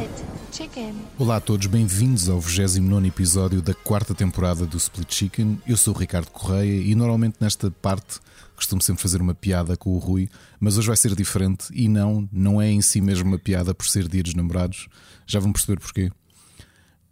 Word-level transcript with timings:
Split 0.00 0.26
Chicken. 0.50 0.94
Olá 1.18 1.36
a 1.36 1.40
todos, 1.40 1.66
bem-vindos 1.66 2.28
ao 2.30 2.40
29 2.40 3.06
episódio 3.08 3.60
da 3.60 3.74
quarta 3.74 4.14
temporada 4.14 4.64
do 4.64 4.78
Split 4.78 5.12
Chicken. 5.12 5.60
Eu 5.66 5.76
sou 5.76 5.94
o 5.94 5.98
Ricardo 5.98 6.30
Correia 6.30 6.80
e 6.82 6.94
normalmente 6.94 7.36
nesta 7.38 7.70
parte 7.70 8.18
costumo 8.56 8.80
sempre 8.80 9.02
fazer 9.02 9.20
uma 9.20 9.34
piada 9.34 9.76
com 9.76 9.90
o 9.90 9.98
Rui, 9.98 10.28
mas 10.58 10.78
hoje 10.78 10.86
vai 10.86 10.96
ser 10.96 11.14
diferente 11.14 11.66
e 11.72 11.86
não, 11.86 12.26
não 12.32 12.62
é 12.62 12.70
em 12.70 12.80
si 12.80 13.00
mesmo 13.02 13.28
uma 13.28 13.38
piada 13.38 13.74
por 13.74 13.86
ser 13.86 14.08
dia 14.08 14.22
dos 14.22 14.32
namorados. 14.34 14.88
Já 15.26 15.38
vão 15.38 15.52
perceber 15.52 15.78
porquê. 15.78 16.10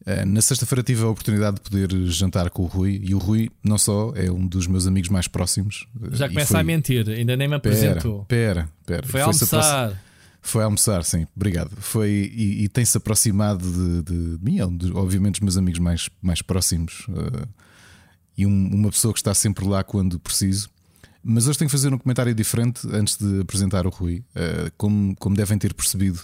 Eh, 0.07 0.25
na 0.25 0.41
sexta-feira 0.41 0.83
tive 0.83 1.03
a 1.03 1.09
oportunidade 1.09 1.57
de 1.57 1.63
poder 1.63 1.91
jantar 2.07 2.49
com 2.49 2.63
o 2.63 2.67
Rui 2.67 3.01
e 3.05 3.15
o 3.15 3.19
Rui 3.19 3.51
não 3.63 3.77
só 3.77 4.13
é 4.15 4.31
um 4.31 4.47
dos 4.47 4.67
meus 4.67 4.87
amigos 4.87 5.11
mais 5.11 5.29
próximos. 5.29 5.87
Já 6.13 6.27
começa 6.29 6.53
foi- 6.53 6.61
a 6.61 6.65
mentir, 6.65 7.07
ainda 7.11 7.37
nem 7.37 7.49
me 7.49 7.55
apresentou. 7.57 8.25
Pera, 8.25 8.67
pera, 8.87 9.07
Foi 9.07 9.21
Foi-se 9.21 9.45
apro- 9.45 9.59
almoçar. 9.59 10.08
Foi 10.41 10.63
almoçar, 10.65 11.05
sim, 11.05 11.27
obrigado. 11.37 11.71
Foi 11.81 12.09
e, 12.11 12.65
e 12.65 12.69
tem-se 12.69 12.97
aproximado 12.97 13.65
de, 13.71 14.03
de, 14.03 14.37
de 14.39 14.45
mim, 14.45 14.59
é 14.59 14.67
um 14.67 14.75
dos- 14.77 14.91
obviamente, 14.93 15.35
dos 15.35 15.41
meus 15.41 15.57
amigos 15.57 15.79
mais, 15.81 16.09
mais 16.23 16.41
próximos 16.41 17.07
eh, 17.11 17.47
e 18.39 18.47
um- 18.47 18.69
uma 18.75 18.91
pessoa 18.91 19.13
que 19.13 19.19
está 19.21 19.35
sempre 19.35 19.67
lá 19.67 19.83
quando 19.85 20.19
preciso. 20.19 20.71
Mas 21.23 21.47
hoje 21.49 21.59
tenho 21.59 21.69
que 21.69 21.77
fazer 21.77 21.93
um 21.93 21.99
comentário 21.99 22.35
diferente 22.35 22.87
antes 22.93 23.17
de 23.19 23.41
apresentar 23.41 23.87
o 23.87 23.91
Rui. 23.91 24.25
Eh, 24.35 24.71
como, 24.79 25.15
como 25.17 25.37
devem 25.37 25.59
ter 25.59 25.75
percebido, 25.75 26.21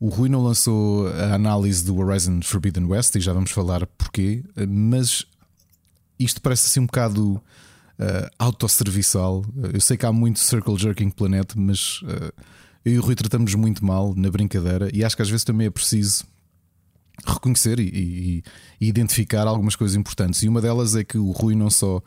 o 0.00 0.08
Rui 0.08 0.28
não 0.28 0.42
lançou 0.42 1.06
a 1.08 1.34
análise 1.34 1.84
do 1.84 1.96
Horizon 1.96 2.40
Forbidden 2.42 2.84
West 2.86 3.14
e 3.14 3.20
já 3.20 3.32
vamos 3.32 3.52
falar 3.52 3.86
porquê, 3.86 4.44
eh, 4.56 4.66
mas 4.66 5.24
isto 6.18 6.42
parece 6.42 6.66
assim 6.66 6.80
um 6.80 6.86
bocado 6.86 7.40
eh, 7.98 8.28
autosserviçal. 8.38 9.44
Eu 9.72 9.80
sei 9.80 9.96
que 9.96 10.04
há 10.04 10.12
muito 10.12 10.40
circle 10.40 10.76
jerking 10.76 11.08
planet, 11.10 11.52
mas 11.56 12.00
eh, 12.08 12.32
eu 12.84 12.92
e 12.94 12.98
o 12.98 13.02
Rui 13.02 13.14
tratamos 13.14 13.54
muito 13.54 13.84
mal 13.84 14.14
na 14.16 14.30
brincadeira 14.30 14.90
e 14.92 15.04
acho 15.04 15.14
que 15.16 15.22
às 15.22 15.30
vezes 15.30 15.44
também 15.44 15.66
é 15.66 15.70
preciso 15.70 16.24
reconhecer 17.26 17.78
e, 17.78 17.84
e- 17.88 18.42
e 18.80 18.88
identificar 18.88 19.46
algumas 19.46 19.76
coisas 19.76 19.96
importantes. 19.96 20.42
E 20.42 20.48
uma 20.48 20.60
delas 20.60 20.96
é 20.96 21.04
que 21.04 21.18
o 21.18 21.30
Rui 21.30 21.54
não 21.54 21.70
só 21.70 22.02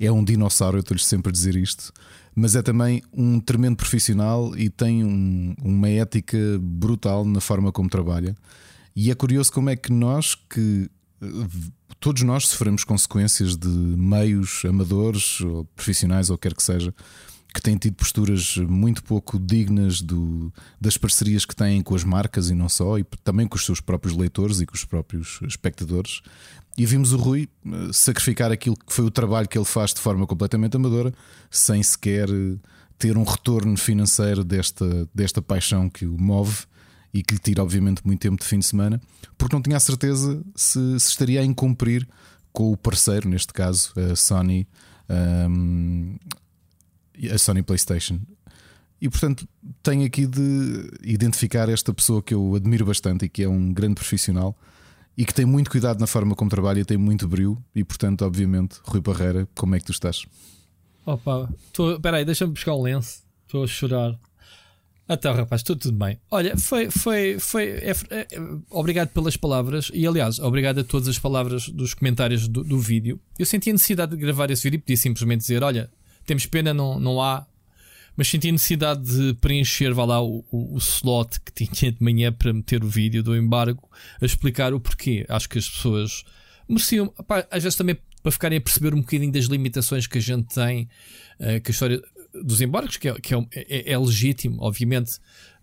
é 0.00 0.10
um 0.10 0.24
dinossauro, 0.24 0.76
eu 0.78 0.80
estou-lhe 0.80 1.02
sempre 1.02 1.30
a 1.30 1.32
dizer 1.32 1.56
isto, 1.56 1.92
mas 2.34 2.54
é 2.56 2.62
também 2.62 3.02
um 3.12 3.38
tremendo 3.40 3.76
profissional 3.76 4.56
e 4.58 4.68
tem 4.68 5.04
um- 5.04 5.54
uma 5.62 5.88
ética 5.88 6.36
brutal 6.60 7.24
na 7.24 7.40
forma 7.40 7.70
como 7.72 7.88
trabalha. 7.88 8.34
E 8.94 9.10
é 9.10 9.14
curioso 9.14 9.52
como 9.52 9.70
é 9.70 9.76
que 9.76 9.92
nós, 9.92 10.34
que 10.34 10.90
eh, 11.22 11.26
todos 12.00 12.22
nós 12.22 12.48
sofremos 12.48 12.82
consequências 12.84 13.56
de 13.56 13.68
meios 13.68 14.62
amadores 14.66 15.40
ou 15.40 15.64
profissionais 15.76 16.28
ou 16.30 16.36
quer 16.36 16.54
que 16.54 16.62
seja, 16.62 16.92
que 17.56 17.62
têm 17.62 17.76
tido 17.78 17.94
posturas 17.94 18.58
muito 18.58 19.02
pouco 19.02 19.38
dignas 19.38 20.02
do- 20.02 20.52
das 20.78 20.98
parcerias 20.98 21.46
que 21.46 21.56
têm 21.56 21.80
com 21.82 21.94
as 21.94 22.04
marcas 22.04 22.50
e 22.50 22.54
não 22.54 22.68
só, 22.68 22.98
e 22.98 23.04
também 23.24 23.48
com 23.48 23.56
os 23.56 23.64
seus 23.64 23.80
próprios 23.80 24.14
leitores 24.14 24.60
e 24.60 24.66
com 24.66 24.74
os 24.74 24.84
próprios 24.84 25.40
espectadores. 25.42 26.20
E 26.76 26.84
vimos 26.84 27.14
o 27.14 27.16
Rui 27.16 27.48
eh, 27.66 27.70
sacrificar 27.94 28.52
aquilo 28.52 28.76
que 28.76 28.92
foi 28.92 29.06
o 29.06 29.10
trabalho 29.10 29.48
que 29.48 29.56
ele 29.56 29.64
faz 29.64 29.94
de 29.94 30.00
forma 30.00 30.26
completamente 30.26 30.76
amadora, 30.76 31.14
sem 31.50 31.82
sequer 31.82 32.28
eh, 32.28 32.56
ter 32.98 33.16
um 33.16 33.24
retorno 33.24 33.74
financeiro 33.78 34.44
desta, 34.44 35.08
desta 35.14 35.40
paixão 35.40 35.88
que 35.88 36.04
o 36.04 36.20
move 36.20 36.64
e 37.14 37.22
que 37.22 37.32
lhe 37.32 37.40
tira, 37.40 37.62
obviamente, 37.62 38.02
muito 38.04 38.20
tempo 38.20 38.36
de 38.42 38.46
fim 38.46 38.58
de 38.58 38.66
semana, 38.66 39.00
porque 39.38 39.56
não 39.56 39.62
tinha 39.62 39.78
a 39.78 39.80
certeza 39.80 40.42
se, 40.54 40.78
se 41.00 41.08
estaria 41.08 41.40
a 41.40 41.44
incumprir 41.44 42.06
com 42.52 42.70
o 42.70 42.76
parceiro, 42.76 43.26
neste 43.30 43.54
caso, 43.54 43.94
a 44.12 44.14
Sony, 44.14 44.66
ahm, 45.08 46.16
a 47.32 47.38
Sony 47.38 47.62
PlayStation. 47.62 48.20
E 49.00 49.08
portanto, 49.08 49.46
tenho 49.82 50.06
aqui 50.06 50.26
de 50.26 50.90
identificar 51.02 51.68
esta 51.68 51.92
pessoa 51.92 52.22
que 52.22 52.32
eu 52.32 52.54
admiro 52.54 52.86
bastante 52.86 53.26
e 53.26 53.28
que 53.28 53.42
é 53.42 53.48
um 53.48 53.72
grande 53.72 53.94
profissional 53.94 54.56
e 55.16 55.24
que 55.24 55.34
tem 55.34 55.44
muito 55.44 55.70
cuidado 55.70 55.98
na 56.00 56.06
forma 56.06 56.34
como 56.34 56.50
trabalha 56.50 56.80
e 56.80 56.84
tem 56.84 56.96
muito 56.96 57.28
brilho. 57.28 57.62
E 57.74 57.84
portanto, 57.84 58.22
obviamente, 58.22 58.78
Rui 58.84 59.00
Barreira, 59.00 59.48
como 59.54 59.74
é 59.74 59.78
que 59.78 59.84
tu 59.84 59.92
estás? 59.92 60.24
Opa, 61.04 61.48
espera 61.94 62.16
aí, 62.18 62.24
deixa-me 62.24 62.52
buscar 62.52 62.74
um 62.74 62.82
lenço. 62.82 63.22
Estou 63.46 63.64
a 63.64 63.66
chorar. 63.66 64.18
Então, 65.08 65.32
rapaz, 65.34 65.62
tudo, 65.62 65.78
tudo 65.78 65.96
bem. 65.96 66.18
Olha, 66.30 66.56
foi. 66.56 66.90
foi, 66.90 67.38
foi 67.38 67.64
é- 67.68 67.94
é- 68.10 68.26
obrigado 68.68 69.10
pelas 69.10 69.36
palavras 69.36 69.88
e, 69.94 70.04
aliás, 70.04 70.40
obrigado 70.40 70.80
a 70.80 70.84
todas 70.84 71.06
as 71.06 71.18
palavras 71.18 71.68
dos 71.68 71.94
comentários 71.94 72.48
do, 72.48 72.64
do 72.64 72.78
vídeo. 72.80 73.20
Eu 73.38 73.46
senti 73.46 73.70
a 73.70 73.72
necessidade 73.72 74.16
de 74.16 74.18
gravar 74.18 74.50
esse 74.50 74.64
vídeo 74.64 74.78
e 74.78 74.80
podia 74.80 74.96
simplesmente 74.96 75.42
dizer: 75.42 75.62
Olha, 75.62 75.88
temos 76.26 76.46
pena, 76.46 76.74
não, 76.74 76.98
não 77.00 77.22
há. 77.22 77.46
Mas 78.16 78.28
senti 78.28 78.48
a 78.48 78.52
necessidade 78.52 79.02
de 79.04 79.34
preencher, 79.34 79.92
vá 79.92 80.04
lá, 80.06 80.22
o, 80.22 80.42
o, 80.50 80.74
o 80.74 80.78
slot 80.78 81.38
que 81.40 81.52
tinha 81.52 81.92
de 81.92 82.02
manhã 82.02 82.32
para 82.32 82.52
meter 82.52 82.82
o 82.82 82.88
vídeo 82.88 83.22
do 83.22 83.36
embargo 83.36 83.86
a 84.20 84.24
explicar 84.24 84.72
o 84.72 84.80
porquê. 84.80 85.26
Acho 85.28 85.46
que 85.48 85.58
as 85.58 85.68
pessoas 85.68 86.24
mereciam, 86.66 87.08
pá, 87.26 87.46
às 87.50 87.62
vezes 87.62 87.76
também 87.76 87.96
para 88.22 88.32
ficarem 88.32 88.58
a 88.58 88.60
perceber 88.60 88.94
um 88.94 89.00
bocadinho 89.02 89.30
das 89.30 89.44
limitações 89.44 90.06
que 90.06 90.18
a 90.18 90.20
gente 90.20 90.52
tem, 90.54 90.88
eh, 91.38 91.60
que 91.60 91.70
a 91.70 91.72
história 91.72 92.02
dos 92.42 92.60
embargos, 92.60 92.96
que 92.96 93.08
é, 93.08 93.14
que 93.20 93.34
é, 93.34 93.46
é- 93.52 93.92
é 93.92 93.98
legítimo, 93.98 94.56
obviamente. 94.60 95.18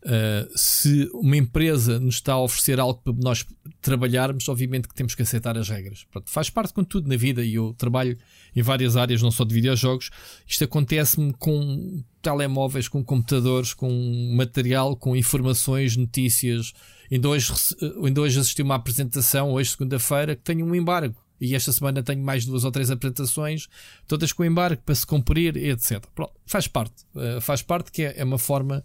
Eh, 0.06 0.48
se 0.56 1.10
uma 1.14 1.38
empresa 1.38 2.00
nos 2.00 2.16
está 2.16 2.34
a 2.34 2.42
oferecer 2.42 2.80
algo 2.80 3.02
para 3.04 3.14
nós 3.14 3.46
trabalharmos, 3.82 4.48
obviamente 4.50 4.88
que 4.88 4.94
temos 4.96 5.16
que 5.16 5.22
aceitar 5.22 5.58
as 5.58 5.70
regras. 5.70 6.06
Pronto, 6.12 6.30
faz 6.30 6.50
parte 6.50 6.74
com 6.74 6.84
tudo 6.84 7.10
na 7.10 7.16
vida 7.18 7.44
e 7.44 7.56
eu 7.56 7.74
trabalho 7.78 8.18
em 8.56 8.62
várias 8.62 8.96
áreas, 8.96 9.22
não 9.22 9.32
só 9.32 9.44
de 9.44 9.54
videojogos. 9.54 10.10
Isto 10.48 10.64
acontece-me 10.66 11.34
com 11.34 12.04
telemóveis, 12.22 12.88
com 12.88 13.04
computadores, 13.04 13.74
com 13.74 13.90
material, 14.36 14.96
com 14.96 15.16
informações, 15.16 15.98
notícias. 15.98 16.74
Ainda 17.12 17.30
hoje, 17.30 17.52
rece- 17.52 17.76
ainda 18.04 18.22
hoje 18.22 18.40
assisti 18.40 18.62
uma 18.62 18.76
apresentação, 18.76 19.52
hoje, 19.52 19.72
segunda-feira, 19.72 20.36
que 20.36 20.42
tem 20.44 20.64
um 20.64 20.74
embargo. 20.74 21.16
E 21.42 21.56
esta 21.56 21.74
semana 21.74 22.02
tenho 22.02 22.24
mais 22.24 22.46
duas 22.46 22.64
ou 22.64 22.72
três 22.72 22.90
apresentações, 22.90 23.68
todas 24.08 24.32
com 24.32 24.46
embargo 24.46 24.82
para 24.86 24.96
se 24.96 25.06
cumprir, 25.06 25.58
etc. 25.58 26.06
Pronto, 26.16 26.32
faz 26.46 26.68
parte. 26.70 27.04
Eh, 27.18 27.42
faz 27.42 27.62
parte 27.62 27.92
que 27.92 28.04
é, 28.04 28.14
é 28.18 28.24
uma 28.24 28.38
forma 28.38 28.82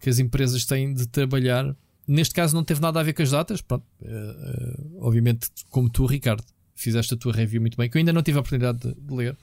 que 0.00 0.08
as 0.10 0.18
empresas 0.18 0.64
têm 0.64 0.92
de 0.94 1.06
trabalhar. 1.06 1.74
Neste 2.06 2.34
caso 2.34 2.54
não 2.56 2.64
teve 2.64 2.80
nada 2.80 2.98
a 2.98 3.02
ver 3.02 3.12
com 3.12 3.22
as 3.22 3.30
datas. 3.30 3.60
Pronto, 3.60 3.84
eh, 4.02 4.80
obviamente, 4.98 5.48
como 5.68 5.88
tu, 5.88 6.06
Ricardo, 6.06 6.42
fizeste 6.74 7.14
a 7.14 7.16
tua 7.16 7.32
review 7.32 7.60
muito 7.60 7.76
bem, 7.76 7.88
que 7.88 7.96
eu 7.96 8.00
ainda 8.00 8.12
não 8.12 8.22
tive 8.22 8.38
a 8.38 8.40
oportunidade 8.40 8.78
de, 8.78 9.14
ler. 9.14 9.36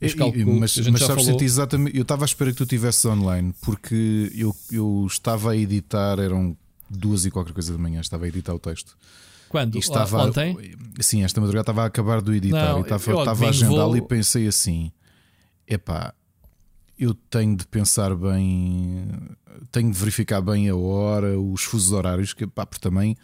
Mas 0.00 0.14
calculo 0.14 0.60
mas 0.60 0.76
mas 0.76 1.02
sabes, 1.02 1.24
falou. 1.24 1.42
exatamente, 1.42 1.96
eu 1.96 2.02
estava 2.02 2.24
à 2.24 2.26
espera 2.26 2.50
que 2.52 2.56
tu 2.58 2.62
estivesses 2.64 3.04
online, 3.04 3.54
porque 3.62 4.30
eu, 4.34 4.54
eu 4.70 5.04
estava 5.06 5.52
a 5.52 5.56
editar, 5.56 6.18
eram 6.18 6.56
duas 6.88 7.24
e 7.24 7.30
qualquer 7.30 7.52
coisa 7.52 7.72
da 7.72 7.78
manhã, 7.78 8.00
estava 8.00 8.24
a 8.26 8.28
editar 8.28 8.54
o 8.54 8.58
texto. 8.58 8.96
Quando? 9.48 9.76
E 9.76 9.78
estava 9.78 10.20
Ah, 10.20 10.24
Ontem? 10.26 10.76
Sim, 11.00 11.22
esta 11.24 11.40
madrugada 11.40 11.62
estava 11.62 11.82
a 11.82 11.86
acabar 11.86 12.20
de 12.20 12.30
o 12.30 12.34
editar 12.34 12.72
Não, 12.72 12.78
e 12.80 12.82
estava, 12.82 13.10
eu 13.10 13.18
estava 13.18 13.46
a 13.46 13.48
agendá-lo 13.48 13.88
vou- 13.88 13.96
e 13.96 14.02
pensei 14.02 14.46
assim: 14.46 14.92
epá, 15.66 16.12
eu 16.98 17.14
tenho 17.14 17.56
de 17.56 17.66
pensar 17.66 18.14
bem, 18.16 19.06
tenho 19.70 19.90
de 19.92 19.98
verificar 19.98 20.40
bem 20.40 20.68
a 20.68 20.76
hora, 20.76 21.38
os 21.38 21.62
fusos 21.62 21.92
horários, 21.92 22.32
que, 22.32 22.46
pá, 22.46 22.64
porque 22.66 22.80
também 22.82 23.16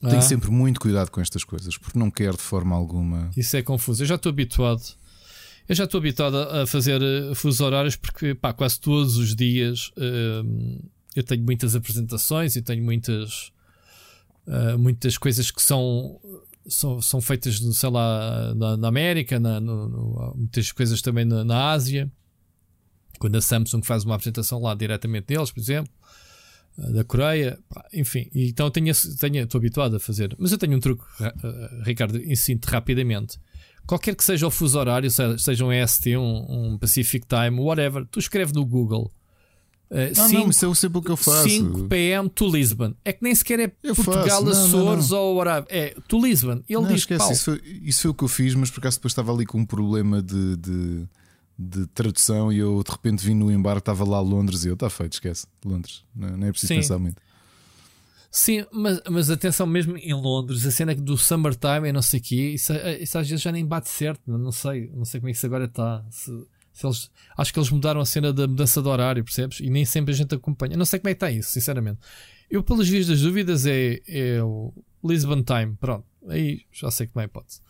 tenho 0.00 0.18
Ah. 0.18 0.22
sempre 0.22 0.50
muito 0.50 0.78
cuidado 0.80 1.10
com 1.10 1.20
estas 1.20 1.44
coisas, 1.44 1.78
porque 1.78 1.98
não 1.98 2.10
quero 2.10 2.36
de 2.36 2.42
forma 2.42 2.74
alguma. 2.76 3.30
Isso 3.36 3.56
é 3.56 3.62
confuso. 3.62 4.02
Eu 4.02 4.06
já 4.06 4.16
estou 4.16 4.30
habituado. 4.30 4.82
Eu 5.66 5.74
já 5.74 5.84
estou 5.84 5.98
habituado 5.98 6.36
a 6.36 6.66
fazer 6.66 7.00
eh, 7.00 7.34
fusos 7.34 7.60
horários 7.62 7.96
porque 7.96 8.34
pá, 8.34 8.52
quase 8.52 8.78
todos 8.78 9.16
os 9.16 9.34
dias 9.34 9.90
hum, 9.96 10.78
eu 11.16 11.22
tenho 11.22 11.42
muitas 11.42 11.74
apresentações 11.74 12.54
e 12.54 12.60
tenho 12.60 12.84
muitas 12.84 13.50
ah, 14.46 14.76
muitas 14.76 15.16
coisas 15.16 15.50
que 15.50 15.62
são 15.62 16.20
são, 16.68 17.00
são 17.00 17.18
feitas 17.20 17.58
sei 17.78 17.88
lá 17.90 18.54
na, 18.54 18.76
na 18.76 18.88
América 18.88 19.40
na, 19.40 19.58
no- 19.58 19.88
no- 19.88 20.34
muitas 20.36 20.70
coisas 20.70 21.00
também 21.00 21.24
na, 21.24 21.42
na 21.44 21.70
Ásia 21.70 22.10
quando 23.24 23.36
a 23.36 23.40
Samsung 23.40 23.82
faz 23.82 24.04
uma 24.04 24.14
apresentação 24.16 24.60
lá 24.60 24.74
diretamente 24.74 25.28
deles 25.28 25.50
por 25.50 25.60
exemplo 25.60 25.90
ah, 26.78 26.90
da 26.90 27.04
Coreia, 27.04 27.58
enfim, 27.92 28.28
então 28.34 28.70
tenho, 28.70 28.92
tenho, 29.18 29.44
estou 29.44 29.58
habituado 29.58 29.96
a 29.96 30.00
fazer. 30.00 30.34
Mas 30.38 30.50
eu 30.52 30.58
tenho 30.58 30.76
um 30.76 30.80
truque, 30.80 31.04
ah, 31.20 31.32
Ricardo, 31.84 32.18
ensino-te 32.18 32.66
rapidamente. 32.68 33.38
Qualquer 33.86 34.14
que 34.16 34.24
seja 34.24 34.46
o 34.46 34.50
fuso 34.50 34.78
horário, 34.78 35.10
se- 35.10 35.38
seja 35.38 35.64
um 35.64 35.72
EST, 35.72 36.16
um, 36.16 36.72
um 36.72 36.78
Pacific 36.78 37.26
Time, 37.26 37.60
whatever, 37.60 38.04
tu 38.10 38.18
escreve 38.18 38.52
no 38.52 38.64
Google 38.66 39.10
ah, 39.90 39.96
Não, 40.16 40.28
5, 40.28 40.40
não, 40.42 40.50
isso 40.50 40.66
é 40.66 40.74
sempre 40.74 40.98
o 40.98 41.02
que 41.02 41.10
eu 41.12 41.16
faço. 41.16 41.48
5 41.48 41.84
PM 41.84 42.28
to 42.28 42.50
Lisbon. 42.50 42.94
É 43.04 43.12
que 43.12 43.22
nem 43.22 43.32
sequer 43.34 43.60
é 43.60 43.72
Eu 43.82 43.94
Portugal, 43.94 44.24
faço, 44.24 44.42
não, 44.44 44.52
não, 44.52 44.64
Açores 44.64 45.10
não. 45.10 45.18
ou 45.18 45.36
whatever. 45.36 45.66
É 45.68 45.94
to 46.08 46.20
Lisbon. 46.20 46.60
Ele 46.68 46.80
Não, 46.80 46.88
diz 46.88 47.02
esquece, 47.02 47.18
pau. 47.22 47.32
isso 47.32 47.44
foi, 47.44 47.62
isso 47.84 48.02
foi 48.02 48.10
o 48.10 48.14
que 48.14 48.24
eu 48.24 48.28
fiz, 48.28 48.54
mas 48.56 48.70
por 48.70 48.80
acaso 48.80 48.96
depois 48.96 49.12
estava 49.12 49.32
ali 49.32 49.46
com 49.46 49.58
um 49.60 49.66
problema 49.66 50.20
de, 50.20 50.56
de, 50.56 51.04
de 51.58 51.86
tradução 51.88 52.52
e 52.52 52.58
eu 52.58 52.82
de 52.82 52.90
repente 52.90 53.24
vim 53.24 53.34
no 53.34 53.50
embarque, 53.50 53.80
estava 53.80 54.04
lá 54.04 54.20
Londres 54.20 54.64
e 54.64 54.68
eu, 54.68 54.74
está 54.74 54.90
feito, 54.90 55.14
esquece, 55.14 55.46
Londres, 55.64 56.04
não, 56.14 56.36
não 56.36 56.46
é 56.46 56.50
preciso 56.50 56.72
Sim. 56.72 56.80
pensar 56.80 56.98
muito. 56.98 57.22
Sim, 58.30 58.66
mas, 58.72 59.00
mas 59.08 59.30
atenção, 59.30 59.64
mesmo 59.64 59.96
em 59.96 60.12
Londres, 60.12 60.66
a 60.66 60.70
cena 60.72 60.92
do 60.92 61.16
summertime 61.16 61.88
e 61.88 61.92
não 61.92 62.02
sei 62.02 62.18
o 62.18 62.22
quê, 62.22 62.50
isso, 62.50 62.72
isso 62.98 63.16
às 63.16 63.28
vezes 63.28 63.40
já 63.40 63.52
nem 63.52 63.64
bate 63.64 63.88
certo, 63.88 64.22
não 64.26 64.36
não 64.36 64.50
sei, 64.50 64.90
não 64.92 65.04
sei 65.04 65.20
como 65.20 65.28
é 65.28 65.32
que 65.32 65.36
isso 65.36 65.46
agora 65.46 65.66
está. 65.66 66.04
Se, 66.10 66.32
se 66.72 66.84
eles, 66.84 67.10
acho 67.38 67.52
que 67.52 67.58
eles 67.60 67.70
mudaram 67.70 68.00
a 68.00 68.04
cena 68.04 68.32
da 68.32 68.48
mudança 68.48 68.82
de 68.82 68.88
horário, 68.88 69.22
percebes? 69.22 69.60
E 69.60 69.70
nem 69.70 69.84
sempre 69.84 70.12
a 70.12 70.16
gente 70.16 70.34
acompanha. 70.34 70.76
Não 70.76 70.84
sei 70.84 70.98
como 70.98 71.10
é 71.10 71.14
que 71.14 71.24
está 71.24 71.30
isso, 71.30 71.52
sinceramente. 71.52 72.00
Eu, 72.50 72.64
pelas 72.64 72.88
vias 72.88 73.06
das 73.06 73.20
dúvidas, 73.20 73.66
é, 73.66 74.00
é 74.08 74.42
o 74.42 74.72
Lisbon 75.04 75.44
Time. 75.44 75.76
Pronto, 75.78 76.04
aí 76.28 76.62
já 76.72 76.90
sei 76.90 77.06
como 77.06 77.20
é 77.20 77.24
a 77.24 77.26
hipótese. 77.26 77.60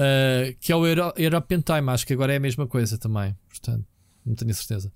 Uh, 0.00 0.56
que 0.58 0.72
é 0.72 0.76
o 0.76 0.86
Euro 0.86 1.12
European 1.18 1.60
Time, 1.60 1.90
acho 1.90 2.06
que 2.06 2.14
agora 2.14 2.32
é 2.32 2.36
a 2.36 2.40
mesma 2.40 2.66
coisa 2.66 2.96
também. 2.96 3.36
Portanto, 3.48 3.84
não 4.24 4.34
tenho 4.34 4.54
certeza. 4.54 4.90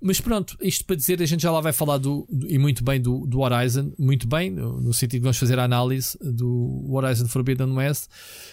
Mas 0.00 0.20
pronto, 0.20 0.56
isto 0.60 0.84
para 0.84 0.96
dizer, 0.96 1.22
a 1.22 1.26
gente 1.26 1.42
já 1.42 1.52
lá 1.52 1.60
vai 1.60 1.72
falar 1.72 1.98
do, 1.98 2.26
do 2.28 2.50
e 2.50 2.58
muito 2.58 2.82
bem 2.82 3.00
do, 3.00 3.24
do 3.24 3.40
Horizon, 3.40 3.92
muito 3.96 4.26
bem, 4.26 4.50
no, 4.50 4.80
no, 4.80 4.92
sentido 4.92 5.20
que 5.20 5.24
vamos 5.24 5.38
fazer 5.38 5.58
a 5.60 5.64
análise 5.64 6.18
do 6.20 6.84
Horizon 6.90 7.28
Forbidden 7.28 7.70
West. 7.72 8.08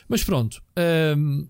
Mas 0.08 0.24
pronto, 0.24 0.62
um, 1.18 1.48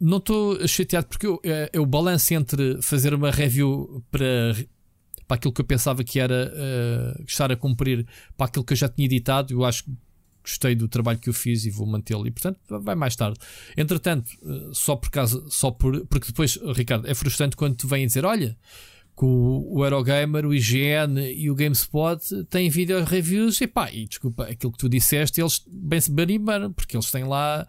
não 0.00 0.18
estou 0.18 0.66
chateado 0.66 1.06
porque 1.06 1.26
eu, 1.26 1.40
é, 1.44 1.70
o 1.78 1.86
balanço 1.86 2.34
entre 2.34 2.82
fazer 2.82 3.14
uma 3.14 3.30
review 3.30 4.02
para, 4.10 4.56
para 5.28 5.36
aquilo 5.36 5.52
que 5.52 5.60
eu 5.60 5.64
pensava 5.64 6.02
que 6.02 6.18
era 6.18 6.52
uh, 6.52 7.24
estar 7.24 7.52
a 7.52 7.56
cumprir 7.56 8.06
para 8.36 8.46
aquilo 8.46 8.64
que 8.64 8.72
eu 8.72 8.76
já 8.76 8.88
tinha 8.88 9.06
editado, 9.06 9.52
eu 9.52 9.64
acho 9.64 9.84
que 9.84 9.92
gostei 10.42 10.74
do 10.74 10.88
trabalho 10.88 11.18
que 11.18 11.28
eu 11.28 11.34
fiz 11.34 11.64
e 11.64 11.70
vou 11.70 11.86
mantê-lo. 11.86 12.26
E 12.26 12.30
portanto, 12.30 12.58
vai 12.68 12.94
mais 12.94 13.16
tarde. 13.16 13.38
Entretanto, 13.76 14.30
eh, 14.44 14.70
só 14.72 14.96
por 14.96 15.10
causa, 15.10 15.44
só 15.48 15.70
por. 15.70 16.06
Porque 16.06 16.28
depois, 16.28 16.58
Ricardo, 16.74 17.08
é 17.08 17.14
frustrante 17.14 17.56
quando 17.56 17.76
te 17.76 17.86
vêm 17.86 18.06
dizer: 18.06 18.24
olha, 18.24 18.56
que 19.16 19.24
o, 19.24 19.84
Eurogamer, 19.84 20.46
o 20.46 20.54
IGN 20.54 21.20
e 21.32 21.50
o 21.50 21.54
GameSpot 21.54 22.44
têm 22.50 22.70
vídeo 22.70 23.04
reviews. 23.04 23.60
E 23.60 23.66
pá, 23.66 23.90
e 23.92 24.06
desculpa, 24.06 24.44
aquilo 24.44 24.72
que 24.72 24.78
tu 24.78 24.88
disseste, 24.88 25.40
eles 25.40 25.62
bem 25.66 26.00
se 26.00 26.10
barimbaram, 26.10 26.72
porque 26.72 26.96
eles 26.96 27.10
têm 27.10 27.24
lá 27.24 27.66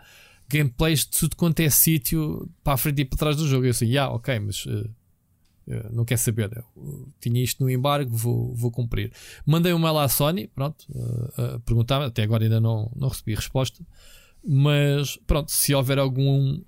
gameplays 0.50 1.02
de 1.02 1.12
tudo 1.12 1.36
quanto 1.36 1.60
é 1.60 1.70
sítio 1.70 2.50
para 2.64 2.74
a 2.74 2.78
frente 2.78 3.02
e 3.02 3.06
para 3.06 3.18
trás 3.18 3.36
do 3.36 3.48
jogo. 3.48 3.66
Eu 3.66 3.72
assim, 3.72 3.88
yeah, 3.88 4.14
ok, 4.14 4.40
mas. 4.40 4.66
Uh, 4.66 4.90
não 5.92 6.04
quer 6.04 6.18
saber, 6.18 6.52
eu 6.76 7.08
tinha 7.20 7.42
isto 7.42 7.64
no 7.64 7.70
embargo, 7.70 8.16
vou, 8.16 8.54
vou 8.54 8.72
cumprir. 8.72 9.12
Mandei 9.46 9.74
um 9.74 9.80
mail 9.80 9.98
à 9.98 10.10
Sony, 10.10 10.48
pronto, 10.48 10.86
uh, 10.90 11.56
uh, 11.56 11.60
perguntava, 11.62 12.08
até 12.08 12.24
agora 12.24 12.44
ainda 12.44 12.60
não, 12.60 12.92
não 12.96 13.08
recebi 13.08 13.34
resposta, 13.34 13.86
mas 14.46 15.18
pronto, 15.26 15.52
se 15.52 15.74
houver 15.74 15.98
algum 15.98 16.62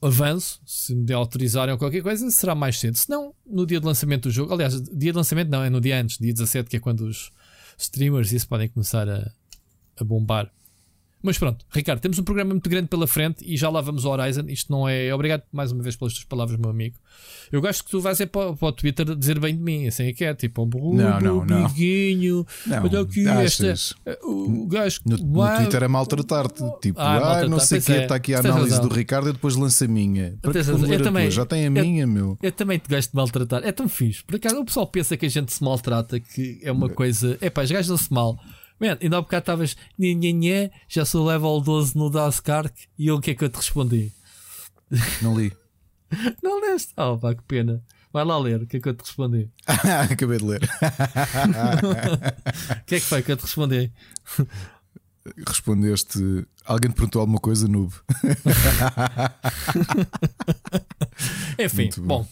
avanço, 0.00 0.60
se 0.64 0.94
me 0.94 1.12
autorizarem 1.12 1.72
ou 1.72 1.78
qualquer 1.78 2.02
coisa, 2.02 2.30
será 2.30 2.54
mais 2.54 2.78
cedo. 2.78 2.96
Se 2.96 3.10
não, 3.10 3.34
no 3.46 3.66
dia 3.66 3.80
de 3.80 3.86
lançamento 3.86 4.24
do 4.24 4.30
jogo, 4.30 4.52
aliás, 4.54 4.80
dia 4.80 5.12
de 5.12 5.16
lançamento 5.16 5.50
não, 5.50 5.62
é 5.62 5.68
no 5.68 5.80
dia 5.80 6.00
antes, 6.00 6.16
dia 6.18 6.32
17, 6.32 6.70
que 6.70 6.76
é 6.76 6.80
quando 6.80 7.00
os 7.00 7.30
streamers 7.76 8.32
isso 8.32 8.48
podem 8.48 8.68
começar 8.68 9.08
a, 9.08 9.30
a 9.96 10.04
bombar. 10.04 10.50
Mas 11.22 11.38
pronto, 11.38 11.64
Ricardo, 11.70 12.00
temos 12.00 12.18
um 12.18 12.24
programa 12.24 12.50
muito 12.50 12.68
grande 12.68 12.88
pela 12.88 13.06
frente 13.06 13.44
e 13.46 13.56
já 13.56 13.68
lá 13.68 13.80
vamos 13.80 14.04
ao 14.04 14.12
Horizon. 14.12 14.44
Isto 14.48 14.72
não 14.72 14.88
é. 14.88 15.14
Obrigado 15.14 15.42
mais 15.52 15.70
uma 15.70 15.82
vez 15.82 15.96
pelas 15.96 16.14
tuas 16.14 16.24
palavras, 16.24 16.58
meu 16.58 16.70
amigo. 16.70 16.96
Eu 17.52 17.60
gosto 17.60 17.84
que 17.84 17.90
tu 17.90 18.00
vais 18.00 18.20
é 18.20 18.26
para, 18.26 18.52
para 18.52 18.68
o 18.68 18.72
Twitter 18.72 19.14
dizer 19.16 19.38
bem 19.40 19.56
de 19.56 19.62
mim, 19.62 19.86
assim 19.88 20.04
é 20.04 20.12
que 20.12 20.24
é, 20.24 20.32
tipo, 20.34 20.62
um 20.62 20.94
não, 20.94 21.20
não, 21.20 21.44
não. 21.44 21.66
biguinho, 21.68 22.46
não, 22.66 22.84
olha 22.84 23.00
aqui 23.00 23.26
esta. 23.26 23.74
O 24.22 24.66
gajo 24.66 25.00
no, 25.04 25.16
no 25.16 25.56
Twitter 25.56 25.82
é 25.82 25.88
maltratar-te, 25.88 26.62
tipo, 26.80 27.00
ah, 27.00 27.40
ah 27.40 27.48
não 27.48 27.58
sei 27.58 27.80
o 27.80 27.82
que, 27.82 27.92
está 27.92 28.14
aqui 28.14 28.34
a 28.34 28.38
análise 28.38 28.80
do 28.80 28.88
Ricardo 28.88 29.30
e 29.30 29.32
depois 29.32 29.56
lança 29.56 29.84
a 29.84 29.88
minha. 29.88 30.38
Para 30.40 30.52
que 30.52 30.58
eu 30.58 31.02
também, 31.02 31.30
já 31.30 31.44
tem 31.44 31.66
a 31.66 31.70
minha, 31.70 32.06
meu. 32.06 32.38
Eu 32.40 32.52
também 32.52 32.78
te 32.78 32.88
gosto 32.88 33.10
de 33.10 33.16
maltratar, 33.16 33.62
é 33.64 33.72
tão 33.72 33.88
fixe. 33.88 34.22
Por 34.24 34.36
acaso 34.36 34.56
o 34.56 34.64
pessoal 34.64 34.86
pensa 34.86 35.16
que 35.16 35.26
a 35.26 35.28
gente 35.28 35.52
se 35.52 35.62
maltrata, 35.62 36.20
que 36.20 36.60
é 36.62 36.70
uma 36.70 36.88
coisa. 36.88 37.36
É 37.40 37.50
pá, 37.50 37.62
os 37.62 37.70
gajos 37.70 37.90
não 37.90 37.96
se 37.96 38.12
mal. 38.12 38.38
Man, 38.80 38.96
ainda 38.98 39.18
há 39.18 39.20
bocado 39.20 39.42
estavas 39.42 39.76
já 40.88 41.04
sou 41.04 41.26
level 41.26 41.60
12 41.60 41.98
no 41.98 42.08
Daskark 42.08 42.74
e 42.98 43.10
o 43.10 43.20
que 43.20 43.32
é 43.32 43.34
que 43.34 43.44
eu 43.44 43.50
te 43.50 43.56
respondi? 43.56 44.10
Não 45.20 45.38
li. 45.38 45.52
Não 46.42 46.60
leste? 46.62 46.94
Oh, 46.96 47.18
pá, 47.18 47.34
que 47.34 47.42
pena. 47.42 47.82
Vai 48.10 48.24
lá 48.24 48.38
ler, 48.38 48.62
o 48.62 48.66
que 48.66 48.78
é 48.78 48.80
que 48.80 48.88
eu 48.88 48.94
te 48.94 49.02
respondi? 49.02 49.50
Acabei 50.10 50.38
de 50.38 50.44
ler. 50.44 50.60
O 52.80 52.84
que 52.86 52.96
é 52.96 53.00
que 53.00 53.06
foi 53.06 53.22
que 53.22 53.30
eu 53.30 53.36
te 53.36 53.42
respondi? 53.42 53.92
Respondeste. 55.46 56.18
Alguém 56.64 56.90
te 56.90 56.94
perguntou 56.94 57.20
alguma 57.20 57.38
coisa, 57.38 57.68
noob. 57.68 57.92
Enfim, 61.58 61.90
bom. 61.98 62.06
bom 62.06 62.28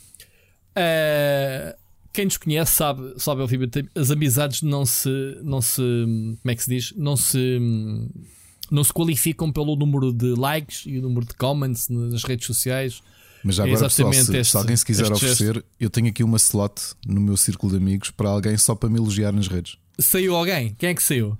uh, 0.78 1.77
quem 2.18 2.24
nos 2.24 2.36
conhece 2.36 2.74
sabe, 2.74 3.14
sabe 3.16 3.42
obviamente, 3.42 3.88
as 3.94 4.10
amizades 4.10 4.60
não 4.60 4.84
se, 4.84 5.38
não 5.44 5.62
se. 5.62 5.80
Como 5.80 6.50
é 6.50 6.54
que 6.56 6.64
se 6.64 6.68
diz? 6.70 6.92
Não 6.96 7.16
se. 7.16 7.60
Não 8.68 8.82
se 8.82 8.92
qualificam 8.92 9.52
pelo 9.52 9.76
número 9.76 10.12
de 10.12 10.34
likes 10.34 10.82
e 10.84 10.98
o 10.98 11.02
número 11.02 11.24
de 11.24 11.34
comments 11.34 11.88
nas 11.88 12.24
redes 12.24 12.44
sociais. 12.44 13.00
Mas 13.44 13.60
é 13.60 13.62
agora, 13.62 13.84
pessoal, 13.84 14.12
se, 14.12 14.36
este, 14.36 14.50
se, 14.50 14.56
alguém 14.56 14.76
se 14.76 14.84
quiser 14.84 15.12
oferecer, 15.12 15.54
gesto. 15.54 15.64
eu 15.78 15.88
tenho 15.88 16.08
aqui 16.08 16.24
uma 16.24 16.38
slot 16.38 16.74
no 17.06 17.20
meu 17.20 17.36
círculo 17.36 17.70
de 17.70 17.78
amigos 17.78 18.10
para 18.10 18.28
alguém 18.28 18.58
só 18.58 18.74
para 18.74 18.90
me 18.90 18.98
elogiar 18.98 19.30
nas 19.30 19.46
redes. 19.46 19.76
Saiu 19.96 20.34
alguém? 20.34 20.74
Quem 20.76 20.88
é 20.88 20.94
que 20.94 21.02
saiu? 21.02 21.38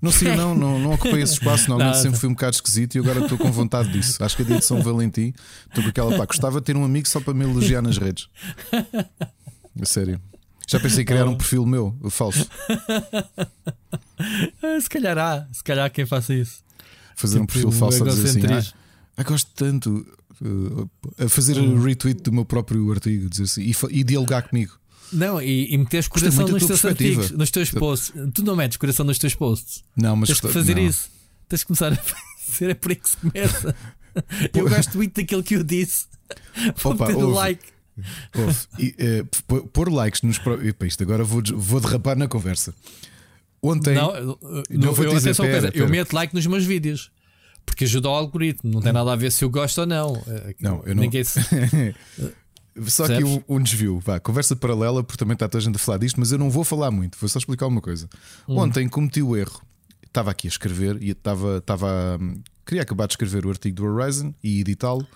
Não 0.00 0.12
sei, 0.12 0.36
não, 0.36 0.54
não, 0.54 0.78
não 0.78 0.92
ocupei 0.92 1.22
esse 1.22 1.32
espaço. 1.32 1.70
Normalmente 1.70 1.96
não, 1.96 2.02
sempre 2.02 2.20
fui 2.20 2.28
um 2.28 2.34
bocado 2.34 2.54
esquisito 2.54 2.96
e 2.96 2.98
agora 2.98 3.20
estou 3.20 3.38
com 3.38 3.50
vontade 3.50 3.90
disso. 3.90 4.22
Acho 4.22 4.36
que 4.36 4.42
é 4.42 4.44
dia 4.44 4.58
de 4.58 4.64
São 4.64 4.82
Valentim 4.82 5.32
estou 5.68 5.82
com 5.82 5.88
aquela 5.88 6.18
pá. 6.18 6.26
Gostava 6.26 6.60
de 6.60 6.66
ter 6.66 6.76
um 6.76 6.84
amigo 6.84 7.08
só 7.08 7.18
para 7.18 7.32
me 7.32 7.44
elogiar 7.44 7.80
nas 7.80 7.96
redes. 7.96 8.28
A 9.80 9.84
sério. 9.84 10.20
Já 10.66 10.78
pensei 10.78 11.02
em 11.02 11.06
criar 11.06 11.26
um 11.26 11.36
perfil 11.36 11.64
meu, 11.64 11.96
falso. 12.10 12.46
se 14.82 14.88
calhar 14.90 15.16
há, 15.16 15.48
se 15.50 15.64
calhar 15.64 15.90
quem 15.90 16.04
faça 16.04 16.34
isso. 16.34 16.62
Fazer 17.16 17.40
tipo, 17.40 17.44
um 17.44 17.46
perfil 17.46 17.72
falso 17.72 18.04
a 18.04 18.08
dizer 18.08 18.28
assim: 18.28 18.46
ah, 18.46 18.62
ah, 19.16 19.22
gosto 19.22 19.50
tanto. 19.54 20.06
Uh, 20.40 20.88
a 21.18 21.28
fazer 21.28 21.58
hum. 21.58 21.82
retweet 21.82 22.22
do 22.22 22.30
meu 22.32 22.44
próprio 22.44 22.92
artigo, 22.92 23.28
dizer 23.28 23.44
assim, 23.44 23.62
e, 23.62 23.74
e 23.90 24.04
dialogar 24.04 24.42
comigo. 24.42 24.78
Não, 25.12 25.40
e, 25.40 25.72
e 25.72 25.78
meteres 25.78 26.06
coração 26.06 26.46
nos 26.46 26.66
teus 26.66 26.84
artigos, 26.84 27.30
nos 27.30 27.50
teus 27.50 27.70
posts. 27.70 28.12
Tu 28.34 28.44
não 28.44 28.54
metes 28.54 28.76
coração 28.76 29.04
nos 29.04 29.18
teus 29.18 29.34
posts. 29.34 29.82
Não, 29.96 30.14
mas 30.14 30.28
tens 30.28 30.40
que 30.40 30.48
fazer 30.48 30.76
não. 30.76 30.82
isso. 30.82 31.10
Tens 31.48 31.60
de 31.60 31.66
começar 31.66 31.92
a 31.92 31.96
fazer, 32.44 32.70
é 32.70 32.74
por 32.74 32.90
aí 32.90 32.96
que 32.96 33.08
se 33.08 33.16
começa. 33.16 33.74
eu 34.54 34.68
gosto 34.68 34.96
muito 34.96 35.18
daquilo 35.20 35.42
que 35.42 35.56
eu 35.56 35.64
disse. 35.64 36.06
Vou 36.82 36.92
Opa, 36.92 37.08
meter 37.08 37.24
like. 37.24 37.77
E, 38.78 38.94
uh, 39.20 39.68
pôr 39.68 39.92
likes 39.92 40.22
nos. 40.22 40.40
Epa, 40.64 40.86
isto 40.86 41.02
agora 41.02 41.24
vou, 41.24 41.42
vou 41.54 41.80
derrapar 41.80 42.16
na 42.16 42.28
conversa. 42.28 42.74
Ontem. 43.62 43.94
Não, 43.94 44.12
não, 44.70 44.92
vou 44.92 45.04
eu, 45.04 45.14
dizer. 45.14 45.36
Pera, 45.36 45.70
pera, 45.70 45.78
eu 45.78 45.88
meto 45.88 46.12
like 46.12 46.34
nos 46.34 46.46
meus 46.46 46.64
vídeos. 46.64 47.10
Porque 47.64 47.84
ajuda 47.84 48.08
ao 48.08 48.14
algoritmo. 48.14 48.70
Não 48.70 48.80
tem 48.80 48.92
nada 48.92 49.12
a 49.12 49.16
ver 49.16 49.30
se 49.30 49.44
eu 49.44 49.50
gosto 49.50 49.78
ou 49.78 49.86
não. 49.86 50.22
Eh, 50.26 50.54
não, 50.58 50.82
eu 50.86 50.94
não. 50.94 51.02
Ninguém 51.02 51.22
se... 51.22 51.38
Só 52.86 53.04
aqui 53.04 53.24
um, 53.24 53.42
um, 53.48 53.60
desvio, 53.60 53.98
vá, 53.98 54.20
conversa 54.20 54.54
paralela, 54.54 55.02
porque 55.02 55.18
também 55.18 55.34
está 55.34 55.48
toda 55.48 55.58
a 55.58 55.64
gente 55.64 55.74
a 55.74 55.78
falar 55.80 55.98
disto, 55.98 56.20
mas 56.20 56.30
eu 56.30 56.38
não 56.38 56.48
vou 56.48 56.62
falar 56.62 56.92
muito, 56.92 57.18
vou 57.18 57.28
só 57.28 57.36
explicar 57.38 57.66
uma 57.66 57.80
coisa. 57.80 58.08
Hum. 58.48 58.56
Ontem 58.56 58.88
cometi 58.88 59.20
o 59.20 59.36
erro, 59.36 59.60
estava 60.06 60.30
aqui 60.30 60.46
a 60.46 60.50
escrever 60.50 61.02
e 61.02 61.10
estava, 61.10 61.58
estava, 61.58 62.18
hum, 62.20 62.40
queria 62.64 62.82
acabar 62.82 63.06
de 63.06 63.14
escrever 63.14 63.44
o 63.46 63.50
artigo 63.50 63.76
do 63.76 63.84
Horizon 63.84 64.32
e 64.44 64.60
editá-lo. 64.60 65.06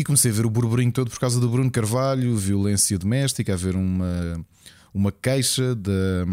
E 0.00 0.02
comecei 0.02 0.30
a 0.30 0.34
ver 0.34 0.46
o 0.46 0.50
burburinho 0.50 0.90
todo 0.90 1.10
por 1.10 1.20
causa 1.20 1.38
do 1.38 1.46
Bruno 1.46 1.70
Carvalho, 1.70 2.34
violência 2.34 2.98
doméstica, 2.98 3.52
a 3.52 3.56
ver 3.56 3.76
uma, 3.76 4.42
uma 4.94 5.12
queixa 5.12 5.74
da, 5.74 6.24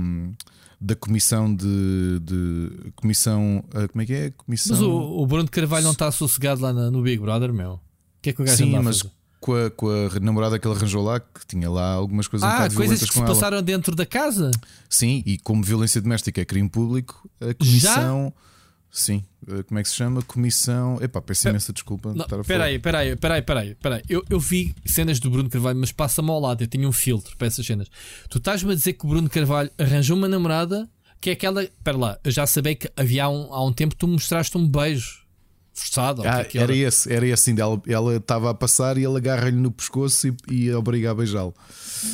da 0.79 0.95
comissão 0.95 1.53
de, 1.53 2.17
de 2.21 2.93
comissão. 2.95 3.61
Ah, 3.73 3.85
como 3.89 4.01
é 4.01 4.05
que 4.05 4.13
é? 4.13 4.31
Comissão... 4.31 4.73
Mas 4.73 4.81
o, 4.81 5.21
o 5.21 5.27
Bruno 5.27 5.49
Carvalho 5.49 5.83
não 5.83 5.91
está 5.91 6.09
sossegado 6.13 6.61
lá 6.61 6.71
no 6.71 7.01
Big 7.01 7.21
Brother, 7.21 7.51
meu. 7.51 7.73
O 7.73 7.81
que 8.21 8.29
é 8.29 8.33
que 8.33 8.41
o 8.41 8.45
gajo 8.45 8.55
Sim, 8.55 8.79
mas 8.79 9.05
com 9.41 9.53
a, 9.53 9.69
com 9.69 9.89
a 9.89 10.17
namorada 10.21 10.57
que 10.57 10.65
ele 10.65 10.73
arranjou 10.73 11.03
lá, 11.03 11.19
que 11.19 11.45
tinha 11.45 11.69
lá 11.69 11.91
algumas 11.91 12.29
coisas 12.29 12.47
ah, 12.49 12.69
um 12.71 12.73
coisas 12.73 13.03
que 13.03 13.13
se 13.13 13.19
ela. 13.19 13.27
passaram 13.27 13.61
dentro 13.61 13.97
da 13.97 14.05
casa? 14.05 14.49
Sim, 14.89 15.21
e 15.25 15.37
como 15.39 15.61
violência 15.61 15.99
doméstica 15.99 16.39
é 16.39 16.45
crime 16.45 16.69
público, 16.69 17.29
a 17.41 17.53
comissão. 17.53 18.33
Já? 18.33 18.47
Sim, 18.91 19.23
eh, 19.47 19.63
como 19.63 19.79
é 19.79 19.83
que 19.83 19.89
se 19.89 19.95
chama? 19.95 20.21
Comissão. 20.21 20.97
Epá, 21.01 21.21
peço 21.21 21.49
imensa 21.49 21.71
desculpa. 21.71 22.13
Espera 22.41 22.65
aí, 22.65 22.75
espera 22.75 22.99
aí, 22.99 23.09
espera 23.09 23.33
aí, 23.35 23.71
espera 23.71 23.95
aí. 23.95 24.01
Eu, 24.09 24.23
eu 24.29 24.39
vi 24.39 24.73
cenas 24.85 25.19
do 25.19 25.29
Bruno 25.29 25.49
Carvalho, 25.49 25.79
mas 25.79 25.91
passa-me 25.91 26.29
ao 26.29 26.39
lado. 26.39 26.63
Eu 26.63 26.67
tinha 26.67 26.87
um 26.87 26.91
filtro 26.91 27.35
para 27.37 27.47
essas 27.47 27.65
cenas. 27.65 27.87
Tu 28.29 28.37
estás-me 28.37 28.71
a 28.71 28.75
dizer 28.75 28.93
que 28.93 29.05
o 29.05 29.09
Bruno 29.09 29.29
Carvalho 29.29 29.69
arranjou 29.77 30.17
uma 30.17 30.27
namorada 30.27 30.89
que 31.19 31.29
é 31.29 31.33
aquela. 31.33 31.63
Espera 31.63 31.97
lá, 31.97 32.19
eu 32.23 32.31
já 32.31 32.45
sabia 32.47 32.75
que 32.75 32.89
havia 32.95 33.29
um, 33.29 33.53
há 33.53 33.63
um 33.63 33.73
tempo 33.73 33.95
tu 33.95 34.07
mostraste 34.07 34.57
um 34.57 34.67
beijo 34.67 35.25
forçado. 35.73 36.27
Ah, 36.27 36.43
que 36.43 36.57
é 36.57 36.61
era, 36.61 36.75
esse, 36.75 37.11
era 37.11 37.25
esse 37.27 37.51
ainda. 37.51 37.63
Ela 37.87 38.15
estava 38.15 38.49
a 38.49 38.53
passar 38.53 38.97
e 38.97 39.05
ele 39.05 39.17
agarra-lhe 39.17 39.57
no 39.57 39.71
pescoço 39.71 40.27
e, 40.27 40.35
e 40.49 40.73
obriga 40.73 41.11
a 41.11 41.15
beijá-lo. 41.15 41.53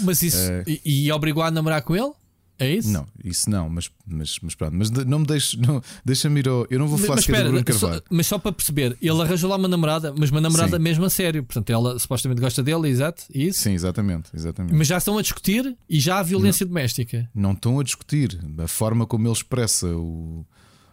Mas 0.03 0.21
isso. 0.21 0.37
É... 0.37 0.63
E, 0.67 1.05
e 1.05 1.11
obrigou 1.11 1.43
a 1.43 1.49
namorar 1.49 1.81
com 1.81 1.95
ele? 1.95 2.11
É 2.59 2.71
isso? 2.71 2.89
Não, 2.89 3.05
isso 3.23 3.49
não, 3.49 3.67
mas, 3.67 3.89
mas, 4.05 4.37
mas 4.41 4.55
pronto. 4.55 4.73
Mas 4.75 4.89
não 4.91 5.19
me 5.19 5.25
deixe, 5.25 5.57
não, 5.57 5.81
deixa-me 6.05 6.39
ir 6.39 6.47
ao. 6.47 6.67
Eu 6.69 6.79
não 6.79 6.87
vou 6.87 6.97
falar 6.97 7.15
mas, 7.15 7.25
espera, 7.25 7.45
do 7.45 7.49
Bruno 7.49 7.65
Carvalho. 7.65 7.95
Só, 7.95 8.03
mas 8.09 8.27
só 8.27 8.37
para 8.37 8.51
perceber, 8.51 8.97
ele 9.01 9.21
arranjou 9.21 9.49
lá 9.49 9.55
uma 9.55 9.67
namorada, 9.67 10.13
mas 10.17 10.29
uma 10.29 10.39
namorada 10.39 10.77
Sim. 10.77 10.83
mesmo 10.83 11.03
a 11.03 11.09
sério. 11.09 11.43
Portanto, 11.43 11.69
ela 11.71 11.97
supostamente 11.97 12.39
gosta 12.39 12.61
dele, 12.61 12.87
exato? 12.89 13.23
Isso? 13.33 13.61
Sim, 13.61 13.73
exatamente, 13.73 14.29
exatamente. 14.33 14.75
Mas 14.75 14.87
já 14.87 14.97
estão 14.97 15.17
a 15.17 15.21
discutir 15.21 15.75
e 15.89 15.99
já 15.99 16.19
há 16.19 16.23
violência 16.23 16.63
não, 16.63 16.69
doméstica. 16.69 17.29
Não 17.33 17.51
estão 17.53 17.79
a 17.79 17.83
discutir. 17.83 18.39
A 18.59 18.67
forma 18.67 19.05
como 19.05 19.27
ele 19.27 19.33
expressa 19.33 19.87
o. 19.87 20.45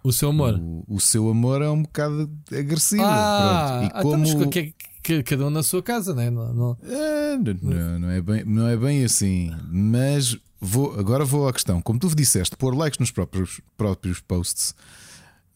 O 0.02 0.12
seu 0.12 0.30
amor. 0.30 0.54
O, 0.58 0.84
o 0.88 1.00
seu 1.00 1.28
amor 1.28 1.60
é 1.60 1.68
um 1.68 1.82
bocado 1.82 2.30
agressivo. 2.50 3.02
Ah, 3.04 3.82
e 3.84 4.02
como... 4.02 4.24
Então, 4.26 4.48
que, 4.48 4.74
que, 5.02 5.22
cada 5.22 5.46
um 5.46 5.50
na 5.50 5.62
sua 5.62 5.82
casa, 5.82 6.14
né? 6.14 6.30
não, 6.30 6.54
não... 6.54 6.76
É, 6.82 7.36
não, 7.36 7.98
não, 7.98 8.10
é 8.10 8.22
bem, 8.22 8.44
não 8.46 8.66
é 8.66 8.78
bem 8.78 9.04
assim. 9.04 9.54
Mas 9.70 10.38
vou, 10.60 10.98
agora 10.98 11.24
vou 11.24 11.48
à 11.48 11.52
questão. 11.52 11.80
Como 11.80 11.98
tu 11.98 12.14
disseste, 12.14 12.56
pôr 12.56 12.76
likes 12.76 12.98
nos 12.98 13.10
próprios, 13.10 13.60
próprios 13.76 14.20
posts. 14.20 14.74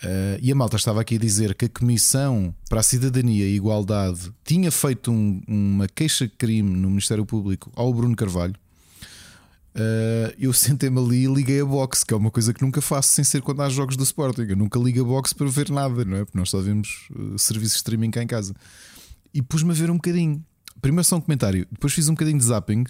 Uh, 0.03 0.37
e 0.43 0.51
a 0.51 0.55
malta 0.55 0.77
estava 0.77 1.01
aqui 1.01 1.15
a 1.17 1.19
dizer 1.19 1.55
que 1.55 1.67
a 1.67 1.69
Comissão 1.69 2.55
para 2.69 2.81
a 2.81 2.83
Cidadania 2.83 3.47
e 3.47 3.57
Igualdade 3.57 4.33
tinha 4.45 4.71
feito 4.71 5.11
um, 5.11 5.41
uma 5.47 5.87
queixa-crime 5.87 6.77
no 6.77 6.91
Ministério 6.91 7.25
Público 7.25 7.73
ao 7.75 7.93
Bruno 7.95 8.17
Carvalho. 8.17 8.55
Uh, 9.75 10.31
eu 10.39 10.53
sentei-me 10.53 11.01
ali 11.01 11.25
e 11.25 11.27
liguei 11.27 11.61
a 11.61 11.65
box, 11.65 12.05
que 12.05 12.13
é 12.13 12.17
uma 12.17 12.31
coisa 12.31 12.53
que 12.53 12.63
nunca 12.63 12.81
faço 12.81 13.09
sem 13.09 13.25
ser 13.25 13.43
quando 13.43 13.63
há 13.63 13.69
jogos 13.69 13.97
do 13.97 14.03
Sporting. 14.03 14.47
Eu 14.49 14.57
nunca 14.57 14.79
ligo 14.79 15.01
a 15.01 15.05
box 15.05 15.33
para 15.33 15.49
ver 15.49 15.71
nada, 15.71 16.05
não 16.05 16.19
é? 16.19 16.25
Porque 16.25 16.39
nós 16.39 16.51
só 16.51 16.61
vemos 16.61 17.09
uh, 17.17 17.39
serviços 17.39 17.75
de 17.75 17.79
streaming 17.79 18.11
cá 18.11 18.23
em 18.23 18.27
casa. 18.27 18.55
E 19.33 19.41
pus-me 19.41 19.71
a 19.71 19.75
ver 19.75 19.91
um 19.91 19.97
bocadinho. 19.97 20.45
Primeiro 20.83 21.05
só 21.05 21.17
um 21.17 21.21
comentário, 21.21 21.67
depois 21.71 21.93
fiz 21.93 22.09
um 22.09 22.13
bocadinho 22.13 22.39
de 22.39 22.45
zapping 22.45 22.85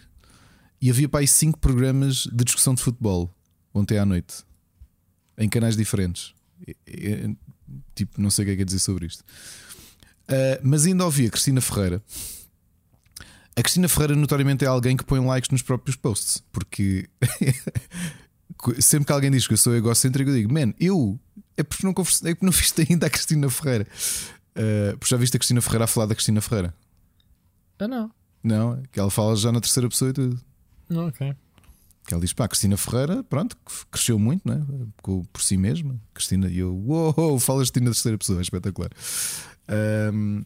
e 0.85 0.91
havia 0.91 1.09
para 1.09 1.21
aí 1.21 1.27
cinco 1.27 1.59
programas 1.59 2.27
de 2.31 2.45
discussão 2.45 2.75
de 2.75 2.83
futebol 2.83 3.35
ontem 3.73 3.97
à 3.97 4.05
noite 4.05 4.45
em 5.39 5.49
canais 5.49 5.77
diferentes. 5.77 6.35
tipo, 7.95 8.21
não 8.21 8.29
sei 8.29 8.45
o 8.45 8.47
que 8.47 8.53
é 8.53 8.57
que 8.57 8.63
é 8.63 8.65
dizer 8.65 8.81
sobre 8.81 9.07
isto. 9.07 9.25
Uh, 10.29 10.61
mas 10.63 10.85
ainda 10.85 11.05
ouvi 11.05 11.27
a 11.27 11.31
Cristina 11.31 11.61
Ferreira 11.61 12.03
a 13.57 13.63
Cristina 13.63 13.89
Ferreira, 13.89 14.15
notoriamente, 14.17 14.65
é 14.65 14.69
alguém 14.69 14.97
que 14.97 15.05
põe 15.05 15.25
likes 15.25 15.51
nos 15.51 15.63
próprios 15.63 15.97
posts, 15.97 16.43
porque 16.53 17.09
sempre 18.81 19.07
que 19.07 19.13
alguém 19.13 19.31
diz 19.31 19.47
que 19.47 19.55
eu 19.55 19.59
sou 19.59 19.75
egocêntrico, 19.75 20.29
eu 20.29 20.35
digo, 20.35 20.53
man, 20.53 20.75
eu 20.79 21.19
é 21.57 21.63
porque 21.63 21.87
não, 21.87 21.93
é 21.93 21.95
porque 21.95 22.45
não 22.45 22.53
viste 22.53 22.87
ainda 22.91 23.07
a 23.07 23.11
Cristina 23.11 23.49
Ferreira. 23.49 23.87
Uh, 24.55 24.99
porque 24.99 25.11
já 25.11 25.17
viste 25.17 25.37
a 25.37 25.39
Cristina 25.39 25.63
Ferreira 25.63 25.85
a 25.85 25.87
falar 25.87 26.07
da 26.07 26.15
Cristina 26.15 26.41
Ferreira? 26.41 26.75
Ah, 27.79 27.89
não. 27.89 28.11
Não, 28.43 28.83
que 28.93 29.01
ela 29.01 29.11
fala 29.11 29.35
já 29.35 29.51
na 29.51 29.61
terceira 29.61 29.89
pessoa 29.89 30.11
e 30.11 30.13
tudo. 30.13 30.41
Ok. 30.91 31.35
Que 32.07 32.13
ela 32.13 32.21
diz, 32.21 32.35
pá, 32.35 32.47
Cristina 32.47 32.77
Ferreira, 32.77 33.25
pronto, 33.25 33.57
cresceu 33.91 34.19
muito, 34.19 34.47
né? 34.47 34.63
Por 35.03 35.41
si 35.41 35.57
mesma. 35.57 35.99
Cristina, 36.13 36.49
e 36.49 36.59
eu, 36.59 36.75
uou, 36.75 37.39
falas 37.41 37.69
de 37.69 37.73
ti 37.73 37.81
na 37.81 37.87
terceira 37.93 38.19
pessoa, 38.19 38.41
é 38.41 38.43
espetacular. 38.43 38.91
Um, 40.13 40.45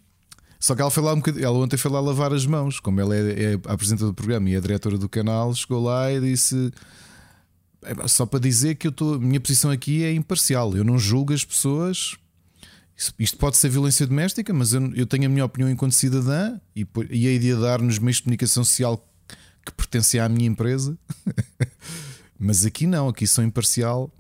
só 0.61 0.75
que 0.75 0.83
ela 0.83 0.91
foi 0.91 1.03
lá 1.03 1.13
um 1.13 1.17
bocadinho, 1.17 1.45
ela 1.45 1.59
ontem 1.59 1.77
foi 1.77 1.91
lá 1.91 2.01
lavar 2.01 2.33
as 2.33 2.47
mãos, 2.47 2.79
como 2.79 3.01
ela 3.01 3.15
é, 3.15 3.55
é 3.55 3.55
a 3.67 3.73
apresentadora 3.73 4.13
do 4.13 4.15
programa 4.15 4.51
e 4.51 4.57
a 4.57 4.61
diretora 4.61 4.99
do 4.99 5.09
canal, 5.09 5.55
chegou 5.55 5.83
lá 5.83 6.13
e 6.13 6.21
disse. 6.21 6.73
Só 8.07 8.27
para 8.27 8.41
dizer 8.41 8.75
que 8.75 8.89
eu 8.89 8.91
estou, 8.91 9.15
a 9.15 9.19
minha 9.19 9.41
posição 9.41 9.71
aqui 9.71 10.03
é 10.05 10.13
imparcial. 10.13 10.77
Eu 10.77 10.85
não 10.85 10.99
julgo 10.99 11.33
as 11.33 11.45
pessoas. 11.45 12.17
Isto 13.17 13.39
pode 13.39 13.57
ser 13.57 13.69
violência 13.69 14.05
doméstica, 14.05 14.53
mas 14.53 14.73
eu, 14.73 14.93
eu 14.95 15.07
tenho 15.07 15.27
a 15.27 15.29
minha 15.29 15.45
opinião 15.45 15.71
enquanto 15.71 15.93
cidadã 15.93 16.59
e, 16.75 16.85
e 17.11 17.29
a 17.29 17.33
ideia 17.33 17.55
de 17.55 17.61
dar 17.61 17.81
nos 17.81 18.01
meios 18.01 18.17
de 18.17 18.25
comunicação 18.25 18.65
social 18.65 19.08
que 19.71 19.77
pertencem 19.77 20.21
à 20.21 20.29
minha 20.29 20.49
empresa. 20.49 20.99
mas 22.39 22.65
aqui 22.65 22.87
não, 22.87 23.09
aqui 23.09 23.27
sou 23.27 23.45
imparcial 23.45 24.13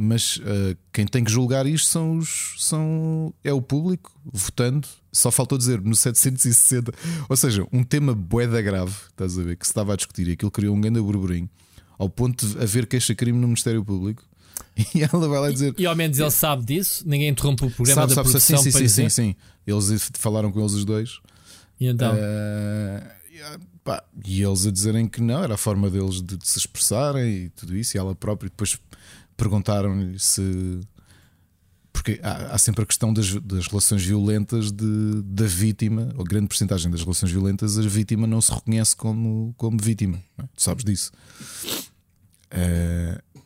mas 0.00 0.36
uh, 0.36 0.76
quem 0.92 1.04
tem 1.04 1.24
que 1.24 1.32
julgar 1.32 1.66
isto 1.66 1.88
são 1.88 2.18
os, 2.18 2.54
são, 2.58 3.34
é 3.42 3.52
o 3.52 3.60
público 3.60 4.12
votando. 4.24 4.86
Só 5.12 5.28
faltou 5.32 5.58
dizer 5.58 5.80
no 5.80 5.96
760, 5.96 6.92
ou 7.28 7.36
seja, 7.36 7.66
um 7.72 7.82
tema 7.82 8.14
boeda 8.14 8.62
grave, 8.62 8.94
estás 9.10 9.36
a 9.36 9.42
ver, 9.42 9.56
que 9.56 9.66
se 9.66 9.72
estava 9.72 9.94
a 9.94 9.96
discutir 9.96 10.28
e 10.28 10.32
aquilo 10.32 10.52
criou 10.52 10.76
um 10.76 10.80
grande 10.80 11.00
burburinho, 11.00 11.50
ao 11.98 12.08
ponto 12.08 12.46
de 12.46 12.62
haver 12.62 12.86
queixa-crime 12.86 13.36
no 13.36 13.48
Ministério 13.48 13.84
Público. 13.84 14.22
E 14.94 15.02
ela 15.02 15.28
vai 15.28 15.40
lá 15.40 15.50
dizer. 15.50 15.74
E, 15.76 15.82
e 15.82 15.86
ao 15.86 15.96
menos 15.96 16.20
ele 16.20 16.30
sabe 16.30 16.64
disso, 16.64 17.02
ninguém 17.04 17.28
interrompe 17.28 17.64
o 17.64 17.70
programa 17.70 18.02
sabe, 18.02 18.10
da 18.10 18.14
sabe, 18.14 18.30
produção 18.30 18.58
sim, 18.58 18.70
sim, 18.70 18.78
sim, 18.78 18.88
sim, 18.88 19.08
sim, 19.08 19.36
Eles 19.66 20.10
falaram 20.14 20.52
com 20.52 20.60
eles 20.60 20.72
os 20.72 20.84
dois. 20.84 21.18
E 21.80 21.88
então? 21.88 22.14
Uh, 22.14 23.18
pá, 23.88 24.04
e 24.22 24.42
eles 24.42 24.66
a 24.66 24.70
dizerem 24.70 25.08
que 25.08 25.22
não, 25.22 25.42
era 25.42 25.54
a 25.54 25.56
forma 25.56 25.88
deles 25.88 26.20
de, 26.20 26.36
de 26.36 26.46
se 26.46 26.58
expressarem 26.58 27.44
e 27.44 27.48
tudo 27.48 27.74
isso, 27.74 27.96
e 27.96 27.98
ela 27.98 28.14
própria 28.14 28.50
depois 28.50 28.78
perguntaram-lhe 29.34 30.18
se. 30.18 30.80
Porque 31.90 32.20
há, 32.22 32.54
há, 32.54 32.58
sempre 32.58 32.82
a 32.82 32.86
questão 32.86 33.14
das, 33.14 33.32
das 33.36 33.66
relações 33.66 34.04
violentas 34.04 34.70
de, 34.70 35.22
da 35.24 35.46
vítima, 35.46 36.12
ou 36.18 36.24
grande 36.24 36.48
porcentagem 36.48 36.90
das 36.90 37.00
relações 37.00 37.32
violentas, 37.32 37.78
a 37.78 37.82
vítima 37.82 38.26
não 38.26 38.42
se 38.42 38.52
reconhece 38.52 38.94
como, 38.94 39.54
como 39.56 39.78
vítima. 39.80 40.22
É? 40.36 40.42
Tu 40.42 40.62
sabes 40.62 40.84
disso. 40.84 41.10
Uh, 42.52 43.42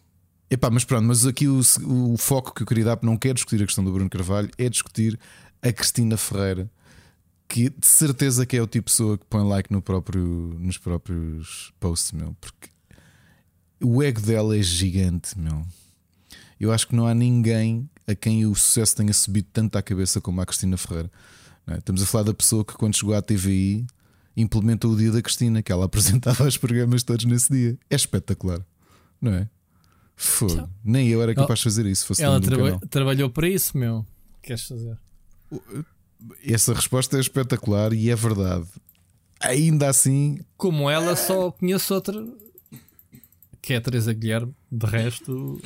epá, 0.50 0.70
mas 0.70 0.84
pronto, 0.84 1.06
mas 1.06 1.24
aqui 1.24 1.46
o, 1.46 1.60
o 1.86 2.16
foco 2.18 2.52
que 2.52 2.64
eu 2.64 2.66
queria 2.66 2.84
dar, 2.84 2.98
não 3.02 3.16
quero 3.16 3.34
discutir 3.34 3.62
a 3.62 3.66
questão 3.66 3.84
do 3.84 3.92
Bruno 3.92 4.10
Carvalho, 4.10 4.50
é 4.58 4.68
discutir 4.68 5.18
a 5.62 5.72
Cristina 5.72 6.16
Ferreira, 6.16 6.68
que 7.48 7.68
de 7.68 7.86
certeza 7.86 8.46
que 8.46 8.56
é 8.56 8.62
o 8.62 8.66
tipo 8.66 8.86
de 8.88 8.92
pessoa 8.92 9.18
que 9.18 9.24
põe 9.26 9.46
like 9.46 9.72
no 9.72 9.82
próprio, 9.82 10.56
nos 10.58 10.78
próprios 10.78 11.72
posts, 11.78 12.12
meu, 12.12 12.36
porque 12.40 12.68
o 13.80 14.02
ego 14.02 14.20
dela 14.20 14.56
é 14.56 14.62
gigante, 14.62 15.38
meu. 15.38 15.64
Eu 16.58 16.72
acho 16.72 16.86
que 16.86 16.94
não 16.94 17.06
há 17.06 17.14
ninguém 17.14 17.88
a 18.06 18.14
quem 18.14 18.46
o 18.46 18.54
sucesso 18.54 18.96
tenha 18.96 19.12
subido 19.12 19.48
tanto 19.52 19.76
à 19.76 19.82
cabeça 19.82 20.20
como 20.20 20.40
a 20.40 20.46
Cristina 20.46 20.76
Ferreira. 20.76 21.10
É? 21.66 21.78
Estamos 21.78 22.02
a 22.02 22.06
falar 22.06 22.24
da 22.24 22.34
pessoa 22.34 22.64
que, 22.64 22.74
quando 22.74 22.96
chegou 22.96 23.14
à 23.14 23.22
TVI, 23.22 23.86
implementou 24.36 24.92
o 24.92 24.96
dia 24.96 25.10
da 25.10 25.22
Cristina, 25.22 25.62
que 25.62 25.72
ela 25.72 25.84
apresentava 25.86 26.46
os 26.46 26.56
programas 26.56 27.02
todos 27.02 27.24
nesse 27.24 27.52
dia. 27.52 27.78
É 27.90 27.96
espetacular, 27.96 28.64
não 29.20 29.34
é? 29.34 29.48
Fogo. 30.14 30.68
Nem 30.84 31.08
eu 31.08 31.20
era 31.22 31.34
capaz 31.34 31.58
de 31.60 31.64
fazer 31.64 31.86
isso. 31.86 32.06
Fosse 32.06 32.22
ela 32.22 32.40
traba 32.40 32.78
trabalhou 32.88 33.28
para 33.28 33.48
isso, 33.48 33.76
meu. 33.76 34.06
Queres 34.40 34.62
fazer? 34.62 34.96
Essa 36.46 36.74
resposta 36.74 37.16
é 37.16 37.20
espetacular 37.20 37.92
e 37.92 38.10
é 38.10 38.14
verdade. 38.14 38.66
Ainda 39.40 39.88
assim. 39.88 40.38
Como 40.56 40.88
ela, 40.88 41.16
só 41.16 41.50
conheço 41.50 41.94
outra 41.94 42.24
que 43.62 43.72
é 43.72 43.76
a 43.76 43.80
Teresa 43.80 44.12
Guilherme. 44.12 44.52
De 44.70 44.86
resto, 44.86 45.60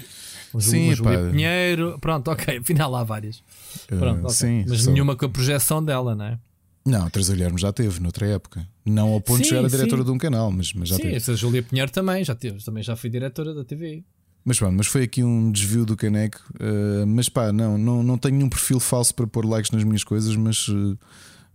Sim, 0.60 0.94
Júlia 0.94 1.30
Pinheiro. 1.30 1.98
Pronto, 2.00 2.30
ok, 2.30 2.58
afinal 2.60 2.94
há 2.94 3.02
várias. 3.02 3.42
Eh, 3.90 3.96
Pronto, 3.96 4.20
okay. 4.20 4.34
sim, 4.34 4.64
Mas 4.68 4.82
só... 4.82 4.90
nenhuma 4.90 5.16
com 5.16 5.26
a 5.26 5.28
projeção 5.28 5.82
dela, 5.82 6.14
não 6.14 6.24
é? 6.26 6.38
Não, 6.84 7.06
a 7.06 7.10
Teresa 7.10 7.32
Guilherme 7.32 7.58
já 7.58 7.72
teve 7.72 7.98
noutra 8.00 8.26
época. 8.26 8.66
Não 8.84 9.08
ao 9.08 9.20
ponto 9.20 9.38
sim, 9.38 9.42
de 9.42 9.48
ser 9.48 9.64
a 9.64 9.68
diretora 9.68 10.02
sim. 10.02 10.04
de 10.04 10.10
um 10.12 10.18
canal, 10.18 10.52
mas, 10.52 10.72
mas 10.72 10.88
já 10.88 10.96
sim, 10.96 11.02
teve. 11.02 11.14
Sim, 11.14 11.16
essa 11.16 11.34
Júlia 11.34 11.62
Pinheiro 11.62 11.90
também 11.90 12.22
já 12.22 12.34
teve. 12.34 12.62
Também 12.64 12.82
já 12.82 12.94
fui 12.94 13.10
diretora 13.10 13.52
da 13.52 13.64
TV. 13.64 14.04
Mas 14.46 14.60
pronto, 14.60 14.76
mas 14.76 14.86
foi 14.86 15.02
aqui 15.02 15.24
um 15.24 15.50
desvio 15.50 15.84
do 15.84 15.96
caneco. 15.96 16.40
Uh, 16.54 17.04
mas 17.04 17.28
pá, 17.28 17.50
não, 17.50 17.76
não, 17.76 18.00
não 18.00 18.16
tenho 18.16 18.36
nenhum 18.36 18.48
perfil 18.48 18.78
falso 18.78 19.12
para 19.12 19.26
pôr 19.26 19.44
likes 19.44 19.72
nas 19.72 19.82
minhas 19.82 20.04
coisas, 20.04 20.36
mas 20.36 20.68
uh, 20.68 20.96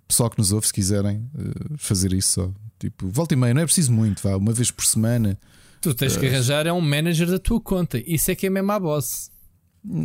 pessoal 0.06 0.30
que 0.30 0.38
nos 0.38 0.52
ouve, 0.52 0.68
se 0.68 0.74
quiserem 0.74 1.20
uh, 1.34 1.78
fazer 1.78 2.12
isso 2.12 2.32
só. 2.34 2.52
Tipo, 2.78 3.08
volta 3.10 3.34
e 3.34 3.38
meia, 3.38 3.54
não 3.54 3.62
é 3.62 3.66
preciso 3.66 3.94
muito, 3.94 4.22
vá, 4.22 4.36
uma 4.36 4.52
vez 4.52 4.72
por 4.72 4.84
semana. 4.84 5.40
Tu 5.80 5.94
tens 5.94 6.18
que 6.18 6.28
arranjar 6.28 6.68
é 6.68 6.74
um 6.74 6.82
manager 6.82 7.32
da 7.32 7.40
tua 7.40 7.62
conta. 7.62 7.98
Isso 8.06 8.30
é 8.30 8.36
que 8.36 8.48
é 8.48 8.50
mesmo 8.50 8.70
a 8.74 8.80
boss. 8.80 9.32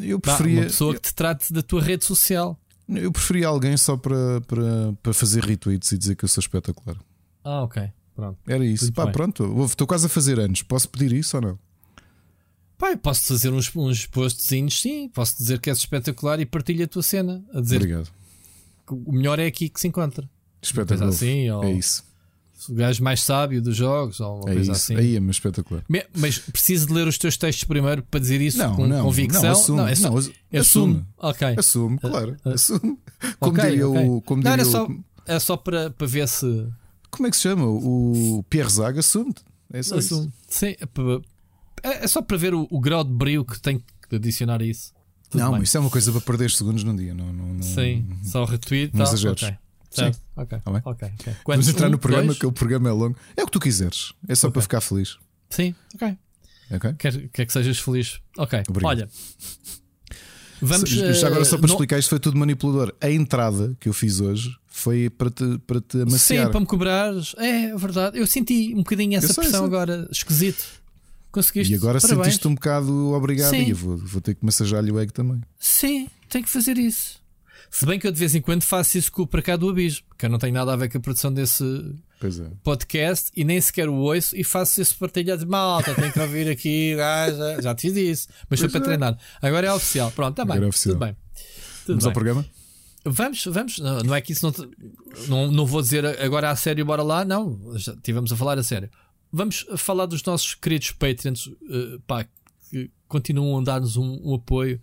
Eu 0.01 0.21
preferia. 0.21 0.61
uma 0.61 0.67
pessoa 0.67 0.95
que 0.95 1.01
te 1.01 1.13
trate 1.13 1.53
da 1.53 1.63
tua 1.63 1.83
rede 1.83 2.05
social. 2.05 2.57
Eu 2.89 3.11
preferia 3.11 3.49
alguém 3.49 3.77
só 3.77 3.97
para, 3.97 4.41
para, 4.43 4.93
para 5.03 5.13
fazer 5.13 5.43
retweets 5.43 5.91
e 5.91 5.99
dizer 5.99 6.15
que 6.15 6.25
eu 6.25 6.29
sou 6.29 6.41
espetacular. 6.41 6.97
Ah, 7.43 7.63
ok. 7.63 7.83
Pronto. 8.15 8.39
Era 8.47 8.65
isso. 8.65 8.93
Pá, 8.93 9.09
pronto. 9.09 9.65
Estou 9.65 9.89
quase 9.89 10.07
a 10.07 10.09
fazer 10.09 10.39
anos. 10.39 10.63
Posso 10.63 10.89
pedir 10.89 11.13
isso 11.13 11.37
ou 11.37 11.43
não? 11.43 11.66
Pai, 12.79 12.97
posso 12.97 13.27
fazer 13.29 13.51
uns, 13.51 13.75
uns 13.75 14.07
postzinhos, 14.07 14.81
sim. 14.81 15.09
Posso 15.09 15.37
dizer 15.37 15.61
que 15.61 15.71
és 15.71 15.79
espetacular 15.79 16.41
e 16.41 16.47
partilha 16.47 16.85
a 16.85 16.89
tua 16.89 17.03
cena. 17.03 17.45
A 17.55 17.61
dizer 17.61 17.77
Obrigado. 17.77 18.09
o 18.91 19.13
melhor 19.13 19.39
é 19.39 19.47
aqui 19.47 19.69
que 19.69 19.81
se 19.81 19.89
encontra. 19.89 20.29
Espetacular. 20.61 21.09
Assim, 21.09 21.51
ou... 21.51 21.65
É 21.65 21.73
isso 21.73 22.05
o 22.69 22.75
gajo 22.75 23.03
mais 23.03 23.23
sábio 23.23 23.61
dos 23.61 23.77
jogos, 23.77 24.21
ou 24.21 24.41
uma 24.41 24.51
é 24.51 24.55
coisa 24.55 24.73
isso. 24.73 24.93
assim. 24.93 24.97
Aí 24.97 25.17
é 25.17 25.21
mais 25.21 25.37
espetacular. 25.37 25.85
Mas 26.15 26.39
preciso 26.39 26.87
de 26.87 26.93
ler 26.93 27.07
os 27.07 27.19
teus 27.19 27.37
textos 27.37 27.65
primeiro 27.65 28.03
para 28.03 28.19
dizer 28.19 28.41
isso 28.41 28.59
não, 28.59 28.75
com 28.75 28.87
não, 28.87 29.05
convicção? 29.05 29.43
Não, 29.43 29.51
assume, 29.51 29.79
não, 29.79 29.89
é 29.89 29.95
só, 29.95 30.11
não, 30.11 30.19
assume. 30.19 30.35
assume. 30.53 31.07
Ok. 31.19 31.55
Assume, 31.59 31.99
claro. 31.99 32.37
Uh, 32.45 32.51
assume. 32.51 32.99
Como 33.39 33.57
okay, 33.57 33.71
diria 33.71 33.89
okay. 33.89 34.09
o. 34.09 34.21
Como 34.23 34.43
diria 34.43 34.57
não, 34.57 34.65
só, 34.65 34.89
é 35.27 35.39
só 35.39 35.57
para, 35.57 35.91
para 35.91 36.07
ver 36.07 36.27
se. 36.27 36.67
Como 37.11 37.27
é 37.27 37.31
que 37.31 37.37
se 37.37 37.43
chama? 37.43 37.67
O 37.67 38.45
Pierre 38.49 38.71
Zaga 38.71 39.01
assume. 39.01 39.35
É 39.73 39.83
só 39.83 39.97
assume. 39.99 40.27
Isso. 40.27 40.33
Sim, 40.49 40.77
é, 41.83 42.05
é, 42.05 42.07
só 42.07 42.23
para 42.23 42.37
ver 42.37 42.55
o, 42.55 42.67
o, 42.71 42.81
grau 42.81 43.05
de 43.05 43.13
brilho 43.13 43.45
que 43.45 43.61
tem 43.61 43.83
que 44.09 44.17
adicionar 44.17 44.61
a 44.61 44.65
isso. 44.65 44.93
Tudo 45.31 45.43
não, 45.43 45.53
bem. 45.53 45.63
isso 45.63 45.77
é 45.77 45.81
uma 45.81 45.91
coisa 45.91 46.13
para 46.13 46.21
perder 46.21 46.51
segundos 46.51 46.85
num 46.85 46.95
dia. 46.95 47.15
Não, 47.15 47.33
não, 47.33 47.55
não, 47.55 47.63
Sim, 47.63 48.07
só 48.23 48.45
retweet. 48.45 48.95
Não 48.95 49.05
exageres. 49.05 49.43
Okay. 49.43 49.57
Certo. 49.91 50.21
Ok. 50.37 50.59
Tá 50.59 50.71
okay. 50.85 51.09
okay. 51.19 51.35
Vamos 51.47 51.69
entrar 51.69 51.89
um, 51.89 51.91
no 51.91 51.99
programa, 51.99 52.27
dois? 52.27 52.39
que 52.39 52.47
o 52.47 52.53
programa 52.53 52.89
é 52.89 52.93
longo. 52.93 53.17
É 53.37 53.43
o 53.43 53.47
que 53.47 53.53
tu 53.53 53.61
quiseres. 53.61 54.13
É 54.29 54.35
só 54.35 54.49
okay. 54.49 54.53
para 54.55 54.63
ficar 54.63 54.81
feliz. 54.81 55.17
Sim, 55.49 55.75
ok. 55.95 56.17
okay. 56.71 56.93
Quer, 56.95 57.29
quer 57.29 57.47
que 57.47 57.53
sejas 57.53 57.79
feliz. 57.79 58.21
Ok. 58.37 58.63
Obrigado. 58.69 58.91
Olha. 58.91 59.09
Vamos, 60.61 60.89
Já 60.89 61.27
agora, 61.27 61.45
só 61.45 61.59
para 61.59 61.67
uh, 61.67 61.71
explicar, 61.71 61.99
isto 61.99 62.09
foi 62.09 62.19
tudo 62.19 62.39
manipulador. 62.39 62.95
A 63.01 63.11
entrada 63.11 63.77
que 63.79 63.89
eu 63.89 63.93
fiz 63.93 64.21
hoje 64.21 64.57
foi 64.67 65.11
para 65.11 65.31
te, 65.31 65.59
para 65.67 65.81
te 65.81 66.03
amaciar. 66.03 66.47
Sim, 66.47 66.51
para 66.51 66.61
me 66.61 66.67
cobrares. 66.67 67.35
É, 67.39 67.65
é 67.67 67.77
verdade. 67.77 68.19
Eu 68.19 68.27
senti 68.27 68.73
um 68.75 68.79
bocadinho 68.79 69.17
essa 69.17 69.33
sei, 69.33 69.35
pressão 69.37 69.61
sei. 69.61 69.67
agora, 69.67 70.09
esquisito. 70.11 70.65
Conseguiste. 71.37 71.71
E 71.71 71.77
agora 71.77 72.01
Parabéns. 72.01 72.25
sentiste 72.25 72.49
um 72.49 72.55
bocado 72.55 73.13
obrigado 73.13 73.51
Sim. 73.51 73.67
e 73.67 73.73
vou, 73.75 73.99
vou 73.99 74.23
ter 74.23 74.35
que 74.35 74.43
massajar-lhe 74.43 74.91
o 74.91 74.99
ego 74.99 75.13
também. 75.13 75.39
Sim, 75.59 76.09
tem 76.31 76.43
que 76.43 76.49
fazer 76.49 76.79
isso. 76.79 77.21
Se 77.71 77.85
bem 77.85 77.99
que 77.99 78.07
eu 78.07 78.13
de 78.13 78.19
vez 78.19 78.35
em 78.35 78.41
quando 78.41 78.63
faço 78.63 78.97
isso 78.97 79.13
com 79.13 79.21
o 79.21 79.27
Para 79.27 79.43
Cá 79.43 79.55
do 79.55 79.69
Abismo, 79.69 80.07
que 80.17 80.25
eu 80.25 80.31
não 80.31 80.39
tenho 80.39 80.55
nada 80.55 80.73
a 80.73 80.77
ver 80.77 80.89
com 80.89 80.97
a 80.97 81.01
produção 81.01 81.31
desse 81.31 81.63
é. 82.23 82.51
podcast 82.65 83.31
e 83.37 83.45
nem 83.45 83.61
sequer 83.61 83.87
o 83.87 83.97
ouço 83.97 84.35
e 84.35 84.43
faço 84.43 84.81
esse 84.81 84.95
partilhado 84.95 85.45
de 85.45 85.51
malta. 85.51 85.95
Tenho 85.95 86.11
que 86.11 86.21
ouvir 86.21 86.49
aqui, 86.49 86.97
gaja. 86.97 87.61
Já 87.61 87.75
te 87.75 87.83
fiz 87.83 87.97
isso, 87.97 88.29
mas 88.49 88.59
foi 88.59 88.71
para 88.71 88.81
é. 88.81 88.85
treinar. 88.85 89.19
Agora 89.43 89.67
é 89.67 89.73
oficial. 89.75 90.11
Pronto, 90.13 90.41
está 90.41 90.45
bem. 90.47 90.67
É 90.67 90.71
tudo 90.71 90.97
bem. 90.97 91.15
Tudo 91.85 91.87
Vamos 91.87 92.05
bem. 92.05 92.09
ao 92.09 92.13
programa? 92.15 92.47
Vamos, 93.05 93.45
vamos. 93.45 93.79
Não, 93.79 93.99
não 93.99 94.15
é 94.15 94.23
que 94.23 94.33
isso 94.33 94.47
não, 94.47 94.71
não. 95.29 95.53
Não 95.53 95.67
vou 95.67 95.83
dizer 95.83 96.07
agora 96.19 96.51
a 96.51 96.57
sério, 96.57 96.87
bora 96.87 97.03
lá. 97.03 97.27
Não, 97.27 97.61
já 97.75 97.95
tivemos 98.03 98.33
a 98.33 98.37
falar 98.37 98.59
a 98.59 98.63
sério. 98.63 98.89
Vamos 99.33 99.67
falar 99.77 100.07
dos 100.07 100.23
nossos 100.25 100.55
queridos 100.55 100.93
Patreons, 100.93 101.47
uh, 101.47 102.01
pá, 102.07 102.27
que 102.71 102.91
continuam 103.09 103.59
a 103.61 103.63
dar-nos 103.63 103.97
um, 103.97 104.21
um 104.25 104.35
apoio 104.35 104.81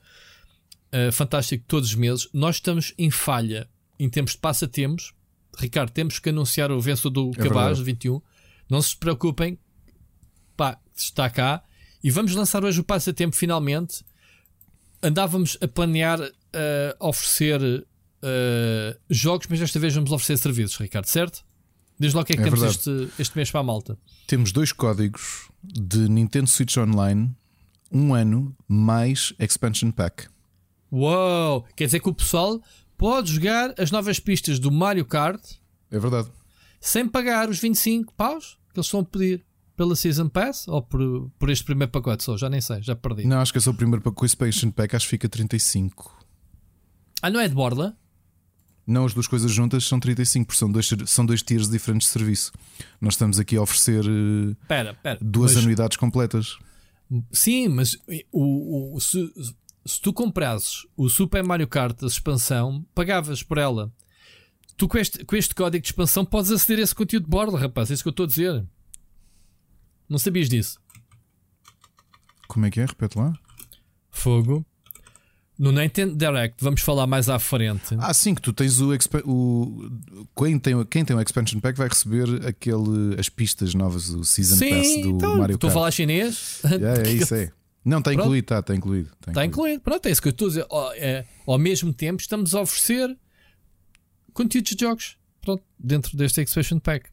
uh, 0.93 1.11
fantástico 1.11 1.63
todos 1.67 1.89
os 1.89 1.95
meses. 1.95 2.29
Nós 2.33 2.55
estamos 2.55 2.93
em 2.97 3.09
falha 3.09 3.69
em 3.99 4.09
termos 4.09 4.31
de 4.31 4.37
passatempos. 4.37 5.13
Ricardo, 5.57 5.91
temos 5.91 6.19
que 6.19 6.29
anunciar 6.29 6.71
o 6.71 6.79
vencedor 6.81 7.09
do 7.09 7.31
é 7.39 7.43
Cabaz 7.43 7.79
21. 7.79 8.21
Não 8.69 8.81
se 8.81 8.95
preocupem, 8.97 9.57
pá, 10.57 10.79
está 10.95 11.29
cá. 11.29 11.63
E 12.03 12.09
vamos 12.09 12.33
lançar 12.33 12.63
hoje 12.65 12.79
o 12.79 12.83
passatempo 12.83 13.35
finalmente. 13.35 14.03
Andávamos 15.01 15.57
a 15.61 15.67
planear 15.67 16.19
uh, 16.19 16.31
oferecer 16.99 17.61
uh, 17.61 18.99
jogos, 19.09 19.47
mas 19.49 19.59
desta 19.59 19.79
vez 19.79 19.93
vamos 19.93 20.11
oferecer 20.11 20.37
serviços, 20.37 20.77
Ricardo, 20.77 21.05
certo? 21.05 21.45
Desde 22.03 22.17
logo 22.17 22.25
que 22.25 22.33
é 22.33 22.35
que 22.35 22.41
é 22.41 22.45
temos 22.45 22.61
este, 22.61 23.07
este 23.17 23.37
mês 23.37 23.49
para 23.49 23.61
a 23.61 23.63
malta? 23.63 23.97
Temos 24.27 24.51
dois 24.51 24.73
códigos 24.73 25.47
de 25.63 26.09
Nintendo 26.09 26.47
Switch 26.47 26.75
Online, 26.75 27.33
um 27.89 28.13
ano 28.13 28.53
mais 28.67 29.33
Expansion 29.39 29.89
Pack. 29.89 30.27
Uou! 30.91 31.65
Quer 31.77 31.85
dizer 31.85 32.01
que 32.01 32.09
o 32.09 32.13
pessoal 32.13 32.61
pode 32.97 33.31
jogar 33.31 33.73
as 33.79 33.89
novas 33.89 34.19
pistas 34.19 34.59
do 34.59 34.69
Mario 34.69 35.05
Kart. 35.05 35.41
É 35.89 35.97
verdade. 35.97 36.29
Sem 36.81 37.07
pagar 37.07 37.49
os 37.49 37.59
25 37.59 38.13
paus 38.15 38.59
que 38.73 38.81
eles 38.81 38.91
vão 38.91 39.05
pedir 39.05 39.45
pela 39.77 39.95
Season 39.95 40.27
Pass 40.27 40.67
ou 40.67 40.81
por, 40.81 41.31
por 41.39 41.49
este 41.49 41.63
primeiro 41.63 41.89
pacote 41.89 42.21
só? 42.21 42.35
Já 42.35 42.49
nem 42.49 42.59
sei, 42.59 42.81
já 42.81 42.97
perdi. 42.97 43.25
Não, 43.25 43.39
acho 43.39 43.53
que 43.53 43.59
é 43.59 43.61
só 43.61 43.71
o 43.71 43.73
primeiro 43.73 44.01
pacote. 44.01 44.17
Com 44.17 44.23
o 44.23 44.25
Expansion 44.25 44.71
Pack 44.71 44.93
acho 44.93 45.05
que 45.05 45.11
fica 45.11 45.29
35. 45.29 46.21
Ah, 47.21 47.29
não 47.29 47.39
é 47.39 47.47
de 47.47 47.55
borda? 47.55 47.95
Não, 48.85 49.05
as 49.05 49.13
duas 49.13 49.27
coisas 49.27 49.51
juntas 49.51 49.85
são 49.85 49.99
35, 49.99 50.45
porque 50.45 50.59
são 50.59 50.69
dois, 50.69 50.89
são 51.05 51.25
dois 51.25 51.41
tiers 51.41 51.69
diferentes 51.69 52.07
de 52.07 52.13
serviço. 52.13 52.51
Nós 52.99 53.13
estamos 53.13 53.39
aqui 53.39 53.55
a 53.55 53.61
oferecer 53.61 54.05
uh, 54.05 54.55
pera, 54.67 54.93
pera, 54.93 55.17
duas 55.21 55.53
mas... 55.53 55.63
anuidades 55.63 55.97
completas. 55.97 56.57
Sim, 57.31 57.69
mas 57.69 57.97
o, 58.31 58.95
o, 58.95 58.99
se, 58.99 59.31
se 59.85 60.01
tu 60.01 60.11
comprasses 60.11 60.85
o 60.97 61.09
Super 61.09 61.43
Mario 61.43 61.67
Kart, 61.67 62.01
a 62.03 62.07
expansão, 62.07 62.85
pagavas 62.93 63.41
por 63.41 63.57
ela. 63.57 63.91
Tu 64.75 64.87
com 64.87 64.97
este, 64.97 65.23
com 65.23 65.35
este 65.35 65.53
código 65.53 65.81
de 65.81 65.89
expansão 65.89 66.25
podes 66.25 66.51
aceder 66.51 66.79
a 66.79 66.81
esse 66.81 66.95
conteúdo 66.95 67.23
de 67.23 67.29
borda, 67.29 67.57
rapaz. 67.57 67.89
É 67.89 67.93
isso 67.93 68.03
que 68.03 68.09
eu 68.09 68.11
estou 68.11 68.25
a 68.25 68.27
dizer. 68.27 68.65
Não 70.09 70.17
sabias 70.17 70.49
disso? 70.49 70.79
Como 72.47 72.65
é 72.65 72.71
que 72.71 72.79
é? 72.79 72.85
Repete 72.85 73.17
lá. 73.17 73.33
Fogo. 74.09 74.65
No 75.63 75.71
Nintendo 75.71 76.13
Direct, 76.13 76.61
vamos 76.61 76.81
falar 76.81 77.07
mais 77.07 77.29
à 77.29 77.39
frente. 77.39 77.95
Ah, 77.97 78.13
sim, 78.13 78.35
que 78.35 78.41
tu 78.41 78.51
tens 78.51 78.81
o. 78.81 78.89
o 79.23 79.89
quem, 80.37 80.59
tem, 80.59 80.85
quem 80.87 81.05
tem 81.05 81.15
o 81.15 81.21
Expansion 81.21 81.61
Pack 81.61 81.77
vai 81.77 81.87
receber 81.87 82.45
aquele, 82.45 83.17
as 83.17 83.29
pistas 83.29 83.73
novas, 83.73 84.09
o 84.09 84.25
Season 84.25 84.57
sim, 84.57 84.69
Pass 84.69 84.87
do 84.87 85.09
então, 85.11 85.37
Mario 85.37 85.39
Kart. 85.39 85.51
Estou 85.51 85.69
a 85.69 85.73
falar 85.73 85.91
chinês? 85.91 86.61
É, 86.67 87.07
é 87.07 87.13
isso 87.13 87.33
é. 87.33 87.49
Não, 87.85 87.99
está 87.99 88.13
incluído, 88.13 88.43
está, 88.43 88.59
está 88.59 88.75
incluído. 88.75 89.05
Está 89.05 89.31
incluído. 89.31 89.35
Tá 89.35 89.45
incluído. 89.45 89.81
Pronto, 89.81 90.05
é 90.05 90.11
isso 90.11 90.21
que 90.21 90.27
eu 90.27 90.31
estou 90.31 90.47
a 90.47 90.49
dizer. 90.49 90.65
Ao, 90.69 90.93
é, 90.95 91.25
ao 91.47 91.57
mesmo 91.57 91.93
tempo, 91.93 92.19
estamos 92.19 92.53
a 92.53 92.59
oferecer 92.59 93.17
conteúdos 94.33 94.75
de 94.75 94.83
jogos 94.83 95.17
pronto, 95.41 95.63
dentro 95.79 96.17
deste 96.17 96.41
Expansion 96.41 96.79
Pack. 96.79 97.09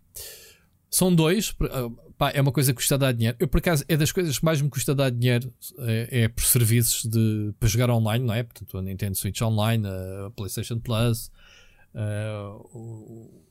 São 0.90 1.14
dois, 1.14 1.54
ah, 1.70 1.88
pá, 2.18 2.30
é 2.30 2.40
uma 2.40 2.50
coisa 2.50 2.72
que 2.72 2.76
custa 2.76 2.98
dar 2.98 3.12
dinheiro. 3.12 3.36
Eu, 3.38 3.46
por 3.46 3.58
acaso, 3.58 3.84
é 3.86 3.96
das 3.96 4.10
coisas 4.10 4.38
que 4.38 4.44
mais 4.44 4.60
me 4.60 4.68
custa 4.68 4.92
dar 4.92 5.08
dinheiro 5.10 5.52
é, 5.78 6.22
é 6.22 6.28
por 6.28 6.42
serviços 6.42 7.08
de, 7.08 7.54
para 7.60 7.68
jogar 7.68 7.90
online, 7.90 8.24
não 8.24 8.34
é? 8.34 8.42
Portanto, 8.42 8.76
a 8.76 8.82
Nintendo 8.82 9.16
Switch 9.16 9.40
Online, 9.40 9.86
a 9.86 10.30
PlayStation 10.30 10.80
Plus, 10.80 11.30
a, 11.94 12.56
o, 12.72 13.44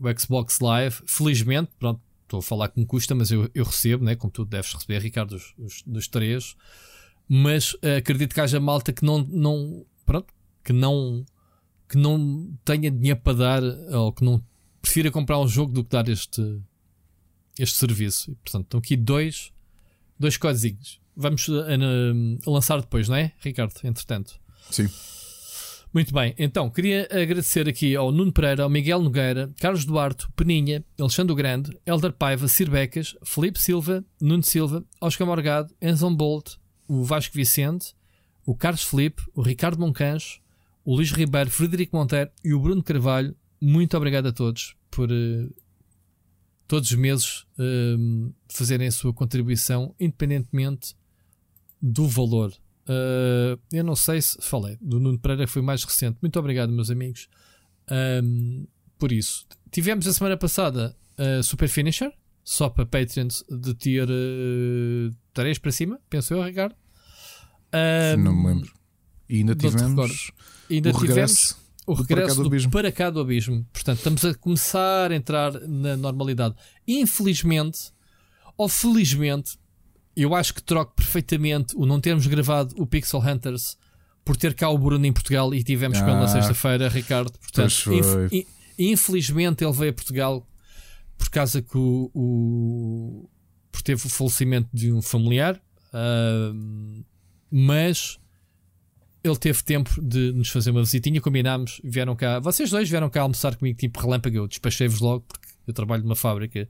o 0.00 0.18
Xbox 0.18 0.60
Live. 0.60 0.96
Felizmente, 1.06 1.70
pronto, 1.78 2.00
estou 2.22 2.38
a 2.38 2.42
falar 2.42 2.68
que 2.68 2.80
me 2.80 2.86
custa, 2.86 3.14
mas 3.14 3.30
eu, 3.30 3.50
eu 3.54 3.64
recebo, 3.64 4.02
né? 4.04 4.16
como 4.16 4.30
tu 4.30 4.46
deves 4.46 4.72
receber, 4.72 5.00
Ricardo, 5.00 5.30
dos, 5.34 5.54
dos, 5.58 5.82
dos 5.86 6.08
três. 6.08 6.56
Mas 7.28 7.74
uh, 7.74 7.98
acredito 7.98 8.34
que 8.34 8.40
haja 8.40 8.58
malta 8.58 8.94
que 8.94 9.04
não, 9.04 9.18
não, 9.18 9.84
pronto, 10.06 10.32
que 10.64 10.72
não, 10.72 11.24
que 11.86 11.98
não 11.98 12.50
tenha 12.64 12.90
dinheiro 12.90 13.20
para 13.20 13.36
dar 13.36 13.62
ou 13.62 14.10
que 14.10 14.24
não 14.24 14.42
prefira 14.80 15.10
comprar 15.10 15.38
um 15.38 15.46
jogo 15.46 15.72
do 15.72 15.84
que 15.84 15.90
dar 15.90 16.08
este, 16.08 16.62
este 17.58 17.76
serviço. 17.76 18.30
E, 18.30 18.34
portanto, 18.36 18.64
estão 18.64 18.78
aqui 18.78 18.96
dois, 18.96 19.52
dois 20.18 20.36
códigos. 20.36 21.00
Vamos 21.16 21.48
uh, 21.48 21.62
uh, 21.62 22.50
lançar 22.50 22.80
depois, 22.80 23.08
não 23.08 23.16
é, 23.16 23.32
Ricardo? 23.40 23.74
Entretanto, 23.84 24.38
sim. 24.70 24.88
Muito 25.92 26.12
bem, 26.12 26.34
então 26.38 26.68
queria 26.68 27.08
agradecer 27.10 27.66
aqui 27.66 27.96
ao 27.96 28.12
Nuno 28.12 28.30
Pereira, 28.30 28.62
ao 28.62 28.68
Miguel 28.68 29.00
Nogueira, 29.02 29.50
Carlos 29.58 29.86
Duarte, 29.86 30.28
Peninha, 30.36 30.84
Alexandre 31.00 31.34
Grande, 31.34 31.76
Elder 31.86 32.12
Paiva, 32.12 32.46
Cirbecas, 32.46 33.16
Felipe 33.24 33.58
Silva, 33.58 34.04
Nuno 34.20 34.42
Silva, 34.42 34.84
Oscar 35.00 35.26
Morgado, 35.26 35.74
Enzon 35.80 36.14
Bolt, 36.14 36.56
o 36.86 37.02
Vasco 37.02 37.34
Vicente, 37.34 37.94
o 38.44 38.54
Carlos 38.54 38.82
Felipe, 38.82 39.22
o 39.34 39.40
Ricardo 39.40 39.80
Moncancho, 39.80 40.40
o 40.84 40.94
Luís 40.94 41.10
Ribeiro, 41.10 41.50
Frederico 41.50 41.96
Monteiro 41.96 42.30
e 42.44 42.52
o 42.52 42.60
Bruno 42.60 42.82
Carvalho. 42.82 43.34
Muito 43.60 43.96
obrigado 43.96 44.26
a 44.28 44.32
todos 44.32 44.76
por 44.90 45.10
uh, 45.10 45.54
todos 46.68 46.90
os 46.90 46.96
meses 46.96 47.46
uh, 47.58 48.32
fazerem 48.48 48.86
a 48.86 48.92
sua 48.92 49.12
contribuição, 49.12 49.94
independentemente 49.98 50.94
do 51.82 52.06
valor 52.06 52.52
Uh, 52.88 53.60
eu 53.70 53.84
não 53.84 53.94
sei 53.94 54.22
se 54.22 54.38
falei 54.40 54.78
do 54.80 54.98
Nuno 54.98 55.18
Pereira, 55.18 55.46
foi 55.46 55.60
mais 55.60 55.84
recente. 55.84 56.16
Muito 56.22 56.38
obrigado, 56.38 56.72
meus 56.72 56.90
amigos, 56.90 57.28
um, 58.22 58.66
por 58.98 59.12
isso. 59.12 59.46
Tivemos 59.70 60.06
a 60.06 60.12
semana 60.12 60.38
passada 60.38 60.96
a 61.18 61.42
Super 61.42 61.68
Finisher, 61.68 62.10
só 62.42 62.70
para 62.70 62.86
Patreons 62.86 63.44
de 63.50 63.74
tier 63.74 64.08
uh, 64.08 65.14
3 65.34 65.58
para 65.58 65.70
cima, 65.70 66.00
penso 66.08 66.32
eu, 66.32 66.42
Ricardo. 66.42 66.74
Um, 68.16 68.22
não 68.22 68.34
me 68.34 68.46
lembro. 68.48 68.72
E 69.28 69.36
ainda 69.36 69.54
tivemos, 69.54 70.32
ainda 70.70 70.88
o 70.88 70.92
tivemos 70.92 71.08
regresso, 71.08 71.58
o 71.88 71.94
regresso 71.94 72.36
do, 72.36 72.42
do, 72.42 72.48
abismo. 72.48 72.70
para 72.70 72.92
cá 72.92 73.08
do 73.08 73.20
abismo. 73.20 73.66
Portanto, 73.72 73.98
estamos 73.98 74.24
a 74.24 74.34
começar 74.34 75.10
a 75.10 75.14
entrar 75.16 75.52
na 75.66 75.96
normalidade. 75.96 76.54
Infelizmente, 76.86 77.92
ou 78.56 78.68
felizmente, 78.68 79.58
eu 80.14 80.34
acho 80.34 80.52
que 80.52 80.62
troco 80.62 80.94
perfeitamente 80.94 81.74
o 81.76 81.86
não 81.86 82.00
termos 82.00 82.26
gravado 82.26 82.74
o 82.76 82.86
Pixel 82.86 83.20
Hunters 83.20 83.78
por 84.24 84.36
ter 84.36 84.52
cá 84.52 84.68
o 84.68 84.76
Bruno 84.76 85.06
em 85.06 85.12
Portugal 85.12 85.54
e 85.54 85.62
tivemos 85.64 85.98
ah, 85.98 86.02
com 86.02 86.10
ele 86.10 86.20
na 86.20 86.28
sexta-feira, 86.28 86.88
Ricardo. 86.88 87.32
Portanto, 87.38 87.92
inf 87.92 88.44
infelizmente 88.78 89.64
ele 89.64 89.72
veio 89.72 89.90
a 89.90 89.94
Portugal 89.94 90.46
por 91.16 91.30
causa 91.30 91.62
que 91.62 91.76
o, 91.76 92.10
o 92.14 93.30
por 93.72 93.82
teve 93.82 94.06
o 94.06 94.10
falecimento 94.10 94.68
de 94.72 94.92
um 94.92 95.00
familiar, 95.00 95.56
uh, 95.94 97.04
mas 97.50 98.18
ele 99.22 99.36
teve 99.36 99.62
tempo 99.62 100.00
de 100.00 100.32
nos 100.32 100.48
fazer 100.48 100.70
uma 100.70 100.82
visitinha, 100.82 101.20
combinámos, 101.20 101.80
vieram 101.82 102.14
cá, 102.14 102.38
vocês 102.38 102.70
dois 102.70 102.88
vieram 102.88 103.10
cá 103.10 103.22
almoçar 103.22 103.56
comigo 103.56 103.78
tipo 103.78 104.00
relâmpago, 104.00 104.36
eu 104.36 104.48
despachei-vos 104.48 105.00
logo 105.00 105.24
porque 105.26 105.48
eu 105.66 105.74
trabalho 105.74 106.02
numa 106.02 106.16
fábrica 106.16 106.68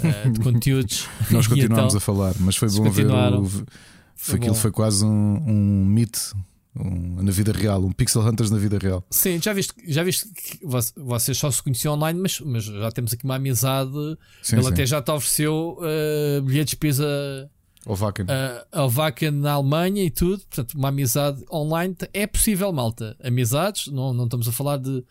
uh, 0.00 0.30
de 0.30 0.40
conteúdos. 0.42 1.08
Nós 1.30 1.46
continuamos 1.46 1.94
então, 1.94 1.98
a 1.98 2.00
falar, 2.00 2.34
mas 2.40 2.56
foi 2.56 2.70
bom 2.70 2.90
ver. 2.90 3.06
O, 3.06 3.46
foi, 4.14 4.36
aquilo 4.36 4.54
bom. 4.54 4.60
foi 4.60 4.70
quase 4.70 5.04
um, 5.04 5.42
um 5.46 5.84
mito 5.84 6.36
um, 6.76 7.22
na 7.22 7.30
vida 7.30 7.52
real, 7.52 7.84
um 7.84 7.92
Pixel 7.92 8.22
Hunters 8.22 8.50
na 8.50 8.58
vida 8.58 8.78
real. 8.78 9.04
Sim, 9.10 9.40
já 9.40 9.52
viste, 9.52 9.74
já 9.86 10.02
viste 10.02 10.28
que 10.28 10.60
vocês 10.96 11.36
só 11.38 11.50
se 11.50 11.62
conheciam 11.62 11.94
online, 11.94 12.20
mas, 12.20 12.40
mas 12.40 12.64
já 12.64 12.90
temos 12.90 13.12
aqui 13.12 13.24
uma 13.24 13.36
amizade. 13.36 13.90
Sim, 14.42 14.56
Ele 14.56 14.64
sim. 14.64 14.72
até 14.72 14.86
já 14.86 15.00
te 15.00 15.10
ofereceu 15.10 15.78
uh, 15.78 16.42
bilhetes 16.42 16.74
pisa 16.74 17.04
ao 17.04 17.53
Wacken. 17.86 18.26
Uh, 18.26 18.88
Wacken 18.88 19.30
na 19.32 19.52
Alemanha 19.52 20.02
e 20.02 20.10
tudo. 20.10 20.44
Portanto, 20.46 20.74
uma 20.74 20.88
amizade 20.88 21.44
online 21.52 21.96
é 22.12 22.26
possível, 22.26 22.72
malta. 22.72 23.16
Amizades, 23.22 23.88
não, 23.88 24.12
não 24.12 24.24
estamos 24.24 24.48
a 24.48 24.52
falar 24.52 24.78
de 24.78 25.04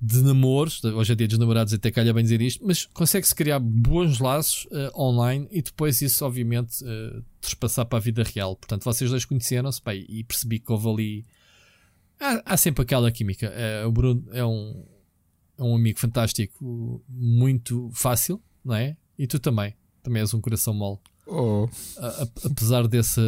de 0.00 0.22
namoros, 0.22 0.82
hoje 0.82 1.12
é 1.12 1.14
dia 1.14 1.28
dos 1.28 1.38
namorados, 1.38 1.74
até 1.74 1.90
calha 1.90 2.14
bem 2.14 2.22
dizer 2.22 2.40
isto, 2.40 2.66
mas 2.66 2.86
consegue-se 2.86 3.34
criar 3.34 3.58
bons 3.58 4.18
laços 4.18 4.64
uh, 4.66 4.98
online 4.98 5.46
e 5.50 5.60
depois 5.60 6.00
isso, 6.00 6.24
obviamente, 6.24 6.82
uh, 6.82 7.22
trespassar 7.38 7.84
para 7.84 7.98
a 7.98 8.00
vida 8.00 8.22
real. 8.22 8.56
Portanto, 8.56 8.82
vocês 8.82 9.10
dois 9.10 9.26
conheceram-se 9.26 9.82
e 10.08 10.24
percebi 10.24 10.58
que 10.58 10.72
houve 10.72 10.88
ali. 10.88 11.26
Há, 12.18 12.54
há 12.54 12.56
sempre 12.56 12.82
aquela 12.82 13.12
química. 13.12 13.52
Uh, 13.52 13.88
o 13.88 13.92
Bruno 13.92 14.24
é 14.32 14.44
um, 14.44 14.86
é 15.58 15.62
um 15.62 15.74
amigo 15.74 15.98
fantástico, 15.98 17.04
muito 17.06 17.90
fácil, 17.92 18.42
não 18.64 18.74
é? 18.74 18.96
E 19.18 19.26
tu 19.26 19.38
também. 19.38 19.74
Também 20.02 20.20
és 20.20 20.32
um 20.32 20.40
coração 20.40 20.72
mole. 20.72 20.98
Oh. 21.30 21.68
A, 21.98 22.28
apesar 22.44 22.88
desse 22.88 23.20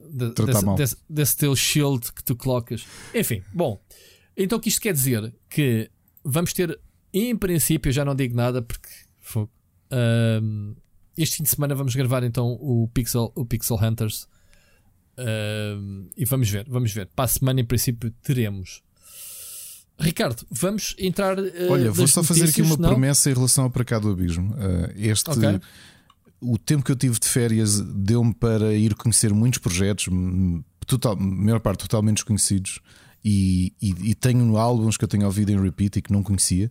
de, 0.00 0.30
desse, 0.30 0.74
desse, 0.76 0.96
desse, 1.08 1.36
teu 1.36 1.54
shield 1.54 2.12
que 2.12 2.24
tu 2.24 2.34
colocas. 2.34 2.86
Enfim, 3.14 3.42
bom. 3.52 3.80
Então 4.36 4.58
o 4.58 4.60
que 4.60 4.70
isto 4.70 4.80
quer 4.80 4.94
dizer? 4.94 5.32
Que 5.48 5.90
vamos 6.24 6.52
ter, 6.52 6.78
em 7.12 7.36
princípio, 7.36 7.92
já 7.92 8.04
não 8.04 8.14
digo 8.14 8.34
nada 8.34 8.62
porque 8.62 8.88
uh, 9.36 10.76
este 11.16 11.36
fim 11.36 11.42
de 11.42 11.50
semana 11.50 11.74
vamos 11.74 11.94
gravar 11.94 12.22
então 12.22 12.52
o 12.60 12.88
Pixel, 12.92 13.30
o 13.34 13.44
Pixel 13.44 13.76
Hunters. 13.76 14.26
Uh, 15.18 16.08
e 16.16 16.24
vamos 16.24 16.48
ver, 16.48 16.66
vamos 16.68 16.92
ver. 16.92 17.06
Para 17.14 17.26
a 17.26 17.28
semana, 17.28 17.60
em 17.60 17.64
princípio, 17.64 18.10
teremos. 18.22 18.82
Ricardo, 19.98 20.46
vamos 20.50 20.96
entrar. 20.98 21.38
Uh, 21.38 21.70
Olha, 21.70 21.92
vou 21.92 22.08
só 22.08 22.22
fazer 22.22 22.48
aqui 22.48 22.62
uma 22.62 22.76
não? 22.78 22.88
promessa 22.88 23.30
em 23.30 23.34
relação 23.34 23.64
ao 23.64 23.70
Para 23.70 23.84
Cá 23.84 23.98
do 23.98 24.10
Abismo. 24.10 24.54
Uh, 24.54 24.90
este. 24.96 25.30
Okay. 25.30 25.60
O 26.40 26.56
tempo 26.56 26.84
que 26.84 26.90
eu 26.90 26.96
tive 26.96 27.18
de 27.18 27.28
férias 27.28 27.80
deu-me 27.80 28.32
para 28.32 28.72
ir 28.74 28.94
conhecer 28.94 29.32
muitos 29.32 29.58
projetos, 29.58 30.08
total, 30.86 31.16
maior 31.16 31.60
parte 31.60 31.80
totalmente 31.80 32.16
desconhecidos, 32.16 32.80
e, 33.22 33.74
e, 33.82 34.10
e, 34.10 34.14
tenho 34.14 34.56
álbuns 34.56 34.96
que 34.96 35.04
eu 35.04 35.08
tenho 35.08 35.26
ouvido 35.26 35.50
em 35.50 35.60
repeat 35.60 35.98
e 35.98 36.02
que 36.02 36.10
não 36.10 36.22
conhecia. 36.22 36.70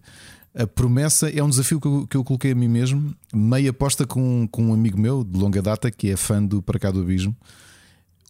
A 0.56 0.66
promessa 0.66 1.30
é 1.30 1.44
um 1.44 1.50
desafio 1.50 1.80
que 1.80 1.88
eu, 1.88 2.08
que 2.08 2.18
eu 2.18 2.24
coloquei 2.24 2.54
a 2.54 2.56
mim 2.56 2.68
mesmo, 2.68 3.16
meia 3.32 3.70
aposta 3.70 4.08
com, 4.08 4.48
com 4.48 4.66
um 4.66 4.74
amigo 4.74 5.00
meu 5.00 5.24
de 5.24 5.38
longa 5.38 5.62
data 5.62 5.92
que 5.92 6.10
é 6.10 6.18
fã 6.18 6.44
do 6.44 6.60
Para 6.60 6.80
Cá 6.80 6.90
do 6.90 7.02
Abismo. 7.02 7.38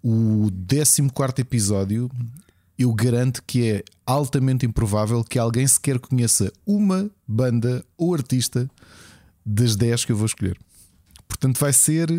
O 0.04 0.50
14 0.68 1.02
episódio 1.40 2.10
eu 2.78 2.94
garanto 2.94 3.44
que 3.46 3.70
é 3.70 3.84
altamente 4.06 4.66
improvável 4.66 5.22
que 5.22 5.38
alguém 5.38 5.68
sequer 5.68 6.00
conheça 6.00 6.50
uma 6.66 7.12
banda 7.28 7.84
ou 7.98 8.14
artista 8.14 8.72
das 9.46 9.76
10 9.76 10.06
que 10.06 10.14
eu 10.14 10.16
vou 10.16 10.26
escolher. 10.26 10.58
Portanto, 11.30 11.60
vai 11.60 11.72
ser. 11.72 12.10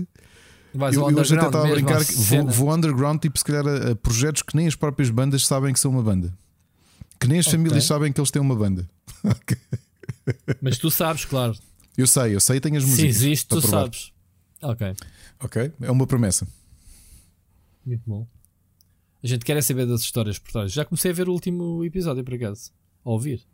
Vais 0.72 0.94
eu, 0.94 1.10
eu 1.10 1.18
hoje 1.18 1.36
até 1.36 1.46
estava 1.46 1.66
a 1.66 1.70
brincar 1.70 2.04
que 2.04 2.14
vou, 2.14 2.46
vou, 2.46 2.72
underground, 2.72 3.20
tipo, 3.20 3.36
se 3.36 3.44
calhar 3.44 3.66
a, 3.66 3.90
a, 3.90 3.96
projetos 3.96 4.40
que 4.40 4.56
nem 4.56 4.68
as 4.68 4.76
próprias 4.76 5.10
bandas 5.10 5.44
sabem 5.44 5.72
que 5.72 5.80
são 5.80 5.90
uma 5.90 6.02
banda. 6.02 6.32
Que 7.18 7.26
nem 7.26 7.40
as 7.40 7.46
okay. 7.46 7.58
famílias 7.58 7.84
sabem 7.84 8.12
que 8.12 8.20
eles 8.20 8.30
têm 8.30 8.40
uma 8.40 8.54
banda. 8.54 8.88
Mas 10.62 10.78
tu 10.78 10.90
sabes, 10.90 11.24
claro. 11.24 11.54
Eu 11.98 12.06
sei, 12.06 12.34
eu 12.34 12.40
sei 12.40 12.56
e 12.56 12.60
tenho 12.60 12.78
as 12.78 12.84
músicas. 12.84 13.16
Se 13.16 13.26
existe, 13.26 13.48
tu 13.48 13.60
provar. 13.60 13.82
sabes. 13.82 14.12
Ok. 14.62 14.94
Ok, 15.40 15.72
é 15.80 15.90
uma 15.90 16.06
promessa. 16.06 16.46
Muito 17.84 18.02
bom. 18.06 18.26
A 19.22 19.26
gente 19.26 19.44
quer 19.44 19.56
é 19.56 19.60
saber 19.60 19.86
das 19.86 20.00
histórias 20.00 20.38
por 20.38 20.52
trás. 20.52 20.72
Já 20.72 20.84
comecei 20.84 21.10
a 21.10 21.14
ver 21.14 21.28
o 21.28 21.32
último 21.32 21.84
episódio, 21.84 22.24
por 22.24 22.34
acaso. 22.34 22.70
A 23.04 23.10
ouvir. 23.10 23.44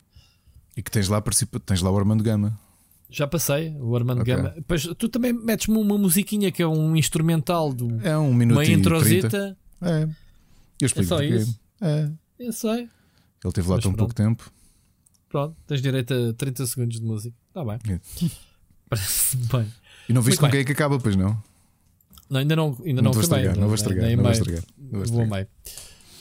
E 0.76 0.82
que 0.82 0.90
tens 0.90 1.08
lá, 1.08 1.22
tens 1.64 1.80
lá 1.80 1.90
o 1.90 1.98
Armando 1.98 2.22
Gama. 2.22 2.58
Já 3.08 3.26
passei, 3.26 3.76
o 3.78 3.94
Armando 3.94 4.22
okay. 4.22 4.34
Gama. 4.34 4.54
Pois, 4.66 4.82
tu 4.98 5.08
também 5.08 5.32
metes-me 5.32 5.78
uma 5.78 5.96
musiquinha 5.96 6.50
que 6.50 6.62
é 6.62 6.66
um 6.66 6.96
instrumental 6.96 7.72
do. 7.72 8.00
É 8.06 8.16
um 8.18 8.34
minuto. 8.34 8.56
Uma 8.56 8.64
introsita. 8.64 9.56
É. 9.80 10.08
Eu 10.80 10.86
explico 10.86 11.14
é 11.14 11.16
só 11.16 11.22
isso. 11.22 11.60
É. 11.80 12.10
Eu 12.38 12.52
sei. 12.52 12.80
Ele 12.80 12.88
esteve 13.44 13.68
lá 13.68 13.76
Mas 13.76 13.84
tão 13.84 13.92
pronto. 13.92 13.98
pouco 13.98 14.14
tempo. 14.14 14.52
Pronto, 15.28 15.56
tens 15.66 15.82
direito 15.82 16.12
a 16.12 16.32
30 16.32 16.66
segundos 16.66 17.00
de 17.00 17.06
música. 17.06 17.36
Está 17.48 17.64
bem. 17.64 17.78
É. 17.88 18.00
Parece 18.88 19.36
bem. 19.36 19.72
E 20.08 20.12
não 20.12 20.22
viste 20.22 20.40
Muito 20.40 20.40
com 20.40 20.42
bem. 20.46 20.50
quem 20.52 20.60
é 20.60 20.64
que 20.64 20.72
acaba, 20.72 20.98
pois 20.98 21.16
não? 21.16 21.40
Não, 22.28 22.40
ainda 22.40 22.56
não, 22.56 22.76
ainda 22.84 23.02
não, 23.02 23.10
não, 23.10 23.12
vou 23.12 23.22
estragar, 23.22 23.56
não 23.56 23.66
vou 23.66 23.74
estragar, 23.74 24.10
não 24.16 24.22
vou 24.22 24.32
estragar. 24.32 24.62
Não 24.78 24.90
vou 24.90 25.02
estragar. 25.02 25.48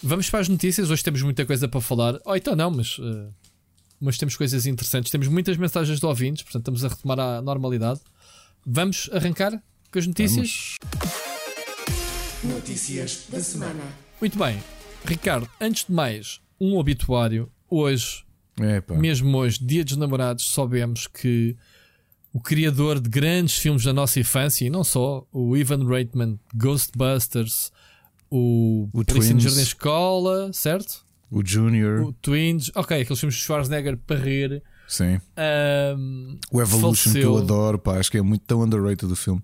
Vamos 0.04 0.30
para 0.30 0.40
as 0.40 0.50
notícias. 0.50 0.92
Hoje 0.92 1.04
temos 1.04 1.22
muita 1.24 1.46
coisa 1.46 1.68
para 1.68 1.82
falar. 1.82 2.20
Oh, 2.26 2.36
então 2.36 2.56
não, 2.56 2.70
mas, 2.70 3.00
uh, 3.00 3.34
mas 4.00 4.18
temos 4.18 4.36
coisas 4.36 4.66
interessantes. 4.66 5.12
Temos 5.12 5.28
muitas 5.28 5.58
mensagens 5.58 6.00
de 6.00 6.06
ouvintes, 6.06 6.44
portanto 6.44 6.62
estamos 6.62 6.86
a 6.86 6.88
retomar 6.88 7.20
a 7.20 7.42
normalidade. 7.42 8.00
Vamos 8.66 9.10
arrancar 9.14 9.52
com 9.92 10.00
as 10.00 10.08
notícias? 10.08 10.78
Vamos. 10.84 12.56
Notícias 12.56 13.26
da 13.30 13.42
semana. 13.42 13.84
Muito 14.20 14.38
bem, 14.38 14.62
Ricardo, 15.04 15.50
antes 15.60 15.86
de 15.86 15.92
mais, 15.92 16.42
um 16.60 16.78
obituário. 16.78 17.52
Hoje, 17.70 18.24
Epa. 18.60 18.96
mesmo 18.96 19.38
hoje, 19.38 19.64
dia 19.64 19.84
dos 19.84 19.98
namorados, 19.98 20.46
soubemos 20.46 21.08
que 21.08 21.56
o 22.32 22.40
criador 22.40 23.00
de 23.00 23.10
grandes 23.10 23.58
filmes 23.58 23.84
da 23.84 23.94
nossa 23.94 24.20
infância, 24.20 24.66
e 24.66 24.70
não 24.70 24.84
só, 24.84 25.26
o 25.32 25.56
Ivan 25.56 25.88
Reitman, 25.88 26.40
Ghostbusters, 26.54 27.72
o, 28.30 28.90
o 28.92 29.06
Polícia 29.06 29.34
no 29.34 29.40
Jardim 29.40 29.62
Escola, 29.62 30.52
certo? 30.52 31.05
O 31.30 31.44
Junior. 31.44 32.04
O 32.04 32.14
Twins, 32.14 32.72
ok, 32.76 33.02
aqueles 33.02 33.20
filmes 33.20 33.36
de 33.36 33.42
Schwarzenegger 33.42 33.98
para 33.98 34.18
rir. 34.18 34.64
Sim. 34.88 35.20
Um, 35.98 36.38
o 36.52 36.62
Evolution 36.62 37.12
faleceu. 37.12 37.22
que 37.22 37.28
eu 37.28 37.38
adoro, 37.38 37.80
pá, 37.80 37.98
acho 37.98 38.12
que 38.12 38.18
é 38.18 38.22
muito 38.22 38.44
tão 38.46 38.62
underrated 38.62 39.12
o 39.12 39.16
filme. 39.16 39.42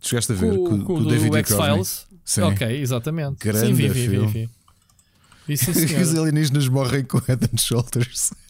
Tu 0.00 0.08
chegaste 0.08 0.32
a 0.32 0.34
ver 0.34 0.56
com, 0.56 0.68
com, 0.68 0.84
com 0.84 0.94
o 0.94 1.06
David 1.06 1.36
X-Files? 1.36 2.06
Sim. 2.24 2.42
Ok, 2.42 2.80
exatamente. 2.80 3.44
Grande 3.44 3.66
sim, 3.66 3.74
vi, 3.74 3.88
vi, 3.88 4.08
filme. 4.08 4.50
Vi, 5.46 5.56
vi. 5.56 6.02
Os 6.02 6.14
alienígenas 6.14 6.68
morrem 6.68 7.04
com 7.04 7.18
Head 7.18 7.50
and 7.52 7.58
Shoulders. 7.58 8.32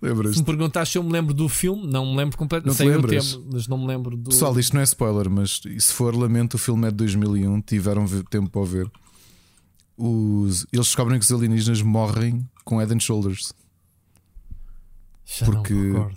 Lembras? 0.00 0.34
Se 0.34 0.40
me 0.40 0.44
perguntaste 0.44 0.92
se 0.92 0.98
eu 0.98 1.02
me 1.02 1.10
lembro 1.10 1.34
do 1.34 1.48
filme, 1.48 1.86
não 1.86 2.06
me 2.06 2.16
lembro 2.16 2.38
completamente. 2.38 2.76
Sei 2.76 2.88
o 2.88 3.02
tema, 3.02 3.44
mas 3.52 3.66
não 3.66 3.78
me 3.78 3.86
lembro 3.86 4.16
do. 4.16 4.30
Pessoal, 4.30 4.58
isto 4.58 4.74
não 4.74 4.80
é 4.80 4.84
spoiler, 4.84 5.28
mas 5.28 5.60
se 5.78 5.92
for, 5.92 6.14
lamento, 6.14 6.54
o 6.54 6.58
filme 6.58 6.86
é 6.86 6.90
de 6.90 6.96
2001. 6.96 7.60
Tiveram 7.62 8.06
tempo 8.30 8.48
para 8.48 8.64
ver. 8.64 8.90
Os, 9.96 10.66
eles 10.72 10.86
descobrem 10.86 11.18
que 11.18 11.24
os 11.24 11.32
alienígenas 11.32 11.80
morrem 11.80 12.48
com 12.64 12.78
Head 12.78 12.94
and 12.94 13.00
Shoulders. 13.00 13.52
Já 15.24 15.46
porque, 15.46 15.74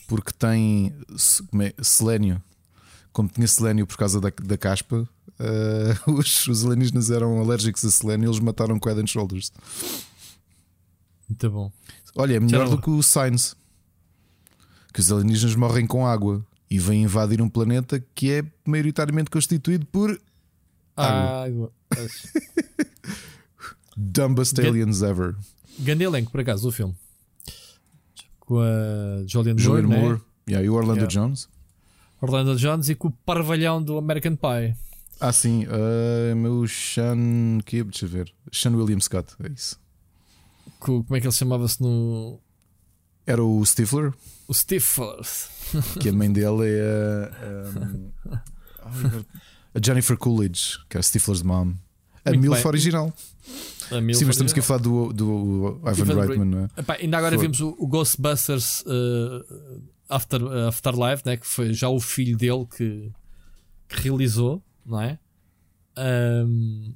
porque 0.08 0.32
tem 0.38 0.94
é, 1.62 1.74
selênio. 1.84 2.42
Como 3.12 3.28
tinha 3.28 3.48
selênio 3.48 3.88
por 3.88 3.98
causa 3.98 4.22
da, 4.22 4.30
da 4.30 4.58
caspa, 4.58 5.08
uh, 5.40 6.12
os, 6.12 6.48
os 6.48 6.66
alienígenas 6.66 7.10
eram 7.10 7.40
alérgicos 7.40 7.84
a 7.86 7.92
selênio 7.92 8.28
e 8.28 8.30
eles 8.30 8.40
mataram 8.40 8.80
com 8.80 8.90
Head 8.90 9.02
and 9.02 9.08
Shoulders. 9.08 9.52
Muito 11.28 11.50
bom. 11.50 11.72
Olha, 12.16 12.36
é 12.36 12.40
melhor 12.40 12.70
do 12.70 12.82
que 12.82 12.90
o 12.90 13.02
Science. 13.02 13.56
Que 14.94 15.00
os 15.00 15.12
alienígenas 15.12 15.56
morrem 15.56 15.88
com 15.88 16.06
água 16.06 16.46
e 16.70 16.78
vêm 16.78 17.04
invadir 17.04 17.42
um 17.42 17.50
planeta 17.50 18.04
que 18.14 18.32
é 18.32 18.44
maioritariamente 18.66 19.30
constituído 19.30 19.86
por 19.86 20.20
água. 20.96 21.46
água. 21.46 21.72
Dumbest 24.02 24.60
aliens 24.60 25.02
ever. 25.02 25.36
Grande 25.80 26.04
elenco, 26.04 26.32
por 26.32 26.42
acaso, 26.42 26.68
o 26.68 26.72
filme. 26.72 26.96
Com 28.40 28.60
a 28.60 29.26
Julianne 29.28 29.64
Moore, 29.64 29.88
né? 29.88 29.98
Moore. 29.98 30.22
Yeah, 30.48 30.66
e 30.66 30.70
o 30.70 30.74
Orlando 30.74 31.02
yeah. 31.02 31.14
Jones. 31.14 31.48
Orlando 32.22 32.56
Jones 32.56 32.90
e 32.90 32.96
com 32.96 33.10
o 33.10 33.12
parvalhão 33.12 33.82
do 33.82 33.98
American 33.98 34.36
Pie. 34.36 34.76
Ah, 35.20 35.32
sim. 35.32 35.66
Uh, 35.66 36.36
meu 36.36 36.68
Sean. 36.68 37.60
Que, 37.66 37.84
deixa 37.84 38.06
eu 38.06 38.10
ver. 38.10 38.34
Sean 38.52 38.72
William 38.76 39.00
Scott, 39.00 39.34
é 39.44 39.50
isso 39.50 39.78
como 40.80 41.06
é 41.12 41.20
que 41.20 41.28
ele 41.28 41.34
chamava-se 41.34 41.82
no. 41.82 42.40
Era 43.26 43.44
o 43.44 43.64
Stifler? 43.66 44.14
O 44.48 44.54
Stifler. 44.54 45.20
que 46.00 46.10
a 46.10 46.14
mãe 46.14 46.32
dele 46.32 46.66
é 46.66 47.32
a, 48.82 48.90
a, 49.76 49.82
Jennifer 49.84 50.18
Coolidge, 50.18 50.80
que 50.90 50.98
é 50.98 51.00
a 51.00 51.04
Stifler's 51.04 51.44
mom. 51.44 51.76
A 52.26 52.30
Muito 52.30 52.42
MILF 52.42 52.64
bem. 52.64 52.68
original. 52.68 53.14
A 53.92 54.14
Sim, 54.14 54.26
mas 54.26 54.38
temos 54.38 54.54
que 54.54 54.62
falar 54.62 54.80
do, 54.80 55.12
do 55.12 55.82
Ivan, 55.86 56.26
Reitman, 56.26 56.46
não 56.46 56.60
é? 56.60 56.70
Epá, 56.78 56.98
ainda 57.00 57.18
agora 57.18 57.36
For... 57.36 57.42
vimos 57.42 57.60
o, 57.60 57.76
o 57.78 57.88
Ghostbusters 57.88 58.82
uh, 58.82 59.82
After, 60.08 60.44
uh, 60.44 60.68
Afterlife, 60.68 61.24
né? 61.26 61.38
que 61.38 61.48
foi 61.48 61.74
já 61.74 61.90
o 61.90 62.00
filho 62.00 62.38
dele 62.38 62.66
que, 62.66 63.12
que 63.88 64.02
realizou, 64.02 64.64
não 64.86 65.02
é? 65.02 65.20
Um, 65.98 66.94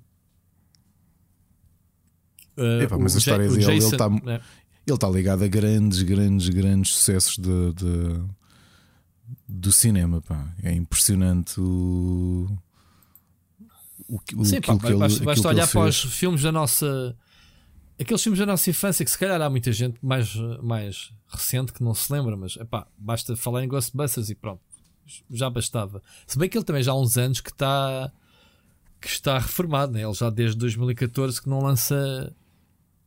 Uh, 2.56 2.84
Epa, 2.84 3.00
mas 3.00 3.16
a 3.16 3.18
história 3.18 3.48
dele, 3.48 3.60
Jason, 3.60 3.72
ele 3.72 3.84
está 3.84 4.10
né? 4.10 4.40
ele 4.86 4.98
tá 4.98 5.10
ligado 5.10 5.44
a 5.44 5.48
grandes, 5.48 6.02
grandes, 6.04 6.50
grandes 6.50 6.94
sucessos 6.94 7.38
de, 7.38 7.74
de 7.74 8.24
do 9.48 9.72
cinema. 9.72 10.22
Pá. 10.22 10.54
É 10.62 10.72
impressionante 10.72 11.60
o. 11.60 12.48
o, 14.14 14.42
o 14.42 14.46
Sim, 14.46 14.62
pá, 14.62 14.78
ele, 14.84 14.98
basta, 14.98 15.24
basta 15.24 15.48
olhar 15.48 15.68
para 15.68 15.82
os 15.82 16.04
filmes 16.04 16.42
da 16.44 16.52
nossa. 16.52 17.18
Aqueles 18.00 18.22
filmes 18.22 18.40
da 18.40 18.46
nossa 18.46 18.70
infância 18.70 19.04
que 19.04 19.10
se 19.10 19.18
calhar 19.18 19.42
há 19.42 19.50
muita 19.50 19.72
gente 19.72 19.98
mais, 20.04 20.36
mais 20.62 21.12
recente 21.28 21.74
que 21.74 21.84
não 21.84 21.94
se 21.94 22.12
lembra, 22.12 22.36
mas 22.36 22.56
epá, 22.58 22.88
basta 22.98 23.36
falar 23.36 23.64
em 23.64 23.68
Ghostbusters 23.68 24.30
e 24.30 24.36
pronto, 24.36 24.62
já 25.30 25.50
bastava. 25.50 26.02
Se 26.28 26.38
bem 26.38 26.50
que 26.50 26.58
ele 26.58 26.66
também 26.66 26.84
já 26.84 26.92
há 26.92 27.00
uns 27.00 27.18
anos 27.18 27.40
que 27.42 27.50
está 27.50 28.12
que 29.00 29.08
está 29.08 29.38
reformado, 29.38 29.92
né? 29.92 30.04
ele 30.04 30.14
já 30.14 30.30
desde 30.30 30.58
2014 30.58 31.42
que 31.42 31.50
não 31.50 31.60
lança 31.60 32.34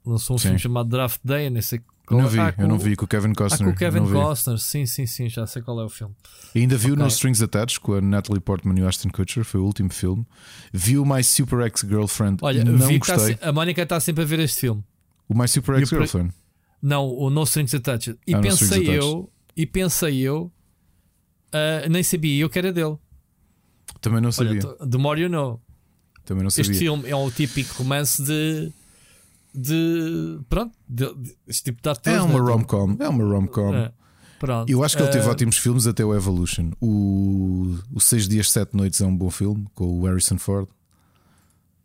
lançou 0.04 0.36
um 0.36 0.38
sim. 0.38 0.44
filme 0.44 0.58
chamado 0.58 0.88
Draft 0.88 1.20
Day, 1.24 1.48
nem 1.50 1.62
sei 1.62 1.80
qual 2.06 2.22
Não 2.22 2.28
vi, 2.28 2.38
ah, 2.38 2.54
eu 2.56 2.68
não 2.68 2.78
vi 2.78 2.94
com 2.94 3.04
o 3.04 3.08
Kevin 3.08 3.34
Costner. 3.34 3.62
Ah, 3.62 3.64
com 3.64 3.76
o 3.76 3.76
Kevin 3.76 4.04
Costner, 4.04 4.58
sim, 4.58 4.86
sim, 4.86 5.06
sim, 5.06 5.28
já 5.28 5.44
sei 5.46 5.60
qual 5.60 5.80
é 5.80 5.84
o 5.84 5.88
filme. 5.88 6.14
E 6.54 6.60
ainda 6.60 6.76
viu 6.76 6.94
okay. 6.94 7.02
No 7.02 7.08
Strings 7.08 7.42
Attached 7.42 7.80
com 7.80 7.94
a 7.94 8.00
Natalie 8.00 8.40
Portman 8.40 8.78
e 8.78 8.82
o 8.82 8.88
Ashton 8.88 9.10
Kutcher, 9.10 9.44
foi 9.44 9.60
o 9.60 9.64
último 9.64 9.92
filme. 9.92 10.24
Viu 10.72 11.04
My 11.04 11.24
Super 11.24 11.66
Ex-Girlfriend. 11.66 12.38
Olha, 12.42 12.64
não 12.64 12.86
vi 12.86 13.00
tá 13.00 13.16
gostei. 13.16 13.34
Tá, 13.34 13.48
a 13.48 13.52
Mónica 13.52 13.82
está 13.82 13.98
sempre 13.98 14.22
a 14.22 14.26
ver 14.26 14.38
este 14.38 14.60
filme. 14.60 14.84
O 15.28 15.36
My 15.36 15.48
Super 15.48 15.78
Ex-Girlfriend? 15.78 16.32
Não, 16.80 17.08
o 17.08 17.28
No 17.28 17.42
Strings 17.42 17.74
Attached. 17.74 18.16
E 18.24 18.34
ah, 18.34 18.40
pensei 18.40 18.88
eu, 18.88 19.28
e 19.56 19.66
pensei 19.66 20.20
eu, 20.20 20.52
uh, 21.52 21.88
nem 21.90 22.04
sabia 22.04 22.40
eu 22.40 22.48
que 22.48 22.58
era 22.58 22.72
dele. 22.72 22.96
Também 24.00 24.20
não 24.20 24.30
sabia. 24.30 24.60
Olha, 24.64 24.88
the 24.88 24.98
more 24.98 25.20
you 25.20 25.28
know. 25.28 25.60
Também 26.24 26.44
não 26.44 26.50
sabia. 26.50 26.70
Este 26.70 26.78
filme 26.78 27.08
é 27.08 27.16
um 27.16 27.30
típico 27.30 27.82
romance 27.82 28.22
de. 28.22 28.72
De. 29.56 30.38
pronto, 30.48 30.72
de, 30.88 31.14
de, 31.14 31.36
este 31.46 31.64
tipo 31.64 31.82
de 31.82 31.88
atores. 31.88 32.18
É 32.18 32.22
uma 32.22 32.34
né? 32.42 32.52
rom-com. 32.52 32.96
É 33.00 33.08
uma 33.08 33.24
rom-com. 33.24 33.74
É, 33.74 33.92
pronto. 34.38 34.70
Eu 34.70 34.82
acho 34.84 34.96
que 34.96 35.02
ele 35.02 35.10
teve 35.12 35.26
Eh, 35.26 35.30
ótimos 35.30 35.56
filmes 35.56 35.86
até 35.86 36.04
o 36.04 36.14
Evolution. 36.14 36.70
O, 36.80 37.78
o 37.92 38.00
Seis 38.00 38.28
Dias, 38.28 38.50
Sete 38.50 38.76
Noites 38.76 39.00
é 39.00 39.06
um 39.06 39.16
bom 39.16 39.30
filme 39.30 39.66
com 39.74 40.00
o 40.00 40.04
Harrison 40.04 40.38
Ford. 40.38 40.68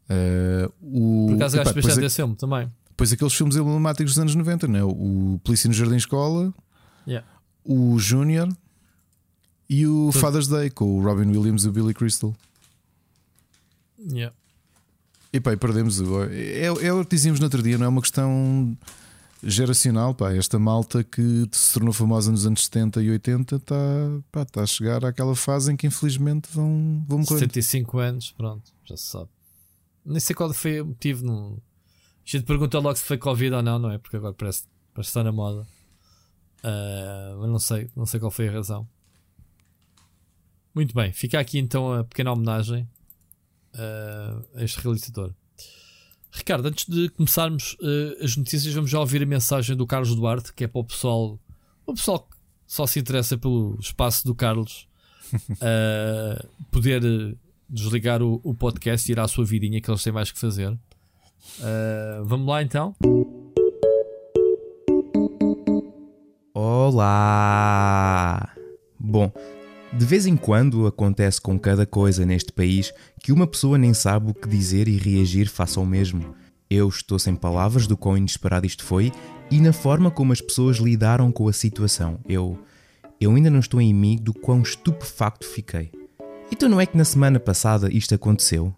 Eh, 0.10 0.70
o, 0.82 1.28
Por 1.30 1.36
acaso 1.36 1.58
depois, 1.58 1.76
bastante 1.76 2.02
desse 2.02 2.16
filme 2.18 2.36
também. 2.36 2.70
depois 2.90 3.14
aqueles 3.14 3.34
filmes 3.34 3.56
emblemáticos 3.56 4.14
dos 4.14 4.20
anos 4.22 4.36
90, 4.36 4.68
né? 4.68 4.84
o 4.84 5.40
Polícia 5.44 5.68
no 5.68 5.74
Jardim 5.74 5.96
Escola, 5.96 6.54
Yeah. 7.08 7.26
o 7.64 7.98
Júnior 7.98 8.48
e 9.70 9.88
o 9.88 10.10
Tudo. 10.12 10.20
Father's 10.20 10.48
Day 10.48 10.70
com 10.70 11.00
o 11.00 11.04
Robin 11.04 11.28
Williams 11.36 11.64
e 11.64 11.70
o 11.70 11.72
Billy 11.72 11.94
Crystal. 11.94 12.36
Yeah. 14.12 14.36
E 15.34 15.40
pá, 15.40 15.56
perdemos. 15.56 16.00
o- 16.00 16.24
É, 16.26 16.66
é 16.66 16.94
o 16.94 17.04
que 17.06 17.16
dizíamos 17.16 17.40
no 17.40 17.46
outro 17.46 17.62
dia, 17.64 17.78
não 17.78 17.86
é 17.86 17.90
uma 17.90 18.02
questão 18.02 18.78
geracional. 19.44 20.14
Pá, 20.14 20.34
esta 20.34 20.60
malta 20.60 21.04
que 21.04 21.48
se 21.52 21.74
tornou 21.74 21.94
famosa 21.94 22.32
nos 22.32 22.46
anos 22.46 22.66
70 22.66 23.02
e 23.02 23.10
80 23.12 23.56
está 23.56 24.46
tá 24.52 24.62
a 24.62 24.66
chegar 24.66 25.06
àquela 25.06 25.36
fase 25.36 25.72
em 25.72 25.78
que 25.78 25.88
infelizmente 25.88 26.50
vão, 26.52 27.04
vão 27.08 27.20
morrer. 27.20 27.40
75 27.40 27.98
anos, 28.00 28.32
pronto, 28.32 28.72
já 28.86 28.98
se 28.98 29.06
sabe. 29.08 29.30
Nem 30.06 30.20
sei 30.20 30.36
qual 30.36 30.52
foi 30.54 30.82
o 30.82 30.86
motivo. 30.88 31.26
Não... 31.26 31.54
A 31.54 32.30
gente 32.30 32.44
pergunta 32.46 32.78
logo 32.80 32.96
se 32.96 33.04
foi 33.04 33.18
Covid 33.18 33.54
ou 33.56 33.62
não, 33.64 33.80
não 33.80 33.92
é? 33.92 33.98
Porque 33.98 34.18
agora 34.18 34.34
parece, 34.34 34.64
parece 34.94 35.10
estar 35.10 35.24
na 35.24 35.32
moda. 35.32 35.66
Ah, 36.64 37.36
mas 37.40 37.50
não 37.50 37.60
sei, 37.60 37.90
não 37.96 38.06
sei 38.06 38.20
qual 38.20 38.32
foi 38.32 38.48
a 38.48 38.52
razão. 38.52 38.88
Muito 40.74 40.94
bem, 40.94 41.12
fica 41.12 41.40
aqui 41.40 41.58
então 41.60 41.92
a 41.94 42.04
pequena 42.04 42.32
homenagem 42.32 42.88
a 43.76 44.64
este 44.64 44.80
realizador. 44.82 45.34
Ricardo, 46.32 46.68
antes 46.68 46.88
de 46.88 47.10
começarmos 47.10 47.76
ah, 47.82 48.24
as 48.24 48.38
notícias, 48.38 48.74
vamos 48.74 48.90
já 48.90 49.00
ouvir 49.00 49.22
a 49.22 49.26
mensagem 49.26 49.76
do 49.76 49.86
Carlos 49.86 50.16
Duarte, 50.16 50.54
que 50.54 50.64
é 50.64 50.68
para 50.68 50.80
o 50.80 50.84
pessoal, 50.84 51.38
o 51.86 51.94
pessoal 51.94 52.20
que 52.20 52.38
só 52.66 52.88
se 52.88 53.00
interessa 53.00 53.38
pelo 53.38 53.78
espaço 53.80 54.26
do 54.26 54.34
Carlos, 54.34 54.88
ah, 55.62 56.46
poder 56.72 57.02
desligar 57.70 58.22
o, 58.22 58.40
o 58.44 58.54
podcast 58.54 59.10
e 59.10 59.14
ir 59.14 59.20
à 59.20 59.28
sua 59.28 59.46
vidinha, 59.46 59.82
que 59.82 59.92
eles 59.92 60.04
têm 60.04 60.14
mais 60.14 60.32
que 60.32 60.40
fazer. 60.40 60.78
Ah, 61.62 62.22
vamos 62.24 62.48
lá 62.48 62.64
então. 62.64 62.96
Olá! 66.54 68.54
Bom, 69.00 69.32
de 69.94 70.06
vez 70.06 70.26
em 70.26 70.38
quando 70.38 70.88
acontece 70.88 71.42
com 71.42 71.60
cada 71.60 71.86
coisa 71.86 72.26
neste 72.26 72.52
país 72.52 72.94
que 73.22 73.32
uma 73.32 73.46
pessoa 73.46 73.78
nem 73.78 73.94
sabe 73.94 74.32
o 74.32 74.34
que 74.34 74.48
dizer 74.48 74.88
e 74.88 74.98
reagir 74.98 75.50
face 75.50 75.78
ao 75.78 75.86
mesmo. 75.86 76.34
Eu 76.70 76.88
estou 76.88 77.20
sem 77.20 77.36
palavras 77.36 77.86
do 77.88 77.98
quão 77.98 78.18
inesperado 78.18 78.66
isto 78.66 78.86
foi 78.86 79.12
e 79.50 79.60
na 79.60 79.74
forma 79.74 80.10
como 80.10 80.32
as 80.32 80.40
pessoas 80.40 80.78
lidaram 80.78 81.32
com 81.32 81.48
a 81.48 81.54
situação. 81.54 82.20
Eu. 82.28 82.58
Eu 83.20 83.36
ainda 83.36 83.50
não 83.52 83.60
estou 83.60 83.80
em 83.80 83.94
mim 83.94 84.16
do 84.16 84.34
quão 84.34 84.62
estupefacto 84.62 85.46
fiquei. 85.46 85.92
Então 86.52 86.68
não 86.68 86.82
é 86.82 86.86
que 86.86 86.98
na 86.98 87.06
semana 87.06 87.40
passada 87.40 87.94
isto 87.94 88.16
aconteceu? 88.16 88.74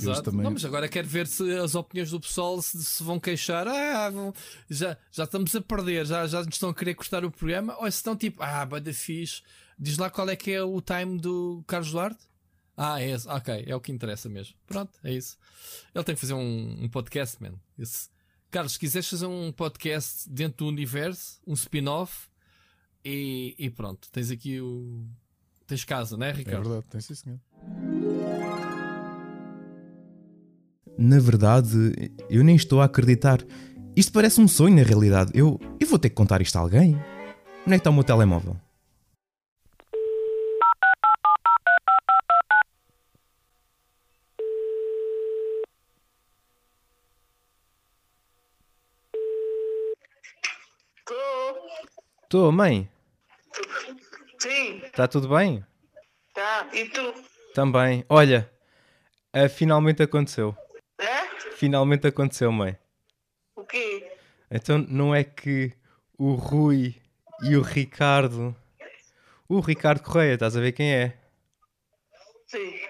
Que 0.00 0.06
eles 0.06 0.20
também. 0.20 0.42
Não, 0.42 0.50
mas 0.50 0.64
agora 0.64 0.88
quero 0.88 1.06
ver 1.08 1.26
se 1.26 1.50
as 1.58 1.74
opiniões 1.74 2.10
do 2.10 2.20
pessoal 2.20 2.60
se, 2.62 2.82
se 2.84 3.02
vão 3.02 3.18
queixar. 3.20 3.66
Ah, 3.68 4.08
vão- 4.10 4.32
já, 4.70 4.96
já 5.10 5.24
estamos 5.24 5.54
a 5.54 5.60
perder, 5.60 6.06
já, 6.06 6.26
já 6.26 6.38
nos 6.44 6.54
estão 6.54 6.70
a 6.70 6.74
querer 6.74 6.94
cortar 6.94 7.24
o 7.24 7.30
programa. 7.30 7.74
Ou 7.78 7.82
se 7.90 7.96
estão 7.98 8.16
tipo, 8.16 8.42
ah, 8.42 8.64
bada 8.64 8.92
fixe. 8.92 9.42
Diz 9.78 9.98
lá 9.98 10.08
qual 10.10 10.28
é 10.28 10.36
que 10.36 10.50
é 10.52 10.62
o 10.62 10.80
time 10.80 11.18
do 11.18 11.64
Carlos 11.66 11.90
Duarte. 11.90 12.20
Ah, 12.76 13.00
é 13.02 13.10
esse. 13.10 13.28
Ok, 13.28 13.64
é 13.66 13.74
o 13.76 13.80
que 13.80 13.92
interessa 13.92 14.28
mesmo. 14.28 14.54
Pronto, 14.66 14.98
é 15.04 15.12
isso. 15.12 15.36
Ele 15.94 16.04
tem 16.04 16.14
que 16.14 16.20
fazer 16.20 16.34
um, 16.34 16.84
um 16.84 16.88
podcast, 16.88 17.42
man. 17.42 17.54
Esse- 17.78 18.08
Carlos, 18.50 18.74
se 18.74 18.78
quiseres 18.78 19.08
fazer 19.08 19.26
um 19.26 19.50
podcast 19.50 20.28
dentro 20.28 20.58
do 20.64 20.68
universo, 20.68 21.40
um 21.46 21.54
spin-off, 21.54 22.28
e, 23.04 23.54
e 23.58 23.70
pronto, 23.70 24.08
tens 24.12 24.30
aqui 24.30 24.60
o. 24.60 25.06
Tens 25.66 25.84
casa, 25.84 26.16
né, 26.16 26.28
É 26.30 26.32
Ricardo? 26.32 26.64
verdade, 26.68 26.86
tem 26.90 27.00
sim, 27.00 27.14
senhor. 27.14 27.40
Na 31.04 31.18
verdade, 31.18 31.76
eu 32.30 32.44
nem 32.44 32.54
estou 32.54 32.80
a 32.80 32.84
acreditar. 32.84 33.40
Isto 33.96 34.12
parece 34.12 34.40
um 34.40 34.46
sonho 34.46 34.76
na 34.76 34.84
realidade. 34.84 35.32
Eu, 35.34 35.58
eu 35.80 35.86
vou 35.88 35.98
ter 35.98 36.10
que 36.10 36.14
contar 36.14 36.40
isto 36.40 36.56
a 36.56 36.60
alguém. 36.60 36.94
Onde 37.66 37.66
é 37.66 37.70
que 37.70 37.74
está 37.78 37.90
o 37.90 37.92
meu 37.92 38.04
telemóvel? 38.04 38.56
Tô. 51.04 51.14
Estou, 52.24 52.52
mãe. 52.52 52.88
Sim, 54.38 54.78
Está 54.84 55.06
tudo 55.06 55.28
bem? 55.28 55.64
tá. 56.34 56.68
E 56.72 56.84
tu? 56.86 57.14
Também. 57.54 58.04
Olha, 58.08 58.50
ah, 59.32 59.48
finalmente 59.48 60.02
aconteceu. 60.02 60.56
Finalmente 61.62 62.08
aconteceu, 62.08 62.50
mãe. 62.50 62.76
O 63.54 63.62
quê? 63.62 64.18
Então 64.50 64.78
não 64.78 65.14
é 65.14 65.22
que 65.22 65.72
o 66.18 66.34
Rui 66.34 67.00
e 67.44 67.56
o 67.56 67.62
Ricardo. 67.62 68.52
O 69.48 69.60
Ricardo 69.60 70.02
Correia, 70.02 70.34
estás 70.34 70.56
a 70.56 70.60
ver 70.60 70.72
quem 70.72 70.92
é? 70.92 71.16
Sim. 72.48 72.80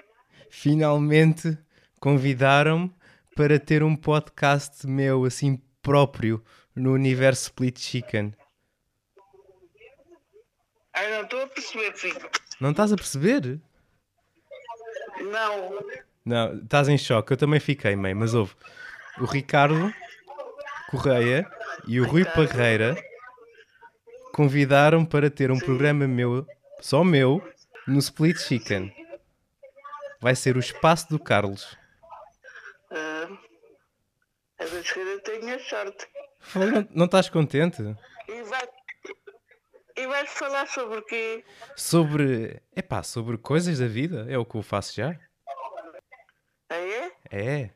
Finalmente 0.49 1.59
convidaram-me 2.01 2.91
para 3.37 3.61
ter 3.61 3.83
um 3.83 3.95
podcast 3.95 4.87
meu 4.87 5.27
assim 5.27 5.63
próprio 5.83 6.43
no 6.75 6.95
universo 6.95 7.49
Split 7.49 7.79
Chicken. 7.79 8.35
Ai, 10.95 11.11
não 11.11 11.25
estou 11.25 11.43
a 11.43 11.47
perceber, 11.47 11.95
filho. 11.95 12.31
Não 12.59 12.71
estás 12.71 12.91
a 12.91 12.97
perceber? 12.97 13.61
Não. 15.21 15.79
Não, 16.25 16.57
estás 16.59 16.89
em 16.89 16.99
choque. 16.99 17.33
Eu 17.33 17.37
também 17.37 17.61
fiquei, 17.61 17.97
mãe, 17.97 18.15
mas 18.15 18.35
houve. 18.35 18.55
O 19.19 19.25
Ricardo 19.25 19.93
Correia 20.91 21.51
e 21.87 22.01
o 22.01 22.07
Rui 22.07 22.25
Parreira 22.25 22.97
convidaram 24.33 25.05
para 25.05 25.31
ter 25.31 25.51
um 25.51 25.59
programa 25.59 26.07
meu, 26.07 26.47
só 26.81 27.05
meu, 27.05 27.43
no 27.87 27.99
Split 27.99 28.39
Chicken. 28.39 28.95
Vai 30.21 30.35
ser 30.35 30.57
o 30.57 30.61
espaço 30.61 31.09
do 31.09 31.19
Carlos. 31.19 31.77
Ah, 32.91 33.29
a 34.61 34.65
vez 34.65 34.91
que 34.91 35.01
eu 35.01 35.21
tenho 35.23 35.61
sorte. 35.61 36.07
Foi, 36.41 36.67
Não, 36.67 36.89
não 36.91 37.05
estás 37.07 37.29
contente? 37.29 37.83
E, 38.29 38.43
vai... 38.43 38.69
e 39.97 40.07
vais 40.07 40.31
falar 40.31 40.67
sobre 40.69 40.99
o 40.99 41.03
quê? 41.03 41.45
Sobre. 41.77 42.63
Epá, 42.75 43.03
sobre 43.03 43.37
coisas 43.37 43.79
da 43.79 43.87
vida. 43.87 44.27
É 44.29 44.39
o 44.39 44.45
que 44.45 44.57
eu 44.57 44.63
faço 44.63 44.95
já. 44.95 45.19
É? 47.31 47.71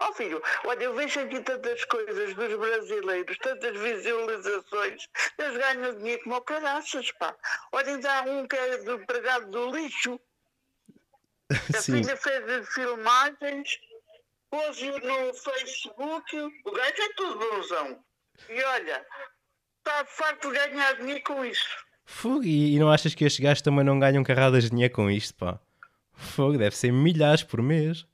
Ó 0.00 0.12
filho, 0.12 0.42
olha, 0.64 0.84
eu 0.84 0.94
vejo 0.94 1.20
aqui 1.20 1.40
tantas 1.40 1.84
coisas 1.86 2.34
dos 2.34 2.58
brasileiros, 2.58 3.38
tantas 3.38 3.80
visualizações, 3.80 5.08
eles 5.38 5.56
ganham 5.56 5.96
dinheiro 5.96 6.22
como 6.24 6.40
caraças, 6.42 7.10
pá. 7.12 7.34
Olha, 7.72 7.94
ainda 7.94 8.12
há 8.12 8.22
um 8.22 8.46
que 8.46 8.56
é 8.56 8.78
do 8.78 8.94
empregado 8.96 9.50
do 9.50 9.70
lixo. 9.70 10.20
A 11.50 11.80
Sim. 11.80 12.02
filha 12.02 12.16
fez 12.16 12.68
filmagens, 12.74 13.78
pôs-o 14.50 14.98
no 14.98 15.34
Facebook, 15.34 16.36
o 16.64 16.72
gajo 16.72 17.02
é 17.02 17.12
tudo 17.14 17.38
bonzão. 17.38 18.04
E 18.48 18.62
olha, 18.62 19.06
está 19.78 20.04
farto 20.04 20.52
de 20.52 20.58
ganhar 20.58 20.96
dinheiro 20.96 21.22
com 21.24 21.44
isso. 21.44 21.84
Fogo, 22.04 22.44
e, 22.44 22.74
e 22.74 22.78
não 22.78 22.90
achas 22.90 23.14
que 23.14 23.24
estes 23.24 23.42
gajos 23.42 23.62
também 23.62 23.84
não 23.84 23.98
ganham 23.98 24.22
carradas 24.22 24.64
de 24.64 24.70
dinheiro 24.70 24.92
com 24.92 25.10
isto, 25.10 25.34
pá? 25.34 25.58
Fogo, 26.16 26.58
deve 26.58 26.76
ser 26.76 26.92
milhares 26.92 27.42
por 27.42 27.62
mês. 27.62 28.06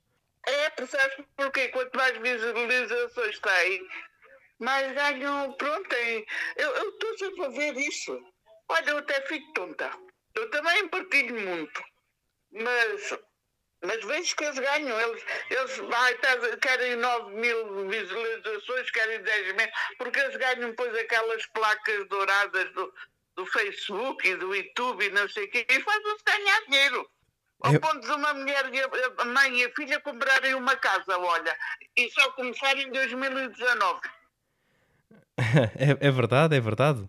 É, 0.45 0.69
percebes 0.71 1.25
porquê? 1.35 1.67
Quanto 1.69 1.95
mais 1.95 2.17
visualizações 2.17 3.39
tem, 3.39 3.87
mais 4.59 4.91
ganham, 4.93 5.53
pronto, 5.53 5.87
tem. 5.89 6.25
Eu 6.55 6.89
estou 6.89 7.17
sempre 7.17 7.45
a 7.45 7.49
ver 7.49 7.77
isso. 7.77 8.19
Olha, 8.69 8.89
eu 8.91 8.97
até 8.99 9.21
fico 9.27 9.53
tonta. 9.53 9.91
Eu 10.33 10.49
também 10.49 10.87
partilho 10.87 11.39
muito. 11.39 11.83
Mas, 12.51 13.17
mas 13.83 14.03
vejo 14.05 14.35
que 14.35 14.43
eles 14.45 14.59
ganham. 14.59 14.99
Eles, 14.99 15.23
eles 15.49 15.81
ai, 15.93 16.15
tá- 16.15 16.57
querem 16.57 16.95
9 16.95 17.31
mil 17.35 17.87
visualizações, 17.89 18.89
querem 18.91 19.21
10 19.21 19.55
mil, 19.55 19.67
porque 19.97 20.19
eles 20.19 20.37
ganham 20.37 20.69
depois 20.69 20.95
aquelas 20.95 21.45
placas 21.47 22.07
douradas 22.07 22.71
do, 22.73 22.93
do 23.35 23.45
Facebook 23.45 24.27
e 24.27 24.35
do 24.35 24.55
YouTube 24.55 25.05
e 25.05 25.09
não 25.11 25.27
sei 25.29 25.45
o 25.45 25.51
quê, 25.51 25.65
e 25.69 25.79
fazem-se 25.81 26.23
ganhar 26.25 26.61
dinheiro. 26.65 27.09
Ao 27.61 27.73
Eu- 27.73 27.79
ponto 27.79 27.99
de 28.01 28.11
uma 28.11 28.33
mulher, 28.33 28.65
a- 29.19 29.25
mãe 29.25 29.59
e 29.59 29.65
a 29.65 29.71
filha 29.75 29.99
comprarem 30.01 30.55
uma 30.55 30.75
casa, 30.75 31.17
olha, 31.17 31.55
e 31.95 32.09
só 32.11 32.31
começar 32.31 32.75
em 32.77 32.91
2019. 32.91 33.99
é, 35.77 36.07
é 36.07 36.11
verdade, 36.11 36.55
é 36.55 36.59
verdade. 36.59 37.07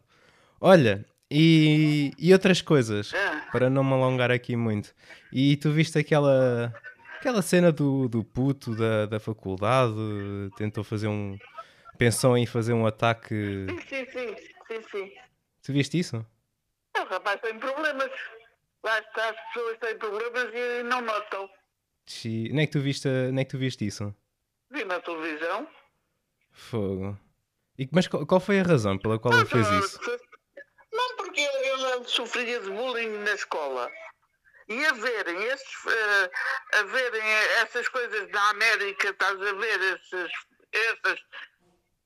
Olha, 0.61 1.05
E, 1.35 2.13
e 2.19 2.31
outras 2.35 2.61
coisas, 2.61 3.11
Ah. 3.15 3.49
para 3.51 3.71
não 3.71 3.83
me 3.83 3.95
alongar 3.95 4.31
aqui 4.31 4.55
muito. 4.55 4.95
E 5.33 5.57
tu 5.57 5.71
viste 5.71 5.99
aquela 5.99 6.71
aquela 7.19 7.41
cena 7.41 7.73
do, 7.73 8.07
do 8.07 8.23
puto 8.23 8.75
da, 8.77 9.07
da 9.07 9.19
faculdade, 9.19 9.95
tentou 10.59 10.85
fazer 10.85 11.09
um. 11.09 11.39
pensou 11.97 12.37
em 12.37 12.45
fazer 12.45 12.75
um 12.75 12.87
ataque. 12.87 13.35
Sim, 13.35 13.81
sim, 13.89 14.07
sim, 14.13 14.37
sim, 14.69 14.83
sim. 14.91 15.13
Tu 15.63 15.73
viste 15.73 15.99
isso? 15.99 16.27
O 16.99 17.05
rapaz 17.05 17.41
tem 17.41 17.59
problemas. 17.59 18.11
Lá 18.85 18.99
está, 18.99 19.29
as 19.31 19.37
pessoas 19.49 19.79
têm 19.79 19.99
problemas 19.99 20.51
e 20.55 20.83
não 20.85 21.01
notam. 21.01 21.49
Xi- 22.09 22.51
Nem 22.53 22.67
que 22.67 22.73
tu 22.73 22.81
viste, 22.81 23.09
nem 23.33 23.45
que 23.45 23.51
tu 23.53 23.59
viste 23.59 23.87
isso? 23.87 24.15
Vi 24.71 24.85
na 24.85 25.01
televisão. 25.01 25.69
Fogo. 26.51 27.19
E, 27.79 27.89
mas 27.93 28.07
qual, 28.09 28.27
qual 28.27 28.41
foi 28.41 28.61
a 28.61 28.65
razão 28.65 28.99
pela 28.99 29.19
qual 29.19 29.35
ele 29.35 29.47
fez 29.47 29.67
isso? 29.69 30.01
Não, 30.93 31.17
porque 31.17 31.41
ele, 31.41 32.05
sofria 32.07 32.61
de 32.61 32.71
bullying 32.71 33.19
na 33.19 33.33
escola. 33.33 33.91
E 34.69 34.85
a 34.87 34.93
verem, 34.93 35.43
esses, 35.45 35.87
eh, 35.87 36.31
a 36.79 36.83
verem 36.85 37.23
essas 37.63 37.89
coisas 37.89 38.31
da 38.31 38.43
América, 38.51 39.09
estás 39.11 39.41
a 39.41 39.53
ver 39.55 39.81
esses, 39.81 40.33
esses, 40.73 41.21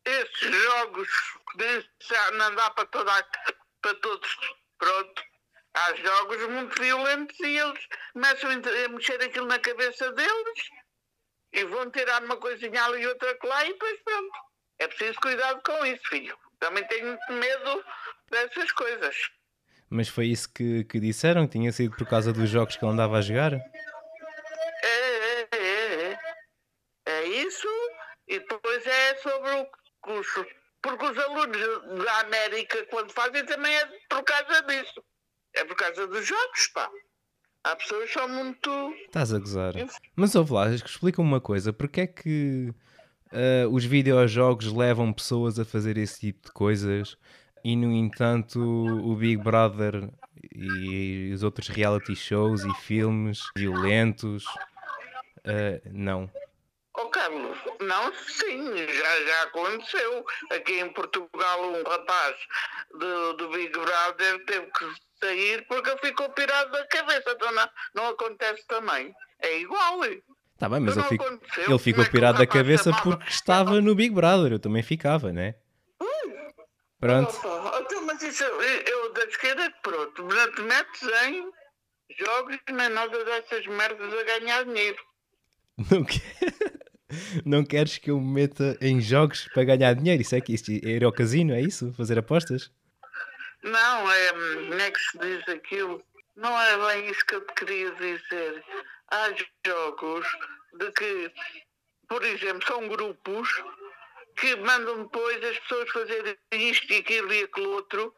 esses 0.05 0.62
jogos 0.62 1.09
que 1.59 1.87
já 2.09 2.31
não 2.33 2.55
dá 2.55 2.71
para, 2.71 2.87
toda 2.87 3.27
para 3.83 3.95
todos. 3.97 4.37
Pronto. 4.79 5.23
Há 5.77 5.95
jogos 5.95 6.49
muito 6.49 6.81
violentos 6.81 7.39
e 7.41 7.59
eles 7.59 7.87
começam 8.15 8.51
a 8.51 8.89
mexer 8.89 9.23
aquilo 9.23 9.47
na 9.47 9.59
cabeça 9.59 10.11
deles 10.12 10.71
e 11.53 11.65
vão 11.65 11.91
tirar 11.91 12.23
uma 12.25 12.39
coisinha 12.39 12.83
ali 12.83 13.03
e 13.03 13.07
outra 13.07 13.37
lá 13.45 13.65
e 13.65 13.73
depois 13.73 14.01
pronto. 14.03 14.39
É 14.79 14.89
preciso 14.89 15.19
cuidado 15.21 15.61
com 15.62 15.85
isso, 15.85 16.03
filho. 16.09 16.37
Também 16.59 16.87
tenho 16.89 17.09
muito 17.09 17.33
medo 17.33 17.85
dessas 18.31 18.73
coisas. 18.73 19.17
Mas 19.91 20.09
foi 20.09 20.27
isso 20.27 20.53
que, 20.53 20.85
que 20.85 20.99
disseram? 20.99 21.47
Que 21.47 21.53
tinha 21.53 21.73
sido 21.73 21.95
por 21.95 22.09
causa 22.09 22.33
dos 22.33 22.49
jogos 22.49 22.77
que 22.77 22.85
ele 22.85 22.93
andava 22.93 23.19
a 23.19 23.23
jogar? 23.23 23.53
É, 23.53 23.69
é, 24.83 25.49
é, 25.53 26.11
é. 26.12 26.19
É 27.07 27.25
isso 27.25 27.69
e 28.27 28.39
depois 28.39 28.87
é 28.87 29.17
sobre 29.17 29.51
o 29.51 29.67
curso. 30.01 30.47
Porque 30.83 31.05
os 31.05 31.19
alunos 31.19 32.05
da 32.05 32.21
América, 32.21 32.85
quando 32.87 33.12
fazem, 33.12 33.45
também 33.45 33.77
é 33.77 33.87
por 34.09 34.23
causa 34.25 34.62
disso. 34.62 35.05
É 35.57 35.64
por 35.64 35.77
causa 35.77 36.07
dos 36.07 36.27
jogos, 36.27 36.66
pá. 36.69 36.90
Há 37.64 37.75
pessoas 37.75 38.07
que 38.09 38.12
são 38.12 38.29
muito. 38.29 38.71
Estás 39.07 39.35
a 39.35 39.38
gozar. 39.38 39.75
Mas 40.14 40.35
ouve 40.35 40.53
lá, 40.53 40.69
explica-me 40.71 41.27
uma 41.27 41.40
coisa. 41.40 41.73
Porquê 41.73 42.03
é 42.03 42.07
que 42.07 42.73
ah, 43.33 43.69
os 43.71 43.85
videojogos 43.85 44.73
levam 44.73 45.12
pessoas 45.12 45.59
a 45.59 45.64
fazer 45.64 45.97
esse 45.97 46.21
tipo 46.21 46.47
de 46.47 46.53
coisas 46.53 47.16
e, 47.64 47.75
no 47.75 47.92
entanto, 47.92 48.61
o 48.61 49.16
Big 49.16 49.42
Brother 49.42 50.09
e 50.55 51.33
os 51.35 51.42
outros 51.42 51.69
reality 51.69 52.14
shows 52.14 52.62
e 52.64 52.73
filmes 52.75 53.40
violentos 53.57 54.45
ah, 55.45 55.81
não? 55.90 56.31
Oh, 56.99 57.09
Carlos, 57.11 57.59
não, 57.81 58.12
sim, 58.14 58.75
já, 58.75 59.25
já 59.25 59.42
aconteceu. 59.42 60.25
Aqui 60.51 60.81
em 60.81 60.88
Portugal, 60.92 61.62
um 61.62 61.83
rapaz 61.83 62.37
do, 62.92 63.35
do 63.35 63.49
Big 63.51 63.71
Brother 63.71 64.45
teve 64.47 64.66
que 64.73 65.06
sair 65.18 65.66
porque 65.66 65.90
ele 65.90 65.98
ficou 65.98 66.29
pirado 66.31 66.70
da 66.72 66.87
cabeça. 66.87 67.31
Então 67.31 67.52
não, 67.52 67.68
não 67.94 68.07
acontece 68.09 68.66
também. 68.66 69.12
É 69.40 69.59
igual. 69.61 70.00
Tá 70.59 70.68
bem, 70.68 70.81
mas 70.81 70.96
Então 70.96 71.07
ele, 71.11 71.18
não 71.18 71.38
fico- 71.38 71.61
ele 71.70 71.79
ficou 71.79 72.05
é 72.05 72.09
pirado 72.09 72.38
da 72.38 72.46
cabeça 72.46 72.90
porque 73.02 73.29
estava 73.29 73.81
no 73.81 73.94
Big 73.94 74.14
Brother. 74.14 74.52
Eu 74.52 74.59
também 74.59 74.83
ficava, 74.83 75.33
né? 75.33 75.55
Pronto. 76.98 77.31
Opa, 77.46 77.79
então, 77.83 78.07
mas 78.07 78.22
isso 78.22 78.42
eu, 78.42 78.62
eu 78.62 79.12
da 79.12 79.24
esquerda, 79.24 79.70
pronto, 79.83 80.22
não 80.22 80.52
te 80.55 80.62
metes 80.62 81.02
em 81.26 81.44
jogos 82.18 82.59
nem 82.70 82.88
nada 82.88 83.22
dessas 83.24 83.66
merdas 83.66 84.12
a 84.14 84.22
ganhar 84.24 84.64
dinheiro. 84.64 84.96
Não, 87.44 87.59
não 87.59 87.64
queres 87.64 87.98
que 87.98 88.11
eu 88.11 88.18
me 88.18 88.33
meta 88.33 88.76
em 88.81 88.98
jogos 88.98 89.46
para 89.52 89.62
ganhar 89.62 89.94
dinheiro? 89.94 90.22
Isso 90.22 90.35
é 90.35 90.40
que 90.40 90.55
isso, 90.55 90.70
é 90.70 90.74
ir 90.88 91.05
ao 91.05 91.12
casino, 91.12 91.52
é 91.52 91.61
isso? 91.61 91.92
Fazer 91.92 92.18
apostas? 92.18 92.70
Não, 93.66 94.11
é, 94.12 94.33
como 94.33 94.74
é 94.81 94.90
que 94.90 95.00
se 95.00 95.18
diz 95.18 95.48
aquilo? 95.48 96.05
Não 96.37 96.61
é 96.61 96.76
bem 96.94 97.11
isso 97.11 97.24
que 97.26 97.35
eu 97.35 97.46
te 97.46 97.55
queria 97.55 97.90
dizer. 97.92 98.64
Há 99.09 99.29
jogos 99.66 100.26
de 100.74 100.90
que, 100.92 101.33
por 102.09 102.22
exemplo, 102.24 102.66
são 102.66 102.87
grupos 102.88 103.48
que 104.37 104.55
mandam 104.57 105.05
depois 105.05 105.42
as 105.44 105.59
pessoas 105.61 105.88
fazerem 105.90 106.37
isto 106.52 106.92
e 106.92 106.96
aquilo 106.98 107.33
e 107.33 107.44
aquilo 107.44 107.70
outro 107.70 108.14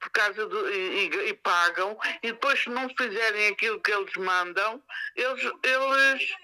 por 0.00 0.10
causa 0.10 0.46
do, 0.46 0.70
e, 0.70 1.06
e- 1.08 1.28
e 1.30 1.34
pagam 1.34 1.98
e 2.22 2.32
depois 2.32 2.60
se 2.62 2.68
não 2.68 2.88
fizerem 2.96 3.48
aquilo 3.48 3.80
que 3.80 3.90
eles 3.92 4.12
mandam, 4.16 4.82
eles, 5.16 5.42
eles 5.62 6.36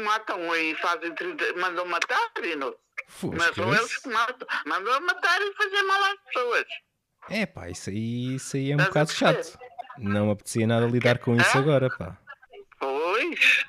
matam 0.00 0.54
e 0.56 0.74
fazem 0.76 1.14
30, 1.14 1.54
mandam 1.54 1.86
matar 1.86 2.30
e 2.42 2.54
não. 2.56 2.76
Mas 3.36 3.54
são 3.54 3.74
eles 3.74 3.96
que 3.98 4.08
matam, 4.08 4.48
mandam 4.66 5.00
matar 5.00 5.40
e 5.40 5.54
fazer 5.54 5.82
mal 5.82 6.04
às 6.04 6.20
pessoas. 6.26 6.64
É 7.30 7.46
pá, 7.46 7.68
isso 7.70 7.90
aí, 7.90 8.34
isso 8.36 8.56
aí 8.56 8.70
é 8.72 8.76
um 8.76 8.78
Estás 8.80 8.88
bocado 8.88 9.12
chato. 9.12 9.58
Não 9.98 10.26
me 10.26 10.32
apetecia 10.32 10.66
nada 10.66 10.86
lidar 10.86 11.18
com 11.18 11.36
isso 11.36 11.56
Hã? 11.56 11.60
agora, 11.60 11.88
pá. 11.96 12.16
Pois, 12.78 13.64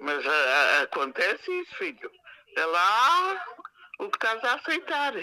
mas 0.00 0.26
a- 0.26 0.30
a- 0.30 0.82
acontece 0.82 1.50
isso, 1.60 1.74
filho. 1.76 2.10
É 2.56 2.64
lá 2.66 3.44
o 3.98 4.08
que 4.08 4.16
estás 4.16 4.44
a 4.44 4.54
aceitar. 4.54 5.14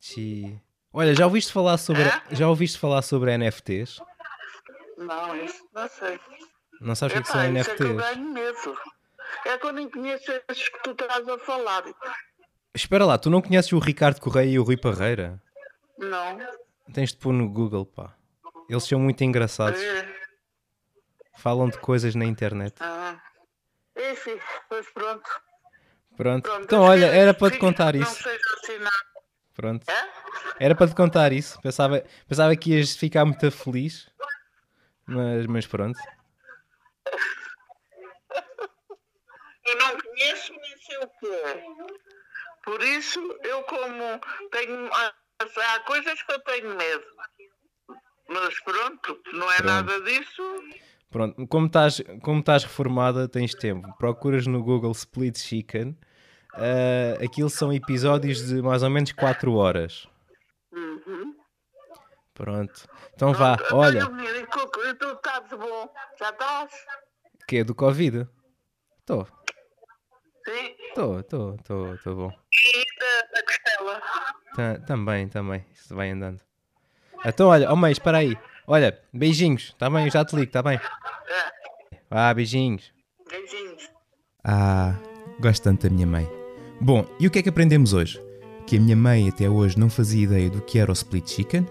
Xi. 0.00 0.60
Olha, 0.92 1.14
já 1.14 1.24
ouviste 1.26 1.52
falar 1.52 1.76
sobre 1.78 2.04
já 2.30 2.48
ouviste 2.48 2.78
falar 2.78 3.02
sobre 3.02 3.32
NFTs? 3.36 4.00
Não, 4.96 5.36
isso 5.44 5.66
não 5.74 5.88
sei. 5.88 6.20
Não 6.80 6.94
sabes 6.94 7.16
o 7.16 7.22
que, 7.22 7.28
é 7.28 7.32
são 7.32 7.54
isso 7.56 7.70
é 7.70 7.74
que 7.76 7.82
eu 7.82 7.88
NFTs? 7.94 8.10
ganho 8.16 8.32
medo. 8.32 8.78
É 9.46 9.58
que 9.58 9.66
eu 9.66 9.72
nem 9.72 9.90
conheço 9.90 10.30
esses 10.48 10.68
que 10.68 10.82
tu 10.82 10.90
estás 10.92 11.28
a 11.28 11.38
falar. 11.38 11.84
Espera 12.74 13.04
lá, 13.04 13.18
tu 13.18 13.28
não 13.30 13.42
conheces 13.42 13.72
o 13.72 13.78
Ricardo 13.78 14.20
Correia 14.20 14.50
e 14.50 14.58
o 14.58 14.62
Rui 14.62 14.76
Parreira? 14.76 15.40
Não. 15.98 16.38
Tens 16.92 17.10
de 17.10 17.16
pôr 17.18 17.32
no 17.32 17.48
Google, 17.48 17.86
pá. 17.86 18.14
Eles 18.68 18.84
são 18.84 18.98
muito 18.98 19.22
engraçados. 19.24 19.80
É. 19.80 20.14
Falam 21.38 21.68
de 21.68 21.78
coisas 21.78 22.14
na 22.14 22.24
internet. 22.24 22.76
Ah. 22.80 23.20
Enfim, 23.96 24.38
pois 24.68 24.88
pronto. 24.90 25.28
Pronto. 26.16 26.42
pronto. 26.42 26.64
Então, 26.64 26.82
olha, 26.82 27.06
era 27.06 27.34
para 27.34 27.52
te 27.52 27.58
contar 27.58 27.94
Não 27.94 28.02
isso. 28.02 28.22
seja 28.22 28.38
assinado. 28.62 29.04
Pronto. 29.54 29.88
É? 29.88 30.08
Era 30.64 30.74
para 30.74 30.88
te 30.88 30.94
contar 30.94 31.32
isso. 31.32 31.60
Pensava, 31.60 32.04
pensava 32.28 32.54
que 32.56 32.74
ias 32.74 32.96
ficar 32.96 33.24
muito 33.24 33.50
feliz. 33.50 34.08
Mas, 35.06 35.46
mas 35.46 35.66
pronto. 35.66 35.98
Eu 39.66 39.78
não 39.78 39.98
conheço 39.98 40.52
nem 40.52 40.76
sei 40.76 40.98
o 40.98 41.08
que 41.08 41.26
é. 41.26 41.64
Por 42.64 42.82
isso, 42.82 43.20
eu 43.42 43.62
como 43.64 44.20
tenho. 44.50 44.90
Há 45.56 45.80
coisas 45.80 46.22
que 46.22 46.32
eu 46.32 46.38
tenho 46.40 46.76
medo. 46.76 47.04
Mas 48.28 48.58
pronto, 48.60 49.20
não 49.34 49.50
é 49.52 49.56
Pronto. 49.56 49.66
nada 49.66 50.00
disso. 50.02 50.42
Pronto. 51.10 51.46
Como 51.46 51.66
estás, 51.66 52.02
como 52.22 52.40
estás 52.40 52.64
reformada, 52.64 53.28
tens 53.28 53.54
tempo. 53.54 53.92
Procuras 53.98 54.46
no 54.46 54.62
Google 54.62 54.92
Split 54.92 55.38
Chicken. 55.38 55.96
Ah, 56.54 57.22
aquilo 57.24 57.50
são 57.50 57.72
episódios 57.72 58.46
de 58.46 58.62
mais 58.62 58.82
ou 58.82 58.90
menos 58.90 59.12
4 59.12 59.52
horas. 59.54 60.08
Uhum. 60.72 61.36
Pronto. 62.32 62.88
Então 63.14 63.32
vá, 63.32 63.56
Pronto, 63.56 63.76
olha. 63.76 63.98
então, 63.98 64.12
menino, 64.12 64.36
E 64.38 64.46
tu, 64.46 64.80
e 64.88 64.94
tu 64.94 65.08
estás 65.12 65.48
bom? 65.50 65.94
Já 66.18 66.30
estás? 66.30 66.72
Que 67.46 67.58
é 67.58 67.64
do 67.64 67.74
Covid? 67.74 68.26
Estou, 69.00 69.28
Sim. 70.46 70.74
estou, 70.88 71.20
estou, 71.20 71.54
estou, 71.54 71.94
estou 71.94 72.16
bom. 72.16 72.30
E 72.30 72.84
da, 73.00 73.28
da 73.34 73.42
costela? 73.46 74.02
Ta- 74.54 74.78
também, 74.86 75.28
também. 75.28 75.64
Isso 75.74 75.94
vai 75.94 76.10
andando. 76.10 76.40
Então, 77.24 77.48
olha, 77.48 77.70
oh 77.72 77.76
mãe, 77.76 77.92
espera 77.92 78.18
aí. 78.18 78.36
Olha, 78.66 78.98
beijinhos, 79.12 79.74
tá 79.78 79.88
bem? 79.90 80.04
Eu 80.06 80.10
já 80.10 80.24
te 80.24 80.36
ligo, 80.36 80.52
tá 80.52 80.62
bem? 80.62 80.76
É. 80.76 81.98
Ah, 82.10 82.32
beijinhos. 82.34 82.92
Beijinhos. 83.28 83.90
Ah, 84.44 84.94
gosto 85.40 85.62
tanto 85.64 85.88
da 85.88 85.94
minha 85.94 86.06
mãe. 86.06 86.28
Bom, 86.80 87.06
e 87.18 87.26
o 87.26 87.30
que 87.30 87.38
é 87.38 87.42
que 87.42 87.48
aprendemos 87.48 87.92
hoje? 87.92 88.20
Que 88.66 88.76
a 88.76 88.80
minha 88.80 88.96
mãe 88.96 89.28
até 89.28 89.48
hoje 89.48 89.78
não 89.78 89.88
fazia 89.90 90.24
ideia 90.24 90.50
do 90.50 90.60
que 90.60 90.78
era 90.78 90.90
o 90.90 90.94
Split 90.94 91.28
Chicken 91.28 91.66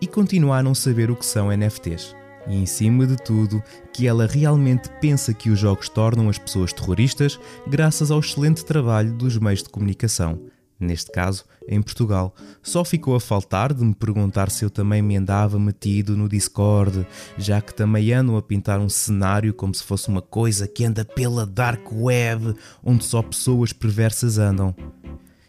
e 0.00 0.06
continua 0.06 0.58
a 0.58 0.62
não 0.62 0.74
saber 0.74 1.10
o 1.10 1.16
que 1.16 1.24
são 1.24 1.50
NFTs. 1.50 2.14
E 2.48 2.56
em 2.56 2.66
cima 2.66 3.06
de 3.06 3.16
tudo, 3.16 3.62
que 3.92 4.06
ela 4.06 4.26
realmente 4.26 4.90
pensa 5.00 5.32
que 5.32 5.50
os 5.50 5.58
jogos 5.58 5.88
tornam 5.88 6.28
as 6.28 6.38
pessoas 6.38 6.72
terroristas 6.72 7.38
graças 7.66 8.10
ao 8.10 8.20
excelente 8.20 8.64
trabalho 8.64 9.12
dos 9.12 9.38
meios 9.38 9.62
de 9.62 9.68
comunicação. 9.68 10.40
Neste 10.82 11.12
caso, 11.12 11.44
em 11.68 11.80
Portugal, 11.80 12.34
só 12.60 12.84
ficou 12.84 13.14
a 13.14 13.20
faltar 13.20 13.72
de 13.72 13.84
me 13.84 13.94
perguntar 13.94 14.50
se 14.50 14.64
eu 14.64 14.70
também 14.70 15.00
me 15.00 15.16
andava 15.16 15.56
metido 15.56 16.16
no 16.16 16.28
Discord, 16.28 17.06
já 17.38 17.60
que 17.60 17.72
também 17.72 18.12
andam 18.12 18.36
a 18.36 18.42
pintar 18.42 18.80
um 18.80 18.88
cenário 18.88 19.54
como 19.54 19.72
se 19.72 19.84
fosse 19.84 20.08
uma 20.08 20.20
coisa 20.20 20.66
que 20.66 20.84
anda 20.84 21.04
pela 21.04 21.46
dark 21.46 21.92
web, 21.92 22.54
onde 22.82 23.04
só 23.04 23.22
pessoas 23.22 23.72
perversas 23.72 24.38
andam. 24.38 24.74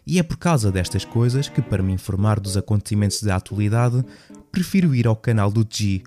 E 0.06 0.20
é 0.20 0.22
por 0.22 0.36
causa 0.36 0.70
destas 0.70 1.04
coisas 1.04 1.48
que, 1.48 1.60
para 1.60 1.82
me 1.82 1.92
informar 1.92 2.38
dos 2.38 2.56
acontecimentos 2.56 3.20
da 3.20 3.34
atualidade, 3.34 4.04
prefiro 4.52 4.94
ir 4.94 5.06
ao 5.08 5.16
canal 5.16 5.50
do 5.50 5.66
G. 5.68 6.04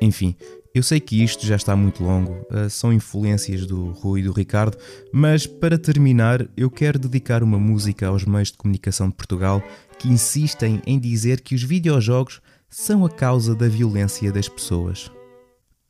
Enfim, 0.00 0.34
eu 0.74 0.82
sei 0.82 1.00
que 1.00 1.22
isto 1.22 1.46
já 1.46 1.56
está 1.56 1.74
muito 1.74 2.04
longo, 2.04 2.32
uh, 2.50 2.68
são 2.68 2.92
influências 2.92 3.64
do 3.64 3.92
Rui 3.92 4.20
e 4.20 4.24
do 4.24 4.32
Ricardo, 4.32 4.76
mas 5.10 5.46
para 5.46 5.78
terminar, 5.78 6.46
eu 6.56 6.70
quero 6.70 6.98
dedicar 6.98 7.42
uma 7.42 7.58
música 7.58 8.08
aos 8.08 8.24
meios 8.26 8.52
de 8.52 8.58
comunicação 8.58 9.08
de 9.08 9.14
Portugal 9.14 9.62
que 9.98 10.08
insistem 10.08 10.82
em 10.86 10.98
dizer 10.98 11.40
que 11.40 11.54
os 11.54 11.62
videojogos 11.62 12.42
são 12.68 13.06
a 13.06 13.10
causa 13.10 13.54
da 13.54 13.68
violência 13.68 14.30
das 14.30 14.48
pessoas. 14.48 15.10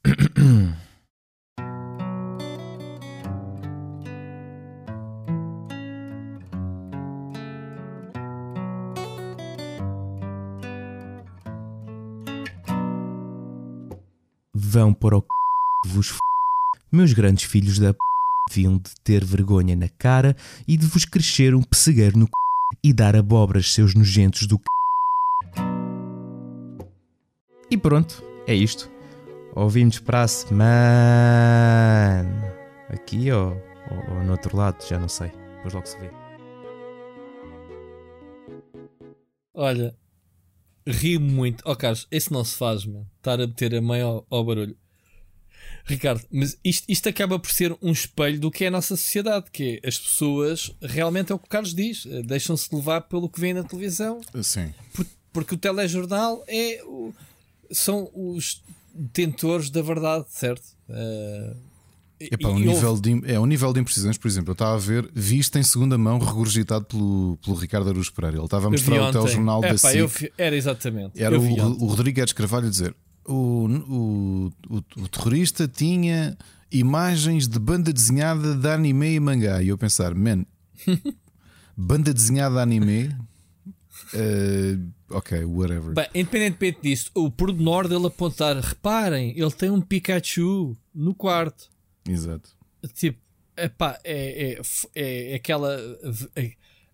Vão 14.77 14.93
para 14.93 15.17
o 15.17 15.23
c... 15.23 15.27
vos 15.87 16.09
f... 16.11 16.19
Meus 16.93 17.15
grandes 17.15 17.45
filhos 17.45 17.79
da 17.79 17.95
p... 17.95 17.99
deviam 18.51 18.77
de 18.77 18.91
ter 19.03 19.25
vergonha 19.25 19.75
na 19.75 19.89
cara 19.89 20.37
e 20.69 20.77
de 20.77 20.85
vos 20.85 21.07
crescer 21.07 21.55
um 21.55 21.63
pessegueiro 21.63 22.19
no 22.19 22.27
c... 22.27 22.31
e 22.85 22.93
dar 22.93 23.17
abobras 23.17 23.73
seus 23.73 23.95
nojentos 23.95 24.47
do 24.47 24.57
c... 24.57 24.63
E 27.71 27.79
pronto, 27.79 28.23
é 28.47 28.55
isto. 28.55 28.91
Ouvimos 29.55 29.99
para 29.99 30.25
a 30.25 30.29
semana. 30.29 30.61
Aqui 32.91 33.33
ou, 33.33 33.53
ou, 33.91 34.17
ou 34.17 34.25
no 34.25 34.33
outro 34.33 34.55
lado, 34.55 34.87
já 34.87 34.99
não 34.99 35.09
sei. 35.09 35.31
Depois 35.57 35.73
logo 35.73 35.87
se 35.87 35.99
vê. 35.99 36.11
Olha, 39.55 39.97
ri 40.87 41.19
muito. 41.19 41.63
Oh, 41.67 41.75
Carlos, 41.77 42.07
esse 42.11 42.33
não 42.33 42.45
se 42.45 42.57
faz, 42.57 42.85
mano. 42.85 43.07
Estar 43.17 43.41
a 43.41 43.47
meter 43.47 43.75
a 43.75 43.81
mãe 43.83 44.01
ao, 44.01 44.27
ao 44.31 44.45
barulho. 44.45 44.77
Ricardo, 45.85 46.23
mas 46.33 46.59
isto, 46.65 46.85
isto 46.89 47.09
acaba 47.09 47.39
por 47.39 47.51
ser 47.51 47.77
um 47.81 47.93
espelho 47.93 48.41
do 48.41 48.51
que 48.51 48.65
é 48.65 48.69
a 48.69 48.71
nossa 48.71 48.97
sociedade, 48.97 49.51
que 49.53 49.81
é 49.83 49.89
as 49.89 49.97
pessoas 49.99 50.73
realmente 50.83 51.31
é 51.31 51.35
o 51.35 51.39
que 51.39 51.47
o 51.47 51.49
Carlos 51.49 51.75
diz, 51.75 52.05
eh, 52.07 52.23
deixam-se 52.23 52.75
levar 52.75 53.03
pelo 53.03 53.29
que 53.29 53.41
vem 53.41 53.55
na 53.55 53.63
televisão, 53.63 54.21
Sim. 54.43 54.75
por- 54.93 55.07
porque 55.33 55.55
o 55.55 55.59
telejornal 55.59 56.43
é 56.49 56.83
o- 56.85 57.15
são 57.71 58.11
os 58.15 58.63
detentores 58.93 59.71
da 59.71 59.81
verdade, 59.83 60.27
certo? 60.31 60.67
Eh, 60.89 61.55
Epá, 62.19 62.49
o 62.49 62.59
nível 62.59 62.99
de, 62.99 63.23
é, 63.33 63.39
o 63.39 63.45
nível 63.47 63.73
de 63.73 63.81
imprecisões, 63.81 64.17
por 64.17 64.27
exemplo, 64.27 64.51
eu 64.51 64.55
estava 64.55 64.75
a 64.75 64.79
ver, 64.79 65.09
visto 65.15 65.59
em 65.59 65.63
segunda 65.63 65.99
mão, 65.99 66.19
regurgitado 66.19 66.85
pelo, 66.87 67.39
pelo 67.45 67.57
Ricardo 67.57 67.91
Aruz 67.91 68.09
Pereira. 68.09 68.39
Ele 68.39 68.45
estava 68.45 68.69
a 68.69 68.71
mostrar 68.71 68.95
o 69.09 69.13
telejornal 69.13 69.61
da 69.61 69.69
Epá, 69.69 69.95
eu 69.95 70.09
SIC. 70.09 70.21
vi- 70.23 70.33
Era 70.39 70.57
exatamente. 70.57 71.23
Era 71.23 71.39
o, 71.39 71.43
o 71.83 71.87
Rodrigo 71.87 72.19
Edes 72.21 72.33
Carvalho 72.33 72.67
a 72.69 72.71
dizer: 72.71 72.97
o, 73.27 73.33
o, 73.35 74.53
o, 74.71 74.77
o 75.03 75.09
terrorista 75.09 75.69
tinha 75.69 76.37
imagens 76.73 77.47
de 77.47 77.59
banda 77.59 77.93
desenhada 77.93 78.55
de 78.55 78.69
anime 78.69 79.15
e 79.15 79.21
mangá. 79.21 79.63
E 79.63 79.69
eu 79.69 79.77
pensar, 79.77 80.15
man, 80.15 80.45
banda 81.77 82.15
desenhada 82.15 82.55
de 82.57 82.61
anime. 82.63 83.15
eh, 84.15 84.79
ok, 85.11 85.45
whatever. 85.45 85.93
Bem, 85.95 86.07
independentemente 86.15 86.79
disso, 86.83 87.11
o 87.15 87.31
pormenor 87.31 87.89
dele 87.89 88.07
apontar, 88.07 88.57
reparem, 88.57 89.39
ele 89.39 89.51
tem 89.51 89.71
um 89.71 89.81
Pikachu 89.81 90.77
no 90.95 91.15
quarto. 91.15 91.69
Exato. 92.09 92.51
Tipo, 92.95 93.19
epá, 93.57 93.99
é, 94.05 94.53
é, 94.55 94.61
é, 94.95 95.33
é 95.33 95.35
aquela. 95.35 95.77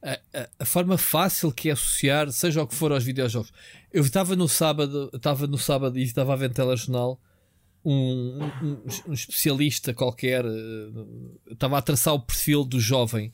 A, 0.04 0.12
a- 0.36 0.48
a 0.58 0.64
forma 0.64 0.98
fácil 0.98 1.52
que 1.52 1.68
é 1.68 1.72
associar, 1.72 2.30
seja 2.32 2.62
o 2.62 2.66
que 2.66 2.74
for, 2.74 2.90
aos 2.92 3.04
videojogos. 3.04 3.52
Eu 3.92 4.02
estava 4.02 4.34
no 4.34 4.48
sábado, 4.48 5.10
estava 5.14 5.46
no 5.46 5.58
sábado 5.58 5.98
e 5.98 6.02
estava 6.02 6.32
a 6.32 6.36
ver 6.36 6.48
no 6.48 6.54
telejornal 6.54 7.20
um, 7.84 8.38
um, 8.62 8.82
um 9.08 9.12
especialista 9.12 9.92
qualquer, 9.94 10.44
eh, 10.44 11.50
estava 11.52 11.78
a 11.78 11.82
traçar 11.82 12.14
o 12.14 12.20
perfil 12.20 12.64
do 12.64 12.80
jovem. 12.80 13.32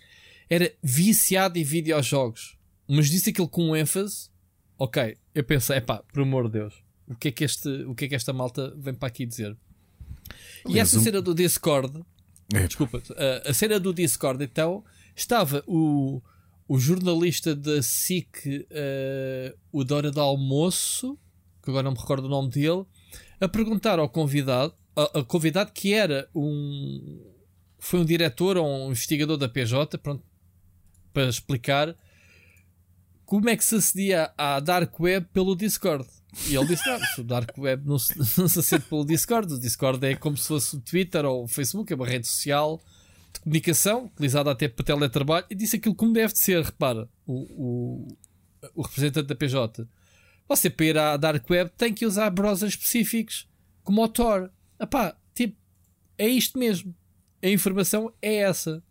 Era 0.51 0.71
viciado 0.83 1.59
em 1.59 1.65
videojogos, 1.65 2.59
mas 2.87 3.09
disse 3.11 3.31
aquilo 3.31 3.49
com 3.49 3.75
ênfase. 3.77 4.29
Ok, 4.79 5.17
eu 5.35 5.45
pensei, 5.45 5.77
epá, 5.79 6.03
por 6.13 6.23
amor 6.23 6.47
de 6.51 6.59
Deus, 6.59 6.75
o 7.07 7.15
que 7.15 7.29
é 7.29 7.33
que, 7.33 7.45
este, 7.45 7.69
o 7.85 7.95
que, 7.95 8.05
é 8.05 8.09
que 8.09 8.15
esta 8.15 8.33
malta 8.33 8.75
vem 8.77 8.95
para 8.95 9.09
aqui 9.09 9.25
dizer? 9.27 9.57
E 10.65 10.71
Aliás, 10.71 10.93
essa 10.93 11.03
cena 11.03 11.21
do 11.23 11.35
Discord, 11.35 12.05
É, 12.55 12.67
desculpa, 12.67 13.03
a, 13.17 13.51
a 13.51 13.55
cena 13.55 13.79
do 13.79 13.93
Discord, 13.93 14.43
então, 14.43 14.85
estava 15.15 15.63
o, 15.67 16.23
o 16.69 16.79
jornalista 16.79 17.55
da 17.55 17.83
SIC, 17.83 18.67
eh, 18.71 19.55
o 19.73 19.85
Dora 19.85 20.11
de 20.11 20.21
Almoço, 20.21 21.19
que 21.63 21.71
agora 21.71 21.85
não 21.85 21.93
me 21.93 21.99
recordo 21.99 22.27
o 22.27 22.31
nome 22.31 22.51
dele, 22.51 22.85
a 23.41 23.49
perguntar 23.49 23.99
ao 23.99 24.09
convidado, 24.09 24.75
a, 24.95 25.21
a 25.21 25.25
convidado 25.25 25.73
que 25.73 25.93
era 25.93 26.29
um. 26.35 27.23
Foi 27.79 28.01
um 28.01 28.05
diretor 28.05 28.57
ou 28.57 28.67
um 28.67 28.91
investigador 28.91 29.37
da 29.37 29.49
PJ, 29.49 29.97
pronto, 29.99 30.25
para 31.13 31.29
explicar 31.29 31.97
como 33.25 33.49
é 33.49 33.57
que 33.57 33.65
se 33.65 33.77
acedia 33.77 34.33
à 34.37 34.59
Dark 34.59 34.99
Web 34.99 35.29
pelo 35.33 35.55
Discord. 35.55 36.09
E 36.49 36.55
ele 36.55 36.67
disse: 36.67 36.87
Não, 36.87 36.99
o 37.19 37.25
Dark 37.25 37.57
Web 37.57 37.87
não 37.87 37.99
se, 37.99 38.17
não 38.39 38.49
se 38.49 38.59
acede 38.59 38.85
pelo 38.85 39.05
Discord. 39.05 39.55
O 39.55 39.59
Discord 39.59 40.05
é 40.07 40.15
como 40.15 40.37
se 40.37 40.49
fosse 40.49 40.77
o 40.77 40.81
Twitter 40.81 41.25
ou 41.25 41.45
o 41.45 41.49
Facebook, 41.49 41.93
é 41.93 41.97
uma 41.97 42.07
rede 42.07 42.27
social 42.27 42.81
de 43.33 43.41
comunicação, 43.41 44.07
utilizada 44.07 44.51
até 44.51 44.69
para 44.69 44.85
teletrabalho. 44.85 45.47
E 45.51 45.55
disse 45.55 45.77
aquilo 45.77 45.95
como 45.95 46.13
deve 46.13 46.33
de 46.33 46.39
ser. 46.39 46.63
Repara, 46.63 47.09
o, 47.27 47.35
o, 47.35 48.09
o 48.75 48.83
representante 48.83 49.27
da 49.27 49.35
PJ. 49.35 49.87
Você 50.49 50.71
para 50.71 50.87
ir 50.87 50.99
à 50.99 51.17
Dark 51.17 51.49
Web 51.49 51.71
tem 51.77 51.93
que 51.93 52.07
usar 52.07 52.31
browsers 52.31 52.73
específicos, 52.73 53.47
como 53.83 54.03
o 54.03 54.09
Tor. 54.09 54.51
Epá, 54.81 55.15
tipo, 55.35 55.57
é 56.17 56.27
isto 56.27 56.59
mesmo. 56.59 56.95
A 57.43 57.49
informação 57.49 58.13
é 58.21 58.37
essa. 58.37 58.83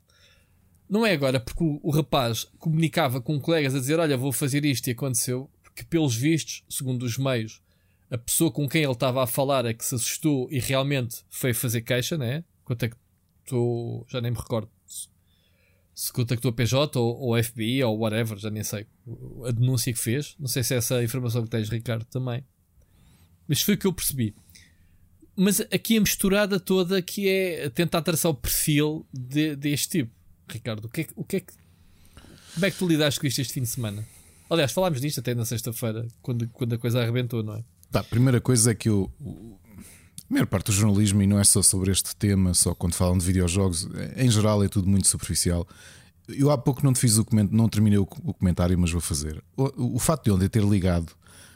Não 0.90 1.06
é 1.06 1.12
agora 1.12 1.40
porque 1.40 1.64
o, 1.64 1.80
o 1.84 1.90
rapaz 1.90 2.46
comunicava 2.60 3.20
com 3.20 3.40
colegas 3.40 3.76
a 3.76 3.80
dizer: 3.80 4.00
Olha, 4.00 4.16
vou 4.16 4.32
fazer 4.32 4.64
isto 4.66 4.88
e 4.88 4.92
aconteceu. 4.92 5.50
Que, 5.78 5.86
pelos 5.86 6.16
vistos, 6.16 6.64
segundo 6.68 7.04
os 7.04 7.18
meios, 7.20 7.62
a 8.10 8.18
pessoa 8.18 8.52
com 8.52 8.68
quem 8.68 8.82
ele 8.84 8.92
estava 8.94 9.24
a 9.24 9.28
falar 9.28 9.64
é 9.66 9.74
que 9.76 9.86
se 9.86 9.94
assustou 9.94 10.48
e 10.52 10.60
realmente 10.60 11.18
foi 11.30 11.54
fazer 11.54 11.82
queixa, 11.82 12.18
né? 12.18 12.44
Contactou, 12.64 14.04
já 14.10 14.20
nem 14.20 14.32
me 14.32 14.38
recordo 14.38 14.70
se- 15.94 16.12
contactou 16.14 16.50
a 16.50 16.54
PJ 16.54 17.00
ou, 17.00 17.16
ou 17.20 17.44
FBI 17.44 17.84
ou 17.84 17.98
whatever, 18.00 18.38
já 18.40 18.50
nem 18.50 18.64
sei 18.64 18.88
a 19.46 19.52
denúncia 19.52 19.94
que 19.94 20.00
fez. 20.00 20.36
Não 20.40 20.48
sei 20.48 20.64
se 20.64 20.74
é 20.74 20.78
essa 20.78 20.96
a 20.98 21.04
informação 21.04 21.44
que 21.44 21.50
tens, 21.50 21.70
Ricardo, 21.70 22.06
também. 22.06 22.44
Mas 23.48 23.62
foi 23.62 23.76
o 23.76 23.78
que 23.78 23.86
eu 23.88 23.94
percebi. 23.94 24.36
Mas 25.36 25.62
aqui 25.62 25.98
a 25.98 26.02
misturada 26.02 26.60
toda 26.60 27.00
que 27.02 27.28
é 27.30 27.70
tentar 27.70 28.02
traçar 28.02 28.32
o 28.32 28.36
perfil 28.36 29.06
de- 29.14 29.56
deste 29.56 29.90
tipo. 30.00 30.12
Ricardo, 30.50 30.86
o 30.86 30.90
que, 30.90 31.02
é, 31.02 31.08
o 31.16 31.24
que 31.24 31.36
é 31.36 31.40
que. 31.42 31.54
Como 32.56 32.66
é 32.66 32.72
que 32.72 32.78
tu 32.78 32.88
lidaste 32.88 33.20
com 33.20 33.28
isto 33.28 33.40
este 33.42 33.54
fim 33.54 33.62
de 33.62 33.68
semana? 33.68 34.08
Aliás, 34.50 34.72
falámos 34.72 35.02
disto 35.02 35.20
até 35.20 35.36
na 35.36 35.46
sexta-feira, 35.46 36.08
quando, 36.22 36.48
quando 36.50 36.74
a 36.74 36.78
coisa 36.78 37.02
arrebentou, 37.02 37.44
não 37.44 37.56
é? 37.56 37.64
Pá, 37.92 38.00
a 38.00 38.04
primeira 38.04 38.40
coisa 38.40 38.72
é 38.72 38.76
que 38.76 38.90
eu. 38.90 39.12
A 40.30 40.34
maior 40.34 40.48
parte 40.48 40.68
do 40.68 40.72
jornalismo, 40.74 41.22
e 41.22 41.28
não 41.28 41.40
é 41.40 41.44
só 41.44 41.62
sobre 41.62 41.92
este 41.92 42.16
tema, 42.16 42.54
só 42.54 42.76
quando 42.76 42.96
falam 42.96 43.18
de 43.18 43.26
videojogos, 43.26 43.88
em 44.16 44.30
geral 44.30 44.64
é 44.64 44.68
tudo 44.68 44.90
muito 44.90 45.08
superficial. 45.08 45.66
Eu 46.28 46.52
há 46.52 46.58
pouco 46.58 46.84
não 46.84 46.92
te 46.92 47.00
fiz 47.00 47.18
o 47.18 47.24
comentário, 47.24 47.58
não 47.58 47.70
terminei 47.70 47.98
o, 47.98 48.06
comentário, 48.06 48.78
mas 48.78 48.92
vou 48.92 49.00
fazer. 49.00 49.42
O, 49.56 49.96
o 49.96 50.00
facto 50.00 50.26
de 50.26 50.32
ontem 50.32 50.50
ter 50.50 50.64
ligado 50.64 51.14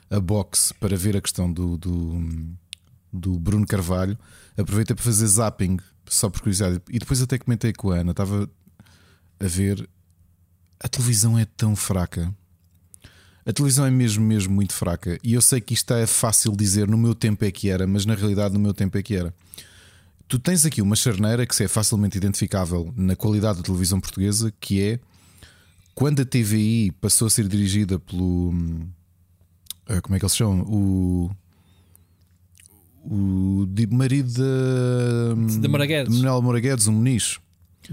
a 0.09 0.19
box 0.19 0.73
para 0.79 0.95
ver 0.95 1.17
a 1.17 1.21
questão 1.21 1.51
do, 1.51 1.77
do, 1.77 2.55
do 3.11 3.37
Bruno 3.37 3.65
Carvalho, 3.65 4.17
aproveitei 4.57 4.95
para 4.95 5.03
fazer 5.03 5.27
zapping, 5.27 5.77
só 6.07 6.29
por 6.29 6.39
curiosidade. 6.39 6.81
E 6.89 6.99
depois 6.99 7.21
até 7.21 7.37
comentei 7.37 7.73
com 7.73 7.91
a 7.91 7.97
Ana, 7.97 8.11
estava 8.11 8.49
a 9.39 9.47
ver. 9.47 9.89
A 10.79 10.87
televisão 10.87 11.37
é 11.37 11.45
tão 11.45 11.75
fraca. 11.75 12.33
A 13.45 13.51
televisão 13.51 13.85
é 13.85 13.91
mesmo, 13.91 14.23
mesmo 14.23 14.53
muito 14.53 14.73
fraca. 14.73 15.17
E 15.23 15.33
eu 15.33 15.41
sei 15.41 15.59
que 15.59 15.73
isto 15.73 15.93
é 15.93 16.05
fácil 16.05 16.55
dizer 16.55 16.87
no 16.87 16.97
meu 16.97 17.15
tempo 17.15 17.43
é 17.43 17.51
que 17.51 17.69
era, 17.69 17.87
mas 17.87 18.05
na 18.05 18.13
realidade 18.13 18.53
no 18.53 18.59
meu 18.59 18.73
tempo 18.73 18.97
é 18.97 19.03
que 19.03 19.15
era. 19.15 19.33
Tu 20.27 20.37
tens 20.39 20.65
aqui 20.65 20.81
uma 20.81 20.95
charneira 20.95 21.45
que 21.45 21.63
é 21.63 21.67
facilmente 21.67 22.17
identificável 22.17 22.93
na 22.95 23.15
qualidade 23.15 23.57
da 23.57 23.63
televisão 23.63 23.99
portuguesa, 23.99 24.53
que 24.61 24.81
é 24.81 24.99
quando 25.93 26.21
a 26.21 26.25
TVI 26.25 26.91
passou 27.01 27.27
a 27.27 27.29
ser 27.29 27.47
dirigida 27.47 27.99
pelo. 27.99 28.49
hum, 28.51 28.87
ah, 29.87 29.99
Como 30.01 30.15
é 30.15 30.19
que 30.19 30.25
eles 30.25 30.35
chamam? 30.35 30.61
O. 30.61 31.29
O 33.03 33.65
de- 33.67 33.87
marido 33.87 34.31
da. 34.33 35.35
Guedes. 35.85 36.13
de 36.13 36.17
Manuel 36.21 36.41
Moura 36.41 36.59
Guedes, 36.59 36.87
um 36.87 36.93
Muniz. 36.93 37.39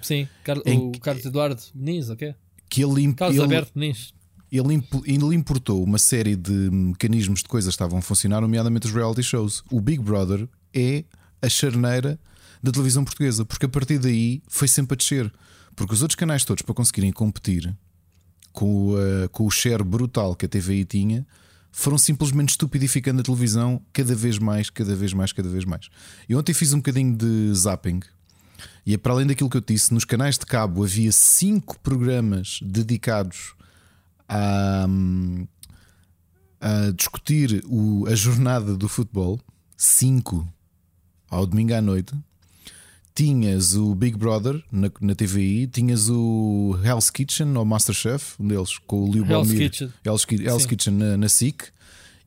Sim, 0.02 0.28
o 0.66 0.92
Carlos 1.00 1.24
Eduardo 1.24 1.60
Muniz, 1.74 2.10
ok? 2.10 2.34
Que 2.68 2.84
ele, 2.84 3.14
Carlos 3.14 3.36
ele- 3.36 3.44
Alberto 3.44 3.72
Muniz. 3.74 4.12
Ele, 4.50 4.74
imp- 4.74 5.04
ele 5.06 5.34
importou 5.34 5.82
uma 5.84 5.98
série 5.98 6.34
de 6.36 6.52
mecanismos 6.70 7.42
de 7.42 7.48
coisas 7.48 7.70
que 7.70 7.74
estavam 7.74 7.98
a 7.98 8.02
funcionar, 8.02 8.40
nomeadamente 8.40 8.86
os 8.86 8.92
reality 8.92 9.22
shows. 9.22 9.62
O 9.70 9.80
Big 9.80 10.02
Brother 10.02 10.48
é 10.74 11.04
a 11.42 11.48
charneira 11.48 12.18
da 12.62 12.72
televisão 12.72 13.04
portuguesa, 13.04 13.44
porque 13.44 13.66
a 13.66 13.68
partir 13.68 13.98
daí 13.98 14.42
foi 14.48 14.66
sempre 14.68 14.94
a 14.94 14.96
descer. 14.96 15.32
Porque 15.76 15.94
os 15.94 16.02
outros 16.02 16.16
canais 16.16 16.44
todos, 16.44 16.62
para 16.62 16.74
conseguirem 16.74 17.12
competir 17.12 17.72
com, 18.52 18.88
o, 18.88 19.00
eh, 19.00 19.28
com 19.28 19.46
o 19.46 19.50
share 19.50 19.84
brutal 19.84 20.34
que 20.34 20.46
a 20.46 20.48
TVI 20.48 20.84
tinha, 20.84 21.26
foram 21.70 21.96
simplesmente 21.98 22.48
estupidificando 22.50 23.20
a 23.20 23.22
televisão 23.22 23.80
cada 23.92 24.14
vez 24.14 24.38
mais, 24.38 24.70
cada 24.70 24.96
vez 24.96 25.12
mais, 25.12 25.32
cada 25.32 25.48
vez 25.48 25.64
mais. 25.64 25.88
E 26.28 26.34
ontem 26.34 26.52
fiz 26.52 26.72
um 26.72 26.78
bocadinho 26.78 27.14
de 27.16 27.54
zapping. 27.54 28.00
E 28.84 28.94
é 28.94 28.98
para 28.98 29.12
além 29.12 29.26
daquilo 29.26 29.48
que 29.48 29.56
eu 29.56 29.60
disse, 29.60 29.94
nos 29.94 30.04
canais 30.04 30.36
de 30.36 30.46
cabo 30.46 30.82
havia 30.82 31.12
cinco 31.12 31.78
programas 31.78 32.58
dedicados 32.62 33.54
a, 34.28 34.86
a 36.60 36.90
discutir 36.92 37.64
o, 37.66 38.06
a 38.06 38.14
jornada 38.14 38.76
do 38.76 38.88
futebol. 38.88 39.40
Cinco 39.76 40.46
ao 41.30 41.46
domingo 41.46 41.74
à 41.74 41.80
noite. 41.80 42.14
Tinhas 43.14 43.74
o 43.74 43.94
Big 43.94 44.16
Brother 44.16 44.62
na, 44.70 44.90
na 45.00 45.14
TVI, 45.14 45.66
tinhas 45.66 46.08
o 46.08 46.78
Hell's 46.84 47.10
Kitchen 47.10 47.56
ou 47.56 47.64
Masterchef, 47.64 48.40
um 48.40 48.46
deles, 48.46 48.78
com 48.78 49.04
o 49.04 49.10
Leo 49.10 49.24
Hell's 49.24 49.48
Bomir. 49.48 49.70
Kitchen. 49.70 49.92
Hell's, 50.04 50.24
Hell's. 50.30 50.66
Kitchen 50.66 50.94
na, 50.94 51.16
na 51.16 51.28
SIC. 51.28 51.64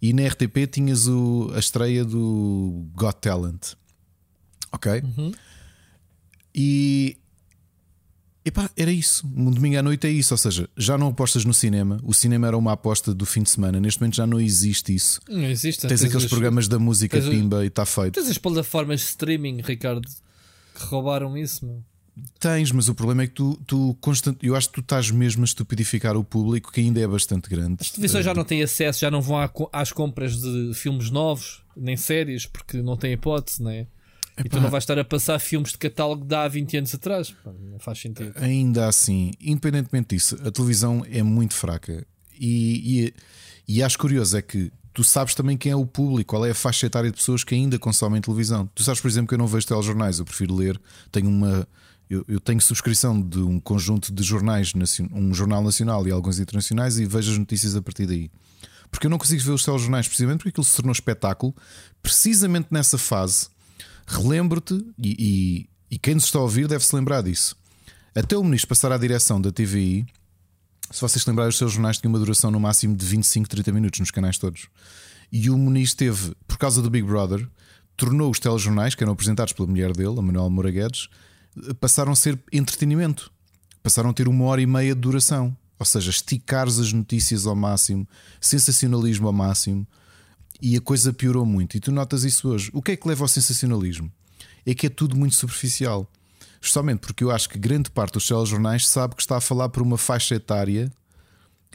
E 0.01 0.13
na 0.13 0.27
RTP 0.27 0.67
tinhas 0.69 1.07
o, 1.07 1.51
a 1.55 1.59
estreia 1.59 2.03
do 2.03 2.85
Got 2.95 3.19
Talent. 3.21 3.73
Ok? 4.71 5.01
Uhum. 5.17 5.31
E. 6.53 7.17
Epá, 8.43 8.69
era 8.75 8.91
isso. 8.91 9.25
Um 9.35 9.51
domingo 9.51 9.77
à 9.77 9.83
noite 9.83 10.07
é 10.07 10.09
isso. 10.09 10.33
Ou 10.33 10.37
seja, 10.37 10.67
já 10.75 10.97
não 10.97 11.07
apostas 11.09 11.45
no 11.45 11.53
cinema. 11.53 11.99
O 12.03 12.13
cinema 12.13 12.47
era 12.47 12.57
uma 12.57 12.71
aposta 12.73 13.13
do 13.13 13.25
fim 13.25 13.43
de 13.43 13.51
semana. 13.51 13.79
Neste 13.79 14.01
momento 14.01 14.15
já 14.15 14.25
não 14.25 14.39
existe 14.39 14.93
isso. 14.95 15.21
Não 15.29 15.45
existe. 15.45 15.87
Tens 15.87 16.03
aqueles 16.03 16.23
os- 16.23 16.29
programas 16.29 16.67
da 16.67 16.79
música 16.79 17.17
tens 17.19 17.27
o- 17.27 17.31
pimba 17.31 17.63
e 17.63 17.67
está 17.67 17.85
feito. 17.85 18.13
Tens 18.15 18.27
as 18.29 18.37
plataformas 18.39 18.99
de 19.01 19.05
streaming, 19.07 19.61
Ricardo, 19.61 20.07
que 20.07 20.83
roubaram 20.85 21.37
isso, 21.37 21.65
meu. 21.65 21.83
Tens, 22.39 22.71
mas 22.71 22.89
o 22.89 22.93
problema 22.95 23.23
é 23.23 23.27
que 23.27 23.33
tu, 23.33 23.59
tu 23.65 23.95
constant... 24.01 24.35
eu 24.43 24.55
acho 24.55 24.67
que 24.67 24.73
tu 24.75 24.81
estás 24.81 25.09
mesmo 25.11 25.43
a 25.43 25.45
estupidificar 25.45 26.17
o 26.17 26.23
público, 26.23 26.71
que 26.71 26.81
ainda 26.81 26.99
é 26.99 27.07
bastante 27.07 27.49
grande. 27.49 27.77
As 27.79 27.89
televisões 27.91 28.25
já 28.25 28.33
não 28.33 28.43
têm 28.43 28.61
acesso, 28.61 28.99
já 28.99 29.09
não 29.09 29.21
vão 29.21 29.37
às 29.71 29.91
compras 29.93 30.39
de 30.41 30.71
filmes 30.73 31.09
novos, 31.09 31.63
nem 31.75 31.95
séries, 31.95 32.45
porque 32.45 32.81
não 32.81 32.97
têm 32.97 33.13
hipótese, 33.13 33.63
né? 34.37 34.43
E 34.45 34.49
tu 34.49 34.57
Epá. 34.57 34.63
não 34.63 34.69
vais 34.69 34.83
estar 34.83 34.97
a 34.97 35.03
passar 35.03 35.39
filmes 35.39 35.71
de 35.71 35.77
catálogo 35.77 36.25
de 36.25 36.35
há 36.35 36.47
20 36.47 36.77
anos 36.77 36.95
atrás. 36.95 37.31
Pá, 37.31 37.51
Não 37.59 37.79
faz 37.79 37.99
sentido. 37.99 38.33
Ainda 38.35 38.87
assim, 38.87 39.31
independentemente 39.39 40.15
disso, 40.15 40.37
a 40.45 40.51
televisão 40.51 41.05
é 41.09 41.21
muito 41.21 41.53
fraca. 41.53 42.05
E, 42.39 43.13
e, 43.67 43.75
e 43.77 43.83
acho 43.83 43.97
curioso 43.97 44.37
é 44.37 44.41
que 44.41 44.71
tu 44.93 45.03
sabes 45.03 45.35
também 45.35 45.57
quem 45.57 45.71
é 45.71 45.75
o 45.75 45.85
público, 45.85 46.29
qual 46.31 46.45
é 46.45 46.51
a 46.51 46.55
faixa 46.55 46.85
etária 46.85 47.09
de 47.09 47.17
pessoas 47.17 47.43
que 47.43 47.55
ainda 47.55 47.77
consomem 47.79 48.21
televisão. 48.21 48.69
Tu 48.73 48.83
sabes, 48.83 48.99
por 48.99 49.07
exemplo, 49.07 49.27
que 49.27 49.33
eu 49.33 49.37
não 49.37 49.47
vejo 49.47 49.67
telejornais, 49.67 50.19
eu 50.19 50.25
prefiro 50.25 50.55
ler. 50.55 50.79
Tenho 51.11 51.29
uma. 51.29 51.67
Eu, 52.09 52.25
eu 52.27 52.39
tenho 52.41 52.59
subscrição 52.59 53.21
de 53.21 53.39
um 53.39 53.57
conjunto 53.57 54.13
de 54.13 54.21
jornais, 54.21 54.73
um 55.13 55.33
jornal 55.33 55.63
nacional 55.63 56.05
e 56.05 56.11
alguns 56.11 56.39
internacionais, 56.39 56.99
e 56.99 57.05
vejo 57.05 57.31
as 57.31 57.37
notícias 57.37 57.73
a 57.75 57.81
partir 57.81 58.05
daí. 58.05 58.29
Porque 58.89 59.07
eu 59.07 59.09
não 59.09 59.17
consigo 59.17 59.41
ver 59.41 59.51
os 59.51 59.63
telejornais, 59.63 60.07
precisamente 60.07 60.39
porque 60.39 60.49
aquilo 60.49 60.65
se 60.65 60.75
tornou 60.75 60.91
espetáculo, 60.91 61.55
precisamente 62.03 62.67
nessa 62.69 62.97
fase. 62.97 63.47
Relembro-te, 64.07 64.73
e, 64.97 65.15
e, 65.19 65.69
e 65.95 65.97
quem 65.97 66.15
nos 66.15 66.25
está 66.25 66.39
a 66.39 66.43
ouvir 66.43 66.67
deve 66.67 66.85
se 66.85 66.95
lembrar 66.95 67.21
disso. 67.21 67.55
Até 68.13 68.37
o 68.37 68.43
ministro 68.43 68.67
passar 68.67 68.91
à 68.91 68.97
direção 68.97 69.39
da 69.39 69.51
TVI, 69.51 70.05
se 70.91 70.99
vocês 70.99 71.25
lembrarem, 71.25 71.49
os 71.49 71.57
seus 71.57 71.71
jornais 71.71 71.97
tinham 71.97 72.11
uma 72.11 72.19
duração 72.19 72.51
no 72.51 72.59
máximo 72.59 72.95
de 72.95 73.05
25, 73.05 73.47
30 73.47 73.71
minutos 73.71 73.99
nos 74.01 74.11
canais 74.11 74.37
todos. 74.37 74.67
E 75.31 75.49
o 75.49 75.57
Muniz 75.57 75.93
teve, 75.93 76.35
por 76.45 76.57
causa 76.57 76.81
do 76.81 76.89
Big 76.89 77.07
Brother, 77.07 77.47
tornou 77.95 78.29
os 78.29 78.39
telejornais, 78.39 78.93
que 78.93 79.03
eram 79.03 79.13
apresentados 79.13 79.53
pela 79.53 79.67
mulher 79.67 79.93
dele, 79.93 80.19
a 80.19 80.21
Manuel 80.21 80.49
Moura 80.49 80.69
Guedes, 80.69 81.07
passaram 81.79 82.11
a 82.11 82.15
ser 82.15 82.37
entretenimento. 82.51 83.31
Passaram 83.81 84.09
a 84.09 84.13
ter 84.13 84.27
uma 84.27 84.43
hora 84.45 84.61
e 84.61 84.67
meia 84.67 84.93
de 84.93 84.99
duração. 84.99 85.55
Ou 85.79 85.85
seja, 85.85 86.09
esticares 86.09 86.77
as 86.77 86.91
notícias 86.91 87.47
ao 87.47 87.55
máximo, 87.55 88.07
sensacionalismo 88.39 89.27
ao 89.27 89.33
máximo, 89.33 89.87
e 90.61 90.77
a 90.77 90.81
coisa 90.81 91.11
piorou 91.11 91.45
muito. 91.45 91.75
E 91.75 91.79
tu 91.79 91.91
notas 91.91 92.23
isso 92.23 92.47
hoje. 92.49 92.69
O 92.73 92.81
que 92.81 92.91
é 92.91 92.95
que 92.95 93.07
leva 93.07 93.23
ao 93.23 93.27
sensacionalismo? 93.27 94.11
É 94.65 94.75
que 94.75 94.87
é 94.87 94.89
tudo 94.89 95.15
muito 95.15 95.35
superficial. 95.35 96.09
Justamente 96.61 96.99
porque 96.99 97.23
eu 97.23 97.31
acho 97.31 97.49
que 97.49 97.57
grande 97.57 97.89
parte 97.89 98.13
dos 98.13 98.27
telejornais 98.27 98.87
sabe 98.87 99.15
que 99.15 99.21
está 99.21 99.37
a 99.37 99.41
falar 99.41 99.69
por 99.69 99.81
uma 99.81 99.97
faixa 99.97 100.35
etária 100.35 100.91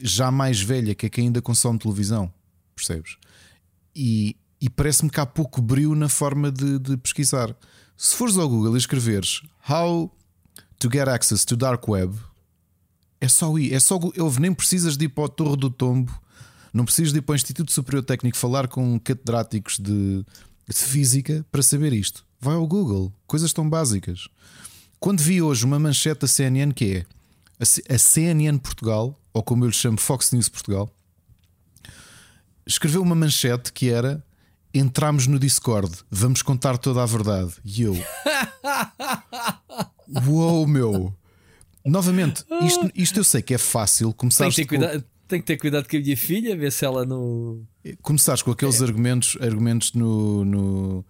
já 0.01 0.31
mais 0.31 0.61
velha, 0.61 0.95
que 0.95 1.07
é 1.07 1.09
quem 1.09 1.25
ainda 1.25 1.41
consome 1.41 1.77
televisão. 1.77 2.31
Percebes? 2.75 3.17
E, 3.93 4.37
e 4.61 4.69
parece-me 4.69 5.09
que 5.09 5.19
há 5.19 5.25
pouco 5.25 5.61
brilho 5.61 5.95
na 5.95 6.07
forma 6.07 6.51
de, 6.51 6.79
de 6.79 6.95
pesquisar. 6.97 7.53
Se 7.97 8.15
fores 8.15 8.37
ao 8.37 8.47
Google 8.47 8.75
e 8.75 8.77
escreveres 8.77 9.41
How 9.67 10.15
to 10.79 10.89
get 10.89 11.07
access 11.07 11.43
to 11.43 11.57
dark 11.57 11.85
web, 11.87 12.15
é 13.19 13.27
só 13.27 13.57
ir. 13.57 13.73
É 13.73 13.79
só, 13.79 13.99
nem 14.39 14.53
precisas 14.53 14.95
de 14.95 15.05
ir 15.05 15.09
para 15.09 15.25
a 15.25 15.29
Torre 15.29 15.57
do 15.57 15.69
Tombo, 15.69 16.17
não 16.73 16.85
precisas 16.85 17.11
de 17.11 17.19
ir 17.19 17.21
para 17.21 17.33
o 17.33 17.35
Instituto 17.35 17.71
Superior 17.71 18.03
Técnico 18.03 18.37
falar 18.37 18.67
com 18.67 18.99
catedráticos 18.99 19.79
de, 19.79 20.25
de 20.67 20.75
física 20.75 21.45
para 21.51 21.61
saber 21.61 21.93
isto. 21.93 22.25
Vai 22.39 22.55
ao 22.55 22.67
Google, 22.67 23.13
coisas 23.25 23.51
tão 23.53 23.69
básicas. 23.69 24.27
Quando 24.99 25.21
vi 25.21 25.41
hoje 25.41 25.65
uma 25.65 25.79
manchete 25.79 26.21
da 26.21 26.27
CNN 26.27 26.73
que 26.73 27.05
é 27.59 27.93
a 27.93 27.97
CNN 27.97 28.57
Portugal, 28.59 29.19
ou 29.33 29.43
como 29.43 29.65
eu 29.65 29.69
lhe 29.69 29.75
chamo 29.75 29.99
Fox 29.99 30.31
News 30.31 30.49
Portugal, 30.49 30.91
escreveu 32.65 33.01
uma 33.01 33.15
manchete 33.15 33.73
que 33.73 33.89
era 33.89 34.23
Entramos 34.73 35.25
no 35.25 35.39
Discord, 35.39 35.91
vamos 36.11 36.41
contar 36.43 36.77
toda 36.77 37.01
a 37.01 37.05
verdade. 37.05 37.53
E 37.65 37.81
eu. 37.81 37.95
Uou, 40.27 40.67
meu! 40.67 41.15
Novamente, 41.83 42.43
isto, 42.63 42.91
isto 42.93 43.19
eu 43.19 43.23
sei 43.23 43.41
que 43.41 43.53
é 43.53 43.57
fácil 43.57 44.09
Tem 44.09 44.17
começar 44.17 44.49
que, 44.49 44.55
ter 44.55 44.65
cuidado, 44.65 45.03
tem 45.27 45.39
que 45.41 45.45
ter 45.47 45.57
cuidado 45.57 45.87
com 45.87 45.97
a 45.97 45.99
minha 45.99 46.17
filha, 46.17 46.55
ver 46.55 46.71
se 46.71 46.85
ela 46.85 47.05
no. 47.05 47.63
começares 48.01 48.41
com 48.41 48.51
aqueles 48.51 48.81
argumentos, 48.81 49.37
argumentos 49.41 49.93
no, 49.93 50.43
no- 50.45 51.05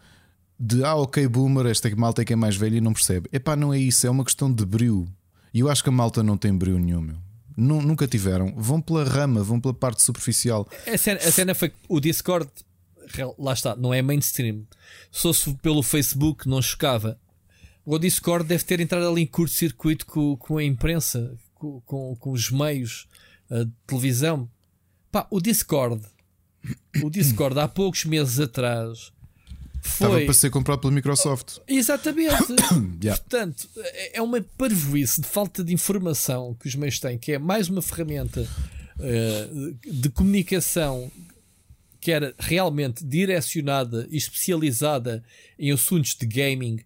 de 0.59 0.83
ah, 0.83 0.95
ok, 0.95 1.27
boomer, 1.27 1.67
esta 1.67 1.93
malta 1.95 2.21
é 2.21 2.25
que 2.25 2.33
é 2.33 2.35
mais 2.35 2.55
velha 2.55 2.77
e 2.77 2.81
não 2.81 2.93
percebe. 2.93 3.29
Epá, 3.31 3.55
não 3.55 3.73
é 3.73 3.79
isso, 3.79 4.07
é 4.07 4.09
uma 4.09 4.23
questão 4.25 4.51
de 4.51 4.65
brilho. 4.65 5.07
E 5.53 5.59
eu 5.59 5.69
acho 5.69 5.83
que 5.83 5.89
a 5.89 5.91
malta 5.91 6.21
não 6.23 6.37
tem 6.37 6.53
brilho 6.53 6.79
nenhum, 6.79 7.01
meu. 7.01 7.15
Nu- 7.55 7.81
nunca 7.81 8.07
tiveram. 8.07 8.53
Vão 8.55 8.81
pela 8.81 9.03
rama, 9.03 9.43
vão 9.43 9.59
pela 9.59 9.73
parte 9.73 10.01
superficial. 10.03 10.67
A 10.91 10.97
cena, 10.97 11.19
a 11.19 11.31
cena 11.31 11.55
foi 11.55 11.69
que 11.69 11.75
o 11.87 11.99
Discord, 11.99 12.49
lá 13.37 13.53
está, 13.53 13.75
não 13.75 13.93
é 13.93 14.01
mainstream. 14.01 14.63
Se 15.11 15.21
fosse 15.23 15.53
pelo 15.55 15.81
Facebook, 15.83 16.47
não 16.47 16.61
chocava. 16.61 17.19
O 17.85 17.97
Discord 17.97 18.47
deve 18.47 18.63
ter 18.63 18.79
entrado 18.79 19.07
ali 19.07 19.21
em 19.21 19.25
curto-circuito 19.25 20.05
com, 20.05 20.35
com 20.37 20.57
a 20.57 20.63
imprensa, 20.63 21.33
com, 21.55 21.79
com, 21.81 22.15
com 22.15 22.31
os 22.31 22.51
meios 22.51 23.07
uh, 23.49 23.65
de 23.65 23.71
televisão. 23.85 24.49
Pá, 25.11 25.27
o 25.29 25.39
Discord, 25.39 26.01
o 27.01 27.09
Discord 27.09 27.59
há 27.59 27.67
poucos 27.67 28.05
meses 28.05 28.39
atrás 28.39 29.11
Estava 29.83 30.13
foi. 30.13 30.25
para 30.25 30.33
ser 30.33 30.49
comprado 30.49 30.81
pela 30.81 30.93
Microsoft. 30.93 31.59
Exatamente. 31.67 32.35
Yeah. 33.01 33.21
Portanto, 33.21 33.69
é 33.77 34.17
é 34.17 34.21
uma 34.21 34.41
parvoíce 34.57 35.21
de 35.21 35.27
falta 35.27 35.63
de 35.63 35.73
informação 35.73 36.55
que 36.59 36.67
os 36.67 36.75
meios 36.75 36.99
têm, 36.99 37.17
que 37.17 37.33
é 37.33 37.39
mais 37.39 37.69
uma 37.69 37.81
ferramenta 37.81 38.47
eh, 38.99 39.49
de 39.85 40.09
comunicação 40.09 41.11
que 41.99 42.11
era 42.11 42.33
realmente 42.39 43.05
direcionada 43.05 44.07
e 44.09 44.17
especializada 44.17 45.23
em 45.59 45.71
assuntos 45.71 46.15
de 46.15 46.25
gaming, 46.25 46.79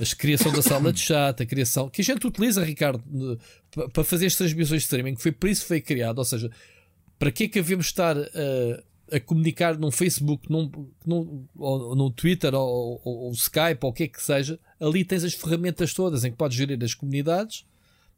a 0.00 0.16
criação 0.16 0.52
da 0.52 0.62
sala 0.62 0.92
de 0.92 1.00
chat, 1.00 1.42
a 1.42 1.46
criação 1.46 1.88
que 1.88 2.00
a 2.00 2.04
gente 2.04 2.26
utiliza, 2.26 2.64
Ricardo, 2.64 3.02
para 3.92 4.04
fazer 4.04 4.26
as 4.26 4.36
transmissões 4.36 4.82
de 4.82 4.84
streaming, 4.84 5.14
que 5.14 5.22
foi 5.22 5.32
por 5.32 5.48
isso 5.48 5.62
que 5.62 5.68
foi 5.68 5.80
criado. 5.80 6.18
Ou 6.18 6.24
seja, 6.24 6.50
para 7.18 7.30
que 7.30 7.44
é 7.44 7.48
que 7.48 7.58
havemos 7.58 7.86
estar 7.86 8.16
eh, 8.16 8.82
a 9.12 9.20
comunicar 9.20 9.78
num 9.78 9.90
Facebook, 9.90 10.50
num, 10.50 10.70
num, 11.06 11.46
ou, 11.56 11.94
num 11.94 12.10
Twitter 12.10 12.54
ou, 12.54 13.00
ou, 13.04 13.18
ou 13.26 13.32
Skype 13.32 13.78
ou 13.82 13.90
o 13.90 13.92
que 13.92 14.04
é 14.04 14.08
que 14.08 14.22
seja? 14.22 14.58
Ali 14.80 15.04
tens 15.04 15.24
as 15.24 15.34
ferramentas 15.34 15.92
todas 15.92 16.24
em 16.24 16.30
que 16.30 16.36
podes 16.36 16.56
gerir 16.56 16.82
as 16.82 16.94
comunidades. 16.94 17.64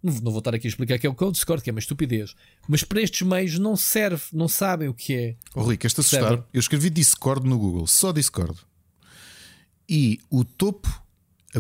Não, 0.03 0.13
não 0.15 0.31
vou 0.31 0.39
estar 0.39 0.55
aqui 0.55 0.67
a 0.67 0.71
explicar 0.71 0.99
que 0.99 1.07
é 1.07 1.11
o 1.11 1.15
que 1.15 1.25
é 1.25 1.27
o 1.27 1.33
Discord, 1.33 1.63
que 1.63 1.71
é 1.71 1.73
uma 1.73 1.81
estupidez. 1.81 2.35
Mas 2.69 2.85
para 2.85 3.01
estes 3.01 3.23
meios 3.23 3.59
não 3.59 3.77
serve, 3.77 4.23
não 4.33 4.49
sabem 4.49 4.89
o 4.89 4.95
que 4.95 5.15
é. 5.15 5.37
Oh, 5.55 5.63
Rui, 5.63 5.77
queres-te 5.77 6.01
assustar? 6.01 6.45
Eu 6.53 6.61
escrevi 6.61 6.91
Discord 6.91 7.49
no 7.49 7.59
Google, 7.59 7.87
só 7.87 8.13
Discord. 8.13 8.59
E 9.89 10.21
o 10.31 10.45
topo, 10.45 10.89
eh, 10.89 11.06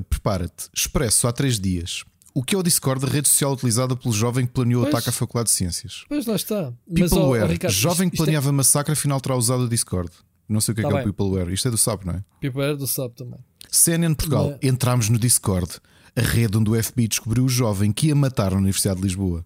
prepara-te, 0.08 0.68
expresso 0.74 1.26
há 1.28 1.32
três 1.32 1.58
dias. 1.58 2.04
O 2.34 2.42
que 2.42 2.54
é 2.54 2.58
o 2.58 2.62
Discord, 2.62 3.04
a 3.04 3.08
rede 3.08 3.28
social 3.28 3.52
utilizada 3.52 3.96
pelo 3.96 4.12
jovem 4.12 4.44
que 4.46 4.52
planeou 4.52 4.84
o 4.84 4.86
ataque 4.86 5.08
à 5.08 5.12
Faculdade 5.12 5.48
de 5.48 5.54
Ciências? 5.54 6.04
Pois 6.08 6.26
lá 6.26 6.36
está. 6.36 6.72
Peopleware, 6.94 7.46
Ricardo, 7.50 7.72
jovem 7.72 8.10
que 8.10 8.16
é- 8.16 8.18
planeava 8.18 8.52
massacre, 8.52 8.92
afinal 8.92 9.20
terá 9.20 9.34
usado 9.36 9.62
o 9.62 9.68
Discord. 9.68 10.10
Não 10.48 10.60
sei 10.60 10.72
o 10.72 10.74
que 10.74 10.80
é 10.80 10.84
Tá 10.84 10.90
que 10.90 10.96
é 10.96 11.00
o 11.00 11.04
Peopleware. 11.04 11.52
Isto 11.52 11.68
é 11.68 11.70
do 11.70 11.78
SAP, 11.78 12.04
não 12.04 12.14
é? 12.14 12.24
Peopleware 12.40 12.76
do 12.76 12.86
SAP 12.86 13.14
também. 13.16 13.40
CNN 13.70 14.14
Portugal, 14.14 14.50
Mas- 14.50 14.58
entramos 14.70 15.08
no 15.08 15.18
Discord, 15.18 15.80
a 16.14 16.20
rede 16.20 16.58
onde 16.58 16.70
o 16.70 16.74
FBI 16.82 17.08
descobriu 17.08 17.44
o 17.44 17.48
jovem 17.48 17.90
que 17.90 18.08
ia 18.08 18.14
matar 18.14 18.50
na 18.52 18.58
Universidade 18.58 19.00
de 19.00 19.06
Lisboa. 19.06 19.44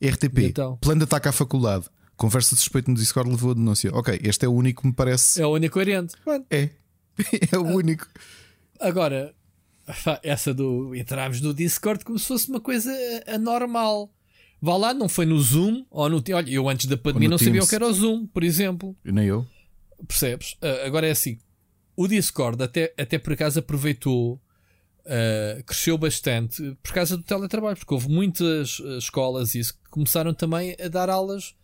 RTP, 0.00 0.38
então? 0.46 0.76
plano 0.76 1.00
de 1.00 1.04
ataque 1.04 1.28
à 1.28 1.32
faculdade. 1.32 1.86
Conversa 2.16 2.54
de 2.54 2.60
suspeito 2.60 2.90
no 2.90 2.96
Discord 2.96 3.28
levou 3.30 3.50
a 3.50 3.54
denúncia. 3.54 3.90
Ok, 3.92 4.20
este 4.22 4.44
é 4.44 4.48
o 4.48 4.52
único 4.52 4.82
que 4.82 4.88
me 4.88 4.94
parece. 4.94 5.40
É 5.42 5.46
o 5.46 5.50
único. 5.50 5.78
Pronto. 6.24 6.46
É. 6.50 6.70
É 7.52 7.58
o 7.58 7.62
único. 7.64 8.06
Agora, 8.80 9.34
essa 10.22 10.52
do 10.52 10.94
entrarmos 10.94 11.40
no 11.40 11.54
Discord 11.54 12.04
como 12.04 12.18
se 12.18 12.26
fosse 12.26 12.48
uma 12.48 12.60
coisa 12.60 12.92
anormal. 13.26 14.12
Vá 14.60 14.76
lá, 14.76 14.92
não 14.92 15.08
foi 15.08 15.24
no 15.24 15.38
Zoom 15.40 15.84
ou 15.90 16.08
no. 16.08 16.22
Olha, 16.34 16.50
eu 16.50 16.68
antes 16.68 16.86
da 16.86 16.96
pandemia 16.96 17.28
não 17.28 17.38
sabia 17.38 17.62
o 17.62 17.66
que 17.66 17.74
era 17.74 17.86
o 17.86 17.92
Zoom, 17.92 18.26
por 18.26 18.42
exemplo. 18.42 18.96
Nem 19.04 19.26
eu. 19.26 19.46
Percebes? 20.06 20.52
Uh, 20.54 20.86
agora 20.86 21.06
é 21.06 21.12
assim: 21.12 21.38
o 21.96 22.08
Discord, 22.08 22.62
até, 22.62 22.92
até 22.98 23.18
por 23.18 23.32
acaso, 23.32 23.60
aproveitou, 23.60 24.34
uh, 24.34 25.62
cresceu 25.64 25.96
bastante 25.96 26.76
por 26.82 26.92
causa 26.92 27.16
do 27.16 27.22
teletrabalho, 27.22 27.76
porque 27.76 27.94
houve 27.94 28.08
muitas 28.08 28.80
uh, 28.80 28.98
escolas 28.98 29.54
isso 29.54 29.74
que 29.74 29.90
começaram 29.90 30.34
também 30.34 30.76
a 30.84 30.88
dar 30.88 31.08
aulas 31.08 31.56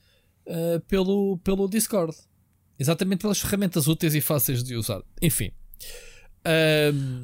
pelo, 0.89 1.39
pelo 1.39 1.67
Discord. 1.67 2.15
Exatamente 2.79 3.23
pelas 3.23 3.41
ferramentas 3.41 3.89
úteis 3.89 4.15
e 4.15 4.21
fáceis 4.21 4.63
de 4.63 4.77
usar. 4.77 5.01
Enfim. 5.23 5.51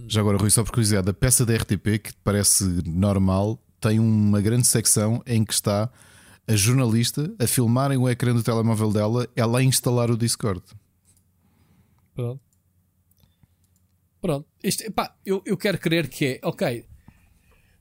Já 0.08 0.20
agora, 0.20 0.38
Rui, 0.38 0.50
só 0.50 0.64
por 0.64 0.72
curiosidade, 0.72 1.10
a 1.10 1.12
peça 1.12 1.44
da 1.44 1.54
RTP 1.54 1.98
que 2.02 2.12
parece 2.24 2.64
normal 2.86 3.58
tem 3.80 3.98
uma 3.98 4.40
grande 4.40 4.66
secção 4.66 5.22
em 5.26 5.44
que 5.44 5.52
está 5.52 5.90
a 6.46 6.56
jornalista 6.56 7.32
a 7.38 7.46
filmarem 7.46 7.96
o 7.98 8.08
ecrã 8.08 8.34
do 8.34 8.42
telemóvel 8.42 8.90
dela, 8.90 9.28
ela 9.36 9.58
a 9.58 9.62
instalar 9.62 10.10
o 10.10 10.16
Discord. 10.16 10.62
Pronto. 12.14 12.40
Pronto. 14.20 14.46
Isto, 14.62 14.84
eu, 15.24 15.42
eu 15.46 15.56
quero 15.56 15.78
crer 15.78 16.08
que 16.08 16.26
é, 16.26 16.40
ok. 16.42 16.84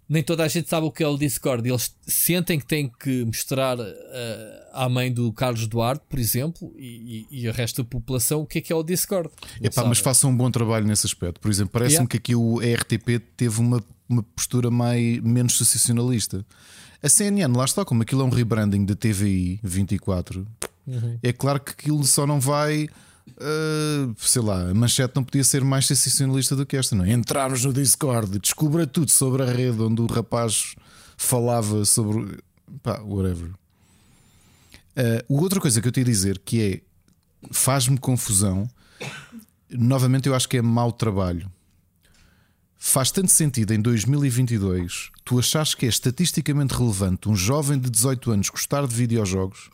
Nem 0.10 0.24
toda 0.24 0.44
a 0.44 0.48
gente 0.48 0.68
sabe 0.68 0.88
o 0.88 0.92
que 0.92 1.04
é 1.04 1.08
o 1.08 1.16
Discord. 1.16 1.70
Eles 1.70 1.96
sentem 2.08 2.60
que 2.60 2.66
têm 2.66 2.90
que 2.90 3.24
mostrar 3.24 3.80
uh, 3.80 3.86
à 4.74 4.90
mãe 4.90 5.14
do 5.14 5.32
Carlos 5.32 5.68
Duarte, 5.68 6.04
por 6.10 6.18
exemplo, 6.18 6.74
e, 6.76 7.28
e, 7.32 7.44
e 7.44 7.48
o 7.48 7.54
resto 7.54 7.84
da 7.84 7.88
população 7.88 8.42
o 8.42 8.46
que 8.46 8.58
é 8.58 8.62
que 8.62 8.74
é 8.74 8.76
o 8.76 8.82
Discord. 8.82 9.30
Epá, 9.62 9.86
mas 9.86 10.00
façam 10.00 10.32
um 10.32 10.36
bom 10.36 10.50
trabalho 10.50 10.88
nesse 10.88 11.06
aspecto. 11.06 11.40
Por 11.40 11.52
exemplo, 11.52 11.72
parece-me 11.72 12.00
yeah. 12.00 12.10
que 12.10 12.18
aqui 12.18 12.36
o 12.36 12.58
RTP 12.58 13.24
teve 13.38 13.60
uma 13.60 13.84
uma 14.10 14.24
postura 14.24 14.72
mais, 14.72 15.22
menos 15.22 15.58
sensacionalista. 15.58 16.44
A 17.02 17.08
CNN, 17.08 17.56
lá 17.56 17.64
está, 17.64 17.86
como 17.86 18.02
aquilo 18.02 18.24
é 18.24 18.26
um 18.26 18.30
rebranding 18.30 18.84
da 18.84 18.96
TVI 18.96 19.60
24, 19.64 20.46
uhum. 20.88 21.20
é 21.22 21.32
claro 21.32 21.60
que 21.60 21.72
aquilo 21.72 22.04
só 22.04 22.26
não 22.26 22.40
vai. 22.40 22.90
Uh, 23.38 24.16
sei 24.18 24.42
lá, 24.42 24.70
a 24.70 24.74
manchete 24.74 25.14
não 25.16 25.24
podia 25.24 25.44
ser 25.44 25.64
mais 25.64 25.86
sensacionalista 25.86 26.56
do 26.56 26.66
que 26.66 26.78
esta, 26.78 26.96
não 26.96 27.06
é? 27.06 27.12
Entrarmos 27.12 27.64
no 27.66 27.74
Discord, 27.74 28.40
descubra 28.40 28.86
tudo 28.88 29.12
sobre 29.12 29.44
a 29.44 29.46
rede 29.46 29.82
onde 29.82 30.02
o 30.02 30.06
rapaz 30.06 30.76
falava 31.18 31.86
sobre. 31.86 32.40
pá, 32.82 33.00
whatever. 33.02 33.52
Uh, 34.98 35.24
outra 35.42 35.60
coisa 35.60 35.82
que 35.82 35.88
eu 35.88 35.92
te 35.92 36.00
ia 36.00 36.06
dizer 36.06 36.40
que 36.40 36.62
é 36.62 36.82
faz-me 37.52 37.98
confusão. 37.98 38.70
Novamente, 39.70 40.28
eu 40.28 40.36
acho 40.36 40.50
que 40.50 40.58
é 40.58 40.62
mau 40.62 40.92
trabalho 40.92 41.50
Faz 42.82 43.12
tanto 43.12 43.30
sentido 43.30 43.74
em 43.74 43.82
2022 43.82 45.12
tu 45.26 45.38
achas 45.38 45.76
que 45.76 45.86
é 45.86 45.90
estatisticamente 45.90 46.74
relevante 46.74 47.28
um 47.28 47.36
jovem 47.36 47.78
de 47.78 47.90
18 47.90 48.32
anos 48.32 48.50
gostar 48.50 48.88
de 48.88 48.96
videojogos, 48.96 49.70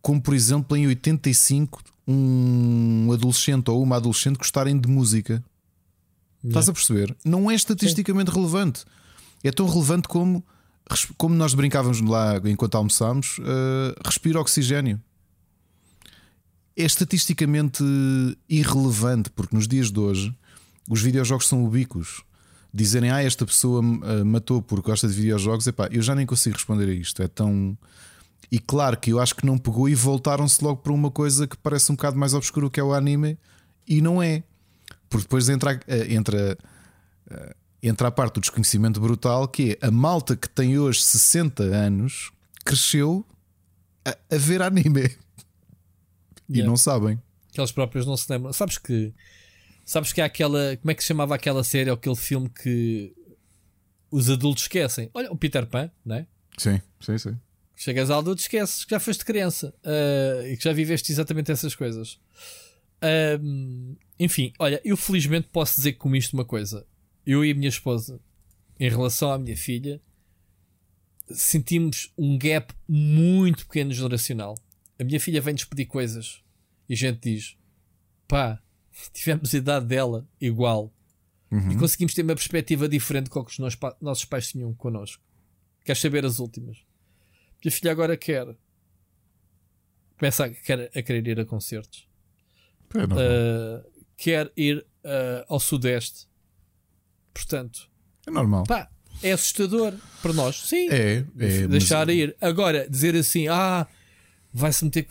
como 0.00 0.20
por 0.20 0.34
exemplo 0.34 0.74
em 0.74 0.86
85 0.86 1.82
um 2.06 3.10
adolescente 3.12 3.70
ou 3.70 3.82
uma 3.82 3.96
adolescente 3.96 4.36
gostarem 4.36 4.78
de 4.78 4.88
música. 4.88 5.34
Yeah. 6.44 6.48
Estás 6.48 6.68
a 6.68 6.72
perceber? 6.72 7.16
Não 7.24 7.50
é 7.50 7.54
estatisticamente 7.54 8.30
Sim. 8.30 8.36
relevante. 8.36 8.84
É 9.44 9.50
tão 9.50 9.68
relevante 9.68 10.08
como, 10.08 10.44
como 11.16 11.34
nós 11.34 11.54
brincávamos 11.54 12.00
lá 12.00 12.40
enquanto 12.44 12.74
almoçámos, 12.76 13.38
uh, 13.38 13.94
respira 14.04 14.40
oxigênio. 14.40 15.00
É 16.76 16.84
estatisticamente 16.84 17.84
irrelevante, 18.48 19.30
porque 19.30 19.54
nos 19.54 19.68
dias 19.68 19.90
de 19.90 20.00
hoje 20.00 20.34
os 20.88 21.00
videojogos 21.00 21.46
são 21.46 21.64
ubíquos. 21.64 22.22
Dizerem, 22.74 23.10
ah, 23.10 23.22
esta 23.22 23.44
pessoa 23.44 23.82
uh, 23.82 24.24
matou 24.24 24.62
porque 24.62 24.88
gosta 24.88 25.06
de 25.06 25.14
videojogos, 25.14 25.66
epá, 25.66 25.88
eu 25.90 26.00
já 26.00 26.14
nem 26.14 26.24
consigo 26.24 26.56
responder 26.56 26.88
a 26.88 26.94
isto. 26.94 27.22
É 27.22 27.28
tão. 27.28 27.76
E 28.52 28.58
claro 28.58 28.98
que 28.98 29.10
eu 29.10 29.18
acho 29.18 29.34
que 29.34 29.46
não 29.46 29.56
pegou 29.56 29.88
e 29.88 29.94
voltaram-se 29.94 30.62
logo 30.62 30.82
para 30.82 30.92
uma 30.92 31.10
coisa 31.10 31.48
que 31.48 31.56
parece 31.56 31.90
um 31.90 31.96
bocado 31.96 32.18
mais 32.18 32.34
obscuro 32.34 32.70
que 32.70 32.78
é 32.78 32.84
o 32.84 32.92
anime, 32.92 33.38
e 33.88 34.02
não 34.02 34.22
é. 34.22 34.42
Porque 35.08 35.24
depois 35.24 35.48
entra, 35.48 35.74
uh, 35.74 36.12
entra, 36.12 36.58
uh, 37.30 37.54
entra 37.82 38.08
a 38.08 38.10
parte 38.10 38.34
do 38.34 38.40
desconhecimento 38.40 39.00
brutal 39.00 39.48
que 39.48 39.78
é 39.80 39.86
a 39.86 39.90
malta 39.90 40.36
que 40.36 40.48
tem 40.48 40.78
hoje 40.78 41.00
60 41.00 41.62
anos 41.62 42.30
cresceu 42.64 43.26
a, 44.04 44.10
a 44.10 44.36
ver 44.36 44.60
anime 44.60 45.16
e 46.48 46.58
yeah. 46.58 46.68
não 46.68 46.76
sabem. 46.76 47.18
Que 47.50 47.60
eles 47.60 47.72
próprios 47.72 48.06
não 48.06 48.16
se 48.16 48.30
lembram. 48.30 48.52
Sabes 48.52 48.76
que 48.76 49.14
Sabes 49.84 50.12
que 50.12 50.20
há 50.20 50.26
aquela. 50.26 50.76
Como 50.76 50.90
é 50.90 50.94
que 50.94 51.02
se 51.02 51.08
chamava 51.08 51.34
aquela 51.34 51.64
série 51.64 51.90
ou 51.90 51.94
aquele 51.94 52.16
filme 52.16 52.48
que 52.48 53.12
os 54.10 54.30
adultos 54.30 54.64
esquecem? 54.64 55.10
Olha, 55.12 55.30
o 55.30 55.36
Peter 55.36 55.66
Pan, 55.66 55.90
não 56.04 56.16
é? 56.16 56.26
Sim, 56.56 56.80
sim, 57.00 57.18
sim. 57.18 57.38
Chegas 57.74 58.10
ao 58.10 58.20
adulto, 58.20 58.40
esqueces 58.40 58.84
que 58.84 58.90
já 58.90 59.00
foste 59.00 59.24
criança 59.24 59.74
uh, 59.84 60.46
e 60.46 60.56
que 60.56 60.64
já 60.64 60.72
viveste 60.72 61.10
exatamente 61.10 61.50
essas 61.50 61.74
coisas. 61.74 62.20
Uh, 63.02 63.96
enfim, 64.18 64.52
olha, 64.58 64.80
eu 64.84 64.96
felizmente 64.96 65.48
posso 65.50 65.76
dizer 65.76 65.94
com 65.94 66.14
isto 66.14 66.34
uma 66.34 66.44
coisa. 66.44 66.86
Eu 67.26 67.44
e 67.44 67.50
a 67.50 67.54
minha 67.54 67.68
esposa, 67.68 68.20
em 68.78 68.88
relação 68.88 69.32
à 69.32 69.38
minha 69.38 69.56
filha, 69.56 70.00
sentimos 71.30 72.12
um 72.16 72.38
gap 72.38 72.72
muito 72.88 73.66
pequeno 73.66 73.92
geracional. 73.92 74.56
A 74.98 75.04
minha 75.04 75.18
filha 75.18 75.40
vem-nos 75.40 75.64
pedir 75.64 75.86
coisas 75.86 76.42
e 76.88 76.94
a 76.94 76.96
gente 76.96 77.20
diz: 77.20 77.56
pá, 78.28 78.62
tivemos 79.12 79.54
a 79.54 79.58
idade 79.58 79.86
dela 79.86 80.28
igual 80.40 80.92
uhum. 81.50 81.72
e 81.72 81.76
conseguimos 81.76 82.14
ter 82.14 82.22
uma 82.22 82.34
perspectiva 82.34 82.88
diferente 82.88 83.30
com 83.30 83.40
o 83.40 83.44
que 83.44 83.52
os 83.52 83.58
nossos, 84.00 84.24
pais 84.24 84.48
tinham 84.48 84.72
connosco. 84.74 85.22
Quer 85.84 85.96
saber 85.96 86.24
as 86.24 86.38
últimas? 86.38 86.78
Minha 87.62 87.72
filha 87.72 87.92
agora 87.92 88.16
quer. 88.16 88.46
Começa 90.18 90.44
a, 90.44 90.50
quer, 90.50 90.90
a 90.94 91.02
querer 91.02 91.26
ir 91.26 91.40
a 91.40 91.44
concertos. 91.44 92.08
É 92.94 93.04
uh, 93.04 94.04
quer 94.16 94.52
ir 94.56 94.78
uh, 95.04 95.44
ao 95.48 95.58
Sudeste. 95.58 96.28
Portanto, 97.32 97.90
é 98.26 98.30
normal. 98.30 98.64
Pá, 98.64 98.90
é 99.22 99.32
assustador 99.32 99.94
para 100.20 100.32
nós. 100.32 100.56
Sim, 100.56 100.88
é, 100.90 101.24
é 101.38 101.66
deixar 101.66 102.06
mas... 102.06 102.16
ir. 102.16 102.36
Agora, 102.40 102.88
dizer 102.88 103.16
assim, 103.16 103.48
ah, 103.48 103.86
vai-se 104.52 104.84
meter. 104.84 105.06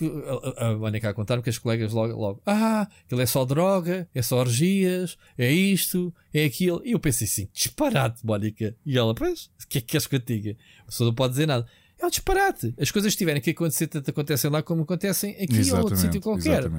A 0.57 0.73
Mónica 0.75 1.09
a 1.09 1.13
contar-me 1.13 1.41
que 1.41 1.49
as 1.49 1.57
colegas 1.57 1.91
logo, 1.91 2.13
logo, 2.13 2.41
ah, 2.45 2.87
ele 3.09 3.21
é 3.21 3.25
só 3.25 3.43
droga, 3.43 4.07
é 4.13 4.21
só 4.21 4.37
orgias, 4.37 5.17
é 5.37 5.51
isto, 5.51 6.13
é 6.33 6.45
aquilo. 6.45 6.81
E 6.85 6.91
eu 6.91 6.99
pensei 6.99 7.25
assim, 7.25 7.49
disparate, 7.51 8.25
Mónica. 8.25 8.75
E 8.85 8.97
ela, 8.97 9.13
pois, 9.15 9.45
o 9.63 9.67
que 9.67 9.79
é 9.79 9.81
que 9.81 9.87
queres 9.87 10.07
que 10.07 10.15
eu 10.15 10.19
diga? 10.19 10.55
A 10.81 10.85
pessoa 10.85 11.07
não 11.07 11.15
pode 11.15 11.33
dizer 11.33 11.47
nada. 11.47 11.65
É 12.01 12.05
um 12.05 12.09
disparate. 12.09 12.73
As 12.79 12.89
coisas 12.89 13.15
tiverem 13.15 13.39
que 13.39 13.51
acontecer, 13.51 13.85
tanto 13.85 14.09
acontecem 14.09 14.49
lá 14.49 14.63
como 14.63 14.81
acontecem 14.81 15.31
aqui 15.33 15.57
exatamente, 15.57 15.71
ou 15.73 15.79
outro 15.81 15.97
sítio 15.97 16.21
qualquer. 16.21 16.71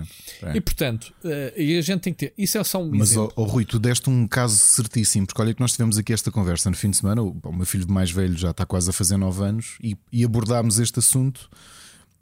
É. 0.42 0.56
E 0.56 0.60
portanto, 0.60 1.14
uh, 1.24 1.60
e 1.60 1.78
a 1.78 1.80
gente 1.80 2.00
tem 2.00 2.12
que 2.12 2.26
ter. 2.26 2.34
Isso 2.36 2.58
é 2.58 2.64
só 2.64 2.82
um 2.82 2.90
Mas, 2.90 3.12
exemplo. 3.12 3.32
oh, 3.36 3.42
oh, 3.42 3.44
Rui, 3.44 3.64
tu 3.64 3.78
deste 3.78 4.10
um 4.10 4.26
caso 4.26 4.56
certíssimo, 4.56 5.26
porque 5.26 5.40
olha 5.40 5.54
que 5.54 5.60
nós 5.60 5.72
tivemos 5.72 5.96
aqui 5.96 6.12
esta 6.12 6.32
conversa 6.32 6.68
no 6.68 6.76
fim 6.76 6.90
de 6.90 6.96
semana. 6.96 7.22
O, 7.22 7.38
o 7.44 7.52
meu 7.52 7.64
filho 7.64 7.88
mais 7.88 8.10
velho 8.10 8.36
já 8.36 8.50
está 8.50 8.66
quase 8.66 8.90
a 8.90 8.92
fazer 8.92 9.16
9 9.16 9.44
anos 9.44 9.78
e, 9.80 9.96
e 10.10 10.24
abordámos 10.24 10.80
este 10.80 10.98
assunto 10.98 11.48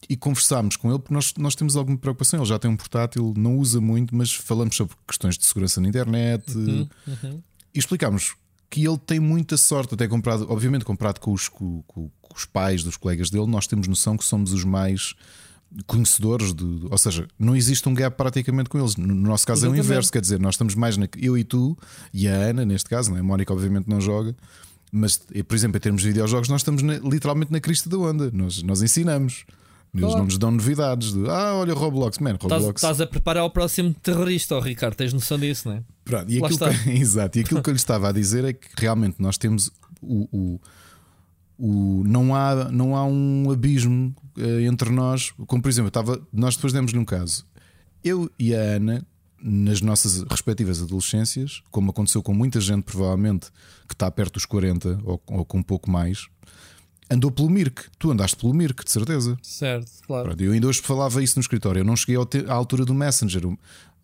e 0.09 0.16
conversámos 0.16 0.76
com 0.76 0.90
ele 0.90 0.98
porque 0.98 1.14
nós, 1.14 1.32
nós 1.38 1.55
temos 1.55 1.76
alguma 1.76 1.96
preocupação. 1.96 2.40
Ele 2.40 2.48
já 2.48 2.59
tem 2.59 2.70
um 2.70 2.76
portátil, 2.76 3.32
não 3.34 3.57
usa 3.57 3.80
muito, 3.80 4.14
mas 4.14 4.34
falamos 4.34 4.76
sobre 4.76 4.94
questões 5.07 5.38
de 5.38 5.46
segurança 5.46 5.80
na 5.80 5.88
internet 5.88 6.55
uhum, 6.55 6.88
uhum. 7.07 7.42
e 7.74 7.78
explicámos 7.78 8.34
que 8.68 8.86
ele 8.86 8.98
tem 8.98 9.18
muita 9.18 9.57
sorte, 9.57 9.94
até 9.94 10.07
comprado, 10.07 10.46
obviamente, 10.48 10.84
comprado 10.84 11.18
com 11.18 11.32
os, 11.32 11.48
com, 11.48 11.82
com 11.82 12.11
os 12.35 12.45
pais 12.45 12.83
dos 12.83 12.97
colegas 12.97 13.31
dele, 13.31 13.47
nós 13.47 13.66
temos 13.66 13.89
noção 13.89 14.16
que 14.16 14.24
somos 14.24 14.53
os 14.53 14.64
mais 14.64 15.14
conhecedores 15.87 16.53
de, 16.53 16.64
ou 16.91 16.99
seja, 16.99 17.28
não 17.39 17.55
existe 17.55 17.89
um 17.89 17.95
gap 17.95 18.16
praticamente 18.16 18.68
com 18.68 18.78
eles. 18.78 18.97
No 18.97 19.14
nosso 19.14 19.47
caso 19.47 19.61
Exatamente. 19.61 19.78
é 19.78 19.83
o 19.83 19.85
inverso, 19.85 20.12
quer 20.12 20.20
dizer, 20.20 20.41
nós 20.41 20.55
estamos 20.55 20.74
mais 20.74 20.97
na, 20.97 21.09
eu 21.16 21.39
e 21.39 21.45
tu 21.45 21.76
e 22.12 22.26
a 22.26 22.35
Ana, 22.35 22.64
neste 22.64 22.89
caso, 22.89 23.12
né? 23.12 23.20
a 23.20 23.22
Mónica 23.22 23.53
obviamente 23.53 23.89
não 23.89 24.01
joga, 24.01 24.35
mas 24.91 25.18
por 25.47 25.55
exemplo, 25.55 25.76
em 25.76 25.81
termos 25.81 26.03
de 26.03 26.09
videojogos, 26.09 26.49
nós 26.49 26.61
estamos 26.61 26.83
na, 26.83 26.99
literalmente 26.99 27.53
na 27.53 27.61
crista 27.61 27.89
da 27.89 27.99
onda, 27.99 28.31
nós, 28.33 28.62
nós 28.62 28.83
ensinamos. 28.83 29.45
Eles 29.93 30.05
claro. 30.05 30.18
não 30.18 30.24
nos 30.26 30.39
dão 30.39 30.51
novidades. 30.53 31.12
De, 31.12 31.28
ah, 31.28 31.55
olha 31.57 31.74
Roblox, 31.74 32.18
man. 32.18 32.39
Roblox. 32.41 32.81
Estás 32.81 33.01
a 33.01 33.07
preparar 33.09 33.45
o 33.45 33.51
próximo 33.51 33.93
terrorista, 33.93 34.57
oh, 34.57 34.61
Ricardo. 34.61 34.95
Tens 34.95 35.12
noção 35.12 35.37
disso, 35.37 35.68
não 35.68 35.76
é? 35.76 35.83
Pronto, 36.05 36.31
e 36.31 36.43
aquilo 36.43 36.59
que, 36.59 36.91
exato. 36.95 37.39
E 37.39 37.41
aquilo 37.41 37.61
que 37.61 37.70
eu 37.70 37.72
lhe 37.72 37.81
estava 37.81 38.09
a 38.09 38.12
dizer 38.12 38.45
é 38.45 38.53
que 38.53 38.68
realmente 38.76 39.16
nós 39.18 39.37
temos 39.37 39.68
o, 40.01 40.28
o, 40.31 40.61
o 41.61 42.02
não, 42.06 42.34
há, 42.34 42.70
não 42.70 42.96
há 42.96 43.04
um 43.04 43.50
abismo 43.50 44.14
uh, 44.38 44.61
entre 44.61 44.90
nós. 44.90 45.32
Como 45.46 45.62
por 45.62 45.68
exemplo, 45.68 45.88
estava, 45.88 46.20
nós 46.32 46.56
depois 46.56 46.72
demos-lhe 46.72 46.98
um 46.98 47.04
caso. 47.04 47.46
Eu 48.02 48.30
e 48.38 48.54
a 48.54 48.58
Ana, 48.58 49.06
nas 49.42 49.82
nossas 49.82 50.22
respectivas 50.22 50.82
adolescências, 50.82 51.62
como 51.70 51.90
aconteceu 51.90 52.22
com 52.22 52.32
muita 52.32 52.61
gente, 52.61 52.84
provavelmente, 52.84 53.48
que 53.86 53.94
está 53.94 54.11
perto 54.11 54.34
dos 54.34 54.46
40 54.46 55.00
ou, 55.04 55.22
ou 55.26 55.44
com 55.44 55.58
um 55.58 55.62
pouco 55.62 55.90
mais 55.90 56.26
andou 57.11 57.30
pelo 57.30 57.50
Mirk. 57.50 57.82
Tu 57.98 58.11
andaste 58.11 58.36
pelo 58.36 58.54
Mirk, 58.54 58.84
de 58.84 58.90
certeza. 58.90 59.36
Certo, 59.42 59.90
claro. 60.06 60.28
Pronto, 60.28 60.42
eu 60.42 60.52
ainda 60.52 60.68
hoje 60.68 60.80
falava 60.80 61.22
isso 61.22 61.36
no 61.36 61.40
escritório. 61.40 61.80
Eu 61.80 61.84
não 61.84 61.96
cheguei 61.96 62.16
à 62.48 62.54
altura 62.54 62.84
do 62.84 62.94
Messenger. 62.94 63.42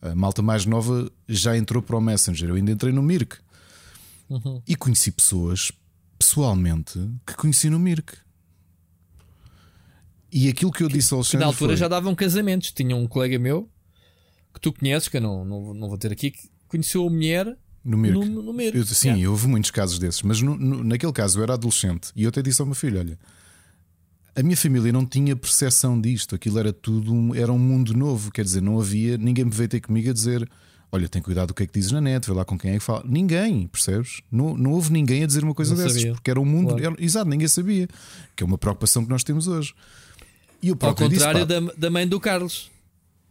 A 0.03 0.15
malta 0.15 0.43
mais 0.43 0.67
nova 0.67 1.11
já 1.29 1.57
entrou 1.57 1.81
para 1.81 1.97
o 1.97 2.01
Messenger. 2.01 2.49
Eu 2.49 2.57
ainda 2.57 2.73
entrei 2.73 2.93
no 2.93 3.03
Mirk. 3.03 3.37
Uhum. 4.29 4.61
E 4.67 4.75
conheci 4.75 5.13
pessoas, 5.13 5.71
pessoalmente, 6.19 6.99
que 7.27 7.35
conheci 7.35 7.69
no 7.71 7.79
Mirk. 7.79 8.15
E 10.33 10.49
aquilo 10.49 10.73
que 10.73 10.83
eu 10.83 10.89
disse 10.89 11.15
ao 11.15 11.21
Que 11.21 11.37
Alexandre. 11.37 11.41
na 11.41 11.47
altura 11.47 11.71
foi, 11.71 11.77
já 11.77 11.89
davam 11.89 12.15
casamentos. 12.15 12.73
Tinha 12.73 12.95
um 12.97 13.07
colega 13.07 13.39
meu 13.39 13.71
que 14.53 14.61
tu 14.61 14.73
conheces, 14.73 15.09
que 15.09 15.17
eu 15.17 15.21
não, 15.21 15.45
não, 15.45 15.75
não 15.75 15.89
vou 15.89 15.97
ter 15.99 16.13
aqui, 16.13 16.31
que 16.31 16.49
conheceu 16.69 17.07
a 17.07 17.11
mulher 17.11 17.57
no 17.85 17.97
Mirk. 17.97 18.19
no, 18.29 18.43
no 18.43 18.53
Mirk. 18.53 18.77
Eu- 18.77 18.85
sim, 18.87 19.09
Yeah. 19.09 19.31
houve 19.31 19.47
muitos 19.47 19.71
casos 19.71 19.99
desses, 19.99 20.23
mas 20.23 20.41
no- 20.43 20.57
no- 20.57 20.83
naquele 20.85 21.13
caso 21.13 21.39
eu 21.39 21.43
era 21.43 21.55
adolescente 21.55 22.11
e 22.17 22.25
eu 22.25 22.29
até 22.31 22.43
disse 22.43 22.61
ao 22.61 22.67
meu 22.67 22.75
filho: 22.75 22.99
olha, 22.99 23.19
a 24.35 24.43
minha 24.43 24.57
família 24.57 24.93
não 24.93 25.07
tinha 25.07 25.37
percepção 25.37 25.99
disto, 26.01 26.35
aquilo 26.35 26.59
era 26.59 26.73
tudo, 26.73 27.35
era 27.35 27.53
um 27.53 27.59
mundo 27.59 27.95
novo, 27.95 28.31
quer 28.33 28.45
dizer, 28.45 28.61
não 28.61 28.79
havia, 28.81 29.17
ninguém 29.17 29.45
me 29.45 29.51
veio 29.51 29.69
ter 29.69 29.81
comigo 29.81 30.11
a 30.11 30.13
dizer: 30.13 30.49
olha, 30.93 31.09
tem 31.09 31.21
cuidado 31.23 31.49
do 31.49 31.55
que 31.55 31.63
é 31.63 31.67
que 31.67 31.73
dizes 31.73 31.93
na 31.93 32.01
net, 32.01 32.27
vê 32.27 32.33
lá 32.35 32.45
com 32.45 32.59
quem 32.59 32.71
é 32.73 32.75
que 32.75 32.81
fala. 32.81 33.03
Ninguém, 33.07 33.67
percebes? 33.67 34.21
Não, 34.31 34.57
não 34.57 34.73
houve 34.73 34.93
ninguém 34.93 35.23
a 35.25 35.27
dizer 35.27 35.45
uma 35.45 35.55
coisa 35.55 35.75
Não 35.75 35.83
dessas, 35.83 35.99
sabia. 36.01 36.13
porque 36.15 36.31
era 36.31 36.41
um 36.41 36.45
mundo, 36.45 36.69
Claro. 36.77 36.85
era- 36.85 36.97
exato, 37.05 37.29
ninguém 37.29 37.49
sabia, 37.49 37.89
que 38.35 38.43
é 38.43 38.47
uma 38.47 38.59
preocupação 38.59 39.05
que 39.05 39.11
nós 39.11 39.23
temos 39.25 39.47
hoje. 39.49 39.75
E 40.63 40.71
o 40.71 40.73
Ao 40.73 40.77
próprio 40.79 41.09
disse, 41.09 41.25
contrário 41.25 41.47
pá, 41.47 41.61
da, 41.61 41.73
da 41.77 41.91
mãe 41.91 42.07
do 42.09 42.19
Carlos, 42.19 42.71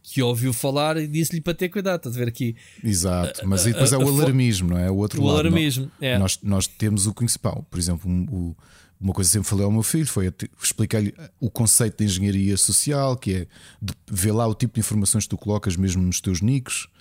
que 0.03 0.21
ouviu 0.21 0.53
falar 0.53 0.97
e 0.97 1.07
disse-lhe 1.07 1.41
para 1.41 1.55
ter 1.55 1.69
cuidado. 1.69 1.97
Estás 1.97 2.15
a 2.15 2.19
ver 2.19 2.27
aqui 2.27 2.55
Exato, 2.83 3.47
mas 3.47 3.65
aí 3.65 3.71
depois 3.73 3.91
é 3.91 3.95
a- 3.95 3.99
o 3.99 4.03
a 4.03 4.05
fo- 4.05 4.11
alarmismo, 4.21 4.69
não 4.69 4.77
é? 4.77 4.91
O 4.91 4.95
outro 4.97 5.19
o 5.21 5.25
lado. 5.25 5.39
alarmismo. 5.39 5.91
É. 5.99 6.17
Nós, 6.19 6.39
nós 6.43 6.67
temos 6.67 7.07
o 7.07 7.13
principal, 7.13 7.65
por 7.71 7.79
exemplo, 7.79 8.09
um- 8.09 8.25
o- 8.29 8.55
uma 9.01 9.11
coisa 9.13 9.27
que 9.29 9.33
sempre 9.33 9.49
falei 9.49 9.65
ao 9.65 9.71
meu 9.71 9.81
filho 9.81 10.05
foi 10.05 10.31
explicar-lhe 10.61 11.13
o 11.39 11.49
conceito 11.49 11.97
de 11.97 12.05
engenharia 12.05 12.55
social, 12.55 13.17
que 13.17 13.33
é 13.33 13.47
de 13.81 13.93
ver 14.11 14.31
lá 14.31 14.45
o 14.47 14.53
tipo 14.53 14.75
de 14.75 14.79
informações 14.79 15.23
que 15.23 15.29
tu 15.31 15.37
colocas 15.37 15.75
mesmo 15.75 16.03
nos 16.03 16.21
teus 16.21 16.39
nicks, 16.39 16.85
eh, 16.85 16.94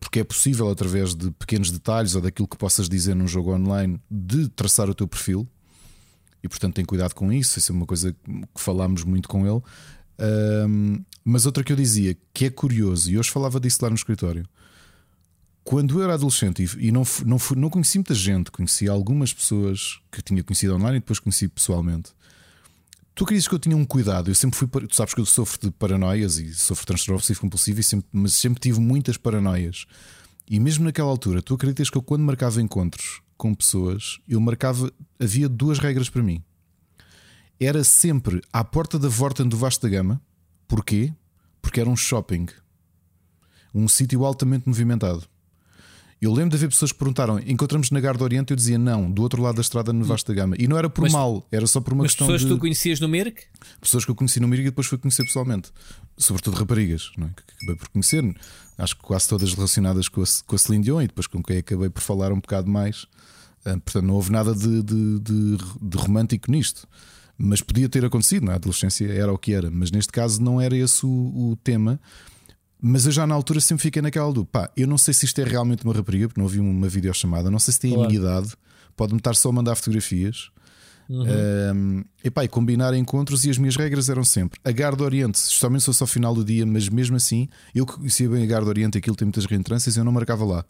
porque 0.00 0.20
é 0.20 0.24
possível, 0.24 0.68
através 0.68 1.14
de 1.14 1.30
pequenos 1.32 1.70
detalhes 1.70 2.14
ou 2.14 2.20
daquilo 2.20 2.48
que 2.48 2.56
possas 2.56 2.88
dizer 2.88 3.14
num 3.14 3.28
jogo 3.28 3.54
online, 3.54 4.00
de 4.10 4.48
traçar 4.48 4.90
o 4.90 4.94
teu 4.94 5.06
perfil. 5.06 5.48
E 6.42 6.48
portanto 6.48 6.74
tem 6.74 6.84
cuidado 6.84 7.14
com 7.14 7.32
isso. 7.32 7.58
Isso 7.58 7.70
é 7.70 7.74
uma 7.74 7.86
coisa 7.86 8.12
que 8.12 8.60
falámos 8.60 9.04
muito 9.04 9.28
com 9.28 9.46
ele. 9.46 9.62
Ahm, 10.18 11.04
mas 11.24 11.46
outra 11.46 11.62
que 11.62 11.72
eu 11.72 11.76
dizia 11.76 12.16
que 12.32 12.46
é 12.46 12.50
curioso, 12.50 13.10
e 13.10 13.18
hoje 13.18 13.30
falava 13.30 13.60
disso 13.60 13.78
lá 13.82 13.88
no 13.88 13.96
escritório. 13.96 14.46
Quando 15.62 15.98
eu 15.98 16.04
era 16.04 16.14
adolescente 16.14 16.66
e, 16.78 16.90
não, 16.90 17.04
não, 17.24 17.38
não 17.56 17.70
conheci 17.70 17.98
muita 17.98 18.14
gente, 18.14 18.50
conheci 18.50 18.88
algumas 18.88 19.32
pessoas 19.32 20.00
que 20.10 20.22
tinha 20.22 20.42
conhecido 20.42 20.74
online 20.74 20.96
e 20.96 21.00
depois 21.00 21.18
conheci 21.18 21.46
pessoalmente. 21.46 22.12
Tu 23.14 23.24
acreditas 23.24 23.48
que 23.48 23.54
eu 23.54 23.58
tinha 23.58 23.76
um 23.76 23.84
cuidado? 23.84 24.30
Eu 24.30 24.34
sempre 24.34 24.58
fui. 24.58 24.68
Tu 24.68 24.94
sabes 24.94 25.14
que 25.14 25.20
eu 25.20 25.26
sofro 25.26 25.60
de 25.60 25.70
paranoias 25.70 26.38
e 26.38 26.54
sofro 26.54 26.86
transtorno 26.86 27.16
obsessivo 27.16 27.40
compulsivo, 27.40 27.80
e 27.80 27.82
sempre, 27.82 28.08
mas 28.12 28.34
sempre 28.34 28.60
tive 28.60 28.80
muitas 28.80 29.16
paranoias. 29.16 29.86
E 30.48 30.58
mesmo 30.58 30.84
naquela 30.84 31.08
altura, 31.08 31.42
tu 31.42 31.54
acreditas 31.54 31.90
que 31.90 31.98
eu, 31.98 32.02
quando 32.02 32.22
marcava 32.22 32.60
encontros 32.60 33.20
com 33.36 33.54
pessoas, 33.54 34.20
eu 34.28 34.40
marcava. 34.40 34.90
Havia 35.18 35.48
duas 35.48 35.78
regras 35.78 36.08
para 36.08 36.22
mim. 36.22 36.42
Era 37.58 37.84
sempre 37.84 38.40
à 38.52 38.64
porta 38.64 38.98
da 38.98 39.08
Vorten 39.08 39.48
do 39.48 39.56
Vasco 39.56 39.82
da 39.82 39.88
Gama. 39.90 40.20
Porquê? 40.66 41.12
Porque 41.60 41.80
era 41.80 41.90
um 41.90 41.96
shopping. 41.96 42.46
Um 43.74 43.86
sítio 43.86 44.24
altamente 44.24 44.66
movimentado. 44.66 45.29
Eu 46.20 46.32
lembro 46.34 46.50
de 46.50 46.56
haver 46.56 46.68
pessoas 46.68 46.92
que 46.92 46.98
perguntaram: 46.98 47.38
encontramos 47.46 47.90
na 47.90 47.98
Garda 47.98 48.22
Oriente? 48.22 48.50
Eu 48.52 48.56
dizia 48.56 48.78
não, 48.78 49.10
do 49.10 49.22
outro 49.22 49.40
lado 49.40 49.54
da 49.56 49.62
estrada 49.62 49.90
no 49.92 50.04
Vasco 50.04 50.28
da 50.28 50.34
Gama. 50.34 50.54
E 50.58 50.68
não 50.68 50.76
era 50.76 50.90
por 50.90 51.02
Mas- 51.02 51.12
mal, 51.12 51.46
era 51.50 51.66
só 51.66 51.80
por 51.80 51.94
uma 51.94 52.02
Mas 52.02 52.12
questão 52.12 52.26
pessoas 52.26 52.40
de 52.42 52.46
que 52.48 52.54
tu 52.54 52.58
conhecias 52.60 53.00
no 53.00 53.08
Mirk? 53.08 53.42
pessoas 53.80 54.04
que 54.04 54.10
eu 54.10 54.14
conheci 54.14 54.38
no 54.38 54.46
Miriga 54.46 54.68
e 54.68 54.70
depois 54.70 54.86
fui 54.86 54.98
conhecer 54.98 55.24
pessoalmente. 55.24 55.70
Sobretudo 56.18 56.56
raparigas, 56.56 57.10
não 57.16 57.28
é? 57.28 57.30
que 57.30 57.42
acabei 57.56 57.76
por 57.76 57.88
conhecer. 57.88 58.22
Acho 58.76 58.96
que 58.96 59.02
quase 59.02 59.28
todas 59.28 59.52
relacionadas 59.54 60.08
com 60.08 60.20
a, 60.22 60.24
com 60.46 60.56
a 60.56 60.58
Celine 60.58 60.84
Dion 60.84 61.00
e 61.02 61.06
depois 61.06 61.26
com 61.26 61.42
quem 61.42 61.56
acabei 61.58 61.88
por 61.88 62.02
falar 62.02 62.32
um 62.32 62.40
bocado 62.40 62.70
mais. 62.70 63.06
Ah, 63.64 63.72
portanto, 63.78 64.02
não 64.02 64.14
houve 64.14 64.30
nada 64.30 64.54
de, 64.54 64.82
de, 64.82 65.18
de- 65.20 65.56
de 65.80 65.96
romântico 65.96 66.50
nisto. 66.50 66.86
Mas 67.38 67.62
podia 67.62 67.88
ter 67.88 68.04
acontecido, 68.04 68.44
na 68.44 68.54
adolescência 68.56 69.06
era 69.10 69.32
o 69.32 69.38
que 69.38 69.54
era. 69.54 69.70
Mas 69.70 69.90
neste 69.90 70.12
caso 70.12 70.42
não 70.42 70.60
era 70.60 70.76
esse 70.76 71.06
o, 71.06 71.08
o 71.08 71.56
tema. 71.64 71.98
Mas 72.82 73.04
eu 73.06 73.12
já 73.12 73.26
na 73.26 73.34
altura 73.34 73.60
sempre 73.60 73.82
fiquei 73.82 74.00
naquela 74.00 74.32
do 74.32 74.44
pá, 74.44 74.70
eu 74.76 74.86
não 74.86 74.96
sei 74.96 75.12
se 75.12 75.24
isto 75.26 75.38
é 75.40 75.44
realmente 75.44 75.84
uma 75.84 75.92
rapariga, 75.92 76.28
porque 76.28 76.40
não 76.40 76.46
ouvi 76.46 76.60
uma 76.60 76.88
videochamada, 76.88 77.50
não 77.50 77.58
sei 77.58 77.74
se 77.74 77.80
tem 77.80 77.92
a 77.92 77.94
Claro. 77.96 78.10
minha 78.10 78.20
idade, 78.20 78.54
pode-me 78.96 79.18
estar 79.18 79.34
só 79.34 79.48
a 79.50 79.52
mandar 79.52 79.74
fotografias. 79.76 80.50
Um, 81.12 82.04
epá, 82.22 82.44
e 82.44 82.48
combinar 82.48 82.94
encontros 82.94 83.44
e 83.44 83.50
as 83.50 83.58
minhas 83.58 83.74
regras 83.74 84.08
eram 84.08 84.22
sempre 84.22 84.60
a 84.64 84.70
Garda 84.70 85.02
Oriente, 85.02 85.34
especialmente 85.34 85.80
se 85.80 85.86
fosse 85.86 86.02
ao 86.02 86.06
final 86.06 86.32
do 86.32 86.44
dia, 86.44 86.64
mas 86.64 86.88
mesmo 86.88 87.16
assim, 87.16 87.48
eu 87.74 87.84
que 87.84 87.94
conhecia 87.94 88.28
bem 88.28 88.44
a 88.44 88.46
Garda 88.46 88.68
Oriente, 88.68 88.96
aquilo 88.96 89.16
tem 89.16 89.26
muitas 89.26 89.44
reentrâncias, 89.44 89.96
eu 89.96 90.04
não 90.04 90.12
marcava 90.12 90.44
lá. 90.44 90.64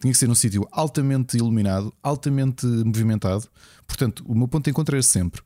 Tinha 0.00 0.12
que 0.12 0.18
ser 0.18 0.28
num 0.28 0.34
sítio 0.36 0.66
altamente 0.70 1.36
iluminado, 1.36 1.92
altamente 2.02 2.64
movimentado. 2.66 3.48
Portanto, 3.86 4.24
o 4.28 4.34
meu 4.34 4.46
ponto 4.46 4.64
de 4.64 4.70
encontro 4.70 4.94
era 4.94 5.02
sempre 5.02 5.42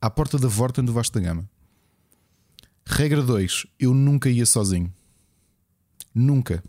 à 0.00 0.08
porta 0.08 0.38
da 0.38 0.46
Vorten 0.46 0.84
do 0.84 0.92
Vasco 0.92 1.18
da 1.18 1.20
Gama. 1.26 1.48
Regra 2.86 3.22
2: 3.22 3.66
eu 3.80 3.92
nunca 3.94 4.28
ia 4.30 4.46
sozinho. 4.46 4.92
Nunca. 6.14 6.62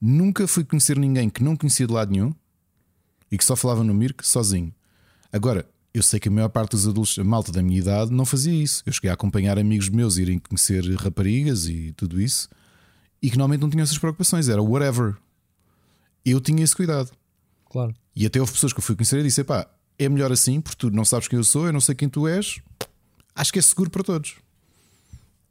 Nunca 0.00 0.46
fui 0.46 0.64
conhecer 0.64 0.98
ninguém 0.98 1.30
que 1.30 1.42
não 1.42 1.56
conhecia 1.56 1.86
de 1.86 1.92
lado 1.92 2.10
nenhum 2.10 2.34
e 3.30 3.38
que 3.38 3.44
só 3.44 3.56
falava 3.56 3.82
no 3.82 3.94
Mirk 3.94 4.26
sozinho. 4.26 4.72
Agora, 5.32 5.66
eu 5.92 6.02
sei 6.02 6.20
que 6.20 6.28
a 6.28 6.32
maior 6.32 6.48
parte 6.48 6.72
dos 6.72 6.86
adultos, 6.86 7.18
a 7.18 7.24
malta 7.24 7.50
da 7.50 7.62
minha 7.62 7.78
idade, 7.78 8.12
não 8.12 8.26
fazia 8.26 8.52
isso. 8.52 8.82
Eu 8.84 8.92
cheguei 8.92 9.10
a 9.10 9.14
acompanhar 9.14 9.58
amigos 9.58 9.88
meus 9.88 10.18
irem 10.18 10.38
conhecer 10.38 10.84
raparigas 10.96 11.66
e 11.66 11.92
tudo 11.92 12.20
isso 12.20 12.48
e 13.22 13.30
que 13.30 13.36
normalmente 13.36 13.62
não 13.62 13.70
tinham 13.70 13.82
essas 13.82 13.98
preocupações. 13.98 14.48
Era 14.48 14.62
whatever. 14.62 15.16
Eu 16.24 16.40
tinha 16.40 16.62
esse 16.62 16.74
cuidado. 16.74 17.10
Claro. 17.68 17.94
E 18.14 18.26
até 18.26 18.40
houve 18.40 18.52
pessoas 18.52 18.72
que 18.72 18.78
eu 18.78 18.82
fui 18.82 18.94
conhecer 18.94 19.18
e 19.20 19.24
disse: 19.24 19.42
pá, 19.44 19.66
é 19.98 20.08
melhor 20.08 20.32
assim, 20.32 20.60
porque 20.60 20.76
tu 20.78 20.90
não 20.90 21.04
sabes 21.04 21.28
quem 21.28 21.38
eu 21.38 21.44
sou, 21.44 21.66
eu 21.66 21.72
não 21.72 21.80
sei 21.80 21.94
quem 21.94 22.08
tu 22.08 22.26
és. 22.26 22.60
Acho 23.34 23.52
que 23.52 23.58
é 23.58 23.62
seguro 23.62 23.90
para 23.90 24.02
todos. 24.02 24.36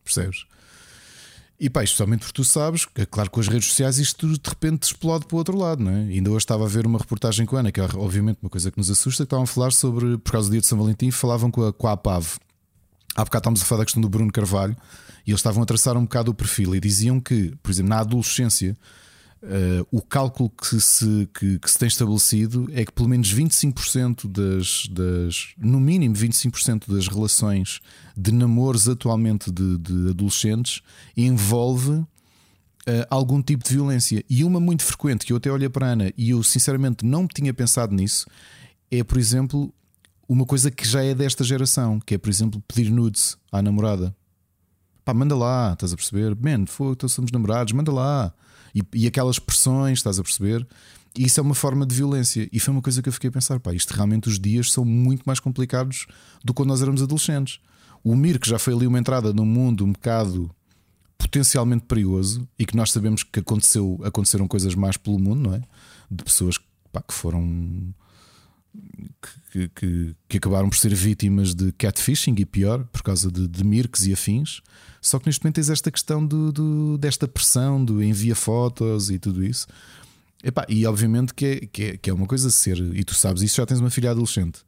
Percebes? 0.03 0.45
E 1.57 1.69
pá, 1.69 1.83
especialmente 1.83 2.19
porque 2.19 2.33
tu 2.33 2.43
sabes, 2.43 2.85
que, 2.85 3.05
claro, 3.05 3.31
com 3.31 3.39
as 3.39 3.47
redes 3.47 3.69
sociais 3.69 3.97
isto 3.97 4.27
de 4.27 4.49
repente 4.49 4.83
explode 4.83 5.25
para 5.25 5.35
o 5.35 5.37
outro 5.37 5.57
lado, 5.57 5.81
não 5.81 5.91
é? 5.91 6.01
Ainda 6.01 6.29
hoje 6.29 6.39
estava 6.39 6.65
a 6.65 6.67
ver 6.67 6.85
uma 6.85 6.99
reportagem 6.99 7.45
com 7.45 7.55
a 7.55 7.61
Ana, 7.61 7.71
que 7.71 7.79
é 7.79 7.83
obviamente 7.95 8.39
uma 8.41 8.49
coisa 8.49 8.69
que 8.69 8.77
nos 8.77 8.89
assusta, 8.89 9.23
que 9.23 9.27
estavam 9.27 9.43
a 9.43 9.47
falar 9.47 9.71
sobre, 9.71 10.17
por 10.17 10.33
causa 10.33 10.49
do 10.49 10.51
dia 10.51 10.59
de 10.59 10.67
São 10.67 10.77
Valentim, 10.77 11.11
falavam 11.11 11.49
com 11.49 11.65
a, 11.65 11.71
com 11.71 11.87
a 11.87 11.93
APAV. 11.93 12.37
Há 13.15 13.23
bocado 13.23 13.41
estávamos 13.41 13.61
a 13.61 13.65
falar 13.65 13.79
da 13.79 13.85
questão 13.85 14.01
do 14.01 14.09
Bruno 14.09 14.31
Carvalho 14.31 14.75
e 15.25 15.31
eles 15.31 15.39
estavam 15.39 15.63
a 15.63 15.65
traçar 15.65 15.95
um 15.95 16.03
bocado 16.03 16.31
o 16.31 16.33
perfil 16.33 16.75
e 16.75 16.79
diziam 16.81 17.21
que, 17.21 17.55
por 17.63 17.71
exemplo, 17.71 17.89
na 17.89 17.99
adolescência, 17.99 18.77
eh, 19.47 19.85
o 19.91 20.01
cálculo 20.01 20.49
que 20.49 20.79
se, 20.79 21.29
que, 21.33 21.59
que 21.59 21.69
se 21.69 21.77
tem 21.77 21.87
estabelecido 21.87 22.67
é 22.73 22.83
que 22.83 22.91
pelo 22.91 23.07
menos 23.07 23.33
25% 23.33 24.27
das, 24.27 24.87
das 24.87 25.53
no 25.57 25.79
mínimo 25.79 26.15
25% 26.15 26.91
das 26.91 27.07
relações 27.07 27.79
de 28.17 28.31
namoros 28.31 28.89
atualmente 28.89 29.51
de, 29.51 29.77
de 29.77 30.09
adolescentes 30.09 30.81
envolve 31.15 32.03
eh, 32.87 33.07
algum 33.09 33.41
tipo 33.41 33.63
de 33.63 33.73
violência. 33.73 34.23
E 34.29 34.43
uma 34.43 34.59
muito 34.59 34.83
frequente 34.83 35.25
que 35.25 35.31
eu 35.31 35.37
até 35.37 35.51
olhei 35.51 35.69
para 35.69 35.87
a 35.87 35.89
Ana 35.91 36.11
e 36.17 36.31
eu 36.31 36.41
sinceramente 36.41 37.05
não 37.05 37.27
tinha 37.27 37.53
pensado 37.53 37.93
nisso 37.93 38.25
é, 38.91 39.03
por 39.03 39.17
exemplo, 39.17 39.73
uma 40.27 40.45
coisa 40.45 40.71
que 40.71 40.87
já 40.87 41.03
é 41.03 41.13
desta 41.13 41.43
geração, 41.43 41.99
que 41.99 42.15
é, 42.15 42.17
por 42.17 42.29
exemplo, 42.29 42.61
pedir 42.67 42.89
nudes 42.89 43.37
à 43.51 43.61
namorada. 43.61 44.15
Pá, 45.03 45.13
manda 45.13 45.35
lá, 45.35 45.73
estás 45.73 45.93
a 45.93 45.95
perceber? 45.95 46.35
Man, 46.35 46.65
foi, 46.65 46.93
então 46.93 47.07
somos 47.07 47.31
namorados, 47.31 47.73
manda 47.73 47.91
lá. 47.91 48.33
E, 48.75 48.83
e 48.93 49.07
aquelas 49.07 49.39
pressões, 49.39 49.99
estás 49.99 50.19
a 50.19 50.23
perceber? 50.23 50.67
E 51.17 51.25
isso 51.25 51.39
é 51.39 51.43
uma 51.43 51.55
forma 51.55 51.85
de 51.85 51.95
violência. 51.95 52.49
E 52.51 52.59
foi 52.59 52.73
uma 52.73 52.81
coisa 52.81 53.01
que 53.01 53.07
eu 53.07 53.13
fiquei 53.13 53.29
a 53.29 53.33
pensar: 53.33 53.59
pá, 53.59 53.73
isto 53.73 53.93
realmente 53.93 54.27
os 54.27 54.37
dias 54.37 54.71
são 54.71 54.83
muito 54.83 55.23
mais 55.25 55.39
complicados 55.39 56.05
do 56.43 56.53
que 56.53 56.57
quando 56.57 56.69
nós 56.69 56.81
éramos 56.81 57.01
adolescentes. 57.01 57.59
O 58.03 58.15
Mir, 58.15 58.37
que 58.39 58.49
já 58.49 58.59
foi 58.59 58.73
ali 58.73 58.85
uma 58.85 58.99
entrada 58.99 59.33
num 59.33 59.45
mundo 59.45 59.85
um 59.85 59.93
bocado 59.93 60.51
potencialmente 61.17 61.85
perigoso 61.85 62.47
e 62.59 62.65
que 62.65 62.75
nós 62.75 62.91
sabemos 62.91 63.23
que 63.23 63.39
aconteceu, 63.39 63.99
aconteceram 64.03 64.47
coisas 64.47 64.75
mais 64.75 64.97
pelo 64.97 65.17
mundo, 65.17 65.49
não 65.49 65.55
é? 65.55 65.61
De 66.11 66.23
pessoas 66.23 66.59
pá, 66.91 67.01
que 67.01 67.13
foram 67.13 67.93
que, 69.51 69.69
que, 69.69 70.15
que 70.27 70.37
acabaram 70.37 70.69
por 70.69 70.77
ser 70.77 70.93
vítimas 70.93 71.53
de 71.55 71.71
catfishing 71.73 72.35
e 72.37 72.45
pior, 72.45 72.83
por 72.85 73.01
causa 73.01 73.31
de, 73.31 73.47
de 73.47 73.63
e 74.07 74.13
afins. 74.13 74.61
Só 75.01 75.19
que 75.19 75.27
neste 75.27 75.43
momento 75.43 75.55
tens 75.55 75.69
esta 75.69 75.91
questão 75.91 76.25
do, 76.25 76.51
do- 76.51 76.97
desta 76.97 77.27
pressão 77.27 77.83
do 77.83 78.03
envia 78.03 78.35
fotos 78.35 79.09
e 79.09 79.19
tudo 79.19 79.43
isso. 79.43 79.67
Epá, 80.43 80.65
e 80.69 80.85
obviamente 80.85 81.33
que 81.33 81.45
é, 81.45 81.59
que, 81.65 81.83
é, 81.83 81.97
que 81.97 82.09
é 82.09 82.13
uma 82.13 82.27
coisa 82.27 82.49
ser, 82.51 82.77
e 82.77 83.03
tu 83.03 83.13
sabes 83.15 83.41
isso, 83.41 83.55
já 83.57 83.65
tens 83.65 83.79
uma 83.79 83.89
filha 83.89 84.11
adolescente. 84.11 84.59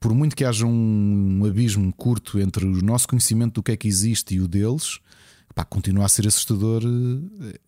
Por 0.00 0.14
muito 0.14 0.34
que 0.34 0.44
haja 0.44 0.66
um, 0.66 1.40
um 1.40 1.44
abismo 1.44 1.92
curto 1.92 2.40
entre 2.40 2.64
o 2.64 2.82
nosso 2.82 3.06
conhecimento 3.06 3.54
do 3.54 3.62
que 3.62 3.72
é 3.72 3.76
que 3.76 3.86
existe 3.86 4.34
e 4.34 4.40
o 4.40 4.48
deles, 4.48 4.98
epá, 5.50 5.64
continua 5.64 6.06
a 6.06 6.08
ser 6.08 6.26
assustador 6.26 6.82
eh, 6.82 7.58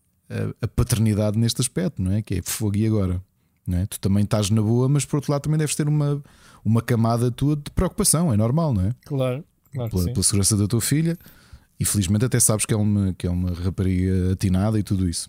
a, 0.61 0.65
a 0.65 0.69
paternidade 0.69 1.39
neste 1.39 1.61
aspecto, 1.61 2.03
não 2.03 2.11
é? 2.13 2.23
Que 2.23 2.37
é 2.37 2.43
fogo 2.43 2.77
e 2.77 2.87
agora. 2.87 3.23
Não 3.67 3.79
é? 3.79 3.87
Tu 3.87 3.99
também 3.99 4.25
estás 4.25 4.51
na 4.51 4.61
boa, 4.61 4.89
mas 4.89 5.05
por 5.05 5.17
outro 5.17 5.33
lado 5.33 5.43
também 5.43 5.59
deves 5.59 5.75
ter 5.75 5.89
uma, 5.89 6.23
uma 6.65 6.83
camada 6.83 7.31
tua 7.31 7.57
de 7.57 7.71
preocupação, 7.71 8.33
é 8.33 8.37
normal, 8.37 8.75
não 8.75 8.83
é? 8.83 8.95
Claro. 9.05 9.45
claro 9.73 9.91
Pela, 9.91 10.03
sim. 10.03 10.13
pela 10.13 10.23
segurança 10.23 10.57
da 10.57 10.67
tua 10.67 10.81
filha. 10.81 11.19
E 11.79 11.85
felizmente 11.85 12.25
até 12.25 12.39
sabes 12.39 12.65
que 12.65 12.73
é 12.73 12.77
uma, 12.77 13.13
que 13.15 13.27
é 13.27 13.31
uma 13.31 13.53
rapariga 13.53 14.33
atinada 14.33 14.79
e 14.79 14.83
tudo 14.83 15.09
isso. 15.09 15.29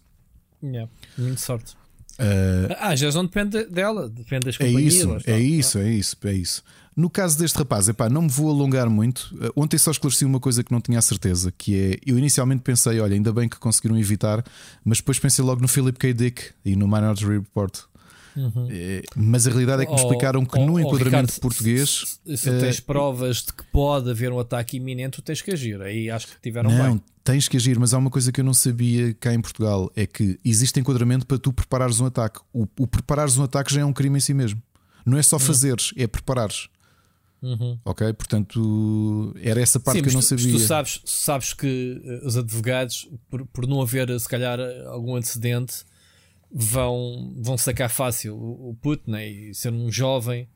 Yeah. 0.61 0.91
Muito 1.17 1.41
sorte. 1.41 1.75
Uh, 2.17 2.71
ah, 2.79 2.95
já 2.95 3.11
não 3.11 3.25
depende 3.25 3.65
dela, 3.65 4.07
depende 4.07 4.45
das 4.45 4.55
é 4.55 4.65
companhias. 4.65 4.93
isso, 4.93 5.09
lá 5.09 5.17
está. 5.17 5.31
é 5.31 5.39
isso, 5.39 5.77
é 5.79 5.91
isso, 5.91 6.17
é 6.23 6.33
isso. 6.33 6.63
No 6.95 7.09
caso 7.09 7.37
deste 7.37 7.57
rapaz, 7.57 7.89
epá, 7.89 8.07
não 8.07 8.21
me 8.21 8.29
vou 8.29 8.49
alongar 8.49 8.89
muito. 8.89 9.35
Uh, 9.35 9.51
Ontem 9.61 9.77
só 9.77 9.91
esclareci 9.91 10.23
uma 10.23 10.39
coisa 10.39 10.63
que 10.63 10.71
não 10.71 10.79
tinha 10.79 10.97
a 10.97 11.01
certeza, 11.01 11.51
que 11.51 11.75
é 11.75 11.99
eu 12.05 12.17
inicialmente 12.17 12.61
pensei, 12.61 13.01
olha, 13.01 13.15
ainda 13.15 13.33
bem 13.33 13.49
que 13.49 13.59
conseguiram 13.59 13.97
evitar, 13.97 14.43
mas 14.83 14.99
depois 14.99 15.19
pensei 15.19 15.43
logo 15.43 15.61
no 15.61 15.67
Philip 15.67 15.99
K. 15.99 16.13
Dick 16.13 16.51
e 16.63 16.75
no 16.75 16.87
Minority 16.87 17.25
Report. 17.25 17.81
Eh, 18.69 19.01
Mas 19.15 19.47
a 19.47 19.49
realidade 19.49 19.83
é 19.83 19.85
que 19.85 19.91
me 19.91 19.97
Oh, 19.97 20.01
explicaram 20.01 20.45
que 20.45 20.57
oh, 20.59 20.65
no 20.65 20.73
oh, 20.73 20.79
enquadramento 20.79 21.31
Ricardo, 21.33 21.39
português. 21.41 22.19
Se, 22.25 22.37
se 22.37 22.49
eh, 22.49 22.59
tens 22.59 22.79
provas 22.79 23.37
de 23.37 23.53
que 23.53 23.63
pode 23.71 24.09
haver 24.09 24.31
um 24.31 24.39
ataque 24.39 24.77
iminente, 24.77 25.11
tu 25.17 25.21
tens 25.21 25.41
que 25.41 25.51
agir. 25.51 25.81
Aí 25.81 26.09
acho 26.09 26.27
que 26.27 26.33
tiveram 26.41 26.69
Não, 26.69 26.93
bem. 26.95 27.03
tens 27.23 27.47
que 27.47 27.55
agir, 27.57 27.79
mas 27.79 27.93
há 27.93 27.97
uma 27.97 28.09
coisa 28.09 28.31
que 28.31 28.41
eu 28.41 28.45
não 28.45 28.53
sabia 28.53 29.13
cá 29.13 29.33
em 29.33 29.41
Portugal: 29.41 29.91
é 29.95 30.05
que 30.05 30.37
existe 30.43 30.79
enquadramento 30.79 31.25
para 31.25 31.37
tu 31.37 31.53
preparares 31.53 31.99
um 31.99 32.05
ataque. 32.05 32.39
O, 32.53 32.67
o 32.79 32.87
preparares 32.87 33.37
um 33.37 33.43
ataque 33.43 33.73
já 33.73 33.81
é 33.81 33.85
um 33.85 33.93
crime 33.93 34.17
em 34.17 34.21
si 34.21 34.33
mesmo. 34.33 34.61
Não 35.05 35.17
é 35.17 35.23
só 35.23 35.37
fazeres, 35.39 35.93
é 35.95 36.07
preparares. 36.07 36.67
Ok? 37.83 38.11
Portanto, 38.13 39.33
era 39.39 39.61
essa 39.61 39.79
parte 39.79 39.97
Sim, 39.97 40.03
que 40.03 40.09
eu 40.09 40.13
não 40.13 40.21
tu, 40.21 40.25
sabia. 40.25 40.51
tu 40.51 40.59
sabes, 40.59 41.01
sabes 41.05 41.53
que 41.53 42.01
eh, 42.03 42.25
os 42.25 42.35
advogados, 42.37 43.07
por, 43.29 43.45
por 43.45 43.67
não 43.67 43.81
haver 43.81 44.19
se 44.19 44.27
calhar 44.27 44.59
algum 44.87 45.15
antecedente, 45.15 45.85
vão, 46.57 47.33
vão 47.37 47.57
sacar 47.57 47.89
fácil 47.89 48.35
o, 48.37 48.69
o 48.69 48.75
puto, 48.75 49.11
né? 49.11 49.27
e 49.27 49.53
ser 49.53 49.73
um 49.73 49.91
jovem, 49.91 50.47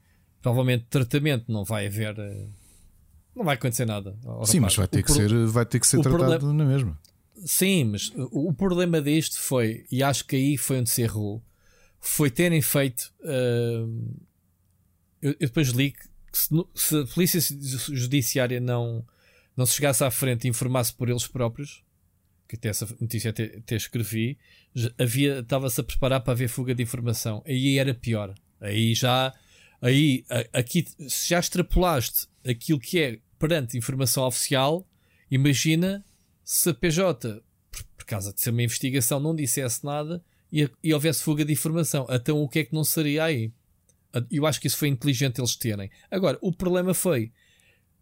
provavelmente 0.41 0.86
tratamento 0.89 1.52
não 1.52 1.66
vai 1.66 1.88
haver, 1.88 2.18
eh, 2.18 2.47
não 3.36 3.43
vai 3.43 3.56
acontecer 3.56 3.86
nada. 3.86 4.18
ao 4.26 4.45
Sim, 4.45 4.62
mas 4.62 4.74
rapaz. 4.74 4.78
vai 4.78 4.88
ter 4.88 5.00
O 5.02 5.04
que 5.04 5.12
ser, 5.12 5.45
vai 5.47 5.66
ter 5.66 5.80
que 5.80 5.86
ser 5.88 6.00
tratado 6.00 6.38
problema- 6.39 6.54
na 6.54 6.66
mesma. 6.66 6.97
Sim, 7.45 7.84
mas 7.86 8.12
o, 8.16 8.47
o 8.50 8.54
problema 8.54 9.02
disto 9.02 9.38
foi, 9.39 9.86
e 9.91 10.02
acho 10.02 10.26
que 10.26 10.38
aí 10.38 10.58
foi 10.58 10.80
onde 10.80 10.89
se 10.89 11.02
errou, 11.02 11.43
foi 12.00 12.30
terem 12.32 12.62
feito. 12.62 13.14
hum, 13.22 14.14
eu, 15.22 15.32
eu 15.32 15.47
depois 15.47 15.68
li 15.70 15.91
que 15.91 16.08
se, 16.32 16.47
se 16.76 16.97
a 16.97 17.06
polícia 17.08 17.41
judiciária 17.93 18.60
não, 18.62 19.06
não 19.56 19.66
se 19.66 19.74
chegasse 19.76 20.02
à 20.04 20.10
frente 20.10 20.45
e 20.45 20.50
informasse 20.50 20.93
por 20.93 21.10
eles 21.10 21.28
próprios, 21.28 21.84
que 22.50 22.56
até 22.56 22.70
essa 22.70 22.88
notícia 23.00 23.30
até, 23.30 23.43
até 23.58 23.76
escrevi, 23.76 24.38
estava-se 24.76 25.80
a 25.80 25.84
preparar 25.84 26.20
para 26.22 26.34
haver 26.34 26.50
fuga 26.50 26.74
de 26.74 26.82
informação. 26.82 27.43
Aí 27.45 27.78
era 27.78 27.93
pior. 27.93 28.34
Aí 28.60 28.95
já. 28.95 29.32
Aí, 29.80 30.26
a- 30.30 30.60
aqui, 30.60 30.84
se 31.08 31.30
já 31.30 31.39
extrapolaste 31.39 32.28
aquilo 32.43 32.80
que 32.80 33.00
é 33.00 33.20
perante 33.38 33.78
informação 33.78 34.24
oficial, 34.26 34.86
imagina 35.30 36.04
se 36.43 36.70
a 36.70 36.74
PJ, 36.74 37.41
por, 37.72 37.84
por 37.95 38.06
causa 38.06 38.34
de 38.34 38.41
ser 38.41 38.50
uma 38.50 38.64
investigação, 38.64 39.20
não 39.20 39.36
dissesse 39.36 39.86
nada 39.86 40.22
e, 40.52 40.68
e 40.84 40.91
houvesse 40.93 41.24
fuga 41.24 41.45
de 41.45 41.54
informação. 41.54 42.08
Então 42.10 42.41
o 42.41 42.50
que 42.50 42.60
é 42.60 42.64
que 42.66 42.74
não 42.74 42.84
seria 42.84 43.26
aí? 43.26 43.54
Eu 44.32 44.47
acho 44.47 44.60
que 44.60 44.66
isso 44.66 44.78
foi 44.78 44.88
inteligente 44.88 45.39
eles 45.39 45.56
terem. 45.56 45.89
Agora, 46.10 46.38
o 46.41 46.52
problema 46.52 46.95
foi 46.95 47.32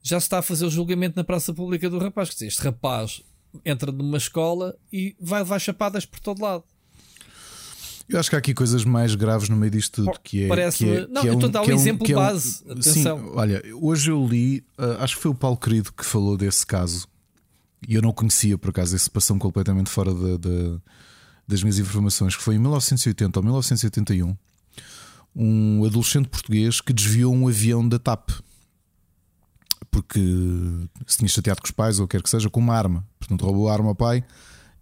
já 0.01 0.17
se 0.21 0.25
está 0.27 0.39
a 0.39 0.41
fazer 0.41 0.65
o 0.65 0.69
julgamento 0.69 1.17
na 1.17 1.23
praça 1.25 1.53
pública 1.53 1.89
do 1.89 1.99
rapaz. 1.99 2.29
Quer 2.29 2.35
dizer, 2.35 2.47
este 2.47 2.61
rapaz 2.61 3.21
entra 3.65 3.91
numa 3.91 4.17
escola 4.17 4.75
e 4.91 5.15
vai 5.19 5.39
levar 5.41 5.59
chapadas 5.59 6.05
por 6.05 6.19
todo 6.19 6.41
lado. 6.41 6.63
Eu 8.09 8.17
acho 8.19 8.29
que 8.29 8.35
há 8.37 8.39
aqui 8.39 8.53
coisas 8.53 8.85
mais 8.85 9.15
graves 9.15 9.49
no 9.49 9.57
meio 9.57 9.69
disto 9.71 10.05
tudo. 10.05 10.17
Que 10.23 10.43
é, 10.43 10.47
parece-me- 10.47 10.91
que 10.91 10.97
é, 10.97 11.07
não, 11.07 11.21
que 11.21 11.27
é 11.27 11.29
eu 11.31 11.33
estou 11.33 11.49
a 11.49 11.51
dar 11.51 11.61
um 11.63 11.69
é 11.69 11.73
exemplo 11.73 12.05
que 12.05 12.13
é 12.13 12.15
base. 12.15 12.63
Atenção. 12.69 13.19
Sim, 13.19 13.31
olha, 13.33 13.61
hoje 13.81 14.11
eu 14.11 14.25
li, 14.25 14.63
ah, 14.77 15.03
acho 15.03 15.17
que 15.17 15.21
foi 15.23 15.31
o 15.31 15.35
Paulo 15.35 15.57
Querido 15.57 15.91
que 15.91 16.05
falou 16.05 16.37
desse 16.37 16.65
caso. 16.65 17.05
E 17.87 17.95
eu 17.95 18.01
não 18.01 18.13
conhecia, 18.13 18.57
por 18.57 18.69
acaso, 18.69 18.95
esse 18.95 19.09
passou 19.09 19.37
completamente 19.37 19.89
fora 19.89 20.13
da- 20.13 20.37
da- 20.37 20.79
das 21.47 21.61
minhas 21.61 21.79
informações. 21.79 22.35
Que 22.35 22.41
foi 22.41 22.55
em 22.55 22.59
1980 22.59 23.39
ou 23.39 23.43
1981 23.43 24.35
um 25.35 25.85
adolescente 25.85 26.27
português 26.29 26.79
que 26.81 26.91
desviou 26.93 27.33
um 27.35 27.47
avião 27.47 27.87
da 27.87 27.99
TAP 27.99 28.29
porque 30.01 30.19
se 31.07 31.17
tinha 31.17 31.27
chateado 31.27 31.61
com 31.61 31.65
os 31.65 31.71
pais 31.71 31.99
ou 31.99 32.05
o 32.05 32.07
que 32.07 32.17
quer 32.17 32.23
que 32.23 32.29
seja, 32.29 32.49
com 32.49 32.59
uma 32.59 32.75
arma. 32.75 33.05
Portanto, 33.19 33.43
roubou 33.45 33.67
a 33.69 33.73
arma 33.73 33.89
ao 33.89 33.95
pai 33.95 34.23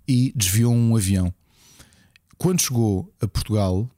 e 0.07 0.31
desviou 0.35 0.73
um 0.73 0.95
avião. 0.95 1.33
Quando 2.37 2.61
chegou 2.61 3.11
a 3.21 3.27
Portugal, 3.27 3.89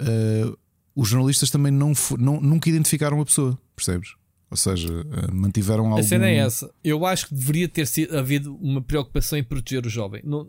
eh, 0.00 0.52
os 0.94 1.08
jornalistas 1.08 1.50
também 1.50 1.72
não, 1.72 1.92
não- 2.18 2.40
nunca 2.40 2.68
identificaram 2.68 3.20
a 3.20 3.24
pessoa, 3.24 3.58
percebes? 3.76 4.14
Ou 4.50 4.56
seja, 4.56 4.88
eh, 4.88 5.30
mantiveram 5.32 5.86
algum. 5.86 5.98
A 5.98 6.02
cena 6.02 6.26
é 6.28 6.36
essa. 6.36 6.70
Eu 6.82 7.04
acho 7.06 7.28
que 7.28 7.34
deveria 7.34 7.68
ter 7.68 7.86
sido, 7.86 8.16
havido 8.16 8.56
uma 8.56 8.80
preocupação 8.82 9.38
em 9.38 9.44
proteger 9.44 9.86
o 9.86 9.88
jovem. 9.90 10.20
Não, 10.24 10.48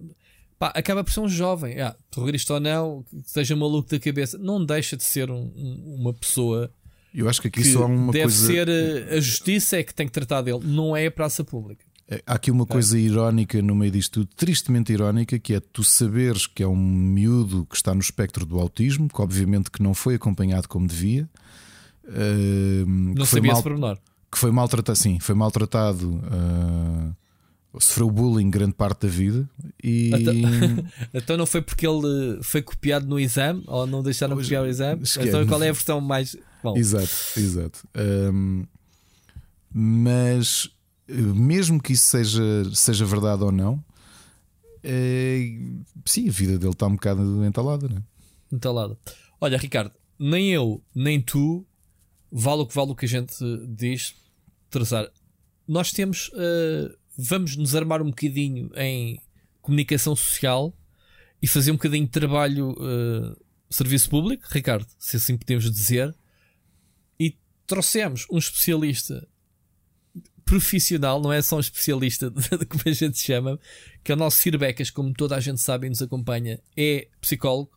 pá, 0.59 0.67
acaba 0.75 1.03
por 1.03 1.11
ser 1.13 1.19
um 1.21 1.29
jovem. 1.29 1.79
Ah, 1.79 1.95
terrorista 2.11 2.53
ou 2.55 2.59
não, 2.59 3.05
seja 3.23 3.55
maluco 3.55 3.89
da 3.89 3.99
cabeça, 3.99 4.38
não 4.38 4.63
deixa 4.65 4.97
de 4.97 5.03
ser 5.03 5.29
um- 5.31 5.51
um- 5.55 5.95
uma 5.99 6.13
pessoa 6.13 6.71
Eu 7.16 7.30
acho 7.30 7.41
que 7.41 7.47
aqui 7.47 7.61
que 7.61 7.72
só 7.72 7.84
há 7.84 7.86
uma 7.86 8.11
deve 8.11 8.24
coisa. 8.26 8.45
ser 8.47 8.68
eh, 8.68 9.16
a 9.16 9.20
justiça 9.22 9.78
é 9.78 9.84
que 9.84 9.93
tem 9.93 10.05
que 10.05 10.11
tratar 10.13 10.41
dele, 10.41 10.59
não 10.63 10.95
é 10.95 11.05
a 11.05 11.11
praça 11.11 11.43
pública. 11.43 11.86
É, 12.07 12.22
Há 12.28 12.36
aqui 12.36 12.51
uma 12.51 12.66
coisa 12.66 12.99
irónica 12.99 13.59
no 13.61 13.74
meio 13.74 13.91
disto 13.91 14.20
tudo, 14.26 14.30
tristemente 14.36 14.91
irónica, 14.93 15.39
que 15.39 15.53
é 15.55 15.59
tu 15.59 15.84
saberes 15.84 16.45
que 16.45 16.61
é 16.61 16.68
um 16.68 16.76
miúdo 16.76 17.66
que 17.68 17.76
está 17.76 17.93
no 17.95 17.99
espectro 18.01 18.45
do 18.45 18.59
autismo, 18.59 19.07
que 19.09 19.20
obviamente 19.22 19.72
que 19.72 19.82
não 19.82 19.93
foi 19.93 20.16
acompanhado 20.16 20.68
como 20.68 20.86
devia. 20.88 21.28
eh, 22.07 22.84
Não 22.86 23.26
sabia 23.26 23.53
mal- 23.53 23.63
pormenor. 23.63 23.97
que 24.32 24.38
foi 24.38 24.51
maltratado, 24.51 24.97
sim, 24.97 25.20
foi 25.20 25.34
maltratado, 25.34 26.22
ah, 26.32 27.11
sofreu 27.80 28.09
bullying 28.11 28.49
grande 28.49 28.74
parte 28.74 29.01
da 29.01 29.07
vida 29.07 29.49
e 29.84 30.11
Então 31.13 31.36
não 31.38 31.45
foi 31.45 31.61
porque 31.61 31.88
ele 31.88 32.38
eh, 32.38 32.39
foi 32.43 32.61
copiado 32.61 33.07
no 33.07 33.20
exame 33.20 33.63
ou 33.68 33.86
não 33.88 34.03
deixaram 34.03 34.36
Pois, 34.36 34.45
copiar 34.47 34.63
o 34.63 34.68
exame? 34.68 35.03
esquece. 35.03 35.28
Então 35.30 35.45
qual 35.47 35.61
é 35.63 35.70
a 35.70 35.74
versão 35.74 35.99
mais. 35.99 36.38
Exato, 36.76 37.12
exato. 37.38 37.88
Ahm, 37.93 38.64
mas 39.72 40.70
eh, 41.08 41.14
mesmo 41.14 41.82
que 41.82 41.93
isso 41.93 42.06
seja, 42.06 42.43
seja 42.74 43.06
verdade 43.06 43.43
ou 43.43 43.51
não, 43.51 43.84
eh, 44.84 45.60
sim, 46.06 46.28
a 46.28 46.32
vida 46.32 46.58
dele 46.58 46.72
está 46.72 46.88
um 46.88 46.93
bocado 46.95 47.45
entalada, 47.45 47.88
né? 47.88 48.01
entalado. 48.51 48.97
Olha, 49.39 49.58
Ricardo, 49.58 49.91
nem 50.18 50.51
eu, 50.51 50.82
nem 50.93 51.22
tu, 51.22 51.66
vale 52.32 52.62
o 52.62 52.66
que 52.66 52.76
vale 52.76 52.91
o 52.91 52.95
que 52.95 53.06
a 53.06 53.10
gente 53.10 53.36
diz, 53.68 54.16
Teresa. 54.70 55.12
Nós 55.68 55.91
temos. 55.91 56.32
eh, 56.36 56.95
vamos 57.18 57.56
nos 57.56 57.76
armar 57.76 58.01
um 58.01 58.10
bocadinho 58.10 58.70
em 58.76 59.22
comunicação 59.62 60.16
social 60.16 60.74
e 61.41 61.47
fazer 61.47 61.72
um 61.72 61.76
bocadinho 61.76 62.06
de 62.06 62.12
trabalho 62.12 62.76
eh, 62.80 63.36
serviço 63.70 64.10
público, 64.10 64.45
Ricardo, 64.49 64.88
se 64.99 65.18
assim 65.18 65.38
podemos 65.38 65.70
dizer, 65.72 66.16
trouxemos 67.66 68.26
um 68.32 68.38
especialista 68.38 69.28
profissional, 70.45 71.20
não 71.20 71.34
é 71.34 71.41
só 71.41 71.57
um 71.57 71.59
especialista 71.59 72.30
de 72.30 72.66
como 72.66 72.84
a 72.86 72.91
gente 72.91 73.18
chama, 73.18 73.59
que 74.03 74.11
é 74.11 74.16
o 74.16 74.18
nosso 74.18 74.38
Ciro 74.38 74.59
Becas, 74.59 74.91
como 74.91 75.11
toda 75.13 75.36
a 75.36 75.39
gente 75.39 75.59
sabe 75.59 75.88
e 75.88 75.89
nos 75.89 76.01
acompanha, 76.01 76.61
é 76.78 77.07
psicólogo. 77.20 77.72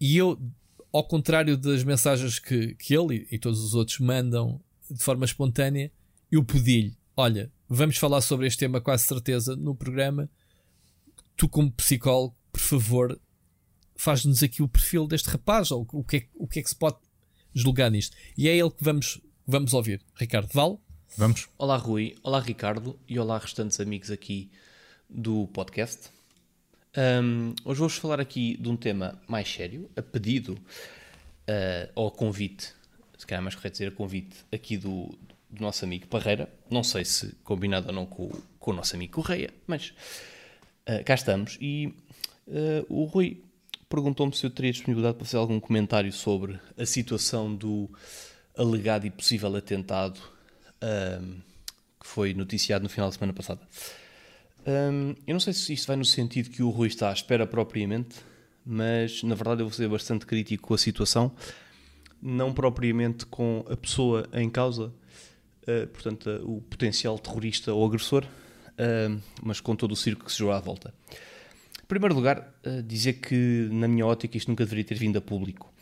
E 0.00 0.16
eu, 0.16 0.40
ao 0.92 1.04
contrário 1.04 1.56
das 1.56 1.82
mensagens 1.82 2.38
que, 2.38 2.74
que 2.74 2.94
ele 2.94 3.26
e, 3.30 3.34
e 3.34 3.38
todos 3.38 3.60
os 3.62 3.74
outros 3.74 3.98
mandam 3.98 4.60
de 4.88 5.02
forma 5.02 5.24
espontânea, 5.24 5.90
eu 6.30 6.44
pedi-lhe: 6.44 6.96
olha, 7.16 7.52
vamos 7.68 7.96
falar 7.96 8.20
sobre 8.20 8.46
este 8.46 8.60
tema, 8.60 8.80
quase 8.80 9.04
certeza, 9.04 9.56
no 9.56 9.74
programa. 9.74 10.30
Tu, 11.36 11.48
como 11.48 11.70
psicólogo, 11.72 12.36
por 12.52 12.60
favor, 12.60 13.20
faz-nos 13.96 14.42
aqui 14.42 14.62
o 14.62 14.68
perfil 14.68 15.06
deste 15.06 15.28
rapaz, 15.28 15.70
ou 15.70 15.86
o 15.92 16.04
que, 16.04 16.16
é, 16.18 16.26
o 16.34 16.46
que 16.46 16.60
é 16.60 16.62
que 16.62 16.68
se 16.68 16.76
pode 16.76 16.96
julgar 17.56 17.90
nisto. 17.90 18.14
E 18.36 18.48
é 18.48 18.54
ele 18.56 18.70
que 18.70 18.84
vamos, 18.84 19.18
vamos 19.46 19.72
ouvir. 19.72 20.02
Ricardo, 20.14 20.50
vale? 20.52 20.76
Vamos? 21.16 21.48
Olá 21.56 21.76
Rui, 21.78 22.14
olá 22.22 22.38
Ricardo 22.38 22.98
e 23.08 23.18
olá 23.18 23.38
restantes 23.38 23.80
amigos 23.80 24.10
aqui 24.10 24.50
do 25.08 25.46
podcast. 25.48 26.10
Um, 26.96 27.54
hoje 27.64 27.78
vou-vos 27.80 27.96
falar 27.96 28.20
aqui 28.20 28.56
de 28.58 28.68
um 28.68 28.76
tema 28.76 29.18
mais 29.26 29.50
sério, 29.50 29.90
a 29.96 30.02
pedido 30.02 30.52
uh, 30.52 31.90
ou 31.94 32.08
a 32.08 32.10
convite, 32.10 32.74
se 33.16 33.26
calhar 33.26 33.40
é 33.40 33.44
mais 33.44 33.54
correto 33.54 33.72
dizer 33.78 33.88
a 33.88 33.90
convite 33.92 34.36
aqui 34.52 34.76
do, 34.76 35.06
do 35.48 35.62
nosso 35.62 35.84
amigo 35.84 36.06
Parreira. 36.08 36.52
Não 36.70 36.84
sei 36.84 37.04
se 37.06 37.32
combinado 37.44 37.88
ou 37.88 37.94
não 37.94 38.04
com, 38.04 38.24
o- 38.24 38.42
com 38.58 38.72
o 38.72 38.74
nosso 38.74 38.94
amigo 38.94 39.14
Correia, 39.14 39.50
mas 39.66 39.94
uh, 40.88 41.02
cá 41.04 41.14
estamos. 41.14 41.56
E 41.60 41.94
uh, 42.48 42.84
o 42.90 43.04
Rui 43.04 43.42
perguntou-me 43.88 44.34
se 44.34 44.44
eu 44.44 44.50
teria 44.50 44.72
disponibilidade 44.72 45.16
para 45.16 45.24
fazer 45.24 45.36
algum 45.36 45.60
comentário 45.60 46.12
sobre 46.12 46.58
a 46.76 46.84
situação 46.84 47.54
do 47.54 47.88
alegado 48.56 49.06
e 49.06 49.10
possível 49.10 49.54
atentado 49.54 50.20
um, 50.82 51.40
que 52.00 52.06
foi 52.06 52.34
noticiado 52.34 52.82
no 52.82 52.88
final 52.88 53.08
da 53.08 53.16
semana 53.16 53.32
passada. 53.32 53.60
Um, 54.66 55.14
eu 55.26 55.32
não 55.32 55.40
sei 55.40 55.52
se 55.52 55.72
isto 55.72 55.86
vai 55.86 55.96
no 55.96 56.04
sentido 56.04 56.50
que 56.50 56.62
o 56.62 56.70
Rui 56.70 56.88
está 56.88 57.10
à 57.10 57.12
espera 57.12 57.46
propriamente, 57.46 58.16
mas 58.64 59.22
na 59.22 59.34
verdade 59.34 59.60
eu 59.60 59.66
vou 59.66 59.72
ser 59.72 59.88
bastante 59.88 60.26
crítico 60.26 60.66
com 60.66 60.74
a 60.74 60.78
situação, 60.78 61.32
não 62.20 62.52
propriamente 62.52 63.26
com 63.26 63.64
a 63.70 63.76
pessoa 63.76 64.28
em 64.32 64.50
causa, 64.50 64.86
uh, 64.86 65.86
portanto, 65.88 66.28
uh, 66.28 66.56
o 66.56 66.60
potencial 66.62 67.16
terrorista 67.18 67.72
ou 67.72 67.86
agressor, 67.86 68.24
uh, 68.24 69.22
mas 69.42 69.60
com 69.60 69.76
todo 69.76 69.92
o 69.92 69.96
circo 69.96 70.24
que 70.24 70.32
se 70.32 70.38
jogou 70.38 70.54
à 70.54 70.58
volta. 70.58 70.92
Em 71.86 71.88
primeiro 71.88 72.16
lugar, 72.16 72.52
uh, 72.66 72.82
dizer 72.82 73.12
que, 73.12 73.68
na 73.70 73.86
minha 73.86 74.04
ótica, 74.04 74.36
isto 74.36 74.48
nunca 74.48 74.64
deveria 74.64 74.82
ter 74.82 74.96
vindo 74.96 75.18
a 75.18 75.20
público. 75.20 75.72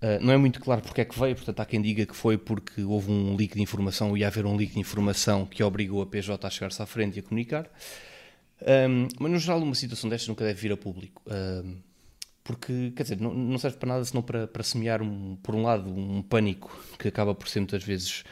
Uh, 0.00 0.24
não 0.24 0.32
é 0.32 0.36
muito 0.38 0.58
claro 0.58 0.80
porque 0.80 1.02
é 1.02 1.04
que 1.04 1.18
veio, 1.18 1.36
portanto, 1.36 1.60
há 1.60 1.66
quem 1.66 1.82
diga 1.82 2.06
que 2.06 2.16
foi 2.16 2.38
porque 2.38 2.82
houve 2.82 3.10
um 3.10 3.36
leak 3.36 3.54
de 3.54 3.60
informação, 3.60 4.16
ia 4.16 4.28
haver 4.28 4.46
um 4.46 4.56
leak 4.56 4.72
de 4.72 4.80
informação 4.80 5.44
que 5.44 5.62
obrigou 5.62 6.00
a 6.00 6.06
PJ 6.06 6.46
a 6.46 6.48
chegar-se 6.48 6.80
à 6.80 6.86
frente 6.86 7.18
e 7.18 7.20
a 7.20 7.22
comunicar. 7.22 7.70
Um, 8.62 9.08
mas, 9.20 9.30
no 9.30 9.38
geral, 9.38 9.62
uma 9.62 9.74
situação 9.74 10.08
destas 10.08 10.26
nunca 10.26 10.42
deve 10.42 10.58
vir 10.58 10.72
a 10.72 10.76
público. 10.76 11.22
Um, 11.26 11.76
porque, 12.42 12.94
quer 12.96 13.02
dizer, 13.02 13.20
não, 13.20 13.34
não, 13.34 13.58
serve 13.58 13.76
para 13.76 13.90
nada 13.90 14.04
senão 14.06 14.22
para, 14.22 14.46
para 14.46 14.62
semear, 14.62 15.02
um, 15.02 15.36
por 15.36 15.54
um 15.54 15.64
lado, 15.64 15.88
um 15.92 16.22
pânico 16.22 16.74
que 16.98 17.08
acaba 17.08 17.34
por 17.34 17.46
ser 17.46 17.60
muitas 17.60 17.84
vezes 17.84 18.24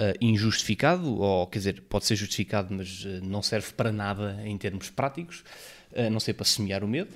uh, 0.00 0.16
injustificado, 0.20 1.20
ou 1.20 1.46
quer 1.46 1.58
dizer, 1.58 1.82
pode 1.82 2.06
ser 2.06 2.16
justificado, 2.16 2.74
mas 2.74 3.04
uh, 3.04 3.20
não 3.22 3.42
serve 3.42 3.72
para 3.72 3.92
nada 3.92 4.40
em 4.44 4.56
termos 4.58 4.90
práticos, 4.90 5.44
não 6.10 6.20
sei 6.20 6.34
para 6.34 6.44
semear 6.44 6.84
o 6.84 6.88
medo. 6.88 7.10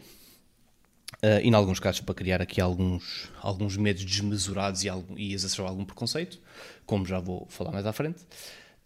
E, 1.23 1.49
em 1.49 1.55
alguns 1.55 1.81
casos, 1.81 2.01
para 2.01 2.15
criar 2.15 2.43
aqui 2.43 2.61
alguns, 2.61 3.31
alguns 3.41 3.77
medos 3.77 4.05
desmesurados 4.05 4.85
e, 4.85 4.89
e 5.17 5.33
exacerbar 5.33 5.71
algum 5.71 5.85
preconceito, 5.85 6.39
como 6.85 7.07
já 7.07 7.19
vou 7.19 7.47
falar 7.49 7.73
mais 7.73 7.87
à 7.87 7.93
frente. 7.93 8.25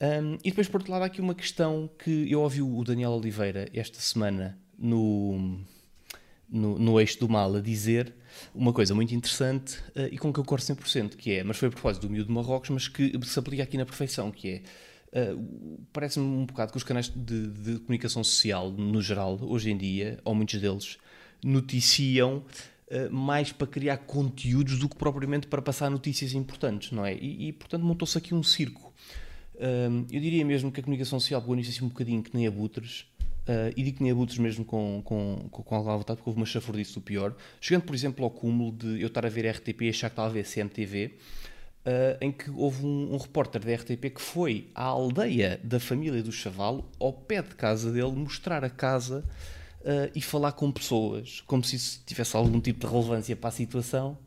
Um, 0.00 0.38
e 0.44 0.50
depois, 0.50 0.68
por 0.68 0.80
outro 0.80 0.92
lado, 0.92 1.02
há 1.02 1.06
aqui 1.06 1.20
uma 1.20 1.34
questão 1.34 1.90
que 1.98 2.30
eu 2.30 2.40
ouvi 2.40 2.62
o 2.62 2.84
Daniel 2.84 3.10
Oliveira 3.12 3.68
esta 3.74 3.98
semana 4.00 4.56
no, 4.78 5.58
no, 6.48 6.78
no 6.78 7.00
eixo 7.00 7.18
do 7.18 7.28
mal 7.28 7.56
a 7.56 7.60
dizer 7.60 8.14
uma 8.54 8.72
coisa 8.72 8.94
muito 8.94 9.12
interessante 9.12 9.76
uh, 9.96 10.06
e 10.12 10.16
com 10.16 10.32
que 10.32 10.38
eu 10.38 10.44
concordo 10.44 10.64
100%, 10.64 11.16
que 11.16 11.32
é, 11.32 11.42
mas 11.42 11.56
foi 11.56 11.66
a 11.66 11.70
propósito 11.72 12.06
do 12.06 12.10
miúdo 12.10 12.28
de 12.28 12.32
Marrocos, 12.32 12.70
mas 12.70 12.86
que 12.86 13.12
se 13.24 13.38
aplica 13.38 13.64
aqui 13.64 13.76
na 13.76 13.84
perfeição, 13.84 14.30
que 14.30 14.48
é, 14.48 14.62
Uh, 15.08 15.86
parece-me 15.92 16.24
um 16.24 16.44
bocado 16.44 16.70
que 16.70 16.76
os 16.76 16.84
canais 16.84 17.08
de, 17.08 17.48
de, 17.48 17.78
comunicação 17.78 18.22
social, 18.22 18.70
no 18.70 19.00
geral, 19.00 19.38
hoje 19.40 19.70
em 19.70 19.76
dia, 19.76 20.20
ou 20.24 20.34
muitos 20.34 20.60
deles, 20.60 20.98
noticiam 21.42 22.44
uh, 22.90 23.12
mais 23.12 23.50
para 23.52 23.66
criar 23.66 23.98
conteúdos 23.98 24.78
do 24.78 24.88
que 24.88 24.96
propriamente 24.96 25.46
para 25.46 25.62
passar 25.62 25.90
notícias 25.90 26.34
importantes, 26.34 26.92
não 26.92 27.04
é? 27.04 27.14
E, 27.14 27.48
e 27.48 27.52
portanto, 27.52 27.84
montou-se 27.84 28.18
aqui 28.18 28.34
um 28.34 28.42
circo. 28.42 28.92
Uh, 29.54 30.06
eu 30.10 30.20
diria 30.20 30.44
mesmo 30.44 30.70
que 30.70 30.80
a 30.80 30.82
comunicação 30.82 31.18
social 31.18 31.40
pegou 31.40 31.56
nisso 31.56 31.70
assim 31.70 31.84
um 31.84 31.88
bocadinho 31.88 32.22
que 32.22 32.34
nem 32.36 32.46
abutres, 32.46 33.06
uh, 33.48 33.72
e 33.76 33.82
digo 33.82 33.96
que 33.96 34.02
nem 34.02 34.12
abutres 34.12 34.38
mesmo 34.38 34.64
com, 34.64 35.02
com, 35.04 35.48
com, 35.50 35.62
com 35.62 35.74
alguma 35.74 35.96
vontade, 35.96 36.18
porque 36.18 36.28
houve 36.30 36.40
uma 36.40 36.46
chafurdice 36.46 36.94
do 36.94 37.00
pior, 37.00 37.34
chegando, 37.60 37.84
por 37.84 37.94
exemplo, 37.94 38.24
ao 38.24 38.30
cúmulo 38.30 38.72
de 38.72 39.00
eu 39.00 39.08
estar 39.08 39.24
a 39.24 39.28
ver 39.28 39.50
RTP 39.50 39.82
e 39.82 39.88
achar 39.88 40.10
que 40.10 40.12
estava 40.12 40.28
a 40.28 40.32
ver 40.32 40.44
CMTV, 40.44 41.14
Uh, 41.88 42.18
em 42.20 42.30
que 42.30 42.50
houve 42.50 42.84
um, 42.84 43.14
um, 43.14 43.16
repórter 43.16 43.64
da 43.64 43.72
RTP 43.72 44.10
que 44.14 44.20
foi 44.20 44.68
à 44.74 44.82
aldeia 44.82 45.58
da 45.64 45.80
família 45.80 46.22
do 46.22 46.30
Chavalo, 46.30 46.84
ao 47.00 47.14
pé 47.14 47.40
de 47.40 47.54
casa 47.54 47.90
dele, 47.90 48.12
mostrar 48.12 48.62
a 48.62 48.68
casa 48.68 49.24
uh, 49.80 50.10
e 50.14 50.20
falar 50.20 50.52
com 50.52 50.70
pessoas, 50.70 51.40
como 51.46 51.64
se 51.64 51.76
isso 51.76 52.02
tivesse 52.04 52.36
algum 52.36 52.60
tipo 52.60 52.86
de 52.86 52.92
relevância 52.92 53.34
para 53.34 53.48
a 53.48 53.52
situação. 53.52 54.18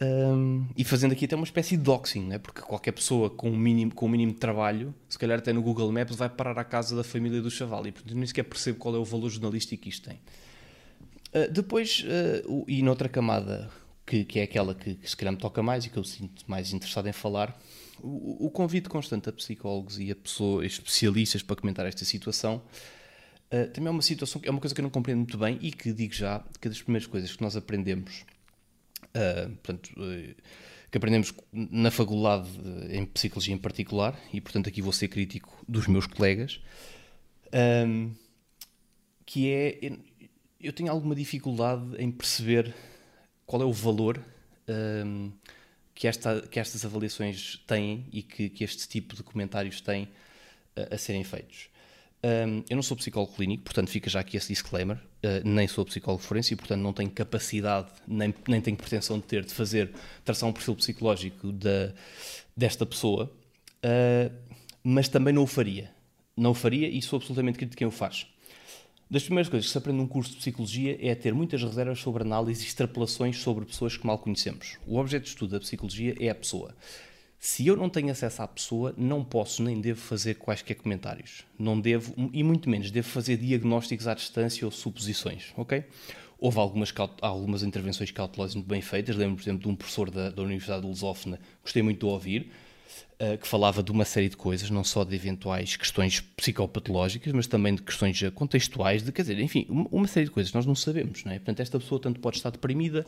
Um, 0.00 0.66
e 0.74 0.82
fazendo 0.82 1.12
aqui 1.12 1.26
até 1.26 1.36
uma 1.36 1.44
espécie 1.44 1.76
de 1.76 1.82
doxing, 1.82 2.24
né? 2.24 2.38
porque 2.38 2.62
qualquer 2.62 2.92
pessoa 2.92 3.28
com 3.28 3.50
um, 3.50 3.56
mínimo, 3.58 3.94
com 3.94 4.06
um 4.06 4.08
mínimo 4.08 4.32
de 4.32 4.38
trabalho, 4.38 4.94
se 5.06 5.18
calhar 5.18 5.38
até 5.38 5.52
no 5.52 5.60
Google 5.60 5.92
Maps, 5.92 6.16
vai 6.16 6.30
parar 6.30 6.58
à 6.58 6.64
casa 6.64 6.96
da 6.96 7.04
família 7.04 7.42
do 7.42 7.50
Chaval 7.50 7.86
e 7.86 7.92
portanto 7.92 8.16
nem 8.16 8.26
sequer 8.26 8.44
percebo 8.44 8.78
qual 8.78 8.94
é 8.94 8.98
o 8.98 9.04
valor 9.04 9.28
jornalístico 9.28 9.82
que 9.82 9.90
isto 9.90 10.08
tem. 10.08 10.18
Uh, 11.34 11.52
depois, 11.52 12.02
uh, 12.06 12.64
e 12.66 12.82
noutra 12.82 13.10
camada, 13.10 13.70
que, 14.10 14.24
que 14.24 14.40
é 14.40 14.42
aquela 14.42 14.74
que, 14.74 14.96
que, 14.96 15.08
se 15.08 15.16
calhar 15.16 15.32
me 15.32 15.38
toca 15.38 15.62
mais 15.62 15.84
e 15.84 15.90
que 15.90 15.96
eu 15.96 16.02
sinto 16.02 16.44
mais 16.48 16.72
interessado 16.72 17.06
em 17.06 17.12
falar, 17.12 17.56
o, 18.02 18.46
o 18.46 18.50
convite 18.50 18.88
constante 18.88 19.28
a 19.28 19.32
psicólogos 19.32 20.00
e 20.00 20.10
a 20.10 20.16
pessoas 20.16 20.66
especialistas 20.66 21.42
para 21.42 21.54
comentar 21.56 21.86
esta 21.86 22.04
situação 22.04 22.60
Uh, 23.52 23.66
também 23.72 23.88
é 23.88 23.90
uma 23.90 24.00
situação, 24.00 24.40
é 24.44 24.48
uma 24.50 24.60
coisa 24.60 24.72
que 24.72 24.80
eu 24.80 24.84
não 24.84 24.90
compreendo 24.90 25.18
muito 25.18 25.36
bem 25.36 25.58
e 25.60 25.72
que 25.72 25.92
digo 25.92 26.14
já 26.14 26.38
que 26.60 26.68
das 26.68 26.80
primeiras 26.80 27.08
coisas 27.08 27.34
que 27.34 27.42
nós 27.42 27.56
aprendemos, 27.56 28.24
uh, 29.06 29.50
portanto, 29.56 29.90
uh, 29.96 30.34
que 30.88 30.96
aprendemos 30.96 31.34
na 31.52 31.90
faculdade 31.90 32.48
em 32.90 33.04
psicologia 33.04 33.52
em 33.52 33.58
particular, 33.58 34.16
e 34.32 34.40
portanto 34.40 34.68
aqui 34.68 34.80
vou 34.80 34.92
ser 34.92 35.08
crítico 35.08 35.64
dos 35.68 35.88
meus 35.88 36.06
colegas, 36.06 36.60
um, 37.84 38.12
que 39.26 39.50
é 39.50 39.98
eu 40.60 40.72
tenho 40.72 40.92
alguma 40.92 41.16
dificuldade 41.16 41.96
em 41.98 42.08
perceber 42.08 42.72
qual 43.50 43.62
é 43.62 43.64
o 43.64 43.72
valor 43.72 44.24
um, 44.68 45.32
que, 45.92 46.06
esta, 46.06 46.40
que 46.42 46.60
estas 46.60 46.84
avaliações 46.84 47.60
têm 47.66 48.06
e 48.12 48.22
que, 48.22 48.48
que 48.48 48.62
este 48.62 48.88
tipo 48.88 49.16
de 49.16 49.24
comentários 49.24 49.80
têm 49.80 50.08
a 50.88 50.96
serem 50.96 51.24
feitos. 51.24 51.68
Um, 52.22 52.62
eu 52.70 52.76
não 52.76 52.82
sou 52.82 52.96
psicólogo 52.96 53.34
clínico, 53.34 53.64
portanto 53.64 53.90
fica 53.90 54.08
já 54.08 54.20
aqui 54.20 54.36
esse 54.36 54.46
disclaimer. 54.46 54.98
Uh, 55.24 55.42
nem 55.42 55.66
sou 55.66 55.84
psicólogo 55.84 56.22
forense 56.22 56.54
e, 56.54 56.56
portanto, 56.56 56.80
não 56.80 56.92
tenho 56.92 57.10
capacidade, 57.10 57.90
nem, 58.06 58.32
nem 58.46 58.60
tenho 58.60 58.76
pretensão 58.76 59.18
de 59.18 59.24
ter, 59.24 59.44
de 59.44 59.52
fazer, 59.52 59.90
traçar 60.24 60.48
um 60.48 60.52
perfil 60.52 60.76
psicológico 60.76 61.50
da, 61.50 61.92
desta 62.56 62.86
pessoa, 62.86 63.32
uh, 63.84 64.32
mas 64.84 65.08
também 65.08 65.34
não 65.34 65.42
o 65.42 65.46
faria. 65.48 65.90
Não 66.36 66.52
o 66.52 66.54
faria 66.54 66.88
e 66.88 67.02
sou 67.02 67.16
absolutamente 67.16 67.58
crítico 67.58 67.72
de 67.72 67.78
quem 67.78 67.88
o 67.88 67.90
faz. 67.90 68.28
Das 69.10 69.24
primeiras 69.24 69.48
coisas 69.48 69.66
que 69.66 69.72
se 69.72 69.76
aprende 69.76 69.98
num 69.98 70.06
curso 70.06 70.30
de 70.30 70.36
psicologia 70.36 70.96
é 71.00 71.12
ter 71.16 71.34
muitas 71.34 71.60
reservas 71.60 71.98
sobre 71.98 72.22
análise 72.22 72.62
e 72.62 72.66
extrapolações 72.68 73.38
sobre 73.38 73.64
pessoas 73.64 73.96
que 73.96 74.06
mal 74.06 74.16
conhecemos. 74.16 74.78
O 74.86 74.98
objeto 74.98 75.24
de 75.24 75.30
estudo 75.30 75.50
da 75.50 75.58
psicologia 75.58 76.14
é 76.20 76.28
a 76.28 76.34
pessoa. 76.34 76.76
Se 77.36 77.66
eu 77.66 77.76
não 77.76 77.88
tenho 77.88 78.12
acesso 78.12 78.40
à 78.40 78.46
pessoa, 78.46 78.94
não 78.96 79.24
posso 79.24 79.64
nem 79.64 79.80
devo 79.80 80.00
fazer 80.00 80.34
quaisquer 80.34 80.76
comentários. 80.76 81.44
Não 81.58 81.80
devo, 81.80 82.14
e 82.32 82.44
muito 82.44 82.70
menos, 82.70 82.92
devo 82.92 83.08
fazer 83.08 83.36
diagnósticos 83.36 84.06
à 84.06 84.14
distância 84.14 84.64
ou 84.64 84.70
suposições, 84.70 85.52
ok? 85.56 85.82
Houve 86.38 86.58
algumas, 86.60 86.94
algumas 87.20 87.64
intervenções 87.64 88.12
cautelosas 88.12 88.54
muito 88.54 88.68
bem 88.68 88.80
feitas. 88.80 89.16
Lembro, 89.16 89.36
por 89.36 89.42
exemplo, 89.42 89.62
de 89.62 89.68
um 89.68 89.74
professor 89.74 90.08
da, 90.08 90.30
da 90.30 90.42
Universidade 90.42 90.82
de 90.82 90.86
Lusófona, 90.86 91.40
gostei 91.64 91.82
muito 91.82 91.98
de 91.98 92.06
ouvir, 92.06 92.52
que 93.40 93.46
falava 93.46 93.82
de 93.82 93.92
uma 93.92 94.04
série 94.04 94.30
de 94.30 94.36
coisas, 94.36 94.70
não 94.70 94.82
só 94.82 95.04
de 95.04 95.14
eventuais 95.14 95.76
questões 95.76 96.20
psicopatológicas, 96.20 97.32
mas 97.34 97.46
também 97.46 97.74
de 97.74 97.82
questões 97.82 98.18
contextuais, 98.34 99.02
de, 99.02 99.12
quer 99.12 99.22
dizer, 99.22 99.38
enfim, 99.38 99.66
uma, 99.68 100.06
série 100.06 100.24
de 100.24 100.32
coisas 100.32 100.52
nós 100.52 100.64
não 100.64 100.74
sabemos, 100.74 101.22
não 101.24 101.32
é? 101.32 101.34
Portanto, 101.36 101.60
esta 101.60 101.78
pessoa 101.78 102.00
tanto 102.00 102.18
pode 102.18 102.38
estar 102.38 102.48
deprimida, 102.48 103.04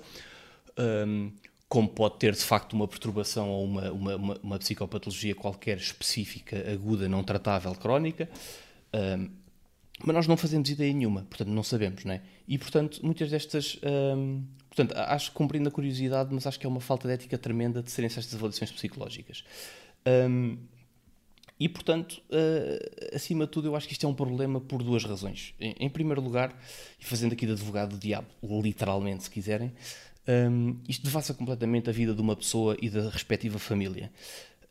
um, 0.79 1.33
como 1.67 1.89
pode 1.89 2.19
ter 2.19 2.33
de 2.35 2.43
facto 2.43 2.75
uma 2.75 2.87
perturbação 2.87 3.49
ou 3.49 3.65
uma, 3.65 3.91
uma, 3.91 4.17
uma, 4.17 4.41
uma 4.43 4.59
psicopatologia 4.59 5.35
qualquer 5.35 5.79
específica, 5.79 6.71
aguda, 6.71 7.09
não 7.09 7.25
tratável, 7.25 7.75
crónica, 7.75 8.29
um, 8.95 9.31
mas 10.05 10.15
nós 10.15 10.27
não 10.27 10.37
fazemos 10.37 10.69
ideia 10.69 10.93
nenhuma, 10.93 11.23
portanto 11.23 11.49
não 11.49 11.63
sabemos, 11.63 12.05
não 12.05 12.15
é? 12.15 12.23
E 12.47 12.59
portanto, 12.59 13.01
muitas 13.03 13.31
destas. 13.31 13.79
Um, 13.83 14.45
portanto, 14.69 14.95
acho 14.97 15.31
que 15.31 15.37
cumprindo 15.37 15.69
a 15.69 15.73
curiosidade, 15.73 16.33
mas 16.33 16.47
acho 16.47 16.59
que 16.59 16.67
é 16.67 16.69
uma 16.69 16.81
falta 16.81 17.07
de 17.07 17.15
ética 17.15 17.39
tremenda 17.39 17.83
de 17.83 17.91
serem 17.91 18.07
estas 18.07 18.35
avaliações 18.35 18.71
psicológicas. 18.71 19.45
Um, 20.07 20.59
e 21.61 21.69
portanto, 21.69 22.21
uh, 22.31 23.15
acima 23.15 23.47
de 23.47 23.53
tudo, 23.53 23.69
eu 23.69 23.77
acho 23.77 23.87
que 23.87 23.93
isto 23.93 24.05
é 24.05 24.09
um 24.09 24.15
problema 24.15 24.61
por 24.61 24.83
duas 24.83 25.05
razões. 25.05 25.55
Em, 25.61 25.75
em 25.79 25.89
primeiro 25.89 26.21
lugar, 26.21 26.57
e 26.99 27.05
fazendo 27.05 27.33
aqui 27.33 27.47
de 27.47 27.53
advogado 27.53 27.91
do 27.91 27.99
diabo, 27.99 28.27
literalmente, 28.43 29.25
se 29.25 29.31
quiserem, 29.31 29.73
um, 30.27 30.77
isto 30.89 31.05
devassa 31.05 31.35
completamente 31.35 31.89
a 31.89 31.93
vida 31.93 32.15
de 32.15 32.21
uma 32.21 32.35
pessoa 32.35 32.77
e 32.81 32.91
da 32.91 33.09
respectiva 33.09 33.59
família. 33.59 34.11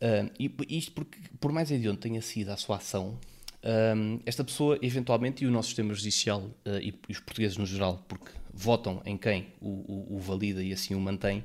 Um, 0.02 0.30
e 0.68 0.78
isto 0.78 0.92
porque, 0.92 1.18
por 1.40 1.52
mais 1.52 1.68
de 1.68 1.88
onde 1.88 1.98
tenha 1.98 2.20
sido 2.20 2.50
a 2.50 2.56
sua 2.56 2.76
ação, 2.76 3.18
um, 3.64 4.20
esta 4.26 4.42
pessoa, 4.42 4.78
eventualmente, 4.82 5.44
e 5.44 5.46
o 5.46 5.50
nosso 5.50 5.68
sistema 5.68 5.94
judicial 5.94 6.40
uh, 6.40 6.78
e, 6.80 6.94
e, 7.08 7.12
os 7.12 7.20
portugueses 7.20 7.56
no 7.56 7.66
geral, 7.66 8.04
porque 8.08 8.30
votam 8.52 9.00
em 9.04 9.16
quem 9.16 9.46
o, 9.60 9.68
o, 9.68 10.16
o 10.16 10.18
valida 10.18 10.62
e 10.62 10.72
assim 10.72 10.94
o 10.94 11.00
mantém, 11.00 11.44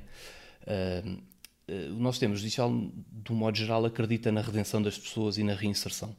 uh, 0.64 1.28
o 1.90 2.00
nosso 2.00 2.16
sistema 2.16 2.34
judicial, 2.34 2.70
de 2.70 3.32
um 3.32 3.36
modo 3.36 3.56
geral, 3.56 3.84
acredita 3.84 4.32
na 4.32 4.40
redenção 4.40 4.80
das 4.80 4.98
pessoas 4.98 5.36
e 5.38 5.44
na 5.44 5.54
reinserção. 5.54 6.16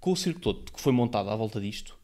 Com 0.00 0.12
o 0.12 0.16
circo 0.16 0.40
todo 0.40 0.72
que 0.72 0.80
foi 0.80 0.92
montado 0.92 1.30
à 1.30 1.36
volta 1.36 1.60
disto, 1.60 1.96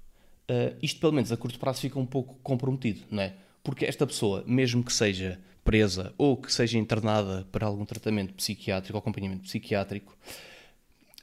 uh, 0.51 0.76
isto, 0.81 1.01
pelo 1.01 1.12
menos 1.12 1.31
a 1.31 1.37
curto 1.37 1.59
prazo, 1.59 1.81
fica 1.81 1.99
um 1.99 2.07
pouco 2.07 2.37
comprometido, 2.43 3.03
não 3.11 3.22
é? 3.22 3.35
Porque 3.62 3.85
esta 3.85 4.07
pessoa, 4.07 4.43
mesmo 4.47 4.83
que 4.83 4.93
seja 4.93 5.39
presa 5.62 6.14
ou 6.16 6.35
que 6.35 6.51
seja 6.51 6.79
internada 6.79 7.47
para 7.53 7.66
algum 7.66 7.85
tratamento 7.85 8.33
psiquiátrico 8.33 8.97
ou 8.97 9.01
acompanhamento 9.01 9.43
psiquiátrico, 9.43 10.16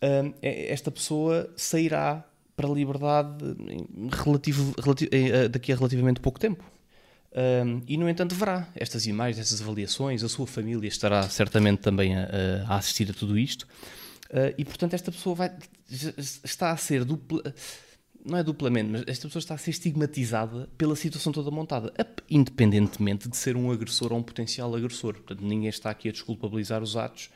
é, 0.02 0.72
esta 0.72 0.92
pessoa 0.92 1.52
sairá 1.56 2.24
para 2.56 2.68
a 2.68 2.72
liberdade 2.72 3.44
relativo, 4.12 4.74
relativo, 4.82 5.10
eh, 5.12 5.48
daqui 5.50 5.74
a 5.74 5.76
relativamente 5.76 6.22
pouco 6.22 6.40
tempo. 6.40 6.64
E, 7.86 7.98
no 7.98 8.08
entanto, 8.08 8.34
verá 8.34 8.70
estas 8.74 9.06
imagens, 9.08 9.40
estas 9.40 9.62
avaliações, 9.62 10.24
a 10.24 10.30
sua 10.30 10.48
família 10.48 10.88
estará 10.88 11.22
certamente 11.24 11.80
também 11.80 12.16
a, 12.16 12.30
a 12.66 12.78
assistir 12.78 13.12
a 13.12 13.14
tudo 13.14 13.38
isto. 13.38 13.68
Uh, 14.30 14.56
e, 14.58 14.66
portanto, 14.66 14.94
esta 14.94 15.12
pessoa 15.12 15.36
vai, 15.36 15.52
está 16.44 16.72
a 16.72 16.78
ser 16.78 17.06
dupla, 17.06 17.54
não 18.26 18.38
é 18.38 18.44
duplamente, 18.44 18.90
mas 18.90 19.04
esta 19.06 19.28
pessoa 19.28 19.40
está 19.40 19.54
a 19.54 19.58
ser 19.58 19.70
estigmatizada 19.70 20.68
pela 20.78 20.96
situação 20.96 21.32
toda 21.32 21.52
montada, 21.52 21.94
independentemente 22.30 23.30
de 23.30 23.38
ser 23.38 23.56
um 23.56 23.72
agressor 23.72 24.12
ou 24.12 24.20
um 24.20 24.24
potencial 24.24 24.74
agressor. 24.76 25.14
Portanto, 25.14 25.42
ninguém 25.42 25.70
está 25.70 25.92
aqui 25.92 26.10
a 26.10 26.12
desculpabilizar 26.12 26.82
os 26.82 26.98
atos, 26.98 27.30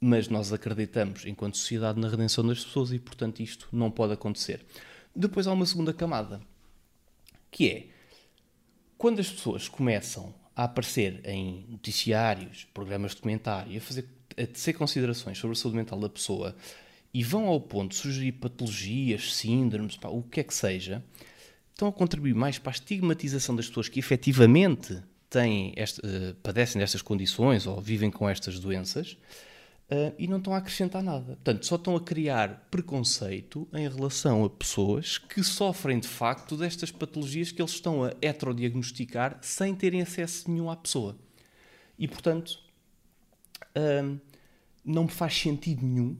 mas 0.00 0.28
nós 0.28 0.52
acreditamos, 0.52 1.26
enquanto 1.26 1.58
sociedade, 1.58 2.00
na 2.00 2.08
redenção 2.08 2.46
das 2.46 2.64
pessoas 2.64 2.90
e, 2.90 2.98
portanto, 2.98 3.40
isto 3.40 3.68
não 3.70 3.90
pode 3.90 4.14
acontecer. 4.14 4.64
Depois 5.14 5.46
há 5.46 5.52
uma 5.52 5.66
segunda 5.66 5.92
camada, 5.92 6.40
que 7.50 7.68
é 7.68 7.86
quando 8.96 9.20
as 9.20 9.30
pessoas 9.30 9.68
começam 9.68 10.34
a 10.56 10.64
aparecer 10.64 11.20
em 11.24 11.66
noticiários, 11.68 12.66
programas 12.72 13.10
de 13.10 13.16
documentário, 13.16 13.76
a 13.76 13.80
fazer 13.80 14.08
a 14.36 14.46
tecer 14.46 14.72
considerações 14.74 15.38
sobre 15.38 15.56
a 15.56 15.60
saúde 15.60 15.76
mental 15.76 15.98
da 15.98 16.08
pessoa 16.08 16.56
e 17.12 17.22
vão 17.22 17.46
ao 17.46 17.60
ponto 17.60 17.90
de 17.90 17.96
sugerir 17.96 18.32
patologias, 18.32 19.34
síndromes, 19.34 19.96
pá, 19.96 20.08
o 20.08 20.22
que 20.22 20.40
é 20.40 20.44
que 20.44 20.54
seja, 20.54 21.02
estão 21.70 21.88
a 21.88 21.92
contribuir 21.92 22.34
mais 22.34 22.58
para 22.58 22.70
a 22.70 22.74
estigmatização 22.74 23.56
das 23.56 23.68
pessoas 23.68 23.88
que 23.88 23.98
efetivamente 23.98 25.02
têm 25.28 25.72
este, 25.76 26.00
uh, 26.00 26.34
padecem 26.42 26.80
destas 26.80 27.02
condições 27.02 27.66
ou 27.66 27.80
vivem 27.80 28.10
com 28.10 28.28
estas 28.28 28.58
doenças 28.58 29.16
uh, 29.90 30.14
e 30.18 30.26
não 30.26 30.38
estão 30.38 30.54
a 30.54 30.58
acrescentar 30.58 31.02
nada. 31.02 31.34
Portanto, 31.34 31.66
só 31.66 31.76
estão 31.76 31.96
a 31.96 32.00
criar 32.00 32.66
preconceito 32.70 33.68
em 33.72 33.88
relação 33.88 34.44
a 34.44 34.50
pessoas 34.50 35.18
que 35.18 35.42
sofrem 35.42 35.98
de 35.98 36.08
facto 36.08 36.56
destas 36.56 36.90
patologias 36.90 37.50
que 37.50 37.60
eles 37.60 37.72
estão 37.72 38.04
a 38.04 38.12
heterodiagnosticar 38.22 39.38
sem 39.42 39.74
terem 39.74 40.02
acesso 40.02 40.50
nenhum 40.50 40.70
à 40.70 40.76
pessoa. 40.76 41.16
E, 41.98 42.08
portanto, 42.08 42.58
uh, 43.76 44.18
não 44.84 45.04
me 45.04 45.10
faz 45.10 45.34
sentido 45.34 45.84
nenhum, 45.84 46.16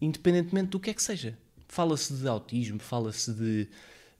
independentemente 0.00 0.68
do 0.68 0.78
que 0.78 0.90
é 0.90 0.94
que 0.94 1.02
seja. 1.02 1.38
Fala-se 1.66 2.12
de 2.12 2.28
autismo, 2.28 2.78
fala-se 2.78 3.32
de 3.32 3.68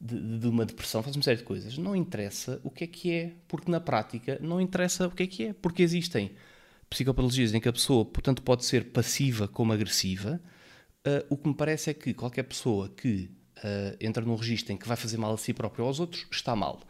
de, 0.00 0.38
de, 0.38 0.46
uma 0.48 0.66
depressão, 0.66 1.02
faz 1.02 1.16
uma 1.16 1.22
série 1.22 1.38
de 1.38 1.44
coisas. 1.44 1.78
Não 1.78 1.96
interessa 1.96 2.60
o 2.62 2.70
que 2.70 2.84
é 2.84 2.86
que 2.86 3.10
é, 3.10 3.32
porque 3.48 3.70
na 3.70 3.80
prática 3.80 4.38
não 4.42 4.60
interessa 4.60 5.06
o 5.06 5.10
que 5.10 5.22
é 5.22 5.26
que 5.26 5.44
é, 5.46 5.52
porque 5.54 5.82
existem 5.82 6.32
psicopatologias 6.90 7.54
em 7.54 7.60
que 7.60 7.68
a 7.68 7.72
pessoa, 7.72 8.04
portanto, 8.04 8.42
pode 8.42 8.64
ser 8.64 8.86
passiva 8.86 9.48
como 9.48 9.72
agressiva. 9.72 10.40
Uh, 11.06 11.24
o 11.28 11.36
que 11.36 11.48
me 11.48 11.54
parece 11.54 11.90
é 11.90 11.94
que 11.94 12.14
qualquer 12.14 12.44
pessoa 12.44 12.88
que 12.88 13.30
uh, 13.58 13.96
entra 14.00 14.24
num 14.24 14.36
registro 14.36 14.72
em 14.72 14.76
que 14.76 14.88
vai 14.88 14.96
fazer 14.96 15.16
mal 15.16 15.34
a 15.34 15.38
si 15.38 15.52
próprio 15.52 15.84
ou 15.84 15.88
aos 15.88 16.00
outros 16.00 16.26
está 16.30 16.54
mal. 16.56 16.80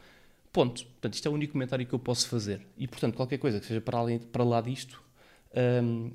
Ponto. 0.53 0.85
Portanto, 0.85 1.15
isto 1.15 1.27
é 1.27 1.31
o 1.31 1.35
único 1.35 1.53
comentário 1.53 1.85
que 1.85 1.93
eu 1.93 1.99
posso 1.99 2.29
fazer. 2.29 2.65
E, 2.79 2.87
portanto, 2.87 3.17
qualquer 3.17 3.39
coisa 3.39 3.59
que 3.59 3.67
seja 3.67 3.81
para, 3.81 3.99
além, 3.99 4.19
para 4.19 4.45
lá 4.45 4.61
disto 4.61 5.03
um, 5.83 6.13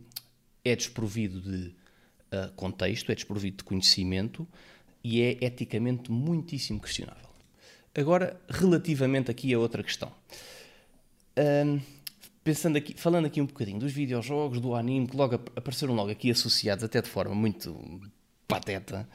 é 0.64 0.76
desprovido 0.76 1.42
de 1.42 1.68
uh, 1.68 2.52
contexto, 2.56 3.12
é 3.12 3.16
desprovido 3.16 3.58
de 3.58 3.64
conhecimento 3.64 4.48
e 5.04 5.22
é 5.22 5.38
eticamente 5.42 6.12
muitíssimo 6.12 6.80
questionável. 6.80 7.30
Agora, 7.94 8.40
relativamente 8.48 9.30
aqui 9.32 9.54
a 9.54 9.60
outra 9.60 9.84
questão. 9.84 10.12
Um, 11.38 11.80
pensando 12.50 12.78
aqui, 12.78 12.96
falando 12.98 13.26
aqui 13.26 13.40
um 13.40 13.46
bocadinho 13.46 13.78
dos 13.78 13.92
videojogos, 13.92 14.60
do 14.60 14.74
anime, 14.74 15.08
que 15.08 15.16
logo 15.16 15.36
apareceram 15.36 15.94
logo 15.94 16.10
aqui 16.10 16.32
associados 16.32 16.84
até 16.84 17.00
de 17.00 17.08
forma 17.08 17.36
muito 17.36 17.80
pateta. 18.48 19.08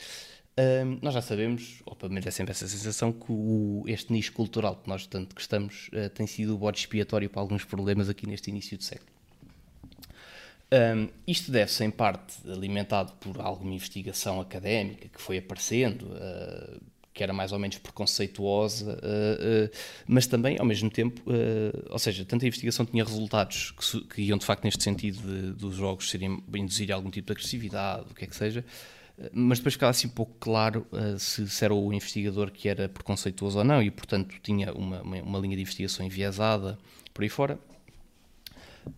Um, 0.56 1.00
nós 1.02 1.12
já 1.12 1.20
sabemos, 1.20 1.82
ou 1.84 1.96
pelo 1.96 2.12
menos 2.12 2.24
é 2.28 2.30
sempre 2.30 2.52
essa 2.52 2.68
sensação, 2.68 3.12
que 3.12 3.26
o, 3.28 3.82
este 3.88 4.12
nicho 4.12 4.32
cultural 4.32 4.76
que 4.76 4.88
nós 4.88 5.04
tanto 5.08 5.34
gostamos 5.34 5.88
uh, 5.88 6.08
tem 6.10 6.28
sido 6.28 6.54
o 6.54 6.58
bode 6.58 6.78
expiatório 6.78 7.28
para 7.28 7.40
alguns 7.40 7.64
problemas 7.64 8.08
aqui 8.08 8.24
neste 8.24 8.50
início 8.50 8.78
de 8.78 8.84
século. 8.84 9.10
Um, 10.72 11.08
isto 11.26 11.50
deve-se, 11.50 11.82
em 11.84 11.90
parte, 11.90 12.36
alimentado 12.48 13.14
por 13.14 13.40
alguma 13.40 13.74
investigação 13.74 14.40
académica 14.40 15.08
que 15.08 15.20
foi 15.20 15.38
aparecendo, 15.38 16.04
uh, 16.06 16.53
que 17.14 17.22
era 17.22 17.32
mais 17.32 17.52
ou 17.52 17.58
menos 17.58 17.78
preconceituosa, 17.78 18.94
uh, 18.94 19.66
uh, 19.66 19.70
mas 20.06 20.26
também, 20.26 20.58
ao 20.58 20.66
mesmo 20.66 20.90
tempo, 20.90 21.22
ou 21.88 21.98
seja, 21.98 22.24
tanta 22.24 22.44
investigação 22.44 22.84
tinha 22.84 23.04
resultados 23.04 23.72
que, 23.72 24.00
que 24.02 24.22
iam 24.22 24.36
de 24.36 24.44
facto 24.44 24.64
neste 24.64 24.82
sentido 24.82 25.20
de, 25.22 25.52
dos 25.52 25.76
jogos 25.76 26.10
serem, 26.10 26.42
induzir 26.54 26.90
algum 26.90 27.10
tipo 27.10 27.26
de 27.26 27.32
agressividade, 27.32 28.06
o 28.10 28.14
que 28.14 28.24
é 28.24 28.26
que 28.26 28.34
seja, 28.34 28.64
mas 29.32 29.58
depois 29.58 29.74
ficava 29.74 29.90
assim 29.90 30.08
um 30.08 30.10
pouco 30.10 30.34
claro 30.40 30.84
se, 31.18 31.48
se, 31.48 31.64
era 31.64 31.72
o 31.72 31.92
investigador 31.92 32.50
que 32.50 32.68
era 32.68 32.88
preconceituoso 32.88 33.58
ou 33.58 33.64
não, 33.64 33.80
e 33.80 33.90
portanto 33.90 34.34
tinha 34.42 34.72
uma, 34.72 35.00
uma, 35.02 35.16
uma 35.22 35.38
linha 35.38 35.54
de 35.54 35.62
investigação 35.62 36.04
enviesada 36.04 36.76
por 37.12 37.22
aí 37.22 37.28
fora. 37.28 37.58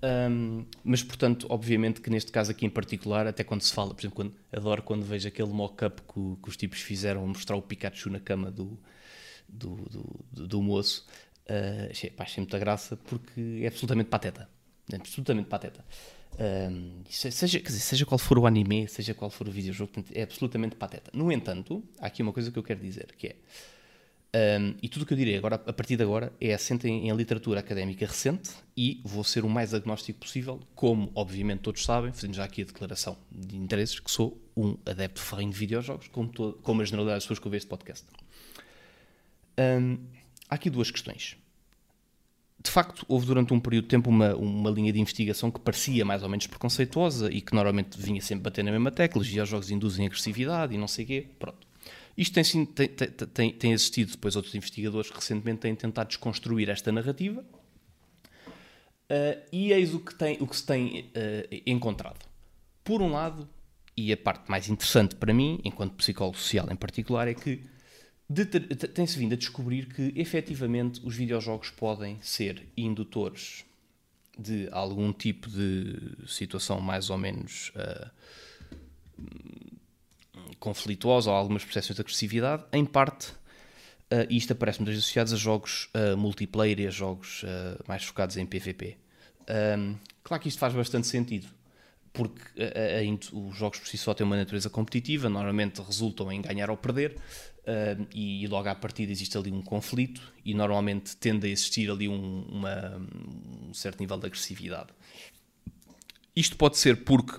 Um, 0.03 0.66
mas, 0.82 1.03
portanto, 1.03 1.47
obviamente 1.49 2.01
que 2.01 2.11
neste 2.11 2.32
caso 2.32 2.51
aqui 2.51 2.66
em 2.66 2.70
particular, 2.70 3.26
até 3.26 3.45
quando 3.45 3.62
se 3.62 3.72
fala, 3.72 3.95
por 3.95 4.01
exemplo, 4.01 4.16
quando, 4.16 4.34
adoro 4.53 4.82
quando 4.82 5.05
vejo 5.05 5.28
aquele 5.28 5.51
mock-up 5.51 6.03
que, 6.03 6.43
que, 6.43 6.49
os 6.49 6.57
tipos 6.57 6.80
fizeram 6.80 7.26
mostrar 7.26 7.57
o 7.57 7.62
Pikachu 7.62 8.11
na 8.11 8.20
cama 8.20 8.51
do, 8.51 8.78
do, 9.49 9.76
do, 10.32 10.47
do 10.47 10.62
moço, 10.62 11.07
uh, 11.49 11.91
achei, 11.91 12.11
pá, 12.11 12.24
achei 12.24 12.43
muita 12.43 12.59
graça 12.59 12.97
porque 12.97 13.61
é 13.62 13.68
absolutamente 13.68 14.09
pateta. 14.09 14.49
É 14.93 14.97
absolutamente 14.97 15.49
pateta. 15.49 15.84
Um, 16.39 17.03
seja, 17.09 17.59
dizer, 17.61 17.80
seja 17.80 18.05
qual 18.05 18.18
for 18.18 18.39
o 18.39 18.47
anime, 18.47 18.87
seja 18.89 19.14
qual 19.14 19.30
for 19.30 19.49
o 19.49 19.51
videojogo, 19.51 19.93
é 20.12 20.22
absolutamente 20.22 20.76
pateta. 20.76 21.11
No 21.14 21.32
entanto, 21.32 21.82
há 21.99 22.07
aqui 22.07 22.22
uma 22.22 22.32
coisa 22.32 22.51
que 22.51 22.59
eu 22.59 22.62
quero 22.62 22.80
dizer, 22.80 23.14
que 23.16 23.28
é 23.28 23.37
um, 24.37 24.74
e 24.82 24.89
tudo 24.89 25.03
o 25.03 25.07
que 25.07 25.14
eu 25.14 25.16
direi 25.16 25.39
agora, 25.39 25.55
a 25.55 25.72
partir 25.72 25.97
de 25.97 26.03
agora 26.03 26.30
é 26.39 26.53
assente 26.53 26.87
em, 26.87 27.09
em, 27.09 27.16
literatura 27.16 27.61
académica 27.61 28.05
recente 28.05 28.51
e 28.76 29.01
vou 29.03 29.24
ser 29.24 29.47
o 29.47 29.49
mais 29.49 29.72
agnóstico 29.72 30.18
possível, 30.18 30.61
como 30.74 31.11
obviamente 31.14 31.61
todos 31.61 31.82
sabem, 31.82 32.12
fazendo 32.12 32.34
já 32.34 32.45
aqui 32.45 32.61
a 32.61 32.64
declaração 32.66 33.16
de 33.32 33.57
interesses, 33.57 33.99
que 33.99 34.11
sou 34.11 34.39
um 34.55 34.76
adepto 34.84 35.22
ferrinho 35.22 35.53
de 35.53 35.59
videojogos, 35.59 36.09
como, 36.09 36.28
todo, 36.28 36.59
como 36.62 36.82
a 36.82 36.84
generalidade 36.84 37.16
das 37.16 37.24
pessoas 37.24 37.39
que 37.39 37.47
ouvem 37.47 37.57
este 37.57 37.68
podcast. 37.68 38.05
Um, 39.59 39.99
há 40.51 40.57
aqui 40.57 40.68
duas 40.68 40.91
questões. 40.91 41.39
De 42.62 42.70
facto, 42.70 43.07
houve 43.09 43.24
durante 43.24 43.55
um 43.55 43.61
período 43.61 43.84
de 43.84 43.91
tempo 43.91 44.11
uma, 44.11 44.34
uma 44.34 44.70
linha 44.70 44.93
de 44.93 45.01
investigação 45.01 45.51
que 45.51 45.61
parecia 45.61 46.05
mais 46.05 46.22
ou 46.22 46.28
menos 46.28 46.47
preconceituosa 46.47 47.32
e 47.32 47.41
que 47.41 47.55
normalmente 47.55 47.99
vinha 47.99 48.20
sempre 48.20 48.43
bater 48.43 48.62
na 48.62 48.70
mesma 48.70 48.91
tecla, 48.91 49.22
os 49.22 49.28
videojogos 49.28 49.70
induzem 49.70 50.05
agressividade 50.05 50.74
e 50.74 50.78
não 50.78 50.89
sei 50.89 51.05
o 51.05 51.09
quê. 51.09 51.26
Pronto. 51.39 51.66
Isto 52.17 52.35
tem, 52.35 52.67
tem, 52.67 52.89
tem, 52.89 53.53
tem 53.53 53.73
existido, 53.73 54.12
depois 54.12 54.37
outros 54.37 54.55
investigadores 54.55 55.11
recentemente 55.11 55.61
têm 55.61 55.75
tentado 55.75 56.09
desconstruir 56.09 56.71
esta 56.71 56.91
narrativa 56.91 57.45
uh, 59.11 59.43
e 59.53 59.73
eis 59.73 59.93
o 59.93 60.01
que, 60.01 60.14
tem, 60.14 60.39
o 60.41 60.47
que 60.47 60.57
se 60.57 60.64
tem 60.64 61.01
uh, 61.01 61.62
encontrado. 61.67 62.25
Por 62.83 63.03
um 63.03 63.11
lado, 63.11 63.49
e 63.97 64.12
a 64.12 64.17
parte 64.17 64.51
mais 64.51 64.69
interessante 64.69 65.14
para 65.14 65.35
mim, 65.35 65.61
enquanto 65.64 65.95
psicólogo 65.95 66.39
social 66.39 66.67
em 66.71 66.77
particular, 66.77 67.29
é 67.29 67.35
que 67.35 67.62
tem-se 68.95 69.19
vindo 69.19 69.35
a 69.35 69.37
descobrir 69.37 69.87
que 69.87 70.12
efetivamente 70.17 71.01
os 71.05 71.14
videojogos 71.14 71.71
podem 71.71 72.19
ser 72.21 72.67
indutores 72.77 73.64
de 74.39 74.69
algum 74.71 75.12
tipo 75.12 75.49
de 75.49 76.27
situação 76.27 76.81
mais 76.81 77.09
ou 77.09 77.17
menos 77.17 77.71
uh, 77.71 78.11
conflituosa 80.59 81.30
ou 81.30 81.36
algumas 81.36 81.64
percepções 81.64 81.97
de 81.97 82.01
agressividade, 82.03 82.64
em 82.72 82.84
parte, 82.84 83.30
uh, 83.30 84.26
isto 84.30 84.53
aparece 84.53 84.78
muitas 84.78 84.94
vezes 84.94 85.05
associado 85.05 85.34
a 85.34 85.36
jogos 85.36 85.88
uh, 85.94 86.16
multiplayer 86.16 86.80
e 86.80 86.86
a 86.86 86.90
jogos 86.90 87.42
uh, 87.42 87.82
mais 87.86 88.05
focados 88.05 88.36
em 88.36 88.47
PvP. 88.47 88.97
Um, 89.78 89.97
claro 90.22 90.42
que 90.42 90.49
isto 90.49 90.59
faz 90.59 90.74
bastante 90.74 91.06
sentido, 91.06 91.47
porque 92.12 92.43
os 93.32 93.56
jogos 93.56 93.78
por 93.78 93.89
si 93.89 93.98
só 93.98 94.14
têm 94.14 94.27
uma 94.27 94.36
natureza 94.36 94.70
competitiva, 94.70 95.28
normalmente 95.28 95.82
resultam 95.82 96.32
em 96.32 96.40
ganhar 96.40 96.70
ou 96.70 96.77
perder, 96.77 97.16
e, 98.14 98.43
e, 98.43 98.47
logo 98.47 98.68
à 98.68 98.74
partida 98.74 99.12
existe 99.12 99.36
ali 99.36 99.52
um 99.52 99.60
conflito, 99.60 100.32
e 100.44 100.55
normalmente 100.55 101.14
tende 101.16 101.47
a 101.47 101.51
existir 101.51 101.90
ali 101.90 102.09
um, 102.09 102.47
uma, 102.48 102.97
um 103.68 103.74
certo 103.74 104.01
nível 104.01 104.18
de 104.18 104.27
agressividade. 104.27 104.89
Isto 106.35 106.56
pode 106.56 106.78
ser 106.78 107.05
porque 107.05 107.39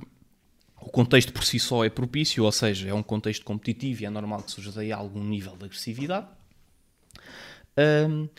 o 0.88 0.89
contexto 0.89 1.34
por 1.34 1.43
si 1.43 1.59
só 1.59 1.84
é 1.84 1.89
propício, 1.89 2.45
ou 2.45 2.51
seja, 2.51 2.88
é 2.88 2.93
um 2.93 3.03
contexto 3.03 3.43
competitivo 3.43 4.03
e 4.03 4.05
é 4.05 4.09
normal 4.09 4.41
que 4.41 4.51
surja 4.51 4.72
daí 4.72 4.89
algum 4.89 5.22
nível 5.22 5.57
de 5.57 5.65
agressividade. 5.65 6.27
Um, 7.77 8.30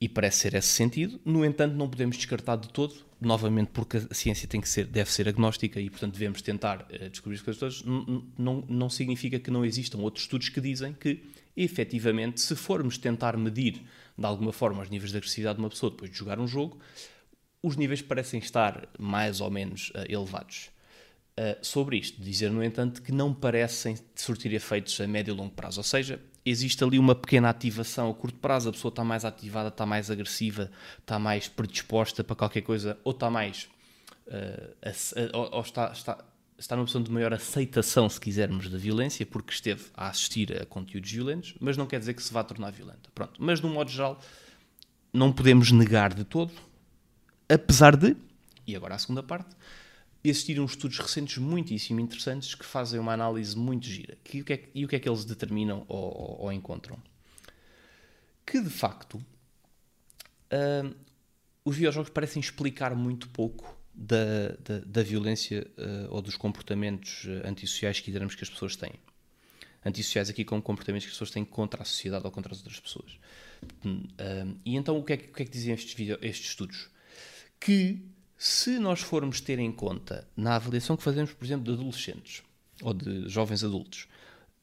e 0.00 0.08
parece 0.08 0.38
ser 0.38 0.54
esse 0.54 0.66
sentido. 0.66 1.20
No 1.24 1.44
entanto, 1.44 1.76
não 1.76 1.88
podemos 1.88 2.16
descartar 2.16 2.56
de 2.56 2.68
todo, 2.68 2.96
novamente 3.20 3.68
porque 3.72 3.98
a 4.10 4.12
ciência 4.12 4.48
tem 4.48 4.60
que 4.60 4.68
ser, 4.68 4.86
deve 4.86 5.08
ser 5.08 5.28
agnóstica 5.28 5.80
e, 5.80 5.88
portanto, 5.88 6.14
devemos 6.14 6.42
tentar 6.42 6.80
uh, 6.82 7.08
descobrir 7.08 7.36
as 7.36 7.42
coisas 7.42 7.60
todas. 7.60 7.84
Não, 8.36 8.64
não, 8.68 8.90
significa 8.90 9.38
que 9.38 9.52
não 9.52 9.64
existam 9.64 9.98
outros 9.98 10.24
estudos 10.24 10.48
que 10.48 10.60
dizem 10.60 10.92
que, 10.92 11.22
efetivamente, 11.56 12.40
se 12.40 12.56
formos 12.56 12.98
tentar 12.98 13.36
medir 13.36 13.82
de 14.18 14.26
alguma 14.26 14.52
forma 14.52 14.82
os 14.82 14.90
níveis 14.90 15.12
de 15.12 15.16
agressividade 15.16 15.58
de 15.58 15.62
uma 15.62 15.70
pessoa 15.70 15.90
depois 15.90 16.10
de 16.10 16.18
jogar 16.18 16.40
um 16.40 16.48
jogo, 16.48 16.76
os 17.62 17.76
níveis 17.76 18.02
parecem 18.02 18.40
estar 18.40 18.88
mais 18.98 19.40
ou 19.40 19.48
menos 19.48 19.90
uh, 19.90 20.04
elevados. 20.08 20.73
Uh, 21.36 21.58
sobre 21.62 21.96
isto, 21.96 22.22
dizer, 22.22 22.48
no 22.48 22.62
entanto, 22.62 23.02
que 23.02 23.10
não 23.10 23.34
parecem 23.34 23.98
surtir 24.14 24.52
efeitos 24.54 25.00
a 25.00 25.06
médio 25.06 25.34
e 25.34 25.36
longo 25.36 25.52
prazo. 25.52 25.80
Ou 25.80 25.84
seja, 25.84 26.20
existe 26.44 26.84
ali 26.84 26.96
uma 26.96 27.12
pequena 27.12 27.48
ativação 27.48 28.08
a 28.08 28.14
curto 28.14 28.38
prazo, 28.38 28.68
a 28.68 28.72
pessoa 28.72 28.90
está 28.90 29.02
mais 29.02 29.24
ativada, 29.24 29.68
está 29.68 29.84
mais 29.84 30.12
agressiva, 30.12 30.70
está 31.00 31.18
mais 31.18 31.48
predisposta 31.48 32.22
para 32.22 32.36
qualquer 32.36 32.60
coisa, 32.60 32.96
ou 33.02 33.10
está 33.10 33.28
mais. 33.30 33.68
Uh, 34.28 34.76
ou, 35.32 35.54
ou 35.54 35.60
está, 35.60 35.90
está, 35.90 36.24
está 36.56 36.76
numa 36.76 36.84
posição 36.84 37.02
de 37.02 37.10
maior 37.10 37.34
aceitação, 37.34 38.08
se 38.08 38.20
quisermos, 38.20 38.70
da 38.70 38.78
violência, 38.78 39.26
porque 39.26 39.52
esteve 39.52 39.86
a 39.96 40.10
assistir 40.10 40.62
a 40.62 40.64
conteúdos 40.64 41.10
violentos, 41.10 41.56
mas 41.58 41.76
não 41.76 41.84
quer 41.86 41.98
dizer 41.98 42.14
que 42.14 42.22
se 42.22 42.32
vá 42.32 42.44
tornar 42.44 42.70
violenta. 42.70 43.10
Pronto. 43.12 43.42
Mas, 43.42 43.60
de 43.60 43.66
um 43.66 43.72
modo 43.72 43.90
geral, 43.90 44.20
não 45.12 45.32
podemos 45.32 45.72
negar 45.72 46.14
de 46.14 46.22
todo, 46.22 46.52
apesar 47.48 47.96
de. 47.96 48.16
E 48.64 48.76
agora 48.76 48.94
a 48.94 48.98
segunda 48.98 49.22
parte 49.22 49.54
existiram 50.24 50.64
estudos 50.64 50.98
recentes 50.98 51.36
muitíssimo 51.36 52.00
interessantes 52.00 52.54
que 52.54 52.64
fazem 52.64 52.98
uma 52.98 53.12
análise 53.12 53.56
muito 53.56 53.86
gira. 53.86 54.16
Que, 54.24 54.40
o 54.40 54.44
que 54.44 54.52
é, 54.54 54.68
e 54.74 54.84
o 54.84 54.88
que 54.88 54.96
é 54.96 54.98
que 54.98 55.08
eles 55.08 55.24
determinam 55.24 55.84
ou, 55.86 55.98
ou, 55.98 56.40
ou 56.42 56.52
encontram? 56.52 56.98
Que, 58.46 58.60
de 58.60 58.70
facto, 58.70 59.14
uh, 59.16 60.94
os 61.64 61.76
videojogos 61.76 62.10
parecem 62.10 62.40
explicar 62.40 62.94
muito 62.94 63.28
pouco 63.28 63.76
da, 63.94 64.48
da, 64.64 64.78
da 64.84 65.02
violência 65.02 65.66
uh, 65.78 66.14
ou 66.14 66.22
dos 66.22 66.36
comportamentos 66.36 67.24
uh, 67.24 67.46
antissociais 67.46 68.00
que 68.00 68.10
que 68.10 68.18
as 68.18 68.50
pessoas 68.50 68.76
têm. 68.76 68.92
Antissociais 69.84 70.30
aqui 70.30 70.44
como 70.44 70.62
comportamentos 70.62 71.04
que 71.04 71.10
as 71.10 71.14
pessoas 71.14 71.30
têm 71.30 71.44
contra 71.44 71.82
a 71.82 71.84
sociedade 71.84 72.24
ou 72.24 72.30
contra 72.30 72.52
as 72.52 72.58
outras 72.58 72.80
pessoas. 72.80 73.18
Uh, 73.84 74.58
e 74.64 74.74
então 74.74 74.98
o 74.98 75.04
que 75.04 75.12
é 75.12 75.16
que, 75.18 75.30
o 75.30 75.32
que, 75.34 75.42
é 75.42 75.44
que 75.44 75.52
diziam 75.52 75.74
estes, 75.74 75.92
video, 75.92 76.18
estes 76.22 76.48
estudos? 76.48 76.88
Que 77.60 78.13
se 78.36 78.78
nós 78.78 79.00
formos 79.00 79.40
ter 79.40 79.58
em 79.58 79.72
conta 79.72 80.26
na 80.36 80.56
avaliação 80.56 80.96
que 80.96 81.02
fazemos, 81.02 81.32
por 81.32 81.44
exemplo, 81.44 81.64
de 81.64 81.72
adolescentes 81.72 82.42
ou 82.82 82.92
de 82.92 83.28
jovens 83.28 83.64
adultos, 83.64 84.08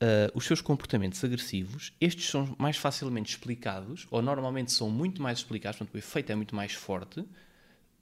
Uh, 0.03 0.33
os 0.33 0.45
seus 0.45 0.61
comportamentos 0.61 1.23
agressivos, 1.23 1.93
estes 2.01 2.27
são 2.27 2.55
mais 2.57 2.75
facilmente 2.75 3.29
explicados, 3.29 4.07
ou 4.09 4.19
normalmente 4.19 4.71
são 4.71 4.89
muito 4.89 5.21
mais 5.21 5.37
explicados, 5.37 5.77
portanto, 5.77 5.93
o 5.93 5.97
efeito 5.99 6.31
é 6.31 6.35
muito 6.35 6.55
mais 6.55 6.73
forte, 6.73 7.23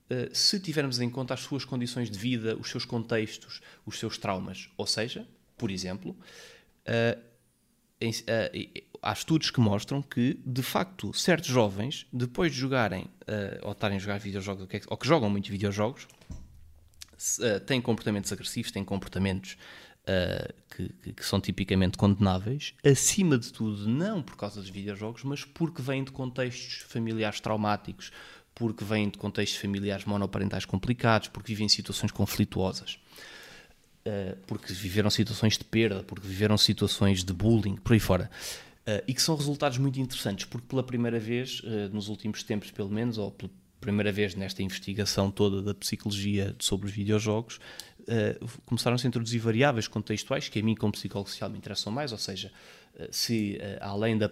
eh, 0.10 0.30
se 0.34 0.60
tivermos 0.60 1.00
em 1.00 1.10
conta 1.10 1.36
as 1.36 1.42
suas 1.42 1.64
condições 1.64 2.10
de 2.10 2.18
vida, 2.18 2.58
os 2.58 2.70
seus 2.70 2.84
contextos, 2.84 3.62
os 3.86 4.00
seus 4.00 4.18
traumas. 4.18 4.70
Ou 4.76 4.88
seja, 4.88 5.28
por 5.56 5.70
exemplo, 5.70 6.12
uh, 6.12 7.29
em, 8.02 8.12
uh, 8.12 8.84
há 9.02 9.14
estudos 9.14 9.52
que 9.52 9.60
mostram 9.60 10.02
que, 10.02 10.40
de 10.46 10.64
facto, 10.64 11.14
certos 11.14 11.50
jovens, 11.50 12.06
depois 12.12 12.52
de 12.52 12.60
jogarem 12.60 13.08
ou 13.62 13.72
estarem 13.72 13.98
a 13.98 14.00
jogar 14.00 14.20
videojogos, 14.20 14.68
é 14.74 14.82
ou 14.88 14.98
que 14.98 15.08
jogam 15.08 15.30
muitos 15.30 15.50
videojogos, 15.50 16.08
têm 17.66 17.80
comportamentos 17.80 18.32
agressivos, 18.32 18.72
têm 18.72 18.84
comportamentos 18.84 19.56
que, 20.76 21.14
que, 21.14 21.26
são 21.26 21.40
tipicamente 21.40 21.98
condenáveis, 21.98 22.74
acima 22.84 23.38
de 23.38 23.54
tudo, 23.54 23.88
não 23.88 24.22
por 24.22 24.36
causa 24.36 24.60
dos 24.60 24.70
videojogos, 24.70 25.24
mas 25.24 25.46
porque 25.46 25.82
vêm 25.82 26.04
de 26.04 26.12
contextos 26.12 26.84
familiares 26.88 27.40
traumáticos, 27.40 28.12
porque 28.56 28.84
vêm 28.84 29.10
de 29.10 29.18
contextos 29.18 29.60
familiares 29.60 30.06
monoparentais 30.06 30.66
complicados, 30.66 31.28
porque 31.28 31.54
vivem 31.54 31.70
situações 31.70 32.12
conflituosas, 32.12 33.00
uh, 34.10 34.38
porque 34.48 34.74
viveram 34.74 35.10
situações 35.10 35.58
de 35.58 35.64
perda, 35.64 36.04
porque 36.04 36.28
viveram 36.28 36.58
situações 36.58 37.24
de 37.24 37.32
bullying, 37.34 37.76
por 37.76 37.94
aí 37.94 38.00
fora. 38.00 38.30
Uh, 38.82 39.04
e 39.08 39.14
que 39.14 39.22
são 39.22 39.36
resultados 39.36 39.78
muito 39.78 40.00
interessantes, 40.00 40.46
porque 40.46 40.68
pela 40.68 40.84
primeira 40.84 41.20
vez, 41.20 41.62
uh, 41.62 41.94
nos 41.94 42.08
últimos 42.08 42.44
tempos 42.44 42.72
pelo 42.72 42.90
menos, 42.90 43.18
ou 43.18 43.32
pela 43.32 43.52
primeira 43.80 44.12
vez 44.12 44.36
nesta 44.36 44.64
investigação 44.64 45.32
toda 45.32 45.62
da 45.62 45.74
psicologia 45.74 46.56
sobre 46.60 46.88
os 46.88 46.94
videojogos, 46.94 47.60
começaram-se 48.66 49.06
a 49.06 49.08
introduzir 49.08 49.40
variáveis 49.40 49.88
contextuais 49.88 50.50
que 50.50 50.60
a 50.60 50.64
mim, 50.64 50.76
como 50.76 50.92
psicólogo 50.92 51.30
social, 51.30 51.50
me 51.50 51.58
interessam 51.58 51.94
mais, 51.94 52.12
ou 52.12 52.18
seja, 52.18 52.52
se 53.10 53.58
além 53.80 54.18
da 54.18 54.30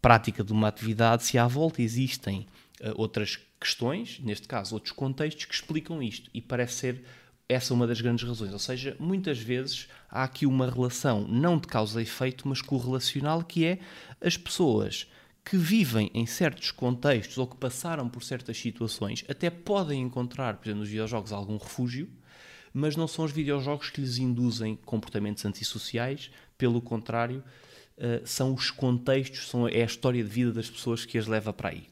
prática 0.00 0.44
de 0.44 0.52
uma 0.52 0.68
atividade, 0.68 1.24
se 1.24 1.36
à 1.38 1.48
volta 1.48 1.82
existem 1.82 2.46
outras 2.94 3.40
questões, 3.58 4.20
neste 4.20 4.46
caso 4.46 4.76
outros 4.76 4.92
contextos, 4.92 5.46
que 5.46 5.54
explicam 5.54 6.00
isto. 6.00 6.30
E 6.32 6.40
parece 6.40 6.74
ser 6.74 7.04
essa 7.48 7.74
uma 7.74 7.86
das 7.86 8.00
grandes 8.00 8.26
razões. 8.26 8.52
Ou 8.52 8.58
seja, 8.58 8.96
muitas 8.98 9.38
vezes 9.38 9.88
há 10.10 10.24
aqui 10.24 10.46
uma 10.46 10.70
relação, 10.70 11.26
não 11.28 11.58
de 11.58 11.66
causa 11.66 12.00
e 12.00 12.04
efeito, 12.04 12.48
mas 12.48 12.60
correlacional, 12.60 13.42
que 13.42 13.64
é 13.64 13.78
as 14.20 14.36
pessoas 14.36 15.06
que 15.44 15.56
vivem 15.56 16.10
em 16.14 16.24
certos 16.24 16.70
contextos 16.70 17.36
ou 17.36 17.46
que 17.46 17.56
passaram 17.56 18.08
por 18.08 18.22
certas 18.22 18.56
situações 18.56 19.24
até 19.28 19.50
podem 19.50 20.00
encontrar, 20.00 20.56
por 20.56 20.66
exemplo, 20.66 20.80
nos 20.80 20.88
videojogos 20.88 21.32
algum 21.32 21.58
refúgio, 21.58 22.08
mas 22.72 22.96
não 22.96 23.06
são 23.06 23.24
os 23.24 23.32
videojogos 23.32 23.90
que 23.90 24.00
lhes 24.00 24.18
induzem 24.18 24.74
comportamentos 24.76 25.44
antissociais, 25.44 26.30
pelo 26.56 26.80
contrário, 26.80 27.44
eh, 27.96 28.22
são 28.24 28.54
os 28.54 28.70
contextos, 28.70 29.48
são, 29.48 29.68
é 29.68 29.82
a 29.82 29.84
história 29.84 30.24
de 30.24 30.28
vida 30.28 30.50
das 30.52 30.68
pessoas 30.68 31.04
que 31.04 31.18
as 31.18 31.26
leva 31.26 31.52
para 31.52 31.68
aí. 31.68 31.88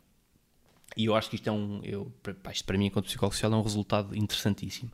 E 0.96 1.06
eu 1.06 1.14
acho 1.14 1.30
que 1.30 1.36
isto 1.36 1.48
é 1.48 1.52
um. 1.52 1.80
Eu, 1.84 2.12
isto 2.50 2.64
para 2.64 2.76
mim, 2.76 2.86
enquanto 2.86 3.06
psicólogo 3.06 3.34
social, 3.34 3.52
é 3.52 3.56
um 3.56 3.62
resultado 3.62 4.16
interessantíssimo. 4.16 4.90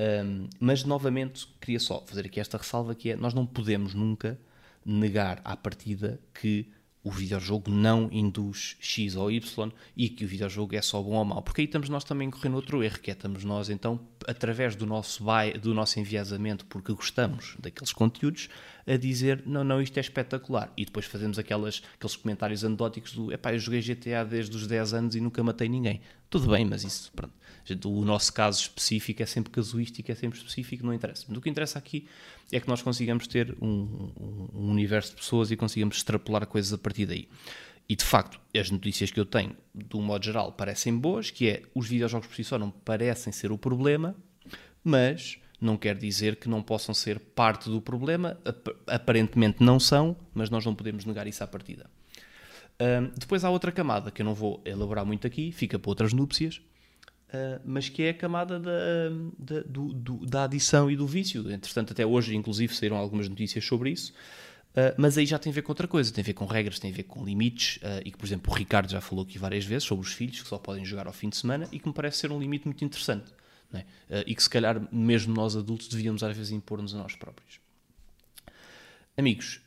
Um, 0.00 0.48
mas, 0.58 0.84
novamente, 0.84 1.46
queria 1.60 1.80
só 1.80 2.02
fazer 2.06 2.24
aqui 2.26 2.40
esta 2.40 2.56
ressalva: 2.56 2.94
que 2.94 3.10
é 3.10 3.16
nós 3.16 3.34
não 3.34 3.44
podemos 3.44 3.92
nunca 3.92 4.38
negar 4.84 5.40
à 5.44 5.56
partida 5.56 6.18
que 6.32 6.66
o 7.02 7.10
videojogo 7.10 7.70
não 7.70 8.10
induz 8.12 8.76
X 8.78 9.16
ou 9.16 9.30
Y 9.30 9.72
e 9.96 10.08
que 10.08 10.24
o 10.24 10.28
videojogo 10.28 10.74
é 10.74 10.82
só 10.82 11.02
bom 11.02 11.16
ou 11.16 11.24
mau. 11.24 11.42
Porque 11.42 11.62
aí 11.62 11.66
estamos 11.66 11.88
nós 11.88 12.04
também 12.04 12.30
correndo 12.30 12.56
outro 12.56 12.82
erro, 12.82 12.98
que 13.00 13.10
é 13.10 13.14
estamos 13.14 13.42
nós 13.42 13.70
então, 13.70 14.00
através 14.26 14.76
do 14.76 14.84
nosso, 14.84 15.24
do 15.62 15.72
nosso 15.72 15.98
enviesamento, 15.98 16.66
porque 16.66 16.92
gostamos 16.92 17.56
daqueles 17.58 17.92
conteúdos, 17.92 18.50
a 18.86 18.96
dizer 18.96 19.42
não, 19.46 19.64
não, 19.64 19.80
isto 19.80 19.96
é 19.96 20.00
espetacular. 20.00 20.70
E 20.76 20.84
depois 20.84 21.06
fazemos 21.06 21.38
aquelas, 21.38 21.82
aqueles 21.94 22.16
comentários 22.16 22.64
anedóticos 22.64 23.14
do 23.14 23.32
epá, 23.32 23.54
eu 23.54 23.58
joguei 23.58 23.80
GTA 23.80 24.24
desde 24.24 24.54
os 24.54 24.66
10 24.66 24.94
anos 24.94 25.14
e 25.14 25.20
nunca 25.20 25.42
matei 25.42 25.68
ninguém. 25.68 26.02
Tudo 26.28 26.50
bem, 26.50 26.66
mas 26.66 26.84
isso, 26.84 27.10
pronto. 27.16 27.34
O 27.84 28.04
nosso 28.04 28.32
caso 28.32 28.60
específico 28.60 29.22
é 29.22 29.26
sempre 29.26 29.50
casuístico, 29.52 30.10
é 30.10 30.14
sempre 30.14 30.38
específico, 30.38 30.84
não 30.84 30.92
interessa. 30.92 31.24
Mas 31.28 31.38
o 31.38 31.40
que 31.40 31.48
interessa 31.48 31.78
aqui 31.78 32.06
é 32.50 32.58
que 32.58 32.68
nós 32.68 32.82
consigamos 32.82 33.26
ter 33.26 33.56
um, 33.60 34.10
um 34.54 34.70
universo 34.70 35.10
de 35.10 35.16
pessoas 35.16 35.50
e 35.50 35.56
consigamos 35.56 35.96
extrapolar 35.96 36.46
coisas 36.46 36.72
a 36.72 36.78
partir 36.78 37.06
daí. 37.06 37.28
E 37.88 37.96
de 37.96 38.04
facto, 38.04 38.40
as 38.56 38.70
notícias 38.70 39.10
que 39.10 39.18
eu 39.18 39.26
tenho, 39.26 39.56
de 39.74 39.96
um 39.96 40.02
modo 40.02 40.24
geral, 40.24 40.52
parecem 40.52 40.96
boas, 40.96 41.30
que 41.30 41.48
é 41.48 41.62
os 41.74 41.88
videojogos 41.88 42.28
por 42.28 42.36
si 42.36 42.44
só 42.44 42.56
não 42.56 42.70
parecem 42.70 43.32
ser 43.32 43.50
o 43.50 43.58
problema, 43.58 44.14
mas 44.84 45.38
não 45.60 45.76
quer 45.76 45.96
dizer 45.96 46.36
que 46.36 46.48
não 46.48 46.62
possam 46.62 46.94
ser 46.94 47.18
parte 47.18 47.68
do 47.68 47.80
problema, 47.80 48.38
aparentemente 48.86 49.62
não 49.62 49.80
são, 49.80 50.16
mas 50.32 50.48
nós 50.48 50.64
não 50.64 50.74
podemos 50.74 51.04
negar 51.04 51.26
isso 51.26 51.42
à 51.42 51.46
partida. 51.46 51.90
Um, 52.80 53.10
depois 53.18 53.44
há 53.44 53.50
outra 53.50 53.70
camada 53.70 54.10
que 54.10 54.22
eu 54.22 54.24
não 54.24 54.34
vou 54.34 54.62
elaborar 54.64 55.04
muito 55.04 55.26
aqui, 55.26 55.52
fica 55.52 55.78
para 55.78 55.90
outras 55.90 56.12
núpcias, 56.12 56.62
uh, 57.32 57.60
mas 57.64 57.88
que 57.88 58.02
é 58.02 58.10
a 58.10 58.14
camada 58.14 58.58
da, 58.58 58.70
da, 59.38 59.60
do, 59.62 59.92
do, 59.92 60.26
da 60.26 60.44
adição 60.44 60.90
e 60.90 60.96
do 60.96 61.06
vício. 61.06 61.50
Entretanto, 61.50 61.92
até 61.92 62.04
hoje, 62.04 62.34
inclusive, 62.36 62.74
saíram 62.74 62.96
algumas 62.96 63.28
notícias 63.28 63.64
sobre 63.64 63.90
isso. 63.90 64.12
Uh, 64.70 64.94
mas 64.96 65.18
aí 65.18 65.26
já 65.26 65.38
tem 65.38 65.50
a 65.50 65.54
ver 65.54 65.62
com 65.62 65.72
outra 65.72 65.88
coisa, 65.88 66.12
tem 66.12 66.22
a 66.22 66.24
ver 66.24 66.34
com 66.34 66.44
regras, 66.44 66.78
tem 66.78 66.92
a 66.92 66.94
ver 66.94 67.02
com 67.04 67.24
limites, 67.24 67.76
uh, 67.78 68.00
e 68.04 68.10
que, 68.10 68.18
por 68.18 68.26
exemplo, 68.26 68.52
o 68.52 68.54
Ricardo 68.54 68.90
já 68.90 69.00
falou 69.00 69.24
aqui 69.24 69.38
várias 69.38 69.64
vezes 69.64 69.84
sobre 69.84 70.06
os 70.06 70.12
filhos 70.12 70.42
que 70.42 70.48
só 70.48 70.58
podem 70.58 70.84
jogar 70.84 71.06
ao 71.06 71.12
fim 71.12 71.28
de 71.28 71.36
semana 71.36 71.68
e 71.72 71.78
que 71.78 71.88
me 71.88 71.94
parece 71.94 72.18
ser 72.18 72.30
um 72.30 72.38
limite 72.38 72.66
muito 72.66 72.84
interessante. 72.84 73.32
É? 73.72 73.84
E 74.26 74.34
que 74.34 74.42
se 74.42 74.50
calhar 74.50 74.82
mesmo 74.92 75.32
nós 75.32 75.54
adultos 75.54 75.86
devíamos 75.86 76.24
às 76.24 76.36
vezes 76.36 76.50
impor-nos 76.50 76.92
a 76.92 76.98
nós 76.98 77.14
próprios. 77.14 77.60
Amigos, 79.16 79.60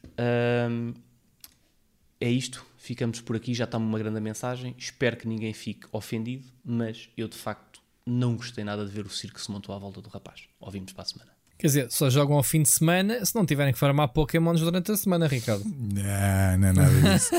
é 2.19 2.29
isto. 2.29 2.65
Ficamos 2.83 3.21
por 3.21 3.37
aqui. 3.37 3.53
Já 3.53 3.63
está 3.63 3.77
uma 3.77 3.97
grande 3.97 4.19
mensagem. 4.19 4.75
Espero 4.77 5.15
que 5.15 5.25
ninguém 5.25 5.53
fique 5.53 5.87
ofendido, 5.89 6.43
mas 6.65 7.07
eu 7.15 7.29
de 7.29 7.37
facto 7.37 7.79
não 8.05 8.35
gostei 8.35 8.61
nada 8.61 8.85
de 8.85 8.91
ver 8.91 9.05
o 9.05 9.09
circo 9.09 9.37
que 9.37 9.41
se 9.41 9.49
montou 9.49 9.73
à 9.73 9.79
volta 9.79 10.01
do 10.01 10.09
rapaz. 10.09 10.41
Ouvimos 10.59 10.91
para 10.91 11.03
a 11.03 11.05
semana. 11.05 11.31
Quer 11.57 11.67
dizer, 11.67 11.91
só 11.91 12.09
jogam 12.09 12.35
ao 12.35 12.43
fim 12.43 12.61
de 12.61 12.67
semana 12.67 13.23
se 13.23 13.33
não 13.35 13.45
tiverem 13.45 13.71
que 13.71 13.79
farmar 13.79 14.09
Pokémons 14.09 14.59
durante 14.59 14.91
a 14.91 14.97
semana, 14.97 15.27
Ricardo. 15.27 15.63
Não, 15.63 16.57
não 16.57 16.67
é 16.67 16.73
nada 16.73 17.13
disso. 17.13 17.31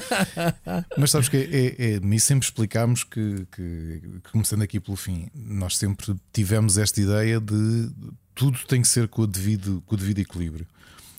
Mas 0.97 1.11
sabes 1.11 1.29
que 1.29 1.37
é, 1.37 1.43
é, 1.43 1.97
é, 1.97 2.19
sempre 2.19 2.47
explicámos 2.47 3.05
que, 3.05 3.47
que, 3.53 4.01
começando 4.33 4.62
aqui 4.62 4.81
pelo 4.81 4.97
fim, 4.97 5.29
nós 5.35 5.77
sempre 5.77 6.16
tivemos 6.33 6.79
esta 6.79 6.99
ideia 7.03 7.39
de 7.39 7.91
tudo 8.35 8.59
tem 8.66 8.81
que 8.81 8.89
ser 8.89 9.09
com 9.09 9.21
o 9.21 9.27
devido, 9.27 9.83
com 9.85 9.95
o 9.95 9.99
devido 9.99 10.21
equilíbrio. 10.21 10.66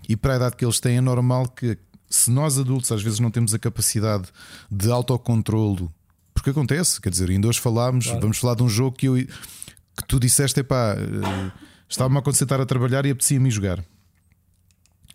E 0.09 0.15
para 0.15 0.33
a 0.33 0.35
idade 0.37 0.55
que 0.55 0.65
eles 0.65 0.79
têm, 0.79 0.97
é 0.97 1.01
normal 1.01 1.47
que 1.47 1.77
se 2.15 2.31
nós 2.31 2.57
adultos 2.57 2.91
às 2.91 3.01
vezes 3.01 3.19
não 3.19 3.31
temos 3.31 3.53
a 3.53 3.59
capacidade 3.59 4.27
de 4.71 4.89
autocontrolo, 4.89 5.91
porque 6.33 6.49
acontece, 6.49 6.99
quer 6.99 7.09
dizer, 7.09 7.29
ainda 7.29 7.47
hoje 7.47 7.59
falámos, 7.59 8.05
claro. 8.05 8.21
vamos 8.21 8.37
falar 8.37 8.55
de 8.55 8.63
um 8.63 8.69
jogo 8.69 8.95
que, 8.95 9.07
eu, 9.07 9.15
que 9.15 10.07
tu 10.07 10.19
disseste, 10.19 10.59
epá. 10.59 10.95
Uh, 10.95 11.75
Estava-me 11.87 12.17
a 12.17 12.21
concentrar 12.21 12.59
a 12.59 12.65
trabalhar 12.65 13.05
e 13.05 13.11
apetecia-me 13.11 13.49
jogar. 13.51 13.83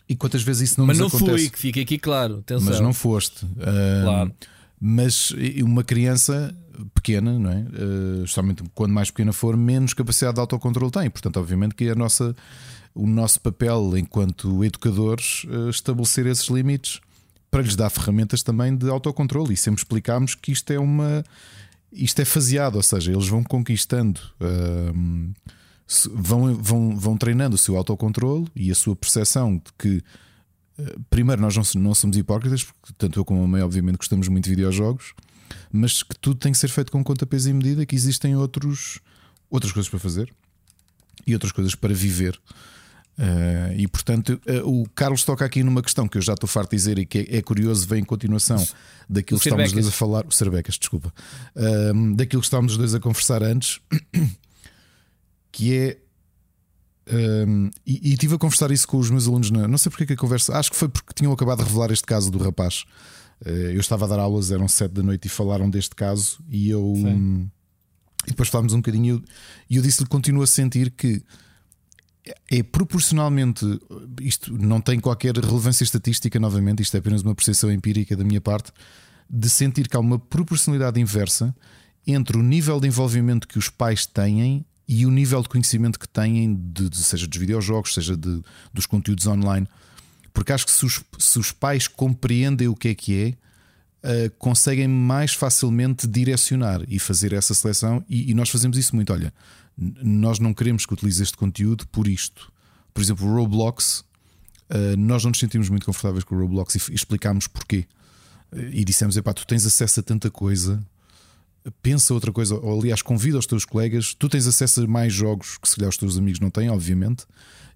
E 0.08 0.16
quantas 0.16 0.42
vezes 0.42 0.70
isso 0.70 0.80
não 0.80 0.86
mas 0.86 0.98
nos 0.98 1.08
acontece? 1.08 1.30
Mas 1.30 1.32
não 1.32 1.38
fui, 1.38 1.50
que 1.50 1.58
fica 1.58 1.80
aqui 1.80 1.98
claro. 1.98 2.38
Atenção. 2.38 2.66
Mas 2.66 2.80
não 2.80 2.92
foste. 2.92 3.46
Claro. 4.04 4.32
Mas 4.80 5.34
uma 5.62 5.84
criança 5.84 6.54
pequena, 6.94 7.38
não 7.38 7.50
é? 7.50 7.58
Uh, 7.58 8.20
justamente 8.20 8.62
quando 8.74 8.92
mais 8.92 9.10
pequena 9.10 9.32
for, 9.32 9.56
menos 9.56 9.92
capacidade 9.92 10.34
de 10.34 10.40
autocontrole 10.40 10.90
tem. 10.90 11.10
Portanto, 11.10 11.38
obviamente 11.38 11.74
que 11.74 11.84
é 11.84 11.90
a 11.90 11.94
nossa, 11.94 12.34
o 12.94 13.06
nosso 13.06 13.40
papel 13.40 13.98
enquanto 13.98 14.64
educadores 14.64 15.44
uh, 15.44 15.68
estabelecer 15.68 16.26
esses 16.26 16.48
limites 16.48 17.00
para 17.50 17.62
lhes 17.62 17.76
dar 17.76 17.90
ferramentas 17.90 18.42
também 18.42 18.74
de 18.74 18.88
autocontrole. 18.88 19.52
E 19.52 19.56
sempre 19.56 19.80
explicámos 19.80 20.34
que 20.34 20.52
isto 20.52 20.72
é 20.72 20.78
uma. 20.78 21.24
Isto 21.92 22.22
é 22.22 22.24
faseado, 22.24 22.76
ou 22.76 22.82
seja, 22.82 23.12
eles 23.12 23.26
vão 23.26 23.42
conquistando. 23.42 24.20
Uh, 24.40 25.34
vão, 26.14 26.54
vão, 26.54 26.96
vão 26.96 27.16
treinando 27.16 27.56
o 27.56 27.58
seu 27.58 27.76
autocontrole 27.76 28.46
e 28.54 28.70
a 28.70 28.74
sua 28.74 28.94
percepção 28.94 29.56
de 29.56 29.72
que, 29.76 29.96
eh, 29.96 30.02
primeiro, 31.08 31.40
nós 31.40 31.56
não, 31.56 31.82
não 31.82 31.94
somos 31.94 32.16
hipócritas, 32.16 32.64
porque 32.64 32.92
tanto 32.96 33.18
eu 33.18 33.24
como 33.24 33.42
a 33.42 33.46
mãe, 33.46 33.62
obviamente, 33.62 33.96
gostamos 33.96 34.28
muito 34.28 34.44
de 34.44 34.50
videojogos, 34.50 35.14
mas 35.72 36.02
que 36.02 36.16
tudo 36.18 36.38
tem 36.38 36.52
que 36.52 36.58
ser 36.58 36.68
feito 36.68 36.90
com 36.90 37.02
conta, 37.02 37.26
peso 37.26 37.50
e 37.50 37.52
medida, 37.52 37.86
que 37.86 37.94
existem 37.94 38.36
outros, 38.36 39.00
outras 39.50 39.72
coisas 39.72 39.88
para 39.88 39.98
fazer 39.98 40.32
e 41.26 41.34
outras 41.34 41.52
coisas 41.52 41.74
para 41.74 41.94
viver. 41.94 42.38
Uh, 43.18 43.74
e 43.76 43.86
portanto, 43.86 44.40
uh, 44.46 44.66
o 44.66 44.88
Carlos 44.90 45.24
toca 45.24 45.44
aqui 45.44 45.62
numa 45.62 45.82
questão 45.82 46.08
que 46.08 46.16
eu 46.16 46.22
já 46.22 46.32
estou 46.32 46.48
farto 46.48 46.70
de 46.70 46.76
dizer 46.76 46.98
e 46.98 47.04
que 47.04 47.18
é, 47.18 47.36
é 47.36 47.42
curioso, 47.42 47.86
vem 47.86 48.00
em 48.00 48.04
continuação 48.04 48.56
daquilo 49.06 49.38
que 49.38 49.46
estávamos 49.46 49.72
dois 49.72 49.88
a 49.88 49.90
falar. 49.90 50.26
O 50.26 50.32
Cerbecas, 50.32 50.78
desculpa. 50.78 51.12
Uh, 51.54 52.14
daquilo 52.16 52.40
que 52.40 52.46
estávamos 52.46 52.72
os 52.72 52.78
dois 52.78 52.94
a 52.94 53.00
conversar 53.00 53.42
antes, 53.42 53.78
que 55.52 55.76
é. 55.76 55.98
Um, 57.12 57.70
e, 57.86 58.10
e 58.10 58.12
estive 58.12 58.34
a 58.34 58.38
conversar 58.38 58.70
isso 58.70 58.86
com 58.86 58.98
os 58.98 59.10
meus 59.10 59.26
alunos. 59.26 59.50
Na, 59.50 59.66
não 59.66 59.78
sei 59.78 59.90
porque 59.90 60.04
é 60.04 60.06
que 60.06 60.12
a 60.12 60.16
conversa. 60.16 60.56
Acho 60.56 60.70
que 60.70 60.76
foi 60.76 60.88
porque 60.88 61.12
tinham 61.14 61.32
acabado 61.32 61.58
de 61.58 61.64
revelar 61.64 61.90
este 61.90 62.06
caso 62.06 62.30
do 62.30 62.38
rapaz. 62.38 62.84
eu 63.44 63.80
estava 63.80 64.04
a 64.04 64.08
dar 64.08 64.18
aulas, 64.18 64.50
eram 64.50 64.68
sete 64.68 64.92
da 64.92 65.02
noite 65.02 65.26
e 65.26 65.28
falaram 65.28 65.68
deste 65.68 65.94
caso. 65.94 66.38
E 66.48 66.70
eu. 66.70 66.84
Um, 66.84 67.48
e 68.26 68.30
depois 68.30 68.48
falámos 68.48 68.72
um 68.72 68.78
bocadinho. 68.78 69.22
E 69.68 69.76
eu, 69.76 69.80
eu 69.80 69.82
disse-lhe: 69.82 70.08
continuo 70.08 70.42
a 70.42 70.46
sentir 70.46 70.90
que 70.90 71.22
é 72.50 72.62
proporcionalmente. 72.62 73.64
Isto 74.20 74.56
não 74.56 74.80
tem 74.80 75.00
qualquer 75.00 75.36
relevância 75.36 75.84
estatística, 75.84 76.38
novamente, 76.38 76.82
isto 76.82 76.94
é 76.96 76.98
apenas 76.98 77.22
uma 77.22 77.34
percepção 77.34 77.70
empírica 77.72 78.16
da 78.16 78.24
minha 78.24 78.40
parte, 78.40 78.72
de 79.28 79.48
sentir 79.48 79.88
que 79.88 79.96
há 79.96 80.00
uma 80.00 80.18
proporcionalidade 80.18 81.00
inversa 81.00 81.54
entre 82.06 82.36
o 82.36 82.42
nível 82.42 82.80
de 82.80 82.88
envolvimento 82.88 83.46
que 83.46 83.58
os 83.58 83.68
pais 83.68 84.06
têm 84.06 84.64
e 84.92 85.06
o 85.06 85.10
nível 85.12 85.40
de 85.40 85.48
conhecimento 85.48 86.00
que 86.00 86.08
têm, 86.08 86.52
de, 86.52 86.96
seja 86.96 87.24
dos 87.24 87.38
videojogos, 87.38 87.94
seja 87.94 88.16
de, 88.16 88.42
dos 88.74 88.86
conteúdos 88.86 89.24
online. 89.24 89.68
Porque 90.32 90.52
acho 90.52 90.66
que 90.66 90.72
se 90.72 90.84
os, 90.84 91.00
se 91.16 91.38
os 91.38 91.52
pais 91.52 91.86
compreendem 91.86 92.66
o 92.66 92.74
que 92.74 92.88
é 92.88 92.94
que 92.94 93.16
é, 93.16 93.50
Uh, 94.02 94.30
conseguem 94.38 94.88
mais 94.88 95.34
facilmente 95.34 96.06
direcionar 96.06 96.80
e 96.88 96.98
fazer 96.98 97.34
essa 97.34 97.52
seleção, 97.52 98.02
e, 98.08 98.30
e, 98.30 98.34
nós 98.34 98.48
fazemos 98.48 98.78
isso 98.78 98.96
muito. 98.96 99.12
Olha, 99.12 99.30
nós 99.76 100.38
não 100.38 100.54
queremos 100.54 100.86
que 100.86 100.94
utilize 100.94 101.22
este 101.22 101.36
conteúdo 101.36 101.86
por 101.88 102.08
isto. 102.08 102.50
Por 102.94 103.02
exemplo, 103.02 103.28
o 103.28 103.34
Roblox, 103.34 103.98
uh, 104.70 104.96
nós 104.96 105.22
não 105.22 105.28
nos 105.28 105.38
sentimos 105.38 105.68
muito 105.68 105.84
confortáveis 105.84 106.24
com 106.24 106.34
o 106.34 106.40
Roblox 106.40 106.76
e, 106.76 106.94
explicámos 106.94 107.46
porquê. 107.46 107.84
Uh, 108.50 108.70
e 108.72 108.86
dissemos: 108.86 109.18
epá, 109.18 109.34
tu 109.34 109.46
tens 109.46 109.66
acesso 109.66 110.00
a 110.00 110.02
tanta 110.02 110.30
coisa, 110.30 110.82
pensa 111.82 112.14
outra 112.14 112.32
coisa, 112.32 112.54
ou 112.54 112.80
aliás, 112.80 113.02
convida 113.02 113.38
os 113.38 113.46
teus 113.46 113.64
colegas, 113.64 114.14
tu 114.14 114.28
tens 114.28 114.46
acesso 114.46 114.82
a 114.82 114.86
mais 114.86 115.12
jogos 115.12 115.58
que 115.58 115.68
se 115.68 115.76
calhar 115.76 115.90
os 115.90 115.96
teus 115.96 116.16
amigos 116.16 116.40
não 116.40 116.50
têm, 116.50 116.70
obviamente. 116.70 117.24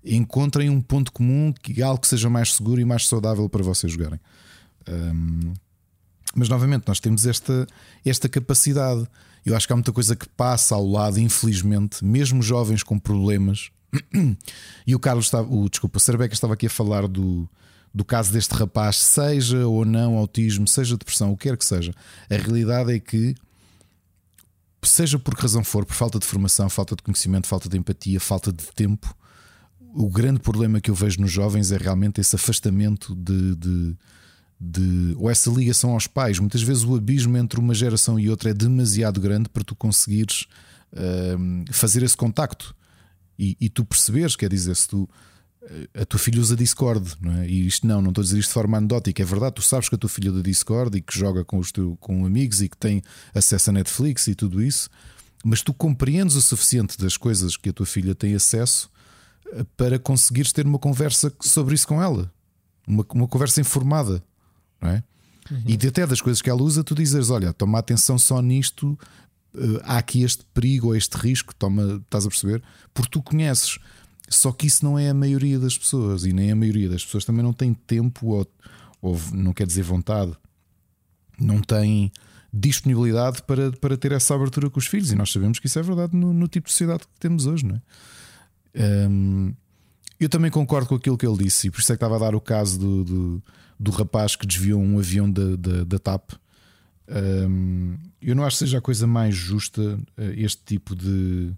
Encontrem 0.05 0.69
um 0.69 0.81
ponto 0.81 1.12
comum, 1.12 1.52
que 1.52 1.82
algo 1.82 2.01
que 2.01 2.09
seja 2.09 2.28
mais 2.28 2.55
seguro 2.55 2.81
e 2.81 2.85
mais 2.85 3.06
saudável 3.06 3.48
para 3.48 3.62
vocês 3.62 3.93
jogarem. 3.93 4.20
Um, 4.89 5.55
mas 6.35 6.48
novamente, 6.48 6.85
nós 6.86 7.01
temos 7.01 7.27
esta, 7.27 7.66
esta 8.05 8.28
capacidade. 8.28 9.06
Eu 9.47 9.56
acho 9.56 9.66
que 9.66 9.73
há 9.73 9.77
muita 9.77 9.93
coisa 9.93 10.16
que 10.16 10.28
passa 10.28 10.74
ao 10.74 10.86
lado, 10.86 11.19
infelizmente, 11.20 12.05
mesmo 12.05 12.43
jovens 12.43 12.82
com 12.82 12.98
problemas. 12.98 13.70
E 14.85 14.94
o 14.94 14.98
Carlos 14.98 15.27
estava, 15.27 15.48
o, 15.48 15.69
desculpa, 15.69 15.98
o 15.98 16.01
Cerbeca 16.01 16.35
estava 16.35 16.55
aqui 16.55 16.66
a 16.66 16.70
falar 16.70 17.06
do, 17.06 17.48
do 17.94 18.05
caso 18.05 18.32
deste 18.32 18.52
rapaz, 18.52 18.97
seja 18.97 19.66
ou 19.66 19.85
não 19.85 20.16
autismo, 20.16 20.66
seja 20.66 20.97
depressão, 20.97 21.32
o 21.32 21.36
que 21.36 21.48
quer 21.48 21.56
que 21.56 21.65
seja. 21.65 21.94
A 22.28 22.35
realidade 22.35 22.93
é 22.93 22.98
que, 22.98 23.36
seja 24.86 25.19
por 25.19 25.35
que 25.35 25.43
razão 25.43 25.65
for, 25.65 25.85
por 25.85 25.94
falta 25.94 26.19
de 26.19 26.27
formação, 26.27 26.69
falta 26.69 26.97
de 26.97 27.02
conhecimento, 27.02 27.47
falta 27.47 27.69
de 27.69 27.77
empatia, 27.77 28.20
falta 28.20 28.52
de 28.52 28.65
tempo, 28.74 29.15
o 29.94 30.09
grande 30.09 30.40
problema 30.40 30.81
que 30.81 30.90
eu 30.90 30.94
vejo 30.94 31.20
nos 31.20 31.31
jovens 31.31 31.70
é 31.70 31.77
realmente 31.77 32.20
esse 32.20 32.35
afastamento 32.35 33.15
de, 33.15 33.55
de 33.55 33.97
de, 34.61 35.15
ou 35.19 35.31
essa 35.31 35.51
ligação 35.51 35.90
aos 35.90 36.06
pais. 36.06 36.39
Muitas 36.39 36.62
vezes 36.62 36.85
o 36.85 36.97
abismo 36.97 37.36
entre 37.36 37.61
uma 37.61 37.74
geração 37.74 38.19
e 38.19 38.31
outra 38.31 38.51
é 38.51 38.55
demasiado 38.55 39.20
grande 39.20 39.48
para 39.48 39.65
tu 39.65 39.74
conseguires 39.74 40.47
uh, 40.93 41.73
fazer 41.73 42.02
esse 42.02 42.16
contacto 42.16 42.74
e, 43.39 43.56
e, 43.61 43.69
tu 43.69 43.85
perceberes, 43.85 44.36
quer 44.36 44.48
dizer, 44.48 44.74
se 44.77 44.89
tu. 44.89 45.09
Eh, 45.70 46.02
a 46.02 46.04
tua 46.04 46.18
filha 46.18 46.40
usa 46.40 46.56
Discord, 46.56 47.16
não 47.20 47.32
é? 47.32 47.48
E 47.48 47.66
isto 47.66 47.86
não, 47.86 48.00
não 48.00 48.10
estou 48.10 48.22
a 48.22 48.24
dizer 48.24 48.38
isto 48.38 48.48
de 48.48 48.54
forma 48.54 48.78
anedótica, 48.78 49.22
é 49.22 49.26
verdade. 49.26 49.56
Tu 49.56 49.62
sabes 49.62 49.88
que 49.88 49.94
a 49.94 49.98
tua 49.98 50.10
filha 50.10 50.30
usa 50.30 50.42
Discord 50.42 50.96
e 50.96 51.00
que 51.00 51.18
joga 51.18 51.44
com, 51.44 51.58
os 51.58 51.72
teu, 51.72 51.96
com 52.00 52.24
amigos 52.24 52.62
e 52.62 52.68
que 52.68 52.76
tem 52.76 53.02
acesso 53.34 53.70
a 53.70 53.72
Netflix 53.72 54.28
e 54.28 54.34
tudo 54.34 54.62
isso, 54.62 54.88
mas 55.44 55.62
tu 55.62 55.74
compreendes 55.74 56.36
o 56.36 56.42
suficiente 56.42 56.98
das 56.98 57.16
coisas 57.16 57.56
que 57.56 57.68
a 57.68 57.72
tua 57.72 57.86
filha 57.86 58.14
tem 58.14 58.34
acesso 58.34 58.90
eh, 59.52 59.64
para 59.76 59.98
conseguires 59.98 60.52
ter 60.52 60.66
uma 60.66 60.78
conversa 60.78 61.32
sobre 61.40 61.74
isso 61.74 61.86
com 61.86 62.02
ela, 62.02 62.32
uma, 62.86 63.06
uma 63.14 63.28
conversa 63.28 63.60
informada 63.60 64.22
não 64.84 64.90
é? 64.90 65.02
Uhum. 65.50 65.62
E 65.66 65.76
de 65.76 65.88
até 65.88 66.06
das 66.06 66.20
coisas 66.20 66.40
que 66.40 66.50
ela 66.50 66.62
usa, 66.62 66.84
tu 66.84 66.94
dizes: 66.94 67.30
Olha, 67.30 67.52
toma 67.52 67.78
atenção 67.78 68.18
só 68.18 68.40
nisto, 68.40 68.98
uh, 69.54 69.80
há 69.82 69.98
aqui 69.98 70.22
este 70.22 70.44
perigo 70.52 70.88
ou 70.88 70.96
este 70.96 71.16
risco, 71.16 71.54
toma, 71.54 72.00
estás 72.04 72.26
a 72.26 72.28
perceber? 72.28 72.62
Porque 72.92 73.10
tu 73.10 73.22
conheces. 73.22 73.78
Só 74.36 74.52
que 74.52 74.66
isso 74.66 74.85
não 74.85 74.98
é 74.98 75.11
a 75.11 75.15
maioria 75.15 75.59
das 75.59 75.77
pessoas, 75.77 76.24
e 76.24 76.32
nem 76.32 76.51
a 76.51 76.56
maioria 76.56 76.89
das 76.89 77.05
pessoas 77.05 77.24
também 77.24 77.43
não 77.43 77.52
tem 77.52 77.74
tempo, 77.74 78.28
ou, 78.28 78.47
ou 79.01 79.20
não 79.32 79.52
quer 79.52 79.66
dizer 79.66 79.82
vontade, 79.82 80.32
não 81.39 81.61
tem 81.61 82.12
disponibilidade 82.52 83.43
para, 83.43 83.73
para 83.73 83.97
ter 83.97 84.12
essa 84.12 84.35
abertura 84.35 84.70
com 84.70 84.78
os 84.78 84.86
filhos, 84.86 85.11
e 85.11 85.16
nós 85.16 85.32
sabemos 85.32 85.59
que 85.59 85.66
isso 85.66 85.78
é 85.78 85.82
verdade 85.82 86.16
no, 86.16 86.32
no 86.32 86.48
tipo 86.48 86.66
de 86.66 86.73
sociedade 86.73 87.02
que 87.02 87.20
temos 87.20 87.47
hoje, 87.47 87.65
não 87.66 87.77
é? 87.77 87.82
Eu 90.20 90.28
também 90.28 90.51
concordo 90.51 90.89
com 90.89 90.94
aquilo 90.94 91.19
que 91.19 91.27
ele 91.27 91.44
disse, 91.44 91.66
e 91.66 91.70
por 91.70 91.81
isso 91.81 91.93
é 91.93 91.97
que 91.97 92.05
estava 92.05 92.16
a 92.16 92.19
dar 92.19 92.35
o 92.35 92.40
caso 92.40 92.78
do, 92.78 93.05
do 93.05 93.43
do 93.78 93.90
rapaz 93.90 94.36
que 94.36 94.47
desviou 94.47 94.81
um 94.81 94.98
avião 94.98 95.31
da, 95.31 95.56
da, 95.56 95.85
da 95.85 95.98
TAP. 95.98 96.32
Eu 98.20 98.35
não 98.35 98.44
acho 98.44 98.56
que 98.56 98.65
seja 98.65 98.78
a 98.78 98.82
coisa 98.82 99.06
mais 99.06 99.35
justa 99.35 99.98
eh, 100.16 100.35
este 100.39 100.62
tipo 100.65 100.97
de. 100.97 101.52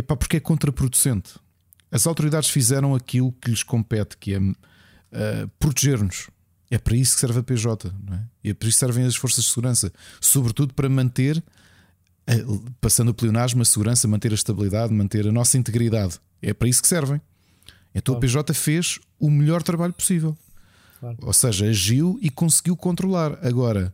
É 0.00 0.02
pá, 0.02 0.16
porque 0.16 0.38
é 0.38 0.40
contraproducente. 0.40 1.34
As 1.92 2.06
autoridades 2.06 2.48
fizeram 2.48 2.94
aquilo 2.94 3.32
que 3.32 3.50
lhes 3.50 3.62
compete, 3.62 4.16
que 4.16 4.32
é 4.32 4.38
uh, 4.38 4.54
proteger-nos. 5.58 6.30
É 6.70 6.78
para 6.78 6.96
isso 6.96 7.12
que 7.14 7.20
serve 7.20 7.40
a 7.40 7.42
PJ, 7.42 7.92
não 8.02 8.14
é? 8.14 8.24
E 8.42 8.48
é 8.48 8.54
para 8.54 8.66
isso 8.66 8.78
servem 8.78 9.04
as 9.04 9.14
forças 9.14 9.44
de 9.44 9.50
segurança, 9.50 9.92
sobretudo 10.18 10.72
para 10.72 10.88
manter, 10.88 11.44
passando 12.80 13.10
o 13.10 13.14
pleonasmo, 13.14 13.60
a 13.60 13.64
segurança, 13.66 14.08
manter 14.08 14.32
a 14.32 14.34
estabilidade, 14.34 14.90
manter 14.90 15.28
a 15.28 15.32
nossa 15.32 15.58
integridade. 15.58 16.18
É 16.40 16.54
para 16.54 16.68
isso 16.68 16.80
que 16.80 16.88
servem. 16.88 17.20
Então 17.94 18.14
a 18.14 18.18
PJ 18.20 18.54
fez 18.54 18.98
o 19.18 19.30
melhor 19.30 19.62
trabalho 19.62 19.92
possível. 19.92 20.34
Claro. 20.98 21.18
Ou 21.20 21.32
seja, 21.34 21.66
agiu 21.66 22.18
e 22.22 22.30
conseguiu 22.30 22.74
controlar. 22.74 23.38
Agora, 23.42 23.92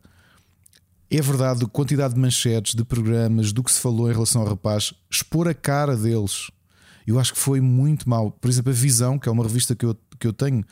é 1.10 1.20
verdade, 1.20 1.64
a 1.64 1.68
quantidade 1.68 2.14
de 2.14 2.20
manchetes, 2.20 2.74
de 2.74 2.84
programas, 2.84 3.52
do 3.52 3.62
que 3.62 3.72
se 3.72 3.80
falou 3.80 4.10
em 4.10 4.12
relação 4.12 4.42
ao 4.42 4.48
rapaz, 4.48 4.92
expor 5.10 5.48
a 5.48 5.54
cara 5.54 5.96
deles, 5.96 6.50
eu 7.06 7.18
acho 7.20 7.32
que 7.32 7.38
foi 7.38 7.60
muito 7.60 8.08
mal. 8.08 8.32
Por 8.32 8.50
exemplo, 8.50 8.72
a 8.72 8.74
Visão, 8.74 9.18
que 9.18 9.28
é 9.28 9.32
uma 9.32 9.44
revista 9.44 9.76
que 9.76 9.86
eu, 9.86 9.96
que 10.18 10.26
eu 10.26 10.32
tenho, 10.32 10.64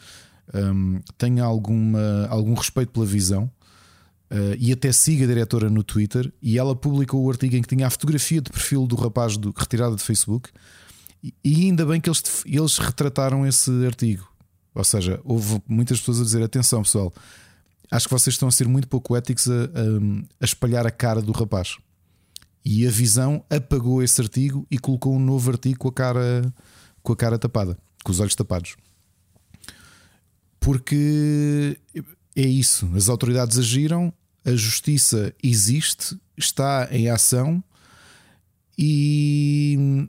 um, 0.52 1.00
tenho 1.16 1.44
alguma, 1.44 2.26
algum 2.28 2.54
respeito 2.54 2.90
pela 2.90 3.06
Visão. 3.06 3.50
Uh, 4.30 4.56
e 4.58 4.72
até 4.72 4.90
siga 4.90 5.24
a 5.24 5.28
diretora 5.28 5.70
no 5.70 5.84
Twitter. 5.84 6.32
E 6.42 6.58
ela 6.58 6.74
publicou 6.74 7.22
o 7.22 7.30
artigo 7.30 7.54
em 7.54 7.62
que 7.62 7.68
tinha 7.68 7.86
a 7.86 7.90
fotografia 7.90 8.40
de 8.40 8.50
perfil 8.50 8.84
do 8.86 8.96
rapaz 8.96 9.36
do, 9.36 9.54
retirada 9.56 9.94
de 9.94 10.02
Facebook. 10.02 10.50
E, 11.22 11.66
ainda 11.66 11.86
bem 11.86 12.00
que 12.00 12.08
eles, 12.08 12.42
eles 12.44 12.78
retrataram 12.78 13.46
esse 13.46 13.70
artigo. 13.86 14.28
Ou 14.74 14.82
seja, 14.82 15.20
houve 15.24 15.62
muitas 15.68 16.00
pessoas 16.00 16.20
a 16.20 16.24
dizer: 16.24 16.42
atenção, 16.42 16.82
pessoal, 16.82 17.12
acho 17.96 18.08
que 18.08 18.14
vocês 18.14 18.34
estão 18.34 18.48
a 18.48 18.52
ser 18.52 18.66
muito 18.66 18.88
pouco 18.88 19.14
éticos 19.16 19.48
a, 19.48 19.52
a, 19.52 19.64
a 20.40 20.44
espalhar 20.44 20.86
a 20.86 20.90
cara 20.90 21.22
do 21.22 21.32
rapaz. 21.32 21.76
E 22.64 22.86
a 22.86 22.90
visão 22.90 23.44
apagou 23.48 24.02
esse 24.02 24.20
artigo 24.20 24.66
e 24.70 24.78
colocou 24.78 25.14
um 25.14 25.18
novo 25.18 25.50
artigo 25.50 25.78
com 25.78 25.88
a 25.88 25.92
cara, 25.92 26.54
com 27.02 27.12
a 27.12 27.16
cara 27.16 27.38
tapada, 27.38 27.78
com 28.02 28.10
os 28.10 28.20
olhos 28.20 28.34
tapados. 28.34 28.76
Porque 30.58 31.78
é 32.34 32.42
isso, 32.42 32.90
as 32.96 33.08
autoridades 33.08 33.58
agiram, 33.58 34.12
a 34.44 34.52
justiça 34.52 35.34
existe, 35.42 36.18
está 36.36 36.88
em 36.90 37.08
ação 37.10 37.62
e 38.76 40.08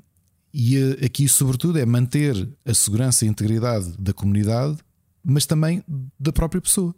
e 0.57 0.77
aqui, 1.05 1.27
sobretudo, 1.27 1.77
é 1.77 1.85
manter 1.85 2.47
a 2.65 2.73
segurança 2.73 3.25
e 3.25 3.27
a 3.27 3.31
integridade 3.31 3.93
da 3.99 4.13
comunidade, 4.13 4.77
mas 5.21 5.45
também 5.45 5.83
da 6.17 6.31
própria 6.31 6.61
pessoa. 6.61 6.95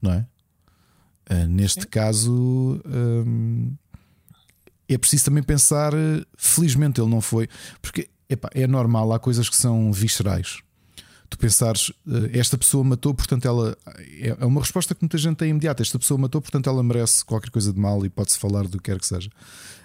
Não 0.00 0.12
é? 0.12 0.26
Uh, 1.30 1.46
neste 1.48 1.82
Sim. 1.82 1.88
caso, 1.88 2.80
um, 2.86 3.72
é 4.88 4.96
preciso 4.96 5.26
também 5.26 5.42
pensar. 5.42 5.92
Eh, 5.92 6.24
felizmente, 6.36 7.00
ele 7.00 7.10
não 7.10 7.20
foi. 7.20 7.48
Porque 7.82 8.08
epá, 8.28 8.48
é 8.54 8.66
normal, 8.66 9.12
há 9.12 9.18
coisas 9.18 9.48
que 9.48 9.56
são 9.56 9.92
viscerais. 9.92 10.60
Tu 11.28 11.38
pensares, 11.38 11.92
esta 12.32 12.56
pessoa 12.56 12.82
matou, 12.82 13.12
portanto 13.12 13.46
ela. 13.46 13.76
É, 14.18 14.36
é 14.40 14.46
uma 14.46 14.62
resposta 14.62 14.94
que 14.94 15.02
muita 15.02 15.18
gente 15.18 15.36
tem 15.36 15.50
imediata. 15.50 15.82
Esta 15.82 15.98
pessoa 15.98 16.16
matou, 16.16 16.40
portanto 16.40 16.70
ela 16.70 16.82
merece 16.82 17.22
qualquer 17.22 17.50
coisa 17.50 17.70
de 17.70 17.78
mal 17.78 18.04
e 18.06 18.08
pode-se 18.08 18.38
falar 18.38 18.66
do 18.66 18.78
que 18.78 18.84
quer 18.84 18.98
que 18.98 19.06
seja. 19.06 19.30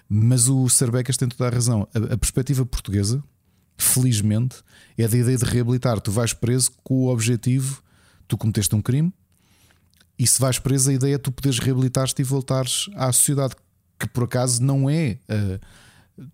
Mas 0.07 0.47
o 0.47 0.69
Cerbecas 0.69 1.17
tem 1.17 1.27
toda 1.27 1.49
a 1.49 1.53
razão. 1.53 1.85
A, 1.93 2.13
a 2.13 2.17
perspectiva 2.17 2.65
portuguesa, 2.65 3.21
felizmente, 3.77 4.63
é 4.97 5.05
da 5.05 5.17
ideia 5.17 5.37
de 5.37 5.43
reabilitar. 5.43 5.99
Tu 5.99 6.11
vais 6.11 6.31
preso 6.31 6.71
com 6.81 6.93
o 6.93 7.07
objetivo, 7.09 7.83
tu 8.25 8.37
cometeste 8.37 8.73
um 8.73 8.81
crime, 8.81 9.11
e 10.17 10.27
se 10.27 10.39
vais 10.39 10.59
preso, 10.59 10.89
a 10.89 10.93
ideia 10.93 11.15
é 11.15 11.17
tu 11.17 11.31
poderes 11.31 11.59
reabilitar-te 11.59 12.21
e 12.21 12.23
voltares 12.23 12.89
à 12.95 13.11
sociedade, 13.11 13.55
que 13.99 14.07
por 14.07 14.25
acaso 14.25 14.61
não 14.61 14.89
é. 14.89 15.17
Uh, 15.29 15.59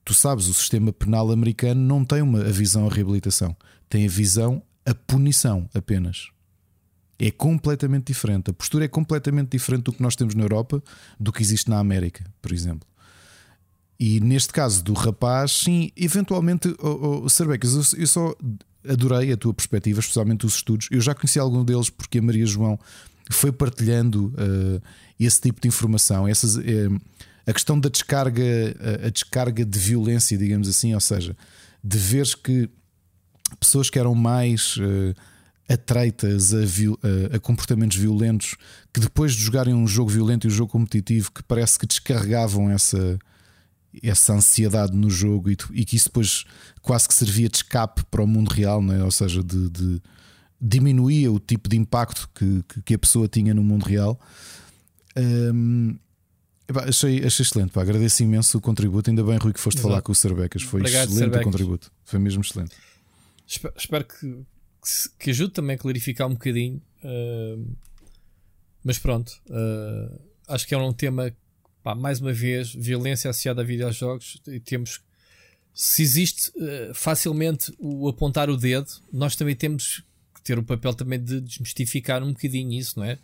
tu 0.03 0.13
sabes, 0.13 0.47
o 0.47 0.53
sistema 0.53 0.91
penal 0.91 1.31
americano 1.31 1.81
não 1.81 2.03
tem 2.03 2.21
uma 2.21 2.41
a 2.41 2.51
visão 2.51 2.87
a 2.87 2.89
reabilitação, 2.89 3.55
tem 3.89 4.05
a 4.05 4.09
visão 4.09 4.61
a 4.85 4.93
punição 4.93 5.69
apenas. 5.73 6.29
É 7.17 7.31
completamente 7.31 8.07
diferente. 8.07 8.49
A 8.49 8.53
postura 8.53 8.85
é 8.85 8.87
completamente 8.87 9.49
diferente 9.49 9.83
do 9.83 9.93
que 9.93 10.01
nós 10.01 10.15
temos 10.15 10.35
na 10.35 10.43
Europa, 10.43 10.81
do 11.19 11.31
que 11.33 11.41
existe 11.41 11.69
na 11.69 11.77
América, 11.77 12.23
por 12.41 12.53
exemplo. 12.53 12.87
E 13.99 14.21
neste 14.21 14.53
caso 14.53 14.81
do 14.81 14.93
rapaz, 14.93 15.51
sim, 15.51 15.91
eventualmente, 15.97 16.73
oh, 16.79 17.25
oh, 17.25 17.27
eu, 17.27 17.81
eu 17.97 18.07
só 18.07 18.33
adorei 18.87 19.33
a 19.33 19.37
tua 19.37 19.53
perspectiva, 19.53 19.99
especialmente 19.99 20.45
os 20.45 20.55
estudos. 20.55 20.87
Eu 20.89 21.01
já 21.01 21.13
conheci 21.13 21.37
algum 21.37 21.65
deles 21.65 21.89
porque 21.89 22.19
a 22.19 22.21
Maria 22.21 22.45
João 22.45 22.79
foi 23.33 23.51
partilhando 23.51 24.27
uh, 24.27 24.81
esse 25.19 25.39
tipo 25.41 25.61
de 25.61 25.67
informação, 25.67 26.27
essas, 26.27 26.55
uh, 26.55 27.01
a 27.45 27.53
questão 27.53 27.79
da 27.79 27.89
descarga, 27.89 28.41
uh, 28.41 29.07
a 29.07 29.09
descarga 29.09 29.63
de 29.65 29.79
violência, 29.79 30.37
digamos 30.37 30.67
assim, 30.67 30.93
ou 30.93 30.99
seja, 30.99 31.35
de 31.83 31.97
veres 31.97 32.35
que 32.35 32.69
pessoas 33.59 33.89
que 33.89 33.97
eram 33.97 34.13
mais 34.13 34.77
atreitas 35.67 36.53
a, 36.53 36.57
a, 36.57 37.35
a, 37.37 37.39
comportamentos 37.39 37.97
violentos, 37.97 38.55
que 38.93 38.99
depois 38.99 39.33
de 39.33 39.41
jogarem 39.41 39.73
um 39.73 39.87
jogo 39.87 40.09
violento 40.09 40.45
e 40.45 40.49
um 40.49 40.51
jogo 40.51 40.71
competitivo, 40.71 41.31
que 41.31 41.41
parece 41.43 41.79
que 41.79 41.87
descarregavam 41.87 42.69
essa 42.69 43.17
essa 44.03 44.33
ansiedade 44.33 44.95
no 44.95 45.09
jogo 45.09 45.49
e, 45.49 45.57
e, 45.73 45.83
que 45.83 45.95
isso 45.95 46.09
depois 46.09 46.45
quase 46.81 47.07
que 47.07 47.13
servia 47.13 47.49
de 47.49 47.57
escape 47.57 48.03
para 48.05 48.21
o 48.21 48.27
mundo 48.27 48.49
real, 48.49 48.81
não 48.81 48.93
é? 48.93 49.03
ou 49.03 49.11
seja, 49.11 49.43
de, 49.43 49.69
de 49.69 50.01
diminuía 50.61 51.31
o 51.31 51.39
tipo 51.39 51.69
de 51.69 51.77
impacto 51.77 52.29
que, 52.33 52.63
que, 52.63 52.81
que 52.81 52.93
a 52.93 52.99
pessoa 52.99 53.27
tinha 53.27 53.53
no 53.53 53.63
mundo 53.63 53.83
real. 53.83 54.19
Um, 55.17 55.97
achei, 56.87 57.25
achei 57.25 57.43
excelente, 57.43 57.71
pá, 57.71 57.81
agradeço 57.81 58.23
imenso 58.23 58.57
o 58.57 58.61
contributo. 58.61 59.09
Ainda 59.09 59.23
bem, 59.23 59.37
Rui, 59.37 59.53
que 59.53 59.59
foste 59.59 59.77
Exato. 59.77 59.89
falar 59.89 60.01
com 60.01 60.11
o 60.11 60.15
Serbecas. 60.15 60.61
Foi 60.61 60.81
Obrigado, 60.81 61.09
excelente 61.09 61.19
Serbecas. 61.19 61.41
o 61.41 61.51
contributo, 61.51 61.91
foi 62.03 62.19
mesmo 62.19 62.41
excelente. 62.41 62.75
Espero, 63.47 63.73
espero 63.77 64.05
que, 64.05 64.45
que, 65.17 65.29
ajude 65.31 65.53
também 65.53 65.75
a 65.75 65.79
clarificar 65.79 66.27
um 66.27 66.33
bocadinho. 66.33 66.81
Uh, 67.03 67.75
mas 68.83 68.99
pronto, 68.99 69.31
uh, 69.49 70.21
acho 70.47 70.67
que 70.67 70.75
é 70.75 70.77
um 70.77 70.93
tema 70.93 71.33
pá, 71.81 71.95
mais 71.95 72.19
uma 72.19 72.33
vez, 72.33 72.73
violência 72.73 73.29
associada 73.29 73.61
a 73.61 73.65
videojogos, 73.65 74.41
e 74.47 74.59
temos 74.59 75.01
se 75.73 76.01
existe 76.01 76.51
uh, 76.57 76.93
facilmente 76.93 77.73
o 77.77 78.07
apontar 78.09 78.49
o 78.49 78.57
dedo, 78.57 78.89
nós 79.11 79.35
também 79.35 79.55
temos 79.55 80.03
ter 80.41 80.57
o 80.57 80.63
papel 80.63 80.93
também 80.93 81.19
de 81.19 81.41
desmistificar 81.41 82.23
um 82.23 82.33
bocadinho 82.33 82.73
isso, 82.73 82.99
não 82.99 83.05
é? 83.05 83.17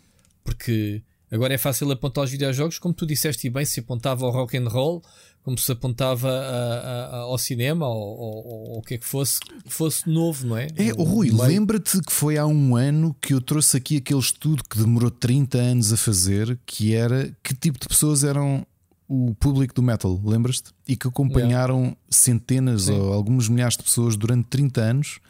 Porque 0.44 1.02
agora 1.30 1.54
é 1.54 1.58
fácil 1.58 1.90
apontar 1.90 2.24
os 2.24 2.30
videojogos, 2.30 2.78
como 2.78 2.94
tu 2.94 3.06
disseste 3.06 3.46
e 3.46 3.50
bem, 3.50 3.64
se 3.64 3.80
apontava 3.80 4.24
ao 4.24 4.30
rock 4.30 4.56
and 4.56 4.68
roll, 4.68 5.02
como 5.42 5.56
se 5.56 5.70
apontava 5.70 6.28
a, 6.28 7.06
a, 7.06 7.16
ao 7.18 7.38
cinema 7.38 7.86
ou 7.86 8.78
o 8.78 8.82
que 8.82 8.94
é 8.94 8.98
que 8.98 9.06
fosse, 9.06 9.38
fosse 9.66 10.10
novo, 10.10 10.44
não 10.44 10.56
é? 10.56 10.66
É, 10.76 10.92
o 10.92 11.04
Rui, 11.04 11.30
lembra-te 11.30 12.00
que 12.00 12.12
foi 12.12 12.36
há 12.36 12.44
um 12.44 12.74
ano 12.74 13.14
que 13.20 13.32
eu 13.32 13.40
trouxe 13.40 13.76
aqui 13.76 13.98
aquele 13.98 14.18
estudo 14.18 14.64
que 14.68 14.76
demorou 14.76 15.10
30 15.10 15.56
anos 15.56 15.92
a 15.92 15.96
fazer, 15.96 16.58
que 16.66 16.94
era 16.94 17.32
que 17.44 17.54
tipo 17.54 17.78
de 17.78 17.86
pessoas 17.86 18.24
eram 18.24 18.66
o 19.08 19.34
público 19.36 19.72
do 19.72 19.82
metal, 19.82 20.20
lembras-te? 20.24 20.72
E 20.86 20.96
que 20.96 21.06
acompanharam 21.06 21.78
yeah. 21.78 21.96
centenas 22.10 22.82
Sim. 22.82 22.98
ou 22.98 23.12
alguns 23.12 23.48
milhares 23.48 23.76
de 23.76 23.84
pessoas 23.84 24.16
durante 24.16 24.48
30 24.48 24.80
anos 24.80 25.20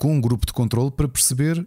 com 0.00 0.16
um 0.16 0.20
grupo 0.20 0.46
de 0.46 0.52
controle 0.54 0.90
para 0.90 1.06
perceber 1.06 1.64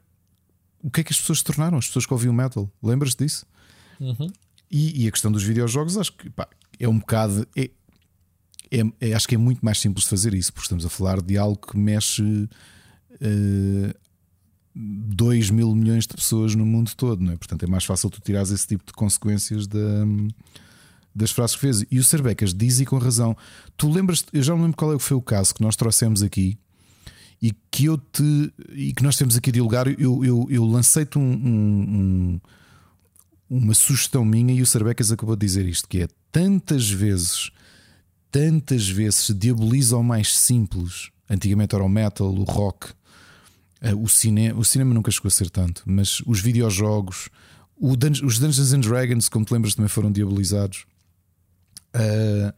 o 0.81 0.89
que 0.89 1.01
é 1.01 1.03
que 1.03 1.13
as 1.13 1.19
pessoas 1.19 1.37
se 1.37 1.43
tornaram, 1.43 1.77
as 1.77 1.85
pessoas 1.85 2.07
que 2.07 2.13
ouviam 2.13 2.33
metal. 2.33 2.69
Lembras-te 2.81 3.23
disso? 3.23 3.45
Uhum. 3.99 4.27
E, 4.71 5.03
e, 5.03 5.07
a 5.07 5.11
questão 5.11 5.31
dos 5.31 5.43
videojogos, 5.43 5.99
acho 5.99 6.11
que 6.13 6.31
pá, 6.31 6.49
é 6.79 6.89
um 6.89 6.97
bocado. 6.97 7.47
É, 7.55 7.69
é, 8.71 8.81
é, 8.99 9.13
acho 9.13 9.27
que 9.27 9.35
é 9.35 9.37
muito 9.37 9.63
mais 9.63 9.79
simples 9.79 10.05
de 10.05 10.09
fazer 10.09 10.33
isso, 10.33 10.51
porque 10.51 10.65
estamos 10.65 10.83
a 10.83 10.89
falar 10.89 11.21
de 11.21 11.37
algo 11.37 11.55
que 11.55 11.77
mexe 11.77 12.23
uh, 12.23 13.95
2 14.75 15.51
mil 15.51 15.75
milhões 15.75 16.07
de 16.07 16.15
pessoas 16.15 16.55
no 16.55 16.65
mundo 16.65 16.91
todo, 16.97 17.23
não 17.23 17.33
é? 17.33 17.37
Portanto, 17.37 17.63
é 17.63 17.67
mais 17.67 17.85
fácil 17.85 18.09
tu 18.09 18.19
tirares 18.19 18.49
esse 18.49 18.65
tipo 18.65 18.83
de 18.83 18.93
consequências 18.93 19.67
da, 19.67 20.07
das 21.13 21.29
frases 21.29 21.55
que 21.55 21.61
fez. 21.61 21.85
E 21.91 21.99
o 21.99 22.03
Cerbecas 22.03 22.51
diz 22.51 22.79
e 22.79 22.85
com 22.85 22.97
razão. 22.97 23.37
Tu 23.77 23.87
lembras, 23.87 24.25
eu 24.33 24.41
já 24.41 24.55
não 24.55 24.63
lembro 24.63 24.75
qual 24.75 24.91
é 24.91 24.97
que 24.97 25.03
foi 25.03 25.15
o 25.15 25.21
caso 25.21 25.53
que 25.53 25.61
nós 25.61 25.75
trouxemos 25.75 26.23
aqui 26.23 26.57
e 27.43 27.51
que 27.69 27.85
eu 27.85 27.97
te 27.97 28.53
e 28.69 28.93
que 28.93 29.03
nós 29.03 29.17
temos 29.17 29.35
aqui 29.35 29.49
a 29.49 29.53
dialogar. 29.53 29.85
Eu, 29.99 30.23
eu, 30.23 30.47
eu 30.49 30.63
lancei-te 30.63 31.19
um, 31.19 31.21
um, 31.21 32.39
um 32.39 32.41
uma 33.49 33.73
sugestão 33.73 34.23
minha 34.23 34.53
e 34.53 34.61
o 34.61 34.65
Cerbecas 34.65 35.11
acabou 35.11 35.35
de 35.35 35.45
dizer 35.45 35.67
isto: 35.67 35.89
que 35.89 36.03
é 36.03 36.07
tantas 36.31 36.89
vezes, 36.89 37.51
tantas 38.31 38.87
vezes 38.87 39.15
se 39.25 39.33
diaboliza 39.33 39.97
o 39.97 40.03
mais 40.03 40.33
simples. 40.33 41.11
Antigamente 41.29 41.75
era 41.75 41.83
o 41.83 41.89
metal, 41.89 42.33
o 42.33 42.43
rock, 42.43 42.93
eh, 43.81 43.93
o 43.93 44.07
cinema. 44.07 44.57
O 44.57 44.63
cinema 44.63 44.93
nunca 44.93 45.11
chegou 45.11 45.27
a 45.27 45.31
ser 45.31 45.49
tanto, 45.49 45.83
mas 45.85 46.21
os 46.25 46.39
videojogos, 46.39 47.27
os 47.77 48.39
Dungeons 48.39 48.71
and 48.71 48.79
Dragons, 48.79 49.27
como 49.27 49.43
te 49.43 49.53
lembras, 49.53 49.75
também 49.75 49.89
foram 49.89 50.13
diabolizados. 50.13 50.85
Uh, 51.93 52.53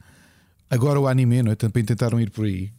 agora 0.70 1.00
o 1.00 1.08
anime, 1.08 1.42
não 1.42 1.52
é? 1.52 1.56
Também 1.56 1.84
tentaram 1.84 2.22
ir 2.22 2.30
por 2.30 2.46
aí. 2.46 2.72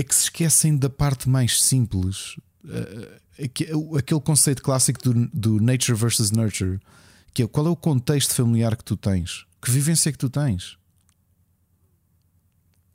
É 0.00 0.02
que 0.02 0.14
se 0.14 0.22
esquecem 0.22 0.78
da 0.78 0.88
parte 0.88 1.28
mais 1.28 1.62
simples. 1.62 2.38
Uh, 2.64 3.98
aquele 3.98 4.20
conceito 4.20 4.62
clássico 4.62 4.98
do, 5.02 5.28
do 5.28 5.60
nature 5.60 5.94
versus 5.94 6.30
nurture, 6.30 6.80
que 7.34 7.42
é 7.42 7.46
qual 7.46 7.66
é 7.66 7.68
o 7.68 7.76
contexto 7.76 8.34
familiar 8.34 8.74
que 8.78 8.84
tu 8.84 8.96
tens, 8.96 9.44
que 9.60 9.70
vivência 9.70 10.08
é 10.08 10.12
que 10.12 10.16
tu 10.16 10.30
tens. 10.30 10.78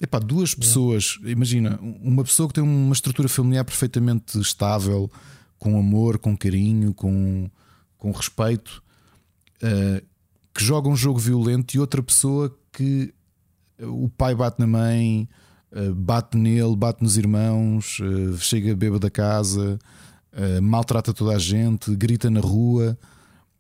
Epá, 0.02 0.18
duas 0.18 0.56
pessoas, 0.56 1.20
imagina, 1.24 1.80
uma 1.80 2.24
pessoa 2.24 2.48
que 2.48 2.56
tem 2.56 2.64
uma 2.64 2.94
estrutura 2.94 3.30
familiar 3.30 3.64
perfeitamente 3.64 4.40
estável, 4.40 5.10
com 5.60 5.78
amor, 5.78 6.18
com 6.18 6.36
carinho, 6.36 6.92
com, 6.92 7.48
com 8.00 8.10
respeito, 8.10 8.84
uh, 9.62 10.04
que 10.52 10.64
joga 10.64 10.90
um 10.90 10.96
jogo 10.96 11.20
violento, 11.20 11.76
e 11.76 11.80
outra 11.80 12.02
pessoa 12.02 12.58
que 12.72 13.14
o 13.80 14.10
pai 14.10 14.34
bate 14.34 14.60
na 14.60 14.66
mãe, 14.66 15.30
bate 15.96 16.38
nele, 16.38 16.76
bate 16.76 17.04
nos 17.04 17.18
irmãos, 17.18 18.00
uh, 18.00 18.38
chega 18.38 18.76
bêbado 18.76 19.00
da 19.00 19.10
casa, 19.10 19.78
uh, 20.34 20.62
maltrata 20.62 21.14
toda 21.14 21.36
a 21.36 21.40
gente, 21.40 21.96
grita 21.96 22.30
na 22.30 22.40
rua, 22.40 22.98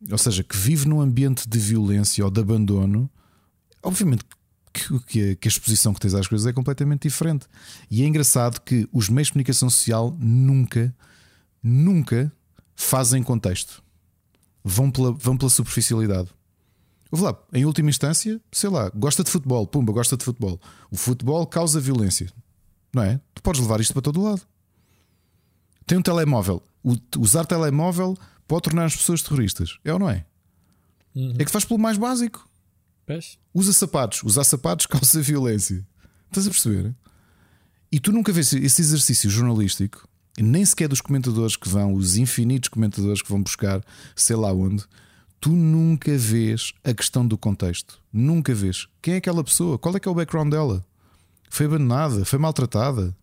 ou 0.10 0.18
seja, 0.18 0.44
que 0.44 0.56
vive 0.56 0.88
num 0.88 1.02
ambiente 1.02 1.48
de 1.48 1.60
violência 1.60 2.24
ou 2.24 2.32
de 2.32 2.40
abandono, 2.40 3.10
obviamente 3.84 4.24
que, 4.76 5.00
que, 5.00 5.36
que 5.38 5.48
a 5.48 5.50
exposição 5.50 5.94
que 5.94 6.00
tens 6.00 6.14
às 6.14 6.28
coisas 6.28 6.46
é 6.46 6.54
completamente 6.54 7.04
diferente. 7.04 7.48
E 7.90 8.04
é 8.04 8.06
engraçado 8.06 8.60
que 8.60 8.88
os 8.92 9.08
meios 9.10 9.28
de 9.28 9.34
comunicação 9.34 9.70
social 9.70 10.16
nunca, 10.20 10.94
nunca 11.64 12.32
fazem 12.76 13.24
contexto. 13.24 13.82
Vão 14.64 14.92
pela, 14.92 15.12
vão 15.12 15.38
pela 15.38 15.50
superficialidade. 15.50 16.30
Lá, 17.22 17.38
em 17.54 17.66
última 17.66 17.90
instância, 17.90 18.42
sei 18.52 18.70
lá, 18.70 18.90
gosta 18.90 19.24
de 19.24 19.30
futebol, 19.30 19.66
pumba, 19.66 19.94
gosta 19.94 20.18
de 20.18 20.24
futebol. 20.24 20.60
O 20.92 20.96
futebol 20.96 21.46
causa 21.46 21.80
violência, 21.80 22.32
não 22.94 23.04
é? 23.04 23.20
Tu 23.34 23.42
podes 23.42 23.62
levar 23.62 23.80
isto 23.80 23.94
para 23.94 24.02
todo 24.02 24.22
lado. 24.22 24.42
Tem 25.86 25.98
um 25.98 26.02
telemóvel. 26.02 26.64
O, 26.84 26.96
usar 27.18 27.46
telemóvel 27.46 28.18
pode 28.48 28.64
tornar 28.64 28.86
as 28.86 28.96
pessoas 28.96 29.22
terroristas. 29.22 29.78
É 29.84 29.94
ou 29.94 30.00
não 30.00 30.10
é? 30.10 30.26
Uhum. 31.16 31.36
É 31.38 31.46
que 31.46 31.52
faz 31.52 31.64
pelo 31.66 31.80
mais 31.80 31.98
básico. 31.98 32.48
Pés? 33.06 33.38
Usa 33.54 33.72
sapatos. 33.72 34.24
Usar 34.24 34.44
sapatos 34.44 34.86
causa 34.88 35.22
violência. 35.22 35.86
Estás 36.28 36.48
a 36.48 36.50
perceber? 36.50 36.94
E 37.92 38.00
tu 38.00 38.12
nunca 38.12 38.32
vês 38.32 38.52
esse 38.52 38.82
exercício 38.82 39.30
jornalístico, 39.30 40.08
nem 40.38 40.66
sequer 40.66 40.90
dos 40.90 41.02
comentadores 41.02 41.56
que 41.56 41.70
vão, 41.70 41.94
os 41.94 42.18
infinitos 42.18 42.68
comentadores 42.68 43.22
que 43.22 43.30
vão 43.30 43.42
buscar, 43.42 43.82
sei 44.16 44.36
lá 44.36 44.52
onde, 44.52 44.84
tu 45.40 45.52
nunca 45.52 46.18
vês 46.18 46.74
a 46.84 46.94
questão 46.94 47.28
do 47.28 47.38
contexto. 47.38 48.02
Nunca 48.12 48.54
vês. 48.54 48.88
Quem 49.02 49.16
é 49.16 49.18
aquela 49.18 49.44
pessoa? 49.44 49.78
Qual 49.78 49.96
é 49.96 50.00
que 50.00 50.08
é 50.08 50.12
o 50.12 50.16
background 50.16 50.52
dela? 50.52 50.86
Foi 51.50 51.66
abandonada? 51.66 52.26
Foi 52.26 52.40
maltratada? 52.40 53.16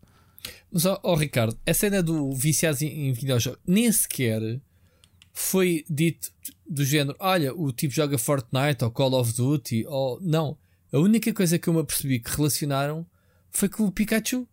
Mas, 0.71 0.85
ó, 0.87 1.15
Ricardo, 1.15 1.57
a 1.67 1.75
cena 1.75 2.03
do 2.03 2.33
viciados 2.33 2.83
em, 2.83 3.09
em 3.09 3.13
videojogos 3.13 3.61
nem 3.67 3.91
sequer 3.93 4.61
foi 5.33 5.85
dito 5.89 6.33
do 6.69 6.85
género: 6.85 7.17
olha, 7.19 7.55
o 7.55 7.73
tipo 7.73 7.95
joga 7.95 8.19
Fortnite 8.19 8.85
ou 8.85 8.91
Call 8.91 9.15
of 9.15 9.33
Duty, 9.35 9.85
ou 9.87 10.21
não. 10.21 10.57
A 10.93 10.99
única 10.99 11.33
coisa 11.33 11.59
que 11.59 11.69
eu 11.69 11.75
me 11.75 11.81
apercebi 11.81 12.21
que 12.21 12.35
relacionaram 12.35 13.07
foi 13.51 13.69
com 13.69 13.85
o 13.85 13.93
Pikachu 13.93 14.47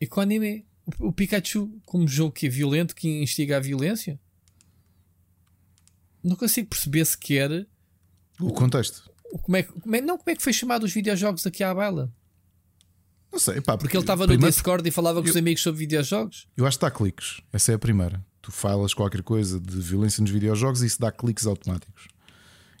e 0.00 0.06
com 0.06 0.20
o 0.20 0.22
anime. 0.22 0.66
O, 0.98 1.08
o 1.08 1.12
Pikachu, 1.12 1.70
como 1.86 2.06
jogo 2.08 2.32
que 2.32 2.46
é 2.46 2.50
violento, 2.50 2.94
que 2.94 3.22
instiga 3.22 3.56
a 3.56 3.60
violência, 3.60 4.20
não 6.22 6.36
consigo 6.36 6.68
perceber 6.68 7.04
sequer 7.04 7.66
o 8.40 8.52
contexto. 8.52 9.10
Como 9.42 9.56
é, 9.56 9.62
como 9.62 9.96
é, 9.96 10.00
não, 10.00 10.18
como 10.18 10.30
é 10.30 10.36
que 10.36 10.42
foi 10.42 10.52
chamado 10.52 10.84
os 10.84 10.92
videojogos 10.92 11.46
aqui 11.46 11.64
à 11.64 11.74
baila? 11.74 12.12
Não 13.32 13.38
sei, 13.38 13.62
pá, 13.62 13.72
porque, 13.72 13.84
porque 13.84 13.96
ele 13.96 14.02
estava 14.02 14.26
no 14.26 14.36
Discord 14.36 14.86
e 14.86 14.92
falava 14.92 15.22
com 15.22 15.28
os 15.28 15.36
amigos 15.36 15.62
sobre 15.62 15.78
videojogos. 15.78 16.46
Eu 16.54 16.66
acho 16.66 16.78
que 16.78 16.82
dá 16.84 16.90
cliques. 16.90 17.40
Essa 17.50 17.72
é 17.72 17.74
a 17.74 17.78
primeira. 17.78 18.22
Tu 18.42 18.52
falas 18.52 18.92
qualquer 18.92 19.22
coisa 19.22 19.58
de 19.58 19.80
violência 19.80 20.20
nos 20.20 20.30
videojogos 20.30 20.82
e 20.82 20.86
isso 20.86 21.00
dá 21.00 21.10
cliques 21.10 21.46
automáticos. 21.46 22.08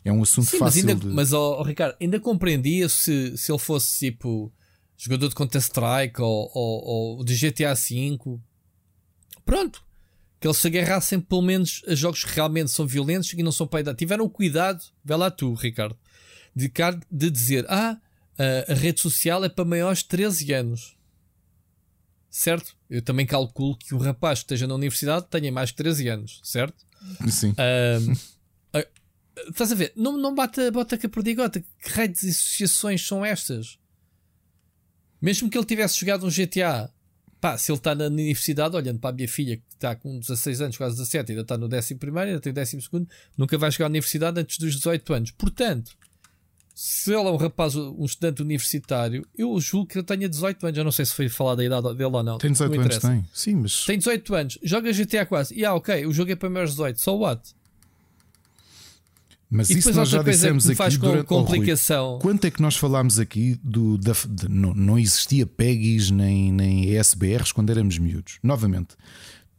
É 0.04 0.12
um 0.12 0.22
assunto 0.22 0.50
Sim, 0.50 0.58
mas, 0.58 0.74
fácil 0.74 0.90
ainda, 0.90 1.06
de. 1.06 1.14
mas 1.14 1.32
ó, 1.32 1.60
ó, 1.60 1.62
Ricardo, 1.62 1.96
ainda 2.00 2.20
compreendia 2.20 2.88
se, 2.88 3.36
se 3.38 3.50
ele 3.50 3.58
fosse 3.58 3.98
tipo 3.98 4.52
jogador 4.96 5.28
de 5.28 5.34
Counter-Strike 5.34 6.20
ou, 6.20 6.50
ou, 6.52 6.84
ou 7.16 7.24
de 7.24 7.34
GTA 7.34 7.74
V. 7.74 8.18
Pronto. 9.44 9.82
Que 10.42 10.48
eles 10.48 10.58
se 10.58 10.66
agarrassem 10.66 11.20
pelo 11.20 11.40
menos 11.40 11.84
a 11.86 11.94
jogos 11.94 12.24
que 12.24 12.34
realmente 12.34 12.72
são 12.72 12.84
violentos 12.84 13.32
e 13.32 13.40
não 13.44 13.52
são 13.52 13.64
para 13.64 13.78
a 13.78 13.82
idade. 13.82 13.98
Tiveram 13.98 14.24
o 14.24 14.28
cuidado, 14.28 14.82
vê 15.04 15.14
lá 15.14 15.30
tu, 15.30 15.54
Ricardo, 15.54 15.96
de, 16.52 16.68
de 17.08 17.30
dizer: 17.30 17.64
Ah, 17.68 17.96
a, 18.68 18.74
rede 18.74 19.00
social 19.00 19.44
é 19.44 19.48
para 19.48 19.64
maiores 19.64 20.00
de 20.00 20.06
13 20.06 20.52
anos. 20.52 20.96
Certo? 22.28 22.76
Eu 22.90 23.00
também 23.00 23.24
calculo 23.24 23.76
que 23.76 23.94
o 23.94 23.98
rapaz 23.98 24.40
que 24.40 24.46
esteja 24.46 24.66
na 24.66 24.74
universidade 24.74 25.26
tenha 25.30 25.52
mais 25.52 25.68
de 25.68 25.76
13 25.76 26.08
anos, 26.08 26.40
certo? 26.42 26.84
Sim. 27.30 27.54
Ahm, 27.56 28.12
ah, 28.74 28.86
estás 29.48 29.70
a 29.70 29.76
ver? 29.76 29.92
Não, 29.94 30.16
não 30.16 30.34
bate 30.34 30.60
a 30.60 30.72
bota 30.72 30.98
com 30.98 31.06
a 31.06 31.10
perdigota. 31.10 31.60
Que 31.60 31.88
raio 31.88 32.08
de 32.08 32.30
associações 32.30 33.06
são 33.06 33.24
estas? 33.24 33.78
Mesmo 35.20 35.48
que 35.48 35.56
ele 35.56 35.64
tivesse 35.64 36.00
jogado 36.00 36.26
um 36.26 36.30
GTA, 36.30 36.92
pá, 37.42 37.58
se 37.58 37.72
ele 37.72 37.78
está 37.78 37.92
na 37.92 38.04
universidade, 38.04 38.76
olhando 38.76 39.00
para 39.00 39.10
a 39.10 39.12
minha 39.12 39.26
filha 39.26 39.56
que 39.56 39.64
está 39.74 39.96
com 39.96 40.16
16 40.20 40.60
anos, 40.60 40.76
quase 40.76 40.94
17, 40.94 41.32
ainda 41.32 41.42
está 41.42 41.58
no 41.58 41.66
11, 41.66 41.76
ainda 41.76 42.40
tem 42.40 42.52
o 42.52 42.54
12, 42.54 42.78
nunca 43.36 43.58
vai 43.58 43.72
chegar 43.72 43.86
à 43.86 43.88
universidade 43.88 44.40
antes 44.40 44.58
dos 44.58 44.76
18 44.76 45.12
anos. 45.12 45.30
Portanto, 45.32 45.90
se 46.72 47.12
ele 47.12 47.28
é 47.28 47.32
um 47.32 47.36
rapaz, 47.36 47.74
um 47.74 48.04
estudante 48.04 48.42
universitário, 48.42 49.26
eu 49.36 49.58
julgo 49.60 49.88
que 49.88 49.98
ele 49.98 50.06
tenha 50.06 50.28
18 50.28 50.66
anos. 50.66 50.78
Eu 50.78 50.84
não 50.84 50.92
sei 50.92 51.04
se 51.04 51.12
foi 51.12 51.28
falar 51.28 51.56
da 51.56 51.64
idade 51.64 51.82
dele 51.94 52.04
ou 52.04 52.22
não. 52.22 52.38
Tem 52.38 52.52
18 52.52 52.74
não 52.76 52.80
anos, 52.80 52.98
tem. 52.98 53.24
Sim, 53.34 53.54
mas. 53.56 53.84
Tem 53.84 53.98
18 53.98 54.34
anos, 54.36 54.58
joga 54.62 54.92
GTA 54.92 55.26
quase. 55.26 55.52
E 55.52 55.64
ah, 55.64 55.74
ok, 55.74 56.06
o 56.06 56.12
jogo 56.12 56.30
é 56.30 56.36
para 56.36 56.48
maiores 56.48 56.70
de 56.70 56.76
18. 56.76 57.00
So 57.00 57.18
what? 57.18 57.42
Mas 59.54 59.68
E 59.68 59.78
isso 59.78 59.92
nós 59.92 60.08
já 60.08 60.22
dissemos 60.22 60.62
que 60.62 60.68
me 60.68 60.72
aqui 60.72 60.78
faz 60.78 60.96
com 60.96 61.06
durante. 61.08 61.26
Oh, 61.28 61.34
Rui, 61.40 61.44
complicação. 61.44 62.18
Quanto 62.22 62.46
é 62.46 62.50
que 62.50 62.62
nós 62.62 62.74
falámos 62.74 63.18
aqui 63.18 63.60
do. 63.62 63.98
Da, 63.98 64.12
de- 64.26 64.48
não, 64.48 64.72
não 64.72 64.98
existia 64.98 65.44
PEGIs 65.46 66.10
nem, 66.10 66.50
nem 66.50 66.88
ESBRs 66.96 67.52
quando 67.52 67.68
éramos 67.68 67.98
miúdos? 67.98 68.38
Novamente, 68.42 68.96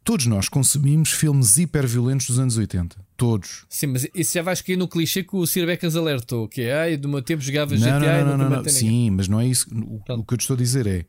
todos 0.03 0.25
nós 0.25 0.49
consumimos 0.49 1.11
filmes 1.11 1.57
hiperviolentos 1.57 2.25
dos 2.25 2.39
anos 2.39 2.57
80. 2.57 2.95
Todos. 3.15 3.65
Sim, 3.69 3.87
mas 3.87 4.07
isso 4.15 4.33
já 4.33 4.41
vais 4.41 4.61
cair 4.61 4.77
no 4.77 4.87
clichê 4.87 5.23
que 5.23 5.35
o 5.35 5.45
Sir 5.45 5.67
Becas 5.67 5.95
alertou, 5.95 6.47
que 6.47 6.61
é, 6.61 6.73
ai, 6.73 6.97
do 6.97 7.07
meu 7.07 7.21
tempo 7.21 7.43
jogava 7.43 7.75
GTA 7.75 7.99
Não, 7.99 8.03
e 8.03 8.07
não, 8.23 8.25
não, 8.25 8.37
não, 8.37 8.49
não. 8.49 8.57
ninguém." 8.57 8.73
Sim, 8.73 9.09
mas 9.11 9.27
não 9.27 9.39
é 9.39 9.45
isso. 9.45 9.67
O, 9.71 10.01
o 10.19 10.23
que 10.25 10.33
eu 10.33 10.37
te 10.39 10.41
estou 10.41 10.55
a 10.55 10.57
dizer 10.57 10.87
é. 10.87 11.05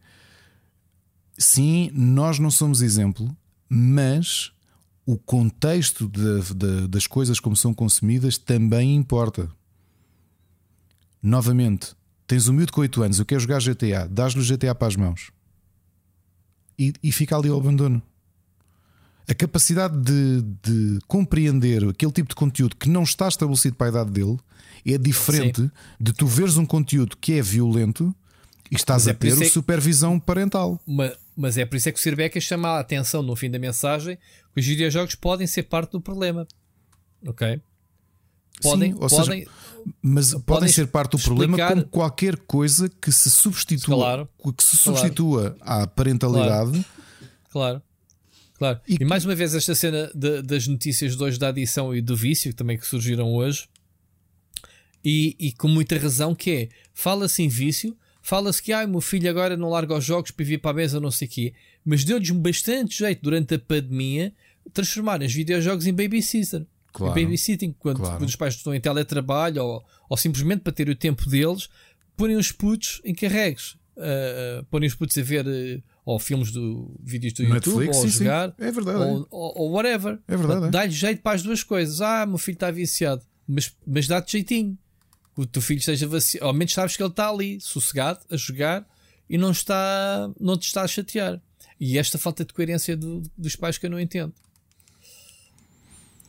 Sim, 1.39 1.90
nós 1.94 2.39
não 2.39 2.51
somos 2.51 2.81
exemplo, 2.82 3.35
mas 3.69 4.52
o 5.06 5.18
contexto 5.18 6.09
da- 6.09 6.55
da- 6.55 6.86
das 6.86 7.06
coisas 7.06 7.39
como 7.40 7.55
são 7.56 7.74
consumidas 7.74 8.39
também 8.39 8.94
importa. 8.94 9.51
Novamente, 11.22 11.94
tens 12.26 12.48
um 12.48 12.52
miúdo 12.52 12.72
com 12.72 12.81
8 12.82 13.02
anos, 13.02 13.18
eu 13.18 13.24
quero 13.24 13.40
jogar 13.40 13.60
GTA, 13.60 14.06
dás-lhe 14.10 14.40
o 14.40 14.44
GTA 14.44 14.74
para 14.74 14.89
as 14.89 14.97
mãos 14.97 15.31
e, 16.78 16.93
e 17.02 17.10
fica 17.12 17.36
ali 17.36 17.48
ao 17.48 17.59
abandono. 17.59 18.02
A 19.26 19.35
capacidade 19.35 19.97
de, 20.02 20.43
de 20.62 20.98
compreender 21.09 21.82
aquele 21.89 22.12
tipo 22.12 22.28
de 22.28 22.35
conteúdo 22.35 22.76
que 22.76 22.90
não 22.90 23.02
está 23.05 23.26
estabelecido 23.26 23.74
para 23.76 23.86
a 23.86 23.90
idade 23.90 24.10
dele 24.10 24.36
é 24.85 24.98
diferente 24.98 25.70
de 25.98 26.12
tu 26.12 26.26
veres 26.26 26.59
um 26.59 26.66
conteúdo 26.66 27.16
que 27.18 27.32
é 27.32 27.40
violento 27.40 28.14
e 28.70 28.74
estás 28.76 29.05
Mas 29.05 29.09
é 29.09 29.10
a 29.12 29.14
ter 29.14 29.43
é 29.43 29.48
supervisão 29.48 30.20
parental. 30.20 30.78
Ma- 30.86 31.12
Mas 31.35 31.56
é 31.56 31.64
por 31.64 31.76
isso 31.76 31.89
é 31.89 31.93
que 31.93 31.98
o 31.98 32.02
Sir 32.02 32.14
Becas 32.14 32.43
chama 32.44 32.68
a 32.68 32.81
atenção 32.81 33.22
no 33.22 33.35
fim 33.35 33.51
da 33.51 33.59
mensagem 33.59 34.18
os 34.56 34.66
videojogos 34.66 35.14
podem 35.14 35.47
ser 35.47 35.64
parte 35.64 35.93
do 35.93 36.01
problema. 36.01 36.47
Ok? 37.26 37.60
Podem, 38.62 38.93
Sim, 38.93 38.98
ou 39.01 39.09
seja, 39.09 39.22
podem, 39.24 39.47
Mas 40.01 40.31
podem, 40.31 40.44
podem 40.47 40.68
ser 40.68 40.86
parte 40.86 41.12
do 41.16 41.18
problema 41.18 41.56
como 41.68 41.85
qualquer 41.86 42.36
coisa 42.36 42.89
que 42.89 43.10
se 43.10 43.28
substitua, 43.31 43.94
Claro. 43.97 44.28
que 44.56 44.62
se 44.64 44.76
Claro. 44.78 44.98
substitua 44.98 45.56
à 45.60 45.86
parentalidade. 45.86 46.85
Claro. 47.51 47.82
Claro. 48.56 48.81
E 48.89 48.97
E, 49.01 49.05
mais 49.05 49.24
uma 49.24 49.35
vez 49.35 49.55
esta 49.55 49.74
cena 49.74 50.10
de- 50.14 50.40
das 50.43 50.68
notícias 50.68 51.16
de 51.16 51.22
hoje 51.22 51.39
da 51.39 51.48
adição 51.48 51.94
e 51.94 52.01
do 52.01 52.16
vício, 52.16 52.55
também 52.55 52.78
que 52.78 52.86
surgiram 52.86 53.32
hoje, 53.35 53.66
e, 55.05 55.36
e 55.39 55.52
com 55.52 55.68
muita 55.68 55.98
razão 55.98 56.35
que 56.35 56.51
é, 56.51 56.68
fala-se 56.94 57.43
em 57.43 57.48
vício, 57.48 57.97
fala-se 58.22 58.62
que 58.62 58.72
ah, 58.72 58.85
o 58.85 58.89
meu 58.89 59.01
filho 59.01 59.28
agora 59.28 59.56
não 59.56 59.68
larga 59.68 59.97
os 59.97 60.05
jogos 60.05 60.31
para 60.31 60.44
vir 60.44 60.59
para 60.60 60.70
a 60.70 60.74
mesa, 60.74 61.01
não 61.01 61.10
sei 61.10 61.28
o 61.28 61.31
quê, 61.31 61.55
mas 61.85 62.05
deu-lhes 62.05 62.31
bastante 62.31 62.97
jeito 62.98 63.20
durante 63.22 63.55
a 63.55 63.59
pandemia 63.59 64.32
transformar 64.73 65.23
os 65.23 65.32
videojogos 65.32 65.86
em 65.86 65.93
babysitter. 65.93 66.66
Claro. 66.93 67.15
Babysitting, 67.20 67.74
quando, 67.78 67.97
Claro. 67.99 68.19
quando 68.19 68.28
os 68.28 68.36
pais 68.36 68.55
estão 68.55 68.73
em 68.74 68.81
teletrabalho 68.81 69.65
ou, 69.65 69.85
ou 70.09 70.16
simplesmente 70.16 70.61
para 70.61 70.73
ter 70.73 70.89
o 70.89 70.95
tempo 70.95 71.28
deles, 71.28 71.69
porem 72.16 72.36
os 72.36 72.53
putos 72.53 73.01
encarregues. 73.05 73.77
Uh, 73.97 74.65
porem 74.70 74.89
os 74.89 74.95
putos 74.97 75.16
a 75.19 75.23
ver 75.23 75.47
uh, 75.47 75.82
ou 76.05 76.19
filmes 76.19 76.51
do 76.51 76.97
vídeos 77.01 77.32
do 77.32 77.45
No 77.45 77.55
YouTube 77.55 77.74
Netflix, 77.86 77.97
ou 77.97 78.03
a 78.03 78.07
sim, 78.07 78.11
sim. 78.12 78.19
jogar 78.24 78.55
É 78.59 78.70
verdade, 78.73 78.99
ou, 78.99 79.27
ou- 79.31 79.53
ou 79.57 79.70
whatever. 79.73 80.19
É 80.27 80.36
verdade, 80.36 80.66
é. 80.66 80.70
Dá-lhe 80.70 80.91
jeito 80.91 81.23
para 81.23 81.36
as 81.36 81.43
duas 81.43 81.62
coisas. 81.62 82.01
Ah, 82.01 82.27
meu 82.27 82.39
filho 82.39 82.55
está 82.57 82.70
viciado, 82.73 83.23
mas, 83.47 83.73
mas 83.86 84.09
dá-te 84.09 84.32
jeitinho 84.32 84.77
que 85.35 85.41
o 85.43 85.47
teu 85.47 85.62
filho 85.62 85.78
esteja 85.78 86.07
viciado. 86.09 86.45
Ao 86.47 86.53
menos 86.53 86.73
sabes 86.73 86.97
que 86.97 87.03
ele 87.03 87.11
está 87.11 87.28
ali, 87.28 87.61
sossegado, 87.61 88.20
a 88.31 88.36
jogar 88.36 88.85
e 89.31 89.39
não, 89.39 89.51
está, 89.53 90.28
não 90.41 90.57
te 90.59 90.66
está 90.66 90.82
a 90.82 90.89
chatear. 90.89 91.41
E 91.78 91.97
esta 91.99 92.19
falta 92.19 92.45
de 92.45 92.53
coerência 92.53 92.97
do- 92.97 93.23
dos 93.39 93.55
pais 93.57 93.78
que 93.78 93.86
eu 93.86 93.91
não 93.91 94.01
entendo. 94.01 94.32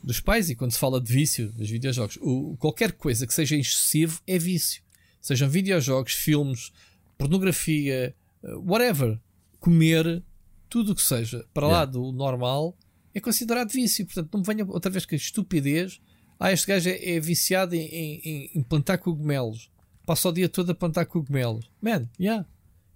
Dos 0.05 0.19
pais, 0.19 0.51
e 0.51 0.55
quando 0.55 0.71
se 0.71 0.77
fala 0.77 1.01
de 1.01 1.11
vício 1.11 1.51
dos 1.51 1.67
videojogos, 1.67 2.17
o, 2.21 2.55
qualquer 2.57 2.91
coisa 2.91 3.25
que 3.25 3.33
seja 3.33 3.55
excessivo 3.55 4.21
é 4.27 4.37
vício. 4.37 4.83
Sejam 5.19 5.49
videojogos, 5.49 6.13
filmes, 6.13 6.71
pornografia, 7.17 8.15
eh, 8.43 8.55
whatever. 8.57 9.19
Comer, 9.59 10.21
tudo 10.69 10.91
o 10.91 10.95
que 10.95 11.01
seja 11.01 11.43
para 11.51 11.65
lá 11.65 11.71
Yeah. 11.79 11.91
do 11.91 12.11
normal 12.11 12.77
é 13.15 13.19
considerado 13.19 13.71
vício. 13.71 14.05
Portanto, 14.05 14.29
não 14.31 14.41
me 14.41 14.45
venha 14.45 14.63
outra 14.67 14.91
vez 14.91 15.07
com 15.07 15.15
a 15.15 15.17
estupidez. 15.17 15.99
Ah, 16.39 16.51
este 16.51 16.67
gajo 16.67 16.87
é, 16.87 17.15
é 17.15 17.19
viciado 17.19 17.73
em, 17.73 17.87
em- 18.23 18.51
em 18.53 18.61
plantar 18.61 18.99
cogumelos. 18.99 19.71
Passa 20.05 20.29
o 20.29 20.31
dia 20.31 20.47
todo 20.47 20.69
a 20.69 20.75
plantar 20.75 21.05
cogumelos. 21.07 21.67
Man, 21.81 22.07
yeah. 22.19 22.45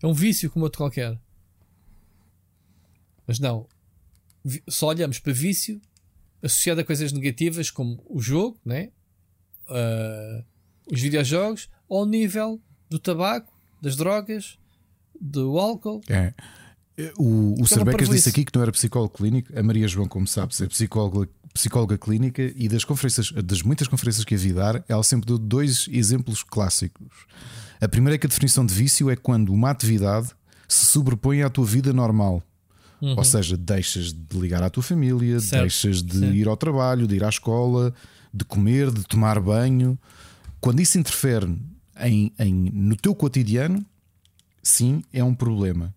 É 0.04 0.06
um 0.06 0.14
vício 0.14 0.48
como 0.52 0.66
outro 0.66 0.78
qualquer. 0.78 1.20
Mas 3.26 3.40
não. 3.40 3.68
Só 4.68 4.88
olhamos 4.88 5.18
para 5.18 5.34
vício 5.34 5.82
associado 6.42 6.82
a 6.82 6.84
coisas 6.84 7.12
negativas 7.12 7.70
como 7.70 8.04
o 8.10 8.22
jogo, 8.22 8.60
né? 8.66 8.90
Ah, 9.68 10.44
os 10.92 11.02
videojogos, 11.02 11.70
ao 11.90 12.06
nível 12.06 12.60
do 12.90 12.98
tabaco, 12.98 13.54
das 13.82 13.96
drogas, 13.96 14.58
do 15.20 15.58
álcool. 15.60 16.02
É. 16.10 16.34
O, 17.18 17.56
o 17.60 17.64
Isto 17.64 17.80
é 17.80 18.06
disse 18.06 18.30
aqui 18.30 18.44
que 18.44 18.52
não 18.54 18.62
era 18.62 18.72
psicólogo 18.72 19.14
clínico. 19.14 19.58
A 19.58 19.64
Maria 19.64 19.88
João, 19.88 20.08
como 20.08 20.28
sabes, 20.28 20.60
é 20.60 20.68
psicóloga, 20.68 21.30
psicóloga 21.54 21.98
clínica 21.98 22.52
e 22.56 22.68
das 22.68 22.84
conferências, 22.84 23.32
das 23.32 23.62
muitas 23.62 23.88
conferências 23.88 24.26
que 24.26 24.36
havia 24.36 24.54
dar, 24.54 24.84
ela 24.88 25.04
sempre 25.04 25.28
deu 25.28 25.38
dois 25.38 25.88
exemplos 25.90 26.44
clássicos. 26.44 27.08
A 27.80 27.88
primeira 27.88 28.16
é 28.16 28.18
que 28.18 28.26
a 28.26 28.30
definição 28.30 28.66
de 28.66 28.74
vício 28.74 29.10
é 29.10 29.16
quando 29.16 29.54
uma 29.54 29.70
atividade 29.70 30.30
se 30.68 30.88
sobrepõe 30.88 31.42
à 31.42 31.50
tua 31.50 31.66
vida 31.66 31.94
normal. 31.94 32.44
Ou 33.02 33.24
seja, 33.24 33.56
deixas 33.56 34.12
de 34.14 34.38
ligar 34.38 34.62
à 34.62 34.70
tua 34.70 34.84
família, 34.84 35.36
Uhum. 35.36 35.40
Certo. 35.40 35.62
deixas 35.62 36.04
de 36.04 36.18
Sim. 36.20 36.32
ir 36.34 36.48
ao 36.48 36.58
trabalho, 36.58 37.08
de 37.08 37.16
ir 37.16 37.24
à 37.24 37.30
escola, 37.30 37.94
de 38.34 38.44
comer, 38.46 38.92
de 38.92 39.04
tomar 39.06 39.40
banho. 39.40 39.98
Quando 40.60 40.82
isso 40.82 40.98
interfere 41.00 41.58
em, 42.02 42.34
em- 42.38 42.70
no 42.74 42.96
teu 42.98 43.16
cotidiano, 43.16 43.86
sim, 44.62 45.02
é 45.14 45.24
um 45.24 45.34
problema. 45.34 45.94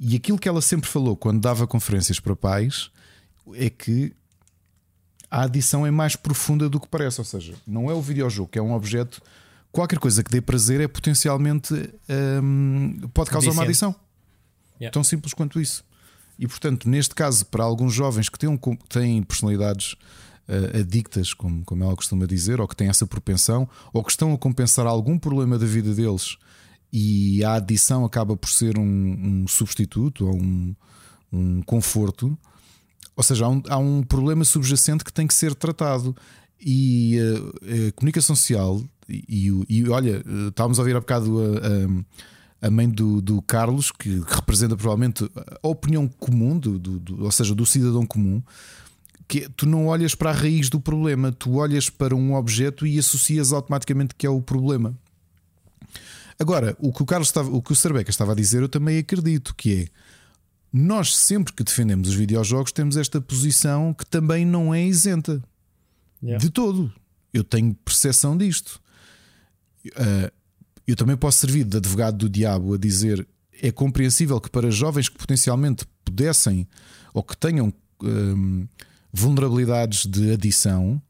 E 0.00 0.16
aquilo 0.16 0.38
que 0.38 0.48
ela 0.48 0.62
sempre 0.62 0.88
falou 0.88 1.14
quando 1.16 1.40
dava 1.40 1.66
conferências 1.66 2.18
para 2.18 2.34
pais 2.34 2.90
é 3.54 3.68
que 3.70 4.12
a 5.30 5.42
adição 5.42 5.86
é 5.86 5.90
mais 5.90 6.16
profunda 6.16 6.68
do 6.68 6.80
que 6.80 6.88
parece. 6.88 7.20
Ou 7.20 7.24
seja, 7.24 7.54
não 7.66 7.90
é 7.90 7.94
o 7.94 8.00
videojogo, 8.02 8.48
que 8.50 8.58
é 8.58 8.62
um 8.62 8.72
objeto. 8.72 9.20
Qualquer 9.70 9.98
coisa 9.98 10.22
que 10.22 10.30
dê 10.30 10.40
prazer 10.40 10.80
é 10.80 10.88
potencialmente. 10.88 11.72
hum, 12.42 13.00
pode 13.14 13.30
causar 13.30 13.50
uma 13.52 13.62
adição. 13.64 13.94
Yeah. 14.80 14.92
Tão 14.92 15.04
simples 15.04 15.32
quanto 15.32 15.60
isso. 15.60 15.84
E 16.38 16.46
portanto, 16.48 16.88
neste 16.88 17.14
caso, 17.14 17.46
para 17.46 17.62
alguns 17.64 17.92
jovens 17.94 18.28
que 18.28 18.38
têm, 18.38 18.58
têm 18.88 19.22
personalidades 19.22 19.94
ah, 20.48 20.78
adictas, 20.80 21.32
como, 21.34 21.64
como 21.64 21.84
ela 21.84 21.94
costuma 21.94 22.26
dizer, 22.26 22.60
ou 22.60 22.66
que 22.66 22.74
têm 22.76 22.88
essa 22.88 23.06
propensão, 23.06 23.68
ou 23.92 24.02
que 24.02 24.10
estão 24.10 24.32
a 24.32 24.38
compensar 24.38 24.86
algum 24.86 25.18
problema 25.18 25.58
da 25.58 25.66
vida 25.66 25.94
deles 25.94 26.36
e 26.92 27.42
a 27.44 27.54
adição 27.54 28.04
acaba 28.04 28.36
por 28.36 28.50
ser 28.50 28.78
um, 28.78 28.82
um 28.84 29.48
substituto 29.48 30.26
ou 30.26 30.34
um, 30.36 30.74
um 31.32 31.62
conforto, 31.62 32.36
ou 33.16 33.22
seja, 33.22 33.46
há 33.46 33.48
um, 33.48 33.62
há 33.68 33.78
um 33.78 34.02
problema 34.02 34.44
subjacente 34.44 35.04
que 35.04 35.12
tem 35.12 35.26
que 35.26 35.34
ser 35.34 35.54
tratado. 35.54 36.14
E 36.64 37.18
uh, 37.18 37.88
a 37.88 37.92
comunicação 37.92 38.36
social, 38.36 38.80
e, 39.08 39.24
e 39.28 39.78
e 39.78 39.88
olha, 39.88 40.22
uh, 40.24 40.48
estávamos 40.48 40.78
a 40.78 40.82
ouvir 40.82 40.94
há 40.94 41.00
bocado 41.00 41.38
a, 41.40 41.58
a- 41.58 42.04
a 42.62 42.70
mãe 42.70 42.88
do, 42.88 43.20
do 43.20 43.42
Carlos, 43.42 43.90
que, 43.90 44.20
que 44.22 44.34
representa 44.34 44.76
provavelmente 44.76 45.28
a 45.62 45.68
opinião 45.68 46.08
comum, 46.08 46.56
do, 46.58 46.78
do- 46.78 46.98
do- 47.00 47.24
ou 47.24 47.30
seja, 47.32 47.54
do 47.54 47.66
cidadão 47.66 48.06
comum, 48.06 48.40
que 49.28 49.48
tu 49.50 49.66
não 49.66 49.86
olhas 49.88 50.14
para 50.14 50.30
a 50.30 50.32
raiz 50.32 50.68
do 50.70 50.78
problema, 50.80 51.32
tu 51.32 51.54
olhas 51.56 51.90
para 51.90 52.14
um 52.14 52.34
objeto 52.34 52.86
e 52.86 52.98
associas 52.98 53.52
automaticamente 53.52 54.14
que 54.14 54.26
é 54.26 54.30
o 54.30 54.40
problema. 54.40 54.96
Agora, 56.38 56.76
o 56.78 56.92
que 56.92 57.02
o 57.02 57.06
Carlos 57.06 57.28
estava, 57.28 57.50
o 57.50 57.60
que 57.62 57.72
o 57.72 57.76
Sarbeca 57.76 58.10
estava 58.10 58.32
a 58.32 58.34
dizer, 58.34 58.62
eu 58.62 58.68
também 58.68 58.98
acredito 58.98 59.54
que 59.54 59.82
é 59.82 59.88
nós 60.72 61.14
sempre 61.16 61.52
que 61.52 61.62
defendemos 61.62 62.08
os 62.08 62.14
videojogos 62.14 62.72
temos 62.72 62.96
esta 62.96 63.20
posição 63.20 63.92
que 63.92 64.06
também 64.06 64.46
não 64.46 64.72
é 64.72 64.82
isenta 64.84 65.42
Yeah. 66.24 66.38
de 66.40 66.50
todo. 66.52 66.92
Eu 67.34 67.42
tenho 67.42 67.74
percepção 67.84 68.36
disto. 68.38 68.80
Uh, 69.88 70.30
eu 70.86 70.96
também 70.96 71.16
posso 71.16 71.38
servir 71.38 71.64
de 71.64 71.76
advogado 71.76 72.18
do 72.18 72.28
diabo 72.28 72.74
a 72.74 72.78
dizer 72.78 73.26
é 73.60 73.70
compreensível 73.70 74.40
que 74.40 74.50
para 74.50 74.70
jovens 74.70 75.08
que 75.08 75.16
potencialmente 75.16 75.86
pudessem 76.04 76.66
ou 77.14 77.22
que 77.22 77.36
tenham 77.36 77.72
um, 78.02 78.66
vulnerabilidades 79.12 80.06
de 80.06 80.32
adição 80.32 81.00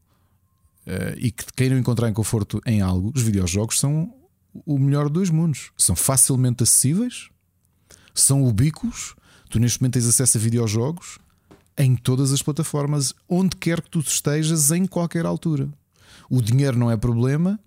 uh, 0.85 1.17
e 1.17 1.31
que 1.31 1.45
queiram 1.55 1.77
encontrar 1.77 2.09
em 2.09 2.13
conforto 2.13 2.61
em 2.65 2.81
algo, 2.81 3.11
os 3.15 3.21
videojogos 3.23 3.79
são 3.79 4.13
o 4.65 4.77
melhor 4.77 5.09
dos 5.09 5.29
mundos. 5.31 5.71
São 5.77 5.95
facilmente 5.95 6.61
acessíveis, 6.61 7.29
são 8.13 8.43
ubíquos. 8.43 9.15
Tu 9.49 9.59
neste 9.59 9.81
momento 9.81 9.93
tens 9.93 10.07
acesso 10.07 10.37
a 10.37 10.41
videojogos 10.41 11.17
em 11.75 11.95
todas 11.95 12.31
as 12.31 12.41
plataformas, 12.41 13.13
onde 13.27 13.55
quer 13.55 13.81
que 13.81 13.89
tu 13.89 13.99
estejas, 13.99 14.69
em 14.71 14.85
qualquer 14.85 15.25
altura. 15.25 15.67
O 16.29 16.39
dinheiro 16.39 16.77
não 16.77 16.91
é 16.91 16.97
problema. 16.97 17.59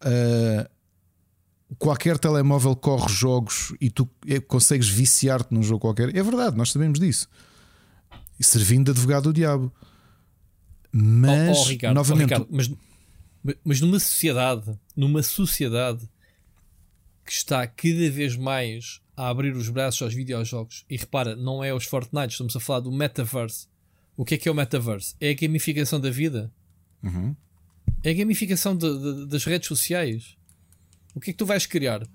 Uh, 0.00 0.70
qualquer 1.78 2.18
telemóvel 2.18 2.74
corre 2.76 3.08
jogos 3.12 3.74
e 3.80 3.90
tu 3.90 4.08
é, 4.26 4.40
consegues 4.40 4.88
viciar-te 4.88 5.52
num 5.54 5.62
jogo 5.62 5.80
qualquer. 5.80 6.14
É 6.14 6.22
verdade, 6.22 6.56
nós 6.56 6.70
sabemos 6.72 6.98
disso. 6.98 7.28
E 8.38 8.44
servindo 8.44 8.86
de 8.86 8.90
advogado 8.92 9.24
do 9.24 9.32
diabo. 9.32 9.72
Mas, 10.92 11.56
Oh, 11.58 11.60
oh, 11.60 11.64
Ricardo, 11.64 11.94
novamente, 11.94 12.34
oh, 12.34 12.38
Ricardo, 12.38 12.48
mas, 12.50 12.70
mas 13.64 13.80
numa 13.80 13.98
sociedade, 13.98 14.78
numa 14.96 15.22
sociedade 15.22 16.08
que 17.24 17.32
está 17.32 17.66
cada 17.66 18.10
vez 18.10 18.36
mais 18.36 19.00
a 19.16 19.28
abrir 19.28 19.54
os 19.54 19.68
braços 19.68 20.02
aos 20.02 20.14
videojogos, 20.14 20.84
e 20.90 20.96
repara, 20.96 21.34
não 21.36 21.62
é 21.62 21.72
os 21.72 21.84
Fortnite, 21.84 22.32
estamos 22.32 22.54
a 22.56 22.60
falar 22.60 22.80
do 22.80 22.90
metaverse. 22.92 23.66
O 24.16 24.24
que 24.24 24.34
é 24.34 24.38
que 24.38 24.48
é 24.48 24.52
o 24.52 24.54
metaverse? 24.54 25.14
É 25.20 25.30
a 25.30 25.34
gamificação 25.34 25.98
da 26.00 26.10
vida. 26.10 26.52
Uhum. 27.02 27.34
É 28.04 28.10
a 28.10 28.14
gamificação 28.14 28.76
de- 28.76 28.98
de- 28.98 29.26
das 29.26 29.44
redes 29.44 29.68
sociais. 29.68 30.36
O 31.14 31.20
que 31.20 31.30
é 31.30 31.32
que 31.32 31.38
tu 31.38 31.46
vais 31.46 31.66
criar? 31.66 32.06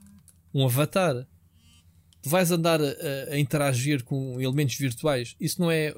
Um 0.53 0.65
avatar. 0.65 1.27
Tu 2.21 2.29
vais 2.29 2.51
andar 2.51 2.79
a, 2.81 2.85
a- 3.31 3.39
interagir 3.39 4.03
com 4.03 4.39
elementos 4.41 4.75
virtuais. 4.75 5.35
Isso 5.39 5.61
não 5.61 5.69
é 5.71 5.93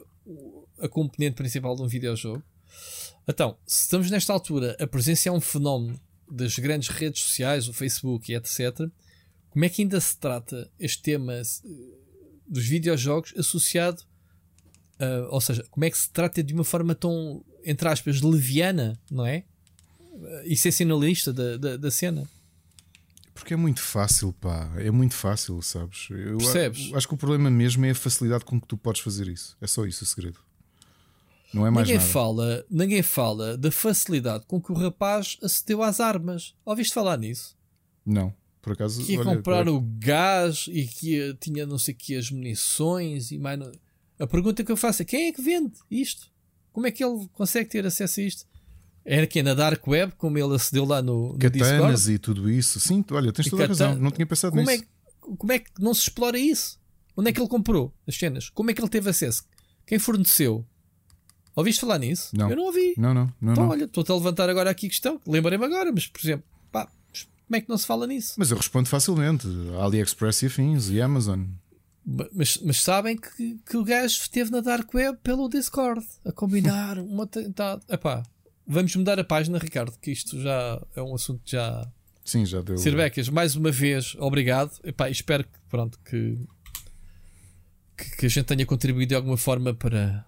a 0.79 0.87
componente 0.87 1.35
principal 1.35 1.75
de 1.75 1.81
um 1.81 1.87
videojogo. 1.87 2.43
Então, 3.27 3.57
se 3.65 3.83
estamos 3.83 4.09
nesta 4.09 4.33
altura 4.33 4.75
a 4.79 4.87
presenciar 4.87 5.33
um 5.35 5.41
fenómeno 5.41 5.99
das 6.29 6.57
grandes 6.57 6.89
redes 6.89 7.21
sociais, 7.23 7.67
o 7.67 7.73
Facebook 7.73 8.31
e 8.31 8.35
etc., 8.35 8.87
como 9.49 9.65
é 9.65 9.69
que 9.69 9.81
ainda 9.81 9.99
se 9.99 10.17
trata 10.17 10.69
este 10.79 11.01
tema 11.01 11.33
eh, 11.33 11.43
dos 12.47 12.65
videojogos 12.67 13.33
associado, 13.37 14.03
ah, 14.99 15.27
ou 15.31 15.41
seja, 15.41 15.63
como 15.71 15.85
é 15.85 15.89
que 15.89 15.97
se 15.97 16.09
trata 16.11 16.43
de 16.43 16.53
uma 16.53 16.63
forma 16.63 16.93
tão, 16.93 17.43
entre 17.65 17.87
aspas, 17.87 18.21
leviana, 18.21 18.99
não 19.09 19.25
é? 19.25 19.43
Ah, 20.23 20.41
E 20.45 20.55
sensacionalista 20.55 21.33
da, 21.33 21.57
da, 21.57 21.77
da 21.77 21.91
cena. 21.91 22.29
Porque 23.39 23.53
é 23.53 23.57
muito 23.57 23.81
fácil, 23.81 24.33
pá. 24.33 24.71
É 24.77 24.91
muito 24.91 25.15
fácil, 25.15 25.61
sabes? 25.61 26.07
Eu 26.09 26.37
Percebes? 26.37 26.91
acho 26.93 27.07
que 27.07 27.13
o 27.13 27.17
problema 27.17 27.49
mesmo 27.49 27.85
é 27.85 27.91
a 27.91 27.95
facilidade 27.95 28.45
com 28.45 28.59
que 28.59 28.67
tu 28.67 28.77
podes 28.77 29.01
fazer 29.01 29.27
isso. 29.27 29.57
É 29.61 29.67
só 29.67 29.85
isso 29.85 30.03
o 30.03 30.07
segredo. 30.07 30.39
Não 31.53 31.65
é 31.65 31.71
mais 31.71 31.87
ninguém 31.87 31.99
nada. 31.99 32.11
fala, 32.13 32.65
ninguém 32.69 33.01
fala 33.01 33.57
da 33.57 33.71
facilidade 33.71 34.45
com 34.45 34.61
que 34.61 34.71
o 34.71 34.75
rapaz 34.75 35.37
acedeu 35.41 35.81
às 35.81 35.99
armas. 35.99 36.53
Ouviste 36.63 36.93
falar 36.93 37.17
nisso? 37.17 37.57
Não, 38.05 38.31
por 38.61 38.73
acaso. 38.73 39.03
Que 39.03 39.13
ia 39.13 39.19
olha, 39.21 39.35
comprar 39.37 39.57
olha, 39.61 39.71
o 39.73 39.81
gás 39.81 40.65
e 40.69 40.85
que 40.85 41.15
ia- 41.15 41.33
tinha 41.33 41.65
não 41.65 41.79
sei 41.79 41.93
que 41.95 42.15
as 42.15 42.29
munições 42.29 43.31
e 43.31 43.39
mais. 43.39 43.59
A 44.19 44.27
pergunta 44.27 44.63
que 44.63 44.71
eu 44.71 44.77
faço 44.77 45.01
é 45.01 45.05
quem 45.05 45.27
é 45.27 45.31
que 45.31 45.41
vende 45.41 45.73
isto? 45.89 46.29
Como 46.71 46.85
é 46.85 46.91
que 46.91 47.03
ele 47.03 47.27
consegue 47.33 47.67
ter 47.69 47.83
acesso 47.85 48.19
a 48.19 48.23
isto? 48.23 48.45
Era 49.11 49.25
que 49.25 49.41
na 49.41 49.55
Dark 49.55 49.85
Web, 49.87 50.13
como 50.19 50.37
ele 50.37 50.53
acedeu 50.53 50.85
lá 50.85 51.01
no, 51.01 51.33
no 51.33 51.39
Katanas 51.39 52.01
Discord? 52.03 52.11
e 52.13 52.19
tudo 52.19 52.47
isso. 52.49 52.79
Sim, 52.79 53.03
olha, 53.09 53.33
tens 53.33 53.49
toda 53.49 53.63
a 53.63 53.67
razão. 53.67 53.95
Não 53.95 54.11
tinha 54.11 54.25
pensado 54.27 54.51
Como 54.55 54.69
é, 54.69 54.73
nisso. 54.73 54.83
que- 54.85 55.35
como 55.37 55.51
é 55.51 55.57
que 55.57 55.71
não 55.79 55.93
se 55.95 56.01
explora 56.03 56.37
isso? 56.37 56.77
Onde 57.17 57.29
é 57.31 57.33
que 57.33 57.41
ele 57.41 57.49
comprou 57.49 57.91
as 58.07 58.15
cenas? 58.15 58.49
Como 58.49 58.69
é 58.69 58.73
que 58.73 58.79
ele 58.81 58.87
teve 58.89 59.09
acesso? 59.09 59.43
Quem 59.87 59.97
forneceu? 59.97 60.63
Ouviste 61.55 61.81
falar 61.81 61.97
nisso? 61.97 62.29
Não. 62.37 62.51
Eu 62.51 62.55
não 62.55 62.65
ouvi. 62.65 62.93
Não, 62.97 63.13
não, 63.13 63.33
não. 63.41 63.53
Então, 63.53 63.63
não. 63.65 63.71
olha, 63.71 63.85
estou-te 63.85 64.11
a 64.11 64.15
levantar 64.15 64.47
agora 64.47 64.69
aqui 64.69 64.85
a 64.85 64.89
questão. 64.89 65.19
Lembrei-me 65.27 65.65
agora, 65.65 65.91
mas 65.91 66.05
por 66.05 66.19
exemplo, 66.21 66.45
pá, 66.71 66.85
como 66.85 67.55
é 67.55 67.61
que 67.61 67.67
não 67.69 67.79
se 67.79 67.87
fala 67.87 68.05
nisso? 68.05 68.35
Mas 68.37 68.51
eu 68.51 68.57
respondo 68.57 68.87
facilmente. 68.87 69.47
AliExpress 69.81 70.43
e 70.43 70.45
afins 70.45 70.89
e 70.89 71.01
Amazon. 71.01 71.45
Mas, 72.05 72.57
mas 72.63 72.81
sabem 72.81 73.17
que, 73.17 73.59
que 73.67 73.75
o 73.75 73.83
gajo 73.83 74.19
esteve 74.21 74.51
na 74.51 74.61
Dark 74.61 74.93
Web 74.93 75.17
pelo 75.23 75.49
Discord 75.49 76.05
a 76.23 76.31
combinar 76.31 76.97
um 76.99 77.21
atentado. 77.23 77.81
Epá, 77.89 78.23
vamos 78.69 78.95
mudar 78.95 79.19
a 79.19 79.23
página, 79.23 79.57
Ricardo, 79.57 79.97
que 79.99 80.11
isto 80.11 80.39
já 80.39 80.79
é 80.95 81.01
um 81.01 81.15
assunto 81.15 81.41
já. 81.43 81.91
Sim, 82.23 82.45
já 82.45 82.61
deu. 82.61 82.77
Sirbecas, 82.77 83.27
mais 83.27 83.55
uma 83.55 83.71
vez, 83.71 84.15
obrigado. 84.19 84.71
Epá, 84.83 85.09
espero 85.09 85.43
que, 85.43 85.59
pronto, 85.67 85.99
que, 86.05 86.37
que, 87.97 88.17
que 88.17 88.25
a 88.27 88.29
gente 88.29 88.45
tenha 88.45 88.65
contribuído 88.67 89.09
de 89.09 89.15
alguma 89.15 89.37
forma 89.37 89.73
para 89.73 90.25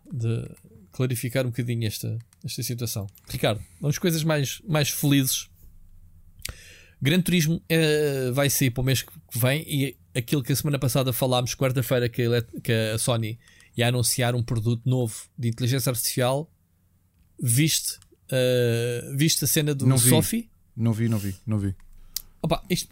clarificar 0.91 1.45
um 1.45 1.49
bocadinho 1.51 1.87
esta, 1.87 2.17
esta 2.43 2.63
situação. 2.63 3.05
Ricardo, 3.29 3.61
vamos 3.79 3.99
coisas 3.99 4.23
mais, 4.23 4.59
mais 4.67 4.89
felizes. 4.89 5.47
Gran 6.99 7.21
Turismo 7.21 7.61
eh, 7.69 8.31
vai 8.31 8.49
sair 8.49 8.71
para 8.71 8.81
o 8.81 8.83
mês 8.83 9.01
que 9.01 9.11
vem 9.33 9.63
e 9.67 9.97
aquilo 10.15 10.43
que 10.43 10.51
a 10.51 10.55
semana 10.55 10.77
passada 10.77 11.13
falámos, 11.13 11.55
quarta-feira, 11.55 12.09
que, 12.09 12.23
que 12.63 12.71
a 12.71 12.97
Sony 12.97 13.39
ia 13.77 13.87
anunciar 13.87 14.35
um 14.35 14.43
produto 14.43 14.87
novo 14.87 15.15
de 15.37 15.47
inteligência 15.47 15.89
artificial. 15.89 16.51
Viste, 17.41 17.99
eh, 18.31 19.11
viste 19.15 19.43
a 19.43 19.47
cena 19.47 19.73
do 19.75 19.85
Não 19.85 19.97
vi. 19.97 20.09
Sophie? 20.09 20.49
Não 20.75 20.93
vi, 20.93 21.09
não 21.09 21.17
vi, 21.17 21.35
não 21.45 21.59
vi. 21.59 21.75
Opa, 22.41 22.63
isto 22.69 22.87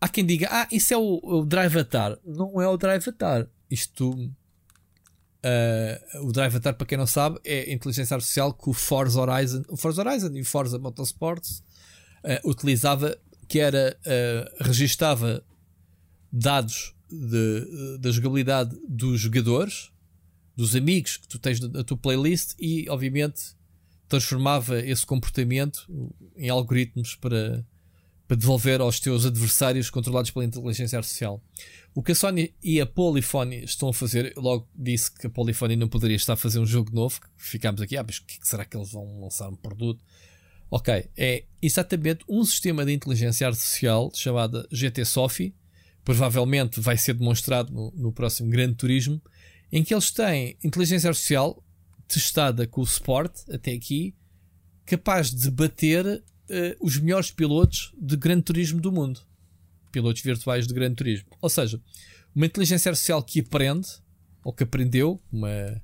há 0.00 0.08
quem 0.08 0.24
diga, 0.26 0.48
ah, 0.50 0.68
isso 0.70 0.92
é 0.94 0.96
o, 0.96 1.20
o 1.22 1.44
Drivatar. 1.44 2.18
Não 2.24 2.60
é 2.60 2.68
o 2.68 2.76
Drivatar. 2.76 3.48
Isto, 3.70 4.30
ah, 5.42 6.20
o 6.22 6.32
Drivatar, 6.32 6.74
para 6.74 6.86
quem 6.86 6.98
não 6.98 7.06
sabe, 7.06 7.38
é 7.44 7.70
a 7.70 7.72
inteligência 7.72 8.14
artificial 8.14 8.52
que 8.52 8.68
o 8.68 8.72
Forza 8.72 9.20
Horizon, 9.20 9.62
o 9.68 9.76
Forza 9.76 10.02
Horizon 10.02 10.30
e 10.34 10.40
o 10.42 10.44
Forza 10.44 10.78
Motorsports 10.78 11.62
ah, 12.24 12.40
utilizava, 12.44 13.16
que 13.48 13.58
era, 13.58 13.96
ah, 14.06 14.52
registava 14.60 15.44
dados 16.30 16.94
de- 17.10 17.98
da 17.98 18.10
jogabilidade 18.10 18.76
dos 18.88 19.20
jogadores, 19.20 19.90
dos 20.56 20.74
amigos 20.76 21.16
que 21.16 21.28
tu 21.28 21.38
tens 21.38 21.60
na 21.60 21.82
tua 21.82 21.96
playlist 21.96 22.54
e, 22.58 22.88
obviamente, 22.88 23.54
transformava 24.12 24.78
esse 24.80 25.06
comportamento 25.06 25.86
em 26.36 26.50
algoritmos 26.50 27.16
para 27.16 27.64
para 28.28 28.36
devolver 28.36 28.80
aos 28.80 28.98
teus 28.98 29.26
adversários 29.26 29.90
controlados 29.90 30.30
pela 30.30 30.46
inteligência 30.46 30.96
artificial. 30.96 31.42
O 31.94 32.02
que 32.02 32.12
a 32.12 32.14
Sony 32.14 32.54
e 32.62 32.80
a 32.80 32.86
Polyphony 32.86 33.62
estão 33.64 33.90
a 33.90 33.92
fazer, 33.92 34.32
eu 34.34 34.40
logo 34.40 34.66
disse 34.74 35.12
que 35.12 35.26
a 35.26 35.30
Polyphony 35.30 35.76
não 35.76 35.86
poderia 35.86 36.16
estar 36.16 36.32
a 36.32 36.36
fazer 36.36 36.58
um 36.58 36.64
jogo 36.64 36.94
novo, 36.94 37.20
ficámos 37.36 37.82
aqui, 37.82 37.94
ah, 37.94 38.02
mas 38.02 38.22
é 38.22 38.38
que 38.38 38.48
será 38.48 38.64
que 38.64 38.74
eles 38.74 38.90
vão 38.90 39.20
lançar 39.20 39.50
um 39.50 39.56
produto? 39.56 40.02
Ok, 40.70 41.10
é 41.14 41.44
exatamente 41.60 42.24
um 42.26 42.42
sistema 42.42 42.86
de 42.86 42.92
inteligência 42.92 43.46
artificial 43.46 44.10
chamado 44.14 44.66
GT 44.72 45.04
Sophie, 45.04 45.54
provavelmente 46.02 46.80
vai 46.80 46.96
ser 46.96 47.12
demonstrado 47.12 47.70
no, 47.70 47.92
no 47.94 48.12
próximo 48.12 48.48
Grande 48.48 48.76
Turismo, 48.76 49.20
em 49.70 49.84
que 49.84 49.92
eles 49.92 50.10
têm 50.10 50.56
inteligência 50.64 51.08
artificial 51.08 51.62
testada 52.12 52.66
com 52.66 52.80
o 52.80 52.84
Sport 52.84 53.32
até 53.50 53.72
aqui, 53.72 54.14
capaz 54.84 55.30
de 55.34 55.50
bater 55.50 56.22
eh, 56.48 56.76
os 56.80 56.98
melhores 56.98 57.30
pilotos 57.30 57.92
de 57.98 58.16
grande 58.16 58.42
turismo 58.42 58.80
do 58.80 58.92
mundo. 58.92 59.20
Pilotos 59.90 60.22
virtuais 60.22 60.66
de 60.66 60.74
grande 60.74 60.96
turismo. 60.96 61.28
Ou 61.40 61.48
seja, 61.48 61.80
uma 62.34 62.46
inteligência 62.46 62.90
artificial 62.90 63.22
que 63.22 63.40
aprende, 63.40 63.88
ou 64.44 64.52
que 64.52 64.62
aprendeu, 64.62 65.20
uma, 65.30 65.82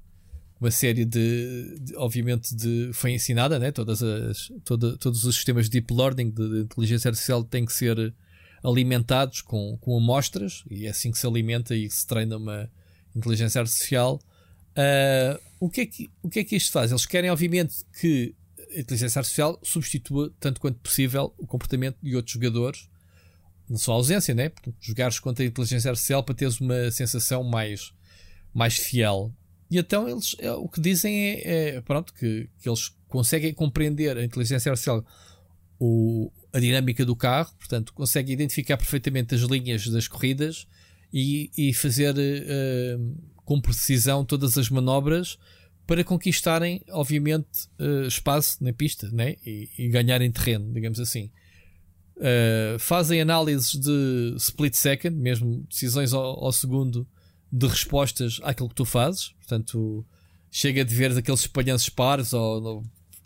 uma 0.61 0.71
série 0.71 1.05
de, 1.05 1.79
de- 1.81 1.97
obviamente, 1.97 2.55
de, 2.55 2.91
foi 2.93 3.13
ensinada, 3.13 3.59
né? 3.59 3.71
Todas 3.71 4.03
as, 4.03 4.53
toda, 4.65 4.97
todos 4.99 5.25
os 5.25 5.35
sistemas 5.37 5.65
de 5.67 5.81
deep 5.81 5.95
learning 5.95 6.31
de, 6.31 6.49
de 6.49 6.61
inteligência 6.61 7.09
artificial 7.09 7.43
têm 7.45 7.65
que 7.65 7.73
ser 7.73 8.15
alimentados 8.63 9.41
com, 9.41 9.79
com 9.81 9.97
amostras, 9.97 10.65
e 10.71 10.87
é 10.87 10.91
assim 10.91 11.11
que 11.11 11.19
se 11.19 11.27
alimenta 11.27 11.75
e 11.75 11.89
se 11.89 12.07
treina 12.07 12.37
uma 12.37 12.69
inteligência 13.15 13.61
artificial. 13.61 14.21
Ah, 14.79 15.41
o, 15.59 15.69
que 15.69 15.81
é 15.81 15.87
que, 15.87 16.11
o 16.23 16.29
que 16.31 16.39
é 16.39 16.45
que 16.45 16.55
isto 16.55 16.71
faz? 16.71 16.93
Eles 16.93 17.05
querem, 17.05 17.31
obviamente, 17.31 17.85
que 18.01 18.33
a 18.77 18.79
inteligência 18.79 19.19
artificial 19.19 19.59
substitua, 19.63 20.33
tanto 20.39 20.61
quanto 20.61 20.79
possível, 20.79 21.35
o 21.37 21.47
comportamento 21.47 21.97
de 22.01 22.15
outros 22.15 22.35
jogadores, 22.35 22.89
na 23.69 23.77
sua 23.77 23.97
ausência, 23.97 24.35
né? 24.35 24.49
Portanto, 24.51 24.77
jogares 24.81 25.19
contra 25.19 25.45
a 25.45 25.49
inteligência 25.49 25.91
artificial 25.91 26.23
para 26.23 26.35
teres 26.35 26.61
uma 26.61 26.91
sensação 26.93 27.43
mais, 27.43 27.93
mais 28.55 28.77
fiel. 28.77 29.35
E 29.71 29.79
então 29.79 30.09
eles 30.09 30.37
é, 30.39 30.51
o 30.53 30.69
que 30.69 30.81
dizem 30.81 31.15
é, 31.15 31.77
é 31.77 31.81
pronto, 31.81 32.15
que, 32.15 32.49
que, 32.63 32.69
eles 32.69 32.91
conseguem 33.09 33.53
compreender 33.53 34.17
a 34.17 34.25
inteligência 34.25 34.71
artificial, 34.71 35.05
o, 35.79 36.31
a 36.53 36.61
dinâmica 36.61 37.05
do 37.05 37.17
carro, 37.17 37.53
portanto, 37.59 37.93
conseguem 37.93 38.33
identificar 38.33 38.77
perfeitamente 38.77 39.35
as 39.35 39.43
linhas 39.43 39.87
das 39.89 40.07
corridas 40.09 40.67
e, 41.13 41.51
e 41.57 41.75
fazer 41.75 42.15
uh, 42.15 43.17
com 43.49 43.59
precisão 43.59 44.27
todas 44.27 44.59
as 44.59 44.69
manobras 44.69 45.39
para 45.87 46.05
conquistarem, 46.05 46.83
obviamente, 46.91 47.67
uh, 47.81 48.07
espaço 48.07 48.63
na 48.63 48.75
pista 48.75 49.09
né? 49.11 49.37
e, 49.43 49.71
e 49.79 49.89
ganharem 49.89 50.31
terreno, 50.31 50.71
digamos 50.71 51.01
assim. 51.01 51.31
Uh, 52.19 52.79
fazem 52.79 53.23
análises 53.23 53.73
de 53.73 54.35
split 54.37 54.75
second, 54.75 55.17
mesmo 55.17 55.65
decisões 55.67 56.13
ao, 56.13 56.45
ao, 56.45 56.53
segundo 56.53 57.09
de 57.51 57.67
respostas 57.67 58.39
àquilo 58.43 58.69
que 58.69 58.75
tu 58.75 58.85
fazes. 58.85 59.31
Portanto, 59.39 60.05
chega 60.51 60.85
de 60.85 60.95
ver 60.95 61.17
aqueles 61.17 61.41
espalhanços 61.41 61.89
pares 61.89 62.35
ou, 62.35 62.63
ou 62.63 62.83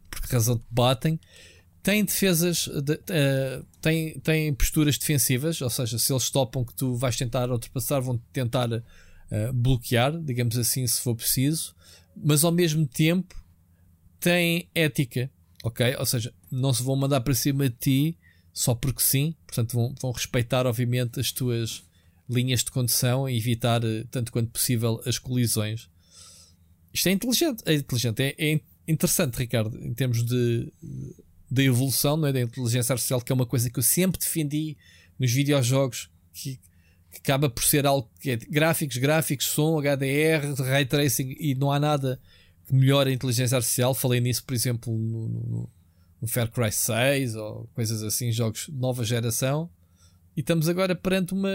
por 0.08 0.22
que 0.22 0.32
razão 0.32 0.56
te 0.56 0.64
batem. 0.70 1.18
Tem 1.82 2.04
defesas, 2.04 2.68
de, 2.68 2.92
uh, 2.92 3.66
tem, 3.80 4.20
tem 4.20 4.54
posturas 4.54 4.96
defensivas, 4.96 5.60
ou 5.60 5.68
seja, 5.68 5.98
se 5.98 6.12
eles 6.12 6.30
topam 6.30 6.64
que 6.64 6.76
tu 6.76 6.94
vais 6.94 7.16
tentar 7.16 7.50
ultrapassar, 7.50 7.98
vão 7.98 8.18
tentar 8.32 8.68
uh, 9.32 9.52
bloquear, 9.52 10.16
digamos 10.20 10.56
assim, 10.58 10.86
se 10.86 11.00
for 11.00 11.16
preciso, 11.16 11.74
mas 12.14 12.44
ao 12.44 12.52
mesmo 12.52 12.86
tempo 12.86 13.34
tem 14.20 14.68
ética, 14.74 15.30
ok? 15.64 15.96
Ou 15.96 16.06
seja, 16.06 16.32
não 16.50 16.72
se 16.72 16.82
vão 16.82 16.94
mandar 16.94 17.22
para 17.22 17.34
cima 17.34 17.68
de 17.68 17.76
ti 17.76 18.18
só 18.52 18.74
porque 18.74 19.02
sim, 19.02 19.34
portanto 19.46 19.72
vão, 19.72 19.94
vão 20.00 20.12
respeitar 20.12 20.66
obviamente 20.66 21.18
as 21.18 21.32
tuas 21.32 21.82
linhas 22.28 22.62
de 22.62 22.70
condução 22.70 23.28
e 23.28 23.36
evitar 23.36 23.82
eh, 23.82 24.04
tanto 24.10 24.30
quanto 24.30 24.50
possível 24.50 25.00
as 25.06 25.18
colisões. 25.18 25.88
Isto 26.92 27.08
é 27.08 27.12
inteligente, 27.12 27.62
é 27.64 27.74
inteligente, 27.74 28.22
é, 28.22 28.34
é 28.38 28.60
interessante, 28.86 29.38
Ricardo, 29.38 29.76
em 29.82 29.94
termos 29.94 30.22
de, 30.22 30.70
de 31.50 31.62
evolução 31.62 32.16
não 32.16 32.28
é? 32.28 32.32
da 32.32 32.40
inteligência 32.42 32.92
artificial, 32.92 33.20
que 33.20 33.32
é 33.32 33.34
uma 33.34 33.46
coisa 33.46 33.70
que 33.70 33.78
eu 33.78 33.82
sempre 33.82 34.20
defendi 34.20 34.76
nos 35.18 35.32
videojogos, 35.32 36.10
que 36.34 36.60
acaba 37.18 37.48
por 37.48 37.62
ser 37.62 37.86
algo 37.86 38.08
que 38.20 38.30
é 38.30 38.36
gráficos, 38.36 38.96
gráficos, 38.96 39.46
som, 39.46 39.80
HDR, 39.80 40.54
ray 40.64 40.84
tracing 40.84 41.36
e 41.38 41.54
não 41.54 41.70
há 41.70 41.78
nada 41.78 42.20
que 42.66 42.74
melhore 42.74 43.10
a 43.10 43.12
inteligência 43.12 43.56
artificial. 43.56 43.94
Falei 43.94 44.20
nisso, 44.20 44.44
por 44.44 44.54
exemplo, 44.54 44.96
no, 44.96 45.28
no 45.28 45.70
um 46.22 46.26
Far 46.26 46.48
Cry 46.50 46.70
6 46.70 47.34
ou 47.34 47.68
coisas 47.74 48.02
assim, 48.02 48.30
jogos 48.30 48.66
de 48.66 48.72
nova 48.72 49.04
geração. 49.04 49.68
E 50.36 50.40
estamos 50.40 50.68
agora 50.68 50.94
perante 50.94 51.34
uma, 51.34 51.50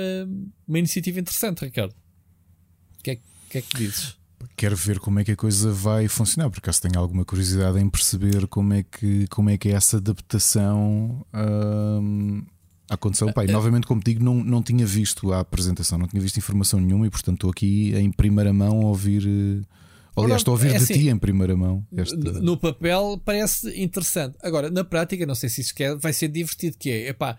uma 0.68 0.78
iniciativa 0.78 1.20
interessante, 1.20 1.64
Ricardo. 1.64 1.96
O 3.00 3.04
que, 3.04 3.12
é, 3.12 3.20
que 3.50 3.58
é 3.58 3.62
que 3.62 3.78
dizes? 3.78 4.18
Quero 4.56 4.76
ver 4.76 5.00
como 5.00 5.20
é 5.20 5.24
que 5.24 5.32
a 5.32 5.36
coisa 5.36 5.72
vai 5.72 6.08
funcionar, 6.08 6.50
porque 6.50 6.60
acaso 6.60 6.82
tenho 6.82 7.00
alguma 7.00 7.26
curiosidade 7.26 7.80
em 7.80 7.90
perceber 7.90 8.46
como 8.48 8.74
é 8.74 8.84
que, 8.84 9.28
como 9.30 9.50
é, 9.50 9.58
que 9.58 9.70
é 9.70 9.72
essa 9.72 9.98
adaptação 9.98 11.26
hum, 11.34 12.46
à 12.90 12.98
condição. 12.98 13.32
Pai, 13.32 13.46
é, 13.46 13.50
é. 13.50 13.52
novamente, 13.52 13.88
como 13.88 14.02
digo, 14.04 14.24
não, 14.24 14.36
não 14.36 14.64
tinha 14.64 14.86
visto 14.86 15.32
a 15.34 15.40
apresentação, 15.40 15.98
não 15.98 16.08
tinha 16.08 16.22
visto 16.22 16.38
informação 16.38 16.80
nenhuma 16.80 17.08
e, 17.08 17.10
portanto, 17.10 17.36
estou 17.36 17.50
aqui 17.50 17.94
em 17.96 18.12
primeira 18.12 18.54
mão 18.54 18.82
a 18.82 18.86
ouvir 18.86 19.24
eh, 19.28 19.66
Aliás, 20.24 20.42
estou 20.42 20.54
a 20.54 20.56
ouvir 20.56 20.70
é 20.70 20.78
de 20.78 20.78
assim, 20.78 20.94
ti 20.94 21.10
em 21.10 21.18
primeira 21.18 21.56
mão. 21.56 21.86
Esta... 21.96 22.16
No 22.16 22.58
papel 22.58 23.22
parece 23.24 23.70
interessante. 23.80 24.36
Agora, 24.42 24.70
na 24.72 24.84
prática, 24.84 25.26
não 25.26 25.36
sei 25.36 25.48
se 25.48 25.62
isso 25.62 25.76
quer, 25.76 25.96
vai 25.96 26.12
ser 26.12 26.28
divertido. 26.28 26.76
Que 26.78 26.90
é, 26.90 27.10
epá, 27.10 27.38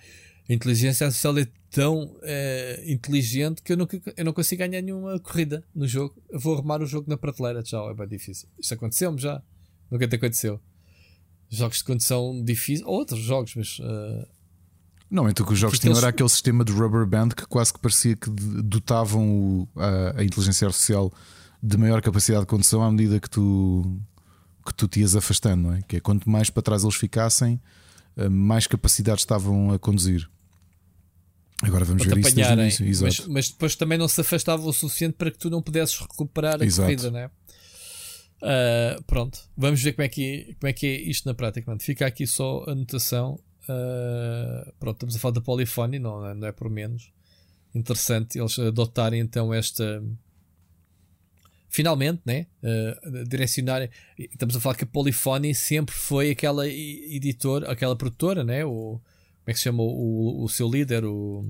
a 0.49 0.53
inteligência 0.53 1.07
artificial 1.07 1.37
é 1.39 1.49
tão 1.71 2.17
é, 2.23 2.85
inteligente 2.87 3.63
que 3.63 3.73
eu, 3.73 3.77
nunca, 3.77 4.01
eu 4.17 4.25
não 4.25 4.33
consigo 4.33 4.61
ganhar 4.61 4.81
nenhuma 4.81 5.19
corrida 5.19 5.65
no 5.75 5.89
jogo. 5.89 6.15
Eu 6.31 6.39
vou 6.39 6.55
arrumar 6.55 6.81
o 6.81 6.87
jogo 6.87 7.11
na 7.11 7.17
prateleira. 7.17 7.65
Tchau, 7.65 7.91
é 7.91 7.95
bem 7.95 8.07
difícil. 8.07 8.49
Isto 8.59 8.75
aconteceu-me 8.75 9.19
já. 9.19 9.43
Nunca 9.91 10.07
te 10.07 10.15
aconteceu. 10.15 10.61
Jogos 11.51 11.79
de 11.79 11.85
condição 11.85 12.45
difíceis, 12.45 12.87
outros 12.87 13.21
jogos, 13.21 13.55
mas. 13.57 13.79
Uh... 13.81 14.38
Não, 15.11 15.29
então 15.29 15.45
que 15.47 15.53
os 15.53 15.59
jogos 15.59 15.79
tinham 15.79 15.93
eles... 15.93 16.03
era 16.03 16.11
aquele 16.11 16.29
sistema 16.29 16.65
de 16.65 16.73
rubber 16.73 17.07
band 17.07 17.31
que 17.31 17.47
quase 17.47 17.73
que 17.73 17.79
parecia 17.79 18.15
que 18.15 18.29
dotavam 18.31 19.29
o, 19.31 19.69
a, 19.77 20.21
a 20.21 20.25
inteligência 20.25 20.67
artificial 20.67 21.13
de 21.63 21.77
maior 21.77 22.03
capacidade 22.03 22.43
de 22.43 22.47
condução 22.47 22.83
à 22.83 22.91
medida 22.91 23.19
que 23.19 23.29
tu, 23.29 24.01
que 24.65 24.75
tu 24.75 24.87
te 24.87 25.01
ias 25.01 25.17
afastando, 25.17 25.69
não 25.69 25.75
é? 25.75 25.83
Que 25.83 25.97
é 25.97 26.01
quanto 26.01 26.29
mais 26.29 26.51
para 26.51 26.63
trás 26.63 26.83
eles 26.83 26.95
ficassem, 26.95 27.61
eh, 28.17 28.29
mais 28.29 28.67
capacidade 28.67 29.21
estavam 29.21 29.73
a 29.73 29.79
conduzir. 29.79 30.29
Agora 31.63 31.85
vamos 31.85 32.05
para 32.05 32.15
ver 32.15 32.21
isso 32.21 32.35
desde 32.37 32.83
início. 32.83 33.05
Mas, 33.05 33.27
mas, 33.27 33.49
depois 33.49 33.75
também 33.75 33.99
não 33.99 34.07
se 34.07 34.21
afastavam 34.21 34.67
o 34.67 34.73
suficiente 34.73 35.15
para 35.15 35.31
que 35.31 35.39
tu 35.39 35.51
não 35.51 35.61
pudesses 35.61 35.99
recuperar 35.99 36.61
a 36.61 36.65
Exato. 36.65 36.87
corrida, 36.87 37.11
não 37.11 37.19
é? 37.19 37.31
Uh, 38.41 39.03
pronto, 39.05 39.41
vamos 39.57 39.83
ver 39.83 39.93
como 39.95 40.05
é, 40.05 40.09
que, 40.09 40.55
como 40.61 40.71
é 40.71 40.73
que 40.73 40.87
é 40.87 41.01
isto 41.01 41.27
na 41.27 41.35
prática. 41.35 41.69
Mano. 41.69 41.81
Fica 41.81 42.07
aqui 42.07 42.27
só 42.27 42.65
a 42.69 42.73
anotação. 42.73 43.41
Uh, 43.69 44.73
pronto, 44.79 44.97
estamos 44.97 45.17
a 45.17 45.19
falar 45.19 45.35
da 45.35 45.41
Polyphony, 45.41 45.99
não, 45.99 46.35
não 46.35 46.49
é 46.49 46.53
por 46.53 46.71
menos. 46.71 47.13
Interessante 47.75 48.39
eles 48.39 48.59
adotarem 48.59 49.21
então 49.21 49.53
esta, 49.53 50.03
finalmente, 51.69 52.23
né? 52.25 52.47
Uh, 52.63 53.25
direcionar. 53.29 53.89
Estamos 54.19 54.57
a 54.57 54.61
falar 54.61 54.75
que 54.75 54.85
a 54.85 54.87
Polyphony 54.87 55.55
sempre 55.55 55.95
foi 55.95 56.31
aquela 56.31 56.67
editora, 56.67 57.71
aquela 57.71 57.95
produtora, 57.95 58.43
né? 58.43 58.65
O, 58.65 59.01
como 59.01 59.03
é 59.47 59.53
que 59.53 59.59
se 59.59 59.65
chama 59.65 59.83
o, 59.83 60.45
o 60.45 60.49
seu 60.49 60.69
líder? 60.69 61.05
O. 61.05 61.45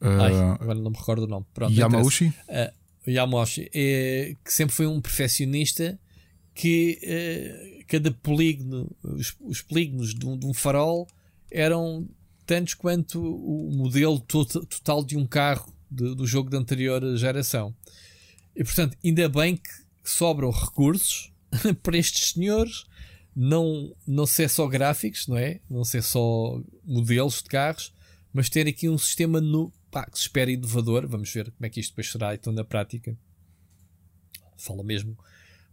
Uh, 0.00 0.20
Ai, 0.20 0.34
agora 0.60 0.78
não 0.78 0.90
me 0.90 0.96
recordo 0.96 1.22
o 1.22 1.28
nome. 1.28 1.46
Pronto, 1.54 1.72
Yamauchi? 1.72 2.26
Uh, 2.26 3.10
Yamauchi, 3.10 3.70
é, 3.72 4.36
que 4.44 4.52
sempre 4.52 4.74
foi 4.74 4.86
um 4.86 5.00
perfeccionista 5.00 5.98
que 6.56 6.98
uh, 7.04 7.84
cada 7.86 8.10
polígono, 8.10 8.90
os, 9.02 9.36
os 9.42 9.60
polígonos 9.60 10.14
de 10.14 10.26
um, 10.26 10.38
de 10.38 10.46
um, 10.46 10.54
farol 10.54 11.06
eram 11.50 12.08
tantos 12.46 12.72
quanto 12.72 13.20
o 13.20 13.70
modelo 13.70 14.18
total 14.18 15.04
de 15.04 15.18
um 15.18 15.26
carro 15.26 15.70
de, 15.90 16.14
do 16.14 16.26
jogo 16.26 16.48
da 16.48 16.56
anterior 16.56 17.14
geração. 17.18 17.74
E 18.56 18.64
portanto, 18.64 18.96
ainda 19.04 19.28
bem 19.28 19.58
que 19.58 19.70
sobram 20.02 20.50
recursos 20.50 21.30
para 21.82 21.98
estes 21.98 22.30
senhores 22.30 22.86
não, 23.34 23.94
não 24.06 24.24
ser 24.24 24.48
só 24.48 24.66
gráficos, 24.66 25.26
não 25.26 25.36
é? 25.36 25.60
Não 25.68 25.84
ser 25.84 26.02
só 26.02 26.58
modelos 26.82 27.42
de 27.42 27.50
carros, 27.50 27.92
mas 28.32 28.48
ter 28.48 28.66
aqui 28.66 28.88
um 28.88 28.96
sistema 28.96 29.42
no, 29.42 29.70
pá, 29.90 30.06
que 30.06 30.16
se 30.16 30.22
espera 30.22 30.50
inovador. 30.50 31.06
Vamos 31.06 31.30
ver 31.30 31.50
como 31.50 31.66
é 31.66 31.68
que 31.68 31.80
isto 31.80 31.90
depois 31.90 32.10
será 32.10 32.34
então 32.34 32.50
na 32.50 32.64
prática. 32.64 33.14
Fala 34.56 34.82
mesmo 34.82 35.18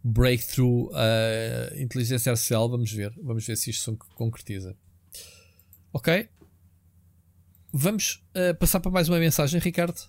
breakthrough 0.04 0.90
uh, 0.90 1.80
inteligência 1.80 2.30
artificial. 2.30 2.68
Vamos 2.68 2.92
ver, 2.92 3.12
vamos 3.22 3.44
ver 3.44 3.56
se 3.56 3.70
isto 3.70 3.90
se 3.90 3.98
concretiza. 4.14 4.76
Ok, 5.92 6.28
Vamos 7.76 8.22
uh, 8.36 8.54
passar 8.54 8.78
para 8.78 8.92
mais 8.92 9.08
uma 9.08 9.18
mensagem, 9.18 9.60
Ricardo. 9.60 10.00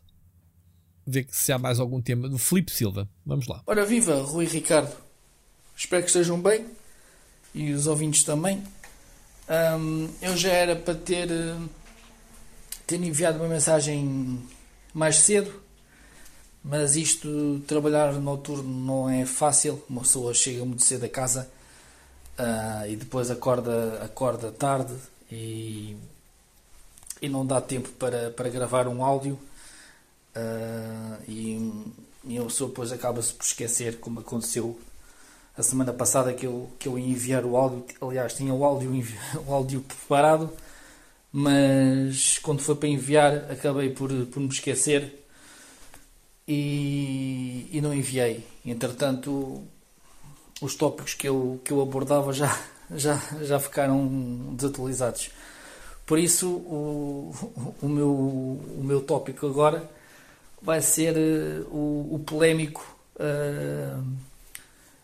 Ver 1.03 1.25
se 1.31 1.51
há 1.51 1.57
mais 1.57 1.79
algum 1.79 1.99
tema 1.99 2.29
do 2.29 2.37
Felipe 2.37 2.71
Silva. 2.71 3.09
Vamos 3.25 3.47
lá. 3.47 3.63
Ora, 3.65 3.83
viva, 3.83 4.21
Rui 4.21 4.45
Ricardo. 4.45 4.95
Espero 5.75 6.03
que 6.03 6.09
estejam 6.09 6.39
bem 6.39 6.63
e 7.55 7.73
os 7.73 7.87
ouvintes 7.87 8.23
também. 8.23 8.63
Um, 9.49 10.07
eu 10.21 10.37
já 10.37 10.51
era 10.51 10.75
para 10.75 10.93
ter, 10.93 11.31
eh, 11.31 11.57
ter 12.85 13.01
enviado 13.01 13.39
uma 13.39 13.47
mensagem 13.47 14.39
mais 14.93 15.15
cedo, 15.15 15.51
mas 16.65 16.95
isto, 16.95 17.61
trabalhar 17.67 18.13
noturno, 18.13 18.63
não 18.63 19.09
é 19.09 19.25
fácil. 19.25 19.81
Uma 19.87 20.01
pessoa 20.01 20.33
chega 20.33 20.65
muito 20.65 20.83
cedo 20.83 21.05
a 21.05 21.09
casa 21.09 21.47
uh, 22.39 22.89
e 22.89 22.95
depois 22.95 23.29
acorda, 23.29 24.03
acorda 24.03 24.51
tarde 24.51 24.93
e 25.31 25.95
e 27.21 27.29
não 27.29 27.45
dá 27.45 27.61
tempo 27.61 27.89
para, 27.91 28.29
para 28.31 28.49
gravar 28.49 28.87
um 28.87 29.03
áudio 29.03 29.39
uh, 30.35 31.23
e, 31.27 31.83
e 32.25 32.37
a 32.37 32.43
pessoa 32.43 32.69
depois 32.69 32.91
acaba-se 32.91 33.33
por 33.33 33.45
esquecer, 33.45 33.99
como 33.99 34.19
aconteceu 34.19 34.79
a 35.57 35.63
semana 35.63 35.93
passada 35.93 36.33
que 36.33 36.45
eu, 36.45 36.69
que 36.77 36.87
eu 36.87 36.99
ia 36.99 37.07
enviar 37.07 37.45
o 37.45 37.55
áudio, 37.55 37.85
aliás 38.01 38.33
tinha 38.33 38.53
o 38.53 38.63
áudio, 38.63 38.91
o 39.47 39.53
áudio 39.53 39.81
preparado, 39.81 40.51
mas 41.31 42.37
quando 42.39 42.61
foi 42.61 42.75
para 42.75 42.89
enviar 42.89 43.51
acabei 43.51 43.89
por, 43.89 44.09
por 44.27 44.39
me 44.39 44.49
esquecer 44.49 45.24
e, 46.47 47.69
e 47.71 47.81
não 47.81 47.93
enviei. 47.93 48.45
Entretanto, 48.65 49.63
os 50.61 50.75
tópicos 50.75 51.13
que 51.13 51.27
eu, 51.27 51.59
que 51.63 51.71
eu 51.71 51.81
abordava 51.81 52.31
já, 52.33 52.57
já, 52.95 53.21
já 53.41 53.59
ficaram 53.59 54.53
desatualizados. 54.55 55.29
Por 56.05 56.19
isso, 56.19 56.47
o, 56.47 57.33
o, 57.81 57.87
meu, 57.87 58.11
o 58.11 58.81
meu 58.83 59.01
tópico 59.01 59.47
agora 59.47 59.89
vai 60.61 60.81
ser 60.81 61.15
uh, 61.15 61.75
o, 61.75 62.15
o 62.15 62.19
polémico 62.19 62.95
uh, 63.15 64.03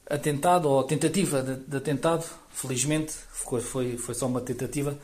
atentado, 0.07 0.69
ou 0.69 0.83
tentativa 0.83 1.41
de, 1.41 1.55
de, 1.55 1.77
atentado, 1.77 2.25
felizmente, 2.51 3.13
foi, 3.31 3.61
foi, 3.61 3.97
foi 3.97 4.13
só 4.13 4.27
uma 4.27 4.41
tentativa, 4.41 4.97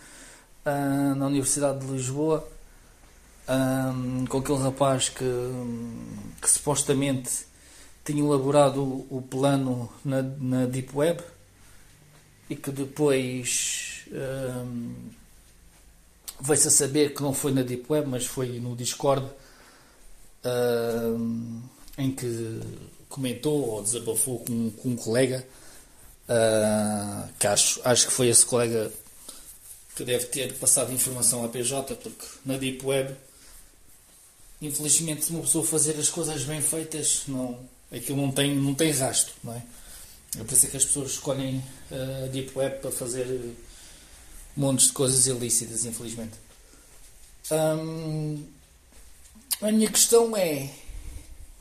uh, 0.66 1.16
na 1.16 1.26
Universidade 1.26 1.80
de 1.80 1.92
Lisboa, 1.92 2.48
com 4.30 4.38
aquele 4.38 4.60
rapaz 4.60 5.10
que, 5.10 5.26
que 6.42 6.50
supostamente 6.50 7.46
tinha 8.04 8.24
elaborado 8.24 8.82
o, 8.82 9.18
o 9.18 9.22
plano 9.22 9.92
na, 10.04 10.22
na 10.22 10.66
Deep 10.66 10.96
Web 10.96 11.22
e 12.50 12.56
que 12.56 12.72
depois 12.72 14.06
um, 14.12 14.94
veio-se 16.40 16.68
a 16.68 16.72
saber 16.72 17.14
que 17.14 17.22
não 17.22 17.34
foi 17.34 17.52
na 17.52 17.62
Deep 17.62 17.86
Web, 17.90 18.08
mas 18.08 18.26
foi 18.26 18.60
no 18.60 18.76
Discord 18.76 19.28
um, 20.46 21.62
em 21.98 22.12
que 22.12 22.62
comentou 23.10 23.70
ou 23.70 23.84
desabafou 23.84 24.40
com, 24.40 24.70
com 24.72 24.90
um 24.90 24.96
colega 24.96 25.46
uh, 26.30 27.28
que 27.40 27.48
acho, 27.48 27.82
acho 27.84 28.08
que 28.08 28.14
foi 28.14 28.28
esse 28.28 28.46
colega 28.46 28.92
que 29.96 30.04
deve 30.04 30.26
ter 30.28 30.54
passado 30.54 30.94
informação 30.94 31.44
à 31.44 31.50
PJ, 31.50 31.96
porque 31.96 32.26
na 32.46 32.56
Deep 32.58 32.86
Web, 32.86 33.16
infelizmente, 34.62 35.26
se 35.26 35.32
uma 35.32 35.42
pessoa 35.42 35.66
fazer 35.66 35.98
as 35.98 36.10
coisas 36.10 36.44
bem 36.44 36.62
feitas, 36.62 37.24
não, 37.28 37.60
aquilo 37.92 38.22
não 38.22 38.32
tem, 38.32 38.56
não 38.56 38.74
tem 38.74 38.92
rastro, 38.92 39.34
não 39.44 39.54
é? 39.54 39.64
É 40.38 40.54
isso 40.54 40.68
que 40.68 40.78
as 40.78 40.86
pessoas 40.86 41.12
escolhem 41.12 41.64
a 41.92 42.26
uh, 42.26 42.30
Deep 42.30 42.58
Web 42.58 42.80
para 42.82 42.92
fazer 42.92 43.56
montes 44.56 44.88
de 44.88 44.94
coisas 44.94 45.26
ilícitas, 45.26 45.86
infelizmente. 45.86 46.34
A 49.62 49.72
minha 49.72 49.90
questão 49.90 50.36
é, 50.36 50.70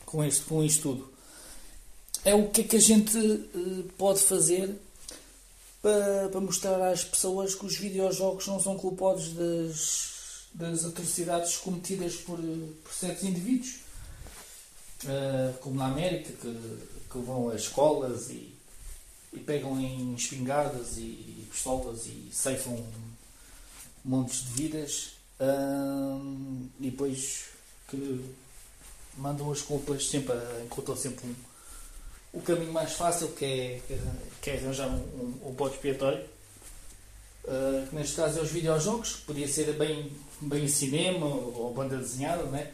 com 0.05 0.25
isto, 0.25 0.47
com 0.47 0.65
isto 0.65 0.83
tudo, 0.83 1.13
é 2.25 2.35
o 2.35 2.49
que 2.49 2.63
é 2.63 2.65
que 2.65 2.77
a 2.77 2.81
gente 2.81 3.17
uh, 3.17 3.85
pode 3.97 4.21
fazer 4.21 4.75
para, 5.81 6.29
para 6.29 6.41
mostrar 6.41 6.91
às 6.91 7.05
pessoas 7.05 7.55
que 7.55 7.65
os 7.65 7.77
videojogos 7.77 8.47
não 8.49 8.61
são 8.61 8.77
culpados 8.77 9.29
das, 9.29 10.16
das 10.57 10.85
atrocidades 10.85 11.57
cometidas 11.59 12.17
por, 12.17 12.39
por 12.39 12.93
certos 12.93 13.25
indivíduos, 13.25 13.77
uh, 15.05 15.59
como 15.61 15.77
na 15.77 15.87
América, 15.87 16.33
que, 16.33 16.79
que 17.11 17.19
vão 17.19 17.51
a 17.51 17.55
escolas 17.55 18.31
e, 18.31 18.55
e 19.33 19.39
pegam 19.41 19.79
em 19.79 20.15
espingardas 20.15 20.97
e, 20.97 21.47
pistolas 21.51 22.07
e 22.07 22.31
ceifam 22.33 22.85
montes 24.05 24.43
de 24.45 24.63
vidas 24.63 25.13
uh, 25.41 26.69
e 26.81 26.91
depois 26.91 27.45
que 27.89 28.25
mandam 29.19 29.53
as 29.53 29.61
culpas 29.61 30.09
sempre, 30.09 30.37
encontram 30.65 30.97
sempre 30.97 31.27
um 31.27 31.35
o 32.37 32.41
caminho 32.43 32.73
mais 32.73 32.93
fácil 32.93 33.29
que 33.29 33.45
é, 33.45 33.81
que 34.43 34.51
é 34.51 34.57
arranjar 34.59 34.89
um, 34.89 34.99
um, 34.99 35.49
um 35.49 35.53
bode 35.53 35.77
expiatório. 35.77 36.23
Uh, 37.45 37.87
que 37.89 37.95
neste 37.95 38.17
caso 38.17 38.41
é 38.41 38.43
os 38.43 38.51
videojogos, 38.51 39.17
podia 39.27 39.49
ser 39.49 39.73
bem, 39.75 40.13
bem 40.41 40.69
cinema 40.69 41.27
ou, 41.27 41.73
banda 41.75 41.97
desenhada, 41.97 42.45
né? 42.45 42.73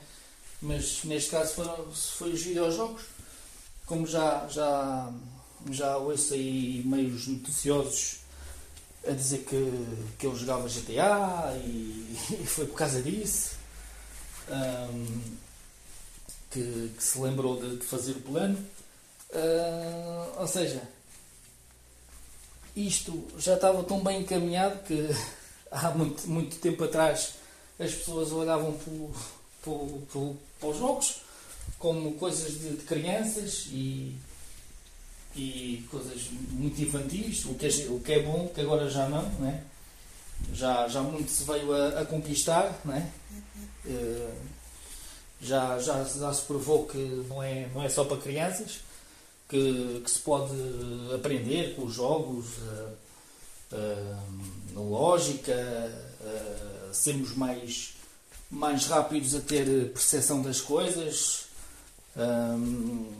mas 0.62 1.02
neste 1.04 1.30
caso 1.30 1.54
foram, 1.54 1.92
foi 1.92 2.32
os 2.32 2.42
videojogos. 2.42 3.02
Como 3.84 4.06
já, 4.06 4.46
já, 4.48 5.12
já 5.70 5.96
ouço 5.96 6.34
aí 6.34 6.82
meios 6.86 7.26
noticiosos 7.26 8.20
a 9.06 9.10
dizer 9.10 9.38
que, 9.38 9.86
que 10.18 10.26
eu 10.26 10.36
jogava 10.36 10.68
GTA 10.68 11.52
e, 11.64 12.16
e 12.40 12.46
foi 12.46 12.66
por 12.66 12.76
causa 12.76 13.02
disso 13.02 13.56
um, 14.48 15.22
que, 16.50 16.92
que, 16.96 17.02
se 17.02 17.18
lembrou 17.18 17.60
de, 17.60 17.78
de 17.78 17.84
fazer 17.84 18.12
o 18.12 18.22
plano. 18.22 18.56
Uh, 19.30 20.40
ou 20.40 20.46
seja, 20.46 20.82
isto 22.76 23.26
já 23.36 23.54
estava 23.54 23.82
tão 23.82 24.02
bem 24.02 24.20
encaminhado 24.20 24.78
que 24.84 25.08
há 25.72 25.90
muito, 25.90 26.28
muito 26.28 26.56
tempo 26.58 26.84
atrás 26.84 27.41
as 27.78 27.92
pessoas 27.92 28.32
olhavam 28.32 28.76
para 29.62 30.68
os 30.68 30.78
jogos 30.78 31.22
como 31.78 32.12
coisas 32.14 32.52
de, 32.52 32.76
de, 32.76 32.84
crianças 32.84 33.66
e, 33.70 34.16
e 35.34 35.84
coisas 35.90 36.28
muito 36.50 36.80
infantis, 36.80 37.44
o 37.44 37.54
que, 37.54 37.66
é, 37.66 37.70
o 37.88 38.00
que 38.00 38.12
é 38.12 38.22
bom, 38.22 38.48
que 38.48 38.60
agora 38.60 38.88
já 38.88 39.08
não, 39.08 39.22
né? 39.40 39.64
já, 40.52 40.88
já 40.88 41.02
muito 41.02 41.30
se 41.30 41.44
veio 41.44 41.72
a, 41.72 42.00
a 42.00 42.04
conquistar, 42.04 42.80
né? 42.84 43.10
Uh, 43.84 44.32
já, 45.40 45.78
já, 45.78 46.04
já 46.04 46.32
se 46.32 46.42
provou 46.42 46.86
que 46.86 46.98
não 47.28 47.42
é, 47.42 47.68
não 47.74 47.82
é 47.82 47.88
só 47.88 48.04
para 48.04 48.16
crianças 48.16 48.80
que, 49.48 50.00
que 50.04 50.10
se 50.10 50.20
pode 50.20 50.54
aprender 51.14 51.74
com 51.74 51.84
os 51.84 51.94
jogos, 51.94 52.46
uh, 52.58 53.76
uh, 54.76 54.88
lógica, 54.88 55.52
uh, 56.92 56.94
sermos 56.94 57.34
mais, 57.36 57.94
mais 58.50 58.86
rápidos 58.86 59.34
a 59.34 59.40
ter 59.40 59.66
percepção 59.92 60.42
das 60.42 60.60
coisas. 60.60 61.46
Um, 62.16 63.10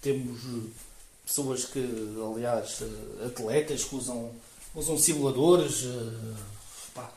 temos 0.00 0.40
pessoas 1.24 1.64
que, 1.64 1.80
aliás, 2.34 2.82
atletas 3.24 3.84
que 3.84 3.94
usam, 3.94 4.30
usam 4.74 4.98
simuladores, 4.98 5.84
pá, 6.94 7.10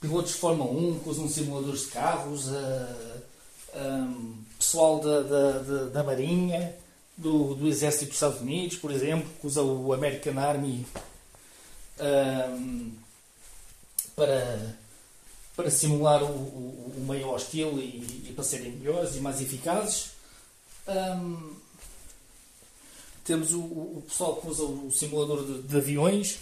pilotos 0.00 0.32
de 0.32 0.38
Fórmula 0.38 0.70
1 0.70 0.98
que 1.00 1.08
usam 1.08 1.28
simuladores 1.28 1.82
de 1.82 1.86
carros, 1.88 2.46
um, 3.76 4.34
pessoal 4.58 5.00
da, 5.00 5.20
da, 5.22 5.58
da, 5.58 5.84
da 5.86 6.04
Marinha 6.04 6.74
do, 7.16 7.54
do 7.54 7.68
Exército 7.68 8.06
dos 8.06 8.14
Estados 8.14 8.40
Unidos, 8.40 8.76
por 8.76 8.90
exemplo, 8.90 9.28
que 9.40 9.46
usa 9.46 9.62
o 9.62 9.92
American 9.92 10.38
Army 10.38 10.86
um, 12.00 12.92
para, 14.16 14.76
para 15.54 15.70
simular 15.70 16.22
o, 16.22 16.26
o, 16.26 16.94
o 16.96 17.06
meio 17.06 17.28
hostil 17.28 17.78
e, 17.78 18.24
e, 18.28 18.32
para 18.34 18.42
serem 18.42 18.72
melhores 18.72 19.14
e 19.14 19.20
mais 19.20 19.40
eficazes. 19.40 20.10
Um, 20.88 21.54
temos 23.24 23.52
o, 23.52 23.60
o, 23.60 24.04
pessoal 24.08 24.36
que 24.36 24.48
usa 24.48 24.62
o 24.64 24.90
simulador 24.90 25.44
de, 25.44 25.62
de 25.62 25.76
aviões 25.76 26.38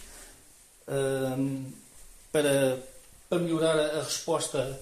um, 0.87 1.65
para, 2.31 2.79
para 3.29 3.39
melhorar 3.39 3.77
a, 3.77 4.03
resposta, 4.03 4.79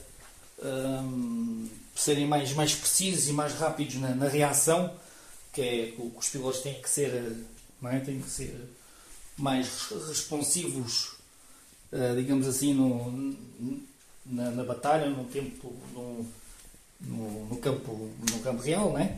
um, 0.61 1.67
serem 1.95 2.27
mais, 2.27 2.53
mais 2.53 2.75
precisos 2.75 3.27
e 3.27 3.33
mais 3.33 3.53
rápidos 3.53 3.95
na, 3.95 4.13
na 4.13 4.27
reação 4.27 4.93
que 5.53 5.61
é 5.61 5.91
que 5.91 6.11
os 6.15 6.29
pilotos 6.29 6.61
têm 6.61 6.81
que 6.81 6.89
ser, 6.89 7.37
é? 7.85 7.99
têm 7.99 8.19
que 8.19 8.29
ser 8.29 8.59
mais 9.37 9.87
responsivos, 10.07 11.12
digamos 12.15 12.47
assim, 12.47 12.73
no, 12.73 13.35
na, 14.25 14.51
na, 14.51 14.63
batalha, 14.63 15.09
no 15.09 15.25
tempo, 15.25 15.73
no, 15.93 16.25
no, 17.01 17.45
no, 17.47 17.57
campo, 17.57 18.09
no 18.31 18.39
campo 18.39 18.61
real, 18.61 18.91
não 18.91 18.99
é? 18.99 19.17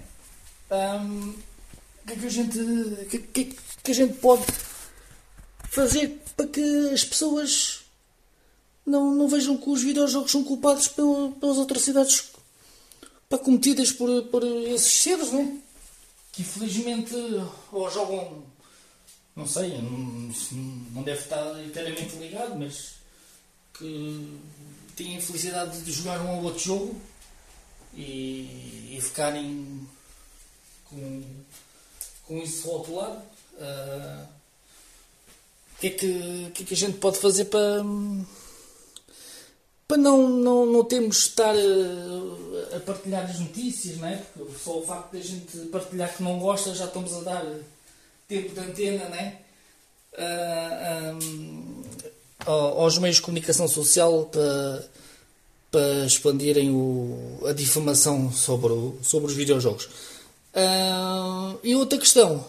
Um, 0.72 1.34
que 2.06 2.14
é 2.14 2.16
que 2.16 2.26
a 2.26 2.30
gente, 2.30 2.60
que, 3.10 3.20
que, 3.20 3.58
que 3.84 3.92
a 3.92 3.96
gente 3.96 4.16
pode 4.18 4.46
fazer 5.70 6.22
para 6.36 6.48
que 6.48 6.90
as 6.94 7.04
pessoas 7.04 7.86
não, 8.86 9.14
não 9.14 9.28
vejam 9.28 9.58
que 9.58 9.70
os 9.70 9.82
videojogos 9.82 10.32
são 10.32 10.44
culpados 10.44 10.88
pelas 10.88 11.60
atrocidades 11.60 12.32
cometidas 13.44 13.92
por, 13.92 14.24
por 14.28 14.44
esses 14.44 14.94
seres, 14.94 15.32
não 15.34 15.42
é? 15.42 15.66
que 16.32 16.42
infelizmente 16.42 17.16
ou 17.72 17.90
jogam, 17.90 18.44
não 19.36 19.46
sei, 19.46 19.78
não 20.94 21.04
deve 21.04 21.20
estar 21.20 21.64
inteiramente 21.64 22.16
ligado, 22.16 22.56
mas 22.56 22.96
que 23.74 24.40
têm 24.96 25.18
a 25.18 25.22
felicidade 25.22 25.82
de 25.82 25.92
jogar 25.92 26.22
um 26.22 26.38
ou 26.38 26.44
outro 26.44 26.60
jogo 26.60 27.02
e, 27.94 28.96
e 28.96 29.00
ficarem 29.02 29.88
com, 30.86 31.24
com 32.24 32.38
isso 32.38 32.70
rotulado. 32.70 33.22
Uh, 33.56 34.28
o 35.76 35.80
que, 35.80 35.88
é 35.88 35.90
que, 35.90 36.52
que, 36.54 36.64
é 36.64 36.66
que 36.66 36.74
a 36.74 36.78
gente 36.78 36.98
pode 36.98 37.18
fazer 37.18 37.46
para 37.46 37.84
para 39.88 39.98
não, 39.98 40.28
não, 40.28 40.66
não 40.66 40.84
termos 40.84 41.18
de 41.18 41.24
estar 41.24 41.54
a, 41.54 42.76
a, 42.76 42.80
partilhar 42.80 43.30
as 43.30 43.40
notícias, 43.40 43.98
não 43.98 44.08
é? 44.08 44.16
Porque 44.36 44.58
só 44.58 44.80
o 44.80 44.86
facto 44.86 45.12
de 45.12 45.18
a 45.20 45.22
gente 45.22 45.58
partilhar 45.68 46.16
que 46.16 46.24
não 46.24 46.40
gosta 46.40 46.74
já 46.74 46.86
estamos 46.86 47.14
a 47.14 47.22
dar 47.22 47.46
tempo 48.28 48.54
de 48.54 48.60
antena, 48.60 49.10
não 49.10 49.16
é? 49.16 49.42
Uh, 50.18 51.26
um, 51.26 51.84
aos 52.46 52.98
meios 52.98 53.18
de 53.18 53.22
comunicação 53.22 53.68
social 53.68 54.26
para, 54.26 54.90
para 55.72 56.06
expandirem 56.06 56.70
o, 56.72 57.42
a 57.46 57.54
difamação 57.54 58.32
sobre, 58.32 58.72
o, 58.72 58.98
sobre 59.02 59.28
os 59.32 59.36
videojogos. 59.36 59.86
Uh, 60.56 61.60
e 61.64 61.76
outra 61.76 62.00
questão 62.00 62.46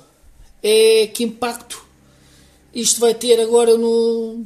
é 0.62 1.08
que 1.08 1.24
impacto 1.24 1.84
isto 2.72 3.00
vai 3.00 3.14
ter 3.14 3.40
agora 3.40 3.76
no, 3.76 4.44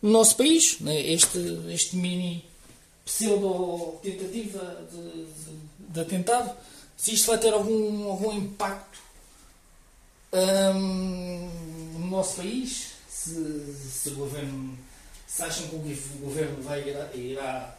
no 0.00 0.10
nosso 0.10 0.36
país, 0.36 0.78
né? 0.80 1.00
este, 1.10 1.38
este 1.70 1.96
mini 1.96 2.44
pseudo-tentativa 3.04 4.86
de, 4.90 5.24
de, 5.24 5.92
de, 5.92 6.00
atentado, 6.00 6.54
se 6.96 7.14
isto 7.14 7.26
vai 7.26 7.38
ter 7.38 7.52
algum, 7.52 8.08
algum 8.08 8.32
impacto 8.32 9.01
hum, 10.32 11.50
no 11.98 12.06
nosso 12.08 12.36
país, 12.36 12.92
se, 13.08 13.74
se, 13.74 14.08
o 14.10 14.16
governo 14.16 14.78
se 15.26 15.42
acham 15.42 15.68
que 15.68 15.76
o 15.76 16.18
governo 16.20 16.62
vai 16.62 16.88
irá, 16.88 17.10
irá 17.14 17.78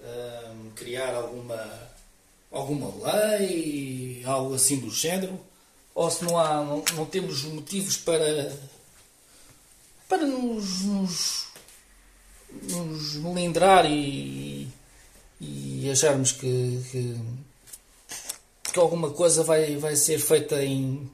hum, 0.00 0.70
criar 0.74 1.14
alguma 1.14 1.88
alguma 2.50 2.90
lei, 3.36 4.22
algo 4.24 4.54
assim 4.54 4.78
do 4.80 4.90
género, 4.90 5.38
ou 5.94 6.10
se 6.10 6.24
não 6.24 6.38
há, 6.38 6.64
não, 6.64 6.82
não 6.94 7.04
temos 7.04 7.44
motivos 7.44 7.96
para 7.98 8.52
para 10.08 10.26
nos, 10.26 10.82
nos, 10.84 11.46
nos 12.62 13.16
melindrar 13.16 13.84
e, 13.84 14.66
e 15.38 15.90
acharmos 15.90 16.32
que, 16.32 16.82
que, 16.90 17.20
que, 18.72 18.78
alguma 18.78 19.10
coisa 19.10 19.42
vai, 19.44 19.76
vai 19.76 19.94
ser 19.96 20.18
feita 20.18 20.64
em, 20.64 21.10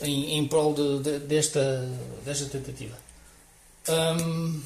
em, 0.00 0.38
em 0.38 0.48
prol 0.48 0.74
de, 0.74 0.98
de, 1.00 1.18
desta, 1.20 1.88
desta 2.24 2.46
tentativa. 2.46 2.96
Hum, 3.88 4.62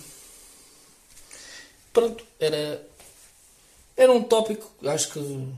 pronto, 1.92 2.24
era, 2.38 2.86
era 3.96 4.12
um 4.12 4.22
tópico, 4.22 4.70
acho 4.84 5.12
que 5.12 5.48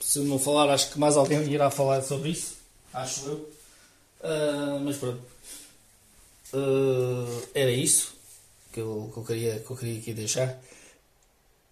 se 0.00 0.20
não 0.20 0.38
falar, 0.38 0.70
acho 0.70 0.90
que 0.92 0.98
mais 0.98 1.16
alguém 1.16 1.42
irá 1.50 1.70
falar 1.70 2.02
sobre 2.02 2.30
isso, 2.30 2.56
acho 2.92 3.26
eu. 3.26 3.54
Uh, 4.20 4.80
mas 4.82 4.96
pronto, 4.96 5.20
uh, 6.54 7.48
era 7.54 7.70
isso 7.70 8.14
que 8.72 8.80
eu, 8.80 9.10
que 9.12 9.18
eu, 9.18 9.24
queria, 9.24 9.60
que 9.60 9.70
eu 9.70 9.76
queria 9.76 9.98
aqui 9.98 10.12
deixar. 10.14 10.58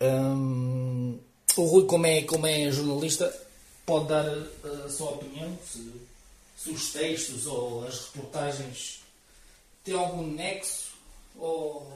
Um, 0.00 1.18
o 1.56 1.64
Rui, 1.64 1.86
como 1.86 2.06
é, 2.06 2.22
como 2.22 2.46
é 2.46 2.70
jornalista, 2.70 3.32
pode 3.86 4.08
dar 4.08 4.26
a, 4.26 4.84
a 4.84 4.88
sua 4.88 5.10
opinião 5.10 5.56
se, 5.64 5.92
se, 6.62 6.70
os 6.70 6.92
textos 6.92 7.46
ou 7.46 7.84
as 7.86 8.06
reportagens 8.06 9.00
têm 9.82 9.94
algum 9.94 10.26
nexo 10.26 10.92
ou, 11.36 11.48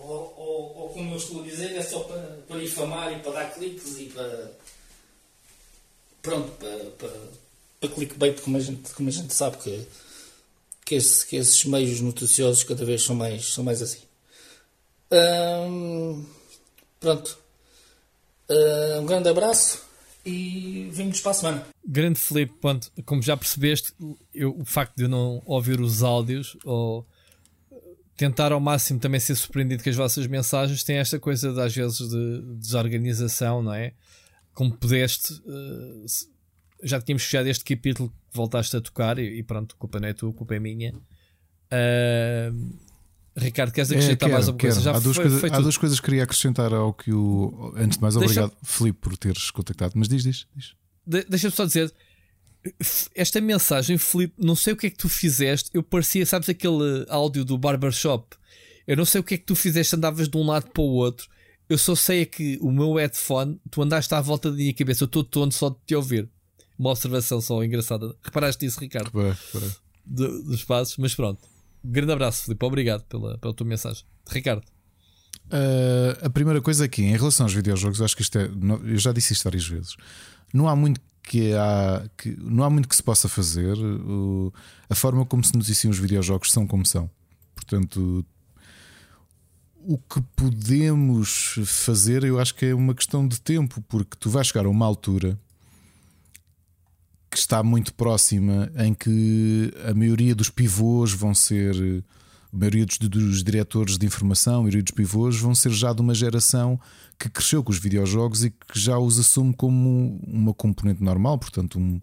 ou, 0.02 0.34
ou, 0.36 0.76
ou, 0.76 0.88
como 0.90 1.12
eu 1.12 1.18
estou 1.18 1.40
a 1.40 1.44
dizer, 1.44 1.76
é 1.76 1.82
só 1.82 2.00
para, 2.00 2.38
para 2.48 2.58
difamar 2.58 3.12
e 3.12 3.20
para 3.20 3.32
dar 3.32 3.54
cliques 3.54 3.98
e 3.98 4.06
para. 4.06 4.52
Pronto, 6.22 6.50
para, 6.52 6.84
para, 6.90 7.20
para 7.80 7.88
clickbait, 7.90 8.40
como 8.40 8.56
a 8.56 8.60
gente, 8.60 8.92
como 8.94 9.08
a 9.08 9.12
gente 9.12 9.32
sabe 9.32 9.58
que, 9.58 9.86
que, 10.84 10.94
esse, 10.96 11.24
que 11.26 11.36
esses 11.36 11.64
meios 11.64 12.00
noticiosos 12.00 12.64
cada 12.64 12.84
vez 12.84 13.02
são 13.02 13.14
mais, 13.14 13.52
são 13.52 13.62
mais 13.62 13.80
assim. 13.82 14.02
Hum, 15.12 16.26
pronto. 16.98 17.38
Uh, 18.48 19.00
um 19.00 19.06
grande 19.06 19.28
abraço 19.28 19.85
e 20.26 20.88
vimos 20.92 21.20
para 21.20 21.30
a 21.30 21.34
semana. 21.34 21.66
Grande 21.86 22.18
Felipe, 22.18 22.52
ponto. 22.60 22.90
como 23.04 23.22
já 23.22 23.36
percebeste, 23.36 23.92
eu, 24.34 24.58
o 24.58 24.64
facto 24.64 24.96
de 24.96 25.04
eu 25.04 25.08
não 25.08 25.40
ouvir 25.46 25.80
os 25.80 26.02
áudios 26.02 26.56
ou 26.64 27.06
tentar 28.16 28.50
ao 28.50 28.58
máximo 28.58 28.98
também 28.98 29.20
ser 29.20 29.36
surpreendido 29.36 29.84
com 29.84 29.90
as 29.90 29.94
vossas 29.96 30.26
mensagens 30.26 30.82
tem 30.82 30.96
esta 30.96 31.20
coisa 31.20 31.52
de, 31.52 31.60
às 31.60 31.74
vezes 31.74 31.98
de 31.98 32.42
desorganização, 32.56 33.62
não 33.62 33.72
é? 33.72 33.92
Como 34.52 34.76
pudeste, 34.76 35.34
uh, 35.34 36.06
já 36.82 37.00
tínhamos 37.00 37.22
fechado 37.22 37.46
este 37.46 37.64
capítulo 37.64 38.08
que 38.08 38.36
voltaste 38.36 38.76
a 38.76 38.80
tocar 38.80 39.18
e, 39.18 39.42
pronto, 39.42 39.76
culpa 39.76 40.00
não 40.00 40.08
é 40.08 40.12
tua, 40.12 40.32
culpa 40.32 40.56
é 40.56 40.58
minha. 40.58 40.92
Uh, 41.70 42.76
Ricardo, 43.36 43.70
queres 43.70 43.90
acrescentar 43.90 44.14
é, 44.14 44.16
quero, 44.16 44.32
mais 44.32 44.48
alguma 44.48 44.60
coisa? 44.60 44.80
Já 44.80 44.96
há, 44.96 44.98
duas, 44.98 45.16
coisa, 45.18 45.46
há 45.54 45.60
duas 45.60 45.76
coisas 45.76 46.00
que 46.00 46.06
queria 46.06 46.22
acrescentar 46.22 46.72
ao 46.72 46.94
que 46.94 47.12
o. 47.12 47.72
Antes 47.76 47.98
de 47.98 48.02
mais, 48.02 48.14
Deixa... 48.14 48.44
obrigado, 48.44 48.52
Filipe, 48.62 48.98
por 48.98 49.16
teres 49.16 49.50
contactado. 49.50 49.92
Mas 49.94 50.08
diz, 50.08 50.22
diz. 50.22 50.46
diz. 50.56 50.74
De, 51.06 51.24
Deixa-me 51.28 51.54
só 51.54 51.66
dizer. 51.66 51.92
Esta 53.14 53.40
mensagem, 53.40 53.96
Filipe, 53.96 54.34
não 54.38 54.56
sei 54.56 54.72
o 54.72 54.76
que 54.76 54.86
é 54.86 54.90
que 54.90 54.96
tu 54.96 55.08
fizeste. 55.08 55.70
Eu 55.72 55.82
parecia, 55.82 56.24
sabes, 56.24 56.48
aquele 56.48 57.04
áudio 57.08 57.44
do 57.44 57.56
Barbershop. 57.58 58.36
Eu 58.86 58.96
não 58.96 59.04
sei 59.04 59.20
o 59.20 59.24
que 59.24 59.34
é 59.34 59.38
que 59.38 59.44
tu 59.44 59.54
fizeste, 59.54 59.94
andavas 59.94 60.28
de 60.28 60.36
um 60.36 60.44
lado 60.44 60.70
para 60.70 60.82
o 60.82 60.94
outro. 60.94 61.28
Eu 61.68 61.76
só 61.76 61.94
sei 61.94 62.22
é 62.22 62.24
que 62.24 62.58
o 62.60 62.70
meu 62.70 62.94
headphone, 62.94 63.60
tu 63.70 63.82
andaste 63.82 64.12
à 64.14 64.20
volta 64.20 64.50
da 64.50 64.56
minha 64.56 64.72
cabeça. 64.72 65.04
Eu 65.04 65.06
estou 65.06 65.22
tonto 65.22 65.54
só 65.54 65.68
de 65.68 65.76
te 65.86 65.94
ouvir. 65.94 66.28
Uma 66.78 66.90
observação 66.90 67.40
só 67.40 67.62
engraçada. 67.62 68.14
Reparaste 68.22 68.64
isso, 68.64 68.80
Ricardo? 68.80 69.06
Reparei, 69.06 69.32
reparei. 69.52 70.42
dos 70.42 70.64
passos, 70.64 70.96
mas 70.96 71.14
pronto. 71.14 71.40
Grande 71.88 72.12
abraço, 72.12 72.44
Filipe. 72.44 72.64
Obrigado 72.64 73.04
pela, 73.04 73.38
pela 73.38 73.54
tua 73.54 73.66
mensagem. 73.66 74.04
Ricardo. 74.28 74.62
Uh, 75.46 76.26
a 76.26 76.30
primeira 76.30 76.60
coisa 76.60 76.84
aqui, 76.84 77.02
em 77.02 77.16
relação 77.16 77.46
aos 77.46 77.54
videojogos, 77.54 78.02
acho 78.02 78.16
que 78.16 78.22
isto 78.22 78.38
é. 78.38 78.50
Eu 78.84 78.98
já 78.98 79.12
disse 79.12 79.32
isto 79.32 79.44
várias 79.44 79.66
vezes. 79.66 79.96
Não 80.52 80.68
há 80.68 80.74
muito 80.74 81.00
que, 81.22 81.52
há, 81.54 82.08
que, 82.16 82.36
não 82.40 82.64
há 82.64 82.70
muito 82.70 82.88
que 82.88 82.96
se 82.96 83.02
possa 83.02 83.28
fazer. 83.28 83.76
A 84.88 84.94
forma 84.94 85.24
como 85.24 85.44
se 85.44 85.54
noticiam 85.54 85.90
os 85.90 85.98
videojogos 85.98 86.50
são 86.50 86.66
como 86.66 86.84
são. 86.84 87.08
Portanto, 87.54 88.24
o 89.76 89.98
que 89.98 90.20
podemos 90.34 91.60
fazer, 91.64 92.24
eu 92.24 92.40
acho 92.40 92.54
que 92.54 92.66
é 92.66 92.74
uma 92.74 92.94
questão 92.94 93.26
de 93.26 93.40
tempo, 93.40 93.80
porque 93.82 94.16
tu 94.18 94.28
vais 94.28 94.48
chegar 94.48 94.66
a 94.66 94.68
uma 94.68 94.84
altura 94.84 95.38
que 97.36 97.40
está 97.40 97.62
muito 97.62 97.92
próxima, 97.92 98.72
em 98.78 98.94
que 98.94 99.70
a 99.86 99.92
maioria 99.92 100.34
dos 100.34 100.48
pivôs 100.48 101.12
vão 101.12 101.34
ser. 101.34 102.02
A 102.50 102.56
maioria 102.56 102.86
dos, 102.86 102.96
dos 102.96 103.44
diretores 103.44 103.98
de 103.98 104.06
informação, 104.06 104.54
a 104.54 104.62
maioria 104.62 104.82
dos 104.82 104.92
pivôs 104.92 105.38
vão 105.38 105.54
ser 105.54 105.70
já 105.70 105.92
de 105.92 106.00
uma 106.00 106.14
geração 106.14 106.80
que 107.18 107.28
cresceu 107.28 107.62
com 107.62 107.70
os 107.70 107.78
videojogos 107.78 108.42
e 108.44 108.50
que 108.50 108.80
já 108.80 108.98
os 108.98 109.18
assume 109.18 109.52
como 109.52 110.18
uma 110.26 110.54
componente 110.54 111.02
normal, 111.02 111.36
portanto, 111.36 111.78
um, 111.78 112.00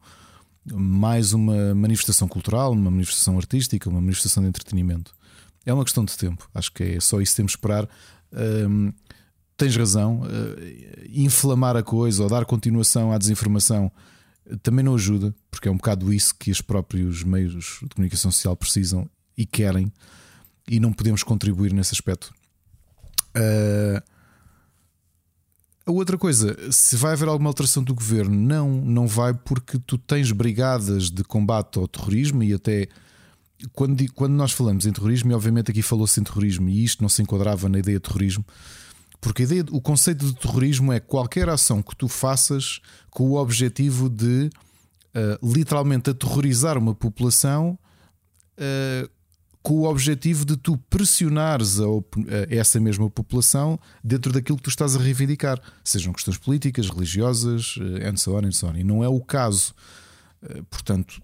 mais 0.72 1.34
uma 1.34 1.74
manifestação 1.74 2.28
cultural, 2.28 2.72
uma 2.72 2.92
manifestação 2.92 3.36
artística, 3.36 3.90
uma 3.90 4.02
manifestação 4.02 4.44
de 4.44 4.50
entretenimento. 4.50 5.16
É 5.66 5.74
uma 5.74 5.84
questão 5.84 6.06
de 6.06 6.16
tempo, 6.16 6.48
acho 6.54 6.72
que 6.72 6.84
é 6.84 7.00
só 7.00 7.20
isso 7.20 7.32
que 7.32 7.38
temos 7.38 7.56
que 7.56 7.58
esperar. 7.58 7.90
Tens 9.58 9.76
razão, 9.76 10.22
uh, 10.22 10.28
inflamar 11.10 11.76
a 11.76 11.82
coisa 11.82 12.22
ou 12.22 12.30
dar 12.30 12.46
continuação 12.46 13.12
à 13.12 13.18
desinformação 13.18 13.92
também 14.62 14.84
não 14.84 14.96
ajuda, 14.96 15.34
porque 15.50 15.68
é 15.68 15.72
um 15.72 15.78
bocado 15.78 16.14
isso 16.14 16.36
que 16.36 16.52
os 16.52 16.62
próprios 16.62 17.24
meios 17.24 17.80
de 17.82 17.90
comunicação 17.90 18.32
social 18.32 18.56
precisam 18.56 19.10
e 19.38 19.46
querem, 19.46 19.92
e 20.68 20.80
não 20.80 20.94
podemos 20.94 21.24
contribuir 21.24 21.74
nesse 21.74 21.94
aspecto. 21.94 22.34
Uh, 23.36 24.02
a 25.86 25.92
outra 25.92 26.18
coisa, 26.18 26.56
se 26.72 26.96
vai 26.96 27.14
haver 27.14 27.28
alguma 27.28 27.50
alteração 27.50 27.84
do 27.84 27.94
governo, 27.94 28.34
não, 28.34 28.70
não 28.70 29.08
vai, 29.08 29.34
porque 29.34 29.78
tu 29.80 29.98
tens 29.98 30.32
brigadas 30.32 31.10
de 31.10 31.24
combate 31.24 31.78
ao 31.78 31.88
terrorismo 31.88 32.42
e 32.42 32.54
até 32.54 32.88
quando, 33.74 34.06
quando 34.14 34.34
nós 34.34 34.52
falamos 34.52 34.86
em 34.86 34.94
terrorismo, 34.94 35.32
e 35.32 35.36
obviamente 35.36 35.72
aqui 35.72 35.82
falou-se 35.82 36.20
em 36.20 36.24
terrorismo 36.24 36.70
e 36.70 36.84
isto 36.84 37.02
não 37.02 37.10
se 37.10 37.22
enquadrava 37.22 37.68
na 37.68 37.80
ideia 37.80 37.98
de 37.98 38.04
terrorismo, 38.04 38.46
porque 39.20 39.44
ideia, 39.44 39.66
o 39.72 39.82
conceito 39.82 40.26
de 40.26 40.36
terrorismo 40.36 40.92
é 40.92 41.00
qualquer 41.00 41.50
ação 41.50 41.82
que 41.82 41.96
tu 41.96 42.08
faças 42.08 42.82
com 43.14 43.30
o 43.30 43.36
objetivo 43.36 44.10
de 44.10 44.50
uh, 45.16 45.54
literalmente 45.54 46.10
aterrorizar 46.10 46.78
uma 46.78 46.96
população 46.96 47.78
uh, 48.58 49.10
com 49.62 49.76
o 49.76 49.84
objetivo 49.86 50.44
de 50.44 50.58
tu 50.58 50.78
pressionares 50.90 51.80
a, 51.80 51.86
a, 51.86 51.90
essa 52.50 52.80
mesma 52.82 53.10
população 53.10 53.80
dentro 54.04 54.34
daquilo 54.34 54.58
que 54.58 54.64
tu 54.64 54.70
estás 54.70 54.94
a 54.94 55.00
reivindicar, 55.00 55.62
sejam 55.84 56.12
questões 56.12 56.38
políticas, 56.38 56.90
religiosas, 56.90 57.76
and 58.06 58.18
so 58.18 58.36
on, 58.36 58.46
and 58.46 58.52
so 58.52 58.68
on. 58.68 58.76
E 58.76 58.84
não 58.84 59.02
é 59.02 59.08
o 59.08 59.22
caso. 59.22 59.74
portanto, 60.70 61.22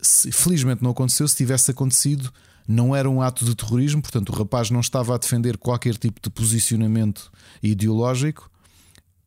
se, 0.00 0.30
felizmente 0.30 0.80
não 0.80 0.92
aconteceu. 0.92 1.26
Se 1.26 1.36
tivesse 1.36 1.72
acontecido, 1.72 2.32
não 2.68 2.94
era 2.94 3.10
um 3.10 3.20
ato 3.20 3.44
de 3.44 3.56
terrorismo, 3.56 4.00
portanto, 4.00 4.28
o 4.28 4.36
rapaz 4.36 4.70
não 4.70 4.78
estava 4.78 5.14
a 5.14 5.18
defender 5.18 5.56
qualquer 5.56 5.96
tipo 5.96 6.20
de 6.20 6.30
posicionamento 6.30 7.32
ideológico, 7.60 8.48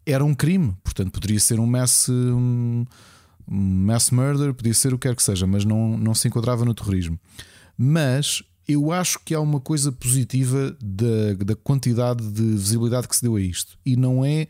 era 0.06 0.24
um 0.24 0.34
crime, 0.34 0.76
portanto, 0.84 1.12
poderia 1.12 1.40
ser 1.40 1.60
um 1.60 1.66
mass, 1.66 2.08
um 2.10 2.86
mass 3.48 4.12
murder, 4.12 4.54
podia 4.54 4.74
ser 4.74 4.94
o 4.94 5.00
que 5.00 5.08
quer 5.08 5.16
que 5.16 5.24
seja, 5.24 5.48
mas 5.48 5.66
não, 5.66 5.98
não 5.98 6.14
se 6.14 6.28
enquadrava 6.28 6.64
no 6.64 6.74
terrorismo. 6.74 7.20
Mas 7.78 8.44
eu 8.68 8.92
acho 8.92 9.20
que 9.24 9.34
há 9.34 9.40
uma 9.40 9.60
coisa 9.60 9.92
positiva 9.92 10.76
da, 10.82 11.34
da 11.46 11.56
quantidade 11.56 12.28
de 12.32 12.42
visibilidade 12.42 13.08
que 13.08 13.16
se 13.16 13.22
deu 13.22 13.36
a 13.36 13.42
isto, 13.42 13.78
e 13.86 13.96
não 13.96 14.24
é 14.24 14.48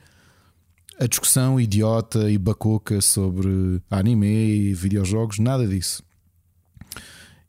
a 1.00 1.08
discussão 1.08 1.60
idiota 1.60 2.32
e 2.32 2.38
bacoca 2.38 3.02
sobre 3.02 3.82
anime 3.90 4.28
e 4.28 4.74
videojogos, 4.74 5.40
nada 5.40 5.68
disso. 5.68 6.04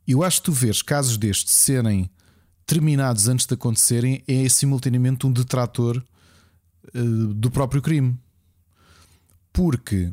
Eu 0.07 0.23
acho 0.23 0.39
que 0.39 0.45
tu 0.45 0.51
vês 0.51 0.81
casos 0.81 1.17
destes 1.17 1.53
serem 1.53 2.09
terminados 2.65 3.29
antes 3.29 3.45
de 3.45 3.53
acontecerem 3.53 4.21
é 4.27 4.47
simultaneamente 4.49 5.25
um 5.25 5.31
detrator 5.31 6.03
uh, 6.95 7.33
do 7.33 7.49
próprio 7.49 7.81
crime. 7.81 8.17
Porque 9.51 10.11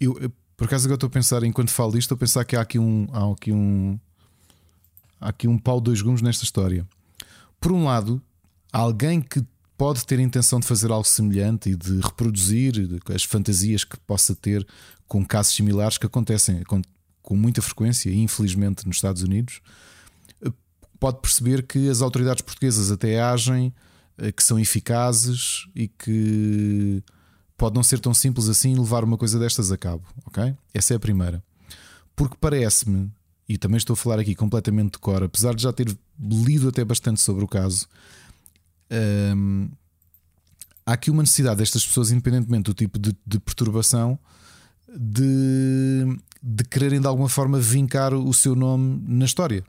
eu, 0.00 0.32
por 0.56 0.66
acaso 0.66 0.86
agora 0.86 0.96
estou 0.96 1.08
a 1.08 1.10
pensar, 1.10 1.42
enquanto 1.42 1.70
falo 1.70 1.92
disto, 1.92 2.02
estou 2.02 2.16
a 2.16 2.18
pensar 2.18 2.44
que 2.44 2.56
há 2.56 2.60
aqui 2.60 2.78
um. 2.78 3.06
Há 3.12 3.32
aqui 3.32 3.52
um, 3.52 3.98
há 5.20 5.28
aqui 5.28 5.48
um 5.48 5.58
pau 5.58 5.80
dois 5.80 6.00
gumes 6.00 6.22
nesta 6.22 6.44
história. 6.44 6.86
Por 7.60 7.72
um 7.72 7.84
lado, 7.84 8.22
alguém 8.72 9.20
que 9.20 9.44
pode 9.76 10.04
ter 10.06 10.18
a 10.18 10.22
intenção 10.22 10.60
de 10.60 10.66
fazer 10.66 10.92
algo 10.92 11.06
semelhante 11.06 11.70
e 11.70 11.76
de 11.76 12.00
reproduzir 12.00 12.74
as 13.12 13.24
fantasias 13.24 13.82
que 13.84 13.98
possa 14.00 14.34
ter 14.34 14.66
com 15.08 15.24
casos 15.24 15.54
similares 15.54 15.98
que 15.98 16.06
acontecem, 16.06 16.62
com 17.22 17.36
muita 17.36 17.62
frequência, 17.62 18.12
infelizmente 18.12 18.86
nos 18.86 18.96
Estados 18.96 19.22
Unidos, 19.22 19.60
eh, 20.44 20.52
pode 21.00 21.20
perceber 21.20 21.66
que 21.66 21.88
as 21.88 22.02
autoridades 22.02 22.42
portuguesas 22.42 22.92
até 22.92 23.20
agem, 23.20 23.68
eh, 23.68 23.72
que 24.36 24.42
são 24.42 24.58
eficazes 24.58 25.66
e 25.74 25.88
que 25.88 27.02
pode 27.56 27.74
não 27.74 27.82
ser 27.82 27.98
tão 28.00 28.14
simples 28.14 28.48
assim 28.48 28.74
levar 28.74 29.04
uma 29.04 29.16
coisa 29.16 29.38
destas 29.38 29.72
a 29.72 29.78
cabo, 29.78 30.04
ok? 30.26 30.54
Essa 30.72 30.94
é 30.94 30.96
a 30.96 31.00
primeira. 31.00 31.42
Porque 32.14 32.36
parece-me, 32.40 33.10
e 33.48 33.58
também 33.58 33.76
estou 33.76 33.94
a 33.94 33.96
falar 33.96 34.20
aqui 34.20 34.34
completamente 34.34 34.92
de 34.92 34.98
cor, 34.98 35.22
apesar 35.22 35.54
de 35.54 35.62
já 35.62 35.72
ter 35.72 35.86
lido 36.20 36.68
até 36.68 36.84
bastante 36.84 37.20
sobre 37.20 37.44
o 37.44 37.48
caso, 37.48 37.88
hum, 39.36 39.68
há 40.86 40.92
aqui 40.92 41.10
uma 41.10 41.22
necessidade 41.22 41.58
destas 41.58 41.84
pessoas, 41.84 42.10
independentemente 42.10 42.64
do 42.64 42.74
tipo 42.74 42.98
de, 42.98 43.16
de 43.26 43.40
perturbação, 43.40 44.18
de, 44.96 46.18
de 46.40 46.64
quererem 46.64 47.00
de 47.00 47.06
alguma 47.06 47.28
forma 47.28 47.58
vincar 47.58 48.14
o 48.14 48.32
seu 48.32 48.54
nome 48.54 49.02
na 49.08 49.24
história 49.24 49.64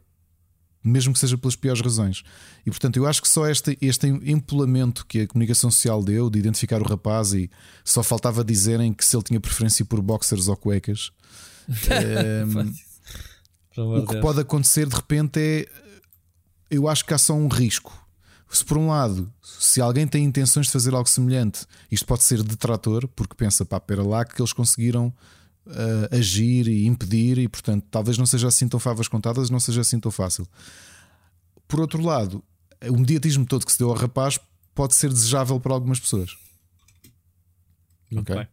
mesmo 0.85 1.13
que 1.13 1.19
seja 1.19 1.37
pelas 1.37 1.55
piores 1.55 1.81
razões. 1.81 2.23
E 2.65 2.69
portanto, 2.69 2.97
eu 2.97 3.07
acho 3.07 3.21
que 3.21 3.27
só 3.27 3.47
este, 3.47 3.77
este 3.81 4.07
empolamento 4.07 5.05
que 5.07 5.21
a 5.21 5.27
comunicação 5.27 5.71
social 5.71 6.03
deu 6.03 6.29
de 6.29 6.37
identificar 6.37 6.81
o 6.81 6.87
rapaz 6.87 7.33
e 7.33 7.49
só 7.83 8.03
faltava 8.03 8.43
dizerem 8.43 8.93
que 8.93 9.03
se 9.03 9.15
ele 9.15 9.23
tinha 9.23 9.39
preferência 9.39 9.83
por 9.83 10.01
boxers 10.01 10.47
ou 10.47 10.55
cuecas. 10.55 11.11
um, 13.75 13.99
o 13.99 14.05
que 14.05 14.21
pode 14.21 14.41
acontecer 14.41 14.87
de 14.87 14.95
repente 14.95 15.39
é. 15.39 15.65
Eu 16.69 16.87
acho 16.87 17.05
que 17.05 17.13
há 17.13 17.17
só 17.17 17.33
um 17.33 17.47
risco. 17.47 18.05
Se 18.49 18.63
por 18.63 18.77
um 18.77 18.87
lado, 18.87 19.31
se 19.41 19.81
alguém 19.81 20.07
tem 20.07 20.23
intenções 20.23 20.67
de 20.67 20.71
fazer 20.71 20.93
algo 20.93 21.09
semelhante, 21.09 21.65
isto 21.91 22.05
pode 22.05 22.23
ser 22.23 22.41
detrator, 22.41 23.07
porque 23.09 23.35
pensa, 23.35 23.65
pá, 23.65 23.79
pera 23.79 24.03
lá 24.03 24.23
que 24.23 24.39
eles 24.39 24.53
conseguiram 24.53 25.13
uh, 25.67 26.15
agir 26.15 26.67
e 26.67 26.85
impedir, 26.85 27.37
e 27.37 27.47
portanto 27.47 27.85
talvez 27.89 28.17
não 28.17 28.25
seja 28.25 28.47
assim 28.47 28.67
tão 28.67 28.79
favas 28.79 29.07
contadas, 29.07 29.49
não 29.49 29.59
seja 29.59 29.81
assim 29.81 29.99
tão 29.99 30.11
fácil. 30.11 30.47
Por 31.67 31.79
outro 31.79 32.01
lado, 32.01 32.43
o 32.87 32.97
mediatismo 32.97 33.45
todo 33.45 33.65
que 33.65 33.71
se 33.71 33.79
deu 33.79 33.89
ao 33.89 33.95
rapaz 33.95 34.39
pode 34.73 34.95
ser 34.95 35.09
desejável 35.09 35.59
para 35.59 35.73
algumas 35.73 35.99
pessoas. 35.99 36.37
Muito 38.11 38.31
ok. 38.31 38.43
Bem. 38.43 38.47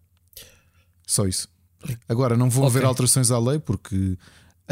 Só 1.07 1.27
isso. 1.27 1.49
Agora, 2.09 2.37
não 2.37 2.49
vão 2.49 2.65
okay. 2.65 2.79
haver 2.79 2.87
alterações 2.87 3.31
à 3.31 3.39
lei 3.39 3.59
porque 3.59 4.17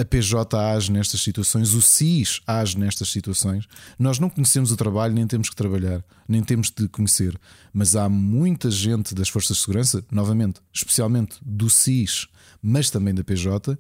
a 0.01 0.05
PJ 0.05 0.57
age 0.57 0.91
nestas 0.91 1.21
situações, 1.21 1.75
o 1.75 1.83
CIS 1.83 2.41
age 2.47 2.79
nestas 2.79 3.11
situações. 3.11 3.67
Nós 3.99 4.19
não 4.19 4.31
conhecemos 4.31 4.73
o 4.73 4.77
trabalho, 4.77 5.13
nem 5.13 5.27
temos 5.27 5.51
que 5.51 5.55
trabalhar, 5.55 6.03
nem 6.27 6.43
temos 6.43 6.71
de 6.71 6.89
conhecer. 6.89 7.39
Mas 7.71 7.95
há 7.95 8.09
muita 8.09 8.71
gente 8.71 9.15
das 9.15 9.29
Forças 9.29 9.59
de 9.59 9.63
Segurança, 9.63 10.03
novamente, 10.11 10.59
especialmente 10.73 11.37
do 11.43 11.69
CIS, 11.69 12.29
mas 12.63 12.89
também 12.89 13.15
da 13.15 13.23
PJ, 13.23 13.79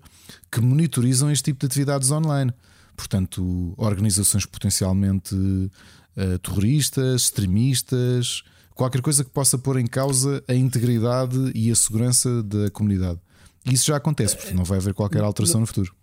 que 0.52 0.60
monitorizam 0.60 1.30
este 1.30 1.44
tipo 1.44 1.60
de 1.60 1.66
atividades 1.66 2.10
online. 2.10 2.52
Portanto, 2.94 3.72
organizações 3.78 4.44
potencialmente 4.44 5.34
uh, 5.34 6.38
terroristas, 6.42 7.22
extremistas, 7.22 8.42
qualquer 8.74 9.00
coisa 9.00 9.24
que 9.24 9.30
possa 9.30 9.56
pôr 9.56 9.78
em 9.78 9.86
causa 9.86 10.44
a 10.46 10.54
integridade 10.54 11.50
e 11.54 11.70
a 11.70 11.74
segurança 11.74 12.42
da 12.42 12.70
comunidade. 12.70 13.18
Isso 13.64 13.86
já 13.86 13.96
acontece, 13.96 14.36
porque 14.36 14.52
não 14.52 14.64
vai 14.64 14.76
haver 14.76 14.92
qualquer 14.92 15.22
alteração 15.22 15.60
no 15.60 15.66
futuro 15.66 15.94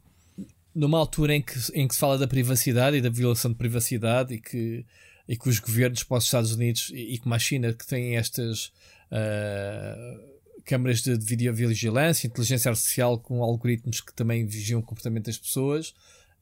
numa 0.77 0.99
altura 0.99 1.35
em 1.35 1.41
que, 1.41 1.53
em 1.73 1.87
que 1.87 1.95
se 1.95 1.99
fala 1.99 2.19
da 2.19 2.27
privacidade 2.27 2.97
e 2.97 3.01
da 3.01 3.09
violação 3.09 3.49
de 3.49 3.57
privacidade 3.57 4.35
e 4.35 4.39
que, 4.39 4.85
e 5.27 5.35
que 5.35 5.49
os 5.49 5.57
governos, 5.57 6.03
para 6.03 6.17
os 6.19 6.25
Estados 6.25 6.51
Unidos 6.51 6.91
e, 6.93 7.15
e 7.15 7.17
como 7.17 7.33
a 7.33 7.39
China, 7.39 7.73
que 7.73 7.85
têm 7.85 8.15
estas 8.15 8.67
uh, 9.11 10.37
câmaras 10.63 11.01
de, 11.01 11.17
de 11.17 11.25
videovigilância, 11.25 12.27
inteligência 12.27 12.69
artificial 12.69 13.19
com 13.19 13.41
algoritmos 13.41 14.01
que 14.01 14.13
também 14.13 14.45
vigiam 14.45 14.79
o 14.79 14.83
comportamento 14.83 15.25
das 15.25 15.39
pessoas, 15.39 15.95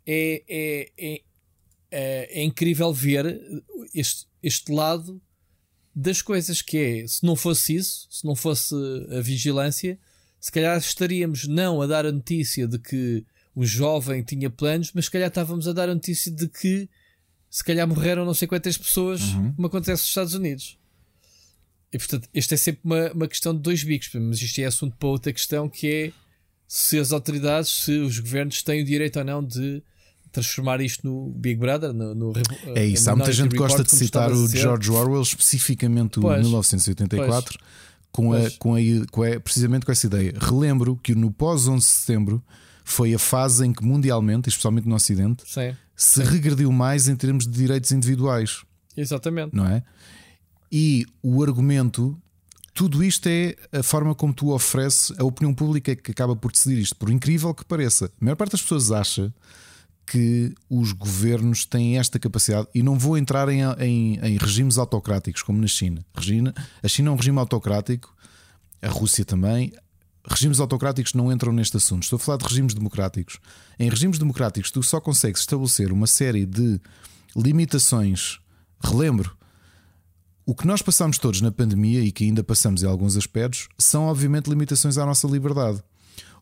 é, 0.05 0.43
é, 0.49 0.91
é, 0.97 1.21
é, 1.89 2.41
é 2.41 2.43
incrível 2.43 2.93
ver 2.93 3.39
este, 3.93 4.27
este 4.43 4.69
lado 4.69 5.21
das 5.95 6.21
coisas 6.21 6.61
que 6.61 6.77
é, 6.77 7.07
se 7.07 7.23
não 7.25 7.37
fosse 7.37 7.73
isso, 7.73 8.05
se 8.11 8.25
não 8.25 8.35
fosse 8.35 8.75
a 9.17 9.21
vigilância, 9.21 9.97
se 10.41 10.51
calhar 10.51 10.77
estaríamos 10.77 11.47
não 11.47 11.81
a 11.81 11.87
dar 11.87 12.05
a 12.05 12.11
notícia 12.11 12.67
de 12.67 12.77
que 12.77 13.25
o 13.55 13.65
jovem 13.65 14.21
tinha 14.21 14.49
planos, 14.49 14.91
mas 14.93 15.05
se 15.05 15.11
calhar 15.11 15.29
estávamos 15.29 15.67
a 15.67 15.73
dar 15.73 15.89
a 15.89 15.95
notícia 15.95 16.31
de 16.31 16.47
que 16.47 16.89
se 17.49 17.63
calhar 17.63 17.87
morreram 17.87 18.25
não 18.25 18.33
sei 18.33 18.47
quantas 18.47 18.77
pessoas, 18.77 19.21
uhum. 19.21 19.53
como 19.53 19.67
acontece 19.67 20.01
nos 20.03 20.09
Estados 20.09 20.33
Unidos. 20.33 20.77
E 21.91 21.97
portanto, 21.97 22.27
isto 22.33 22.53
é 22.53 22.57
sempre 22.57 22.81
uma, 22.83 23.11
uma 23.13 23.27
questão 23.27 23.55
de 23.55 23.61
dois 23.61 23.81
bicos, 23.81 24.09
mas 24.13 24.41
isto 24.41 24.59
é 24.59 24.65
assunto 24.65 24.97
para 24.97 25.07
outra 25.07 25.31
questão 25.31 25.69
que 25.69 25.87
é 25.87 26.11
se 26.67 26.99
as 26.99 27.13
autoridades, 27.13 27.69
se 27.69 27.97
os 27.99 28.19
governos 28.19 28.61
têm 28.61 28.81
o 28.81 28.85
direito 28.85 29.19
ou 29.19 29.23
não 29.23 29.41
de 29.41 29.81
transformar 30.33 30.81
isto 30.81 31.07
no 31.07 31.29
Big 31.29 31.57
Brother, 31.57 31.93
no, 31.93 32.13
no 32.13 32.33
É 32.75 32.83
isso, 32.83 33.09
há 33.09 33.15
muita 33.15 33.31
gente 33.31 33.51
que 33.51 33.57
gosta 33.57 33.83
de 33.83 33.95
citar 33.95 34.29
o 34.33 34.47
George 34.49 34.91
Orwell, 34.91 35.21
especificamente 35.21 36.19
o 36.19 36.23
pois, 36.23 36.41
1984, 36.41 37.57
pois, 37.57 37.71
com, 38.11 38.33
a, 38.33 38.51
com, 38.59 38.75
a, 38.75 38.79
com 39.09 39.23
a, 39.23 39.39
precisamente 39.39 39.85
com 39.85 39.93
essa 39.93 40.07
ideia. 40.07 40.33
Relembro 40.37 40.97
que 40.97 41.15
no 41.15 41.31
pós-11 41.31 41.77
de 41.77 41.83
setembro 41.85 42.43
foi 42.85 43.15
a 43.15 43.19
fase 43.19 43.65
em 43.65 43.73
que 43.73 43.83
mundialmente, 43.83 44.47
especialmente 44.47 44.87
no 44.87 44.95
Ocidente, 44.95 45.43
Sim. 45.45 45.75
se 45.95 46.23
Sim. 46.23 46.31
regrediu 46.31 46.71
mais 46.71 47.09
em 47.09 47.15
termos 47.15 47.45
de 47.45 47.51
direitos 47.51 47.91
individuais. 47.91 48.63
Exatamente. 48.95 49.53
Não 49.53 49.65
é? 49.65 49.83
E 50.71 51.05
o 51.21 51.43
argumento, 51.43 52.17
tudo 52.73 53.03
isto 53.03 53.27
é 53.27 53.55
a 53.73 53.81
forma 53.81 54.13
como 54.13 54.33
tu 54.33 54.51
ofereces 54.53 55.11
a 55.19 55.23
opinião 55.23 55.53
pública 55.53 55.95
que 55.95 56.11
acaba 56.11 56.35
por 56.35 56.51
decidir 56.51 56.79
isto. 56.79 56.95
Por 56.95 57.09
incrível 57.09 57.53
que 57.53 57.65
pareça, 57.65 58.05
a 58.05 58.23
maior 58.23 58.35
parte 58.35 58.51
das 58.51 58.61
pessoas 58.61 58.91
acha 58.91 59.33
que 60.05 60.53
os 60.69 60.91
governos 60.91 61.65
têm 61.65 61.97
esta 61.97 62.19
capacidade, 62.19 62.67
e 62.75 62.83
não 62.83 62.99
vou 62.99 63.17
entrar 63.17 63.49
em, 63.49 63.61
em, 63.79 64.19
em 64.19 64.37
regimes 64.37 64.77
autocráticos 64.77 65.41
como 65.41 65.59
na 65.59 65.65
China. 65.65 66.05
A 66.13 66.87
China 66.87 67.09
é 67.09 67.11
um 67.11 67.15
regime 67.15 67.39
autocrático, 67.39 68.15
a 68.79 68.87
Rússia 68.87 69.25
também, 69.25 69.73
regimes 70.27 70.59
autocráticos 70.59 71.13
não 71.13 71.31
entram 71.31 71.51
neste 71.51 71.77
assunto. 71.77 72.03
Estou 72.03 72.17
a 72.17 72.19
falar 72.19 72.37
de 72.37 72.45
regimes 72.45 72.73
democráticos. 72.73 73.39
Em 73.79 73.89
regimes 73.89 74.17
democráticos, 74.17 74.71
tu 74.71 74.81
só 74.81 74.99
consegues 74.99 75.41
estabelecer 75.41 75.91
uma 75.91 76.07
série 76.07 76.45
de 76.45 76.79
limitações. 77.35 78.39
Relembro, 78.83 79.35
o 80.45 80.53
que 80.53 80.67
nós 80.67 80.81
passamos 80.81 81.17
todos 81.17 81.41
na 81.41 81.51
pandemia 81.51 82.01
e 82.01 82.11
que 82.11 82.23
ainda 82.23 82.43
passamos 82.43 82.83
em 82.83 82.87
alguns 82.87 83.17
aspectos 83.17 83.67
são, 83.77 84.03
obviamente, 84.03 84.49
limitações 84.49 84.97
à 84.97 85.05
nossa 85.05 85.27
liberdade. 85.27 85.83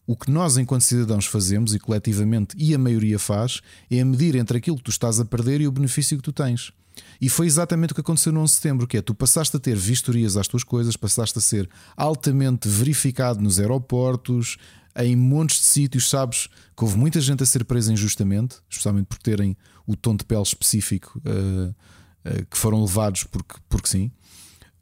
O 0.05 0.17
que 0.17 0.29
nós, 0.29 0.57
enquanto 0.57 0.81
cidadãos, 0.81 1.25
fazemos 1.25 1.73
e 1.73 1.79
coletivamente, 1.79 2.53
e 2.57 2.75
a 2.75 2.77
maioria 2.77 3.17
faz, 3.17 3.61
é 3.89 4.03
medir 4.03 4.35
entre 4.35 4.57
aquilo 4.57 4.75
que 4.77 4.83
tu 4.83 4.91
estás 4.91 5.19
a 5.19 5.25
perder 5.25 5.61
e 5.61 5.67
o 5.67 5.71
benefício 5.71 6.17
que 6.17 6.23
tu 6.23 6.33
tens. 6.33 6.73
E 7.19 7.29
foi 7.29 7.45
exatamente 7.45 7.91
o 7.91 7.95
que 7.95 8.01
aconteceu 8.01 8.31
no 8.31 8.41
11 8.41 8.51
de 8.51 8.55
setembro, 8.55 8.87
que 8.87 8.97
é 8.97 9.01
tu 9.01 9.15
passaste 9.15 9.55
a 9.57 9.59
ter 9.59 9.75
vistorias 9.75 10.37
às 10.37 10.47
tuas 10.47 10.63
coisas, 10.63 10.95
passaste 10.95 11.37
a 11.37 11.41
ser 11.41 11.69
altamente 11.95 12.67
verificado 12.67 13.41
nos 13.41 13.59
aeroportos, 13.59 14.57
em 14.95 15.15
montes 15.15 15.59
de 15.59 15.65
sítios, 15.65 16.09
sabes 16.09 16.47
que 16.77 16.83
houve 16.83 16.97
muita 16.97 17.19
gente 17.19 17.41
a 17.41 17.45
ser 17.45 17.65
presa 17.65 17.91
injustamente, 17.91 18.57
especialmente 18.69 19.07
por 19.07 19.17
terem 19.17 19.57
o 19.87 19.95
tom 19.95 20.15
de 20.15 20.23
pele 20.23 20.43
específico 20.43 21.19
uh, 21.25 21.69
uh, 21.69 22.45
que 22.45 22.57
foram 22.57 22.81
levados 22.81 23.23
porque, 23.23 23.55
porque 23.67 23.87
sim. 23.87 24.11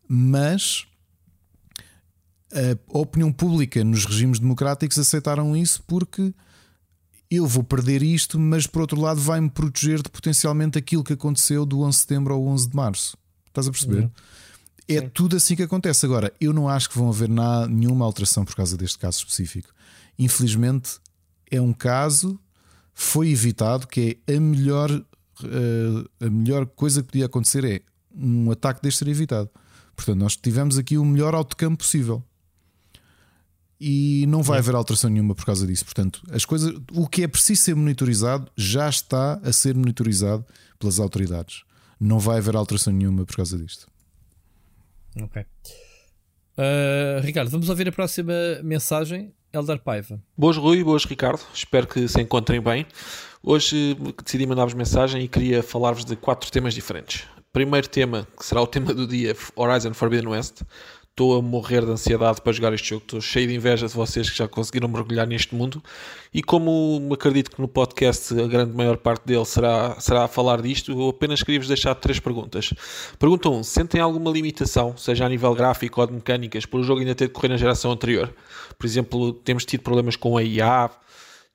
Mas 0.07 0.85
a 2.93 2.97
opinião 2.97 3.31
pública 3.31 3.81
nos 3.83 4.03
regimes 4.05 4.39
democráticos 4.39 4.99
aceitaram 4.99 5.55
isso 5.55 5.81
porque 5.87 6.33
eu 7.31 7.47
vou 7.47 7.63
perder 7.63 8.03
isto, 8.03 8.37
mas 8.37 8.67
por 8.67 8.81
outro 8.81 8.99
lado 8.99 9.21
vai-me 9.21 9.49
proteger 9.49 10.01
de 10.01 10.09
potencialmente 10.09 10.77
aquilo 10.77 11.01
que 11.01 11.13
aconteceu 11.13 11.65
do 11.65 11.79
11 11.79 11.95
de 11.95 12.01
setembro 12.01 12.33
ao 12.33 12.45
11 12.45 12.69
de 12.69 12.75
março. 12.75 13.17
Estás 13.47 13.69
a 13.69 13.71
perceber? 13.71 14.03
Uhum. 14.03 14.11
É 14.85 14.99
Sim. 14.99 15.09
tudo 15.13 15.37
assim 15.37 15.55
que 15.55 15.63
acontece. 15.63 16.05
Agora, 16.05 16.33
eu 16.41 16.51
não 16.51 16.67
acho 16.67 16.89
que 16.89 16.97
vão 16.97 17.07
haver 17.07 17.29
nada, 17.29 17.69
nenhuma 17.69 18.03
alteração 18.03 18.43
por 18.43 18.53
causa 18.53 18.75
deste 18.75 18.99
caso 18.99 19.19
específico. 19.19 19.69
Infelizmente, 20.19 20.99
é 21.49 21.61
um 21.61 21.71
caso, 21.71 22.37
foi 22.93 23.29
evitado, 23.29 23.87
que 23.87 24.19
é 24.27 24.35
a 24.35 24.39
melhor, 24.39 24.91
uh, 24.91 26.09
a 26.19 26.29
melhor 26.29 26.65
coisa 26.65 27.01
que 27.01 27.07
podia 27.07 27.27
acontecer 27.27 27.63
é 27.63 27.81
um 28.13 28.51
ataque 28.51 28.81
deste 28.81 28.99
ser 28.99 29.07
evitado. 29.07 29.49
Portanto, 29.95 30.17
nós 30.17 30.35
tivemos 30.35 30.77
aqui 30.77 30.97
o 30.97 31.05
melhor 31.05 31.33
autocampo 31.33 31.77
possível 31.77 32.21
e 33.83 34.27
não 34.27 34.43
vai 34.43 34.59
haver 34.59 34.75
alteração 34.75 35.09
nenhuma 35.09 35.33
por 35.33 35.43
causa 35.43 35.65
disso. 35.65 35.83
Portanto, 35.83 36.21
as 36.31 36.45
coisas, 36.45 36.71
o 36.93 37.07
que 37.07 37.23
é 37.23 37.27
preciso 37.27 37.63
ser 37.63 37.75
monitorizado 37.75 38.51
já 38.55 38.87
está 38.87 39.41
a 39.43 39.51
ser 39.51 39.73
monitorizado 39.73 40.45
pelas 40.77 40.99
autoridades. 40.99 41.63
Não 41.99 42.19
vai 42.19 42.37
haver 42.37 42.55
alteração 42.55 42.93
nenhuma 42.93 43.25
por 43.25 43.35
causa 43.35 43.57
disto. 43.57 43.87
Ok. 45.19 45.41
Uh, 45.41 47.21
Ricardo, 47.21 47.49
vamos 47.49 47.69
ouvir 47.69 47.87
a 47.87 47.91
próxima 47.91 48.33
mensagem. 48.63 49.33
Eldar 49.51 49.79
Paiva. 49.79 50.21
Boas, 50.37 50.57
Rui, 50.57 50.83
boas, 50.83 51.03
Ricardo. 51.03 51.41
Espero 51.51 51.87
que 51.87 52.07
se 52.07 52.21
encontrem 52.21 52.61
bem. 52.61 52.85
Hoje 53.41 53.97
decidi 54.23 54.45
mandar-vos 54.45 54.75
mensagem 54.75 55.23
e 55.23 55.27
queria 55.27 55.63
falar-vos 55.63 56.05
de 56.05 56.15
quatro 56.15 56.51
temas 56.51 56.75
diferentes. 56.75 57.23
Primeiro 57.51 57.89
tema, 57.89 58.27
que 58.37 58.45
será 58.45 58.61
o 58.61 58.67
tema 58.67 58.93
do 58.93 59.05
dia, 59.07 59.35
Horizon 59.55 59.93
Forbidden 59.93 60.29
West. 60.29 60.61
Estou 61.11 61.37
a 61.37 61.41
morrer 61.41 61.85
de 61.85 61.91
ansiedade 61.91 62.41
para 62.41 62.53
jogar 62.53 62.73
este 62.73 62.89
jogo. 62.89 63.03
Estou 63.03 63.19
cheio 63.19 63.45
de 63.45 63.53
inveja 63.53 63.85
de 63.85 63.93
vocês 63.93 64.29
que 64.29 64.37
já 64.37 64.47
conseguiram 64.47 64.87
mergulhar 64.87 65.27
neste 65.27 65.53
mundo. 65.53 65.83
E 66.33 66.41
como 66.41 67.09
acredito 67.13 67.51
que 67.51 67.59
no 67.61 67.67
podcast 67.67 68.33
a 68.39 68.47
grande 68.47 68.73
maior 68.73 68.95
parte 68.95 69.25
dele 69.25 69.43
será, 69.43 69.99
será 69.99 70.23
a 70.23 70.27
falar 70.29 70.61
disto, 70.61 70.93
eu 70.93 71.09
apenas 71.09 71.43
queria-vos 71.43 71.67
deixar 71.67 71.95
três 71.95 72.17
perguntas. 72.17 72.73
Pergunta 73.19 73.49
1. 73.49 73.57
Um, 73.57 73.61
sentem 73.61 73.99
alguma 73.99 74.31
limitação, 74.31 74.95
seja 74.95 75.25
a 75.25 75.29
nível 75.29 75.53
gráfico 75.53 75.99
ou 75.99 76.07
de 76.07 76.13
mecânicas, 76.13 76.65
por 76.65 76.79
o 76.79 76.83
jogo 76.83 77.01
ainda 77.01 77.13
ter 77.13 77.27
de 77.27 77.33
correr 77.33 77.49
na 77.49 77.57
geração 77.57 77.91
anterior? 77.91 78.33
Por 78.79 78.85
exemplo, 78.85 79.33
temos 79.33 79.65
tido 79.65 79.81
problemas 79.81 80.15
com 80.15 80.37
a 80.37 80.43
IA 80.43 80.89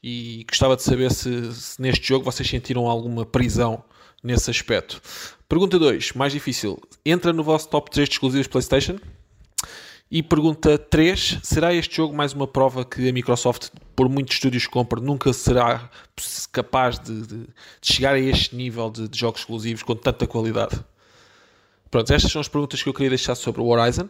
e 0.02 0.44
gostava 0.46 0.76
de 0.76 0.82
saber 0.82 1.10
se, 1.10 1.54
se 1.54 1.80
neste 1.80 2.06
jogo 2.06 2.26
vocês 2.26 2.46
sentiram 2.46 2.86
alguma 2.86 3.24
prisão 3.24 3.82
nesse 4.22 4.50
aspecto. 4.50 5.00
Pergunta 5.48 5.78
2, 5.78 6.12
mais 6.12 6.32
difícil. 6.32 6.78
Entra 7.06 7.32
no 7.32 7.42
vosso 7.42 7.70
top 7.70 7.90
3 7.90 8.06
de 8.06 8.14
exclusivos 8.14 8.46
PlayStation? 8.46 8.98
E 10.10 10.22
pergunta 10.22 10.78
3: 10.78 11.40
será 11.42 11.74
este 11.74 11.96
jogo 11.96 12.14
mais 12.14 12.32
uma 12.32 12.46
prova 12.46 12.84
que 12.84 13.08
a 13.08 13.12
Microsoft, 13.12 13.70
por 13.94 14.08
muitos 14.08 14.34
estúdios 14.34 14.64
que 14.64 14.72
compra, 14.72 15.00
nunca 15.00 15.32
será 15.32 15.90
capaz 16.52 16.98
de, 17.00 17.26
de, 17.26 17.36
de 17.38 17.48
chegar 17.82 18.14
a 18.14 18.18
este 18.18 18.54
nível 18.54 18.88
de, 18.88 19.08
de, 19.08 19.18
jogos 19.18 19.40
exclusivos 19.40 19.82
com 19.82 19.96
tanta 19.96 20.26
qualidade? 20.26 20.78
Pronto, 21.90 22.12
estas 22.12 22.30
são 22.30 22.40
as 22.40 22.48
perguntas 22.48 22.82
que 22.82 22.88
eu 22.88 22.94
queria 22.94 23.10
deixar 23.10 23.34
sobre 23.34 23.60
o 23.60 23.66
Horizon. 23.66 24.08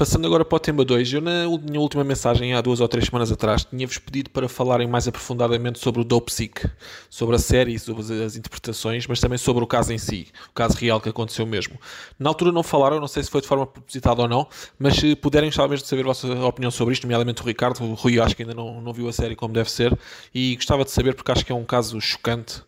Passando 0.00 0.26
agora 0.26 0.46
para 0.46 0.56
o 0.56 0.58
tema 0.58 0.82
2, 0.82 1.12
eu 1.12 1.20
na 1.20 1.46
minha 1.58 1.78
última 1.78 2.02
mensagem, 2.02 2.54
há 2.54 2.62
duas 2.62 2.80
ou 2.80 2.88
três 2.88 3.04
semanas 3.04 3.30
atrás, 3.30 3.66
tinha-vos 3.66 3.98
pedido 3.98 4.30
para 4.30 4.48
falarem 4.48 4.88
mais 4.88 5.06
aprofundadamente 5.06 5.78
sobre 5.78 6.00
o 6.00 6.04
Dope 6.04 6.32
Sick, 6.32 6.66
sobre 7.10 7.36
a 7.36 7.38
série, 7.38 7.78
sobre 7.78 8.02
as 8.24 8.34
interpretações, 8.34 9.06
mas 9.06 9.20
também 9.20 9.36
sobre 9.36 9.62
o 9.62 9.66
caso 9.66 9.92
em 9.92 9.98
si, 9.98 10.28
o 10.48 10.54
caso 10.54 10.74
real 10.78 11.02
que 11.02 11.10
aconteceu 11.10 11.44
mesmo. 11.44 11.78
Na 12.18 12.30
altura 12.30 12.50
não 12.50 12.62
falaram, 12.62 12.98
não 12.98 13.06
sei 13.06 13.22
se 13.22 13.30
foi 13.30 13.42
de 13.42 13.46
forma 13.46 13.66
propositada 13.66 14.22
ou 14.22 14.26
não, 14.26 14.48
mas 14.78 14.96
se 14.96 15.14
puderem 15.14 15.50
gostava 15.50 15.68
mesmo 15.68 15.82
de 15.82 15.90
saber 15.90 16.00
a 16.00 16.06
vossa 16.06 16.46
opinião 16.46 16.70
sobre 16.70 16.94
isto, 16.94 17.02
nomeadamente 17.02 17.42
o 17.42 17.44
Ricardo, 17.44 17.84
o 17.84 17.92
Rui 17.92 18.18
acho 18.18 18.34
que 18.34 18.42
ainda 18.42 18.54
não, 18.54 18.80
não 18.80 18.94
viu 18.94 19.06
a 19.06 19.12
série 19.12 19.36
como 19.36 19.52
deve 19.52 19.70
ser, 19.70 19.94
e 20.34 20.56
gostava 20.56 20.82
de 20.82 20.92
saber 20.92 21.14
porque 21.14 21.30
acho 21.30 21.44
que 21.44 21.52
é 21.52 21.54
um 21.54 21.66
caso 21.66 22.00
chocante 22.00 22.62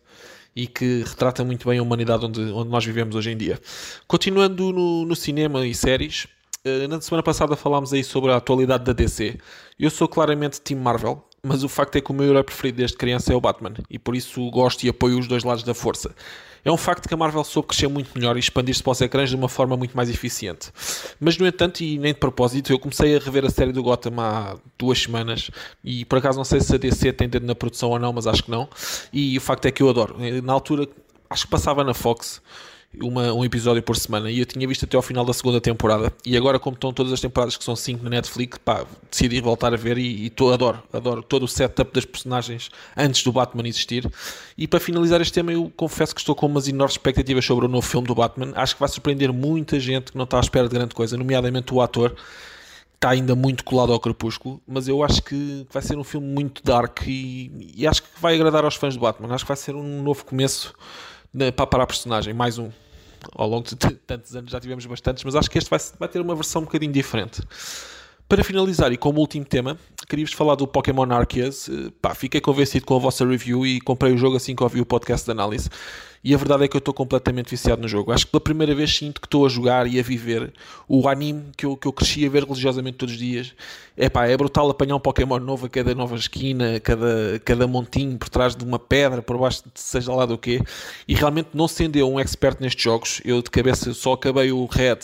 e 0.55 0.67
que 0.67 1.03
retrata 1.03 1.43
muito 1.43 1.67
bem 1.67 1.79
a 1.79 1.81
humanidade 1.81 2.27
onde, 2.27 2.41
onde 2.51 2.69
nós 2.69 2.85
vivemos 2.85 3.15
hoje 3.15 3.31
em 3.31 3.37
dia. 3.37 3.59
Continuando 4.07 4.71
no, 4.71 5.03
no 5.03 5.15
cinema 5.15 5.65
e 5.65 5.73
séries, 5.73 6.27
na 6.87 7.01
semana 7.01 7.21
passada 7.21 7.57
falámos 7.57 7.91
aí 7.91 8.05
sobre 8.05 8.31
a 8.31 8.37
atualidade 8.37 8.85
da 8.85 8.93
DC. 8.93 9.37
Eu 9.77 9.89
sou 9.89 10.07
claramente 10.07 10.61
Team 10.61 10.79
Marvel, 10.79 11.21
mas 11.43 11.61
o 11.61 11.67
facto 11.67 11.97
é 11.97 12.01
que 12.01 12.09
o 12.09 12.13
meu 12.13 12.29
herói 12.29 12.41
preferido 12.41 12.77
desde 12.77 12.95
criança 12.95 13.33
é 13.33 13.35
o 13.35 13.41
Batman 13.41 13.73
e 13.89 13.99
por 13.99 14.15
isso 14.15 14.49
gosto 14.49 14.81
e 14.85 14.89
apoio 14.89 15.19
os 15.19 15.27
dois 15.27 15.43
lados 15.43 15.63
da 15.63 15.73
força. 15.73 16.15
É 16.63 16.71
um 16.71 16.77
facto 16.77 17.05
que 17.05 17.13
a 17.13 17.17
Marvel 17.17 17.43
soube 17.43 17.67
crescer 17.67 17.89
muito 17.89 18.17
melhor 18.17 18.37
e 18.37 18.39
expandir-se 18.39 18.81
para 18.81 18.91
os 18.91 19.01
ecrãs 19.01 19.29
de 19.29 19.35
uma 19.35 19.49
forma 19.49 19.75
muito 19.75 19.93
mais 19.97 20.09
eficiente. 20.09 20.71
Mas, 21.19 21.37
no 21.37 21.45
entanto, 21.45 21.81
e 21.81 21.97
nem 21.97 22.13
de 22.13 22.19
propósito, 22.21 22.71
eu 22.71 22.79
comecei 22.79 23.13
a 23.17 23.19
rever 23.19 23.43
a 23.43 23.49
série 23.49 23.73
do 23.73 23.83
Gotham 23.83 24.13
há 24.19 24.55
duas 24.79 24.99
semanas 24.99 25.51
e 25.83 26.05
por 26.05 26.19
acaso 26.19 26.37
não 26.37 26.45
sei 26.45 26.61
se 26.61 26.73
a 26.73 26.77
DC 26.77 27.11
tem 27.11 27.27
dedo 27.27 27.45
na 27.45 27.55
produção 27.55 27.89
ou 27.89 27.99
não, 27.99 28.13
mas 28.13 28.25
acho 28.25 28.41
que 28.41 28.49
não. 28.49 28.69
E 29.11 29.37
o 29.37 29.41
facto 29.41 29.65
é 29.65 29.71
que 29.71 29.83
eu 29.83 29.89
adoro. 29.89 30.15
Na 30.41 30.53
altura, 30.53 30.87
acho 31.29 31.43
que 31.43 31.51
passava 31.51 31.83
na 31.83 31.93
Fox 31.93 32.41
uma, 33.01 33.33
um 33.33 33.43
episódio 33.43 33.81
por 33.81 33.95
semana. 33.95 34.29
E 34.29 34.39
eu 34.39 34.45
tinha 34.45 34.67
visto 34.67 34.85
até 34.85 34.95
ao 34.95 35.01
final 35.01 35.25
da 35.25 35.33
segunda 35.33 35.59
temporada. 35.59 36.13
E 36.25 36.37
agora 36.37 36.59
como 36.59 36.75
estão 36.75 36.93
todas 36.93 37.11
as 37.11 37.19
temporadas 37.19 37.57
que 37.57 37.63
são 37.63 37.75
5 37.75 38.03
na 38.03 38.09
Netflix, 38.09 38.57
pá, 38.57 38.85
decidi 39.09 39.41
voltar 39.41 39.73
a 39.73 39.77
ver 39.77 39.97
e, 39.97 40.25
e 40.25 40.29
tô, 40.29 40.51
adoro, 40.51 40.81
adoro 40.91 41.23
todo 41.23 41.43
o 41.43 41.47
setup 41.47 41.93
das 41.93 42.05
personagens 42.05 42.69
antes 42.95 43.23
do 43.23 43.31
Batman 43.31 43.67
existir. 43.67 44.09
E 44.57 44.67
para 44.67 44.79
finalizar 44.79 45.21
este 45.21 45.33
tema 45.33 45.51
eu 45.51 45.71
confesso 45.75 46.13
que 46.13 46.21
estou 46.21 46.35
com 46.35 46.45
umas 46.45 46.67
enormes 46.67 46.93
expectativas 46.93 47.45
sobre 47.45 47.65
o 47.65 47.67
novo 47.67 47.85
filme 47.85 48.07
do 48.07 48.15
Batman, 48.15 48.51
acho 48.55 48.75
que 48.75 48.79
vai 48.79 48.89
surpreender 48.89 49.31
muita 49.33 49.79
gente 49.79 50.11
que 50.11 50.17
não 50.17 50.25
está 50.25 50.37
à 50.37 50.41
espera 50.41 50.67
de 50.67 50.73
grande 50.73 50.93
coisa, 50.93 51.17
nomeadamente 51.17 51.73
o 51.73 51.81
ator 51.81 52.15
está 52.95 53.09
ainda 53.09 53.35
muito 53.35 53.65
colado 53.65 53.91
ao 53.91 53.99
crepúsculo, 53.99 54.61
mas 54.65 54.87
eu 54.87 55.03
acho 55.03 55.21
que 55.21 55.67
vai 55.69 55.81
ser 55.81 55.97
um 55.97 56.05
filme 56.05 56.25
muito 56.25 56.63
dark 56.63 57.01
e, 57.05 57.73
e 57.75 57.85
acho 57.85 58.01
que 58.01 58.09
vai 58.21 58.35
agradar 58.35 58.63
aos 58.63 58.75
fãs 58.75 58.95
do 58.95 59.01
Batman. 59.01 59.33
Acho 59.33 59.43
que 59.43 59.49
vai 59.49 59.57
ser 59.57 59.75
um 59.75 60.01
novo 60.01 60.23
começo 60.23 60.73
para, 61.53 61.67
para 61.67 61.83
a 61.83 61.87
personagem, 61.87 62.33
mais 62.33 62.57
um 62.57 62.69
ao 63.33 63.47
longo 63.47 63.67
de 63.67 63.75
tantos 64.07 64.35
anos 64.35 64.51
já 64.51 64.59
tivemos 64.59 64.85
bastantes, 64.85 65.23
mas 65.23 65.35
acho 65.35 65.49
que 65.49 65.57
este 65.57 65.69
vai, 65.69 65.79
vai 65.99 66.09
ter 66.09 66.19
uma 66.19 66.35
versão 66.35 66.61
um 66.61 66.65
bocadinho 66.65 66.91
diferente. 66.91 67.41
Para 68.27 68.43
finalizar 68.43 68.91
e 68.91 68.97
como 68.97 69.19
último 69.19 69.45
tema, 69.45 69.77
queria-vos 70.07 70.33
falar 70.33 70.55
do 70.55 70.65
Pokémon 70.65 71.11
Arceus. 71.11 71.69
Eh, 71.69 71.91
pá, 72.01 72.15
fiquei 72.15 72.41
convencido 72.41 72.85
com 72.85 72.95
a 72.95 72.99
vossa 72.99 73.25
review 73.25 73.65
e 73.65 73.81
comprei 73.81 74.13
o 74.13 74.17
jogo 74.17 74.37
assim 74.37 74.55
que 74.55 74.63
ouvi 74.63 74.81
o 74.81 74.85
podcast 74.85 75.25
de 75.25 75.31
análise. 75.31 75.69
E 76.23 76.33
a 76.33 76.37
verdade 76.37 76.63
é 76.63 76.67
que 76.69 76.75
eu 76.77 76.79
estou 76.79 76.93
completamente 76.93 77.49
viciado 77.49 77.81
no 77.81 77.87
jogo. 77.87 78.11
Acho 78.11 78.25
que 78.25 78.31
pela 78.31 78.41
primeira 78.41 78.73
vez 78.73 78.95
sinto 78.95 79.19
que 79.19 79.27
estou 79.27 79.45
a 79.45 79.49
jogar 79.49 79.85
e 79.87 79.99
a 79.99 80.03
viver 80.03 80.53
o 80.87 81.09
anime 81.09 81.51
que 81.57 81.65
eu, 81.65 81.75
que 81.75 81.85
eu 81.85 81.91
cresci 81.91 82.25
a 82.25 82.29
ver 82.29 82.43
religiosamente 82.43 82.97
todos 82.97 83.13
os 83.13 83.19
dias. 83.19 83.53
É 83.97 84.09
pá, 84.09 84.25
é 84.25 84.37
brutal 84.37 84.69
apanhar 84.69 84.95
um 84.95 84.99
Pokémon 84.99 85.39
novo 85.39 85.65
a 85.65 85.69
cada 85.69 85.93
nova 85.93 86.15
esquina, 86.15 86.79
cada, 86.79 87.41
cada 87.43 87.67
montinho 87.67 88.17
por 88.17 88.29
trás 88.29 88.55
de 88.55 88.63
uma 88.63 88.79
pedra, 88.79 89.21
por 89.21 89.37
baixo 89.37 89.63
de 89.63 89.79
seja 89.79 90.13
lá 90.13 90.25
do 90.25 90.37
quê. 90.37 90.61
E 91.07 91.13
realmente, 91.13 91.49
não 91.53 91.67
sendo 91.67 91.97
eu 91.97 92.09
um 92.09 92.19
expert 92.19 92.57
nestes 92.61 92.81
jogos, 92.81 93.21
eu 93.25 93.41
de 93.41 93.51
cabeça 93.51 93.93
só 93.93 94.13
acabei 94.13 94.51
o 94.51 94.65
Red, 94.65 94.99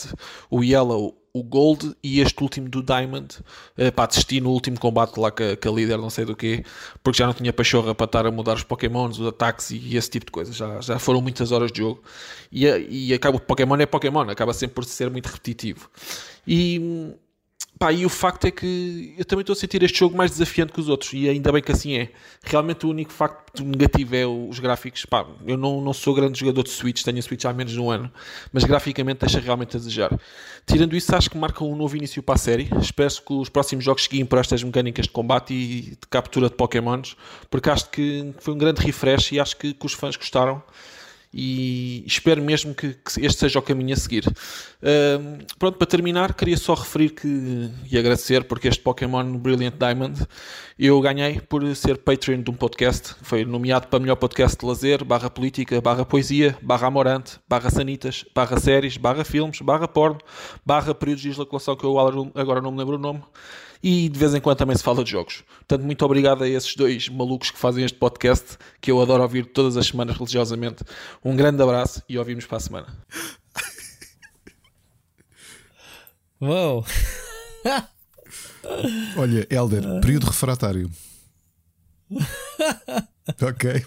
o 0.50 0.64
Yellow, 0.64 1.19
o 1.32 1.42
Gold 1.42 1.94
e 2.02 2.20
este 2.20 2.42
último 2.42 2.68
do 2.68 2.82
Diamond, 2.82 3.38
uh, 3.78 3.92
pá, 3.92 4.06
desisti 4.06 4.40
no 4.40 4.50
último 4.50 4.78
combate 4.78 5.18
lá 5.18 5.30
com 5.30 5.44
a, 5.44 5.56
com 5.56 5.68
a 5.68 5.72
líder, 5.72 5.98
não 5.98 6.10
sei 6.10 6.24
do 6.24 6.34
quê, 6.34 6.64
porque 7.02 7.18
já 7.18 7.26
não 7.26 7.34
tinha 7.34 7.52
pachorra 7.52 7.94
para 7.94 8.06
estar 8.06 8.26
a 8.26 8.30
mudar 8.30 8.54
os 8.54 8.64
Pokémons, 8.64 9.18
os 9.18 9.26
ataques 9.26 9.70
e, 9.70 9.96
esse 9.96 10.10
tipo 10.10 10.26
de 10.26 10.32
coisas. 10.32 10.56
Já, 10.56 10.80
já 10.80 10.98
foram 10.98 11.20
muitas 11.20 11.52
horas 11.52 11.70
de 11.70 11.78
jogo 11.78 12.02
e, 12.50 12.66
e 12.66 13.14
acaba 13.14 13.36
o 13.36 13.40
Pokémon 13.40 13.76
é 13.76 13.86
Pokémon, 13.86 14.28
acaba 14.28 14.52
sempre 14.52 14.74
por 14.74 14.84
ser 14.84 15.10
muito 15.10 15.26
repetitivo. 15.26 15.88
E 16.46 17.14
Pá, 17.80 17.94
e 17.94 18.04
o 18.04 18.10
facto 18.10 18.46
é 18.46 18.50
que 18.50 19.14
eu 19.16 19.24
também 19.24 19.40
estou 19.40 19.54
a 19.54 19.56
sentir 19.56 19.82
este 19.82 20.00
jogo 20.00 20.14
mais 20.14 20.30
desafiante 20.32 20.70
que 20.70 20.78
os 20.78 20.90
outros, 20.90 21.14
e 21.14 21.26
ainda 21.30 21.50
bem 21.50 21.62
que 21.62 21.72
assim 21.72 21.96
é. 21.96 22.10
Realmente 22.44 22.84
o 22.84 22.90
único 22.90 23.10
facto 23.10 23.64
negativo 23.64 24.14
é 24.14 24.26
os 24.26 24.58
gráficos. 24.58 25.06
Pá, 25.06 25.26
eu 25.46 25.56
não, 25.56 25.80
não 25.80 25.94
sou 25.94 26.12
grande 26.12 26.38
jogador 26.38 26.62
de 26.62 26.68
Switch, 26.68 27.02
tenho 27.02 27.18
a 27.18 27.22
Switch 27.22 27.42
há 27.46 27.54
menos 27.54 27.72
de 27.72 27.80
um 27.80 27.90
ano, 27.90 28.12
mas 28.52 28.64
graficamente 28.64 29.20
deixa 29.20 29.40
realmente 29.40 29.78
a 29.78 29.78
desejar. 29.78 30.14
Tirando 30.66 30.94
isso, 30.94 31.16
acho 31.16 31.30
que 31.30 31.38
marca 31.38 31.64
um 31.64 31.74
novo 31.74 31.96
início 31.96 32.22
para 32.22 32.34
a 32.34 32.38
série. 32.38 32.68
Espero 32.82 33.14
que 33.26 33.32
os 33.32 33.48
próximos 33.48 33.82
jogos 33.82 34.04
seguem 34.04 34.26
por 34.26 34.38
estas 34.38 34.62
mecânicas 34.62 35.06
de 35.06 35.12
combate 35.12 35.54
e 35.54 35.80
de 35.92 36.06
captura 36.10 36.50
de 36.50 36.56
Pokémons, 36.56 37.16
porque 37.48 37.70
acho 37.70 37.88
que 37.88 38.34
foi 38.40 38.52
um 38.52 38.58
grande 38.58 38.82
refresh 38.82 39.32
e 39.32 39.40
acho 39.40 39.56
que, 39.56 39.72
que 39.72 39.86
os 39.86 39.94
fãs 39.94 40.16
gostaram 40.16 40.62
e 41.32 42.02
espero 42.06 42.42
mesmo 42.42 42.74
que, 42.74 42.94
que, 42.94 43.24
este 43.24 43.40
seja 43.40 43.58
o 43.58 43.62
caminho 43.62 43.94
a 43.94 43.96
seguir. 43.96 44.26
Uh, 44.26 45.38
pronto, 45.58 45.78
para 45.78 45.86
terminar, 45.86 46.34
queria 46.34 46.56
só 46.56 46.74
referir 46.74 47.10
que 47.10 47.70
e 47.90 47.96
agradecer 47.96 48.44
porque 48.44 48.66
este 48.66 48.82
Pokémon 48.82 49.38
Brilliant 49.38 49.74
Diamond 49.78 50.26
eu 50.78 51.00
ganhei 51.00 51.40
por 51.40 51.64
ser 51.76 51.98
Patreon 51.98 52.42
de 52.42 52.50
um 52.50 52.54
podcast. 52.54 53.14
Foi 53.22 53.44
nomeado 53.44 53.86
para 53.86 54.00
melhor 54.00 54.16
podcast 54.16 54.58
de 54.58 54.66
lazer, 54.66 55.04
barra 55.04 55.30
política, 55.30 55.80
barra 55.80 56.04
poesia, 56.04 56.58
barra 56.60 56.88
amorante, 56.88 57.38
barra 57.48 57.70
sanitas, 57.70 58.24
barra 58.34 58.58
séries, 58.58 58.96
barra 58.96 59.24
filmes, 59.24 59.60
barra 59.60 59.86
porno, 59.86 60.18
barra 60.66 60.94
períodos 60.94 61.22
de 61.22 61.28
legislação 61.28 61.76
que 61.76 61.84
eu 61.84 61.98
agora 62.34 62.60
não 62.60 62.72
me 62.72 62.78
lembro 62.78 62.96
o 62.96 62.98
nome 62.98 63.22
e 63.82 64.08
de 64.08 64.18
vez 64.18 64.34
em 64.34 64.40
quando 64.40 64.58
também 64.58 64.76
se 64.76 64.82
fala 64.82 65.02
de 65.02 65.10
jogos. 65.10 65.42
Portanto, 65.58 65.84
muito 65.84 66.04
obrigado 66.04 66.44
a 66.44 66.48
esses 66.48 66.74
dois 66.76 67.08
malucos 67.08 67.50
que 67.50 67.58
fazem 67.58 67.84
este 67.84 67.98
podcast, 67.98 68.58
que 68.80 68.90
eu 68.90 69.00
adoro 69.00 69.22
ouvir 69.22 69.46
todas 69.46 69.76
as 69.76 69.86
semanas 69.86 70.16
religiosamente. 70.16 70.84
Um 71.24 71.34
grande 71.34 71.62
abraço 71.62 72.02
e 72.08 72.18
ouvimos 72.18 72.46
para 72.46 72.58
a 72.58 72.60
semana. 72.60 72.86
Uou! 76.40 76.84
Olha, 79.16 79.46
Helder, 79.50 80.00
período 80.00 80.26
refratário. 80.26 80.90
ok. 83.42 83.84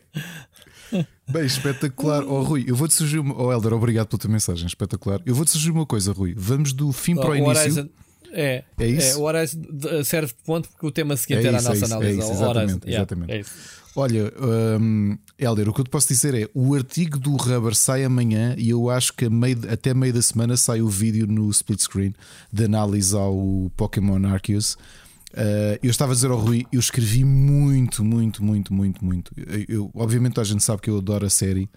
Bem, 1.28 1.46
espetacular. 1.46 2.24
Oh, 2.24 2.44
Rui, 2.44 2.66
eu 2.68 2.76
vou-te 2.76 2.94
sugerir 2.94 3.20
uma. 3.20 3.36
Oh, 3.40 3.52
Helder, 3.52 3.74
obrigado 3.74 4.08
pela 4.08 4.20
tua 4.20 4.30
mensagem. 4.30 4.68
Espetacular. 4.68 5.22
Eu 5.26 5.34
vou-te 5.34 5.52
sugerir 5.52 5.72
uma 5.72 5.86
coisa, 5.86 6.12
Rui. 6.12 6.34
Vamos 6.38 6.74
do 6.74 6.92
fim 6.92 7.16
oh, 7.18 7.22
para 7.22 7.30
o, 7.30 7.34
o 7.34 7.36
início. 7.36 7.62
Horizon, 7.62 7.90
é, 8.34 8.64
é 8.80 8.88
isso. 8.88 9.18
É, 9.18 9.22
o 9.22 9.22
Horizon 9.22 9.62
serve 10.04 10.28
de 10.28 10.44
ponto 10.44 10.70
porque 10.70 10.86
o 10.86 10.92
tema 10.92 11.16
seguinte 11.16 11.46
é 11.46 11.48
era 11.48 11.60
a 11.60 11.62
nossa 11.62 11.74
é 11.74 11.76
isso, 11.76 11.86
análise. 11.86 12.20
É 12.20 12.24
isso, 12.24 12.32
exatamente. 12.32 12.90
exatamente. 12.90 13.32
Yeah, 13.32 13.50
é 13.50 13.84
Olha, 13.96 14.34
um, 14.82 15.16
Helder, 15.38 15.70
o 15.70 15.74
que 15.74 15.82
eu 15.82 15.86
te 15.86 15.90
posso 15.90 16.08
dizer 16.08 16.34
é: 16.34 16.50
o 16.54 16.74
artigo 16.74 17.20
do 17.20 17.36
Rubber 17.36 17.76
sai 17.76 18.04
amanhã 18.04 18.56
e 18.58 18.70
eu 18.70 18.90
acho 18.90 19.14
que 19.14 19.30
meio, 19.30 19.58
até 19.72 19.94
meio 19.94 20.14
da 20.14 20.22
semana 20.22 20.58
sai 20.58 20.82
o 20.82 20.90
vídeo 20.90 21.28
no 21.28 21.50
split 21.52 21.80
screen 21.80 22.14
de 22.52 22.66
análise 22.66 23.16
ao 23.16 23.72
Pokémon 23.78 24.26
Arceus. 24.26 24.74
Uh, 25.34 25.78
eu 25.82 25.90
estava 25.90 26.12
a 26.12 26.16
dizer 26.16 26.32
ao 26.32 26.38
Rui, 26.38 26.66
eu 26.72 26.80
escrevi 26.80 27.24
muito, 27.24 28.04
muito, 28.04 28.44
muito, 28.44 28.74
muito, 28.74 29.06
muito. 29.06 29.32
Eu, 29.68 29.92
obviamente 29.96 30.40
a 30.40 30.44
gente 30.44 30.64
sabe 30.64 30.82
que 30.82 30.90
eu 30.90 30.98
adoro 30.98 31.26
a 31.26 31.30
série. 31.30 31.70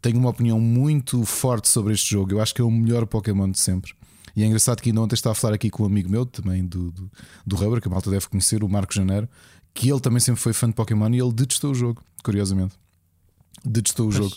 Tenho 0.00 0.18
uma 0.18 0.30
opinião 0.30 0.60
muito 0.60 1.24
forte 1.24 1.68
sobre 1.68 1.92
este 1.92 2.10
jogo. 2.10 2.32
Eu 2.32 2.40
acho 2.40 2.54
que 2.54 2.60
é 2.60 2.64
o 2.64 2.70
melhor 2.70 3.06
Pokémon 3.06 3.50
de 3.50 3.58
sempre. 3.58 3.92
E 4.34 4.42
é 4.42 4.46
engraçado 4.46 4.80
que 4.80 4.90
ainda 4.90 5.00
ontem 5.00 5.14
estava 5.14 5.32
a 5.32 5.34
falar 5.34 5.54
aqui 5.54 5.70
com 5.70 5.82
um 5.82 5.86
amigo 5.86 6.10
meu 6.10 6.24
também 6.26 6.64
do, 6.64 6.90
do, 6.90 7.10
do 7.46 7.56
Rubber, 7.56 7.80
que 7.80 7.88
a 7.88 7.90
malta 7.90 8.10
deve 8.10 8.28
conhecer, 8.28 8.62
o 8.62 8.68
Marco 8.68 8.94
Janeiro, 8.94 9.28
que 9.74 9.90
ele 9.90 10.00
também 10.00 10.20
sempre 10.20 10.40
foi 10.40 10.52
fã 10.52 10.68
de 10.68 10.74
Pokémon 10.74 11.10
e 11.10 11.20
ele 11.20 11.32
detestou 11.32 11.72
o 11.72 11.74
jogo, 11.74 12.02
curiosamente. 12.22 12.74
Detestou 13.64 14.08
o 14.08 14.12
jogo. 14.12 14.34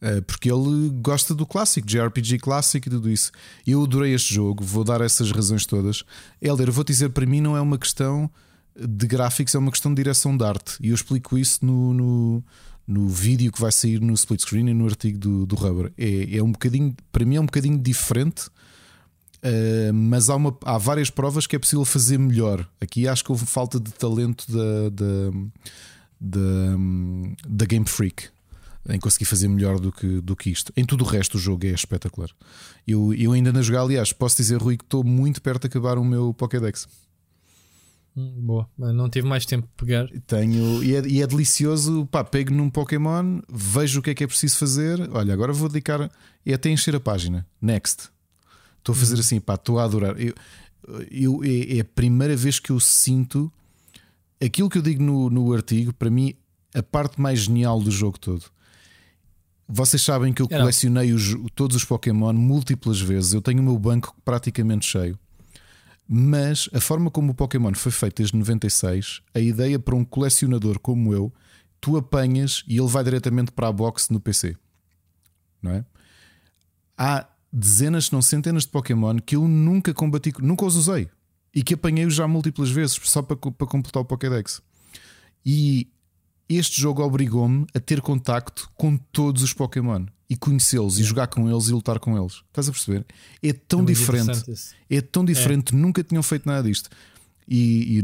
Uh, 0.00 0.22
porque 0.22 0.50
ele 0.50 0.90
gosta 1.00 1.34
do 1.34 1.44
clássico, 1.44 1.88
JRPG 1.88 2.38
clássico 2.38 2.88
e 2.88 2.90
tudo 2.90 3.10
isso. 3.10 3.32
Eu 3.66 3.82
adorei 3.82 4.14
este 4.14 4.32
jogo, 4.32 4.62
vou 4.62 4.84
dar 4.84 5.00
essas 5.00 5.32
razões 5.32 5.66
todas. 5.66 6.04
Helder, 6.40 6.70
vou-te 6.70 6.92
dizer, 6.92 7.10
para 7.10 7.26
mim 7.26 7.40
não 7.40 7.56
é 7.56 7.60
uma 7.60 7.76
questão 7.76 8.30
de 8.78 9.06
gráficos, 9.08 9.54
é 9.54 9.58
uma 9.58 9.72
questão 9.72 9.92
de 9.92 9.96
direção 9.96 10.36
de 10.36 10.44
arte. 10.44 10.76
E 10.80 10.90
eu 10.90 10.94
explico 10.94 11.36
isso 11.36 11.64
no, 11.64 11.92
no, 11.92 12.44
no 12.86 13.08
vídeo 13.08 13.50
que 13.50 13.60
vai 13.60 13.72
sair 13.72 14.00
no 14.00 14.12
split 14.14 14.40
screen 14.40 14.68
e 14.68 14.74
no 14.74 14.86
artigo 14.86 15.18
do, 15.18 15.46
do 15.46 15.56
Rubber. 15.56 15.92
É, 15.98 16.36
é 16.36 16.42
um 16.42 16.52
bocadinho, 16.52 16.94
para 17.10 17.24
mim 17.24 17.36
é 17.36 17.40
um 17.40 17.46
bocadinho 17.46 17.78
diferente. 17.78 18.48
Uh, 19.48 19.94
mas 19.94 20.28
há, 20.28 20.36
uma, 20.36 20.56
há 20.64 20.76
várias 20.76 21.08
provas 21.10 21.46
que 21.46 21.56
é 21.56 21.58
possível 21.58 21.84
fazer 21.84 22.18
melhor. 22.18 22.68
Aqui 22.80 23.06
acho 23.06 23.24
que 23.24 23.30
houve 23.30 23.46
falta 23.46 23.80
de 23.80 23.92
talento 23.92 24.44
da, 24.50 24.90
da, 24.90 25.30
da, 26.20 26.76
da 27.48 27.64
Game 27.64 27.86
Freak 27.86 28.28
em 28.88 28.98
conseguir 28.98 29.26
fazer 29.26 29.48
melhor 29.48 29.78
do 29.78 29.92
que, 29.92 30.20
do 30.20 30.34
que 30.34 30.50
isto. 30.50 30.72
Em 30.76 30.84
tudo 30.84 31.04
o 31.04 31.06
resto, 31.06 31.36
o 31.36 31.40
jogo 31.40 31.66
é 31.66 31.70
espetacular. 31.70 32.30
Eu, 32.86 33.12
eu 33.14 33.32
ainda 33.32 33.52
na 33.52 33.60
jogar, 33.60 33.82
aliás, 33.82 34.12
posso 34.12 34.36
dizer, 34.36 34.60
Rui, 34.60 34.76
que 34.76 34.84
estou 34.84 35.04
muito 35.04 35.42
perto 35.42 35.62
de 35.62 35.66
acabar 35.66 35.98
o 35.98 36.04
meu 36.04 36.32
Pokédex. 36.32 36.88
Hum, 38.16 38.32
boa, 38.38 38.68
não 38.76 39.08
tive 39.08 39.28
mais 39.28 39.44
tempo 39.44 39.66
de 39.66 39.72
pegar. 39.76 40.08
Tenho, 40.26 40.82
e 40.82 40.96
é, 40.96 41.06
e 41.06 41.22
é 41.22 41.26
delicioso. 41.26 42.06
Pá, 42.06 42.24
pego 42.24 42.52
num 42.52 42.70
Pokémon, 42.70 43.40
vejo 43.48 44.00
o 44.00 44.02
que 44.02 44.10
é 44.10 44.14
que 44.14 44.24
é 44.24 44.26
preciso 44.26 44.56
fazer. 44.56 45.08
Olha, 45.12 45.34
agora 45.34 45.52
vou 45.52 45.68
dedicar. 45.68 46.10
É 46.44 46.54
até 46.54 46.70
encher 46.70 46.96
a 46.96 47.00
página. 47.00 47.46
Next. 47.60 48.10
Estou 48.88 48.94
a 48.94 48.98
fazer 48.98 49.14
uhum. 49.14 49.20
assim, 49.20 49.40
pá, 49.40 49.54
estou 49.54 49.78
a 49.78 49.84
adorar. 49.84 50.14
Eu, 50.18 50.34
eu, 51.10 51.44
é, 51.44 51.78
é 51.78 51.80
a 51.80 51.84
primeira 51.84 52.34
vez 52.34 52.58
que 52.58 52.70
eu 52.70 52.80
sinto 52.80 53.52
aquilo 54.42 54.70
que 54.70 54.78
eu 54.78 54.82
digo 54.82 55.02
no, 55.02 55.28
no 55.28 55.52
artigo. 55.52 55.92
Para 55.92 56.10
mim, 56.10 56.34
a 56.74 56.82
parte 56.82 57.20
mais 57.20 57.40
genial 57.40 57.80
do 57.80 57.90
jogo 57.90 58.18
todo 58.18 58.44
vocês 59.68 60.00
sabem 60.00 60.32
que 60.32 60.40
eu 60.40 60.48
colecionei 60.48 61.12
os, 61.12 61.36
todos 61.54 61.76
os 61.76 61.84
Pokémon 61.84 62.32
múltiplas 62.32 62.98
vezes. 62.98 63.34
Eu 63.34 63.42
tenho 63.42 63.60
o 63.60 63.62
meu 63.62 63.78
banco 63.78 64.16
praticamente 64.24 64.86
cheio. 64.86 65.18
Mas 66.08 66.70
a 66.72 66.80
forma 66.80 67.10
como 67.10 67.32
o 67.32 67.34
Pokémon 67.34 67.74
foi 67.74 67.92
feito 67.92 68.16
desde 68.16 68.34
96, 68.34 69.20
a 69.34 69.38
ideia 69.38 69.78
para 69.78 69.94
um 69.94 70.06
colecionador 70.06 70.78
como 70.78 71.12
eu, 71.12 71.30
tu 71.82 71.98
apanhas 71.98 72.64
e 72.66 72.78
ele 72.78 72.88
vai 72.88 73.04
diretamente 73.04 73.52
para 73.52 73.68
a 73.68 73.72
box 73.72 74.08
no 74.08 74.18
PC. 74.18 74.56
Não 75.60 75.72
é? 75.72 75.84
Há 76.96 77.28
dezenas, 77.52 78.06
se 78.06 78.12
não 78.12 78.22
centenas 78.22 78.64
de 78.64 78.68
Pokémon 78.68 79.18
que 79.18 79.36
eu 79.36 79.46
nunca 79.46 79.94
combati, 79.94 80.32
nunca 80.40 80.64
os 80.64 80.76
usei 80.76 81.08
e 81.54 81.62
que 81.62 81.74
apanhei 81.74 82.08
já 82.10 82.28
múltiplas 82.28 82.70
vezes 82.70 82.98
só 83.02 83.22
para, 83.22 83.36
para 83.36 83.66
completar 83.66 84.02
o 84.02 84.04
Pokédex. 84.04 84.60
E 85.44 85.88
este 86.48 86.80
jogo 86.80 87.02
obrigou-me 87.02 87.66
a 87.74 87.80
ter 87.80 88.00
contacto 88.00 88.70
com 88.74 88.96
todos 88.96 89.42
os 89.42 89.52
Pokémon 89.52 90.06
e 90.30 90.36
conhecê-los 90.36 90.98
e 90.98 91.02
jogar 91.02 91.26
com 91.28 91.48
eles 91.48 91.68
e 91.68 91.72
lutar 91.72 91.98
com 91.98 92.16
eles. 92.18 92.42
Estás 92.48 92.68
a 92.68 92.72
perceber? 92.72 93.06
É 93.42 93.52
tão 93.52 93.82
é 93.82 93.84
diferente. 93.86 94.44
É 94.90 95.00
tão 95.00 95.24
diferente. 95.24 95.74
É. 95.74 95.76
Nunca 95.76 96.04
tinham 96.04 96.22
feito 96.22 96.46
nada 96.46 96.68
disto. 96.68 96.90
E, 97.46 97.98
e 97.98 98.02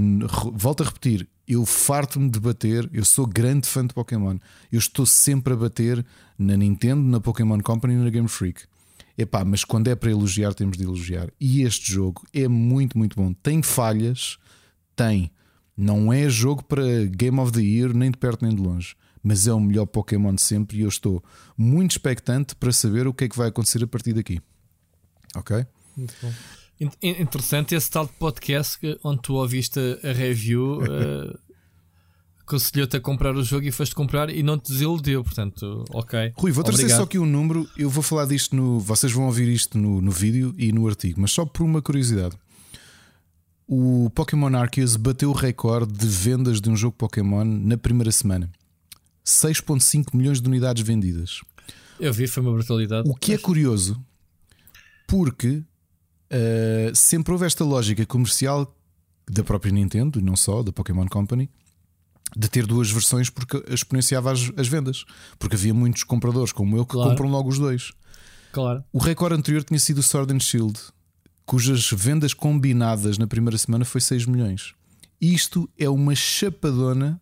volto 0.54 0.82
a 0.82 0.86
repetir: 0.86 1.28
eu 1.46 1.66
farto-me 1.66 2.30
de 2.30 2.40
bater. 2.40 2.88
Eu 2.92 3.04
sou 3.04 3.26
grande 3.26 3.68
fã 3.68 3.86
de 3.86 3.92
Pokémon. 3.92 4.38
Eu 4.72 4.78
estou 4.78 5.04
sempre 5.04 5.52
a 5.52 5.56
bater 5.56 6.04
na 6.38 6.56
Nintendo, 6.56 7.02
na 7.02 7.20
Pokémon 7.20 7.60
Company 7.60 7.94
e 7.94 7.98
na 7.98 8.10
Game 8.10 8.28
Freak. 8.28 8.62
Epá, 9.16 9.44
mas 9.44 9.64
quando 9.64 9.88
é 9.88 9.94
para 9.94 10.10
elogiar, 10.10 10.54
temos 10.54 10.76
de 10.76 10.82
elogiar. 10.84 11.30
E 11.40 11.62
este 11.62 11.92
jogo 11.92 12.26
é 12.32 12.48
muito, 12.48 12.98
muito 12.98 13.16
bom. 13.16 13.32
Tem 13.32 13.62
falhas, 13.62 14.38
tem. 14.96 15.30
Não 15.76 16.12
é 16.12 16.28
jogo 16.28 16.64
para 16.64 16.82
Game 17.06 17.38
of 17.38 17.52
the 17.52 17.60
Year, 17.60 17.94
nem 17.94 18.10
de 18.10 18.16
perto 18.16 18.44
nem 18.44 18.54
de 18.54 18.60
longe. 18.60 18.96
Mas 19.22 19.46
é 19.46 19.52
o 19.52 19.60
melhor 19.60 19.86
Pokémon 19.86 20.34
de 20.34 20.42
sempre 20.42 20.78
e 20.78 20.80
eu 20.82 20.88
estou 20.88 21.22
muito 21.56 21.92
expectante 21.92 22.54
para 22.54 22.72
saber 22.72 23.06
o 23.06 23.14
que 23.14 23.24
é 23.24 23.28
que 23.28 23.36
vai 23.36 23.48
acontecer 23.48 23.82
a 23.82 23.86
partir 23.86 24.12
daqui. 24.12 24.40
Ok? 25.34 25.64
Muito 25.96 26.14
bom. 26.20 26.32
Interessante 27.00 27.74
esse 27.74 27.90
tal 27.90 28.06
de 28.06 28.12
podcast 28.14 28.78
onde 29.02 29.22
tu 29.22 29.34
ouviste 29.34 29.78
a 30.02 30.12
review. 30.12 30.80
uh, 30.82 31.38
aconselhou-te 32.46 32.96
a 32.96 33.00
comprar 33.00 33.34
o 33.34 33.42
jogo 33.42 33.66
e 33.66 33.72
foste 33.72 33.94
comprar 33.94 34.30
e 34.30 34.42
não 34.42 34.58
te 34.58 34.70
desiludiu, 34.70 35.24
portanto, 35.24 35.84
ok. 35.90 36.32
Rui, 36.36 36.52
vou 36.52 36.62
trazer 36.62 36.88
só 36.90 37.02
aqui 37.02 37.18
um 37.18 37.26
número. 37.26 37.68
Eu 37.76 37.90
vou 37.90 38.02
falar 38.02 38.26
disto 38.26 38.54
no. 38.54 38.78
Vocês 38.80 39.12
vão 39.12 39.26
ouvir 39.26 39.48
isto 39.48 39.78
no, 39.78 40.00
no 40.00 40.10
vídeo 40.10 40.54
e 40.58 40.72
no 40.72 40.86
artigo, 40.86 41.20
mas 41.20 41.32
só 41.32 41.44
por 41.44 41.64
uma 41.64 41.80
curiosidade 41.80 42.36
o 43.66 44.10
Pokémon 44.14 44.54
Arceus 44.54 44.96
bateu 44.96 45.30
o 45.30 45.32
recorde 45.32 45.92
de 45.92 46.06
vendas 46.06 46.60
de 46.60 46.68
um 46.68 46.76
jogo 46.76 46.96
Pokémon 46.96 47.44
na 47.44 47.76
primeira 47.76 48.12
semana. 48.12 48.50
6.5 49.24 50.14
milhões 50.14 50.40
de 50.40 50.46
unidades 50.46 50.82
vendidas. 50.82 51.40
Eu 51.98 52.12
vi, 52.12 52.26
foi 52.26 52.42
uma 52.42 52.52
brutalidade. 52.52 53.08
O 53.08 53.14
que 53.14 53.32
é 53.32 53.38
curioso, 53.38 53.98
porque 55.08 55.62
uh, 56.30 56.94
sempre 56.94 57.32
houve 57.32 57.46
esta 57.46 57.64
lógica 57.64 58.04
comercial 58.04 58.74
da 59.30 59.42
própria 59.42 59.72
Nintendo, 59.72 60.18
e 60.18 60.22
não 60.22 60.36
só, 60.36 60.62
da 60.62 60.70
Pokémon 60.70 61.06
Company, 61.06 61.48
de 62.36 62.48
ter 62.48 62.66
duas 62.66 62.90
versões 62.90 63.30
porque 63.30 63.62
exponenciava 63.68 64.32
as, 64.32 64.50
as 64.56 64.68
vendas. 64.68 65.04
Porque 65.38 65.56
havia 65.56 65.74
muitos 65.74 66.04
compradores 66.04 66.52
como 66.52 66.76
eu 66.76 66.84
que 66.84 66.92
claro. 66.92 67.10
compram 67.10 67.28
logo 67.28 67.48
os 67.48 67.58
dois. 67.58 67.92
Claro. 68.52 68.84
O 68.92 68.98
recorde 68.98 69.34
anterior 69.36 69.64
tinha 69.64 69.78
sido 69.78 69.98
o 69.98 70.02
Sword 70.02 70.32
and 70.32 70.40
Shield, 70.40 70.78
cujas 71.44 71.90
vendas 71.90 72.32
combinadas 72.32 73.18
na 73.18 73.26
primeira 73.26 73.58
semana 73.58 73.84
foi 73.84 74.00
6 74.00 74.26
milhões. 74.26 74.74
Isto 75.20 75.68
é 75.78 75.88
uma 75.88 76.14
chapadona. 76.14 77.20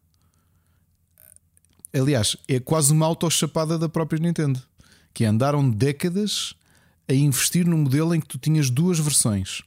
Aliás, 1.92 2.36
é 2.48 2.58
quase 2.58 2.92
uma 2.92 3.06
autochapada 3.06 3.78
da 3.78 3.88
própria 3.88 4.20
Nintendo. 4.20 4.60
Que 5.14 5.24
andaram 5.24 5.68
décadas 5.68 6.54
a 7.08 7.12
investir 7.12 7.66
num 7.66 7.78
modelo 7.78 8.14
em 8.14 8.20
que 8.20 8.26
tu 8.26 8.38
tinhas 8.38 8.70
duas 8.70 8.98
versões. 8.98 9.62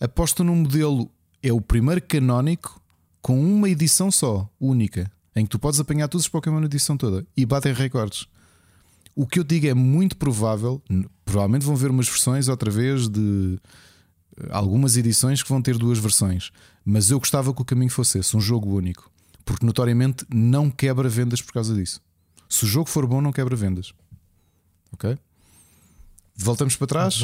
Aposta 0.00 0.42
num 0.42 0.56
modelo, 0.56 1.10
é 1.42 1.52
o 1.52 1.60
primeiro 1.60 2.00
canónico 2.00 2.79
com 3.22 3.40
uma 3.40 3.68
edição 3.68 4.10
só, 4.10 4.48
única, 4.58 5.10
em 5.34 5.44
que 5.44 5.50
tu 5.50 5.58
podes 5.58 5.80
apanhar 5.80 6.08
todos 6.08 6.24
os 6.24 6.28
Pokémon 6.28 6.60
na 6.60 6.66
edição 6.66 6.96
toda 6.96 7.26
e 7.36 7.44
batem 7.44 7.72
recordes. 7.72 8.26
O 9.14 9.26
que 9.26 9.38
eu 9.38 9.44
digo 9.44 9.66
é 9.66 9.74
muito 9.74 10.16
provável, 10.16 10.82
provavelmente 11.24 11.64
vão 11.64 11.76
ver 11.76 11.90
umas 11.90 12.08
versões 12.08 12.48
outra 12.48 12.70
vez 12.70 13.08
de 13.08 13.58
eh, 14.38 14.48
algumas 14.50 14.96
edições 14.96 15.42
que 15.42 15.48
vão 15.48 15.60
ter 15.60 15.76
duas 15.76 15.98
versões, 15.98 16.50
mas 16.84 17.10
eu 17.10 17.18
gostava 17.18 17.52
que 17.52 17.60
o 17.60 17.64
caminho 17.64 17.90
fosse 17.90 18.18
esse, 18.18 18.36
um 18.36 18.40
jogo 18.40 18.74
único, 18.74 19.10
porque 19.44 19.66
notoriamente 19.66 20.24
não 20.32 20.70
quebra 20.70 21.08
vendas 21.08 21.42
por 21.42 21.52
causa 21.52 21.74
disso. 21.74 22.00
Se 22.48 22.64
o 22.64 22.66
jogo 22.66 22.88
for 22.88 23.06
bom, 23.06 23.20
não 23.20 23.32
quebra 23.32 23.54
vendas. 23.54 23.92
Ok? 24.92 25.16
Voltamos 26.34 26.74
para 26.76 26.86
trás. 26.86 27.20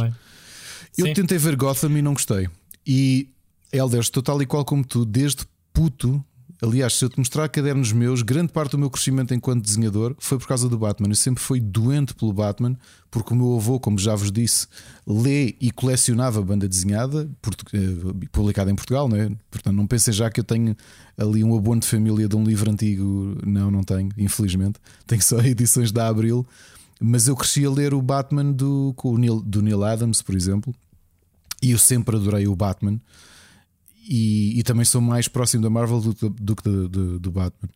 Eu 0.96 1.06
Sim. 1.06 1.14
tentei 1.14 1.38
ver 1.38 1.56
Gotham 1.56 1.98
e 1.98 2.02
não 2.02 2.12
gostei. 2.12 2.48
E 2.86 3.28
Elder, 3.72 4.00
estou 4.00 4.22
tal 4.22 4.40
e 4.40 4.46
qual 4.46 4.64
como 4.64 4.84
tu, 4.84 5.04
desde 5.04 5.44
puto 5.76 6.24
Aliás, 6.62 6.94
se 6.94 7.04
eu 7.04 7.10
te 7.10 7.18
mostrar 7.18 7.46
cadernos 7.50 7.92
meus, 7.92 8.22
grande 8.22 8.50
parte 8.50 8.72
do 8.72 8.78
meu 8.78 8.88
crescimento 8.88 9.34
enquanto 9.34 9.62
desenhador 9.62 10.16
foi 10.18 10.38
por 10.38 10.48
causa 10.48 10.68
do 10.68 10.78
Batman. 10.78 11.10
Eu 11.10 11.14
sempre 11.14 11.42
fui 11.42 11.60
doente 11.60 12.14
pelo 12.14 12.32
Batman, 12.32 12.78
porque 13.10 13.34
o 13.34 13.36
meu 13.36 13.56
avô, 13.56 13.78
como 13.78 13.98
já 13.98 14.14
vos 14.14 14.32
disse, 14.32 14.66
lê 15.06 15.54
e 15.60 15.70
colecionava 15.70 16.40
banda 16.40 16.66
desenhada, 16.66 17.28
eh, 17.74 18.26
publicada 18.32 18.70
em 18.70 18.74
Portugal, 18.74 19.06
não 19.06 19.18
é? 19.18 19.30
Portanto, 19.50 19.76
não 19.76 19.86
pensem 19.86 20.14
já 20.14 20.30
que 20.30 20.40
eu 20.40 20.44
tenho 20.44 20.74
ali 21.18 21.44
um 21.44 21.54
abono 21.54 21.82
de 21.82 21.86
família 21.86 22.26
de 22.26 22.36
um 22.36 22.42
livro 22.42 22.70
antigo. 22.70 23.36
Não, 23.44 23.70
não 23.70 23.82
tenho, 23.82 24.08
infelizmente. 24.16 24.80
Tenho 25.06 25.22
só 25.22 25.38
edições 25.44 25.92
da 25.92 26.08
Abril. 26.08 26.46
Mas 26.98 27.28
eu 27.28 27.36
cresci 27.36 27.66
a 27.66 27.70
ler 27.70 27.92
o 27.92 28.00
Batman 28.00 28.50
do, 28.50 28.94
do 29.44 29.60
Neil 29.60 29.84
Adams, 29.84 30.22
por 30.22 30.34
exemplo, 30.34 30.74
e 31.62 31.72
eu 31.72 31.78
sempre 31.78 32.16
adorei 32.16 32.48
o 32.48 32.56
Batman. 32.56 32.98
E, 34.08 34.58
e, 34.58 34.62
também 34.62 34.84
sou 34.84 35.00
mais 35.00 35.26
próximo 35.26 35.62
da 35.62 35.70
Marvel 35.70 36.00
do, 36.00 36.30
do 36.30 36.56
que 36.56 36.62
do, 36.62 36.88
do, 36.88 37.18
do, 37.18 37.30
Batman. 37.30 37.68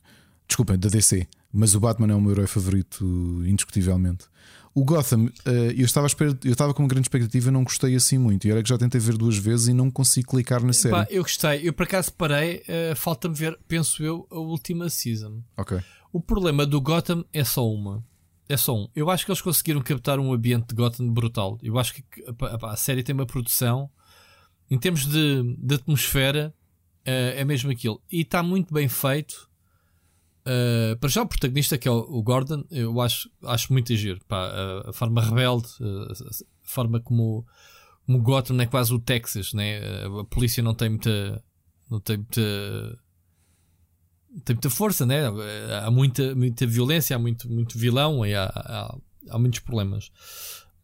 Desculpem, 0.47 0.79
da 0.79 0.89
DC. 0.89 1.27
Mas 1.53 1.75
o 1.75 1.81
Batman 1.81 2.13
é 2.13 2.15
o 2.15 2.21
meu 2.21 2.31
herói 2.31 2.47
favorito, 2.47 3.05
indiscutivelmente. 3.45 4.27
O 4.73 4.85
Gotham, 4.85 5.29
eh, 5.45 5.75
eu 5.77 5.85
estava, 5.85 6.07
eu 6.45 6.53
estava 6.53 6.73
com 6.73 6.85
uma 6.85 6.89
grande 6.89 7.07
expectativa 7.07 7.49
e 7.49 7.51
não 7.51 7.65
gostei 7.65 7.97
assim 7.97 8.19
muito. 8.19 8.47
E 8.47 8.51
era 8.53 8.63
que 8.63 8.69
já 8.69 8.79
tentei 8.79 9.01
ver 9.01 9.17
duas 9.17 9.37
vezes 9.37 9.67
e 9.67 9.73
não 9.73 9.91
consigo 9.91 10.31
clicar 10.31 10.63
na 10.63 10.73
série. 10.73 11.07
Eu 11.11 11.25
gostei, 11.25 11.69
eu 11.69 11.73
por 11.73 11.83
acaso 11.83 12.13
parei, 12.13 12.63
uh, 12.69 12.95
falta-me 12.95 13.35
ver, 13.35 13.59
penso 13.67 14.01
eu, 14.05 14.29
a 14.31 14.39
última 14.39 14.89
season. 14.89 15.43
Ok. 15.57 15.81
O 16.13 16.21
problema 16.21 16.65
do 16.65 16.81
Gotham 16.81 17.25
é 17.33 17.43
só 17.43 17.69
uma. 17.69 18.05
É 18.49 18.57
só 18.57 18.77
um. 18.77 18.89
Eu 18.95 19.11
acho 19.11 19.25
que 19.25 19.33
eles 19.33 19.41
conseguiram 19.41 19.81
captar 19.81 20.21
um 20.21 20.33
ambiente 20.33 20.69
de 20.69 20.75
Gotham 20.75 21.09
brutal. 21.09 21.59
Eu 21.63 21.77
acho 21.77 21.95
que 21.95 22.05
a, 22.41 22.73
a 22.73 22.77
série 22.77 23.03
tem 23.03 23.13
uma 23.13 23.27
produção 23.27 23.91
em 24.71 24.79
termos 24.79 25.05
de, 25.05 25.57
de 25.59 25.75
atmosfera, 25.75 26.55
uh, 27.01 27.37
é 27.37 27.45
mesmo 27.45 27.71
aquilo. 27.71 28.01
E 28.11 28.21
está 28.21 28.43
muito 28.43 28.73
bem 28.73 28.89
feito. 28.89 29.49
Uh, 30.41 30.97
para 30.99 31.09
já 31.09 31.23
o 31.23 31.27
protagonista 31.27 31.77
que 31.77 31.89
é 31.89 31.91
o, 31.91 32.23
Gordon, 32.23 32.65
eu 32.71 33.01
acho, 33.01 33.29
acho 33.43 33.73
muito 33.73 33.93
agir. 33.93 34.21
Pá, 34.29 34.47
a, 34.47 34.91
a, 34.91 34.93
forma 34.93 35.23
rebelde, 35.23 35.69
a, 35.81 36.45
forma 36.63 37.01
como, 37.01 37.45
como 38.07 38.23
Gotham 38.23 38.61
é 38.61 38.67
quase 38.67 38.95
o 38.95 38.99
Texas, 38.99 39.53
né? 39.53 39.81
a 40.21 40.25
polícia 40.25 40.63
não 40.63 40.75
tem 40.75 40.91
muita. 40.91 41.43
Não 41.91 42.01
tem 42.01 42.17
muita. 42.19 43.01
Tem 44.45 44.55
muita 44.55 44.71
força, 44.71 45.05
né? 45.05 45.23
Há 45.85 45.91
muita, 45.91 46.37
muita 46.37 46.65
violência, 46.65 47.17
há 47.17 47.19
muito, 47.19 47.51
muito 47.51 47.77
vilão, 47.77 48.25
e 48.25 48.33
há, 48.33 48.45
há 48.45 48.97
há 49.29 49.39
muitos 49.39 49.61
problemas. 49.61 50.11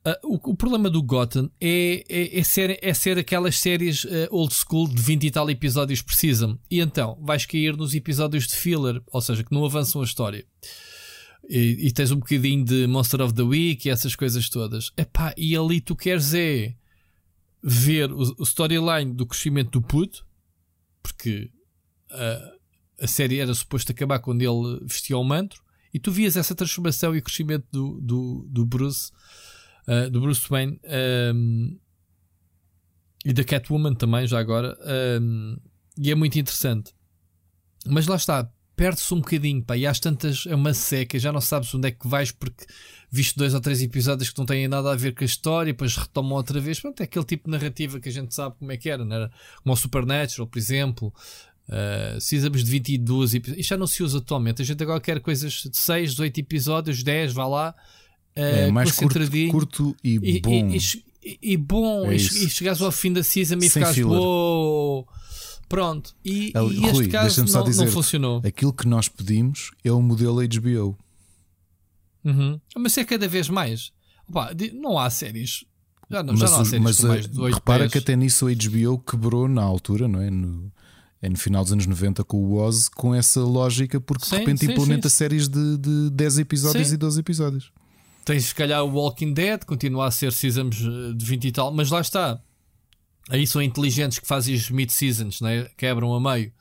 Uh, 0.07 0.35
o, 0.35 0.53
o, 0.53 0.57
problema 0.57 0.89
do 0.89 1.03
Gotham 1.03 1.51
é, 1.61 2.05
é, 2.09 2.39
é, 2.39 2.45
ser, 2.45 2.79
é 2.81 2.95
ser 2.95 3.19
aquelas 3.19 3.59
séries 3.59 4.05
uh, 4.05 4.29
old 4.31 4.55
school 4.55 4.87
de 4.87 5.03
20 5.03 5.25
e 5.27 5.31
tal 5.33 5.51
episódios 5.51 6.01
precisam. 6.01 6.57
E 6.71 6.79
então 6.79 7.19
vais 7.21 7.45
cair 7.45 7.77
nos 7.77 7.93
episódios 7.93 8.47
de 8.47 8.55
filler, 8.55 9.03
ou 9.09 9.21
seja, 9.21 9.43
que 9.43 9.53
não 9.53 9.65
avançam 9.65 10.01
a 10.01 10.05
história. 10.05 10.47
E, 11.49 11.89
e 11.89 11.91
tens 11.91 12.13
um 12.13 12.21
bocadinho 12.21 12.65
de 12.65 12.87
Monster 12.87 13.21
of 13.21 13.35
the 13.35 13.43
Week 13.43 13.89
e 13.89 13.91
essas 13.91 14.15
coisas 14.15 14.49
todas. 14.49 14.93
Epá, 14.97 15.35
e 15.37 15.57
ali 15.57 15.81
tu 15.81 15.97
queres 15.97 16.33
é 16.35 16.77
ver 17.61 18.13
o, 18.13 18.37
o 18.39 18.45
storyline 18.45 19.13
do 19.13 19.27
crescimento 19.27 19.73
do 19.73 19.83
puto, 19.83 20.25
porque 21.03 21.51
uh, 22.13 22.57
a 23.01 23.09
série 23.09 23.41
era 23.41 23.53
suposto 23.53 23.91
acabar 23.91 24.21
quando 24.21 24.41
ele 24.41 24.85
vestia 24.85 25.19
o 25.19 25.25
manto, 25.25 25.61
e 25.93 25.99
tu 25.99 26.13
vias 26.13 26.37
essa 26.37 26.55
transformação 26.55 27.17
e 27.17 27.21
crescimento 27.21 27.67
do, 27.73 28.01
do, 28.01 28.47
do 28.49 28.65
Bruce 28.65 29.11
uh, 29.87 30.11
do 30.11 30.21
Bruce 30.21 30.49
Wayne 30.49 30.81
um, 31.35 31.79
e 33.25 33.33
da 33.33 33.45
Catwoman 33.45 33.95
também, 33.95 34.27
já 34.27 34.39
agora. 34.39 34.79
Um, 35.21 35.57
e 35.99 36.11
é 36.11 36.15
muito 36.15 36.39
interessante. 36.39 36.93
Mas 37.87 38.07
lá 38.07 38.17
está, 38.17 38.51
perde-se 38.77 39.13
um 39.15 39.19
bocadinho, 39.19 39.65
pá, 39.65 39.77
e 39.77 39.87
às 39.87 39.99
tantas 39.99 40.45
é 40.47 40.55
uma 40.55 40.75
seca, 40.75 41.19
já 41.19 41.33
não 41.33 41.41
sabes 41.41 41.75
onde 41.75 41.89
é 41.89 41.91
que 41.91 42.07
vais 42.07 42.31
porque 42.31 42.67
viste 43.11 43.37
dois 43.37 43.55
ou 43.55 43.61
três 43.61 43.83
episódios 43.83 44.31
que 44.31 44.39
não 44.39 44.45
têm 44.45 44.69
nada 44.69 44.93
a 44.93 44.97
ver 44.97 45.15
com 45.15 45.25
a 45.25 45.27
história 45.27 45.71
e 45.71 45.73
depois 45.73 45.97
retomam 45.97 46.33
outra 46.33 46.61
vez. 46.61 46.79
Pronto, 46.79 47.01
é 47.01 47.05
aquele 47.05 47.25
tipo 47.25 47.47
de 47.47 47.51
narrativa 47.51 47.99
que 47.99 48.09
a 48.09 48.13
gente 48.13 48.35
sabe 48.35 48.57
como 48.59 48.71
é 48.71 48.77
que 48.77 48.91
era, 48.91 49.05
não 49.05 49.17
era? 49.17 49.31
Como 49.63 49.73
o 49.73 49.77
Supernatural, 49.77 50.47
por 50.47 50.59
exemplo. 50.59 51.13
Uh, 51.69 52.13
precisamos 52.13 52.63
de 52.63 52.71
22 52.71 53.35
episódios. 53.35 53.61
Isto 53.61 53.71
já 53.71 53.77
não 53.77 53.87
se 53.87 54.03
usa 54.03 54.19
atualmente. 54.19 54.63
A 54.63 54.65
gente 54.65 54.83
agora 54.83 55.01
quer 55.01 55.21
coisas 55.21 55.53
de 55.53 55.77
6, 55.77 56.11
18 56.11 56.41
episódios, 56.41 57.03
10, 57.03 57.33
vá 57.33 57.47
lá. 57.47 57.75
É, 58.37 58.67
é 58.67 58.71
mais 58.71 58.93
curto, 58.93 59.19
curto 59.51 59.97
e, 60.05 60.15
e 60.15 60.41
bom. 60.41 60.71
E, 60.71 60.77
e, 61.25 61.39
e 61.53 61.57
bom, 61.57 62.05
é 62.11 62.15
e, 62.15 62.21
chegares 62.21 62.81
ao 62.83 62.93
fim 62.93 63.13
da 63.13 63.23
season 63.25 63.57
e 63.59 63.71
ficares 63.71 63.99
wow. 63.99 65.09
Pronto. 65.69 66.15
E, 66.25 66.53
El, 66.55 66.73
e 66.73 66.85
este 66.85 66.93
Rui, 66.93 67.09
caso 67.09 67.45
não, 67.45 67.65
dizer, 67.65 67.85
não 67.85 67.91
funcionou. 67.91 68.43
Aquilo 68.45 68.73
que 68.73 68.87
nós 68.87 69.09
pedimos 69.09 69.73
é 69.83 69.91
o 69.91 70.01
modelo 70.01 70.41
HBO. 70.47 70.97
Uhum. 72.25 72.61
Mas 72.77 72.97
é 72.99 73.05
cada 73.05 73.27
vez 73.27 73.49
mais. 73.49 73.93
Opa, 74.29 74.51
não 74.75 74.99
há 74.99 75.11
séries. 75.11 75.65
Já 76.09 76.23
não, 76.23 76.35
mas, 76.35 76.41
já 76.41 76.51
não 76.51 76.61
há 76.61 76.65
séries 76.65 76.85
mas, 76.85 76.97
com 76.99 77.07
mais 77.09 77.29
de 77.29 77.41
8, 77.41 77.55
repara 77.55 77.79
10. 77.81 77.93
que 77.93 77.99
até 77.99 78.15
nisso 78.15 78.47
a 78.47 78.51
HBO 78.53 78.99
quebrou 78.99 79.49
na 79.49 79.63
altura, 79.63 80.07
não 80.07 80.21
é? 80.21 80.31
No, 80.31 80.71
é 81.21 81.29
no 81.29 81.37
final 81.37 81.65
dos 81.65 81.73
anos 81.73 81.87
90 81.87 82.23
com 82.23 82.37
o 82.37 82.55
Oz, 82.55 82.89
com 82.89 83.15
essa 83.15 83.41
lógica, 83.41 84.01
porque 84.01 84.25
sim, 84.25 84.31
de 84.33 84.39
repente 84.39 84.67
sim, 84.67 84.73
implementa 84.73 85.09
sim. 85.09 85.17
séries 85.17 85.49
de, 85.49 85.79
de 85.79 86.11
10 86.11 86.39
episódios 86.39 86.93
e 86.93 86.97
12 86.97 87.19
episódios. 87.21 87.73
Tens 88.27 88.47
se 88.47 88.55
calhar 88.57 88.83
o 88.83 88.91
Walking 88.91 89.33
Dead, 89.33 89.65
continua 89.65 90.09
a 90.09 90.11
ser 90.11 90.33
seasons 90.33 90.81
eh, 90.81 91.13
de 91.15 91.25
20 91.25 91.45
e 91.45 91.53
tal, 91.53 91.73
mas 91.73 91.93
lá 91.93 92.01
está. 92.01 92.43
Aí 93.31 93.47
são 93.47 93.63
inteligentes 93.63 94.19
que 94.19 94.27
fazem 94.27 94.53
os 94.53 94.69
mid-seasons, 94.69 95.41
né? 95.41 95.71
quebram 95.77 96.13
a 96.13 96.21
meio 96.21 96.53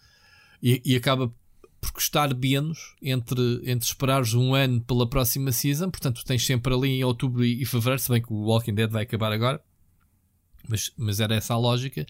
e, 0.62 0.80
e, 0.86 0.96
acaba 0.96 1.34
por 1.82 1.92
custar 1.92 2.36
menos 2.36 2.94
entre, 3.02 3.62
entre 3.66 3.88
esperares 3.88 4.36
um 4.36 4.54
ano 4.54 4.80
pela 4.82 5.10
próxima 5.10 5.52
season. 5.52 5.90
Portanto, 5.90 6.24
tens 6.24 6.46
sempre 6.46 6.72
ali 6.72 7.00
em 7.00 7.04
outubro 7.04 7.44
e 7.44 7.66
fevereiro, 7.66 8.00
se 8.00 8.12
bem 8.12 8.22
que 8.22 8.32
o 8.32 8.44
Walking 8.44 8.76
Dead 8.76 8.90
vai 8.90 9.02
acabar 9.02 9.32
agora, 9.32 9.60
mas, 10.70 10.94
mas 10.96 11.20
era 11.20 11.34
essa 11.34 11.56
a 11.56 11.58
lógica. 11.58 12.06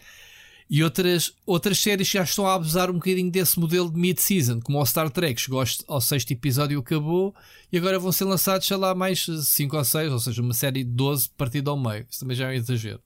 E 0.67 0.83
outras, 0.83 1.31
outras 1.45 1.79
séries 1.79 2.07
já 2.07 2.23
estão 2.23 2.47
a 2.47 2.55
abusar 2.55 2.89
um 2.89 2.95
bocadinho 2.95 3.29
desse 3.29 3.59
modelo 3.59 3.91
de 3.91 3.99
mid-season, 3.99 4.59
como 4.61 4.81
o 4.81 4.85
Star 4.85 5.11
Trek, 5.11 5.39
chegou 5.39 5.63
ao 5.87 6.01
sexto 6.01 6.31
episódio 6.31 6.79
acabou 6.79 7.35
e 7.71 7.77
agora 7.77 7.99
vão 7.99 8.11
ser 8.11 8.25
lançados, 8.25 8.65
sei 8.65 8.75
lá, 8.75 8.95
mais 8.95 9.25
5 9.25 9.77
ou 9.77 9.83
6, 9.83 10.11
ou 10.11 10.19
seja, 10.19 10.41
uma 10.41 10.53
série 10.53 10.83
de 10.83 10.89
12 10.89 11.29
partida 11.37 11.69
ao 11.69 11.77
meio. 11.77 12.07
Isso 12.09 12.19
também 12.21 12.35
já 12.35 12.51
é 12.51 12.55
um 12.55 12.57
exagero. 12.57 12.99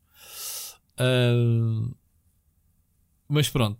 Uh... 0.99 1.93
Mas 3.27 3.49
pronto, 3.49 3.79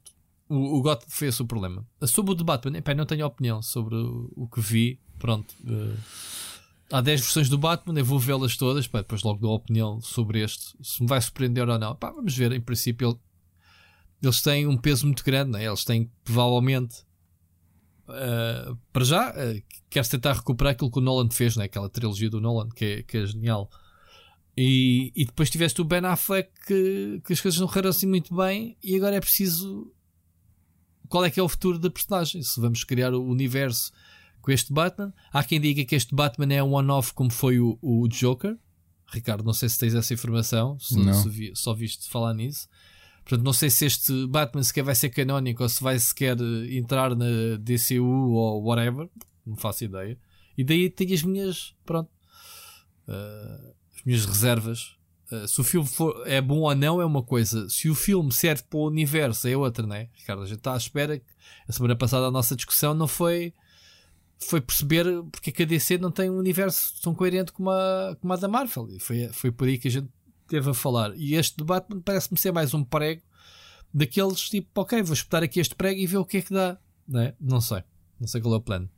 o, 0.50 0.78
o 0.78 0.82
GOT 0.82 1.06
foi 1.08 1.30
esse 1.30 1.42
o 1.42 1.46
problema. 1.46 1.86
Sobre 2.04 2.32
o 2.34 2.36
debate, 2.36 2.68
epá, 2.68 2.94
não 2.94 3.06
tenho 3.06 3.26
opinião 3.26 3.62
sobre 3.62 3.96
o, 3.96 4.30
o 4.36 4.48
que 4.48 4.60
vi. 4.60 5.00
Pronto. 5.18 5.56
Uh... 5.64 5.98
Há 6.92 7.02
10 7.02 7.22
versões 7.22 7.50
do 7.50 7.58
Batman, 7.58 7.98
eu 7.98 8.04
vou 8.04 8.20
vê-las 8.20 8.58
todas, 8.58 8.88
pá, 8.88 9.00
depois 9.00 9.22
logo 9.22 9.40
dou 9.40 9.52
a 9.52 9.56
opinião 9.56 10.02
sobre 10.02 10.42
este, 10.42 10.76
se 10.82 11.02
me 11.02 11.08
vai 11.08 11.22
surpreender 11.22 11.70
ou 11.70 11.80
não. 11.80 11.96
Pá, 11.96 12.12
vamos 12.12 12.36
ver, 12.36 12.52
em 12.52 12.60
princípio 12.60 13.10
ele 13.10 13.20
eles 14.22 14.42
têm 14.42 14.68
um 14.68 14.78
peso 14.78 15.06
muito 15.06 15.24
grande, 15.24 15.52
né? 15.52 15.66
eles 15.66 15.84
têm 15.84 16.12
provavelmente 16.24 17.04
uh, 18.08 18.78
para 18.92 19.06
já 19.06 19.32
uh, 19.32 19.64
quer-se 19.90 20.12
tentar 20.12 20.34
recuperar 20.34 20.74
aquilo 20.74 20.92
que 20.92 21.00
o 21.00 21.02
Nolan 21.02 21.30
fez, 21.30 21.56
né? 21.56 21.66
aquela 21.66 21.90
trilogia 21.90 22.30
do 22.30 22.42
Nolan 22.42 22.70
que 22.70 22.86
é, 22.86 23.04
que 23.04 23.18
é 23.18 23.26
genial. 23.26 23.70
E, 24.58 25.14
e 25.16 25.26
depois 25.26 25.50
tiveste 25.50 25.80
o 25.82 25.86
Ben 25.86 26.06
Affleck 26.06 26.52
que, 26.68 27.22
que 27.26 27.34
as 27.34 27.40
coisas 27.40 27.60
não 27.60 27.68
correram 27.68 27.90
assim 27.90 28.06
muito 28.06 28.36
bem 28.36 28.78
e 28.84 28.96
agora 28.96 29.16
é 29.16 29.22
preciso 29.22 29.94
qual 31.08 31.24
é 31.24 31.32
que 31.32 31.40
é 31.40 31.44
o 31.44 31.50
futuro 31.50 31.80
da 31.80 31.90
personagem, 31.90 32.44
se 32.44 32.60
vamos 32.60 32.84
criar 32.84 33.14
o 33.14 33.24
universo 33.24 33.92
com 34.42 34.52
este 34.52 34.72
Batman. 34.72 35.14
Há 35.34 35.44
quem 35.44 35.60
diga 35.60 35.84
que 35.84 35.96
este 35.96 36.14
Batman 36.14 36.54
é 36.54 36.64
um 36.64 36.74
one-off 36.74 37.14
como 37.14 37.32
foi 37.32 37.60
o, 37.60 37.78
o 37.82 38.08
Joker. 38.08 38.58
Ricardo, 39.08 39.44
não 39.44 39.54
sei 39.54 39.68
se 39.70 39.80
tens 39.80 39.96
essa 39.96 40.14
informação, 40.14 40.80
se, 40.80 40.94
se 41.14 41.30
vi, 41.30 41.52
só 41.56 41.74
viste 41.74 42.08
falar 42.08 42.34
nisso. 42.34 42.68
Portanto, 43.30 43.46
não 43.46 43.54
sei 43.54 43.70
se 43.70 43.86
este 43.86 44.26
Batman 44.26 44.64
sequer 44.64 44.84
vai 44.84 44.96
ser 44.96 45.10
canónico 45.10 45.62
ou 45.62 45.70
se 45.70 45.84
vai 45.84 46.00
sequer 46.00 46.36
eh, 46.42 46.78
entrar 46.78 47.16
na 47.16 47.28
DCU 47.60 48.04
ou 48.04 48.64
whatever. 48.64 49.08
Não 49.46 49.56
faço 49.56 49.84
ideia. 49.84 50.18
E 50.58 50.64
daí 50.64 50.90
tenho 50.90 51.14
as 51.14 51.22
minhas. 51.22 51.76
Pronto. 51.86 52.10
Uh, 53.08 53.76
as 53.96 54.04
minhas 54.04 54.26
reservas. 54.26 54.98
Uh, 55.32 55.48
se 55.48 55.62
o 55.62 55.64
filme 55.64 55.88
for, 55.88 56.24
é 56.26 56.42
bom 56.42 56.62
ou 56.62 56.74
não 56.74 57.00
é 57.00 57.06
uma 57.06 57.22
coisa. 57.22 57.70
Se 57.70 57.88
o 57.88 57.94
filme 57.94 58.32
serve 58.32 58.64
para 58.64 58.80
o 58.80 58.88
universo 58.88 59.48
é 59.48 59.56
outra, 59.56 59.86
não 59.86 59.96
é? 59.96 60.10
Ricardo, 60.16 60.42
a 60.42 60.48
gente 60.48 60.58
está 60.58 60.74
à 60.74 60.78
espera. 60.78 61.20
Que, 61.20 61.26
a 61.68 61.72
semana 61.72 61.96
passada 61.96 62.26
a 62.26 62.32
nossa 62.32 62.56
discussão 62.56 62.96
não 62.96 63.08
foi. 63.08 63.54
Foi 64.40 64.60
perceber 64.60 65.06
porque 65.32 65.52
é 65.52 65.54
que 65.54 65.62
a 65.62 65.66
DC 65.68 66.00
não 66.00 66.10
tem 66.10 66.32
um 66.32 66.38
universo 66.38 67.00
tão 67.04 67.14
coerente 67.14 67.52
como 67.52 67.70
a, 67.70 68.18
como 68.20 68.34
a 68.34 68.38
da 68.38 68.48
Marvel. 68.48 68.90
E 68.90 69.00
foi, 69.00 69.30
foi 69.32 69.52
por 69.52 69.68
aí 69.68 69.78
que 69.78 69.88
a 69.88 69.92
gente 69.92 70.10
teve 70.50 70.70
a 70.70 70.74
falar. 70.74 71.14
E 71.16 71.36
este 71.36 71.58
debate 71.58 71.88
parece-me 72.04 72.38
ser 72.38 72.52
mais 72.52 72.74
um 72.74 72.84
prego 72.84 73.22
daqueles 73.94 74.50
tipo, 74.50 74.68
ok, 74.76 75.02
vou 75.02 75.14
espetar 75.14 75.44
aqui 75.44 75.60
este 75.60 75.76
prego 75.76 76.00
e 76.00 76.06
ver 76.06 76.18
o 76.18 76.26
que 76.26 76.38
é 76.38 76.42
que 76.42 76.54
dá. 76.54 76.78
Não, 77.08 77.22
é? 77.22 77.34
não 77.40 77.62
sei. 77.62 77.84
Não 78.20 78.28
sei 78.28 78.42
qual 78.42 78.54
é 78.56 78.58
o 78.58 78.62
plano. 78.62 78.90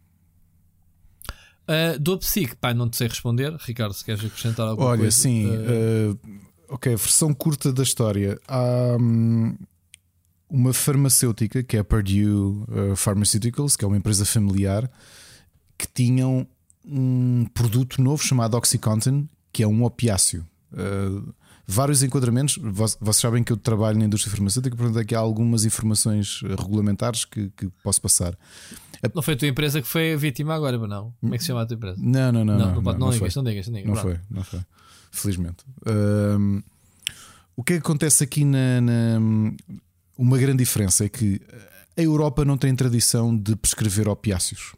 Uh, 1.64 1.98
do 2.00 2.18
Psique, 2.18 2.56
pá, 2.56 2.74
não 2.74 2.90
te 2.90 2.98
sei 2.98 3.08
responder. 3.08 3.56
Ricardo, 3.60 3.94
se 3.94 4.04
queres 4.04 4.26
acrescentar 4.26 4.68
alguma 4.68 4.90
Olha, 4.90 5.02
coisa. 5.02 5.16
sim. 5.16 5.46
Uh... 5.46 6.14
Uh, 6.14 6.20
ok, 6.70 6.96
versão 6.96 7.34
curta 7.34 7.72
da 7.72 7.84
história. 7.84 8.40
Há 8.48 8.98
um, 9.00 9.56
uma 10.50 10.74
farmacêutica 10.74 11.64
que 11.64 11.78
é 11.78 11.80
a 11.80 11.84
Purdue 11.84 12.66
Pharmaceuticals, 12.96 13.76
que 13.76 13.86
é 13.86 13.88
uma 13.88 13.98
empresa 13.98 14.26
familiar, 14.26 14.90
que 15.78 15.88
tinham 15.88 16.48
um 16.84 17.46
produto 17.54 18.02
novo 18.02 18.24
chamado 18.24 18.58
Oxycontin, 18.58 19.30
que 19.54 19.64
é 19.64 19.68
um 19.68 19.84
opiáceo. 19.84 20.46
Uh, 20.74 21.34
vários 21.66 22.04
enquadramentos. 22.04 22.58
Vocês 23.00 23.18
sabem 23.18 23.44
que 23.44 23.52
eu 23.52 23.58
trabalho 23.58 23.98
na 23.98 24.06
indústria 24.06 24.32
farmacêutica, 24.32 24.76
portanto, 24.76 25.00
aqui 25.00 25.16
há 25.16 25.20
algumas 25.20 25.66
informações 25.66 26.42
eh, 26.44 26.50
regulamentares 26.50 27.26
que, 27.26 27.50
que 27.56 27.70
posso 27.84 28.02
passar. 28.02 28.38
Não 29.16 29.22
foi 29.22 29.34
a 29.34 29.38
tua 29.38 29.48
empresa 29.48 29.82
que 29.82 29.88
foi 29.88 30.14
a 30.14 30.18
vítima 30.18 30.54
agora, 30.54 30.78
não? 30.78 31.14
Como 31.20 31.34
é 31.34 31.38
que 31.38 31.44
se 31.44 31.48
chama 31.48 31.64
a 31.64 31.66
tua 31.66 31.76
empresa? 31.76 31.98
Não, 32.00 32.32
não, 32.32 32.46
não. 32.46 32.58
Não, 32.58 32.76
não, 32.76 32.82
não, 32.82 32.94
não, 32.94 33.10
digas, 33.10 33.36
não 33.36 33.44
digas, 33.44 33.68
não 33.68 33.74
digas. 33.74 33.90
Não 33.90 33.96
foi, 33.96 34.20
não 34.30 34.44
foi. 34.44 34.60
Felizmente. 35.12 35.66
Um, 35.88 36.62
o 37.56 37.64
que, 37.64 37.74
é 37.74 37.76
que 37.78 37.82
acontece 37.82 38.24
aqui 38.24 38.46
na, 38.46 38.80
na, 38.80 39.20
Uma 40.18 40.38
grande 40.38 40.60
diferença 40.60 41.06
é 41.06 41.10
que 41.10 41.42
a 41.98 42.02
Europa 42.02 42.46
não 42.46 42.58
tem 42.58 42.76
tradição 42.76 43.36
de 43.36 43.56
prescrever 43.56 44.08
opiáceos. 44.08 44.74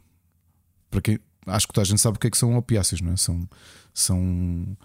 Para 0.90 1.00
quem, 1.00 1.18
acho 1.46 1.66
que 1.66 1.72
toda 1.72 1.82
a 1.82 1.86
gente 1.86 2.00
sabe 2.00 2.16
o 2.16 2.20
que 2.20 2.26
é 2.26 2.30
que 2.30 2.38
são 2.38 2.56
opiáceos, 2.56 3.00
não 3.00 3.12
é? 3.12 3.16
São. 3.16 3.48
são 3.92 4.76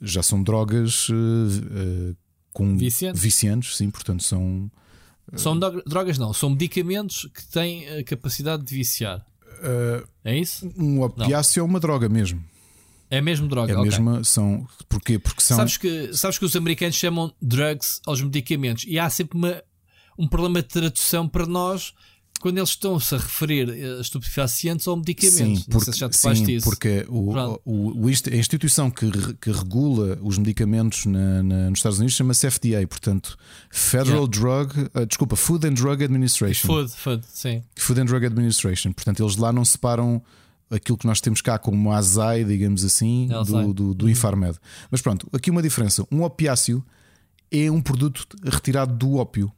já 0.00 0.22
são 0.22 0.42
drogas 0.42 1.08
uh, 1.08 1.14
uh, 1.14 2.16
com 2.52 2.76
viciantes. 2.76 3.22
viciantes, 3.22 3.76
sim, 3.76 3.90
portanto 3.90 4.22
são. 4.22 4.70
Uh, 5.32 5.38
são 5.38 5.58
drogas, 5.58 6.18
não, 6.18 6.32
são 6.32 6.50
medicamentos 6.50 7.28
que 7.34 7.46
têm 7.48 7.88
a 7.88 8.04
capacidade 8.04 8.64
de 8.64 8.74
viciar. 8.74 9.24
é 10.24 10.36
isso? 10.36 10.72
Um 10.76 11.02
opiáceo 11.02 11.60
é 11.60 11.62
uma 11.62 11.78
droga 11.78 12.08
mesmo. 12.08 12.42
É 13.10 13.20
mesmo 13.20 13.48
droga. 13.48 13.72
É 13.72 13.76
okay. 13.76 13.90
mesmo, 13.90 14.24
são. 14.24 14.66
Porquê? 14.88 15.18
Porque 15.18 15.42
são. 15.42 15.56
Sabes 15.56 15.76
que, 15.76 16.14
sabes 16.14 16.38
que 16.38 16.44
os 16.44 16.54
americanos 16.54 16.94
chamam 16.94 17.32
drugs 17.42 18.00
aos 18.06 18.22
medicamentos 18.22 18.84
e 18.86 18.98
há 18.98 19.10
sempre 19.10 19.36
uma, 19.36 19.62
um 20.16 20.28
problema 20.28 20.62
de 20.62 20.68
tradução 20.68 21.28
para 21.28 21.44
nós 21.44 21.92
quando 22.40 22.56
eles 22.56 22.70
estão-se 22.70 23.14
a 23.14 23.18
referir 23.18 23.70
a 23.70 24.00
estupefacientes 24.00 24.86
ou 24.86 24.96
medicamentos. 24.96 25.64
Sim, 25.64 25.70
porque, 25.70 25.92
se 25.92 26.34
sim, 26.34 26.60
porque 26.60 27.06
o, 27.08 27.60
o, 27.64 28.08
a 28.08 28.36
instituição 28.36 28.90
que, 28.90 29.10
que 29.34 29.52
regula 29.52 30.18
os 30.22 30.38
medicamentos 30.38 31.04
na, 31.04 31.42
na, 31.42 31.70
nos 31.70 31.78
Estados 31.78 31.98
Unidos 31.98 32.16
chama-se 32.16 32.50
FDA, 32.50 32.86
portanto, 32.88 33.36
Federal 33.70 34.26
yeah. 34.26 34.38
Drug, 34.38 34.90
uh, 34.94 35.06
desculpa, 35.06 35.36
Food 35.36 35.66
and 35.66 35.74
Drug 35.74 36.02
Administration. 36.02 36.66
Food, 36.66 36.90
food, 36.92 37.24
sim. 37.30 37.62
Food 37.76 38.00
and 38.00 38.06
Drug 38.06 38.24
Administration. 38.24 38.92
Portanto, 38.92 39.22
eles 39.22 39.36
lá 39.36 39.52
não 39.52 39.64
separam 39.64 40.22
aquilo 40.70 40.96
que 40.96 41.06
nós 41.06 41.20
temos 41.20 41.42
cá 41.42 41.58
como 41.58 41.92
Azai, 41.92 42.44
digamos 42.44 42.84
assim, 42.84 43.28
do, 43.28 43.74
do, 43.74 43.94
do 43.94 44.04
Uhum. 44.06 44.10
Infarmed. 44.10 44.58
Mas 44.90 45.02
pronto, 45.02 45.28
aqui 45.32 45.50
uma 45.50 45.62
diferença: 45.62 46.06
um 46.10 46.22
opiáceo 46.22 46.82
é 47.50 47.70
um 47.70 47.82
produto 47.82 48.26
retirado 48.42 48.94
do 48.94 49.16
ópio, 49.16 49.52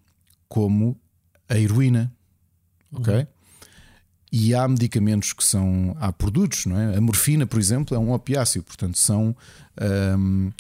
como 0.49 0.99
a 1.49 1.57
heroína, 1.59 2.13
ok? 2.93 3.15
Uhum. 3.15 3.27
E 4.31 4.55
há 4.55 4.67
medicamentos 4.67 5.33
que 5.33 5.45
são. 5.45 5.97
Há 6.01 6.13
produtos, 6.13 6.67
não 6.67 6.79
é? 6.79 6.97
A 6.97 7.01
morfina, 7.01 7.47
por 7.47 7.61
exemplo, 7.61 7.95
é 7.95 7.99
um 7.99 8.13
opiáceo, 8.13 8.63
portanto, 8.63 8.99
são. 8.99 9.37
hum, 10.19 10.51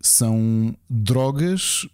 são 0.00 0.74
drogas 0.88 1.86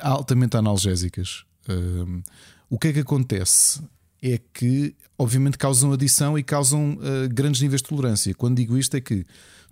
altamente 0.00 0.56
analgésicas. 0.56 1.44
Hum, 1.68 2.22
o 2.68 2.78
que 2.78 2.88
é 2.88 2.92
que 2.92 3.00
acontece? 3.00 3.82
É 4.22 4.40
que, 4.52 4.94
obviamente, 5.18 5.58
causam 5.58 5.92
adição 5.92 6.38
e 6.38 6.42
causam 6.42 6.94
uh, 6.94 7.28
grandes 7.32 7.60
níveis 7.60 7.82
de 7.82 7.88
tolerância. 7.88 8.34
Quando 8.34 8.56
digo 8.56 8.76
isto, 8.78 8.96
é 8.96 9.00
que 9.00 9.24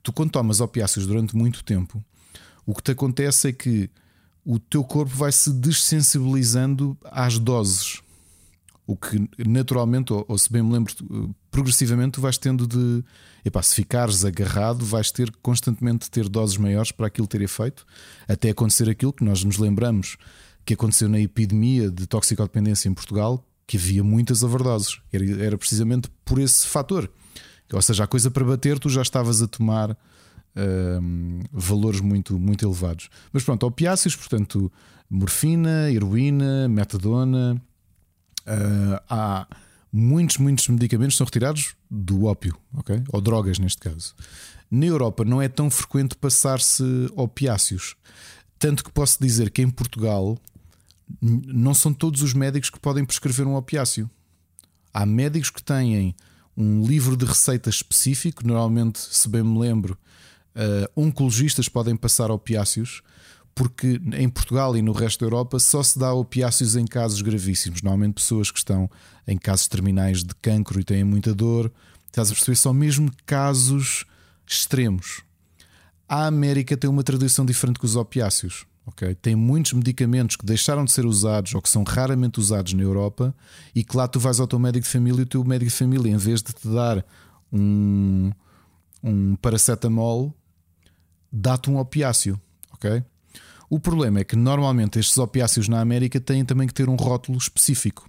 tu, 0.03 0.13
quando 0.13 0.31
tomas 0.31 0.61
opiáceos 0.61 1.07
durante 1.07 1.37
muito 1.37 1.65
tempo, 1.65 2.03
o 2.67 2.75
que 2.75 2.83
te 2.83 2.93
acontece 2.93 3.49
é 3.49 3.53
que 3.53 3.89
o 4.45 4.59
teu 4.59 4.85
corpo 4.85 5.15
vai 5.15 5.33
se 5.33 5.53
dessensibilizando 5.53 6.97
às 7.05 7.39
doses. 7.39 8.01
O 8.87 8.97
que 8.97 9.29
naturalmente, 9.47 10.13
ou, 10.13 10.25
ou 10.29 10.37
se 10.37 10.53
bem 10.53 10.63
me 10.63 10.73
lembro, 10.73 10.93
progressivamente 11.51 12.13
tu 12.13 12.21
vais 12.21 12.37
tendo 12.37 12.67
de. 12.67 13.05
Epá, 13.45 13.63
se 13.63 13.75
ficares 13.75 14.25
agarrado, 14.25 14.85
vais 14.85 15.11
ter 15.11 15.31
constantemente 15.43 16.11
ter 16.11 16.29
doses 16.29 16.57
maiores 16.57 16.93
para 16.93 17.07
aquilo 17.07 17.27
ter 17.27 17.41
efeito, 17.43 17.87
até 18.29 18.51
acontecer 18.51 18.89
aquilo 18.89 19.13
que 19.13 19.25
nós 19.25 19.45
nos 19.45 19.59
lembramos 19.59 20.17
que 20.65 20.75
aconteceu 20.75 21.09
na 21.09 21.21
epidemia 21.21 21.91
de 21.91 22.07
toxicodependência 22.07 22.89
em 22.89 22.95
Portugal, 22.95 23.45
que 23.67 23.77
havia 23.77 24.03
muitas 24.05 24.43
overdoses. 24.43 25.01
Era, 25.13 25.45
era 25.45 25.59
precisamente 25.59 26.09
por 26.25 26.39
esse 26.39 26.67
fator. 26.67 27.11
Ou 27.73 27.83
seja, 27.83 28.05
a 28.05 28.07
coisa 28.07 28.31
para 28.31 28.45
bater, 28.45 28.79
tu 28.79 28.89
já 28.89 29.03
estavas 29.03 29.41
a 29.41 29.49
tomar 29.49 29.97
hum, 31.01 31.41
valores 31.51 32.01
muito, 32.01 32.39
muito 32.39 32.65
elevados. 32.65 33.09
Mas 33.33 33.43
pronto, 33.43 33.67
opiáceos, 33.67 34.15
portanto, 34.15 34.71
morfina, 35.09 35.91
heroína, 35.91 36.69
metadona. 36.69 37.61
Ah, 38.47 39.03
há 39.09 39.47
muitos, 39.93 40.39
muitos 40.39 40.67
medicamentos 40.69 41.15
que 41.15 41.19
são 41.19 41.25
retirados 41.25 41.75
do 41.91 42.25
ópio, 42.25 42.57
ok? 42.75 43.03
Ou 43.13 43.21
drogas, 43.21 43.59
neste 43.59 43.81
caso. 43.81 44.15
Na 44.71 44.87
Europa 44.87 45.25
não 45.25 45.43
é 45.43 45.49
tão 45.49 45.71
frequente 45.71 46.17
passar-se 46.17 46.83
opiáceos. 47.15 47.95
Tanto 48.59 48.83
que 48.83 48.91
posso 48.91 49.19
dizer 49.21 49.51
que 49.51 49.61
em 49.61 49.69
Portugal 49.69 50.39
não 51.21 51.75
são 51.75 51.93
todos 51.93 52.23
os 52.23 52.33
médicos 52.33 52.71
que 52.71 52.81
podem 52.81 53.05
prescrever 53.05 53.47
um 53.47 53.57
opiáceo. 53.57 54.09
Há 54.95 55.05
médicos 55.05 55.51
que 55.51 55.63
têm 55.63 56.15
um 56.57 56.87
livro 56.87 57.17
de 57.17 57.25
receita 57.25 57.69
específico, 57.69 58.47
normalmente, 58.47 58.99
se 58.99 59.29
bem 59.29 59.43
me 59.43 59.59
lembro, 59.59 59.97
uh, 60.55 61.01
oncologistas 61.01 61.69
podem 61.69 61.97
passar 61.97 62.31
opiáceos, 62.31 63.03
porque 63.55 64.01
em 64.15 64.29
Portugal 64.29 64.77
e 64.77 64.83
no 64.83 64.93
resto 64.93 65.21
da 65.21 65.27
Europa 65.27 65.59
só 65.59 65.83
se 65.83 65.99
dá 65.99 66.13
opiáceos 66.13 66.77
em 66.77 66.87
casos 66.87 67.21
gravíssimos. 67.21 67.83
Normalmente, 67.83 68.15
pessoas 68.15 68.51
que 68.51 68.59
estão 68.59 68.91
em 69.27 69.37
casos 69.37 69.69
terminais 69.69 70.25
de 70.25 70.35
cancro 70.37 70.81
e 70.81 70.85
têm 70.85 71.05
muita 71.05 71.35
dor, 71.35 71.71
estás 72.07 72.31
a 72.31 72.35
perceber? 72.35 72.57
São 72.57 72.73
mesmo 72.73 73.11
casos 73.27 74.05
extremos. 74.47 75.23
A 76.09 76.27
América 76.27 76.77
tem 76.77 76.89
uma 76.89 77.03
tradição 77.03 77.45
diferente 77.45 77.79
que 77.79 77.85
os 77.85 77.97
opiáceos. 77.97 78.67
ok? 78.87 79.15
Tem 79.15 79.35
muitos 79.35 79.73
medicamentos 79.73 80.37
que 80.37 80.45
deixaram 80.45 80.85
de 80.85 80.93
ser 80.93 81.07
usados 81.07 81.55
ou 81.55 81.63
que 81.63 81.69
são 81.69 81.85
raramente 81.85 82.41
usados 82.41 82.73
na 82.73 82.83
Europa 82.83 83.35
e 83.75 83.85
que 83.85 83.97
lá 83.97 84.09
tu 84.09 84.19
vais 84.19 84.41
ao 84.41 84.47
teu 84.47 84.59
médico 84.59 84.85
de 84.85 84.91
família 84.91 85.21
e 85.21 85.25
o 85.25 85.27
teu 85.27 85.45
médico 85.45 85.71
de 85.71 85.77
família, 85.77 86.11
em 86.11 86.17
vez 86.17 86.43
de 86.43 86.53
te 86.53 86.69
dar 86.69 87.05
um, 87.53 88.31
um 89.03 89.37
paracetamol, 89.37 90.35
dá-te 91.31 91.71
um 91.71 91.79
opiáceo. 91.79 92.41
ok? 92.73 93.03
O 93.73 93.81
problema 93.81 94.21
é 94.21 94.25
que 94.25 94.37
normalmente 94.37 94.99
estes 94.99 95.17
opiáceos 95.17 95.67
na 95.67 95.81
América 95.81 96.21
têm 96.21 96.45
também 96.45 96.69
que 96.69 96.75
ter 96.75 96.91
um 96.91 96.95
rótulo 96.95 97.39
específico. 97.39 98.07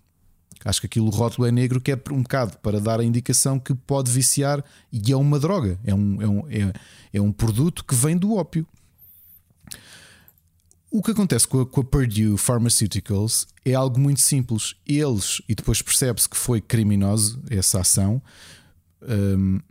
Acho 0.65 0.81
que 0.81 0.87
aquilo 0.87 1.09
rótulo 1.09 1.47
é 1.47 1.53
negro, 1.53 1.79
que 1.79 1.89
é 1.89 1.97
um 2.11 2.21
bocado 2.21 2.57
para 2.57 2.81
dar 2.81 2.99
a 2.99 3.03
indicação 3.03 3.57
que 3.57 3.73
pode 3.73 4.11
viciar 4.11 4.61
e 4.91 5.13
é 5.13 5.15
uma 5.15 5.39
droga, 5.39 5.79
é 5.85 5.95
um, 5.95 6.21
é 6.21 6.27
um, 6.27 6.39
é, 6.49 6.73
é 7.13 7.21
um 7.21 7.31
produto 7.31 7.85
que 7.85 7.95
vem 7.95 8.17
do 8.17 8.35
ópio. 8.35 8.67
O 10.91 11.01
que 11.01 11.11
acontece 11.11 11.47
com 11.47 11.61
a, 11.61 11.65
com 11.65 11.79
a 11.79 11.83
Purdue 11.85 12.37
Pharmaceuticals 12.37 13.47
é 13.63 13.73
algo 13.73 13.97
muito 13.97 14.19
simples. 14.19 14.75
Eles, 14.85 15.41
e 15.47 15.55
depois 15.55 15.81
percebe-se 15.81 16.27
que 16.27 16.35
foi 16.35 16.59
criminoso 16.59 17.41
essa 17.49 17.79
ação. 17.79 18.21
hum, 19.01 19.61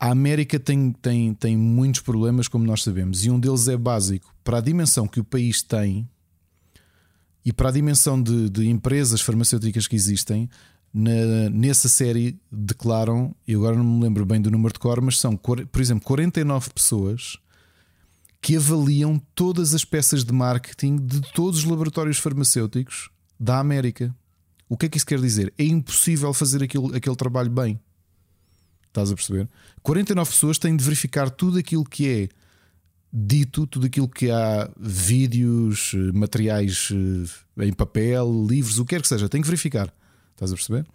a 0.00 0.10
América 0.10 0.58
tem, 0.60 0.92
tem, 0.92 1.34
tem 1.34 1.56
muitos 1.56 2.00
problemas, 2.00 2.46
como 2.48 2.64
nós 2.64 2.82
sabemos, 2.82 3.24
e 3.24 3.30
um 3.30 3.38
deles 3.40 3.66
é 3.68 3.76
básico. 3.76 4.32
Para 4.44 4.58
a 4.58 4.60
dimensão 4.60 5.06
que 5.08 5.18
o 5.20 5.24
país 5.24 5.62
tem 5.62 6.08
e 7.44 7.52
para 7.52 7.68
a 7.68 7.72
dimensão 7.72 8.20
de, 8.22 8.48
de 8.50 8.68
empresas 8.68 9.20
farmacêuticas 9.20 9.86
que 9.86 9.96
existem, 9.96 10.48
na- 10.92 11.50
nessa 11.50 11.88
série 11.88 12.38
declaram, 12.50 13.34
e 13.46 13.54
agora 13.54 13.76
não 13.76 13.84
me 13.84 14.02
lembro 14.02 14.24
bem 14.24 14.40
do 14.40 14.50
número 14.50 14.72
de 14.72 14.78
cor, 14.78 15.00
mas 15.00 15.18
são, 15.18 15.36
por 15.36 15.80
exemplo, 15.80 16.04
49 16.04 16.70
pessoas 16.70 17.36
que 18.40 18.56
avaliam 18.56 19.20
todas 19.34 19.74
as 19.74 19.84
peças 19.84 20.24
de 20.24 20.32
marketing 20.32 20.96
de 20.96 21.20
todos 21.32 21.60
os 21.60 21.64
laboratórios 21.64 22.18
farmacêuticos 22.18 23.10
da 23.38 23.58
América. 23.58 24.14
O 24.68 24.76
que 24.76 24.86
é 24.86 24.88
que 24.88 24.96
isso 24.96 25.06
quer 25.06 25.20
dizer? 25.20 25.52
É 25.58 25.64
impossível 25.64 26.32
fazer 26.32 26.62
aquilo, 26.62 26.94
aquele 26.94 27.16
trabalho 27.16 27.50
bem. 27.50 27.80
Estás 28.88 29.12
a 29.12 29.14
perceber? 29.14 29.48
49 29.82 30.30
pessoas 30.30 30.58
têm 30.58 30.76
de 30.76 30.82
verificar 30.82 31.30
tudo 31.30 31.58
aquilo 31.58 31.84
que 31.84 32.08
é 32.08 32.28
dito, 33.12 33.66
tudo 33.66 33.86
aquilo 33.86 34.08
que 34.08 34.30
há 34.30 34.70
vídeos, 34.78 35.92
eh, 35.94 36.12
materiais 36.12 36.90
eh, 37.58 37.66
em 37.66 37.72
papel, 37.72 38.46
livros, 38.48 38.78
o 38.78 38.84
que 38.84 38.90
quer 38.90 39.02
que 39.02 39.08
seja, 39.08 39.28
tem 39.28 39.40
que 39.40 39.46
verificar. 39.46 39.92
Estás 40.32 40.52
a 40.52 40.54
perceber? 40.54 40.86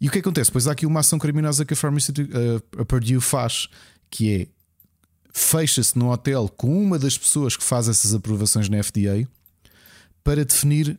E 0.00 0.08
o 0.08 0.10
que 0.10 0.18
acontece? 0.18 0.50
Pois 0.50 0.66
há 0.66 0.72
aqui 0.72 0.86
uma 0.86 1.00
ação 1.00 1.18
criminosa 1.18 1.64
que 1.64 1.74
a, 1.74 1.76
Pharmaceutical, 1.76 2.40
a, 2.76 2.82
a 2.82 2.84
Purdue 2.84 3.20
faz, 3.20 3.68
que 4.10 4.34
é 4.34 4.48
fecha-se 5.32 5.98
no 5.98 6.10
hotel 6.10 6.48
com 6.48 6.82
uma 6.82 6.98
das 6.98 7.16
pessoas 7.16 7.56
que 7.56 7.62
faz 7.62 7.88
essas 7.88 8.14
aprovações 8.14 8.68
na 8.68 8.82
FDA 8.82 9.28
para 10.24 10.44
definir 10.44 10.98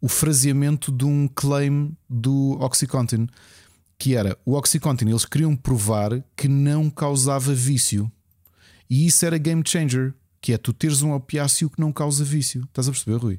o 0.00 0.08
fraseamento 0.08 0.90
de 0.90 1.04
um 1.04 1.28
claim 1.28 1.94
do 2.08 2.56
Oxycontin, 2.60 3.28
que 4.00 4.16
era 4.16 4.34
o 4.46 4.54
Oxycontin, 4.54 5.10
eles 5.10 5.26
queriam 5.26 5.54
provar 5.54 6.24
que 6.34 6.48
não 6.48 6.88
causava 6.88 7.52
vício. 7.52 8.10
E 8.88 9.06
isso 9.06 9.26
era 9.26 9.36
game 9.36 9.62
changer, 9.64 10.14
que 10.40 10.54
é 10.54 10.58
tu 10.58 10.72
teres 10.72 11.02
um 11.02 11.12
opiáceo 11.12 11.68
que 11.68 11.78
não 11.78 11.92
causa 11.92 12.24
vício. 12.24 12.64
Estás 12.64 12.88
a 12.88 12.92
perceber, 12.92 13.18
Rui? 13.18 13.38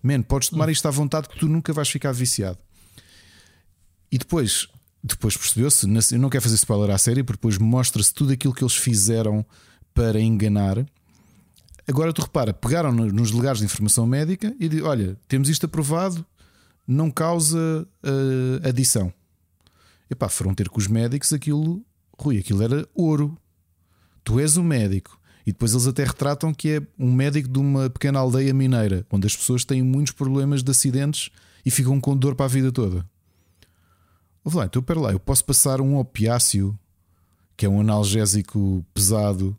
Man, 0.00 0.22
podes 0.22 0.48
tomar 0.48 0.68
isto 0.68 0.86
à 0.86 0.92
vontade 0.92 1.28
que 1.28 1.36
tu 1.36 1.48
nunca 1.48 1.72
vais 1.72 1.88
ficar 1.88 2.12
viciado. 2.12 2.56
E 4.12 4.16
depois, 4.16 4.68
depois 5.02 5.36
percebeu-se, 5.36 5.86
eu 6.14 6.18
não 6.20 6.30
quero 6.30 6.42
fazer 6.44 6.54
spoiler 6.54 6.94
à 6.94 6.98
série, 6.98 7.24
porque 7.24 7.38
depois 7.38 7.58
mostra-se 7.58 8.14
tudo 8.14 8.32
aquilo 8.32 8.54
que 8.54 8.62
eles 8.62 8.76
fizeram 8.76 9.44
para 9.92 10.20
enganar. 10.20 10.86
Agora 11.88 12.12
tu 12.12 12.22
repara, 12.22 12.54
pegaram 12.54 12.92
no- 12.92 13.12
nos 13.12 13.32
legados 13.32 13.58
de 13.58 13.64
informação 13.64 14.06
médica 14.06 14.54
e 14.60 14.68
dizem: 14.68 14.84
Olha, 14.86 15.16
temos 15.26 15.48
isto 15.48 15.66
aprovado, 15.66 16.24
não 16.86 17.10
causa 17.10 17.86
eh, 18.04 18.68
adição. 18.68 19.12
Epá, 20.10 20.28
foram 20.28 20.54
ter 20.54 20.68
com 20.68 20.78
os 20.78 20.86
médicos 20.86 21.32
aquilo, 21.32 21.84
Rui, 22.18 22.38
aquilo 22.38 22.62
era 22.62 22.88
ouro. 22.94 23.36
Tu 24.24 24.40
és 24.40 24.56
o 24.56 24.62
médico. 24.62 25.18
E 25.46 25.52
depois 25.52 25.72
eles 25.72 25.86
até 25.86 26.04
retratam 26.04 26.52
que 26.52 26.70
é 26.70 26.82
um 26.98 27.12
médico 27.12 27.48
de 27.48 27.58
uma 27.58 27.88
pequena 27.88 28.18
aldeia 28.18 28.52
mineira, 28.52 29.06
onde 29.10 29.26
as 29.26 29.36
pessoas 29.36 29.64
têm 29.64 29.82
muitos 29.82 30.12
problemas 30.12 30.62
de 30.62 30.70
acidentes 30.70 31.30
e 31.64 31.70
ficam 31.70 32.00
com 32.00 32.16
dor 32.16 32.34
para 32.34 32.46
a 32.46 32.48
vida 32.48 32.72
toda. 32.72 33.08
Ouve 34.44 34.56
lá, 34.56 34.64
então 34.66 34.82
pera 34.82 34.98
lá, 35.00 35.12
eu 35.12 35.20
posso 35.20 35.44
passar 35.44 35.80
um 35.80 35.96
opiáceo, 35.98 36.76
que 37.56 37.64
é 37.64 37.68
um 37.68 37.80
analgésico 37.80 38.84
pesado, 38.92 39.56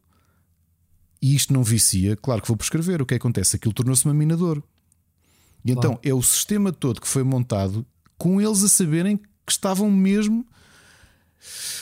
e 1.21 1.35
isto 1.35 1.53
não 1.53 1.63
vicia, 1.63 2.15
claro 2.15 2.41
que 2.41 2.47
vou 2.47 2.57
prescrever. 2.57 3.01
O 3.01 3.05
que 3.05 3.15
acontece? 3.15 3.55
Aquilo 3.55 3.73
tornou-se 3.73 4.05
uma 4.05 4.13
mina 4.13 4.35
de 4.35 4.43
ouro. 4.43 4.63
E 5.65 5.71
então 5.71 5.93
Claro. 5.93 5.99
é 6.03 6.13
o 6.13 6.21
sistema 6.21 6.71
todo 6.71 7.01
que 7.01 7.07
foi 7.07 7.23
montado 7.23 7.85
com 8.17 8.41
eles 8.41 8.63
a 8.63 8.67
saberem 8.69 9.19
que 9.47 9.53
estavam 9.53 9.89
mesmo. 9.89 10.45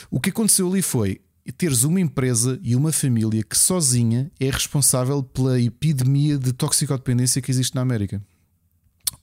O 0.08 0.20
que 0.20 0.30
aconteceu 0.30 0.70
ali 0.70 0.80
foi 0.80 1.20
teres 1.58 1.82
uma 1.82 2.00
empresa 2.00 2.58
e 2.62 2.76
uma 2.76 2.92
família 2.92 3.42
que 3.42 3.58
sozinha 3.58 4.30
é 4.38 4.48
responsável 4.48 5.22
pela 5.22 5.60
epidemia 5.60 6.38
de 6.38 6.52
toxicodependência 6.52 7.42
que 7.42 7.50
existe 7.50 7.74
na 7.74 7.80
América. 7.80 8.22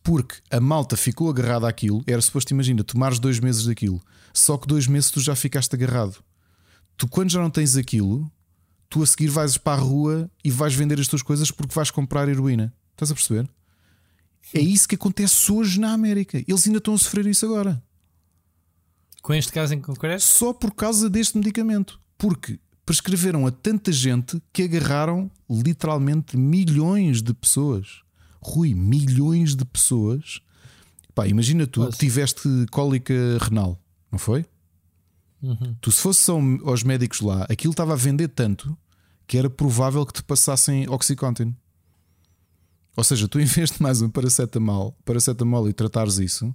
Porque 0.04 0.36
a 0.52 0.60
malta 0.60 0.98
ficou 0.98 1.30
agarrada 1.30 1.68
àquilo, 1.68 2.04
era 2.06 2.22
suposto, 2.22 2.54
imagina, 2.54 2.84
tomares 2.84 3.20
dois 3.20 3.40
meses 3.40 3.66
daquilo, 3.66 4.02
só 4.34 4.58
que 4.58 4.68
dois 4.68 4.88
meses 4.88 5.10
tu 5.10 5.22
já 5.22 5.36
ficaste 5.36 5.74
agarrado. 5.74 6.22
Tu, 6.98 7.08
quando 7.08 7.32
já 7.32 7.42
não 7.42 7.50
tens 7.50 7.78
aquilo, 7.78 8.30
tu 8.90 9.02
a 9.02 9.06
seguir 9.06 9.28
vais 9.28 9.58
para 9.58 9.82
a 9.82 9.84
rua 9.84 10.30
e 10.44 10.52
vais 10.52 10.74
vender 10.74 11.00
as 11.00 11.08
tuas 11.08 11.22
coisas 11.22 11.50
porque 11.50 11.74
vais 11.74 11.92
comprar 11.92 12.28
heroína. 12.28 12.74
Estás 12.92 13.12
a 13.12 13.16
perceber? 13.16 13.50
É 14.54 14.60
isso 14.60 14.88
que 14.88 14.96
acontece 14.96 15.52
hoje 15.52 15.80
na 15.80 15.94
América. 15.94 16.44
Eles 16.48 16.68
ainda 16.68 16.78
estão 16.78 16.94
a 16.94 16.98
sofrer 16.98 17.26
isso 17.26 17.46
agora. 17.46 17.82
Com 19.24 19.34
este 19.34 19.54
caso 19.54 19.74
em 19.74 19.80
concreto? 19.80 20.22
Só 20.22 20.52
por 20.52 20.76
causa 20.76 21.10
deste 21.10 21.38
medicamento. 21.38 21.98
Porque 22.18 22.60
prescreveram 22.86 23.48
a 23.48 23.52
tanta 23.52 23.90
gente 23.90 24.40
que 24.52 24.64
agarraram 24.64 25.32
literalmente 25.50 26.36
milhões 26.36 27.22
de 27.24 27.34
pessoas. 27.34 28.02
Rui, 28.42 28.74
milhões 28.74 29.56
de 29.56 29.64
pessoas. 29.64 30.42
Pá, 31.16 31.26
imagina 31.26 31.66
tu 31.66 31.88
que 31.88 31.98
tiveste 31.98 32.50
cólica 32.70 33.14
renal, 33.40 33.82
não 34.12 34.20
foi? 34.20 34.46
Uhum. 35.42 35.74
Tu, 35.80 35.90
se 35.90 36.02
fosse 36.02 36.24
só 36.24 36.38
aos 36.66 36.84
médicos 36.84 37.22
lá, 37.22 37.46
aquilo 37.50 37.72
estava 37.72 37.94
a 37.94 37.98
vender 37.98 38.28
tanto 38.28 38.78
que 39.26 39.38
era 39.38 39.50
provável 39.50 40.06
que 40.06 40.14
te 40.14 40.24
passassem 40.24 40.90
Oxycontin. 40.90 41.56
Ou 42.98 43.04
seja, 43.06 43.26
tu 43.30 43.40
em 43.42 43.46
vez 43.46 43.72
de 43.72 43.82
mais 43.82 44.02
um 44.02 44.10
paracetamol, 44.10 44.98
paracetamol 45.06 45.70
e 45.70 45.74
tratares 45.74 46.18
isso, 46.18 46.54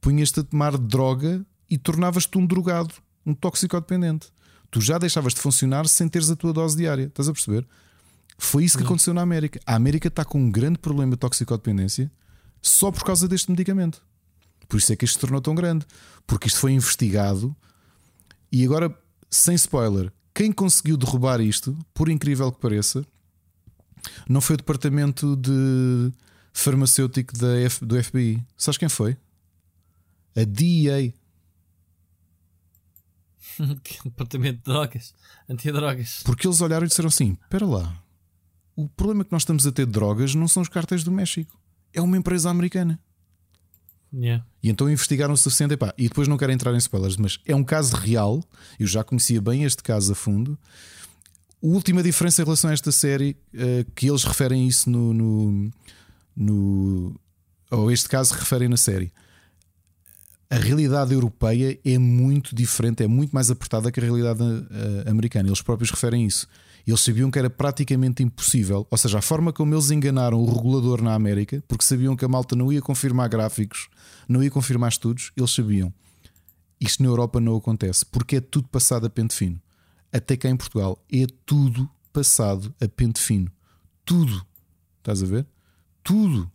punhas-te 0.00 0.40
a 0.40 0.42
tomar 0.42 0.76
droga 0.76 1.46
e 1.70 1.78
tornavas-te 1.78 2.36
um 2.38 2.46
drogado, 2.46 2.94
um 3.24 3.34
toxicodependente. 3.34 4.28
Tu 4.70 4.80
já 4.80 4.98
deixavas 4.98 5.34
de 5.34 5.40
funcionar 5.40 5.86
sem 5.88 6.08
teres 6.08 6.30
a 6.30 6.36
tua 6.36 6.52
dose 6.52 6.76
diária. 6.76 7.04
Estás 7.06 7.28
a 7.28 7.32
perceber? 7.32 7.66
Foi 8.36 8.64
isso 8.64 8.76
que 8.76 8.82
aconteceu 8.84 9.14
na 9.14 9.22
América. 9.22 9.60
A 9.64 9.76
América 9.76 10.08
está 10.08 10.24
com 10.24 10.38
um 10.40 10.50
grande 10.50 10.78
problema 10.78 11.12
de 11.12 11.18
toxicodependência 11.18 12.10
só 12.60 12.90
por 12.90 13.04
causa 13.04 13.28
deste 13.28 13.50
medicamento. 13.50 14.02
Por 14.68 14.78
isso 14.78 14.92
é 14.92 14.96
que 14.96 15.04
isto 15.04 15.14
se 15.14 15.20
tornou 15.20 15.40
tão 15.40 15.54
grande. 15.54 15.86
Porque 16.26 16.48
isto 16.48 16.58
foi 16.58 16.72
investigado 16.72 17.54
e 18.50 18.64
agora, 18.64 18.96
sem 19.30 19.54
spoiler, 19.54 20.12
quem 20.34 20.50
conseguiu 20.50 20.96
derrubar 20.96 21.40
isto, 21.40 21.76
por 21.92 22.08
incrível 22.08 22.50
que 22.50 22.60
pareça, 22.60 23.04
não 24.28 24.40
foi 24.40 24.54
o 24.54 24.56
departamento 24.56 25.36
de 25.36 26.12
farmacêutico 26.52 27.36
da 27.38 27.56
F- 27.60 27.84
do 27.84 28.02
FBI. 28.02 28.42
Sabes 28.56 28.78
quem 28.78 28.88
foi? 28.88 29.16
A 30.36 30.44
DEA. 30.44 31.12
Departamento 34.04 34.58
de 34.58 34.64
drogas, 34.64 35.14
antidrogas. 35.48 36.20
Porque 36.24 36.46
eles 36.46 36.60
olharam 36.60 36.84
e 36.86 36.88
disseram 36.88 37.08
assim: 37.08 37.36
espera 37.42 37.66
lá, 37.66 38.02
o 38.76 38.88
problema 38.88 39.24
que 39.24 39.32
nós 39.32 39.42
estamos 39.42 39.66
a 39.66 39.72
ter 39.72 39.86
de 39.86 39.92
drogas 39.92 40.34
não 40.34 40.48
são 40.48 40.62
os 40.62 40.68
cartéis 40.68 41.04
do 41.04 41.12
México, 41.12 41.58
é 41.92 42.00
uma 42.00 42.16
empresa 42.16 42.50
americana. 42.50 42.98
Yeah. 44.12 44.44
E 44.62 44.70
então 44.70 44.88
investigaram 44.88 45.34
o 45.34 45.36
suficiente. 45.36 45.74
Epá, 45.74 45.92
e 45.98 46.04
depois 46.08 46.28
não 46.28 46.36
quero 46.36 46.52
entrar 46.52 46.72
em 46.72 46.76
spoilers, 46.78 47.16
mas 47.16 47.40
é 47.44 47.54
um 47.54 47.64
caso 47.64 47.96
real. 47.96 48.42
Eu 48.78 48.86
já 48.86 49.02
conhecia 49.02 49.40
bem 49.40 49.64
este 49.64 49.82
caso 49.82 50.12
a 50.12 50.14
fundo. 50.14 50.56
A 51.60 51.66
última 51.66 52.00
diferença 52.02 52.40
em 52.40 52.44
relação 52.44 52.70
a 52.70 52.72
esta 52.72 52.92
série, 52.92 53.36
eh, 53.52 53.84
que 53.94 54.08
eles 54.08 54.22
referem 54.22 54.68
isso 54.68 54.88
no, 54.88 55.12
no, 55.12 55.70
no- 56.36 57.20
Ou 57.70 57.90
este 57.90 58.08
caso 58.08 58.34
referem 58.34 58.68
na 58.68 58.76
série. 58.76 59.12
A 60.54 60.56
realidade 60.56 61.12
europeia 61.12 61.80
é 61.84 61.98
muito 61.98 62.54
diferente, 62.54 63.02
é 63.02 63.08
muito 63.08 63.32
mais 63.32 63.50
apertada 63.50 63.90
que 63.90 63.98
a 63.98 64.02
realidade 64.04 64.40
eh, 64.40 65.10
americana. 65.10 65.48
Eles 65.48 65.60
próprios 65.60 65.90
referem 65.90 66.24
isso. 66.24 66.46
Eles 66.86 67.00
sabiam 67.00 67.28
que 67.28 67.40
era 67.40 67.50
praticamente 67.50 68.22
impossível, 68.22 68.86
ou 68.88 68.96
seja, 68.96 69.18
a 69.18 69.20
forma 69.20 69.52
como 69.52 69.74
eles 69.74 69.90
enganaram 69.90 70.38
o 70.38 70.54
regulador 70.54 71.02
na 71.02 71.12
América, 71.12 71.60
porque 71.66 71.84
sabiam 71.84 72.14
que 72.14 72.24
a 72.24 72.28
malta 72.28 72.54
não 72.54 72.72
ia 72.72 72.80
confirmar 72.80 73.28
gráficos, 73.28 73.88
não 74.28 74.44
ia 74.44 74.50
confirmar 74.50 74.90
estudos, 74.90 75.32
eles 75.36 75.50
sabiam. 75.50 75.92
Isto 76.80 77.02
na 77.02 77.08
Europa 77.08 77.40
não 77.40 77.56
acontece, 77.56 78.06
porque 78.06 78.36
é 78.36 78.40
tudo 78.40 78.68
passado 78.68 79.06
a 79.06 79.10
pente 79.10 79.34
fino. 79.34 79.60
Até 80.12 80.36
cá 80.36 80.48
em 80.48 80.56
Portugal 80.56 81.04
é 81.12 81.26
tudo 81.44 81.90
passado 82.12 82.72
a 82.80 82.86
pente 82.86 83.20
fino. 83.20 83.50
Tudo. 84.04 84.46
Estás 84.98 85.20
a 85.20 85.26
ver? 85.26 85.48
Tudo. 86.04 86.48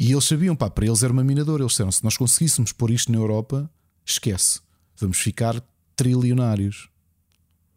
E 0.00 0.10
eles 0.12 0.24
sabiam, 0.24 0.56
pá, 0.56 0.70
para 0.70 0.86
eles 0.86 1.02
era 1.02 1.12
uma 1.12 1.22
minadora. 1.22 1.62
Eles 1.62 1.72
disseram: 1.72 1.92
se 1.92 2.02
nós 2.02 2.16
conseguíssemos 2.16 2.72
pôr 2.72 2.90
isto 2.90 3.12
na 3.12 3.18
Europa, 3.18 3.70
esquece, 4.04 4.60
vamos 4.96 5.18
ficar 5.18 5.62
trilionários. 5.94 6.88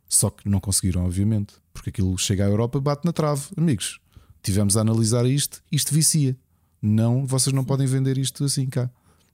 Só 0.07 0.29
que 0.29 0.47
não 0.47 0.61
conseguiram, 0.61 1.03
obviamente, 1.05 1.55
porque 1.73 1.89
aquilo 1.89 2.17
chega 2.17 2.45
à 2.45 2.47
Europa, 2.47 2.79
bate 2.79 3.03
na 3.03 3.11
trave. 3.11 3.47
Amigos, 3.57 3.99
tivemos 4.41 4.77
a 4.77 4.81
analisar 4.81 5.25
isto, 5.25 5.61
isto 5.69 5.93
vicia. 5.93 6.37
Não, 6.81 7.25
vocês 7.25 7.53
não 7.53 7.63
podem 7.65 7.87
vender 7.87 8.17
isto 8.17 8.43
assim 8.45 8.67
cá, 8.67 8.89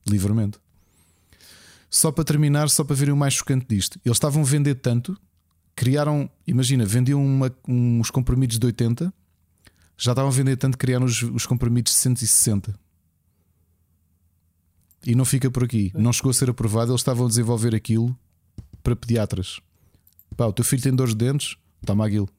livremente. 0.08 0.58
Só 1.90 2.12
para 2.12 2.24
terminar, 2.24 2.70
só 2.70 2.84
para 2.84 2.96
verem 2.96 3.14
o 3.14 3.18
mais 3.18 3.34
chocante 3.34 3.66
disto, 3.68 4.00
eles 4.06 4.16
estavam 4.16 4.42
a 4.42 4.46
vender 4.46 4.76
tanto, 4.76 5.20
criaram, 5.76 6.30
imagina, 6.46 6.86
vendiam 6.86 7.24
uma- 7.24 7.52
uns 7.68 8.10
comprimidos 8.12 8.58
de 8.60 8.66
80, 8.66 9.14
já 10.00 10.12
estavam 10.14 10.32
a 10.32 10.34
vender 10.34 10.56
tanto 10.58 10.78
que 10.78 10.86
criaram 10.86 11.06
os, 11.06 11.22
os 11.22 11.46
comprimidos 11.46 11.92
de 11.94 12.00
160. 12.00 12.74
E 15.06 15.14
não 15.14 15.26
fica 15.26 15.52
por 15.52 15.64
aqui. 15.64 15.92
Não 15.94 16.14
chegou 16.14 16.30
a 16.30 16.34
ser 16.34 16.50
aprovado. 16.50 16.92
Eles 16.92 17.02
estavam 17.02 17.26
a 17.26 17.30
desenvolver 17.30 17.76
aquilo 17.76 18.18
para 18.82 18.96
pediatras. 18.96 19.60
Pá, 20.36 20.46
o 20.46 20.54
teu 20.54 20.64
filho 20.64 20.82
tem 20.82 20.96
de 20.96 21.16
dentes? 21.16 21.58
Toma 21.86 22.08
aquilo. 22.08 22.30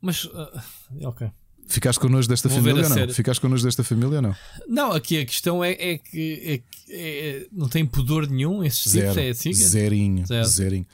Mas, 0.00 0.28
ah, 0.34 0.62
ok. 1.04 1.30
Ficaste 1.66 2.00
connosco 2.00 2.30
desta 2.30 2.48
Vou 2.48 2.58
família 2.58 2.82
ou 2.82 2.88
não? 2.88 2.96
série. 2.96 3.12
Ficaste 3.12 3.40
connosco 3.40 3.66
desta 3.66 3.84
família 3.84 4.16
ou 4.16 4.22
não? 4.22 4.36
Não, 4.66 4.92
aqui 4.92 5.18
a 5.18 5.26
questão 5.26 5.62
é, 5.62 5.72
é 5.72 5.98
que 5.98 6.62
é 6.88 6.88
é- 6.90 7.46
não 7.52 7.68
tem 7.68 7.84
pudor 7.84 8.26
nenhum 8.26 8.64
esses 8.64 8.90
Zero. 8.90 9.08
tipos. 9.08 9.18
É 9.18 9.30
assim? 9.30 9.52
Zerinho. 9.52 10.26
Zero. 10.26 10.48
Zerinho. 10.48 10.86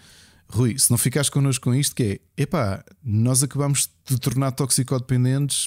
Rui, 0.55 0.79
se 0.79 0.89
não 0.89 0.97
ficares 0.97 1.29
connosco 1.29 1.65
com 1.65 1.75
isto, 1.75 1.97
que 1.97 2.21
é 2.37 2.43
epá, 2.43 2.85
nós 3.03 3.43
acabamos 3.43 3.91
de 4.07 4.17
tornar 4.19 4.53
toxicodependentes 4.53 5.67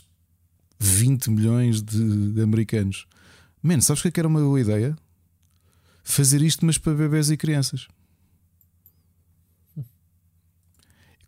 20 0.79 1.29
milhões 1.29 1.81
de, 1.81 2.41
americanos. 2.41 3.05
Mano, 3.61 3.81
sabes 3.81 4.05
é 4.05 4.09
que 4.09 4.17
era 4.17 4.29
uma 4.29 4.39
boa 4.39 4.61
ideia? 4.61 4.97
Fazer 6.05 6.41
isto, 6.41 6.65
mas 6.65 6.77
para 6.77 6.93
bebés 6.93 7.29
e 7.29 7.35
crianças. 7.35 7.89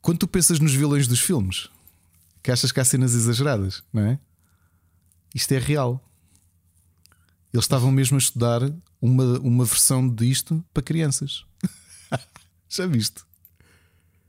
Quando 0.01 0.19
tu 0.19 0.27
pensas 0.29 0.61
nos 0.61 0.73
vilões 0.73 1.05
dos 1.05 1.19
filmes, 1.19 1.67
que 2.41 2.51
achas 2.51 2.71
que 2.71 2.79
há 2.79 2.85
cenas 2.85 3.13
exageradas, 3.13 3.83
não 3.91 4.03
é? 4.03 4.19
Isto 5.35 5.51
é 5.51 5.59
real. 5.59 6.01
Eles 7.51 7.65
estavam 7.65 7.91
mesmo 7.91 8.15
a 8.15 8.19
estudar 8.19 8.61
uma, 9.01 9.37
uma 9.39 9.65
versão 9.65 10.07
disto 10.07 10.63
para 10.73 10.81
crianças. 10.81 11.43
Já 12.69 12.87
viste? 12.87 13.27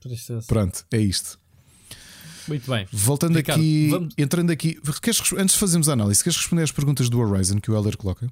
Tristeza. 0.01 0.45
Pronto, 0.47 0.85
é 0.91 0.99
isto. 0.99 1.39
Muito 2.49 2.69
bem. 2.71 2.87
Voltando 2.91 3.37
Ricardo, 3.37 3.61
aqui, 3.61 3.89
vamos- 3.91 4.15
entrando 4.19 4.51
aqui, 4.51 4.81
queres, 5.03 5.21
res- 5.21 5.33
antes 5.39 5.55
de 5.55 5.61
fazermos 5.61 5.89
a 5.89 5.93
análise, 5.93 6.23
queres 6.25 6.37
responder 6.39 6.63
às 6.63 6.73
perguntas 6.73 7.09
do 7.09 7.19
Horizon 7.21 7.61
que 7.61 7.71
o 7.71 7.77
Elder 7.77 7.97
coloca? 7.97 8.31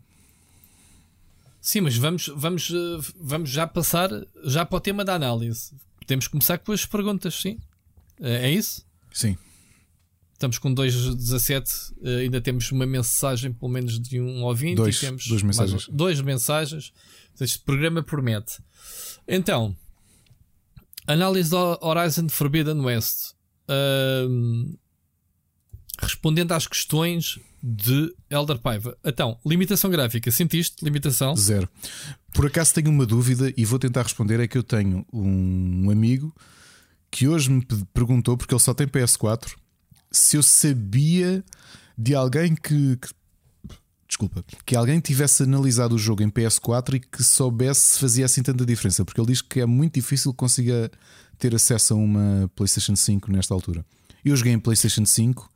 Sim, 1.61 1.83
mas 1.83 1.97
vamos, 1.97 2.31
vamos, 2.35 2.71
eh, 2.71 3.13
vamos 3.21 3.51
já 3.51 3.67
passar 3.67 4.11
já 4.45 4.65
para 4.65 4.77
o 4.77 4.81
tema 4.81 5.05
da 5.05 5.15
análise. 5.15 5.73
Temos 6.07 6.27
que 6.27 6.33
começar 6.33 6.59
com 6.59 6.73
as 6.73 6.87
perguntas, 6.87 7.35
sim. 7.35 7.59
Eh, 8.21 8.49
É 8.49 8.51
isso? 8.51 8.85
Sim. 9.13 9.37
Estamos 10.33 10.57
com 10.59 10.73
2.17, 10.73 11.93
eh, 12.03 12.21
ainda 12.21 12.41
temos 12.41 12.71
uma 12.73 12.87
mensagem, 12.87 13.53
pelo 13.53 13.71
menos 13.71 13.99
de 14.01 14.21
um 14.21 14.43
ouvinte. 14.45 14.77
Dois, 14.77 14.97
e 14.97 15.01
temos 15.01 15.27
duas 15.27 15.43
mais 15.43 15.59
mensagens. 15.59 15.89
dois 15.93 16.21
mensagens. 16.21 16.93
Este 17.41 17.59
programa 17.61 18.03
promete. 18.03 18.59
Então, 19.27 19.77
análise 21.09 21.51
do 21.51 21.79
Horizon 21.81 22.29
Forbidden 22.29 22.81
West. 22.81 23.33
Ahm, 23.69 24.75
respondendo 26.01 26.53
às 26.53 26.67
questões 26.67 27.39
de 27.63 28.15
Elder 28.31 28.59
Paiva. 28.59 28.97
Então, 29.05 29.37
limitação 29.45 29.91
gráfica, 29.91 30.31
sentiste? 30.31 30.85
Limitação? 30.85 31.35
Zero. 31.35 31.69
Por 32.33 32.47
acaso 32.47 32.73
tenho 32.75 32.89
uma 32.91 33.05
dúvida 33.05 33.53
e 33.57 33.65
vou 33.65 33.79
tentar 33.81 34.03
responder. 34.03 34.39
É 34.39 34.47
que 34.47 34.57
eu 34.57 34.63
tenho 34.63 35.05
um 35.13 35.91
amigo 35.91 36.33
que 37.11 37.27
hoje 37.27 37.51
me 37.51 37.65
pe- 37.65 37.85
perguntou, 37.93 38.37
porque 38.37 38.55
ele 38.55 38.61
só 38.63 38.73
tem 38.75 38.87
PS4, 38.87 39.57
se 40.13 40.37
eu 40.37 40.43
sabia 40.43 41.43
de 41.97 42.15
alguém 42.15 42.55
que, 42.55 42.97
que- 42.97 43.09
Desculpa, 44.09 44.43
que 44.65 44.75
alguém 44.75 44.99
tivesse 45.01 45.43
analisado 45.43 45.95
o 45.95 45.99
jogo 45.99 46.23
em 46.23 46.31
PS4 46.31 46.95
e 46.95 47.01
que 47.01 47.23
soubesse 47.23 47.81
se 47.93 47.99
fazia 48.01 48.25
assim 48.25 48.43
tanta 48.43 48.65
diferença, 48.65 49.05
porque 49.05 49.21
ele 49.21 49.29
diz 49.29 49.43
que 49.43 49.61
é 49.61 49.67
muito 49.67 49.95
difícil 49.95 50.33
que 50.33 50.39
consiga 50.39 50.91
ter 51.39 51.55
acesso 51.55 51.93
a 51.93 51.97
uma 51.97 52.51
PlayStation 52.57 52.97
5 52.97 53.31
nesta 53.31 53.53
altura. 53.53 53.85
Eu 54.25 54.35
joguei 54.35 54.53
em 54.55 54.59
PlayStation 54.59 55.05
5, 55.05 55.51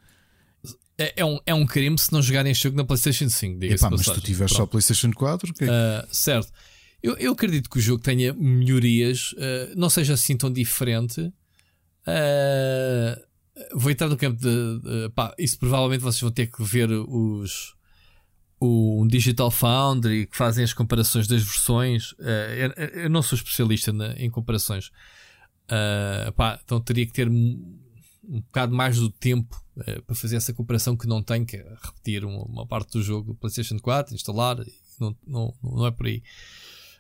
É, 0.99 1.15
é 1.17 1.25
um, 1.25 1.41
é 1.47 1.55
um 1.55 1.65
crime 1.67 1.99
se 1.99 2.13
não 2.13 2.21
jogarem 2.21 2.53
este 2.53 2.65
jogo 2.65 2.77
na 2.77 2.85
PlayStation 2.85 3.29
5. 3.29 3.59
Diga-se 3.59 3.89
mas 3.91 4.03
tu 4.05 4.21
tiveste 4.21 4.57
só. 4.57 4.67
PlayStation 4.67 5.11
4, 5.13 5.55
que 5.55 5.65
Ah, 5.65 6.07
certo. 6.13 6.53
Eu, 7.03 7.17
eu 7.17 7.33
acredito 7.33 7.69
que 7.71 7.79
o 7.79 7.81
jogo 7.81 8.03
tenha 8.03 8.33
melhorias, 8.35 9.35
ah, 9.39 9.73
não 9.75 9.89
seja 9.89 10.13
assim 10.13 10.37
tão 10.37 10.53
diferente. 10.53 11.33
Ah, 12.07 13.19
vou 13.75 13.91
entrar 13.91 14.09
no 14.09 14.17
campo 14.17 14.39
de, 14.41 14.81
de- 14.81 15.09
pá, 15.15 15.35
isso 15.39 15.59
provavelmente 15.59 16.01
vocês 16.03 16.21
vão 16.21 16.31
ter 16.31 16.47
que 16.49 16.63
ver 16.63 16.91
os 16.91 17.75
o 18.65 19.07
Digital 19.09 19.51
Foundry 19.51 20.27
que 20.27 20.37
fazem 20.37 20.63
as 20.65 20.73
comparações 20.73 21.27
das 21.27 21.43
versões. 21.43 22.15
Ah, 22.21 22.55
eu, 22.55 23.03
eu 23.05 23.11
não 23.11 23.23
sou 23.23 23.37
especialista 23.37 23.93
na- 23.93 24.13
em 24.15 24.31
comparações, 24.31 24.91
Ah, 25.69 26.33
pá, 26.37 26.61
então 26.65 26.81
teria 26.81 27.07
que 27.07 27.13
ter 27.13 27.29
um, 27.29 27.79
um 28.29 28.41
bocado 28.41 28.75
mais 28.75 28.97
do 28.99 29.09
tempo 29.11 29.61
ah, 29.79 30.03
para 30.07 30.15
fazer 30.15 30.37
essa 30.37 30.53
comparação 30.53 30.97
que 30.97 31.07
não 31.07 31.23
tenho, 31.23 31.47
que 31.47 31.57
é 31.57 31.67
repetir 31.83 32.25
uma, 32.25 32.43
uma 32.45 32.67
parte 32.67 32.93
do 32.93 33.03
jogo 33.03 33.33
do 33.33 33.35
PlayStation 33.35 33.79
4, 33.79 34.15
instalar 34.15 34.59
não, 35.01 35.17
não, 35.27 35.55
não 35.63 35.87
é 35.87 35.91
por 35.91 36.07
aí. 36.07 36.23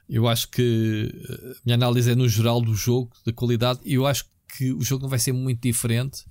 Eu 0.08 0.26
acho 0.28 0.48
que 0.48 1.10
a 1.28 1.60
minha 1.64 1.74
análise 1.76 2.10
é 2.10 2.14
no 2.14 2.28
geral 2.28 2.60
do 2.60 2.74
jogo, 2.74 3.10
da 3.24 3.32
qualidade, 3.32 3.80
e 3.84 3.94
eu 3.94 4.06
acho 4.06 4.24
que 4.58 4.72
o 4.72 4.82
jogo 4.82 5.02
não 5.02 5.08
vai 5.10 5.18
ser 5.18 5.32
muito 5.32 5.60
diferente 5.62 6.24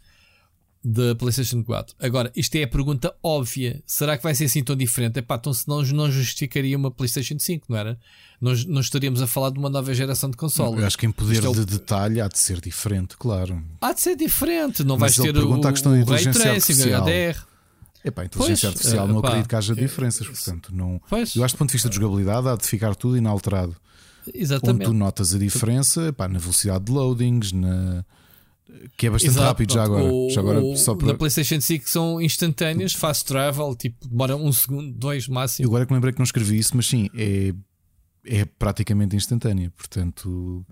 da 0.84 1.14
PlayStation 1.16 1.64
4. 1.64 1.96
Agora, 2.00 2.32
isto 2.36 2.56
é 2.56 2.64
a 2.64 2.68
pergunta 2.68 3.14
óbvia: 3.22 3.82
será 3.86 4.18
que 4.18 4.24
vai 4.24 4.34
ser 4.34 4.46
assim 4.46 4.64
tão 4.64 4.76
diferente? 4.76 5.20
Epá, 5.20 5.36
então 5.36 5.54
senão 5.54 5.84
não 5.84 6.12
justificaria 6.12 6.76
uma 6.76 6.90
PlayStation 6.90 7.38
5, 7.38 7.68
não 7.70 7.78
era? 7.78 8.00
Nós 8.40 8.66
não 8.66 8.82
estaríamos 8.82 9.22
a 9.22 9.28
falar 9.28 9.52
de 9.52 9.60
uma 9.60 9.70
nova 9.70 9.94
geração 9.94 10.30
de 10.30 10.38
consoles. 10.38 10.80
Eu 10.80 10.88
acho 10.88 10.98
que 10.98 11.06
em 11.06 11.12
poder 11.12 11.44
é 11.44 11.48
o... 11.48 11.54
de 11.54 11.66
detalhe 11.66 12.20
há 12.20 12.28
de 12.28 12.40
ser 12.40 12.60
diferente, 12.60 13.16
claro. 13.16 13.64
Há 13.80 13.94
de 13.94 14.02
ser 14.02 14.16
diferente, 14.16 14.84
não 14.84 14.98
Mas 14.98 15.16
vais 15.16 15.28
ter 15.28 15.38
o, 15.38 15.68
a 15.68 15.72
questão 15.72 15.92
o 15.92 16.04
Ray 16.04 16.24
Tracing, 16.24 16.74
HDR. 16.74 17.46
Epá, 18.04 18.24
a 18.24 18.26
inteligência 18.26 18.68
pois, 18.70 18.76
artificial 18.76 19.08
não 19.08 19.20
acredito 19.20 19.48
que 19.48 19.56
haja 19.56 19.76
diferenças, 19.76 20.26
portanto, 20.26 20.74
não. 20.74 21.00
Pois. 21.08 21.36
Eu 21.36 21.44
acho 21.44 21.54
que 21.54 21.58
do 21.58 21.60
ponto 21.60 21.70
de 21.70 21.74
vista 21.74 21.90
de 21.90 21.96
jogabilidade 21.96 22.48
há 22.48 22.56
de 22.56 22.66
ficar 22.66 22.96
tudo 22.96 23.16
inalterado. 23.16 23.76
Exatamente. 24.34 24.88
Onde 24.88 24.92
tu 24.92 24.94
notas 24.94 25.36
a 25.36 25.38
diferença 25.38 26.08
epá, 26.08 26.28
na 26.28 26.40
velocidade 26.40 26.86
de 26.86 26.92
loadings, 26.92 27.52
na 27.52 28.04
que 28.98 29.08
é 29.08 29.10
bastante 29.10 29.32
Exato, 29.32 29.48
rápido 29.48 29.74
já 29.74 29.84
agora. 29.84 30.04
O, 30.04 30.30
já 30.30 30.42
agora 30.42 30.76
só 30.76 30.96
para... 30.96 31.08
Na 31.08 31.14
PlayStation 31.14 31.60
5 31.60 31.90
são 31.90 32.22
instantâneas, 32.22 32.94
fast 32.94 33.26
travel, 33.26 33.76
tipo, 33.76 34.08
demora 34.08 34.36
um 34.36 34.52
segundo, 34.52 34.92
dois 34.94 35.28
máximo. 35.28 35.66
Eu 35.66 35.70
agora 35.70 35.86
que 35.86 35.94
lembrei 35.94 36.14
que 36.14 36.20
não 36.20 36.26
escrevi 36.26 36.58
isso, 36.58 36.76
mas 36.76 36.88
sim, 36.88 37.10
é, 37.16 37.54
é 38.26 38.46
praticamente 38.46 39.16
instantânea. 39.16 39.72
Portanto. 39.72 40.66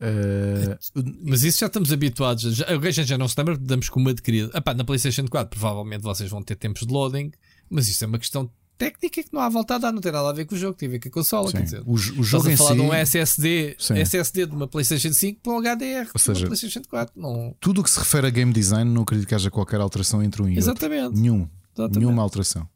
Uh... 0.00 0.76
Mas 1.24 1.42
isso 1.42 1.60
já 1.60 1.66
estamos 1.66 1.92
habituados. 1.92 2.54
Já, 2.54 2.66
a 2.66 2.90
gente 2.90 3.08
já 3.08 3.18
não 3.18 3.28
se 3.28 3.34
lembra, 3.38 3.56
damos 3.56 3.88
com 3.88 4.00
uma 4.00 4.10
adquirida. 4.10 4.50
Epá, 4.56 4.74
na 4.74 4.84
PlayStation 4.84 5.26
4, 5.26 5.58
provavelmente 5.58 6.02
vocês 6.02 6.30
vão 6.30 6.42
ter 6.42 6.56
tempos 6.56 6.86
de 6.86 6.92
loading, 6.92 7.30
mas 7.70 7.88
isso 7.88 8.04
é 8.04 8.06
uma 8.06 8.18
questão 8.18 8.50
técnica 8.76 9.22
que 9.22 9.28
não 9.32 9.40
há 9.40 9.48
volta 9.48 9.74
a 9.74 9.78
dar, 9.78 9.92
não 9.92 10.00
tem 10.00 10.12
nada 10.12 10.28
a 10.28 10.32
ver 10.32 10.44
com 10.44 10.54
o 10.54 10.58
jogo, 10.58 10.74
tem 10.74 10.88
a 10.88 10.92
ver 10.92 11.00
com 11.00 11.08
a 11.08 11.12
consola. 11.12 11.50
Sim. 11.50 11.56
Quer 11.56 11.62
dizer, 11.62 11.82
o, 11.84 11.92
o 11.92 11.98
jogo 11.98 12.48
estás 12.48 12.54
a 12.54 12.56
falar 12.56 12.70
si... 12.70 12.76
de 12.76 12.82
um 12.82 12.94
SSD, 12.94 13.76
SSD 13.78 14.46
de 14.46 14.54
uma 14.54 14.68
PlayStation 14.68 15.12
5 15.12 15.40
para 15.42 15.52
um 15.52 15.60
HDR 15.60 16.10
Ou 16.12 16.20
seja, 16.20 16.46
PlayStation 16.46 16.82
4. 16.88 17.20
Não... 17.20 17.54
Tudo 17.60 17.80
o 17.80 17.84
que 17.84 17.90
se 17.90 17.98
refere 17.98 18.26
a 18.26 18.30
game 18.30 18.52
design, 18.52 18.90
não 18.90 19.02
acredito 19.02 19.28
que 19.28 19.34
haja 19.34 19.50
qualquer 19.50 19.80
alteração 19.80 20.22
entre 20.22 20.42
um 20.42 20.48
e 20.48 20.56
Exatamente. 20.56 21.04
outro. 21.04 21.20
Nenhum. 21.20 21.48
Exatamente. 21.74 21.98
Nenhuma 21.98 22.22
alteração. 22.22 22.68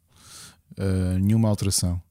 Uh, 0.77 1.19
nenhuma 1.19 1.49
alteração. 1.49 2.01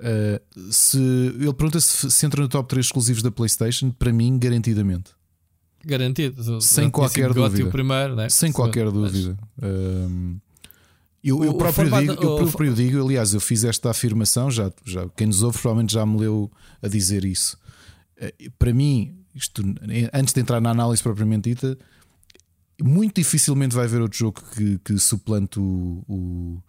Uh, 0.00 0.72
se, 0.72 0.98
ele 0.98 1.52
pergunta 1.52 1.80
se, 1.80 2.10
se 2.10 2.26
entra 2.26 2.42
no 2.42 2.48
top 2.48 2.68
3 2.68 2.86
exclusivos 2.86 3.22
da 3.22 3.30
PlayStation, 3.30 3.90
para 3.90 4.12
mim, 4.12 4.38
garantidamente. 4.38 5.12
Garantido. 5.84 6.60
Sem 6.60 6.88
qualquer 6.88 7.32
dúvida. 7.32 7.70
Primeiro, 7.70 8.14
né? 8.14 8.28
Sem 8.28 8.52
qualquer 8.52 8.90
dúvida. 8.90 9.36
Uh, 9.58 10.40
eu, 11.22 11.44
eu, 11.44 11.54
próprio 11.54 11.88
formato, 11.88 12.06
digo, 12.06 12.22
eu 12.22 12.36
próprio 12.36 12.74
digo, 12.74 13.04
aliás, 13.04 13.32
eu 13.32 13.40
fiz 13.40 13.64
esta 13.64 13.90
afirmação, 13.90 14.50
já, 14.50 14.72
já, 14.84 15.08
quem 15.10 15.26
nos 15.26 15.42
ouve 15.42 15.58
provavelmente 15.58 15.92
já 15.92 16.04
me 16.04 16.18
leu 16.18 16.50
a 16.82 16.88
dizer 16.88 17.24
isso. 17.24 17.56
Eh, 18.16 18.50
para 18.58 18.74
mim, 18.74 19.16
isto, 19.34 19.62
antes 20.12 20.34
de 20.34 20.40
entrar 20.40 20.60
na 20.60 20.70
análise 20.70 21.02
propriamente 21.02 21.50
dita, 21.50 21.78
muito 22.82 23.16
dificilmente 23.16 23.74
vai 23.74 23.84
haver 23.84 24.00
outro 24.00 24.18
jogo 24.18 24.42
que, 24.54 24.78
que 24.78 24.98
suplante 24.98 25.60
o, 25.60 26.02
o 26.08 26.62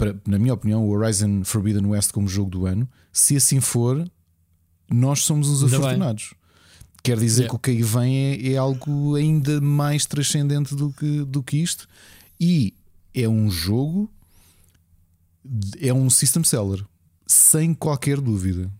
para, 0.00 0.16
na 0.26 0.38
minha 0.38 0.54
opinião, 0.54 0.82
o 0.82 0.90
Horizon 0.90 1.44
Forbidden 1.44 1.84
West 1.84 2.10
como 2.12 2.26
jogo 2.26 2.50
do 2.50 2.66
ano. 2.66 2.88
Se 3.12 3.36
assim 3.36 3.60
for, 3.60 4.10
nós 4.90 5.20
somos 5.24 5.50
os 5.50 5.62
ainda 5.62 5.76
afortunados. 5.76 6.30
Bem. 6.30 6.40
Quer 7.02 7.18
dizer 7.18 7.42
yeah. 7.42 7.50
que 7.50 7.56
o 7.56 7.58
que 7.58 7.70
aí 7.70 7.82
vem 7.82 8.16
é, 8.16 8.52
é, 8.52 8.56
algo 8.56 9.14
ainda 9.14 9.60
mais 9.60 10.06
transcendente 10.06 10.74
do 10.74 10.90
que, 10.90 11.24
do 11.24 11.42
que 11.42 11.58
isto. 11.58 11.86
E 12.38 12.74
é 13.14 13.28
um 13.28 13.50
jogo, 13.50 14.10
é 15.80 15.92
um 15.92 16.08
system 16.10 16.44
seller, 16.44 16.84
sem 17.26 17.74
qualquer 17.74 18.20
dúvida. 18.20 18.70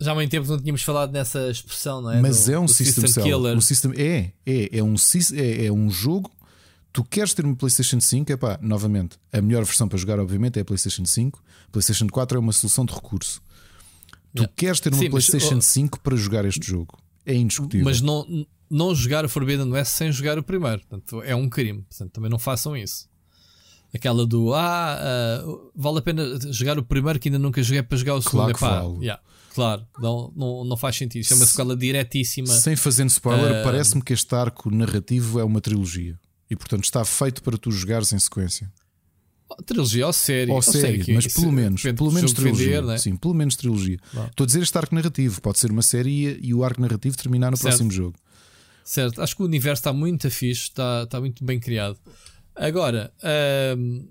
Já 0.00 0.12
há 0.12 0.14
muito 0.14 0.30
tempo 0.30 0.46
não 0.48 0.58
tínhamos 0.58 0.82
falado 0.82 1.12
nessa 1.12 1.50
expressão, 1.50 2.02
não 2.02 2.10
é? 2.10 2.20
Mas 2.20 2.46
do, 2.46 2.52
é 2.52 2.58
um 2.58 2.68
system, 2.68 3.06
system 3.06 3.24
seller. 3.24 3.56
Um 3.56 3.60
system, 3.60 3.92
é, 3.96 4.32
é, 4.44 4.78
é, 4.78 4.82
um, 4.82 4.94
é, 5.34 5.66
é 5.66 5.72
um 5.72 5.90
jogo. 5.90 6.30
Tu 6.92 7.02
queres 7.04 7.34
ter 7.34 7.44
uma 7.44 7.56
PlayStation 7.56 8.00
5, 8.00 8.32
é 8.32 8.36
pá, 8.36 8.58
novamente, 8.60 9.18
a 9.32 9.40
melhor 9.40 9.64
versão 9.64 9.88
para 9.88 9.98
jogar, 9.98 10.18
obviamente, 10.20 10.58
é 10.58 10.62
a 10.62 10.64
PlayStation 10.64 11.04
5. 11.04 11.42
PlayStation 11.72 12.06
4 12.06 12.36
é 12.36 12.40
uma 12.40 12.52
solução 12.52 12.84
de 12.84 12.94
recurso. 12.94 13.42
Tu 14.34 14.48
queres 14.56 14.80
ter 14.80 14.92
uma 14.92 14.98
Sim, 14.98 15.10
PlayStation 15.10 15.56
mas, 15.56 15.66
5 15.66 16.00
para 16.00 16.16
jogar 16.16 16.44
este 16.44 16.66
jogo. 16.66 16.98
É 17.24 17.34
indiscutível. 17.34 17.84
Mas 17.84 18.00
não, 18.00 18.46
não 18.68 18.94
jogar 18.94 19.24
o 19.24 19.28
Forbidden 19.28 19.70
West 19.70 19.92
sem 19.92 20.10
jogar 20.10 20.38
o 20.38 20.42
primeiro. 20.42 20.80
Portanto, 20.80 21.22
é 21.22 21.34
um 21.34 21.48
crime. 21.48 21.82
Portanto, 21.82 22.12
também 22.12 22.30
não 22.30 22.38
façam 22.38 22.76
isso. 22.76 23.08
Aquela 23.94 24.26
do 24.26 24.52
ah, 24.52 25.44
uh, 25.46 25.70
vale 25.74 25.98
a 25.98 26.02
pena 26.02 26.22
jogar 26.50 26.76
o 26.78 26.82
primeiro 26.82 27.18
que 27.20 27.28
ainda 27.28 27.38
nunca 27.38 27.62
joguei 27.62 27.82
para 27.82 27.96
jogar 27.96 28.14
o 28.14 28.22
segundo. 28.22 28.52
Claro, 28.52 28.94
Epá, 28.94 29.00
yeah, 29.00 29.22
claro 29.54 29.86
não, 30.00 30.32
não, 30.34 30.64
não 30.64 30.76
faz 30.76 30.96
sentido. 30.96 31.24
Chama-se 31.24 31.52
aquela 31.52 31.76
diretíssima. 31.76 32.48
Sem 32.48 32.74
fazendo 32.74 33.10
spoiler, 33.10 33.60
uh, 33.60 33.64
parece-me 33.64 34.02
que 34.02 34.12
este 34.12 34.34
arco 34.34 34.68
narrativo 34.68 35.38
é 35.38 35.44
uma 35.44 35.60
trilogia 35.60 36.18
e 36.50 36.56
portanto 36.56 36.82
está 36.82 37.04
feito 37.04 37.40
para 37.40 37.56
tu 37.56 37.70
jogares 37.70 38.12
em 38.12 38.18
sequência. 38.18 38.68
Trilogia 39.64 40.06
ou 40.06 40.12
série, 40.12 40.50
ou 40.50 40.60
série, 40.60 41.14
mas 41.14 41.32
pelo 41.32 41.52
menos, 41.52 41.82
pelo 41.82 42.10
menos 42.10 42.32
trilogia. 42.32 42.80
Vender, 42.80 42.82
né? 42.82 42.98
Sim, 42.98 43.14
pelo 43.14 43.34
menos 43.34 43.54
trilogia. 43.54 43.98
Estou 44.28 44.42
a 44.42 44.46
dizer 44.46 44.62
este 44.62 44.76
arco 44.76 44.94
narrativo, 44.94 45.40
pode 45.40 45.60
ser 45.60 45.70
uma 45.70 45.82
série 45.82 46.40
e 46.42 46.52
o 46.52 46.64
arco 46.64 46.80
narrativo 46.80 47.16
terminar 47.16 47.52
no 47.52 47.56
certo. 47.56 47.68
próximo 47.68 47.90
jogo. 47.92 48.16
Certo, 48.84 49.22
acho 49.22 49.36
que 49.36 49.42
o 49.42 49.44
universo 49.44 49.80
está 49.80 49.92
muito 49.92 50.28
fixe, 50.30 50.62
está, 50.62 51.04
está 51.04 51.20
muito 51.20 51.44
bem 51.44 51.60
criado. 51.60 51.96
Agora, 52.56 53.12
um, 53.76 54.08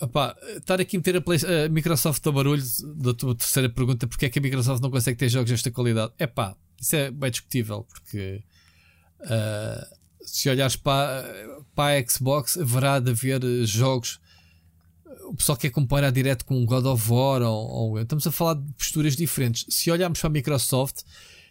opá, 0.00 0.36
estar 0.56 0.80
aqui 0.80 0.96
a 0.96 0.98
meter 0.98 1.16
a, 1.16 1.20
Play, 1.20 1.38
a 1.38 1.68
Microsoft 1.68 2.26
a 2.26 2.32
barulho 2.32 2.62
da 2.96 3.12
tua 3.12 3.34
terceira 3.34 3.68
pergunta: 3.68 4.06
porque 4.06 4.26
é 4.26 4.30
que 4.30 4.38
a 4.38 4.42
Microsoft 4.42 4.82
não 4.82 4.90
consegue 4.90 5.18
ter 5.18 5.28
jogos 5.28 5.50
desta 5.50 5.70
qualidade? 5.70 6.12
É 6.18 6.26
pá, 6.26 6.56
isso 6.80 6.96
é 6.96 7.10
bem 7.10 7.30
discutível, 7.30 7.84
porque 7.84 8.42
uh, 9.20 9.96
se 10.24 10.48
olhares 10.48 10.76
para, 10.76 11.24
para 11.74 11.98
a 11.98 12.08
Xbox, 12.08 12.56
haverá 12.56 12.98
de 12.98 13.10
haver 13.10 13.40
jogos. 13.66 14.20
O 15.28 15.34
pessoal 15.34 15.56
quer 15.56 15.70
comparar 15.70 16.10
direto 16.10 16.44
com 16.44 16.64
God 16.64 16.86
of 16.86 17.10
War 17.10 17.42
ou, 17.42 17.68
ou, 17.68 18.00
estamos 18.00 18.26
a 18.26 18.32
falar 18.32 18.54
de 18.54 18.72
posturas 18.72 19.16
diferentes. 19.16 19.66
Se 19.68 19.90
olharmos 19.90 20.20
para 20.20 20.28
a 20.28 20.32
Microsoft, 20.32 21.02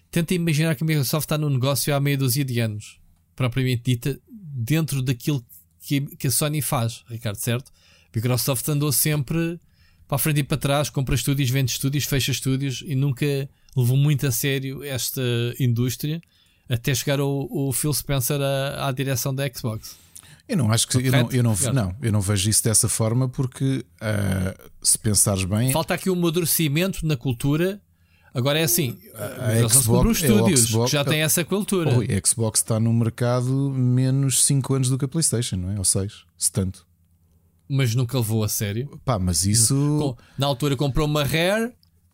tenta 0.09 0.33
imaginar 0.33 0.75
que 0.75 0.83
a 0.83 0.87
Microsoft 0.87 1.25
está 1.25 1.37
no 1.37 1.49
negócio 1.49 1.95
há 1.95 1.99
meia 1.99 2.17
dúzia 2.17 2.43
de 2.43 2.59
anos, 2.59 2.99
propriamente 3.35 3.83
dita, 3.83 4.19
dentro 4.27 5.01
daquilo 5.01 5.43
que, 5.81 6.01
que 6.15 6.27
a 6.27 6.31
Sony 6.31 6.61
faz, 6.61 7.03
Ricardo, 7.09 7.37
certo? 7.37 7.69
A 7.69 8.15
Microsoft 8.15 8.67
andou 8.69 8.91
sempre 8.91 9.59
para 10.07 10.15
a 10.15 10.19
frente 10.19 10.39
e 10.39 10.43
para 10.43 10.57
trás, 10.57 10.89
compra 10.89 11.15
estúdios, 11.15 11.49
vende 11.49 11.71
estúdios, 11.71 12.03
fecha 12.05 12.31
estúdios 12.31 12.83
e 12.85 12.95
nunca 12.95 13.49
levou 13.75 13.97
muito 13.97 14.27
a 14.27 14.31
sério 14.31 14.83
esta 14.83 15.21
indústria 15.59 16.21
até 16.69 16.93
chegar 16.95 17.19
o, 17.19 17.47
o 17.49 17.73
Phil 17.73 17.93
Spencer 17.93 18.39
à, 18.41 18.87
à 18.87 18.91
direção 18.91 19.33
da 19.33 19.49
Xbox. 19.53 19.97
Eu 20.47 20.57
não 20.57 20.71
acho 20.71 20.87
que 20.87 20.97
eu 20.97 21.11
não, 21.11 21.31
eu 21.31 21.43
não, 21.43 21.55
não, 21.73 21.95
eu 22.01 22.11
não 22.11 22.21
vejo 22.21 22.49
isso 22.49 22.63
dessa 22.63 22.89
forma 22.89 23.29
porque 23.29 23.85
uh, 24.01 24.71
se 24.81 24.97
pensares 24.97 25.45
bem. 25.45 25.71
Falta 25.71 25.93
aqui 25.93 26.09
um 26.09 26.13
amadurecimento 26.13 27.05
na 27.05 27.15
cultura 27.15 27.81
Agora 28.33 28.59
é 28.59 28.63
assim, 28.63 28.97
a, 29.13 29.65
a 29.65 29.69
Xbox, 29.69 30.09
os 30.09 30.21
estúdios 30.21 30.65
que 30.65 30.87
já 30.87 31.03
tem 31.03 31.21
essa 31.21 31.43
cultura. 31.43 31.97
Oi, 31.97 32.07
a 32.07 32.27
Xbox 32.27 32.61
está 32.61 32.79
no 32.79 32.93
mercado 32.93 33.71
menos 33.71 34.43
5 34.45 34.73
anos 34.73 34.89
do 34.89 34.97
que 34.97 35.05
a 35.05 35.07
PlayStation, 35.07 35.57
não 35.57 35.71
é? 35.71 35.77
Ou 35.77 35.83
6, 35.83 36.25
se 36.37 36.51
tanto. 36.51 36.85
Mas 37.67 37.93
nunca 37.93 38.17
levou 38.17 38.43
a 38.43 38.49
sério. 38.49 38.99
Pá, 39.03 39.19
mas 39.19 39.45
isso. 39.45 40.15
Na 40.37 40.47
altura 40.47 40.75
comprou 40.75 41.07
uma 41.07 41.23
Rare 41.23 41.73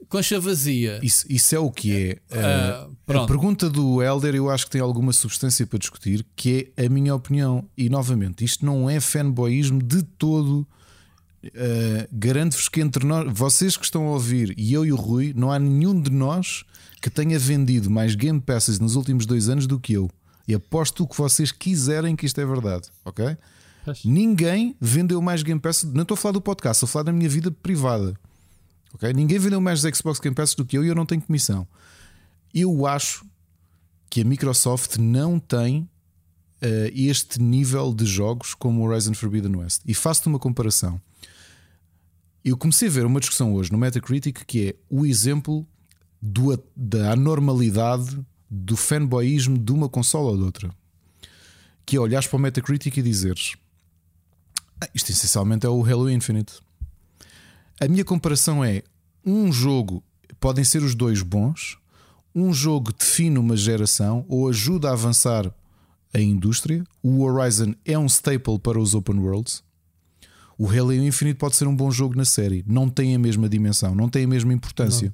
com 0.10 0.18
a 0.18 0.40
vazia. 0.40 1.00
Isso, 1.04 1.26
isso 1.30 1.56
é 1.56 1.60
o 1.60 1.72
que 1.72 2.20
é. 2.32 2.36
Uh, 2.36 3.18
a 3.24 3.26
pergunta 3.26 3.70
do 3.70 4.02
Elder 4.02 4.36
eu 4.36 4.50
acho 4.50 4.66
que 4.66 4.72
tem 4.72 4.82
alguma 4.82 5.12
substância 5.12 5.66
para 5.66 5.80
discutir, 5.80 6.26
que 6.36 6.72
é 6.78 6.86
a 6.86 6.90
minha 6.90 7.14
opinião. 7.14 7.68
E 7.78 7.90
novamente, 7.90 8.44
isto 8.44 8.66
não 8.66 8.90
é 8.90 9.00
fanboyismo 9.00 9.82
de 9.82 10.04
todo 10.04 10.68
Uh, 11.43 12.07
Garanto-vos 12.11 12.67
que 12.67 12.82
entre 12.82 13.06
nós, 13.06 13.32
vocês 13.32 13.77
que 13.77 13.85
estão 13.85 14.07
a 14.07 14.11
ouvir 14.11 14.53
e 14.57 14.74
eu 14.74 14.85
e 14.85 14.91
o 14.91 14.95
Rui, 14.95 15.33
não 15.35 15.51
há 15.51 15.59
nenhum 15.59 15.99
de 15.99 16.09
nós 16.11 16.64
que 17.01 17.09
tenha 17.09 17.38
vendido 17.38 17.90
mais 17.90 18.16
Game 18.16 18.41
Passes 18.41 18.80
nos 18.80 18.95
últimos 18.95 19.25
dois 19.25 19.48
anos 19.48 19.67
do 19.67 19.80
que 19.80 19.93
eu. 19.93 20.09
E 20.48 20.53
aposto 20.53 21.03
o 21.03 21.07
que 21.07 21.17
vocês 21.17 21.51
quiserem 21.51 22.16
que 22.16 22.25
isto 22.25 22.40
é 22.41 22.45
verdade, 22.45 22.88
ok? 23.06 23.38
Ninguém 24.03 24.75
vendeu 24.82 25.22
mais 25.22 25.43
Game 25.43 25.59
Passes. 25.61 25.83
Não 25.91 26.01
estou 26.01 26.16
a 26.16 26.17
falar 26.17 26.33
do 26.33 26.41
podcast, 26.41 26.77
estou 26.77 26.88
a 26.88 26.91
falar 26.91 27.03
da 27.03 27.14
minha 27.14 27.30
vida 27.30 27.51
privada. 27.51 28.17
ok? 28.93 29.14
Ninguém 29.14 29.40
vendeu 29.40 29.61
mais 29.61 29.82
Xbox 29.82 30.19
Game 30.19 30.35
Passes 30.35 30.56
do 30.56 30.66
que 30.66 30.77
eu 30.77 30.83
e 30.83 30.88
eu 30.88 30.95
não 30.95 31.06
tenho 31.06 31.22
comissão. 31.22 31.67
Eu 32.53 32.85
acho 32.85 33.25
que 34.09 34.22
a 34.22 34.25
Microsoft 34.25 34.98
não 34.98 35.40
tem 35.40 35.82
uh, 36.61 36.91
este 36.93 37.41
nível 37.41 37.93
de 37.93 38.06
jogos 38.06 38.53
como 38.53 38.82
o 38.82 38.88
Horizon 38.88 39.14
Forbidden 39.14 39.56
West. 39.56 39.82
E 39.85 39.93
faço-te 39.93 40.27
uma 40.27 40.40
comparação. 40.40 40.99
Eu 42.48 42.56
comecei 42.56 42.88
a 42.88 42.92
ver 42.92 43.06
uma 43.06 43.19
discussão 43.19 43.53
hoje 43.53 43.74
no 43.74 43.77
Metacritic 43.77 44.45
que 44.45 44.69
é 44.69 44.76
o 44.90 45.06
exemplo 45.06 45.67
do, 46.22 46.58
da 46.74 47.11
anormalidade 47.11 48.26
do 48.50 48.77
fanboyismo 48.77 49.58
de 49.58 49.69
uma 49.74 49.90
consola 49.90 50.32
ou 50.32 50.38
de 50.38 50.43
outra. 50.43 50.72
Que 51.85 51.98
é 51.98 52.00
olhares 52.00 52.26
para 52.26 52.38
o 52.38 52.40
Metacritic 52.40 52.95
e 52.95 53.01
dizeres 53.01 53.56
ah, 54.80 54.88
isto 54.95 55.11
essencialmente 55.11 55.66
é 55.66 55.69
o 55.69 55.84
Halo 55.84 56.09
Infinite. 56.09 56.53
A 57.82 57.88
minha 57.90 58.06
comparação 58.06 58.64
é 58.64 58.82
um 59.26 59.51
jogo, 59.51 60.01
podem 60.40 60.64
ser 60.64 60.82
os 60.84 60.95
dois 60.95 61.22
bons, 61.22 61.77
um 62.34 62.53
jogo 62.53 62.93
define 62.93 63.38
uma 63.38 63.58
geração 63.58 64.24
ou 64.30 64.48
ajuda 64.48 64.88
a 64.88 64.93
avançar 64.93 65.53
a 66.14 66.19
indústria. 66.22 66.82
O 67.03 67.24
Horizon 67.24 67.76
é 67.84 68.00
um 68.00 68.06
staple 68.06 68.58
para 68.58 68.80
os 68.80 68.95
open 68.95 69.19
worlds. 69.19 69.67
O 70.58 70.68
Halo 70.69 70.94
Infinite 70.94 71.38
pode 71.38 71.56
ser 71.56 71.68
um 71.68 71.76
bom 71.76 71.92
jogo 71.92 72.16
na 72.16 72.26
série, 72.26 72.64
não 72.68 72.90
tem 72.90 73.14
a 73.16 73.19
mesma 73.19 73.48
dimensão, 73.48 73.94
não 73.94 74.10
tem 74.10 74.24
a 74.26 74.27
mesma 74.27 74.52
importância. 74.53 75.08
Não. 75.08 75.14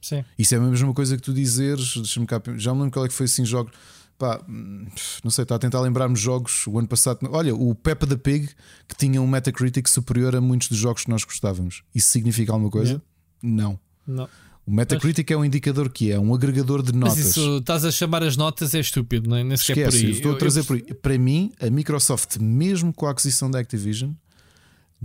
Sim. 0.00 0.24
Isso 0.38 0.54
é 0.54 0.58
a 0.58 0.60
mesma 0.60 0.92
coisa 0.92 1.16
que 1.16 1.22
tu 1.22 1.32
dizeres. 1.32 1.94
Cá, 2.28 2.42
já 2.56 2.72
me 2.74 2.80
lembro 2.80 2.92
qual 2.92 3.06
é 3.06 3.08
que 3.08 3.14
foi 3.14 3.24
assim 3.24 3.44
jogos. 3.44 3.72
Pá, 4.18 4.44
não 4.46 5.30
sei, 5.30 5.42
está 5.42 5.54
a 5.54 5.58
tentar 5.58 5.80
lembrar-me 5.80 6.14
jogos 6.14 6.66
o 6.66 6.78
ano 6.78 6.86
passado. 6.86 7.18
Olha, 7.32 7.54
o 7.54 7.74
Peppa 7.74 8.06
the 8.06 8.16
Pig 8.16 8.48
que 8.86 8.94
tinha 8.96 9.20
um 9.20 9.26
Metacritic 9.26 9.88
superior 9.88 10.36
a 10.36 10.40
muitos 10.42 10.68
dos 10.68 10.76
jogos 10.78 11.04
que 11.04 11.10
nós 11.10 11.24
gostávamos. 11.24 11.82
Isso 11.94 12.10
significa 12.10 12.52
alguma 12.52 12.70
coisa? 12.70 12.92
Yeah. 12.92 13.04
Não. 13.42 13.80
Não. 14.06 14.28
O 14.66 14.70
Metacritic 14.70 15.30
é 15.30 15.36
um 15.36 15.44
indicador 15.44 15.90
que 15.90 16.10
é 16.12 16.18
um 16.18 16.34
agregador 16.34 16.82
de 16.82 16.92
notas. 16.92 17.16
Mas 17.18 17.26
isso 17.28 17.56
estás 17.58 17.84
a 17.84 17.90
chamar 17.90 18.22
as 18.22 18.36
notas 18.36 18.74
é 18.74 18.80
estúpido, 18.80 19.28
não 19.28 19.36
é? 19.36 19.44
Nem 19.44 19.56
sequer 19.56 19.88
Esquece, 19.88 19.98
por 20.00 20.06
aí. 20.06 20.12
estou 20.12 20.32
a 20.32 20.36
trazer 20.38 20.60
eu- 20.60 20.64
por 20.64 20.76
aí. 20.76 20.82
Para 20.94 21.18
mim, 21.18 21.52
a 21.60 21.68
Microsoft, 21.68 22.36
mesmo 22.38 22.92
com 22.92 23.06
a 23.06 23.10
aquisição 23.10 23.50
da 23.50 23.58
Activision, 23.58 24.12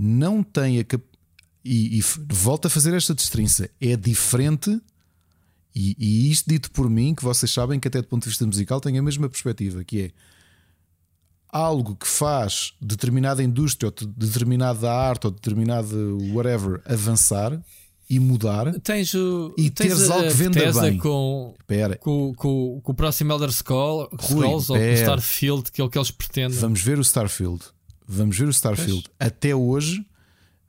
não 0.02 0.42
tem 0.42 0.80
a 0.80 0.84
cap... 0.84 1.04
e, 1.66 2.00
e 2.00 2.04
volta 2.32 2.68
a 2.68 2.72
fazer 2.72 2.94
esta 2.94 3.14
destrinça. 3.14 3.70
É 3.82 3.96
diferente, 3.96 4.80
e, 5.76 5.96
e 6.00 6.32
isto 6.32 6.50
dito 6.50 6.72
por 6.72 6.90
mim, 6.90 7.14
que 7.14 7.24
vocês 7.24 7.52
sabem 7.52 7.80
que 7.80 7.88
até 7.88 8.02
do 8.02 8.08
ponto 8.08 8.24
de 8.24 8.30
vista 8.30 8.46
musical 8.46 8.80
tem 8.80 8.98
a 8.98 9.02
mesma 9.04 9.28
perspectiva, 9.30 9.84
que 9.84 10.02
é 10.04 10.12
algo 11.52 11.96
que 11.96 12.08
faz 12.08 12.74
determinada 12.82 13.44
indústria, 13.44 13.88
ou 13.88 13.92
de- 13.94 14.08
determinada 14.28 14.92
arte, 14.92 15.26
ou 15.26 15.32
determinado 15.32 16.18
whatever 16.34 16.82
avançar 16.86 17.60
e 18.10 18.20
mudar. 18.20 18.74
Tens, 18.82 19.14
o, 19.14 19.54
E 19.58 19.70
tens 19.70 19.90
teres 19.94 20.10
algo 20.10 20.28
que 20.28 20.34
venda 20.34 20.82
bem. 20.82 20.98
com, 20.98 21.54
Espera, 21.60 21.96
com, 21.98 22.34
com, 22.36 22.80
com 22.82 22.92
o 22.92 22.96
próximo 22.96 23.32
Elder 23.34 23.52
Scroll- 23.52 24.10
Scrolls 24.22 24.72
ou 24.72 24.78
com 24.78 24.84
o 24.84 24.88
pera. 24.88 24.94
Starfield, 25.00 25.72
que 25.72 25.82
é 25.82 25.84
o 25.84 25.90
que 25.90 25.98
eles 25.98 26.12
pretendem. 26.12 26.58
Vamos 26.58 26.82
ver 26.82 26.98
o 26.98 27.02
Starfield. 27.02 27.62
Vamos 28.12 28.40
ver 28.40 28.48
o 28.48 28.50
Starfield. 28.50 29.08
Até 29.20 29.54
hoje, 29.54 30.04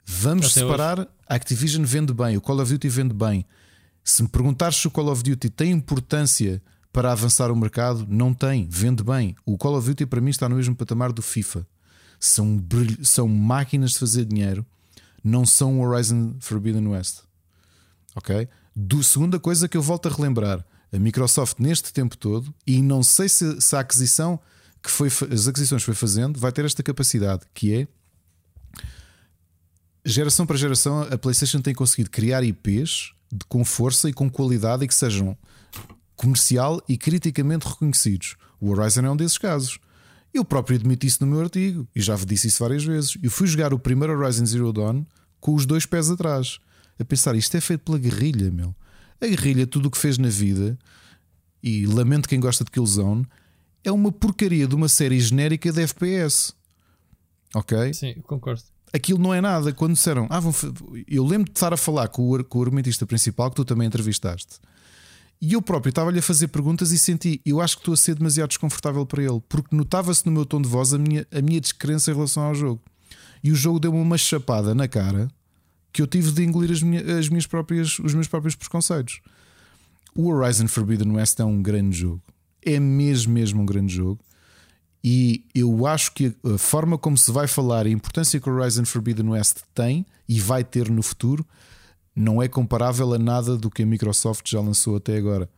vamos 0.04 0.50
Até 0.50 0.60
separar. 0.60 1.08
A 1.26 1.34
Activision 1.34 1.82
vende 1.84 2.12
bem, 2.12 2.36
o 2.36 2.40
Call 2.40 2.60
of 2.60 2.70
Duty 2.70 2.88
vende 2.90 3.14
bem. 3.14 3.46
Se 4.04 4.22
me 4.22 4.28
perguntares 4.28 4.76
se 4.76 4.86
o 4.86 4.90
Call 4.90 5.08
of 5.08 5.22
Duty 5.22 5.48
tem 5.48 5.70
importância 5.70 6.62
para 6.92 7.10
avançar 7.10 7.50
o 7.50 7.56
mercado, 7.56 8.06
não 8.06 8.34
tem, 8.34 8.68
vende 8.68 9.02
bem. 9.02 9.34
O 9.46 9.56
Call 9.56 9.78
of 9.78 9.88
Duty 9.88 10.04
para 10.04 10.20
mim 10.20 10.28
está 10.28 10.50
no 10.50 10.56
mesmo 10.56 10.76
patamar 10.76 11.12
do 11.12 11.22
FIFA. 11.22 11.66
São, 12.18 12.62
são 13.02 13.26
máquinas 13.26 13.92
de 13.92 14.00
fazer 14.00 14.26
dinheiro, 14.26 14.66
não 15.24 15.46
são 15.46 15.80
o 15.80 15.82
Horizon 15.82 16.34
Forbidden 16.40 16.88
West. 16.88 17.20
Ok? 18.14 18.46
Do, 18.76 19.02
segunda 19.02 19.40
coisa 19.40 19.66
que 19.66 19.78
eu 19.78 19.82
volto 19.82 20.08
a 20.08 20.12
relembrar: 20.12 20.62
a 20.92 20.98
Microsoft, 20.98 21.58
neste 21.58 21.90
tempo 21.90 22.18
todo, 22.18 22.54
e 22.66 22.82
não 22.82 23.02
sei 23.02 23.30
se, 23.30 23.62
se 23.62 23.74
a 23.74 23.80
aquisição 23.80 24.38
que 24.82 24.90
foi, 24.90 25.08
as 25.32 25.46
aquisições 25.46 25.82
que 25.82 25.86
foi 25.86 25.94
fazendo, 25.94 26.38
vai 26.38 26.50
ter 26.52 26.64
esta 26.64 26.82
capacidade 26.82 27.42
que 27.52 27.74
é 27.74 27.88
geração 30.04 30.46
para 30.46 30.56
geração, 30.56 31.02
a 31.02 31.18
PlayStation 31.18 31.60
tem 31.60 31.74
conseguido 31.74 32.10
criar 32.10 32.42
IPs 32.42 33.12
de- 33.30 33.44
com 33.48 33.64
força 33.64 34.08
e 34.08 34.12
com 34.12 34.30
qualidade 34.30 34.84
e 34.84 34.88
que 34.88 34.94
sejam 34.94 35.36
comercial 36.16 36.82
e 36.88 36.96
criticamente 36.96 37.66
reconhecidos. 37.66 38.36
O 38.60 38.70
Horizon 38.70 39.02
é 39.06 39.10
um 39.10 39.16
desses 39.16 39.38
casos. 39.38 39.78
Eu 40.32 40.44
próprio 40.44 40.76
admiti 40.78 41.06
isso 41.06 41.18
no 41.24 41.30
meu 41.30 41.40
artigo 41.40 41.86
e 41.94 42.00
já 42.00 42.14
disse 42.16 42.48
isso 42.48 42.62
várias 42.62 42.84
vezes. 42.84 43.16
Eu 43.22 43.30
fui 43.30 43.46
jogar 43.46 43.72
o 43.74 43.78
primeiro 43.78 44.16
Horizon 44.18 44.46
Zero 44.46 44.72
Dawn 44.72 45.04
com 45.40 45.54
os 45.54 45.64
dois 45.66 45.86
pés 45.86 46.10
atrás, 46.10 46.58
a 46.98 47.04
pensar 47.04 47.34
isto 47.34 47.56
é 47.56 47.60
feito 47.60 47.80
pela 47.80 47.98
guerrilha, 47.98 48.50
meu. 48.50 48.74
A 49.20 49.26
guerrilha, 49.26 49.66
tudo 49.66 49.86
o 49.86 49.90
que 49.90 49.98
fez 49.98 50.18
na 50.18 50.28
vida, 50.28 50.78
e 51.62 51.86
lamento 51.86 52.28
quem 52.28 52.38
gosta 52.38 52.64
de 52.64 52.70
Killzone, 52.70 53.26
é 53.84 53.90
uma 53.92 54.10
porcaria 54.12 54.66
de 54.66 54.74
uma 54.74 54.88
série 54.88 55.18
genérica 55.20 55.72
de 55.72 55.80
FPS. 55.82 56.52
Ok? 57.54 57.92
Sim, 57.94 58.14
concordo. 58.26 58.62
aquilo 58.92 59.18
não 59.18 59.32
é 59.34 59.40
nada. 59.40 59.72
Quando 59.72 59.94
disseram, 59.94 60.26
ah, 60.30 60.38
vão 60.40 60.52
eu 61.08 61.24
lembro 61.24 61.44
de 61.50 61.56
estar 61.56 61.72
a 61.72 61.76
falar 61.76 62.08
com 62.08 62.30
o, 62.30 62.44
com 62.44 62.58
o 62.58 62.62
argumentista 62.62 63.06
principal 63.06 63.50
que 63.50 63.56
tu 63.56 63.64
também 63.64 63.86
entrevistaste. 63.86 64.58
E 65.42 65.54
eu 65.54 65.62
próprio 65.62 65.88
estava-lhe 65.88 66.18
a 66.18 66.22
fazer 66.22 66.48
perguntas 66.48 66.92
e 66.92 66.98
senti, 66.98 67.40
eu 67.46 67.60
acho 67.62 67.76
que 67.76 67.80
estou 67.80 67.94
a 67.94 67.96
ser 67.96 68.14
demasiado 68.14 68.48
desconfortável 68.50 69.06
para 69.06 69.22
ele, 69.22 69.40
porque 69.48 69.74
notava-se 69.74 70.26
no 70.26 70.32
meu 70.32 70.44
tom 70.44 70.60
de 70.60 70.68
voz 70.68 70.92
a 70.92 70.98
minha, 70.98 71.26
a 71.32 71.40
minha 71.40 71.58
descrença 71.60 72.10
em 72.10 72.14
relação 72.14 72.42
ao 72.42 72.54
jogo. 72.54 72.82
E 73.42 73.50
o 73.50 73.54
jogo 73.54 73.80
deu-me 73.80 73.98
uma 73.98 74.18
chapada 74.18 74.74
na 74.74 74.86
cara 74.86 75.28
que 75.92 76.02
eu 76.02 76.06
tive 76.06 76.30
de 76.30 76.44
engolir 76.44 76.70
as, 76.70 76.82
minha- 76.82 77.18
as 77.18 77.28
minhas 77.30 77.46
próprias, 77.46 77.98
os 78.00 78.12
meus 78.12 78.28
próprios 78.28 78.54
preconceitos. 78.54 79.20
O 80.14 80.28
Horizon 80.30 80.68
Forbidden 80.68 81.10
West 81.12 81.40
é 81.40 81.44
um 81.44 81.62
grande 81.62 81.96
jogo. 81.96 82.20
É 82.64 82.78
mesmo, 82.80 83.32
mesmo 83.32 83.62
um 83.62 83.66
grande 83.66 83.94
jogo. 83.94 84.20
E 85.02 85.44
eu 85.54 85.86
acho 85.86 86.12
que 86.12 86.34
a 86.44 86.58
forma 86.58 86.98
como 86.98 87.16
se 87.16 87.32
vai 87.32 87.46
falar, 87.46 87.86
a 87.86 87.90
importância 87.90 88.38
que 88.38 88.48
o 88.50 88.52
Horizon 88.54 88.84
Forbidden 88.84 89.30
West 89.30 89.58
tem 89.74 90.04
e 90.28 90.38
vai 90.38 90.62
ter 90.62 90.90
no 90.90 91.02
futuro, 91.02 91.46
não 92.14 92.42
é 92.42 92.48
comparável 92.48 93.14
a 93.14 93.18
nada 93.18 93.56
do 93.56 93.70
que 93.70 93.82
a 93.82 93.86
Microsoft 93.86 94.46
já 94.50 94.60
lançou 94.60 94.96
até 94.96 95.16
agora. 95.16 95.48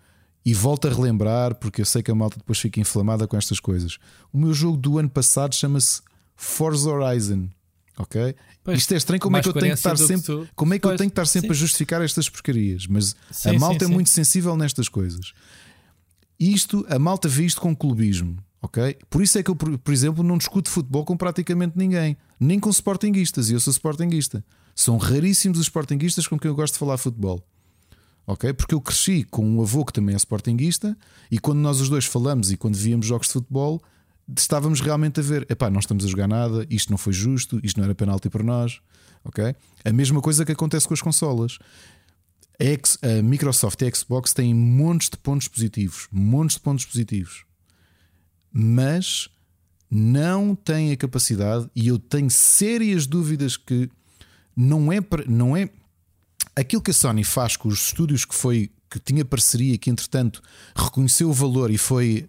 E 0.45 0.55
volto 0.55 0.87
a 0.87 0.93
relembrar, 0.93 1.55
porque 1.57 1.81
eu 1.81 1.85
sei 1.85 2.03
que 2.03 2.11
a 2.11 2.15
malta 2.15 2.37
depois 2.37 2.59
fica 2.59 2.81
inflamada 2.81 3.27
com 3.27 3.37
estas 3.37 3.59
coisas. 3.59 3.99
O 4.33 4.39
meu 4.39 4.53
jogo 4.55 4.77
do 4.77 4.99
ano 4.99 5.09
passado 5.11 5.55
chama-se 5.55 6.03
Forza 6.37 6.91
Horizon. 6.91 7.49
Ok? 7.99 8.35
Pois, 8.65 8.79
Isto 8.79 8.95
é 8.95 8.97
estranho 8.97 9.21
como 9.21 9.37
é 9.37 9.43
que 9.43 9.49
eu 9.49 9.53
tenho 9.53 9.67
que 9.69 9.75
estar 9.75 9.97
sempre. 9.99 10.25
tu- 10.25 10.49
Como 10.55 10.73
é 10.73 10.79
que 10.79 10.87
eu 10.87 10.91
Pois, 10.91 10.99
tenho 10.99 11.11
que 11.11 11.13
estar 11.13 11.27
sempre 11.27 11.49
sim. 11.49 11.53
a 11.53 11.57
justificar 11.57 12.01
estas 12.03 12.29
porcarias? 12.29 12.87
Mas 12.87 13.15
a 13.31 13.35
Sim, 13.35 13.59
malta 13.59 13.85
sim, 13.87 13.91
é 13.91 13.95
muito 13.95 14.09
sensível 14.11 14.57
nestas 14.57 14.89
coisas. 14.89 15.33
Isto, 16.43 16.85
a 16.89 16.99
malta 16.99 17.29
vê 17.29 17.45
isto 17.45 17.61
com 17.61 17.75
clubismo, 17.77 18.37
ok? 18.61 18.99
Por 19.09 19.23
isso 19.23 19.39
é 19.39 19.45
que 19.45 19.51
eu, 19.53 19.55
por, 19.55 19.93
exemplo, 19.93 20.25
não 20.25 20.37
discuto 20.37 20.69
futebol 20.69 21.05
com 21.05 21.17
praticamente 21.17 21.79
ninguém, 21.79 22.17
nem 22.41 22.59
com 22.59 22.69
sportinguistas, 22.69 23.49
e 23.49 23.53
eu 23.53 23.61
sou 23.61 23.71
sportinguista. 23.71 24.45
São 24.75 24.97
raríssimos 24.97 25.61
os 25.61 25.67
sportinguistas 25.67 26.27
com 26.27 26.37
quem 26.37 26.49
eu 26.49 26.55
gosto 26.57 26.73
de 26.73 26.81
falar 26.81 26.99
futebol, 26.99 27.41
ok? 28.27 28.53
Porque 28.55 28.75
eu 28.75 28.81
cresci 28.81 29.23
com 29.23 29.49
um 29.49 29.63
avô 29.63 29.85
que 29.85 29.93
também 29.93 30.17
é 30.17 30.19
sportinguista, 30.19 30.99
e 31.31 31.39
quando 31.39 31.61
nós 31.61 31.81
os 31.81 31.89
dois 31.89 32.07
falamos 32.07 32.51
e 32.51 32.57
quando 32.57 32.75
víamos 32.75 33.07
jogos 33.07 33.29
de 33.29 33.35
futebol, 33.35 33.81
estávamos 34.37 34.81
realmente 34.81 35.21
a 35.21 35.23
ver: 35.23 35.47
epá, 35.49 35.71
não 35.71 35.79
estamos 35.79 36.05
a 36.05 36.09
jogar 36.09 36.27
nada, 36.27 36.67
isto 36.69 36.91
não 36.91 36.99
foi 36.99 37.13
justo, 37.13 37.61
isto 37.63 37.77
não 37.79 37.85
era 37.85 37.95
penalti 37.95 38.29
para 38.29 38.43
nós, 38.43 38.81
ok? 39.23 39.55
A 39.85 39.93
mesma 39.93 40.21
coisa 40.21 40.45
que 40.45 40.51
acontece 40.51 40.89
com 40.89 40.95
as 40.95 41.01
consolas. 41.01 41.59
A, 42.59 43.23
Microsoft 43.23 43.81
e 43.83 43.87
a 43.87 43.95
Xbox 43.95 44.33
têm 44.33 44.55
montes 44.55 45.09
de 45.09 45.17
pontos 45.17 45.49
positivos, 45.49 46.09
montes 46.13 46.57
de 46.57 46.63
pontos 46.63 46.85
positivos, 46.85 47.45
mas 48.53 49.29
não 49.91 50.55
têm 50.55 50.93
a 50.93 50.97
capacidade, 50.97 51.69
e 51.75 51.89
eu 51.89 51.99
tenho 51.99 52.31
sérias 52.31 53.07
dúvidas 53.07 53.57
que 53.57 53.91
não 54.57 54.93
é, 54.93 54.99
não 55.27 55.57
é 55.57 55.69
aquilo 56.55 56.83
que 56.83 56.91
a 56.91 56.95
Sony 56.95 57.25
faz 57.25 57.57
com 57.57 57.69
os 57.69 57.87
estúdios 57.87 58.25
que 58.25 58.35
foi 58.35 58.71
que 58.91 58.99
tinha 58.99 59.25
parceria, 59.25 59.79
que 59.79 59.91
entretanto 59.91 60.43
reconheceu 60.77 61.31
o 61.31 61.33
valor 61.33 61.71
e 61.71 61.79
foi 61.79 62.29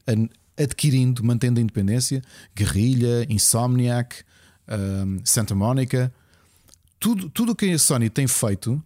adquirindo, 0.58 1.24
mantendo 1.24 1.60
a 1.60 1.64
independência, 1.64 2.22
Guerrilla, 2.56 3.26
Insomniac, 3.30 4.24
um, 5.06 5.20
Santa 5.26 5.54
Monica, 5.54 6.14
tudo 7.00 7.30
tudo 7.30 7.52
o 7.52 7.56
que 7.56 7.70
a 7.70 7.80
Sony 7.80 8.10
tem 8.10 8.28
feito 8.28 8.82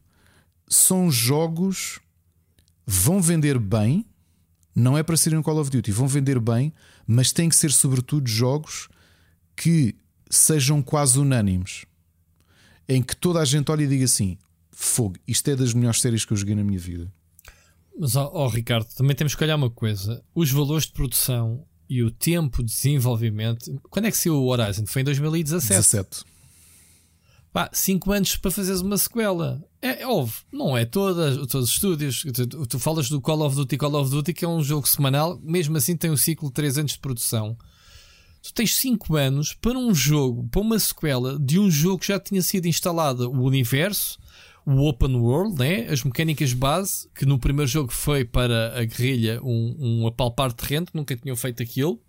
são 0.68 1.10
jogos 1.12 2.00
vão 2.86 3.22
vender 3.22 3.60
bem, 3.60 4.06
não 4.76 4.98
é 4.98 5.04
para 5.04 5.18
serem 5.18 5.40
um 5.40 5.44
Call 5.44 5.60
of 5.60 5.70
Duty, 5.70 5.92
vão 5.92 6.08
vender 6.08 6.40
bem, 6.40 6.74
mas 7.06 7.32
têm 7.32 7.50
que 7.50 7.56
ser 7.56 7.72
sobretudo 7.72 8.30
jogos 8.30 8.88
que 9.56 9.96
sejam 10.30 10.82
quase 10.82 11.20
unânimes, 11.20 11.86
em 12.88 13.02
que 13.02 13.16
toda 13.16 13.40
a 13.40 13.46
gente 13.46 13.72
olha 13.72 13.84
e 13.84 13.88
diga 13.88 14.06
assim: 14.06 14.38
fogo, 14.72 15.16
isto 15.28 15.50
é 15.50 15.56
das 15.56 15.74
melhores 15.74 16.02
séries 16.02 16.24
que 16.24 16.34
eu 16.34 16.38
joguei 16.38 16.56
na 16.56 16.64
minha 16.64 16.80
vida. 16.80 17.12
Mas, 18.00 18.16
ó 18.16 18.48
Ricardo, 18.48 18.88
também 18.96 19.16
temos 19.16 19.34
que 19.34 19.44
olhar 19.44 19.56
uma 19.56 19.72
coisa: 19.72 20.24
os 20.36 20.52
valores 20.52 20.86
de 20.86 20.94
produção 20.94 21.66
e 21.90 22.04
o 22.04 22.12
tempo 22.12 22.64
de 22.64 22.72
desenvolvimento. 22.72 23.82
Quando 23.90 24.06
é 24.06 24.12
que 24.12 24.18
saiu 24.18 24.36
o 24.36 24.48
Horizon? 24.48 24.86
Foi 24.86 25.02
em 25.02 25.06
2017. 25.06 25.74
17. 25.74 26.24
Pá, 27.58 27.72
5 27.74 28.12
anos 28.12 28.36
para 28.36 28.52
fazeres 28.52 28.82
uma 28.82 29.00
sequela. 29.00 29.68
É, 29.82 30.04
é 30.04 30.08
óbvio, 30.08 30.44
não 30.54 30.78
é 30.78 30.86
todas, 30.86 31.38
todos 31.48 31.70
os 31.70 31.74
estúdios. 31.74 32.24
Tu, 32.32 32.68
tu 32.68 32.78
falas 32.78 33.10
do 33.10 33.20
Call 33.20 33.42
of 33.42 33.56
Duty, 33.56 33.78
Call 33.78 33.96
of 33.96 34.12
Duty, 34.12 34.32
que 34.32 34.46
é 34.46 34.48
um 34.48 34.62
jogo 34.62 34.88
semanal, 34.88 35.40
mesmo 35.42 35.76
assim 35.76 35.98
tem 35.98 36.12
um 36.12 36.18
ciclo 36.18 36.50
de 36.50 36.54
3 36.54 36.78
anos 36.78 36.92
de 36.92 37.00
produção. 37.00 37.58
Tu 38.44 38.54
tens 38.54 38.76
5 38.76 39.16
anos 39.16 39.56
para 39.56 39.76
um 39.76 39.92
jogo, 39.92 40.48
para 40.50 40.62
uma 40.62 40.78
sequela 40.78 41.40
de 41.40 41.58
um 41.58 41.68
jogo 41.68 41.98
que 41.98 42.10
já 42.10 42.20
tinha 42.20 42.44
sido 42.44 42.68
instalado 42.68 43.28
o 43.28 43.42
universo, 43.42 44.20
o 44.64 44.88
open 44.88 45.16
world, 45.16 45.58
né? 45.58 45.88
as 45.88 46.04
mecânicas 46.04 46.54
base, 46.54 47.10
que 47.16 47.26
no 47.26 47.40
primeiro 47.40 47.72
jogo 47.72 47.92
foi 47.92 48.24
para 48.24 48.80
a 48.80 48.86
guerrilha 48.86 49.42
um, 49.42 49.76
um 49.80 50.06
apalpar 50.06 50.54
terreno, 50.54 50.86
nunca 50.94 51.18
tinham 51.18 51.36
feito 51.36 51.64
aquilo. 51.64 52.00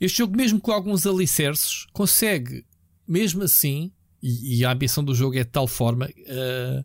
Este 0.00 0.18
jogo, 0.18 0.36
mesmo 0.36 0.60
com 0.60 0.70
alguns 0.70 1.04
alicerces, 1.08 1.86
consegue, 1.92 2.64
mesmo 3.04 3.42
assim, 3.42 3.90
e, 4.22 4.58
e 4.58 4.64
a 4.64 4.72
ambição 4.72 5.02
do 5.04 5.14
jogo 5.14 5.36
é 5.36 5.44
de 5.44 5.50
tal 5.50 5.66
forma, 5.66 6.08
eh, 6.26 6.84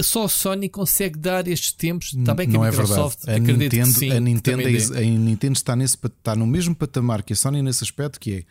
só 0.00 0.24
a 0.24 0.28
Sony 0.28 0.68
consegue 0.68 1.18
dar 1.18 1.46
estes 1.48 1.72
tempos. 1.72 2.12
Está 2.14 2.34
bem 2.34 2.46
que 2.46 2.52
não 2.54 2.62
a 2.62 2.68
é 2.68 2.70
Microsoft 2.70 3.24
verdade. 3.24 3.50
A 3.50 3.52
Nintendo, 3.56 3.92
que 3.92 3.98
sim, 3.98 4.10
a, 4.12 4.20
Nintendo 4.20 4.62
é- 4.62 4.98
a 4.98 5.00
Nintendo 5.02 5.56
está, 5.56 5.74
nesse, 5.74 5.96
está 6.04 6.36
no 6.36 6.46
mesmo 6.46 6.74
patamar 6.74 7.22
que 7.22 7.32
a 7.32 7.36
Sony 7.36 7.62
nesse 7.62 7.82
aspecto 7.82 8.20
que 8.20 8.32
é 8.34 8.44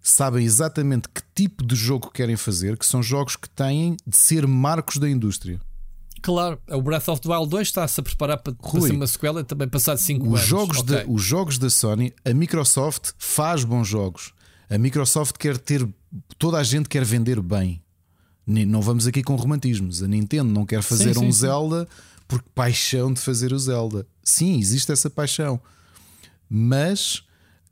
sabem 0.00 0.44
exatamente 0.44 1.08
que 1.08 1.22
tipo 1.34 1.64
de 1.66 1.74
jogo 1.74 2.10
querem 2.10 2.36
fazer, 2.36 2.76
que 2.78 2.84
são 2.86 3.02
jogos 3.02 3.36
que 3.36 3.48
têm 3.48 3.96
de 4.06 4.16
ser 4.16 4.46
marcos 4.46 4.98
da 4.98 5.08
indústria. 5.08 5.60
Claro, 6.22 6.58
o 6.70 6.80
Breath 6.80 7.08
of 7.08 7.20
the 7.20 7.28
Wild 7.28 7.50
2 7.50 7.68
está-se 7.68 8.00
a 8.00 8.02
preparar 8.02 8.38
para, 8.38 8.54
para 8.54 8.70
Rui, 8.70 8.88
ser 8.88 8.96
uma 8.96 9.06
sequela 9.06 9.44
também 9.44 9.68
passado 9.68 9.98
5 9.98 10.24
Os 10.26 10.34
anos. 10.34 10.46
jogos, 10.46 10.78
Ok. 10.78 10.96
da, 10.96 11.04
os 11.06 11.22
jogos 11.22 11.58
da 11.58 11.68
Sony, 11.68 12.14
a 12.24 12.32
Microsoft 12.32 13.10
faz 13.18 13.62
bons 13.62 13.86
jogos. 13.88 14.32
A 14.70 14.78
Microsoft 14.78 15.36
quer 15.36 15.58
ter. 15.58 15.86
Toda 16.38 16.58
a 16.58 16.62
gente 16.62 16.88
quer 16.88 17.04
vender 17.04 17.40
bem. 17.40 17.82
Não 18.46 18.82
vamos 18.82 19.06
aqui 19.06 19.22
com 19.22 19.34
romantismos. 19.36 20.02
A 20.02 20.08
Nintendo 20.08 20.50
não 20.50 20.66
quer 20.66 20.82
fazer 20.82 21.14
sim, 21.14 21.20
um 21.20 21.32
sim. 21.32 21.40
Zelda 21.40 21.88
porque 22.26 22.48
paixão 22.54 23.12
de 23.12 23.20
fazer 23.20 23.52
o 23.52 23.58
Zelda. 23.58 24.06
Sim, 24.22 24.58
existe 24.58 24.90
essa 24.92 25.10
paixão. 25.10 25.60
Mas 26.48 27.22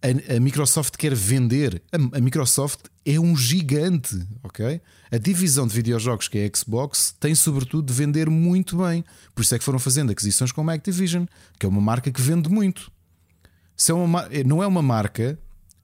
a, 0.02 0.36
a 0.36 0.40
Microsoft 0.40 0.96
quer 0.96 1.14
vender. 1.14 1.82
A, 1.92 2.18
a 2.18 2.20
Microsoft 2.20 2.80
é 3.04 3.18
um 3.18 3.36
gigante, 3.36 4.26
ok? 4.42 4.80
A 5.10 5.18
divisão 5.18 5.66
de 5.66 5.74
videojogos 5.74 6.28
que 6.28 6.38
é 6.38 6.46
a 6.46 6.56
Xbox 6.56 7.14
tem 7.18 7.34
sobretudo 7.34 7.86
de 7.86 7.92
vender 7.92 8.28
muito 8.28 8.76
bem. 8.78 9.04
Por 9.34 9.42
isso 9.42 9.54
é 9.54 9.58
que 9.58 9.64
foram 9.64 9.78
fazendo 9.78 10.10
aquisições 10.10 10.52
como 10.52 10.70
a 10.70 10.74
Activision, 10.74 11.24
que 11.58 11.66
é 11.66 11.68
uma 11.68 11.80
marca 11.80 12.10
que 12.10 12.20
vende 12.20 12.48
muito. 12.48 12.90
Se 13.76 13.90
é 13.90 13.94
uma, 13.94 14.28
não 14.46 14.62
é 14.62 14.66
uma 14.66 14.82
marca, 14.82 15.38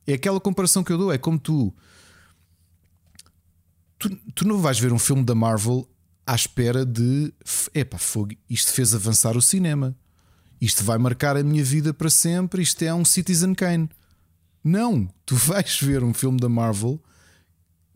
é 0.06 0.14
aquela 0.14 0.40
comparação 0.40 0.84
que 0.84 0.92
eu 0.92 0.98
dou. 0.98 1.12
É 1.12 1.18
como 1.18 1.38
tu, 1.38 1.74
tu. 3.98 4.08
Tu 4.34 4.46
não 4.46 4.58
vais 4.58 4.78
ver 4.78 4.92
um 4.92 4.98
filme 4.98 5.24
da 5.24 5.34
Marvel 5.34 5.88
à 6.26 6.34
espera 6.34 6.84
de. 6.84 7.32
Epá, 7.74 7.98
fogo, 7.98 8.34
isto 8.48 8.72
fez 8.72 8.94
avançar 8.94 9.36
o 9.36 9.42
cinema. 9.42 9.96
Isto 10.60 10.82
vai 10.82 10.98
marcar 10.98 11.36
a 11.36 11.42
minha 11.42 11.62
vida 11.62 11.94
para 11.94 12.10
sempre. 12.10 12.62
Isto 12.62 12.82
é 12.82 12.92
um 12.92 13.04
Citizen 13.04 13.54
Kane. 13.54 13.88
Não, 14.62 15.08
tu 15.24 15.34
vais 15.36 15.78
ver 15.80 16.02
um 16.02 16.12
filme 16.12 16.38
da 16.38 16.48
Marvel 16.48 17.00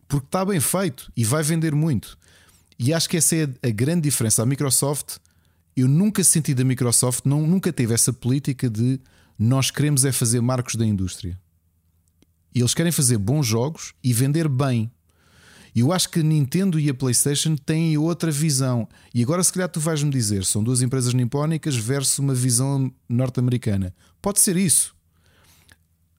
porque 0.09 0.27
está 0.27 0.45
bem 0.45 0.61
feito 0.61 1.11
e 1.17 1.25
vai 1.25 1.43
vender 1.43 1.75
muito. 1.75 2.19
E 2.79 2.93
acho 2.93 3.09
que 3.09 3.17
essa 3.17 3.35
é 3.35 3.49
a 3.63 3.71
grande 3.71 4.03
diferença. 4.03 4.43
A 4.43 4.47
Microsoft, 4.47 5.17
eu 5.75 5.89
nunca 5.89 6.23
senti 6.23 6.53
da 6.53 6.65
Microsoft, 6.65 7.25
não, 7.25 7.47
nunca 7.47 7.73
teve 7.73 7.95
essa 7.95 8.13
política 8.13 8.69
de 8.69 9.01
nós 9.39 9.71
queremos 9.71 10.05
é 10.05 10.13
fazer 10.13 10.41
marcos 10.41 10.75
da 10.75 10.85
indústria. 10.85 11.41
E 12.55 12.61
eles 12.61 12.75
querem 12.75 12.93
fazer 12.93 13.17
bons 13.17 13.47
jogos 13.47 13.95
e 14.05 14.13
vender 14.13 14.49
bem. 14.49 14.91
E 15.75 15.81
eu 15.81 15.93
acho 15.93 16.09
que 16.11 16.21
a 16.21 16.23
Nintendo 16.23 16.79
e 16.79 16.91
a 16.91 16.95
PlayStation 16.95 17.57
têm 17.57 17.97
outra 17.97 18.31
visão. 18.31 18.87
E 19.15 19.23
agora, 19.23 19.43
se 19.43 19.53
calhar, 19.53 19.69
tu 19.69 19.81
vais-me 19.81 20.11
dizer: 20.11 20.45
são 20.45 20.63
duas 20.63 20.83
empresas 20.83 21.15
nipónicas 21.15 21.77
versus 21.77 22.19
uma 22.19 22.35
visão 22.35 22.93
norte-americana. 23.09 23.95
Pode 24.21 24.41
ser 24.41 24.57
isso. 24.57 24.95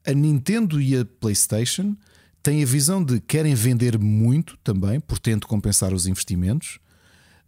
A 0.06 0.12
Nintendo 0.12 0.82
e 0.82 0.98
a 0.98 1.06
PlayStation 1.06 1.96
têm 2.42 2.62
a 2.62 2.66
visão 2.66 3.04
de 3.04 3.22
querem 3.22 3.56
vender 3.56 3.98
muito 3.98 4.58
também, 4.64 5.00
portanto, 5.00 5.48
compensar 5.48 5.94
os 5.94 6.08
investimentos, 6.08 6.80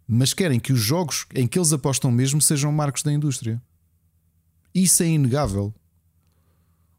mas 0.08 0.32
querem 0.32 0.58
que 0.58 0.72
os 0.72 0.80
jogos 0.80 1.26
em 1.34 1.46
que 1.46 1.58
eles 1.58 1.72
apostam 1.72 2.10
mesmo 2.10 2.40
sejam 2.40 2.72
marcos 2.72 3.02
da 3.02 3.12
indústria. 3.12 3.60
Isso 4.74 5.02
é 5.02 5.06
inegável. 5.06 5.74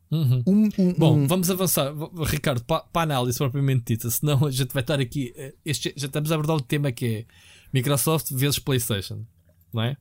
Uhum. 0.09 0.41
Um- 0.47 0.69
um- 0.79 0.93
Bom, 0.93 1.17
um- 1.17 1.27
vamos 1.27 1.49
avançar, 1.51 1.93
Ricardo, 2.25 2.63
para, 2.63 2.79
para 2.81 3.01
a 3.01 3.03
análise 3.03 3.37
propriamente 3.37 3.83
dita, 3.93 4.09
senão 4.09 4.45
a 4.45 4.51
gente 4.51 4.73
vai 4.73 4.81
estar 4.81 4.99
aqui. 4.99 5.33
eh, 5.35 5.53
Este, 5.65 5.93
já 5.97 6.07
estamos 6.07 6.31
a 6.31 6.35
abordar 6.35 6.55
o 6.55 6.61
tema 6.61 6.91
que 6.91 7.05
é 7.05 7.25
Microsoft 7.73 8.31
vezes 8.31 8.57
PlayStation, 8.59 9.25
não 9.73 9.83
é? 9.83 9.97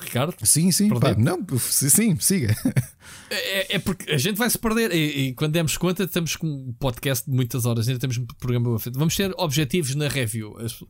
Ricardo? 0.00 0.34
Sim, 0.44 0.70
sim, 0.70 0.88
pá, 0.90 1.14
não, 1.16 1.44
sim, 1.58 1.88
sim, 1.88 2.16
siga. 2.20 2.54
É, 3.30 3.74
é 3.76 3.78
porque 3.80 4.10
a 4.12 4.16
gente 4.16 4.36
vai 4.36 4.48
se 4.48 4.56
perder 4.56 4.92
e, 4.92 5.28
e 5.28 5.34
quando 5.34 5.52
demos 5.54 5.76
conta, 5.76 6.04
estamos 6.04 6.36
com 6.36 6.46
um 6.46 6.72
podcast 6.78 7.28
de 7.28 7.34
muitas 7.34 7.64
horas, 7.66 7.88
ainda 7.88 7.98
temos 7.98 8.16
um 8.16 8.24
programa 8.38 8.76
a 8.76 8.78
frente. 8.78 8.96
Vamos 8.96 9.16
ter 9.16 9.32
objetivos 9.36 9.94
na 9.96 10.06
review. 10.08 10.56
As- 10.58 10.84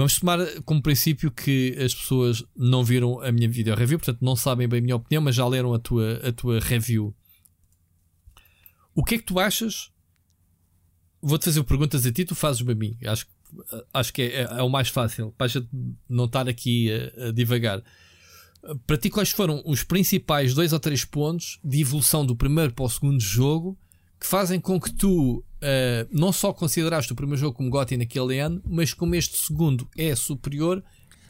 vamos 0.00 0.18
tomar 0.18 0.38
como 0.62 0.82
princípio 0.82 1.30
que 1.30 1.76
as 1.78 1.94
pessoas 1.94 2.44
não 2.56 2.82
viram 2.82 3.20
a 3.20 3.30
minha 3.30 3.48
video 3.48 3.74
review, 3.74 3.98
portanto 3.98 4.22
não 4.22 4.34
sabem 4.34 4.66
bem 4.66 4.78
a 4.78 4.82
minha 4.82 4.96
opinião, 4.96 5.22
mas 5.22 5.34
já 5.34 5.46
leram 5.46 5.74
a 5.74 5.78
tua, 5.78 6.20
a 6.26 6.32
tua 6.32 6.58
review. 6.58 7.14
O 8.94 9.04
que 9.04 9.16
é 9.16 9.18
que 9.18 9.24
tu 9.24 9.38
achas? 9.38 9.90
Vou-te 11.20 11.44
fazer 11.44 11.62
perguntas 11.64 12.06
a 12.06 12.12
ti, 12.12 12.24
tu 12.24 12.34
fazes-me 12.34 12.72
a 12.72 12.74
mim. 12.74 12.96
Acho, 13.04 13.26
acho 13.92 14.12
que 14.12 14.22
é, 14.22 14.42
é 14.42 14.62
o 14.62 14.70
mais 14.70 14.88
fácil 14.88 15.34
para 15.36 15.48
não 16.08 16.24
estar 16.24 16.48
aqui 16.48 16.90
a, 16.90 17.28
a 17.28 17.32
divagar. 17.32 17.82
Para 18.86 18.96
ti, 18.96 19.10
quais 19.10 19.30
foram 19.30 19.62
os 19.66 19.82
principais 19.82 20.54
dois 20.54 20.72
ou 20.72 20.80
três 20.80 21.04
pontos 21.04 21.58
de 21.62 21.80
evolução 21.80 22.24
do 22.24 22.36
primeiro 22.36 22.72
para 22.72 22.84
o 22.84 22.90
segundo 22.90 23.20
jogo 23.20 23.78
que 24.18 24.26
fazem 24.26 24.60
com 24.60 24.80
que 24.80 24.92
tu 24.92 25.44
eh, 25.60 26.06
não 26.10 26.32
só 26.32 26.52
consideraste 26.52 27.12
o 27.12 27.16
primeiro 27.16 27.40
jogo 27.40 27.56
como 27.56 27.70
GOTY 27.70 27.96
naquele 27.98 28.38
ano, 28.38 28.62
mas 28.66 28.94
como 28.94 29.14
este 29.14 29.36
segundo 29.38 29.88
é 29.96 30.14
superior 30.14 30.82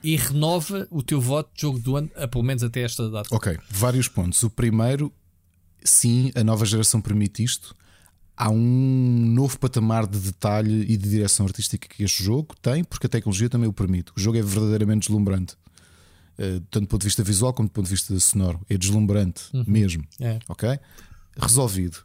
e 0.02 0.17
renova 0.17 0.86
o 0.91 1.02
teu 1.02 1.20
voto 1.20 1.50
de 1.55 1.62
jogo 1.62 1.78
do 1.78 1.97
ano, 1.97 2.10
a, 2.17 2.26
pelo 2.26 2.44
menos 2.44 2.62
até 2.62 2.83
esta 2.83 3.09
data? 3.10 3.28
Ok, 3.34 3.59
vários 3.68 4.09
pontos. 4.09 4.42
O 4.42 4.50
primeiro, 4.50 5.12
sim, 5.84 6.31
a 6.34 6.42
nova 6.42 6.65
geração 6.65 7.00
permite 7.00 7.42
isto. 7.44 7.76
Há 8.36 8.49
um 8.49 9.33
novo 9.34 9.59
patamar 9.59 10.07
de 10.07 10.18
detalhe 10.18 10.83
e 10.91 10.97
de 10.97 11.10
direção 11.10 11.44
artística 11.44 11.86
que 11.86 12.02
este 12.02 12.23
jogo 12.25 12.55
tem, 12.62 12.83
porque 12.83 13.07
a 13.07 13.10
tecnologia 13.10 13.50
também 13.50 13.68
o 13.68 13.73
permite. 13.73 14.12
O 14.17 14.20
jogo 14.20 14.39
é 14.39 14.42
verdadeiramente 14.42 15.09
deslumbrante, 15.09 15.57
Eh, 16.39 16.59
tanto 16.70 16.86
do 16.86 16.89
ponto 16.89 17.02
de 17.02 17.09
vista 17.09 17.23
visual 17.23 17.52
como 17.52 17.68
do 17.68 17.73
ponto 17.73 17.84
de 17.84 17.91
vista 17.91 18.18
sonoro. 18.18 18.60
É 18.70 18.78
deslumbrante 18.78 19.42
mesmo. 19.67 20.02
É. 20.18 20.39
Ok? 20.49 20.78
Resolvido. 21.39 21.99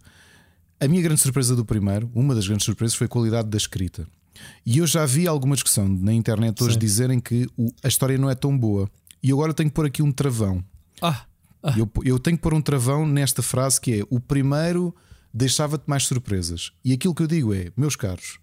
A 0.80 0.88
minha 0.88 1.02
grande 1.02 1.22
surpresa 1.22 1.56
do 1.56 1.64
primeiro, 1.66 2.10
uma 2.14 2.36
das 2.36 2.48
grandes 2.48 2.66
surpresas, 2.66 2.96
foi 2.96 3.06
a 3.06 3.08
qualidade 3.10 3.50
da 3.50 3.58
escrita. 3.58 4.08
E 4.66 4.80
eu 4.80 4.88
já 4.88 5.06
vi 5.06 5.28
alguma 5.28 5.56
discussão 5.56 5.88
na 5.88 6.12
internet 6.14 6.62
hoje 6.64 6.74
Sim. 6.74 6.80
dizerem 6.80 7.20
que 7.20 7.48
o- 7.58 7.72
a 7.84 7.88
história 7.88 8.18
não 8.18 8.30
é 8.30 8.36
tão 8.36 8.58
boa. 8.58 8.90
E 9.24 9.32
agora 9.32 9.54
tenho 9.54 9.70
que 9.70 9.74
pôr 9.76 9.86
aqui 9.86 10.02
um 10.04 10.12
travão. 10.12 10.64
Ah, 11.02 11.26
Eu, 11.76 11.90
eu 12.04 12.20
tenho 12.20 12.38
que 12.38 12.44
pôr 12.44 12.54
um 12.54 12.62
travão 12.62 13.08
nesta 13.08 13.42
frase 13.42 13.82
que 13.82 14.02
é: 14.02 14.04
o 14.10 14.20
primeiro 14.20 14.94
deixava-te 15.34 15.86
mais 15.88 16.04
surpresas. 16.06 16.72
E 16.84 16.94
aquilo 16.94 17.16
que 17.16 17.24
eu 17.24 17.28
digo 17.28 17.54
é, 17.56 17.72
meus 17.76 17.96
caros, 17.96 18.38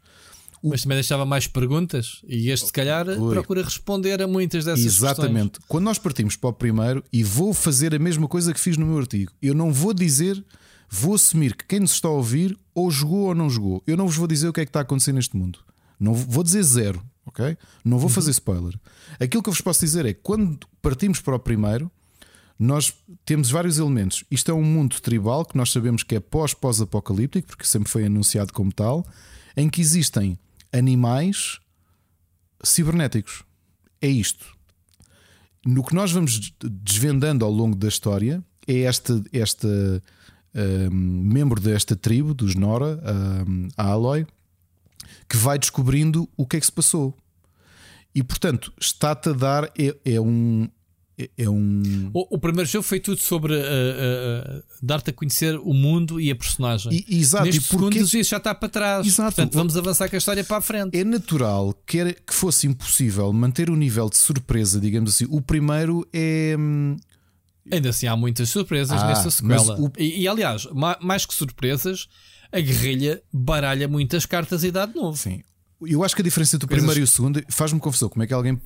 mas 0.65 0.83
também 0.83 0.97
deixava 0.97 1.25
mais 1.25 1.47
perguntas 1.47 2.21
e 2.27 2.51
este, 2.51 2.67
se 2.67 2.73
calhar, 2.73 3.07
Ui. 3.09 3.33
procura 3.33 3.63
responder 3.63 4.21
a 4.23 4.27
muitas 4.27 4.65
dessas 4.65 4.85
exatamente, 4.85 5.61
quando 5.69 5.85
nós 5.85 5.99
partimos 5.99 6.35
para 6.37 6.51
o 6.51 6.53
primeiro, 6.53 7.05
e 7.13 7.23
vou 7.23 7.53
fazer 7.55 7.95
a 7.95 7.99
mesma 7.99 8.27
coisa 8.27 8.53
que 8.53 8.59
fiz 8.61 8.77
no 8.77 8.87
meu 8.87 8.99
artigo, 8.99 9.31
eu 9.41 9.55
não 9.55 9.73
vou 9.73 9.95
dizer, 9.95 10.45
vou 10.95 11.15
assumir 11.15 11.57
que 11.57 11.65
quem 11.65 11.81
nos 11.81 11.93
está 11.93 12.07
a 12.07 12.11
ouvir 12.11 12.55
ou 12.75 12.91
jogou 12.91 13.29
ou 13.29 13.35
não 13.35 13.49
jogou. 13.49 13.83
Eu 13.87 13.97
não 13.97 14.07
vos 14.07 14.15
vou 14.15 14.27
dizer 14.27 14.49
o 14.49 14.53
que 14.53 14.61
é 14.61 14.65
que 14.67 14.69
está 14.69 14.81
a 14.81 14.83
acontecer 14.83 15.15
neste 15.15 15.35
mundo. 15.35 15.61
Não 15.99 16.13
vou 16.13 16.45
dizer 16.45 16.63
zero, 16.63 17.03
ok? 17.25 17.57
Não 17.83 17.99
vou 17.99 18.11
fazer 18.11 18.31
spoiler. 18.33 18.79
Aquilo 19.19 19.43
que 19.43 19.49
eu 19.49 19.55
vos 19.55 19.63
posso 19.63 19.81
dizer 19.81 20.05
é 20.05 20.13
que 20.13 20.21
quando 20.23 20.59
partimos 20.83 21.19
para 21.19 21.35
o 21.35 21.39
primeiro, 21.39 21.91
nós 22.59 22.93
temos 23.25 23.51
vários 23.51 23.79
elementos. 23.79 24.23
Isto 24.31 24.51
é 24.51 24.55
um 24.55 24.63
mundo 24.63 25.01
tribal 25.01 25.47
que 25.47 25.57
nós 25.57 25.73
sabemos 25.73 26.03
que 26.03 26.15
é 26.15 26.21
pós-pós-apocalíptico, 26.21 27.49
porque 27.49 27.65
sempre 27.65 27.91
foi 27.91 28.05
anunciado 28.05 28.53
como 28.53 28.71
tal, 28.71 29.07
em 29.57 29.71
que 29.71 29.81
existem 29.81 30.39
animais 30.71 31.59
cibernéticos. 32.63 33.45
É 33.99 34.09
isto. 34.09 34.45
No 35.65 35.83
que 35.83 35.95
nós 35.95 36.13
vamos 36.13 36.53
desvendando 36.61 37.47
ao 37.47 37.51
longo 37.51 37.77
da 37.77 37.89
história 37.89 38.45
é 38.67 38.81
esta, 38.81 39.23
esta 39.33 40.03
membro 40.91 41.61
desta 41.61 41.97
tribo, 41.97 42.35
dos 42.35 42.55
Nora, 42.55 43.01
hum, 43.49 43.69
a 43.77 43.85
Aloy, 43.89 44.27
que 45.29 45.37
vai 45.37 45.59
descobrindo 45.59 46.29
o 46.37 46.47
que 46.47 46.57
é 46.57 46.61
que 46.61 46.67
se 46.67 46.73
passou. 46.73 47.15
E 48.15 48.23
portanto, 48.23 48.73
está-te 48.79 49.31
a 49.31 49.33
dar. 49.33 49.65
É, 49.79 49.97
é 50.05 50.21
um. 50.21 50.69
é- 51.17 51.31
É 51.39 51.49
um. 51.49 52.11
O, 52.13 52.37
o 52.37 52.39
primeiro 52.39 52.69
jogo 52.69 52.83
foi 52.83 53.01
tudo 53.01 53.19
sobre 53.21 53.55
uh, 53.55 53.57
uh, 53.59 54.59
uh, 54.59 54.63
dar-te 54.83 55.09
a 55.09 55.13
conhecer 55.15 55.57
o 55.59 55.73
mundo 55.73 56.21
e 56.21 56.31
a 56.31 56.37
personagem. 56.37 56.93
E- 57.09 57.17
exato, 57.19 57.45
Neste 57.47 57.59
e 57.61 57.63
porque- 57.79 57.99
segundo 57.99 58.17
isso 58.21 58.31
já 58.31 58.37
está 58.37 58.55
para 58.55 58.69
trás. 58.69 59.07
Exato. 59.07 59.35
Portanto, 59.37 59.55
vamos 59.55 59.77
avançar 59.79 60.11
com 60.11 60.17
a 60.17 60.19
história 60.19 60.45
para 60.45 60.59
a 60.59 60.61
frente. 60.61 60.95
É 60.99 61.03
natural 61.05 61.75
que, 61.87 61.99
era, 61.99 62.13
que 62.13 62.35
fosse 62.35 62.67
impossível 62.67 63.33
manter 63.33 63.71
o 63.71 63.77
nível 63.77 64.11
de 64.11 64.19
surpresa, 64.19 64.79
digamos 64.79 65.15
assim. 65.15 65.27
O 65.31 65.41
primeiro 65.41 66.07
é. 66.13 66.55
Ainda 67.71 67.91
assim, 67.91 68.07
há 68.07 68.17
muitas 68.17 68.49
surpresas 68.51 69.01
Ah, 69.03 69.07
nesta 69.09 69.31
sequela. 69.31 69.81
o- 69.81 69.93
E, 69.99 70.23
e, 70.23 70.29
aliás, 70.29 70.67
ma- 70.73 70.99
mais 71.01 71.25
que 71.25 71.33
surpresas, 71.35 72.09
a 72.51 72.59
guerrilha 72.61 73.23
baralha 73.33 73.87
muitas 73.87 74.27
cartas 74.27 74.65
e 74.65 74.71
dá 74.71 74.85
de 74.87 74.95
novo. 74.95 75.17
Sim. 75.17 75.43
Eu 75.81 76.05
acho 76.05 76.15
que 76.15 76.23
a 76.23 76.25
diferença 76.25 76.57
entre 76.57 76.67
o 76.67 76.69
primeiro 76.69 77.01
e 77.01 77.03
o 77.03 77.07
segundo 77.07 77.43
faz-me 77.49 77.79
confusão. 77.81 78.09
Como 78.09 78.23
é 78.23 78.27
que 78.27 78.33
alguém 78.35 78.61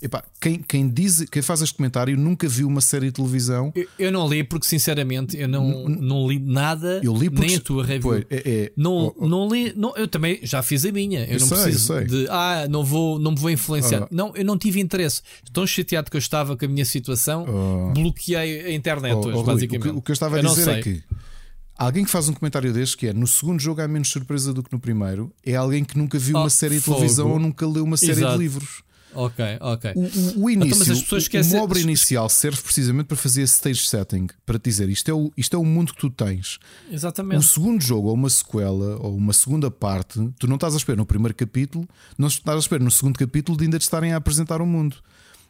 Epá, 0.00 0.22
quem, 0.38 0.58
quem, 0.60 0.90
diz, 0.90 1.24
quem 1.30 1.40
faz 1.40 1.62
este 1.62 1.74
comentário 1.74 2.18
nunca 2.18 2.46
viu 2.46 2.68
uma 2.68 2.82
série 2.82 3.06
de 3.06 3.12
televisão. 3.12 3.72
Eu, 3.74 3.88
eu 3.98 4.12
não 4.12 4.28
li 4.28 4.44
porque, 4.44 4.66
sinceramente, 4.66 5.38
eu 5.38 5.48
não, 5.48 5.88
não 5.88 6.28
li 6.28 6.38
nada. 6.38 7.00
Eu 7.02 7.16
li 7.16 7.30
porque, 7.30 7.46
nem 7.46 7.56
a 7.56 7.60
tua 7.60 7.82
review. 7.82 8.02
Pois, 8.02 8.24
é, 8.28 8.42
é, 8.44 8.72
não, 8.76 9.06
oh, 9.06 9.14
oh, 9.16 9.28
não 9.28 9.48
li. 9.48 9.72
Não, 9.74 9.96
eu 9.96 10.06
também 10.06 10.38
já 10.42 10.62
fiz 10.62 10.84
a 10.84 10.92
minha. 10.92 11.20
Eu, 11.20 11.34
eu 11.34 11.40
não 11.40 11.46
sei, 11.46 11.62
preciso 11.62 12.04
de. 12.04 12.28
Ah, 12.28 12.66
não, 12.68 12.84
vou, 12.84 13.18
não 13.18 13.30
me 13.30 13.38
vou 13.38 13.50
influenciar. 13.50 14.02
Oh. 14.02 14.08
Não, 14.10 14.36
eu 14.36 14.44
não 14.44 14.58
tive 14.58 14.80
interesse. 14.80 15.22
Tão 15.50 15.66
chateado 15.66 16.10
que 16.10 16.16
eu 16.16 16.20
estava 16.20 16.58
com 16.58 16.64
a 16.66 16.68
minha 16.68 16.84
situação, 16.84 17.46
oh. 17.48 17.92
bloqueei 17.94 18.66
a 18.66 18.72
internet 18.72 19.14
oh, 19.14 19.28
hoje, 19.28 19.44
basicamente. 19.44 19.88
O 19.88 19.92
que, 19.92 19.98
o 19.98 20.02
que, 20.02 20.10
eu 20.10 20.14
estava 20.14 20.38
a 20.38 20.42
dizer 20.42 20.68
é 20.68 20.82
que. 20.82 21.02
Alguém 21.78 22.04
que 22.04 22.10
faz 22.10 22.28
um 22.28 22.32
comentário 22.32 22.72
deste 22.72 22.96
que 22.96 23.06
é 23.08 23.12
no 23.12 23.26
segundo 23.26 23.60
jogo 23.60 23.82
há 23.82 23.88
menos 23.88 24.08
surpresa 24.08 24.52
do 24.52 24.62
que 24.62 24.72
no 24.72 24.80
primeiro 24.80 25.30
é 25.44 25.54
alguém 25.54 25.84
que 25.84 25.98
nunca 25.98 26.18
viu 26.18 26.36
uma 26.36 26.48
série 26.48 26.78
de 26.78 26.84
televisão 26.84 27.30
ou 27.30 27.38
nunca 27.38 27.66
leu 27.66 27.84
uma 27.84 27.98
série 27.98 28.12
Exato. 28.12 28.32
de 28.32 28.38
livros. 28.38 28.85
Ok, 29.16 29.44
ok. 29.60 29.92
O, 29.94 30.44
o, 30.44 30.50
início, 30.50 30.82
então, 30.82 30.94
as 30.94 31.02
pessoas 31.02 31.22
esquecem... 31.24 31.58
o 31.58 31.62
obra 31.62 31.80
inicial 31.80 32.28
serve 32.28 32.60
precisamente 32.60 33.06
para 33.06 33.16
fazer 33.16 33.42
stage 33.42 33.86
setting, 33.86 34.26
para 34.44 34.58
te 34.58 34.64
dizer 34.64 34.88
isto 34.88 35.10
é, 35.10 35.14
o, 35.14 35.32
isto 35.36 35.56
é 35.56 35.58
o 35.58 35.64
mundo 35.64 35.94
que 35.94 36.00
tu 36.00 36.10
tens. 36.10 36.58
Exatamente. 36.90 37.38
O 37.38 37.42
segundo 37.42 37.82
jogo, 37.82 38.08
ou 38.08 38.14
uma 38.14 38.28
sequela, 38.28 38.96
ou 39.00 39.16
uma 39.16 39.32
segunda 39.32 39.70
parte, 39.70 40.30
tu 40.38 40.46
não 40.46 40.56
estás 40.56 40.74
a 40.74 40.76
esperar 40.76 40.98
no 40.98 41.06
primeiro 41.06 41.34
capítulo, 41.34 41.88
não 42.18 42.28
estás 42.28 42.56
a 42.56 42.60
esperar 42.60 42.84
no 42.84 42.90
segundo 42.90 43.18
capítulo 43.18 43.56
de 43.56 43.64
ainda 43.64 43.78
te 43.78 43.82
estarem 43.82 44.12
a 44.12 44.16
apresentar 44.16 44.60
o 44.60 44.66
mundo. 44.66 44.96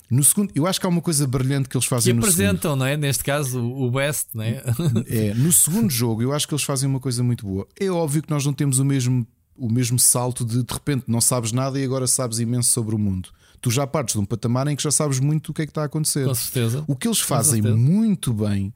No 0.09 0.23
segundo, 0.23 0.53
eu 0.55 0.67
acho 0.67 0.81
que 0.81 0.87
há 0.87 0.89
uma 0.89 1.01
coisa 1.01 1.27
brilhante 1.27 1.69
que 1.69 1.77
eles 1.77 1.87
fazem 1.87 2.15
que 2.15 2.21
apresentam, 2.21 2.73
segundo. 2.73 2.79
não 2.79 2.87
é? 2.87 2.97
Neste 2.97 3.25
caso, 3.25 3.61
o 3.61 3.91
Best, 3.91 4.29
não 4.35 4.45
é? 4.45 4.63
é? 5.09 5.35
No 5.35 5.51
segundo 5.51 5.91
jogo, 5.91 6.23
eu 6.23 6.33
acho 6.33 6.47
que 6.47 6.55
eles 6.55 6.63
fazem 6.63 6.89
uma 6.89 7.01
coisa 7.01 7.25
muito 7.25 7.45
boa. 7.45 7.67
É 7.79 7.91
óbvio 7.91 8.23
que 8.23 8.31
nós 8.31 8.47
não 8.47 8.53
temos 8.53 8.79
o 8.79 8.85
mesmo, 8.85 9.27
o 9.57 9.69
mesmo 9.69 9.99
salto 9.99 10.45
de 10.45 10.63
de 10.63 10.73
repente 10.73 11.05
não 11.09 11.21
sabes 11.21 11.51
nada 11.51 11.81
e 11.81 11.85
agora 11.85 12.07
sabes 12.07 12.39
imenso 12.39 12.71
sobre 12.71 12.95
o 12.95 12.99
mundo 12.99 13.31
tu 13.61 13.71
já 13.71 13.87
partes 13.87 14.15
de 14.15 14.21
um 14.21 14.25
patamar 14.25 14.67
em 14.69 14.77
que 14.77 14.83
já 14.83 14.91
sabes 14.91 15.21
muito 15.21 15.51
o 15.51 15.55
que 15.55 15.63
é 15.63 15.67
que 15.67 15.71
está 15.71 15.83
a 15.83 15.87
acontecer. 15.87 16.27
Com 16.27 16.35
certeza. 16.35 16.85
O 16.87 16.97
que 16.97 17.09
eles 17.09 17.21
fazem 17.21 17.63
muito 17.63 18.33
bem, 18.33 18.73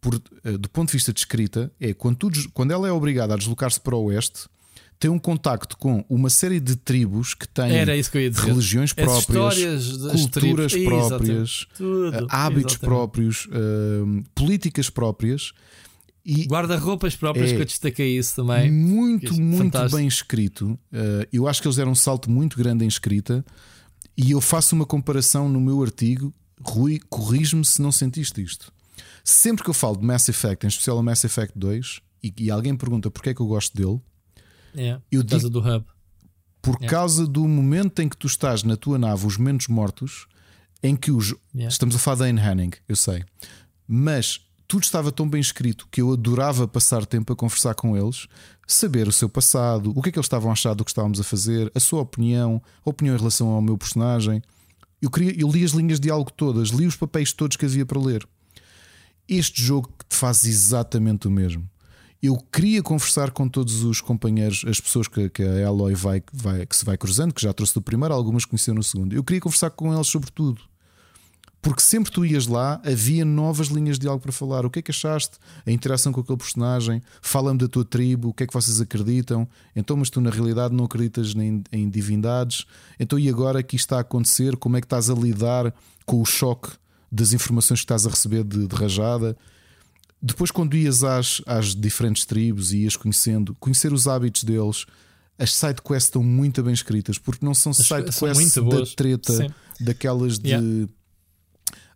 por, 0.00 0.14
uh, 0.14 0.58
do 0.58 0.68
ponto 0.68 0.88
de 0.88 0.94
vista 0.94 1.12
de 1.12 1.20
escrita, 1.20 1.70
é 1.80 1.92
quando, 1.94 2.16
tu, 2.16 2.30
quando 2.52 2.70
ela 2.70 2.88
é 2.88 2.92
obrigada 2.92 3.34
a 3.34 3.36
deslocar-se 3.36 3.80
para 3.80 3.96
o 3.96 4.04
oeste, 4.04 4.48
tem 5.00 5.10
um 5.10 5.18
contacto 5.18 5.78
com 5.78 6.04
uma 6.10 6.28
série 6.28 6.60
de 6.60 6.76
tribos 6.76 7.32
que 7.32 7.48
têm 7.48 7.72
religiões 7.72 8.92
próprias, 8.92 9.96
culturas 10.12 10.74
próprias, 10.74 11.62
uh, 11.80 12.26
hábitos 12.28 12.74
Exatamente. 12.74 12.78
próprios, 12.80 13.46
uh, 13.46 14.22
políticas 14.34 14.90
próprias. 14.90 15.52
E 16.22 16.44
Guarda-roupas 16.44 17.16
próprias, 17.16 17.50
é 17.50 17.54
que 17.54 17.62
eu 17.62 17.64
destaquei 17.64 18.18
isso 18.18 18.36
também. 18.36 18.70
Muito, 18.70 19.32
muito 19.40 19.56
fantástico. 19.56 19.96
bem 19.96 20.06
escrito. 20.06 20.78
Uh, 20.92 21.26
eu 21.32 21.48
acho 21.48 21.62
que 21.62 21.66
eles 21.66 21.76
deram 21.76 21.92
um 21.92 21.94
salto 21.94 22.30
muito 22.30 22.58
grande 22.58 22.84
em 22.84 22.88
escrita. 22.88 23.42
E 24.22 24.32
eu 24.32 24.40
faço 24.40 24.74
uma 24.74 24.84
comparação 24.84 25.48
no 25.48 25.58
meu 25.58 25.82
artigo. 25.82 26.32
Rui, 26.62 27.00
corrige-me 27.08 27.64
se 27.64 27.80
não 27.80 27.90
sentiste 27.90 28.42
isto. 28.42 28.70
Sempre 29.24 29.64
que 29.64 29.70
eu 29.70 29.74
falo 29.74 29.96
de 29.96 30.04
Mass 30.04 30.28
Effect, 30.28 30.66
em 30.66 30.68
especial 30.68 30.98
o 30.98 31.02
Mass 31.02 31.24
Effect 31.24 31.58
2, 31.58 32.00
e, 32.22 32.34
e 32.36 32.50
alguém 32.50 32.76
pergunta 32.76 33.10
porque 33.10 33.30
é 33.30 33.34
que 33.34 33.40
eu 33.40 33.46
gosto 33.46 33.74
dele, 33.74 33.98
yeah, 34.76 35.02
eu 35.10 35.22
por 35.22 35.30
causa 35.30 35.48
digo, 35.48 35.60
do 35.60 35.74
hub. 35.74 35.86
Por 36.60 36.74
yeah. 36.74 36.88
causa 36.90 37.26
do 37.26 37.48
momento 37.48 38.00
em 38.00 38.08
que 38.10 38.16
tu 38.16 38.26
estás 38.26 38.62
na 38.62 38.76
tua 38.76 38.98
nave, 38.98 39.26
os 39.26 39.38
momentos 39.38 39.68
mortos, 39.68 40.26
em 40.82 40.94
que 40.94 41.10
os. 41.10 41.34
Yeah. 41.54 41.68
Estamos 41.68 41.96
a 41.96 41.98
falar 41.98 42.16
da 42.16 42.24
Anne 42.26 42.40
Hanning, 42.40 42.72
eu 42.86 42.96
sei. 42.96 43.24
Mas 43.88 44.46
tudo 44.70 44.84
estava 44.84 45.10
tão 45.10 45.28
bem 45.28 45.40
escrito 45.40 45.88
que 45.90 46.00
eu 46.00 46.12
adorava 46.12 46.68
passar 46.68 47.04
tempo 47.04 47.32
a 47.32 47.36
conversar 47.36 47.74
com 47.74 47.96
eles, 47.96 48.28
saber 48.68 49.08
o 49.08 49.12
seu 49.12 49.28
passado, 49.28 49.92
o 49.96 50.00
que 50.00 50.10
é 50.10 50.12
que 50.12 50.18
eles 50.18 50.26
estavam 50.26 50.48
a 50.48 50.52
achar 50.52 50.74
do 50.74 50.84
que 50.84 50.92
estávamos 50.92 51.18
a 51.18 51.24
fazer, 51.24 51.72
a 51.74 51.80
sua 51.80 52.02
opinião, 52.02 52.62
a 52.86 52.88
opinião 52.88 53.16
em 53.16 53.18
relação 53.18 53.48
ao 53.48 53.60
meu 53.60 53.76
personagem. 53.76 54.40
Eu, 55.02 55.10
queria, 55.10 55.34
eu 55.36 55.50
li 55.50 55.64
as 55.64 55.72
linhas 55.72 55.98
de 55.98 56.06
diálogo 56.06 56.30
todas, 56.30 56.68
li 56.68 56.86
os 56.86 56.94
papéis 56.94 57.32
todos 57.32 57.56
que 57.56 57.64
havia 57.64 57.84
para 57.84 57.98
ler. 57.98 58.24
Este 59.28 59.60
jogo 59.60 59.90
faz 60.08 60.44
exatamente 60.44 61.26
o 61.26 61.32
mesmo. 61.32 61.68
Eu 62.22 62.36
queria 62.36 62.80
conversar 62.80 63.32
com 63.32 63.48
todos 63.48 63.82
os 63.82 64.00
companheiros, 64.00 64.64
as 64.68 64.80
pessoas 64.80 65.08
que, 65.08 65.28
que 65.30 65.42
a 65.42 65.62
Eloy 65.62 65.96
vai, 65.96 66.22
vai, 66.32 66.64
que 66.64 66.76
se 66.76 66.84
vai 66.84 66.96
cruzando, 66.96 67.34
que 67.34 67.42
já 67.42 67.52
trouxe 67.52 67.74
do 67.74 67.82
primeiro, 67.82 68.14
algumas 68.14 68.44
conheceu 68.44 68.72
no 68.72 68.84
segundo. 68.84 69.16
Eu 69.16 69.24
queria 69.24 69.40
conversar 69.40 69.70
com 69.70 69.92
eles 69.92 70.06
sobre 70.06 70.30
tudo. 70.30 70.62
Porque 71.62 71.82
sempre 71.82 72.10
tu 72.10 72.24
ias 72.24 72.46
lá, 72.46 72.80
havia 72.84 73.22
novas 73.24 73.68
linhas 73.68 73.98
de 73.98 74.08
algo 74.08 74.22
para 74.22 74.32
falar. 74.32 74.64
O 74.64 74.70
que 74.70 74.78
é 74.78 74.82
que 74.82 74.90
achaste? 74.90 75.36
A 75.66 75.70
interação 75.70 76.10
com 76.10 76.20
aquele 76.20 76.38
personagem, 76.38 77.02
fala-me 77.20 77.58
da 77.58 77.68
tua 77.68 77.84
tribo, 77.84 78.28
o 78.28 78.34
que 78.34 78.44
é 78.44 78.46
que 78.46 78.52
vocês 78.52 78.80
acreditam? 78.80 79.46
Então, 79.76 79.96
mas 79.96 80.08
tu 80.08 80.20
na 80.22 80.30
realidade 80.30 80.74
não 80.74 80.86
acreditas 80.86 81.34
nem 81.34 81.62
em 81.70 81.88
divindades. 81.90 82.64
Então, 82.98 83.18
e 83.18 83.28
agora 83.28 83.62
que 83.62 83.76
isto 83.76 83.86
está 83.86 83.98
a 83.98 84.00
acontecer, 84.00 84.56
como 84.56 84.78
é 84.78 84.80
que 84.80 84.86
estás 84.86 85.10
a 85.10 85.14
lidar 85.14 85.74
com 86.06 86.22
o 86.22 86.24
choque 86.24 86.70
das 87.12 87.34
informações 87.34 87.80
que 87.80 87.84
estás 87.84 88.06
a 88.06 88.10
receber 88.10 88.42
de, 88.42 88.66
de 88.66 88.74
rajada? 88.74 89.36
Depois, 90.22 90.50
quando 90.50 90.74
ias 90.74 91.04
às, 91.04 91.42
às 91.46 91.74
diferentes 91.74 92.24
tribos 92.24 92.72
e 92.72 92.84
ias 92.84 92.96
conhecendo, 92.96 93.54
conhecer 93.60 93.92
os 93.92 94.06
hábitos 94.06 94.44
deles, 94.44 94.86
as 95.38 95.52
sidequests 95.54 96.06
estão 96.06 96.22
muito 96.22 96.62
bem 96.62 96.72
escritas, 96.72 97.18
porque 97.18 97.44
não 97.44 97.54
são 97.54 97.74
sidequests 97.74 98.54
da 98.54 98.86
treta, 98.96 99.32
Sim. 99.34 99.48
daquelas 99.78 100.38
de. 100.38 100.48
Yeah 100.48 100.88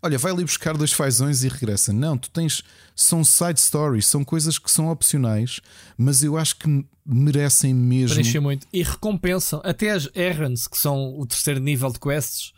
olha, 0.04 0.18
vai 0.18 0.32
ali 0.32 0.44
buscar 0.44 0.76
dois 0.76 0.92
fazões 0.92 1.42
e 1.42 1.48
regressa. 1.48 1.92
Não, 1.92 2.16
tu 2.18 2.30
tens. 2.30 2.62
São 2.94 3.24
side 3.24 3.60
stories, 3.60 4.06
são 4.06 4.22
coisas 4.22 4.58
que 4.58 4.70
são 4.70 4.88
opcionais, 4.88 5.60
mas 5.96 6.22
eu 6.22 6.36
acho 6.36 6.56
que 6.56 6.86
merecem 7.04 7.74
mesmo. 7.74 8.14
Preenchem 8.16 8.40
muito. 8.40 8.66
E 8.72 8.82
recompensam. 8.82 9.60
Até 9.64 9.90
as 9.90 10.08
errands, 10.14 10.68
que 10.68 10.78
são 10.78 11.18
o 11.18 11.26
terceiro 11.26 11.58
nível 11.58 11.90
de 11.90 11.98
quests, 11.98 12.52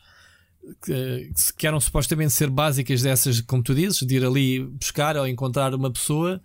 que, 0.84 1.32
que 1.56 1.66
eram 1.66 1.80
supostamente 1.80 2.32
ser 2.32 2.50
básicas 2.50 3.00
dessas, 3.00 3.40
como 3.40 3.62
tu 3.62 3.74
dizes, 3.74 4.00
de 4.00 4.16
ir 4.16 4.24
ali 4.24 4.62
buscar 4.64 5.16
ou 5.16 5.26
encontrar 5.26 5.74
uma 5.74 5.90
pessoa 5.90 6.42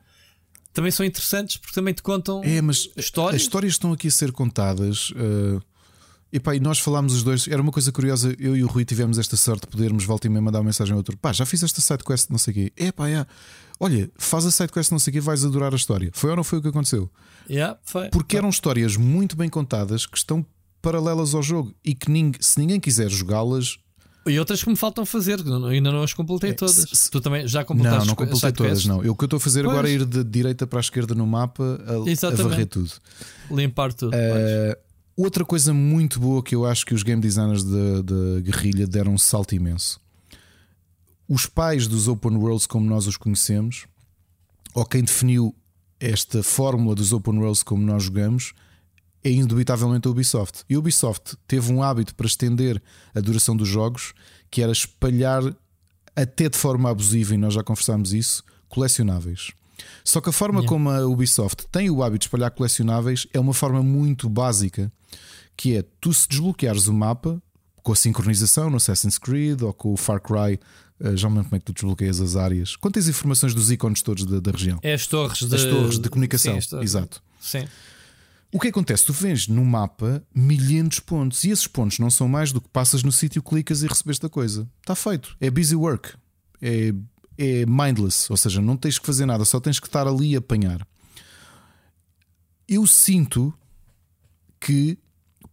também 0.73 0.89
são 0.89 1.05
interessantes 1.05 1.57
porque 1.57 1.75
também 1.75 1.93
te 1.93 2.01
contam 2.01 2.41
é, 2.43 2.61
mas 2.61 2.89
histórias. 2.95 3.35
As 3.35 3.41
histórias 3.41 3.73
estão 3.73 3.91
aqui 3.91 4.07
a 4.07 4.11
ser 4.11 4.31
contadas. 4.31 5.09
Uh, 5.11 5.61
e 6.33 6.39
pá, 6.39 6.55
e 6.55 6.59
nós 6.59 6.79
falámos 6.79 7.13
os 7.13 7.23
dois, 7.23 7.47
era 7.47 7.61
uma 7.61 7.71
coisa 7.71 7.91
curiosa, 7.91 8.33
eu 8.39 8.55
e 8.55 8.63
o 8.63 8.67
Rui 8.67 8.85
tivemos 8.85 9.19
esta 9.19 9.35
sorte 9.35 9.61
de 9.61 9.67
podermos 9.67 10.05
voltar 10.05 10.27
e 10.27 10.29
meia 10.29 10.41
mandar 10.41 10.59
uma 10.59 10.65
mensagem 10.65 10.93
ao 10.93 10.97
outro. 10.97 11.17
Pá, 11.17 11.33
já 11.33 11.45
fiz 11.45 11.61
esta 11.61 11.81
sidequest, 11.81 12.29
não 12.29 12.37
sei 12.37 12.51
o 12.51 12.55
quê. 12.55 12.73
É 12.77 12.91
pá, 12.91 13.09
é. 13.09 13.25
Olha, 13.79 14.09
faz 14.17 14.45
a 14.45 14.51
sidequest, 14.51 14.91
não 14.91 14.99
sei 14.99 15.11
o 15.11 15.13
quê, 15.15 15.19
vais 15.19 15.43
adorar 15.43 15.73
a 15.73 15.75
história. 15.75 16.09
Foi 16.13 16.29
ou 16.29 16.35
não 16.35 16.43
foi 16.43 16.59
o 16.59 16.61
que 16.61 16.69
aconteceu? 16.69 17.09
Yeah, 17.49 17.77
foi. 17.83 18.09
Porque 18.09 18.37
eram 18.37 18.49
histórias 18.49 18.95
muito 18.95 19.35
bem 19.35 19.49
contadas 19.49 20.05
que 20.05 20.17
estão 20.17 20.45
paralelas 20.81 21.35
ao 21.35 21.43
jogo 21.43 21.73
e 21.83 21.93
que 21.93 22.09
ninguém, 22.09 22.41
se 22.41 22.59
ninguém 22.59 22.79
quiser 22.79 23.09
jogá-las. 23.09 23.77
E 24.25 24.37
outras 24.37 24.63
que 24.63 24.69
me 24.69 24.75
faltam 24.75 25.03
fazer, 25.05 25.39
ainda 25.39 25.91
não 25.91 26.03
as 26.03 26.13
completei 26.13 26.51
é, 26.51 26.53
todas. 26.53 26.85
Se, 26.93 27.09
tu 27.09 27.19
também 27.19 27.47
já 27.47 27.65
completaste 27.65 27.99
Não, 28.01 28.05
não 28.05 28.15
completei 28.15 28.51
todas, 28.51 28.85
não. 28.85 29.03
Eu, 29.03 29.13
o 29.13 29.15
que 29.15 29.23
eu 29.23 29.25
estou 29.25 29.37
a 29.37 29.39
fazer 29.39 29.63
pois. 29.63 29.73
agora 29.73 29.89
é 29.89 29.93
ir 29.93 30.05
de 30.05 30.23
direita 30.23 30.67
para 30.67 30.79
a 30.79 30.81
esquerda 30.81 31.15
no 31.15 31.25
mapa 31.25 31.81
a, 31.87 32.27
a 32.27 32.43
varrer 32.43 32.67
tudo. 32.67 32.91
Limpar 33.49 33.91
tudo. 33.93 34.15
Uh, 34.15 34.90
Outra 35.15 35.43
coisa 35.43 35.73
muito 35.73 36.19
boa 36.19 36.41
que 36.41 36.55
eu 36.55 36.65
acho 36.65 36.85
que 36.85 36.93
os 36.93 37.03
game 37.03 37.21
designers 37.21 37.63
da 37.63 38.41
Guerrilha 38.41 38.87
deram 38.87 39.13
um 39.13 39.17
salto 39.17 39.53
imenso. 39.53 39.99
Os 41.27 41.45
pais 41.45 41.87
dos 41.87 42.07
open 42.07 42.37
worlds, 42.37 42.65
como 42.65 42.85
nós 42.85 43.07
os 43.07 43.17
conhecemos, 43.17 43.85
ou 44.73 44.85
quem 44.85 45.03
definiu 45.03 45.55
esta 45.99 46.41
fórmula 46.41 46.95
dos 46.95 47.13
open 47.13 47.37
worlds 47.37 47.61
como 47.61 47.85
nós 47.85 48.03
jogamos, 48.03 48.53
é 49.23 49.29
indubitavelmente 49.29 50.07
a 50.07 50.11
Ubisoft. 50.11 50.63
E 50.69 50.75
a 50.75 50.79
Ubisoft 50.79 51.35
teve 51.47 51.71
um 51.71 51.83
hábito 51.83 52.15
para 52.15 52.25
estender 52.25 52.81
a 53.13 53.19
duração 53.19 53.55
dos 53.55 53.67
jogos, 53.67 54.13
que 54.49 54.61
era 54.61 54.71
espalhar 54.71 55.43
até 56.15 56.49
de 56.49 56.57
forma 56.57 56.89
abusiva, 56.89 57.33
e 57.33 57.37
nós 57.37 57.53
já 57.53 57.63
conversámos 57.63 58.13
isso, 58.13 58.43
colecionáveis. 58.67 59.51
Só 60.03 60.21
que 60.21 60.29
a 60.29 60.33
forma 60.33 60.59
yeah. 60.59 60.69
como 60.69 60.89
a 60.89 61.05
Ubisoft 61.05 61.67
tem 61.71 61.89
o 61.89 62.03
hábito 62.03 62.19
de 62.19 62.25
espalhar 62.25 62.51
colecionáveis 62.51 63.27
é 63.33 63.39
uma 63.39 63.53
forma 63.53 63.81
muito 63.81 64.29
básica, 64.29 64.91
que 65.55 65.75
é 65.75 65.83
tu 65.99 66.13
se 66.13 66.27
desbloqueares 66.27 66.87
o 66.87 66.93
mapa 66.93 67.41
com 67.83 67.91
a 67.91 67.95
sincronização 67.95 68.69
no 68.69 68.77
Assassin's 68.77 69.17
Creed 69.17 69.61
ou 69.61 69.73
com 69.73 69.93
o 69.93 69.97
Far 69.97 70.21
Cry, 70.21 70.59
eh, 70.99 71.15
já 71.17 71.29
me 71.29 71.35
lembro 71.35 71.49
como 71.49 71.57
é 71.57 71.59
que 71.59 71.65
tu 71.65 71.73
desbloqueias 71.73 72.21
as 72.21 72.35
áreas. 72.35 72.75
Quantas 72.75 73.07
informações 73.07 73.53
dos 73.53 73.71
ícones 73.71 74.01
todos 74.01 74.25
da, 74.25 74.39
da 74.39 74.51
região? 74.51 74.79
É 74.83 74.93
as 74.93 75.07
torres 75.07 75.39
de, 75.39 75.55
as 75.55 75.63
torres 75.63 75.99
de 75.99 76.09
comunicação. 76.09 76.59
Sim, 76.61 76.69
torres. 76.69 76.89
Exato. 76.89 77.23
Sim. 77.39 77.65
O 78.53 78.59
que 78.59 78.67
acontece? 78.67 79.05
Tu 79.05 79.13
vês 79.13 79.47
no 79.47 79.63
mapa 79.63 80.21
milhares 80.35 80.95
de 80.95 81.01
pontos 81.01 81.43
e 81.43 81.49
esses 81.49 81.67
pontos 81.67 81.99
não 81.99 82.09
são 82.09 82.27
mais 82.27 82.51
do 82.51 82.59
que 82.59 82.67
passas 82.67 83.01
no 83.01 83.11
sítio, 83.11 83.41
clicas 83.41 83.81
e 83.81 83.87
recebeste 83.87 84.25
a 84.25 84.29
coisa. 84.29 84.67
Está 84.81 84.93
feito. 84.93 85.35
É 85.39 85.49
busy 85.49 85.75
work. 85.75 86.13
É 86.61 86.93
é 87.41 87.65
mindless, 87.65 88.27
ou 88.29 88.37
seja, 88.37 88.61
não 88.61 88.77
tens 88.77 88.99
que 88.99 89.05
fazer 89.05 89.25
nada, 89.25 89.43
só 89.43 89.59
tens 89.59 89.79
que 89.79 89.87
estar 89.87 90.07
ali 90.07 90.35
a 90.35 90.39
apanhar. 90.39 90.85
Eu 92.67 92.85
sinto 92.85 93.51
que, 94.59 94.95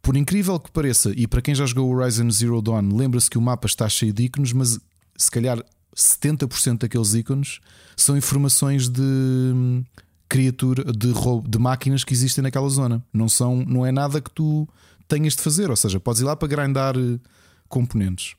por 0.03 0.15
incrível 0.15 0.61
que 0.61 0.71
pareça, 0.71 1.13
e 1.17 1.27
para 1.27 1.41
quem 1.41 1.55
já 1.55 1.65
jogou 1.65 1.91
Horizon 1.91 2.31
Zero 2.31 2.61
Dawn, 2.61 2.95
lembra-se 2.95 3.31
que 3.31 3.39
o 3.39 3.41
mapa 3.41 3.67
está 3.67 3.89
cheio 3.89 4.13
de 4.13 4.25
ícones, 4.25 4.53
mas 4.53 4.79
se 5.17 5.31
calhar 5.31 5.65
70% 5.97 6.81
daqueles 6.81 7.15
ícones 7.15 7.61
são 7.97 8.19
informações 8.19 8.87
de 8.91 9.01
hum, 9.01 9.83
criatura, 10.29 10.85
de, 10.93 11.13
de 11.49 11.59
máquinas 11.59 12.05
que 12.05 12.13
existem 12.13 12.43
naquela 12.43 12.69
zona. 12.69 13.03
Não, 13.11 13.31
são, 13.31 13.65
não 13.65 13.87
é 13.87 13.91
nada 13.91 14.21
que 14.21 14.31
tu 14.31 14.69
tenhas 15.09 15.35
de 15.35 15.43
fazer, 15.43 15.71
ou 15.71 15.77
seja, 15.77 15.99
podes 15.99 16.21
ir 16.21 16.25
lá 16.25 16.37
para 16.37 16.49
grindar 16.49 16.95
eh, 16.97 17.19
componentes. 17.67 18.37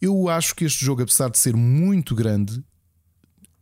Eu 0.00 0.28
acho 0.28 0.56
que 0.56 0.64
este 0.64 0.84
jogo, 0.84 1.02
apesar 1.02 1.30
de 1.30 1.38
ser 1.38 1.54
muito 1.54 2.12
grande, 2.12 2.60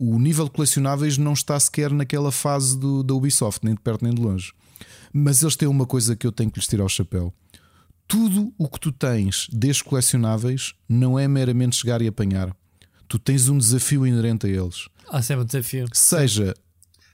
o 0.01 0.19
nível 0.19 0.47
de 0.47 0.51
colecionáveis 0.53 1.19
não 1.19 1.35
está 1.35 1.61
sequer 1.61 1.93
naquela 1.93 2.33
fase 2.33 2.79
do, 2.79 3.03
da 3.03 3.12
Ubisoft, 3.12 3.62
nem 3.62 3.75
de 3.75 3.81
perto 3.83 4.03
nem 4.03 4.15
de 4.15 4.23
longe. 4.23 4.55
Mas 5.12 5.43
eles 5.43 5.57
têm 5.57 5.69
uma 5.69 5.85
coisa 5.85 6.17
que 6.17 6.27
eu 6.27 6.33
tenho 6.33 6.51
que 6.51 6.59
lhes 6.59 6.67
tirar 6.67 6.87
o 6.87 6.89
chapéu. 6.89 7.35
Tudo 8.09 8.51
o 8.57 8.67
que 8.67 8.81
tu 8.81 8.91
tens 8.91 9.47
destes 9.53 9.83
colecionáveis 9.83 10.73
não 10.89 11.19
é 11.19 11.29
meramente 11.29 11.77
chegar 11.77 12.01
e 12.01 12.09
apanhar. 12.09 12.57
Tu 13.07 13.19
tens 13.19 13.51
um 13.51 13.59
desafio 13.59 14.07
inerente 14.07 14.47
a 14.47 14.49
eles. 14.49 14.89
Há 15.11 15.20
sempre 15.20 15.43
um 15.43 15.47
desafio. 15.47 15.87
Seja 15.93 16.55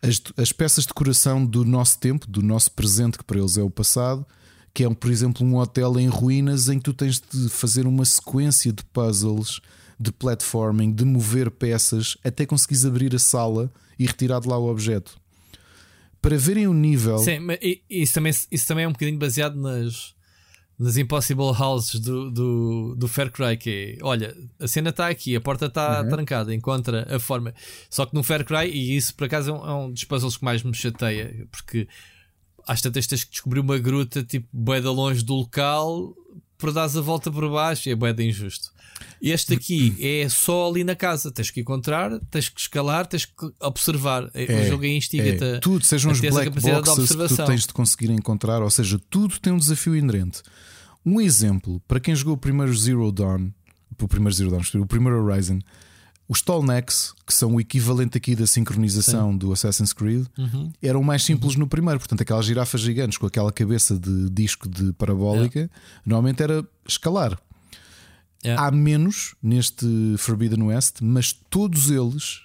as, 0.00 0.23
as 0.36 0.52
peças 0.52 0.84
de 0.84 0.89
decoração 0.89 1.44
do 1.44 1.65
nosso 1.65 1.98
tempo, 1.98 2.31
do 2.31 2.40
nosso 2.40 2.70
presente, 2.70 3.18
que 3.18 3.24
para 3.24 3.39
eles 3.39 3.58
é 3.58 3.62
o 3.62 3.70
passado, 3.70 4.24
que 4.73 4.84
é, 4.84 4.94
por 4.94 5.10
exemplo, 5.10 5.44
um 5.44 5.56
hotel 5.56 5.98
em 5.98 6.06
ruínas 6.06 6.68
em 6.68 6.78
que 6.78 6.84
tu 6.84 6.94
tens 6.94 7.20
de 7.20 7.48
fazer 7.48 7.84
uma 7.84 8.05
sequência 8.05 8.73
de 8.73 8.84
puzzles, 8.84 9.60
de 9.99 10.12
platforming, 10.12 10.92
de 10.92 11.05
mover 11.05 11.50
peças 11.50 12.16
até 12.25 12.44
conseguires 12.47 12.84
abrir 12.84 13.15
a 13.15 13.18
sala 13.18 13.73
e 13.99 14.07
retirar 14.07 14.41
de 14.41 14.49
lá 14.49 14.58
o 14.58 14.68
objeto. 14.70 15.18
Para 16.20 16.36
verem 16.36 16.66
o 16.66 16.75
nível. 16.75 17.18
Sim, 17.18 17.39
mas 17.41 17.58
isso 17.89 18.15
também, 18.15 18.33
isso 18.50 18.66
também 18.66 18.84
é 18.84 18.89
um 18.89 18.92
bocadinho 18.92 19.18
baseado 19.18 19.55
nas, 19.57 20.15
nas 20.78 20.97
Impossible 20.97 21.44
Houses 21.58 22.00
do, 22.00 22.31
do, 22.31 22.94
do 22.97 23.07
Far 23.08 23.31
Cry. 23.31 23.57
Que 23.57 23.97
é, 24.00 24.05
olha, 24.05 24.36
a 24.58 24.66
cena 24.66 24.91
está 24.91 25.08
aqui, 25.08 25.36
a 25.36 25.41
porta 25.41 25.66
está 25.66 26.02
Uhum. 26.02 26.08
trancada, 26.08 26.55
encontra 26.55 27.07
a 27.15 27.18
forma. 27.20 27.55
Só 27.89 28.05
que 28.05 28.15
no 28.15 28.23
Far 28.23 28.44
Cry, 28.44 28.68
e 28.68 28.97
isso 28.97 29.15
por 29.15 29.25
acaso 29.25 29.50
é 29.50 29.55
um, 29.55 29.66
é 29.66 29.75
um 29.75 29.91
dos 29.92 30.05
puzzles 30.05 30.36
que 30.36 30.44
mais 30.44 30.62
me 30.62 30.75
chateia, 30.75 31.47
porque 31.50 31.86
às 32.66 32.81
tantas 32.81 33.07
tens 33.07 33.23
que 33.25 33.31
descobrir 33.31 33.60
uma 33.60 33.78
gruta 33.78 34.23
tipo 34.25 34.49
bué 34.52 34.81
de 34.81 34.89
longe 34.89 35.23
do 35.25 35.34
local 35.34 36.12
para 36.58 36.73
dares 36.73 36.97
a 36.97 37.00
volta 37.00 37.31
por 37.31 37.49
baixo 37.50 37.89
e 37.89 37.92
é 37.92 37.94
bué 37.94 38.12
de 38.12 38.25
injusto. 38.26 38.73
Este 39.20 39.55
aqui 39.55 39.97
é 40.00 40.28
só 40.28 40.68
ali 40.68 40.84
na 40.84 40.94
casa, 40.94 41.31
tens 41.31 41.50
que 41.50 41.60
encontrar, 41.60 42.18
tens 42.31 42.49
que 42.49 42.60
escalar, 42.60 43.07
tens 43.07 43.25
que 43.25 43.33
observar. 43.60 44.25
o 44.25 44.68
jogo 44.68 44.84
aí 44.84 44.97
instiga-te 44.97 45.44
É, 45.44 45.58
tudo, 45.58 45.84
sejam 45.84 46.12
os 46.12 46.20
black 46.20 46.50
boxes 46.50 47.08
que 47.16 47.28
tu 47.28 47.47
tens 47.47 47.66
de 47.66 47.73
conseguir 47.73 48.10
encontrar, 48.10 48.62
ou 48.62 48.70
seja, 48.70 49.00
tudo 49.10 49.39
tem 49.39 49.52
um 49.52 49.58
desafio 49.58 49.97
inerente. 49.97 50.42
Um 51.05 51.20
exemplo, 51.20 51.81
para 51.86 52.00
quem 52.00 52.15
jogou 52.15 52.34
o 52.34 52.39
primeiro 52.39 52.75
Zero 52.76 53.10
Dawn, 53.12 53.50
o 54.00 54.08
primeiro 54.08 54.34
Zero 54.34 54.50
Dawn, 54.50 54.60
o 54.83 54.86
primeiro 54.86 55.23
Horizon, 55.25 55.58
os 56.28 56.42
Tallnecks, 56.42 57.15
que 57.25 57.33
são 57.33 57.55
o 57.55 57.60
equivalente 57.60 58.18
aqui 58.18 58.34
da 58.34 58.49
sincronização 58.49 59.36
do 59.36 59.52
Assassin's 59.52 59.92
Creed, 59.92 60.26
Uhum. 60.36 60.73
eram 60.83 61.00
mais 61.00 61.23
simples 61.25 61.55
no 61.55 61.68
primeiro. 61.68 62.00
Portanto, 62.00 62.20
aquelas 62.23 62.44
girafas 62.44 62.81
gigantes 62.81 63.16
com 63.16 63.26
aquela 63.26 63.52
cabeça 63.52 63.97
de 63.97 64.28
disco 64.31 64.68
de 64.68 64.92
parabólica, 64.94 65.70
normalmente 66.05 66.42
era 66.42 66.66
escalar. 66.89 67.39
É. 68.44 68.55
Há 68.55 68.70
menos 68.70 69.34
neste 69.42 69.86
Forbidden 70.18 70.62
West, 70.65 70.98
mas 71.00 71.32
todos 71.32 71.90
eles 71.90 72.42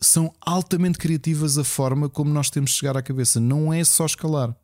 são 0.00 0.34
altamente 0.40 0.98
criativas 0.98 1.58
a 1.58 1.64
forma 1.64 2.08
como 2.08 2.32
nós 2.32 2.50
temos 2.50 2.70
de 2.70 2.76
chegar 2.78 2.96
à 2.96 3.02
cabeça. 3.02 3.38
Não 3.40 3.72
é 3.72 3.82
só 3.84 4.06
escalar. 4.06 4.54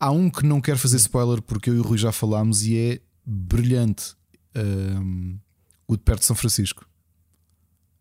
Há 0.00 0.10
um 0.10 0.30
que 0.30 0.44
não 0.46 0.60
quero 0.60 0.78
fazer 0.78 0.96
spoiler 0.96 1.42
porque 1.42 1.70
eu 1.70 1.76
e 1.76 1.78
o 1.78 1.82
Rui 1.82 1.98
já 1.98 2.12
falámos 2.12 2.64
e 2.64 2.76
é 2.76 3.00
brilhante. 3.24 4.14
Um, 4.56 5.38
o 5.86 5.96
de 5.96 6.02
perto 6.02 6.20
de 6.20 6.26
São 6.26 6.34
Francisco, 6.36 6.86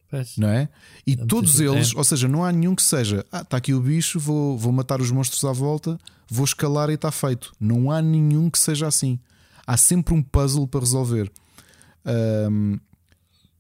Pois. 0.10 0.38
não 0.38 0.48
é? 0.50 0.70
E 1.06 1.16
Não 1.16 1.28
todos 1.28 1.54
se- 1.56 1.64
eles, 1.66 1.94
é. 1.94 1.98
ou 1.98 2.04
seja, 2.04 2.28
não 2.28 2.44
há 2.44 2.52
nenhum 2.52 2.74
que 2.76 2.82
seja, 2.84 3.26
ah, 3.32 3.42
está 3.42 3.58
aqui 3.58 3.74
o 3.74 3.80
bicho, 3.82 4.20
vou, 4.20 4.58
vou 4.58 4.72
matar 4.72 5.00
os 5.02 5.12
monstros 5.12 5.44
à 5.46 5.52
volta, 5.52 5.98
vou 6.30 6.46
escalar 6.46 6.90
e 6.90 6.94
está 6.94 7.12
feito. 7.12 7.54
Não 7.60 7.92
há 7.92 8.02
nenhum 8.02 8.50
que 8.50 8.58
seja 8.60 8.88
assim. 8.88 9.20
Há 9.66 9.76
sempre 9.78 10.14
um 10.14 10.22
puzzle 10.24 10.68
para 10.68 10.80
resolver. 10.80 11.32
Um, 12.08 12.80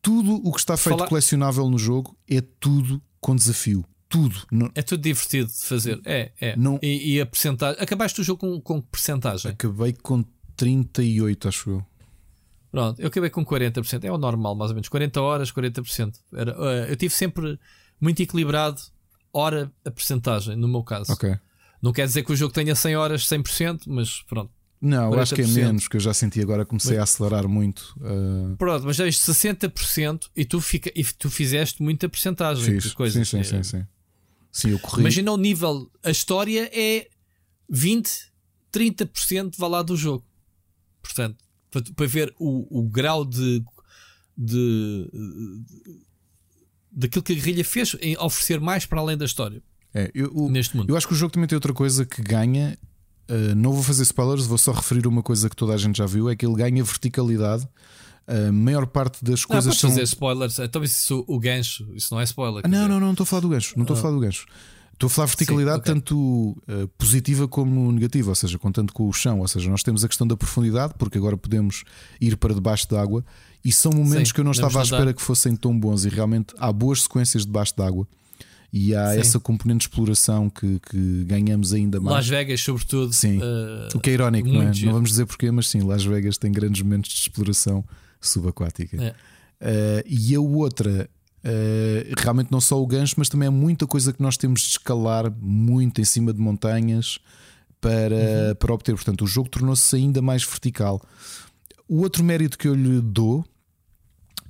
tudo 0.01 0.35
o 0.47 0.51
que 0.53 0.59
está 0.59 0.77
feito 0.77 0.97
Fala- 0.97 1.09
colecionável 1.09 1.69
no 1.69 1.77
jogo 1.77 2.17
é 2.29 2.41
tudo 2.59 3.01
com 3.19 3.35
desafio. 3.35 3.83
Tudo. 4.09 4.37
É 4.73 4.81
tudo 4.81 5.01
divertido 5.01 5.49
de 5.51 5.65
fazer. 5.65 5.99
É, 6.05 6.31
é. 6.39 6.55
Não- 6.55 6.79
E, 6.81 7.15
e 7.15 7.21
a 7.21 7.25
percentagem. 7.25 7.81
Acabaste 7.81 8.21
o 8.21 8.23
jogo 8.23 8.39
com, 8.39 8.61
com 8.61 8.81
que 8.81 8.87
percentagem? 8.89 9.51
Acabei 9.51 9.91
com 9.93 10.23
38, 10.55 11.47
acho 11.49 11.69
eu. 11.71 11.85
Pronto, 12.71 13.01
eu 13.01 13.07
acabei 13.07 13.29
com 13.29 13.45
40%. 13.45 14.03
É 14.05 14.11
o 14.11 14.17
normal, 14.17 14.55
mais 14.55 14.71
ou 14.71 14.75
menos. 14.75 14.87
40 14.87 15.21
horas, 15.21 15.51
40%. 15.51 16.13
Era, 16.33 16.51
eh, 16.51 16.91
eu 16.91 16.95
tive 16.95 17.13
sempre 17.13 17.59
muito 17.99 18.21
equilibrado 18.21 18.79
hora 19.33 19.71
a 19.83 19.91
percentagem, 19.91 20.55
no 20.55 20.67
meu 20.67 20.83
caso. 20.83 21.11
Não 21.81 21.91
quer 21.91 22.05
dizer 22.07 22.23
que 22.23 22.31
o 22.31 22.35
jogo 22.35 22.53
tenha 22.53 22.75
100 22.75 22.95
horas, 22.95 23.25
100%, 23.27 23.83
mas 23.87 24.21
pronto. 24.23 24.51
Não, 24.79 25.11
eu 25.13 25.19
acho 25.19 25.33
que 25.33 25.41
é 25.41 25.45
40%. 25.45 25.53
menos, 25.55 25.83
porque 25.83 25.97
eu 25.97 26.01
já 26.01 26.13
senti 26.13 26.39
agora, 26.41 26.65
comecei 26.65 26.97
a 26.97 27.03
acelerar 27.03 27.47
muito. 27.47 27.95
uh, 27.99 28.55
Pronto, 28.57 28.85
mas 28.85 28.97
tens 28.97 29.17
60% 29.19 30.29
e 30.35 30.45
tu, 30.45 30.61
fica, 30.61 30.91
e 30.95 31.03
tu 31.03 31.29
fizeste 31.31 31.81
muita 31.81 32.07
percentagem 32.07 32.73
fiz. 32.75 32.83
de 32.83 32.93
coisas. 32.93 33.27
Sim, 33.27 33.41
sim, 33.43 33.57
É, 33.57 33.63
sim, 33.63 33.79
sim. 33.79 33.85
Sim, 34.51 34.69
eu 34.71 34.79
corri. 34.79 35.01
Imagina 35.01 35.31
o 35.31 35.37
nível, 35.37 35.89
a 36.03 36.11
história 36.11 36.69
é 36.71 37.07
20, 37.69 38.31
30% 38.71 39.55
vá 39.57 39.67
lá 39.67 39.81
do 39.81 39.95
jogo. 39.97 40.23
Portanto, 41.01 41.37
para, 41.71 41.81
para 41.95 42.05
ver 42.05 42.33
o, 42.39 42.79
o 42.79 42.83
grau 42.87 43.25
de, 43.25 43.63
de, 44.37 45.09
de- 45.11 46.01
daquilo 46.91 47.23
que 47.23 47.31
a 47.33 47.35
guerrilha 47.35 47.63
fez 47.65 47.95
em 48.01 48.17
oferecer 48.17 48.59
mais 48.59 48.85
para 48.85 48.99
além 48.99 49.17
da 49.17 49.25
história 49.25 49.61
É, 49.93 50.09
eu, 50.13 50.31
o- 50.33 50.49
neste 50.49 50.75
mundo. 50.77 50.89
eu 50.89 50.97
acho 50.97 51.07
que 51.07 51.13
o 51.13 51.17
jogo 51.17 51.31
também 51.31 51.47
tem 51.47 51.55
outra 51.55 51.73
coisa 51.73 52.05
que 52.05 52.21
ganha. 52.21 52.77
Uh, 53.29 53.55
não 53.55 53.73
vou 53.73 53.83
fazer 53.83 54.03
spoilers, 54.03 54.45
vou 54.45 54.57
só 54.57 54.71
referir 54.71 55.07
uma 55.07 55.23
coisa 55.23 55.49
que 55.49 55.55
toda 55.55 55.73
a 55.73 55.77
gente 55.77 55.97
já 55.97 56.05
viu: 56.05 56.29
é 56.29 56.35
que 56.35 56.45
ele 56.45 56.55
ganha 56.55 56.83
verticalidade. 56.83 57.67
A 58.27 58.51
maior 58.51 58.85
parte 58.85 59.23
das 59.23 59.41
Não, 59.41 59.47
coisas 59.47 59.77
são. 59.77 59.89
fazer 59.89 60.03
spoilers. 60.03 60.59
Então, 60.59 60.83
isso, 60.83 61.23
o 61.29 61.39
gancho, 61.39 61.87
isso 61.95 62.13
não 62.13 62.19
é 62.19 62.25
spoiler. 62.25 62.61
Ah, 62.65 62.67
não, 62.67 62.79
dizer. 62.79 62.89
não, 62.89 62.99
não 62.99 63.11
estou 63.11 63.23
a 63.23 63.27
falar 63.27 63.39
do 63.39 63.49
gancho. 63.49 63.73
Não 63.77 63.83
estou 63.83 63.95
a 63.95 63.99
falar 64.01 64.13
do 64.15 64.19
gancho. 64.19 64.45
Estou 64.97 65.07
a 65.07 65.09
falar 65.11 65.27
de 65.27 65.31
verticalidade 65.31 65.77
ok. 65.77 65.93
tanto 65.93 66.17
uh, 66.17 66.87
positiva 66.97 67.47
como 67.47 67.91
negativa, 67.91 68.29
ou 68.29 68.35
seja, 68.35 68.57
contando 68.57 68.91
com 68.91 69.07
o 69.07 69.13
chão. 69.13 69.39
Ou 69.39 69.47
seja, 69.47 69.69
nós 69.69 69.83
temos 69.83 70.03
a 70.03 70.07
questão 70.07 70.25
da 70.25 70.35
profundidade, 70.35 70.95
porque 70.97 71.19
agora 71.19 71.37
podemos 71.37 71.83
ir 72.19 72.35
para 72.35 72.53
debaixo 72.53 72.89
d'água, 72.89 73.23
e 73.63 73.71
são 73.71 73.91
momentos 73.93 74.29
Sim, 74.29 74.33
que 74.33 74.39
eu 74.41 74.43
não 74.43 74.51
estava 74.51 74.79
à 74.79 74.83
espera 74.83 75.13
que 75.13 75.21
fossem 75.21 75.55
tão 75.55 75.77
bons, 75.79 76.03
e 76.03 76.09
realmente 76.09 76.53
há 76.57 76.73
boas 76.73 77.03
sequências 77.03 77.45
debaixo 77.45 77.75
d'água. 77.77 78.07
E 78.71 78.93
há 78.93 79.13
Sim. 79.13 79.19
essa 79.19 79.39
componente 79.39 79.79
de 79.79 79.85
exploração 79.85 80.49
que, 80.49 80.79
que 80.79 81.23
ganhamos 81.25 81.73
ainda 81.73 81.99
mais. 82.01 82.17
Las 82.17 82.27
Vegas, 82.27 82.61
sobretudo. 82.61 83.13
Sim. 83.13 83.39
eh, 83.41 83.87
O 83.95 83.99
que 83.99 84.09
é 84.09 84.13
irónico, 84.13 84.49
não 84.49 84.61
é? 84.61 84.73
giro. 84.73 84.87
Não 84.87 84.93
vamos 84.95 85.09
dizer 85.11 85.25
porquê, 85.25 85.49
mas 85.51 85.69
sim, 85.69 85.81
Las 85.81 86.03
Vegas 86.03 86.37
tem 86.37 86.51
grandes 86.51 86.81
momentos 86.81 87.11
de 87.11 87.19
exploração 87.21 87.83
subaquática. 88.19 88.97
É. 89.01 89.09
Uh, 89.59 90.03
e 90.05 90.35
a 90.35 90.39
outra, 90.41 91.09
uh, 91.43 92.13
realmente 92.21 92.51
não 92.51 92.59
só 92.61 92.81
o 92.81 92.85
gancho, 92.85 93.15
mas 93.17 93.29
também 93.29 93.47
é 93.47 93.49
muita 93.49 93.87
coisa 93.87 94.11
que 94.11 94.21
nós 94.21 94.37
temos 94.37 94.61
de 94.61 94.67
escalar 94.71 95.31
muito 95.41 96.01
em 96.01 96.05
cima 96.05 96.33
de 96.33 96.39
montanhas 96.39 97.19
para, 97.79 98.53
para 98.59 98.73
obter. 98.73 98.95
Portanto, 98.95 99.23
o 99.23 99.27
jogo 99.27 99.49
tornou-se 99.49 99.95
ainda 99.95 100.21
mais 100.21 100.43
vertical. 100.43 101.01
O 101.87 102.01
outro 102.01 102.23
mérito 102.23 102.57
que 102.57 102.67
eu 102.67 102.75
lhe 102.75 102.99
dou, 103.01 103.45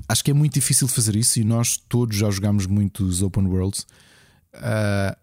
acho 0.07 0.23
que 0.23 0.31
é 0.31 0.33
muito 0.33 0.53
difícil 0.53 0.87
fazer 0.87 1.15
isso, 1.15 1.39
e 1.39 1.43
nós 1.43 1.77
todos 1.77 2.15
já 2.17 2.29
jogámos 2.29 2.65
muitos 2.65 3.21
open 3.21 3.45
worlds. 3.47 3.85
Uh, 4.55 5.15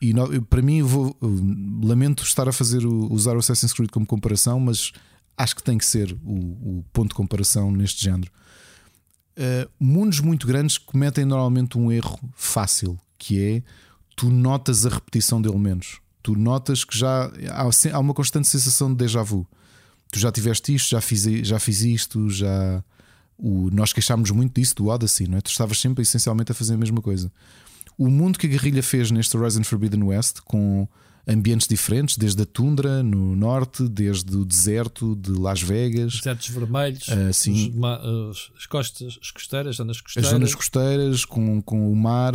e 0.00 0.10
eu- 0.10 0.42
para 0.42 0.62
mim, 0.62 0.78
eu 0.78 0.86
vou, 0.86 1.16
eu 1.20 1.40
lamento 1.82 2.22
estar 2.22 2.48
a 2.48 2.52
fazer 2.52 2.86
o, 2.86 3.12
usar 3.12 3.34
o 3.36 3.38
Assassin's 3.40 3.72
Creed 3.72 3.90
como 3.90 4.06
comparação, 4.06 4.60
mas 4.60 4.92
acho 5.36 5.56
que 5.56 5.62
tem 5.62 5.76
que 5.78 5.84
ser 5.86 6.12
o, 6.24 6.78
o 6.78 6.84
ponto 6.92 7.08
de 7.10 7.14
comparação 7.14 7.70
neste 7.72 8.02
género. 8.04 8.30
Uh, 9.36 9.70
mundos 9.78 10.20
muito 10.20 10.46
grandes 10.46 10.78
cometem 10.78 11.24
normalmente 11.24 11.78
um 11.78 11.92
erro 11.92 12.18
fácil, 12.34 12.98
que 13.16 13.40
é 13.40 13.62
tu 14.16 14.30
notas 14.30 14.84
a 14.84 14.88
repetição 14.88 15.40
de 15.40 15.48
elementos. 15.48 16.00
Tu 16.22 16.34
notas 16.36 16.84
que 16.84 16.96
já 16.98 17.30
há, 17.50 17.68
há 17.92 17.98
uma 18.00 18.12
constante 18.14 18.48
sensação 18.48 18.90
de 18.90 18.96
déjà 18.96 19.22
vu. 19.22 19.46
Tu 20.10 20.18
já 20.18 20.32
tiveste 20.32 20.74
isto, 20.74 20.90
já 20.90 21.00
fiz, 21.00 21.22
já 21.22 21.58
fiz 21.60 21.82
isto, 21.82 22.28
já. 22.28 22.82
O, 23.38 23.70
nós 23.70 23.92
queixámos 23.92 24.30
muito 24.32 24.60
disso 24.60 24.74
do 24.74 24.88
Odyssey, 24.88 25.28
não 25.28 25.38
é? 25.38 25.40
Tu 25.40 25.50
estavas 25.50 25.78
sempre 25.78 26.02
essencialmente 26.02 26.50
a 26.50 26.54
fazer 26.54 26.74
a 26.74 26.76
mesma 26.76 27.00
coisa. 27.00 27.30
O 27.96 28.08
mundo 28.08 28.38
que 28.38 28.46
a 28.46 28.50
guerrilha 28.50 28.82
fez 28.82 29.10
neste 29.10 29.36
Horizon 29.36 29.62
Forbidden 29.64 30.02
West, 30.02 30.40
com 30.44 30.88
ambientes 31.26 31.68
diferentes, 31.68 32.16
desde 32.16 32.42
a 32.42 32.46
tundra 32.46 33.02
no 33.02 33.36
norte, 33.36 33.86
desde 33.88 34.34
o 34.36 34.44
deserto 34.44 35.14
de 35.14 35.30
Las 35.32 35.60
Vegas, 35.62 36.14
Desertos 36.16 36.48
vermelhos, 36.48 37.06
Ah, 37.08 37.32
sim. 37.32 37.72
os 38.30 38.50
as 38.56 38.66
costas, 38.66 39.18
as 39.22 39.30
costeiras, 39.30 39.76
zonas 39.76 39.96
as 39.96 40.00
costeiras. 40.02 40.30
zonas 40.30 40.54
costeiras, 40.54 41.24
com, 41.24 41.60
com 41.62 41.92
o 41.92 41.94
mar, 41.96 42.32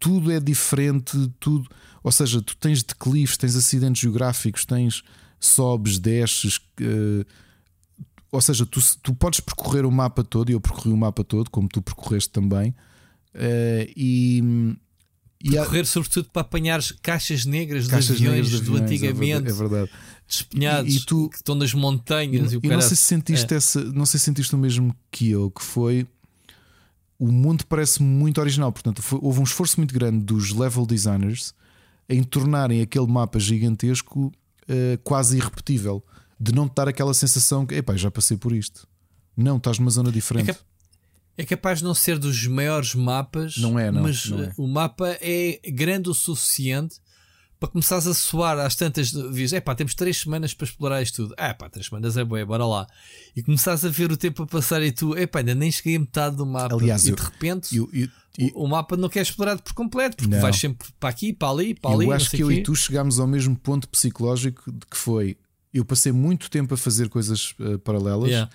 tudo 0.00 0.30
é 0.32 0.40
diferente, 0.40 1.16
tudo. 1.40 1.68
Ou 2.02 2.12
seja, 2.12 2.42
tu 2.42 2.56
tens 2.56 2.82
declives, 2.82 3.36
tens 3.38 3.54
acidentes 3.56 4.02
geográficos, 4.02 4.64
tens 4.66 5.02
sobes, 5.40 5.98
desces. 5.98 6.60
eh, 6.80 7.24
ou 8.34 8.40
seja, 8.40 8.66
tu, 8.66 8.80
tu 9.02 9.14
podes 9.14 9.40
percorrer 9.40 9.86
o 9.86 9.90
mapa 9.92 10.22
todo, 10.24 10.50
e 10.50 10.52
eu 10.52 10.60
percorri 10.60 10.90
o 10.92 10.96
mapa 10.96 11.22
todo, 11.24 11.50
como 11.50 11.68
tu 11.68 11.80
percorreste 11.80 12.30
também, 12.30 12.74
eh, 13.32 13.90
e, 13.96 14.42
E 15.42 15.58
há- 15.58 15.64
Correr 15.66 15.84
sobretudo 15.84 16.28
para 16.30 16.40
apanhar 16.42 16.80
caixas 17.02 17.44
negras 17.44 17.86
caixas 17.86 18.16
de 18.16 18.26
aviões 18.26 18.46
negras 18.50 18.50
de 18.50 18.66
do 18.66 18.72
aviões, 18.76 18.80
é 18.80 18.94
antigamente, 18.94 19.42
verdade- 19.42 19.50
É 19.50 19.68
verdade. 19.68 19.90
despenhados, 20.26 20.94
E- 20.94 20.96
e 20.96 21.00
tu- 21.04 21.28
que 21.28 21.36
estão 21.36 21.54
nas 21.54 21.74
montanhas 21.74 22.52
e, 22.52 22.56
o 22.56 22.60
E 22.62 22.68
não 22.68 22.80
sei 22.80 22.96
se 22.96 23.02
sentiste 23.02 23.52
É. 23.52 23.56
essa, 23.58 23.84
não 23.92 24.06
sei 24.06 24.18
se 24.18 24.24
sentiste 24.24 24.54
o 24.54 24.58
mesmo 24.58 24.94
que 25.10 25.30
eu, 25.30 25.50
que 25.50 25.62
foi 25.62 26.06
o 27.18 27.30
mundo 27.30 27.64
parece 27.66 28.02
muito 28.02 28.40
original. 28.40 28.72
Portanto, 28.72 29.00
foi- 29.02 29.18
houve 29.22 29.38
um 29.40 29.44
esforço 29.44 29.78
muito 29.78 29.92
grande 29.94 30.24
dos 30.24 30.50
level 30.50 30.84
designers 30.86 31.54
em 32.08 32.22
tornarem 32.22 32.80
aquele 32.80 33.06
mapa 33.06 33.38
gigantesco 33.38 34.32
eh, 34.66 34.98
quase 35.04 35.36
irrepetível, 35.36 36.02
de 36.44 36.54
não 36.54 36.68
te 36.68 36.74
dar 36.74 36.88
aquela 36.88 37.14
sensação 37.14 37.64
que, 37.66 37.74
epá, 37.74 37.96
já 37.96 38.10
passei 38.10 38.36
por 38.36 38.52
isto. 38.52 38.86
Não, 39.36 39.56
estás 39.56 39.78
numa 39.78 39.90
zona 39.90 40.12
diferente. 40.12 40.50
É 40.50 40.54
cap- 40.54 40.64
É 41.36 41.44
capaz 41.44 41.78
de 41.78 41.84
não 41.84 41.94
ser 41.94 42.18
dos 42.18 42.46
maiores 42.46 42.94
mapas, 42.94 43.56
Não 43.58 43.76
é, 43.78 43.90
não, 43.90 44.02
mas 44.02 44.26
não 44.26 44.44
é. 44.44 44.52
o 44.56 44.66
mapa 44.68 45.16
é 45.20 45.58
grande 45.72 46.08
o 46.08 46.14
suficiente 46.14 46.96
para 47.58 47.68
começares 47.70 48.06
a 48.06 48.14
soar 48.14 48.58
às 48.58 48.76
tantas 48.76 49.10
vezes. 49.10 49.52
É 49.54 49.60
pá, 49.60 49.74
temos 49.74 49.94
três 49.94 50.18
semanas 50.18 50.54
para 50.54 50.66
explorar 50.66 51.02
isto 51.02 51.22
tudo. 51.22 51.34
É 51.38 51.52
pá, 51.52 51.68
três 51.68 51.86
semanas 51.86 52.16
é 52.16 52.24
boa, 52.24 52.44
bora 52.46 52.64
lá. 52.66 52.86
E 53.34 53.42
começares 53.42 53.84
a 53.84 53.88
ver 53.88 54.12
o 54.12 54.16
tempo 54.16 54.42
a 54.44 54.46
passar 54.46 54.80
e 54.82 54.92
tu, 54.92 55.16
é 55.16 55.26
pá, 55.26 55.40
ainda 55.40 55.54
nem 55.56 55.72
cheguei 55.72 55.96
a 55.96 56.00
metade 56.00 56.36
do 56.36 56.46
mapa. 56.46 56.74
Aliás, 56.74 57.04
e 57.06 57.10
eu- 57.10 57.16
de 57.16 57.22
repente 57.22 57.76
Eu, 57.76 57.88
eu- 57.92 58.08
eu- 58.38 58.50
o, 58.54 58.64
o 58.64 58.68
mapa 58.68 58.96
não 58.96 59.08
quer 59.08 59.22
explorado 59.22 59.60
por 59.62 59.72
completo, 59.72 60.16
porque 60.18 60.30
Não. 60.34 60.40
vais 60.40 60.54
sempre 60.56 60.86
para 61.00 61.08
aqui, 61.08 61.32
para 61.32 61.48
ali, 61.50 61.74
para 61.74 61.90
eu 61.90 61.96
ali. 61.96 62.06
não 62.06 62.12
acho 62.12 62.30
que 62.30 62.42
eu 62.42 62.48
quê. 62.48 62.54
e 62.54 62.62
tu 62.62 62.76
chegámos 62.76 63.18
ao 63.18 63.26
mesmo 63.26 63.56
ponto 63.56 63.88
psicológico 63.88 64.70
de 64.70 64.86
que 64.86 64.96
foi. 64.96 65.36
Eu 65.74 65.84
passei 65.84 66.12
muito 66.12 66.48
tempo 66.48 66.72
a 66.72 66.76
fazer 66.76 67.08
coisas 67.08 67.54
eh, 67.60 67.76
paralelas 67.78 68.30
Yeah. 68.30 68.50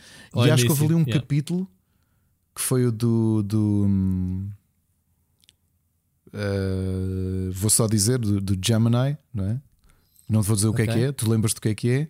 E 0.47 0.51
acho 0.51 0.63
que 0.63 0.71
houve 0.71 0.85
ali 0.85 0.93
um 0.95 1.01
yeah. 1.01 1.19
capítulo 1.19 1.69
que 2.55 2.61
foi 2.61 2.85
o 2.85 2.91
do. 2.91 3.43
do 3.43 3.85
hum, 3.85 4.49
eh, 6.33 7.49
vou 7.51 7.69
só 7.69 7.87
dizer 7.87 8.19
do, 8.19 8.39
do 8.39 8.57
Gemini, 8.65 9.17
não 9.33 9.45
é? 9.45 9.61
Não 10.29 10.41
te 10.41 10.47
vou 10.47 10.55
dizer 10.55 10.67
o 10.67 10.73
que 10.73 10.83
é 10.83 10.87
que 10.87 10.99
é, 10.99 11.11
tu 11.11 11.29
lembras 11.29 11.53
do 11.53 11.61
que 11.61 11.69
é 11.69 11.75
que 11.75 11.89
é. 11.89 12.07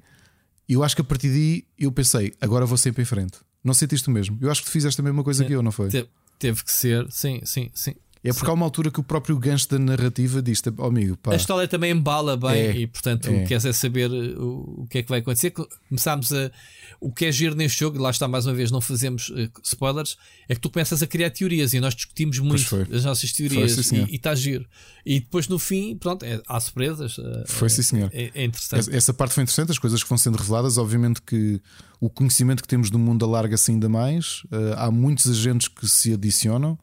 E 0.67 0.73
eu 0.73 0.83
acho 0.83 0.95
que 0.95 1.01
a 1.01 1.05
partir 1.05 1.29
daí 1.29 1.65
eu 1.77 1.91
pensei, 1.91 2.33
agora 2.39 2.65
vou 2.65 2.77
sempre 2.77 3.01
em 3.01 3.05
frente. 3.05 3.39
Não 3.63 3.73
sentiste 3.73 4.07
o 4.07 4.11
mesmo? 4.11 4.37
Eu 4.41 4.51
acho 4.51 4.61
que 4.61 4.67
tu 4.69 4.71
fizeste 4.71 5.01
a 5.01 5.03
mesma 5.03 5.23
coisa 5.23 5.43
que 5.43 5.53
eu, 5.53 5.63
não 5.63 5.71
foi? 5.71 5.89
Te- 5.89 6.07
Teve 6.37 6.63
que 6.63 6.71
ser, 6.71 7.05
sim, 7.11 7.41
sim, 7.43 7.69
sim. 7.73 7.95
É 8.21 8.33
porque 8.33 8.49
há 8.49 8.53
uma 8.53 8.65
altura 8.65 8.91
que 8.91 8.99
o 8.99 9.03
próprio 9.03 9.37
gancho 9.39 9.69
da 9.69 9.79
narrativa 9.79 10.41
diz: 10.41 10.61
oh, 10.77 10.83
amigo, 10.85 11.15
pá, 11.17 11.31
A 11.31 11.35
história 11.37 11.67
também 11.69 11.91
embala 11.91 12.35
bem 12.35 12.51
É, 12.51 12.75
e, 12.77 12.85
portanto, 12.87 13.29
é. 13.29 13.45
queres 13.45 13.63
é 13.63 13.71
saber 13.71 14.11
uh, 14.11 14.41
o, 14.43 14.81
o 14.83 14.87
que 14.87 14.97
é 14.97 15.03
que 15.03 15.07
vai 15.09 15.19
acontecer. 15.19 15.53
Começámos 15.87 16.33
a. 16.33 16.51
O 16.99 17.13
que 17.13 17.25
é 17.25 17.31
giro 17.31 17.55
neste 17.55 17.79
jogo, 17.79 17.95
e 17.97 17.99
lá 18.01 18.09
está 18.09 18.27
mais 18.27 18.45
uma 18.45 18.53
vez, 18.53 18.71
não 18.71 18.81
fazemos 18.81 19.29
uh, 19.29 19.49
spoilers, 19.63 20.17
é 20.49 20.55
que 20.55 20.59
tu 20.59 20.69
começas 20.69 21.01
a 21.01 21.07
criar 21.07 21.29
teorias 21.29 21.73
e 21.73 21.79
nós 21.79 21.95
discutimos 21.95 22.39
muito 22.39 22.75
as 22.93 23.05
nossas 23.05 23.31
teorias 23.31 23.73
Foi, 23.75 23.83
sim, 23.83 24.05
e 24.09 24.17
está 24.17 24.35
giro. 24.35 24.65
E 25.05 25.21
depois 25.21 25.47
no 25.47 25.57
fim, 25.57 25.95
pronto, 25.95 26.25
é, 26.25 26.41
há 26.45 26.59
surpresas. 26.59 27.17
uh, 27.17 27.43
Foi, 27.47 27.69
sim, 27.69 27.83
senhor. 27.83 28.09
É, 28.11 28.31
é 28.35 28.43
interessante. 28.43 28.79
Essa- 28.81 28.95
Essa 28.97 29.13
parte 29.13 29.33
foi 29.33 29.43
interessante, 29.43 29.71
as 29.71 29.79
coisas 29.79 30.03
que 30.03 30.09
vão 30.09 30.17
sendo 30.17 30.37
reveladas. 30.37 30.77
Obviamente 30.77 31.21
que 31.21 31.61
o 32.01 32.09
conhecimento 32.09 32.61
que 32.61 32.67
temos 32.67 32.89
do 32.89 32.99
mundo 32.99 33.23
alarga-se 33.23 33.71
ainda 33.71 33.87
mais. 33.87 34.43
Uh, 34.51 34.73
há 34.75 34.91
muitos 34.91 35.29
agentes 35.29 35.69
que 35.69 35.87
se 35.87 36.11
adicionam. 36.13 36.77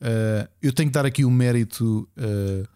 Uh, 0.00 0.48
eu 0.62 0.72
tenho 0.72 0.88
que 0.88 0.94
dar 0.94 1.04
aqui 1.04 1.24
o 1.24 1.30
mérito. 1.30 2.08
uh, 2.16 2.66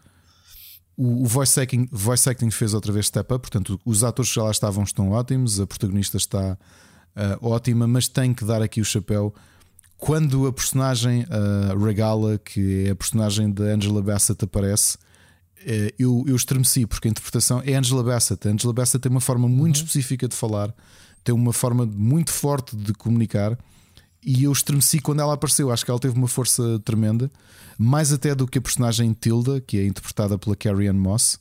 o 0.97 1.25
o 1.25 1.27
voice 1.27 1.59
acting, 1.59 1.89
voice 1.91 2.29
acting 2.29 2.51
fez 2.51 2.73
outra 2.75 2.93
vez 2.93 3.07
step 3.07 3.33
up, 3.33 3.41
portanto, 3.41 3.81
os 3.85 4.05
atores 4.05 4.31
que 4.31 4.37
já 4.37 4.45
lá 4.45 4.51
estavam 4.51 4.85
estão 4.85 5.11
ótimos, 5.11 5.59
a 5.59 5.67
protagonista 5.67 6.17
está 6.17 6.57
uh, 7.17 7.47
ótima, 7.47 7.87
mas 7.89 8.07
tenho 8.07 8.35
que 8.35 8.45
dar 8.45 8.63
aqui 8.63 8.81
o 8.81 8.85
chapéu. 8.85 9.35
Quando 9.97 10.47
a 10.47 10.53
personagem 10.53 11.25
Regala, 11.83 12.37
que 12.37 12.87
é 12.89 12.91
a 12.91 12.95
personagem 12.95 13.51
da 13.51 13.65
Angela 13.65 14.03
Bassett, 14.03 14.45
aparece, 14.45 14.99
eu, 15.99 16.25
eu 16.27 16.37
estremeci, 16.37 16.85
porque 16.85 17.09
a 17.09 17.11
interpretação 17.11 17.63
é 17.65 17.75
Angela 17.75 18.03
Bassett. 18.03 18.47
A 18.47 18.51
Angela 18.51 18.75
Bassett 18.75 19.01
tem 19.01 19.11
uma 19.11 19.21
forma 19.21 19.49
muito 19.49 19.77
específica 19.77 20.29
de 20.29 20.37
falar, 20.37 20.75
tem 21.23 21.35
uma 21.35 21.55
forma 21.55 21.87
muito 21.87 22.33
forte 22.33 22.77
de 22.77 22.93
comunicar. 22.93 23.57
E 24.25 24.45
eu 24.45 24.53
estremeci 24.53 24.99
quando 25.01 25.21
ela 25.21 25.35
apareceu. 25.35 25.71
Acho 25.71 25.85
que 25.85 25.91
ela 25.91 26.01
teve 26.01 26.17
uma 26.17 26.29
força 26.29 26.81
tremenda, 26.85 27.31
mais 27.79 28.13
até 28.13 28.35
do 28.35 28.47
que 28.47 28.59
a 28.59 28.63
personagem 28.63 29.13
Tilda, 29.13 29.61
que 29.61 29.79
é 29.79 29.87
interpretada 29.87 30.39
pela 30.39 30.57
Carrie 30.57 30.89
Ann 30.89 30.95
Moss. 30.95 31.39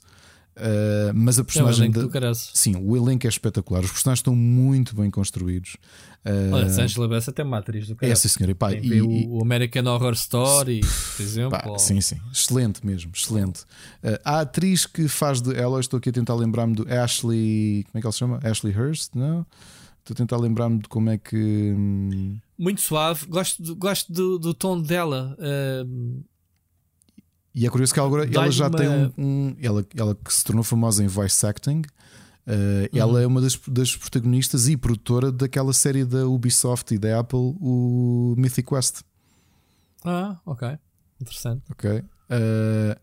Uh, 0.56 1.10
mas 1.16 1.40
a 1.40 1.42
É 1.42 1.46
personagem 1.46 1.86
elenco 1.86 1.98
da- 2.00 2.06
do 2.06 2.10
caraças. 2.12 2.52
Sim, 2.54 2.76
o 2.76 2.96
elenco 2.96 3.26
é 3.26 3.30
espetacular. 3.30 3.84
Os 3.84 3.90
personagens 3.92 4.20
estão 4.20 4.36
muito 4.36 4.96
bem 4.96 5.10
construídos. 5.10 5.78
Uh, 6.24 6.54
Olha, 6.54 6.68
a 6.68 6.84
Angela 6.84 7.08
Bassett 7.08 7.42
é 7.42 7.44
uma 7.44 7.58
atriz 7.58 7.88
do 7.88 7.94
é 7.94 7.96
cara. 7.96 8.16
sim, 8.16 8.28
senhora. 8.28 8.52
E, 8.52 8.54
pá, 8.54 8.70
Tem 8.70 8.84
e- 8.84 8.98
e- 8.98 9.02
o, 9.02 9.38
o 9.38 9.42
American 9.42 9.84
Horror 9.92 10.14
Story, 10.14 10.82
por 10.82 11.24
exemplo. 11.24 11.58
Pá, 11.58 11.64
ou- 11.68 11.80
sim, 11.80 12.00
sim, 12.02 12.18
excelente 12.32 12.86
mesmo, 12.86 13.12
excelente. 13.16 13.62
Uh, 14.04 14.20
a 14.24 14.42
atriz 14.42 14.86
que 14.86 15.08
faz 15.08 15.42
de 15.42 15.56
ela, 15.56 15.80
estou 15.80 15.98
aqui 15.98 16.10
a 16.10 16.14
tentar 16.14 16.36
lembrar-me 16.36 16.76
do 16.76 16.86
Ashley, 16.88 17.84
como 17.92 17.98
é 17.98 18.02
que 18.02 18.06
ela 18.06 18.12
se 18.14 18.20
chama? 18.20 18.40
Ashley 18.44 18.78
Hurst, 18.78 19.10
não? 19.16 19.44
Estou 20.02 20.14
a 20.14 20.18
tentar 20.18 20.38
lembrar-me 20.38 20.78
de 20.80 20.88
como 20.88 21.10
é 21.10 21.18
que. 21.18 21.74
Muito 22.58 22.82
suave. 22.82 23.26
Gosto, 23.26 23.62
do- 23.64 23.76
gosto 23.76 24.12
do, 24.14 24.38
do 24.40 24.54
tom 24.54 24.82
dela. 24.82 25.36
uh, 25.40 26.24
E 27.56 27.66
é 27.66 27.70
curioso 27.70 27.94
que 27.94 28.00
ela, 28.00 28.08
agora, 28.08 28.26
ela 28.32 28.52
já 28.52 28.68
uma- 28.68 28.78
tem 28.78 28.88
um. 28.90 29.12
um- 29.18 29.56
ela, 29.62 29.86
ela 29.96 30.16
que 30.16 30.34
se 30.34 30.44
tornou 30.44 30.64
famosa 30.64 31.04
em 31.04 31.08
voice 31.08 31.46
acting. 31.46 31.82
uh, 32.48 32.90
Ela 32.98 33.14
Uhum. 33.14 33.20
é 33.20 33.28
uma 33.28 33.42
das, 33.42 33.60
das 33.68 33.96
protagonistas 33.96 34.68
e 34.68 34.76
produtora 34.78 35.32
daquela 35.32 35.74
série 35.74 36.04
da 36.06 36.28
Ubisoft 36.28 36.94
e 36.94 36.98
da 36.98 37.20
Apple, 37.20 37.56
o 37.60 38.34
Mythic 38.38 38.68
Quest. 38.70 39.02
Ah, 40.04 40.40
ok. 40.46 40.78
Interessante. 41.22 41.64
Ok. 41.72 41.90
Uh, 42.30 42.96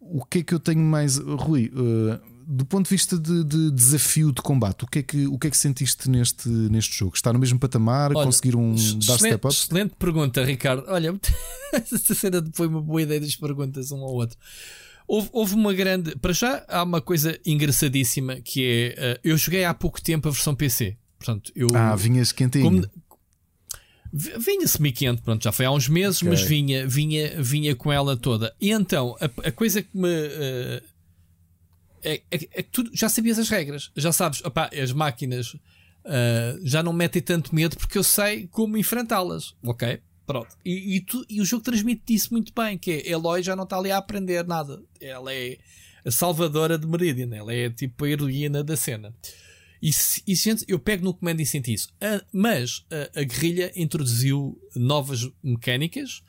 o 0.00 0.24
que 0.24 0.38
é 0.38 0.42
que 0.42 0.54
eu 0.54 0.58
tenho 0.60 0.80
mais. 0.80 1.18
Rui, 1.18 1.70
uh, 1.74 2.20
do 2.48 2.64
ponto 2.64 2.84
de 2.84 2.90
vista 2.90 3.18
de, 3.18 3.42
de 3.44 3.70
desafio 3.72 4.30
de 4.32 4.40
combate, 4.40 4.84
o 4.84 4.86
que, 4.86 5.00
é 5.00 5.02
que, 5.02 5.26
o 5.26 5.36
que 5.38 5.48
é 5.48 5.50
que 5.50 5.56
sentiste 5.56 6.08
neste, 6.08 6.48
neste 6.48 6.96
jogo? 6.96 7.16
Está 7.16 7.32
no 7.32 7.38
mesmo 7.38 7.58
patamar? 7.58 8.12
Olha, 8.14 8.24
conseguiram 8.24 8.60
um 8.60 8.74
dar 8.74 8.78
excelente, 8.80 9.16
step 9.18 9.46
up? 9.46 9.48
excelente 9.54 9.94
pergunta, 9.98 10.44
Ricardo. 10.44 10.84
Olha, 10.88 11.18
esta 11.74 12.14
cena 12.14 12.44
foi 12.54 12.68
uma 12.68 12.80
boa 12.80 13.02
ideia 13.02 13.20
das 13.20 13.34
perguntas 13.34 13.90
um 13.90 14.00
ao 14.02 14.12
outro. 14.14 14.38
Houve, 15.08 15.28
houve 15.32 15.54
uma 15.54 15.72
grande. 15.72 16.16
Para 16.16 16.32
já, 16.32 16.64
há 16.68 16.82
uma 16.82 17.00
coisa 17.00 17.38
engraçadíssima 17.44 18.36
que 18.40 18.64
é. 18.64 18.94
eh, 18.96 19.20
eu 19.24 19.36
joguei 19.36 19.64
há 19.64 19.72
pouco 19.74 20.00
tempo 20.02 20.28
a 20.28 20.30
versão 20.30 20.54
PC. 20.54 20.96
Portanto, 21.18 21.50
eu. 21.54 21.68
Ah, 21.74 21.94
vinhas 21.96 22.32
quentinho. 22.32 22.64
como- 22.64 22.84
Vinha 24.12 24.66
semi-quente, 24.66 25.20
pronto, 25.20 25.42
já 25.42 25.52
foi 25.52 25.66
há 25.66 25.70
uns 25.70 25.88
meses, 25.88 26.18
Ok. 26.18 26.28
mas 26.30 26.40
vinha, 26.40 26.86
vinha, 26.88 27.42
vinha 27.42 27.74
com 27.76 27.92
ela 27.92 28.16
toda. 28.16 28.54
E 28.60 28.70
então, 28.70 29.14
a, 29.20 29.48
a 29.48 29.52
coisa 29.52 29.82
que 29.82 29.96
me. 29.96 30.08
eh, 30.08 30.82
é, 32.08 32.22
é- 32.30 32.48
é 32.54 32.62
que 32.62 32.70
tu 32.70 32.88
já 32.94 33.08
sabias 33.08 33.38
as 33.38 33.48
regras, 33.48 33.90
já 33.96 34.12
sabes, 34.12 34.42
as 34.82 34.92
máquinas 34.92 35.56
eh, 36.04 36.58
já 36.62 36.82
não 36.82 36.92
metem 36.92 37.20
tanto 37.20 37.54
medo 37.54 37.76
porque 37.76 37.98
eu 37.98 38.04
sei 38.04 38.46
como 38.46 38.76
enfrentá-las, 38.76 39.54
ok? 39.62 40.00
Pronto. 40.24 40.56
E, 40.64 40.96
e 40.96 41.00
tu- 41.00 41.24
e 41.28 41.40
o 41.40 41.44
jogo 41.44 41.62
transmite 41.64 42.14
isso 42.14 42.32
muito 42.32 42.52
bem, 42.54 42.78
que 42.78 42.90
é 42.92 43.10
Eloy 43.10 43.42
já 43.42 43.54
não 43.56 43.64
está 43.64 43.76
ali 43.76 43.90
a 43.90 43.96
aprender 43.98 44.46
nada. 44.46 44.82
Ela 45.00 45.32
é 45.34 45.58
a 46.04 46.10
salvadora 46.10 46.78
de 46.78 46.86
Meridian, 46.86 47.34
ela 47.34 47.52
é 47.52 47.68
tipo 47.70 48.04
a 48.04 48.08
heroína 48.08 48.62
da 48.64 48.76
cena. 48.76 49.12
E, 49.82 49.90
e 50.26 50.34
gente, 50.34 50.64
eu 50.66 50.78
pego 50.78 51.04
no 51.04 51.12
comando 51.14 51.40
e 51.40 51.46
sinto 51.46 51.68
isso. 51.70 51.88
Ah, 52.00 52.22
mas 52.32 52.84
ah, 52.90 53.20
a 53.20 53.22
guerrilha 53.22 53.72
introduziu 53.76 54.56
novas 54.74 55.28
mecânicas, 55.42 56.22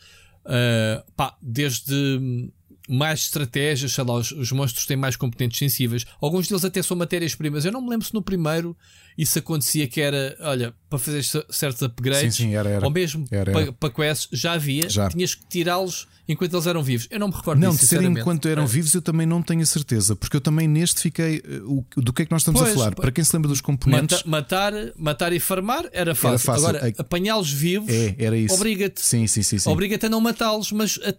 ah, 0.46 1.04
pá, 1.16 1.38
desde 1.42 1.94
hum, 1.94 2.52
mais 2.88 3.22
estratégias, 3.22 3.92
sei 3.94 4.04
lá, 4.04 4.14
os, 4.16 4.32
os 4.32 4.52
monstros 4.52 4.86
têm 4.86 4.96
mais 4.98 5.16
componentes 5.16 5.58
sensíveis. 5.60 6.06
Alguns 6.22 6.48
deles 6.48 6.64
até 6.64 6.82
são 6.82 6.96
matérias-primas. 6.98 7.66
Eu 7.66 7.72
não 7.72 7.82
me 7.82 7.90
lembro 7.90 8.06
se 8.08 8.14
no 8.14 8.22
primeiro 8.22 8.76
isso 9.18 9.40
acontecia 9.40 9.88
que 9.88 10.00
era, 10.00 10.38
olha, 10.42 10.74
para 10.90 11.00
fazer 11.00 11.24
cer- 11.24 11.46
certos 11.50 11.82
upgrades, 11.82 12.36
Sim, 12.36 12.44
sim, 12.50 12.56
era, 12.56 12.70
era. 12.70 12.86
ou 12.86 12.92
mesmo 12.92 13.26
Era, 13.32 13.52
para, 13.52 13.62
era. 13.62 13.72
para 13.74 13.90
quests, 13.90 14.30
já 14.32 14.54
havia, 14.54 14.88
Já. 14.90 15.10
tinhas 15.10 15.34
que 15.34 15.44
tirá-los 15.48 16.08
enquanto 16.30 16.54
eles 16.54 16.68
eram 16.68 16.84
vivos. 16.84 17.08
Eu 17.10 17.20
não 17.20 17.28
me 17.30 17.34
recordo 17.34 17.60
Não, 17.60 17.72
disso, 17.72 17.82
de 17.84 17.88
ser 17.88 18.04
enquanto 18.04 18.48
eram 18.48 18.68
vivos, 18.68 18.94
eu 18.94 19.02
também 19.02 19.26
não 19.26 19.42
tenho 19.42 19.62
a 19.62 19.66
certeza, 19.66 20.16
porque 20.16 20.38
eu 20.38 20.42
também 20.42 20.68
neste 20.68 21.02
fiquei. 21.02 21.40
uh, 21.40 21.84
o- 21.96 22.02
do 22.02 22.14
que 22.14 22.22
é 22.22 22.26
que 22.26 22.32
nós 22.32 22.42
estamos 22.42 22.62
Pois, 22.62 22.74
a 22.74 22.76
falar? 22.76 22.96
Para 22.96 23.12
quem 23.12 23.24
se 23.24 23.36
lembra 23.36 23.48
dos 23.50 23.60
componentes, 23.62 24.18
Mata- 24.24 24.30
matar, 24.30 24.74
matar 24.96 25.34
e 25.34 25.40
farmar 25.40 25.86
era 25.92 26.14
fácil. 26.14 26.40
fácil. 26.46 26.68
Agora, 26.68 26.88
É- 26.90 26.94
apanhá-los 26.98 27.52
vivos 27.52 27.90
é, 27.90 28.16
era 28.20 28.36
obriga-te 28.54 29.02
Sim, 29.02 29.26
sim, 29.26 29.42
sim. 29.42 29.58
sim. 29.58 29.70
obriga 29.70 29.98
a 30.06 30.10
não 30.10 30.22
matá-los, 30.22 30.72
mas 30.72 31.00
a, 31.04 31.10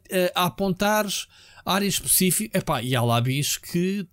a- 0.41 0.45
a 0.45 0.47
apontares 0.47 1.27
áreas 1.69 1.95
específicas. 1.95 2.61
Epá, 2.61 2.83
e 2.83 2.95
há 2.97 3.03
lá 3.03 3.21
bichos 3.21 3.59
que 3.59 4.07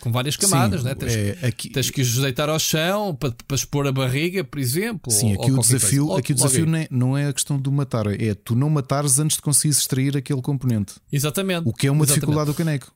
com 0.00 0.12
várias 0.12 0.36
camadas, 0.36 0.80
Sim, 0.82 0.86
né? 0.86 0.94
tens, 0.94 1.12
é, 1.14 1.46
aqui, 1.46 1.68
tens 1.70 1.90
que 1.90 2.00
os 2.00 2.14
deitar 2.16 2.48
ao 2.48 2.58
chão 2.58 3.14
para, 3.14 3.32
para 3.46 3.54
expor 3.56 3.86
a 3.86 3.92
barriga, 3.92 4.44
por 4.44 4.58
exemplo. 4.58 5.10
Sim, 5.12 5.34
ou- 5.36 5.42
aqui 5.42 5.50
ou 5.52 5.58
o 5.58 5.60
desafio, 5.60 6.06
coisa. 6.06 6.20
aqui 6.20 6.32
o 6.32 6.34
desafio 6.34 6.66
não 6.66 6.78
é, 6.78 6.88
não 6.90 7.18
é 7.18 7.26
a 7.28 7.32
questão 7.32 7.58
do 7.58 7.72
matar, 7.72 8.06
é 8.20 8.34
tu 8.34 8.54
não 8.54 8.70
matares 8.70 9.18
antes 9.18 9.36
de 9.36 9.42
conseguires 9.42 9.78
extrair 9.78 10.16
aquele 10.16 10.40
componente. 10.40 10.94
Exatamente. 11.12 11.68
O 11.68 11.72
que 11.72 11.86
é 11.86 11.90
uma 11.90 12.04
Exatamente. 12.04 12.14
dificuldade 12.20 12.46
do 12.50 12.54
caneco. 12.54 12.94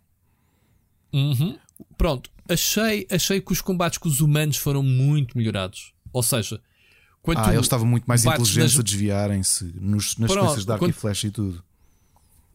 Uhum. 1.12 1.56
Pronto, 1.96 2.30
achei, 2.48 3.06
achei 3.10 3.40
que 3.40 3.52
os 3.52 3.60
combates 3.60 3.98
com 3.98 4.08
os 4.08 4.20
humanos 4.20 4.56
foram 4.56 4.82
muito 4.82 5.36
melhorados. 5.36 5.92
Ou 6.12 6.22
seja, 6.22 6.60
quando 7.22 7.38
Ah, 7.38 7.52
eles 7.52 7.62
estavam 7.66 7.86
muito 7.86 8.04
mais 8.04 8.24
inteligentes 8.24 8.72
nas- 8.74 8.80
a 8.80 8.82
desviarem-se 8.82 9.74
nas 9.80 10.10
sequências 10.12 10.64
de 10.64 10.72
arco 10.72 10.88
e 10.88 10.92
flecha 10.92 11.26
e 11.26 11.30
tudo. 11.30 11.62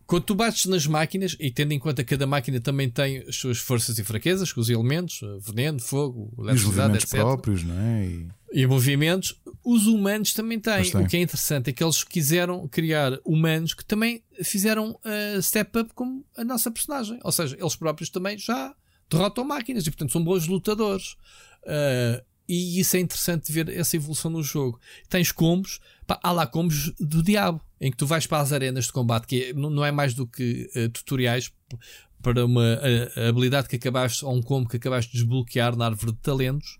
Quando 0.06 0.24
tu 0.24 0.36
bates 0.36 0.66
nas 0.66 0.86
máquinas, 0.86 1.36
e 1.40 1.50
tendo 1.52 1.72
em 1.74 1.80
conta 1.80 2.04
que 2.04 2.10
cada 2.12 2.28
máquina 2.28 2.60
também 2.60 2.90
tem 2.90 3.20
as 3.28 3.36
suas 3.36 3.58
forças 3.58 3.98
e 3.98 4.04
fraquezas, 4.04 4.52
com 4.52 4.60
os 4.62 4.70
elementos, 4.70 5.22
eh, 5.24 5.38
veneno, 5.40 5.80
fogo, 5.80 6.32
eletricidade, 6.38 6.94
etc. 7.04 7.20
próprios, 7.20 7.64
não 7.64 7.80
é? 7.80 8.06
E- 8.08 8.28
E 8.56 8.68
movimentos, 8.68 9.42
os 9.64 9.88
humanos 9.88 10.32
também 10.34 10.60
têm. 10.60 10.74
O 11.06 11.08
que 11.08 11.18
é 11.18 11.22
interessante 11.22 11.70
é 11.72 11.74
que 11.74 11.84
eles 11.84 12.04
quiseram 12.04 12.68
criar 12.68 13.18
humanos 13.26 13.74
que 13.74 13.84
também 13.84 14.22
fizeram 14.44 14.92
uh, 14.92 15.42
step 15.42 15.80
up 15.80 15.92
como 15.96 16.24
a 16.38 16.44
nossa 16.44 16.70
personagem. 16.70 17.20
Ou 17.24 17.32
seja, 17.32 17.58
eles 17.60 17.76
próprios 17.76 18.12
também 18.12 18.38
já 18.38 18.76
derrotam 19.10 19.44
máquinas 19.44 19.88
e, 19.88 19.90
portanto, 19.90 20.12
são 20.12 20.24
bons 20.24 20.46
lutadores. 20.48 21.14
Uh, 21.64 22.22
e 22.48 22.80
isso 22.80 22.96
é 22.96 23.00
interessante 23.00 23.52
ver 23.52 23.70
essa 23.70 23.96
evolução 23.96 24.30
no 24.30 24.44
jogo. 24.44 24.80
Tens 25.10 25.32
combos, 25.32 25.80
pá, 26.06 26.20
há 26.22 26.32
lá 26.32 26.46
combos 26.46 26.92
do 27.00 27.24
diabo, 27.24 27.60
em 27.86 27.92
que 27.92 27.98
tu 27.98 28.06
vais 28.08 28.26
para 28.26 28.40
as 28.42 28.54
arenas 28.54 28.86
de 28.86 28.92
combate, 28.94 29.28
que 29.28 29.44
é- 29.50 29.54
não 29.54 29.84
é 29.84 29.92
mais 29.92 30.14
do 30.14 30.26
que 30.26 30.70
uh, 30.76 30.88
tutoriais 30.90 31.52
para 32.22 32.46
uma 32.46 32.62
uh, 32.80 33.28
habilidade 33.30 33.68
que 33.68 33.76
acabaste, 33.76 34.24
ou 34.24 34.34
um 34.36 34.42
combo 34.42 34.70
que 34.70 34.78
acabaste 34.78 35.12
de 35.12 35.18
desbloquear 35.18 35.76
na 35.76 35.86
árvore 35.88 36.14
de 36.14 36.20
talentos. 36.20 36.78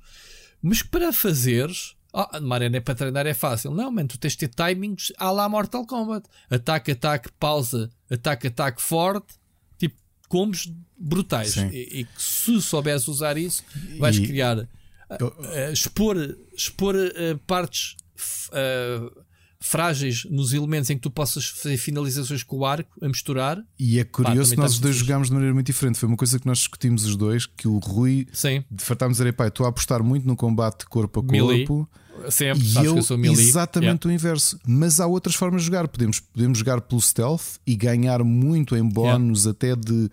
Mas 0.62 0.82
que 0.82 0.88
para 0.88 1.12
fazeres, 1.12 1.96
ah, 2.14 2.40
numa 2.40 2.56
arena 2.56 2.78
é 2.78 2.80
para 2.80 2.96
treinar 2.96 3.28
é 3.28 3.34
fácil. 3.34 3.72
Não, 3.72 3.92
mano, 3.92 4.08
tu 4.08 4.18
tens 4.18 4.32
de 4.38 4.48
ter 4.48 4.54
timings 4.56 5.12
à 5.18 5.30
lá 5.30 5.50
Mortal 5.50 5.86
Kombat. 5.86 6.26
Ataque, 6.50 6.92
ataque, 6.92 7.30
pausa, 7.38 7.90
ataque, 8.10 8.48
ataque 8.48 8.82
forte. 8.82 9.34
Tipo, 9.78 9.96
combos 10.30 10.72
brutais. 10.98 11.50
Sim. 11.52 11.68
E, 11.74 12.00
e 12.00 12.06
que 12.06 12.22
se 12.22 12.62
souberes 12.62 13.06
usar 13.10 13.38
isso, 13.38 13.62
vais 14.00 14.16
E- 14.16 14.26
criar. 14.26 14.70
Eu- 15.20 15.36
ah, 15.40 15.72
expor 15.72 16.16
expor 16.56 16.96
ah, 16.96 17.38
partes 17.46 17.98
frágeis 19.64 20.28
nos 20.30 20.52
elementos 20.52 20.90
em 20.90 20.96
que 20.96 21.02
tu 21.02 21.10
possas 21.10 21.46
fazer 21.46 21.78
finalizações 21.78 22.44
com 22.44 22.58
o 22.58 22.66
arco 22.66 22.92
a 23.02 23.08
misturar. 23.08 23.64
E 23.80 23.98
é 23.98 24.04
curioso 24.04 24.52
que 24.52 24.58
nós 24.58 24.74
os 24.74 24.80
dois 24.80 24.98
jogámos 24.98 25.30
de 25.30 25.34
maneira 25.34 25.54
muito 25.54 25.68
diferente. 25.68 25.98
Foi 25.98 26.08
uma 26.08 26.18
coisa 26.18 26.38
que 26.38 26.46
nós 26.46 26.58
discutimos 26.58 27.06
os 27.06 27.16
dois, 27.16 27.46
que 27.46 27.66
o 27.66 27.78
Rui 27.78 28.28
Sim, 28.34 28.66
fartámos 28.78 29.22
a 29.22 29.24
dizer, 29.24 29.34
pai, 29.34 29.48
estou 29.48 29.66
a 29.66 29.70
apostar 29.70 30.04
muito 30.04 30.28
no 30.28 30.36
combate 30.36 30.86
corpo 30.86 31.22
a 31.22 31.24
Melee. 31.24 31.66
corpo. 31.66 31.90
sempre. 32.30 32.62
E 32.62 32.76
eu, 32.86 32.98
eu 32.98 33.02
sou 33.02 33.18
melee. 33.18 33.40
exatamente 33.40 34.06
o 34.06 34.12
inverso. 34.12 34.60
Mas 34.68 35.00
há 35.00 35.08
outras 35.08 35.34
formas 35.34 35.62
de 35.62 35.68
jogar. 35.68 35.88
Podemos, 35.88 36.20
podemos 36.20 36.58
jogar 36.58 36.82
pelo 36.82 37.02
stealth 37.02 37.56
e 37.66 37.74
ganhar 37.78 38.22
muito 38.22 38.76
em 38.76 38.84
bónus, 38.84 39.48
até 39.48 39.78
de 39.78 40.10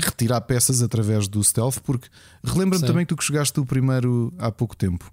retirar 0.00 0.40
peças 0.42 0.82
através 0.82 1.26
do 1.26 1.42
stealth. 1.42 1.80
Porque 1.82 2.08
relembra-me 2.44 2.86
também 2.86 3.04
que 3.04 3.12
tu 3.12 3.16
que 3.16 3.24
jogaste 3.24 3.58
o 3.58 3.66
primeiro 3.66 4.32
há 4.38 4.52
pouco 4.52 4.76
tempo. 4.76 5.12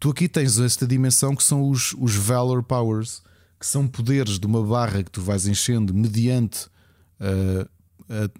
Tu 0.00 0.08
aqui 0.10 0.28
tens 0.28 0.58
esta 0.58 0.86
dimensão 0.86 1.36
que 1.36 1.42
são 1.44 1.68
os, 1.68 1.94
os 1.98 2.16
Valor 2.16 2.62
Powers, 2.62 3.22
que 3.58 3.66
são 3.66 3.86
poderes 3.86 4.38
de 4.38 4.46
uma 4.46 4.64
barra 4.64 5.02
que 5.02 5.10
tu 5.10 5.20
vais 5.20 5.46
enchendo 5.46 5.92
mediante 5.92 6.66
ah, 7.20 7.68
ah, 8.08 8.30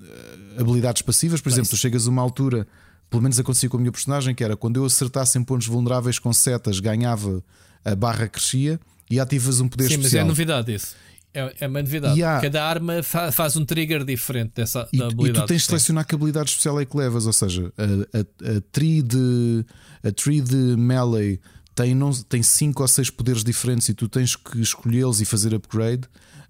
habilidades 0.58 1.02
passivas. 1.02 1.40
Por 1.42 1.50
exemplo, 1.50 1.68
tu 1.68 1.76
chegas 1.76 2.06
a 2.06 2.10
uma 2.10 2.22
altura, 2.22 2.66
pelo 3.10 3.22
menos 3.22 3.39
acontecia 3.39 3.68
com 3.68 3.76
a 3.76 3.80
minha 3.80 3.92
personagem, 3.92 4.34
que 4.34 4.42
era 4.42 4.56
quando 4.56 4.76
eu 4.76 4.86
acertasse 4.86 5.39
em 5.39 5.44
pontos 5.44 5.66
vulneráveis 5.66 6.18
com 6.18 6.32
setas, 6.32 6.80
ganhava 6.80 7.44
a 7.84 7.94
barra 7.94 8.26
crescia 8.26 8.80
e 9.10 9.20
ativas 9.20 9.60
um 9.60 9.68
poder 9.68 9.84
Sim, 9.84 9.97
mas 9.97 10.05
é 10.05 10.06
especial. 10.06 10.26
novidade 10.26 10.74
isso. 10.74 10.97
É, 11.33 11.55
é 11.60 11.67
uma 11.68 11.81
novidade. 11.81 12.18
E 12.18 12.25
há- 12.25 12.41
Cada 12.41 12.65
arma 12.65 13.02
fa- 13.02 13.31
faz 13.31 13.57
um 13.57 13.65
trigger 13.65 14.05
diferente 14.05 14.52
dessa 14.57 14.89
E, 14.92 14.99
da 14.99 15.05
e 15.05 15.09
habilidade. 15.09 15.47
tu 15.47 15.49
tens 15.49 15.62
de 15.62 15.67
selecionar 15.68 16.05
que 16.07 16.15
habilidade 16.15 16.50
especial 16.50 16.81
é 16.81 16.84
que 16.84 16.97
levas, 16.97 17.26
ou 17.26 17.33
seja, 17.33 17.73
a, 17.78 18.18
a, 18.18 18.57
a 18.57 18.60
tree 18.73 19.00
de 19.02 19.65
a 20.02 20.10
tree 20.10 20.41
de 20.41 20.57
melee 20.76 21.41
tem 21.75 21.94
não 21.94 22.10
tem 22.12 22.42
cinco 22.42 22.83
ou 22.83 22.89
seis 22.89 23.10
poderes 23.10 23.44
diferentes 23.44 23.89
e 23.89 23.94
tu 23.94 24.09
tens 24.09 24.34
que 24.34 24.60
escolhê-los 24.60 25.20
e 25.20 25.25
fazer 25.25 25.55
upgrade. 25.55 26.02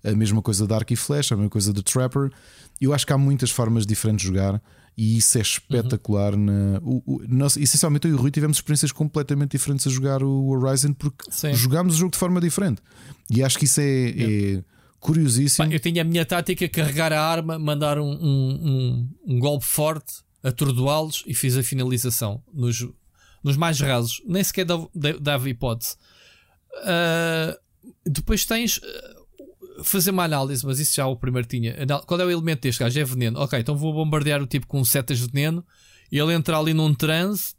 A 0.02 0.12
mesma 0.12 0.40
coisa 0.40 0.66
da 0.66 0.76
arco 0.76 0.92
e 0.94 0.96
flecha, 0.96 1.34
a 1.34 1.36
mesma 1.36 1.50
coisa 1.50 1.74
do 1.74 1.82
trapper. 1.82 2.30
Eu 2.80 2.94
acho 2.94 3.06
que 3.06 3.12
há 3.12 3.18
muitas 3.18 3.50
formas 3.50 3.84
diferentes 3.84 4.22
de 4.22 4.28
jogar 4.28 4.62
e 4.96 5.16
isso 5.18 5.38
é 5.38 5.40
espetacular. 5.40 6.36
Na, 6.36 6.78
o, 6.82 7.02
o- 7.06 7.22
nós, 7.28 7.56
essencialmente 7.56 8.06
eu 8.06 8.12
e 8.12 8.14
o 8.14 8.18
Rui 8.20 8.30
tivemos 8.30 8.56
experiências 8.58 8.92
completamente 8.92 9.52
diferentes 9.52 9.86
a 9.86 9.90
jogar 9.90 10.22
o 10.22 10.48
Horizon 10.48 10.92
porque 10.92 11.24
Sim. 11.30 11.52
jogámos 11.54 11.94
o 11.94 11.98
jogo 11.98 12.12
de 12.12 12.18
forma 12.18 12.40
diferente. 12.40 12.82
E 13.30 13.42
acho 13.42 13.58
que 13.58 13.64
isso 13.64 13.80
é, 13.80 14.08
é 14.10 14.64
curiosíssimo. 14.98 15.66
Pá, 15.68 15.74
eu 15.74 15.80
tinha 15.80 16.02
a 16.02 16.04
minha 16.04 16.24
tática: 16.26 16.68
carregar 16.68 17.12
a 17.12 17.22
arma, 17.22 17.58
mandar 17.58 17.98
um, 17.98 18.10
um, 18.10 18.60
um- 19.26 19.34
um 19.34 19.38
golpe 19.38 19.64
forte, 19.64 20.14
atordoá-los 20.42 21.22
e 21.26 21.34
fiz 21.34 21.56
a 21.56 21.62
finalização 21.62 22.42
nos, 22.52 22.86
nos 23.42 23.56
mais 23.56 23.80
rasos. 23.80 24.20
Nem 24.26 24.42
sequer 24.44 24.64
dava, 24.66 24.88
dava 25.20 25.48
hipótese. 25.48 25.96
Ah, 26.84 27.56
depois 28.06 28.44
tens 28.44 28.80
fazer 29.84 30.10
uma 30.10 30.24
análise, 30.24 30.64
mas 30.64 30.78
isso 30.78 30.94
já 30.94 31.06
o 31.06 31.16
primeiro 31.16 31.46
tinha. 31.48 31.76
Qual 32.06 32.20
é 32.20 32.24
o 32.24 32.30
elemento 32.30 32.62
deste 32.62 32.78
gajo? 32.80 32.98
É 33.00 33.04
veneno. 33.04 33.38
Ok, 33.40 33.58
então 33.58 33.76
vou 33.76 33.92
bombardear 33.92 34.42
o 34.42 34.46
tipo 34.46 34.66
com 34.66 34.84
setas 34.84 35.18
de 35.18 35.26
veneno 35.26 35.64
e 36.10 36.18
ele 36.18 36.32
entra 36.34 36.58
ali 36.58 36.72
num 36.74 36.94
transe 36.94 37.54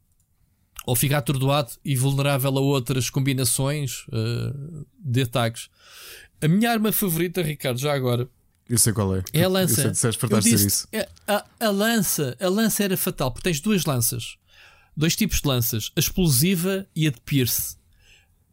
ou 0.86 0.96
fica 0.96 1.18
atordoado 1.18 1.72
e 1.86 1.96
vulnerável 1.96 2.58
a 2.58 2.62
outras 2.62 3.10
combinações 3.10 4.06
ah, 4.12 4.54
de 5.00 5.22
ataques. 5.24 5.70
A 6.42 6.48
minha 6.48 6.72
arma 6.72 6.92
favorita, 6.92 7.42
Ricardo, 7.42 7.78
já 7.80 7.94
agora, 7.94 8.28
Eu 8.68 8.78
sei 8.80 8.92
qual 8.94 9.16
é. 9.16 9.24
é 9.34 9.42
a 9.42 9.44
Eu 9.44 9.50
lança. 9.50 9.94
sei, 9.94 10.12
Eu 10.22 10.40
dizer 10.40 10.50
disse- 10.56 10.68
isso. 10.68 10.88
é, 10.92 11.08
A, 11.28 11.46
a 11.60 11.70
lança, 11.70 12.36
a 12.42 12.50
lança 12.50 12.84
era 12.84 12.98
fatal, 12.98 13.32
porque 13.32 13.44
tens 13.48 13.60
duas 13.60 13.86
lanças, 13.86 14.38
dois 14.98 15.16
tipos 15.16 15.40
de 15.42 15.48
lanças, 15.48 15.92
a 15.96 16.00
explosiva 16.00 16.88
e 16.96 17.08
a 17.08 17.12
de 17.12 17.22
pierce. 17.22 17.76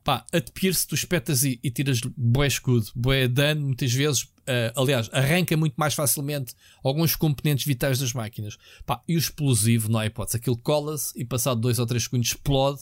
Pá, 0.08 0.24
a 0.32 0.38
de 0.38 0.50
pierce 0.52 0.86
tu 0.86 0.94
espetas 0.94 1.44
e, 1.44 1.60
e 1.62 1.70
tiras 1.70 2.00
bué 2.16 2.46
escudo, 2.46 2.86
bué 2.96 3.28
dano, 3.28 3.60
muitas 3.66 3.92
vezes, 3.92 4.26
ah, 4.46 4.72
aliás, 4.80 5.10
arranca 5.12 5.54
muito 5.54 5.74
mais 5.76 5.92
facilmente 5.92 6.54
alguns 6.82 7.14
componentes 7.14 7.66
vitais 7.66 7.98
das 7.98 8.14
máquinas. 8.14 8.56
Pá, 8.86 9.02
e 9.06 9.16
o 9.16 9.18
explosivo, 9.18 9.90
não 9.90 9.98
há 9.98 10.06
hipótese, 10.06 10.38
aquilo 10.38 10.56
cola-se 10.56 11.12
e 11.14 11.26
passado 11.26 11.60
dois 11.60 11.78
ou 11.78 11.84
três 11.84 12.04
segundos 12.04 12.28
explode. 12.28 12.80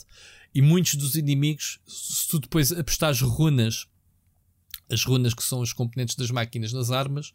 E 0.55 0.63
muitos 0.63 0.95
dos 0.95 1.17
inimigos, 1.17 1.81
se 1.85 2.29
tu 2.29 2.39
depois 2.39 2.71
apostares 2.71 3.21
runas 3.21 3.89
as 4.89 5.03
runas 5.03 5.35
que 5.35 5.43
são 5.43 5.59
os 5.59 5.73
componentes 5.73 6.15
das 6.15 6.31
máquinas 6.31 6.73
nas 6.73 6.93
armas, 6.93 7.33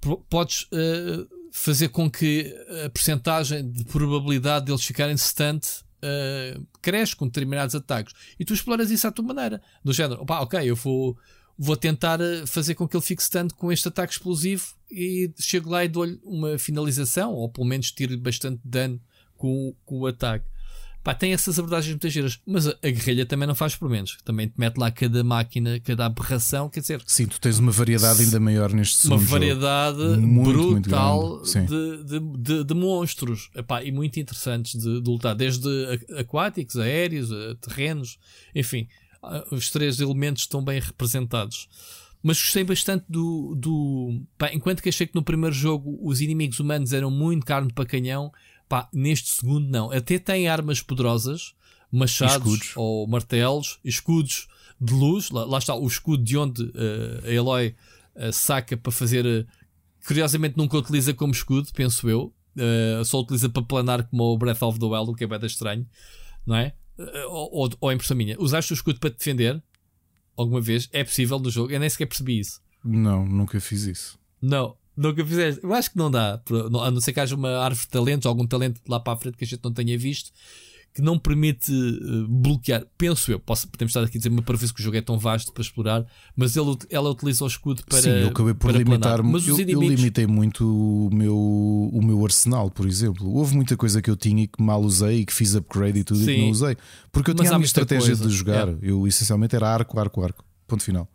po- 0.00 0.24
podes 0.30 0.66
eh, 0.72 1.26
fazer 1.52 1.88
com 1.90 2.10
que 2.10 2.56
a 2.86 2.88
percentagem 2.88 3.70
de 3.70 3.84
probabilidade 3.84 4.64
deles 4.64 4.82
ficarem 4.82 5.14
stunt 5.18 5.84
eh, 6.06 6.60
cresce 6.82 7.16
com 7.16 7.26
determinados 7.26 7.74
ataques. 7.74 8.14
E 8.38 8.44
tu 8.44 8.52
exploras 8.52 8.90
isso 8.90 9.06
à 9.06 9.10
tua 9.10 9.24
maneira. 9.24 9.62
Do 9.82 9.92
género, 9.92 10.20
opá, 10.20 10.40
ok, 10.40 10.60
eu 10.62 10.76
vou, 10.76 11.16
vou 11.58 11.76
tentar 11.76 12.20
eh, 12.20 12.44
fazer 12.46 12.74
com 12.74 12.86
que 12.86 12.94
ele 12.94 13.04
fique 13.04 13.22
stunt 13.22 13.52
com 13.54 13.72
este 13.72 13.88
ataque 13.88 14.12
explosivo 14.12 14.74
e 14.90 15.32
chego 15.40 15.70
lá 15.70 15.82
e 15.82 15.88
dou-lhe 15.88 16.20
uma 16.22 16.58
finalização, 16.58 17.32
ou 17.32 17.48
pelo 17.48 17.66
menos 17.66 17.90
tiro 17.90 18.16
bastante 18.18 18.60
dano 18.62 19.00
com, 19.34 19.74
com 19.86 20.00
o 20.00 20.06
ataque. 20.06 20.44
Pá, 21.04 21.14
tem 21.14 21.34
essas 21.34 21.58
abordagens 21.58 21.92
muitas 21.92 22.10
giras, 22.10 22.40
mas 22.46 22.66
a, 22.66 22.70
a 22.82 22.90
guerrilha 22.90 23.26
também 23.26 23.46
não 23.46 23.54
faz 23.54 23.76
por 23.76 23.90
menos. 23.90 24.16
Também 24.24 24.48
te 24.48 24.54
mete 24.56 24.78
lá 24.78 24.90
cada 24.90 25.22
máquina, 25.22 25.78
cada 25.80 26.06
aberração, 26.06 26.70
quer 26.70 26.80
dizer, 26.80 27.02
Sim, 27.06 27.26
tu 27.26 27.38
tens 27.38 27.58
uma 27.58 27.70
variedade 27.70 28.22
ainda 28.22 28.40
maior 28.40 28.72
neste 28.72 29.06
uma 29.06 29.18
segundo 29.18 29.20
jogo. 29.20 29.32
variedade 29.32 29.98
Muito, 29.98 30.58
muito 30.58 30.80
brutal 30.80 31.44
sim. 31.44 31.66
de, 31.66 32.04
de, 32.04 32.20
de, 32.38 32.64
de 32.64 32.74
monstros 32.74 33.50
Epá, 33.54 33.84
e 33.84 33.92
muito 33.92 34.18
interessantes 34.18 34.80
de, 34.80 35.02
de 35.02 35.10
lutar, 35.10 35.34
desde 35.34 35.68
aquáticos, 36.18 36.78
aéreos, 36.78 37.28
terrenos, 37.60 38.18
enfim, 38.54 38.88
os 39.50 39.68
três 39.68 40.00
elementos 40.00 40.44
estão 40.44 40.64
bem 40.64 40.80
representados. 40.80 41.68
Mas 42.22 42.40
gostei 42.40 42.64
bastante 42.64 43.04
do. 43.06 43.54
do 43.54 44.22
pá, 44.38 44.50
enquanto 44.50 44.82
que 44.82 44.88
achei 44.88 45.06
que 45.06 45.14
no 45.14 45.22
primeiro 45.22 45.54
jogo 45.54 45.98
os 46.02 46.22
inimigos 46.22 46.58
humanos 46.58 46.94
eram 46.94 47.10
muito 47.10 47.44
carne 47.44 47.70
para 47.70 47.84
canhão, 47.84 48.32
pá, 48.68 48.88
neste 48.92 49.30
segundo 49.30 49.68
não. 49.68 49.90
Até 49.90 50.18
tem 50.18 50.48
armas 50.48 50.80
poderosas, 50.80 51.54
machados 51.90 52.72
ou 52.76 53.06
martelos, 53.06 53.78
escudos 53.84 54.48
de 54.80 54.92
luz. 54.92 55.30
Lá, 55.30 55.44
lá 55.44 55.58
está 55.58 55.74
o 55.74 55.86
escudo 55.86 56.22
de 56.22 56.36
onde 56.36 56.62
eh, 56.74 57.28
a 57.28 57.30
Eloy 57.30 57.74
eh, 58.14 58.32
saca 58.32 58.76
para 58.76 58.92
fazer. 58.92 59.24
eh, 59.26 59.46
curiosamente 60.06 60.56
nunca 60.56 60.76
utiliza 60.76 61.14
como 61.14 61.32
escudo, 61.32 61.68
penso 61.72 62.08
eu. 62.08 62.32
Só 63.04 63.20
utiliza 63.20 63.48
para 63.48 63.62
planar 63.62 64.04
como 64.04 64.22
o 64.24 64.38
Breath 64.38 64.62
of 64.62 64.78
the 64.78 64.86
Wild, 64.86 65.10
o 65.10 65.14
que 65.14 65.24
é 65.24 65.26
bem 65.26 65.44
estranho, 65.44 65.84
não 66.46 66.54
é? 66.54 66.72
Ou, 67.28 67.50
ou, 67.52 67.70
ou 67.80 67.90
é 67.90 67.94
impressão 67.94 68.16
minha. 68.16 68.36
Usaste 68.38 68.72
o 68.72 68.74
escudo 68.74 69.00
para 69.00 69.10
te 69.10 69.18
defender 69.18 69.60
alguma 70.36 70.60
vez? 70.60 70.88
É 70.92 71.02
possível 71.02 71.40
no 71.40 71.50
jogo? 71.50 71.72
Eu 71.72 71.80
nem 71.80 71.88
sequer 71.88 72.06
percebi 72.06 72.38
isso. 72.38 72.60
Não, 72.84 73.26
nunca 73.26 73.58
fiz 73.60 73.82
isso. 73.84 74.18
Não, 74.40 74.76
nunca 74.96 75.24
fizeste. 75.24 75.60
Eu 75.62 75.72
acho 75.74 75.90
que 75.90 75.96
não 75.96 76.10
dá. 76.10 76.40
A 76.82 76.90
não 76.90 77.00
ser 77.00 77.12
que 77.12 77.20
haja 77.20 77.34
uma 77.34 77.50
árvore 77.58 77.86
de 77.86 77.88
talentos, 77.88 78.26
algum 78.26 78.46
talento 78.46 78.80
lá 78.88 79.00
para 79.00 79.12
a 79.12 79.16
frente 79.16 79.36
que 79.36 79.44
a 79.44 79.46
gente 79.46 79.60
não 79.62 79.72
tenha 79.72 79.96
visto, 79.98 80.30
que 80.94 81.02
não 81.02 81.18
permite 81.18 81.72
eh, 81.72 82.26
bloquear. 82.28 82.86
Penso 82.96 83.32
eu. 83.32 83.40
Posso, 83.40 83.66
podemos 83.66 83.90
estar 83.90 84.02
aqui 84.04 84.16
a 84.16 84.20
dizer 84.20 84.28
uma 84.28 84.42
para 84.42 84.56
ver 84.56 84.72
que 84.72 84.80
o 84.80 84.82
jogo 84.82 84.96
é 84.96 85.00
tão 85.00 85.18
vasto 85.18 85.52
para 85.52 85.60
explorar, 85.62 86.06
mas 86.36 86.56
ele, 86.56 86.76
ela 86.88 87.10
utiliza 87.10 87.42
o 87.42 87.48
escudo 87.48 87.82
para. 87.84 88.00
Sim, 88.00 88.10
eu 88.10 88.28
acabei 88.28 88.54
por 88.54 88.70
para 88.70 88.78
limitar 88.78 89.00
planar. 89.00 89.22
Mas 89.24 89.46
eu, 89.48 89.54
os 89.54 89.58
eu 89.58 89.64
inimigos. 89.64 89.96
limitei 89.96 90.26
muito 90.28 90.64
o 90.64 91.10
meu, 91.12 91.36
o 91.36 92.00
meu 92.00 92.24
arsenal, 92.24 92.70
por 92.70 92.86
exemplo. 92.86 93.28
Houve 93.28 93.56
muita 93.56 93.76
coisa 93.76 94.00
que 94.00 94.08
eu 94.08 94.16
tinha 94.16 94.44
e 94.44 94.46
que 94.46 94.62
mal 94.62 94.80
usei 94.80 95.20
e 95.20 95.26
que 95.26 95.32
fiz 95.32 95.56
upgrade 95.56 95.98
e 95.98 96.04
tudo 96.04 96.22
e 96.22 96.26
que 96.26 96.32
Sim. 96.32 96.40
não 96.42 96.50
usei. 96.50 96.76
Porque 97.10 97.30
eu 97.32 97.34
Mas 97.36 97.42
tinha 97.46 97.56
a 97.56 97.58
minha 97.58 97.66
estratégia 97.66 98.06
coisa. 98.14 98.28
de 98.28 98.32
jogar. 98.32 98.68
É. 98.68 98.76
Eu 98.80 99.06
essencialmente 99.08 99.56
era 99.56 99.68
arco, 99.68 99.98
arco, 99.98 100.22
arco. 100.22 100.44
Ponto 100.68 100.82
final. 100.84 101.08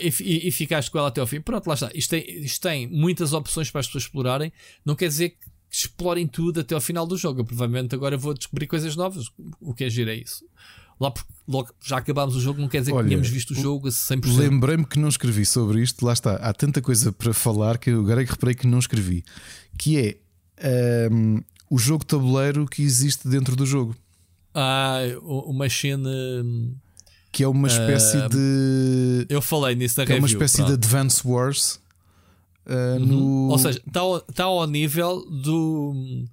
E, 0.00 0.12
e, 0.20 0.48
e 0.48 0.50
ficaste 0.50 0.90
com 0.90 0.98
ela 0.98 1.08
até 1.08 1.20
ao 1.20 1.26
fim. 1.26 1.40
Pronto, 1.40 1.66
lá 1.66 1.74
está. 1.74 1.90
Isto 1.94 2.10
tem, 2.10 2.44
isto 2.44 2.60
tem 2.60 2.86
muitas 2.88 3.32
opções 3.32 3.70
para 3.70 3.80
as 3.80 3.86
pessoas 3.86 4.04
explorarem. 4.04 4.52
Não 4.84 4.94
quer 4.94 5.08
dizer 5.08 5.30
que 5.30 5.52
explorem 5.70 6.26
tudo 6.26 6.60
até 6.60 6.74
ao 6.74 6.80
final 6.80 7.06
do 7.06 7.16
jogo. 7.16 7.40
Eu, 7.40 7.44
provavelmente 7.44 7.94
agora 7.94 8.16
vou 8.16 8.34
descobrir 8.34 8.66
coisas 8.66 8.94
novas. 8.94 9.26
O 9.60 9.74
que 9.74 9.84
é 9.84 9.90
giro 9.90 10.10
é 10.10 10.16
isso. 10.16 10.44
Lá 11.00 11.12
logo 11.48 11.70
já 11.82 11.96
acabámos 11.96 12.36
o 12.36 12.40
jogo, 12.40 12.60
não 12.60 12.68
quer 12.68 12.80
dizer 12.80 12.92
Olha, 12.92 13.02
que 13.02 13.08
tínhamos 13.08 13.28
visto 13.28 13.50
o 13.50 13.54
jogo 13.54 13.88
a 13.88 13.90
100%. 13.90 14.36
Lembrei-me 14.36 14.86
que 14.86 14.98
não 14.98 15.08
escrevi 15.08 15.44
sobre 15.44 15.82
isto, 15.82 16.04
lá 16.04 16.12
está. 16.12 16.34
Há 16.36 16.52
tanta 16.52 16.80
coisa 16.80 17.10
para 17.10 17.32
falar 17.32 17.78
que 17.78 17.90
eu 17.90 18.00
agora 18.00 18.22
é 18.22 18.24
que 18.24 18.30
reparei 18.30 18.54
que 18.54 18.66
não 18.66 18.78
escrevi. 18.78 19.24
Que 19.76 19.98
é 19.98 21.08
ahm, 21.08 21.40
o 21.68 21.78
jogo 21.78 22.04
tabuleiro 22.04 22.66
que 22.66 22.82
existe 22.82 23.26
dentro 23.26 23.56
do 23.56 23.66
jogo. 23.66 23.96
Ah, 24.54 25.00
o 25.22 25.52
Machine. 25.52 26.06
hum, 26.06 26.76
Que 27.32 27.42
é 27.44 27.48
uma 27.48 27.66
espécie 27.66 28.18
Ah, 28.18 28.28
de. 28.28 29.26
Eu 29.28 29.40
falei 29.40 29.74
nisso 29.74 29.98
na 29.98 30.04
que 30.06 30.12
é 30.12 30.16
uma 30.16 30.26
review. 30.26 30.36
espécie 30.38 30.56
pronto. 30.58 30.68
de 30.68 30.74
Advance 30.74 31.26
Wars. 31.26 31.80
ah, 32.66 32.96
Uhum. 33.00 33.06
no... 33.06 33.48
Ou 33.50 33.58
seja, 33.58 33.80
está 33.86 34.00
ao, 34.00 34.20
tá 34.20 34.44
ao 34.44 34.66
nível 34.66 35.24
do. 35.30 36.24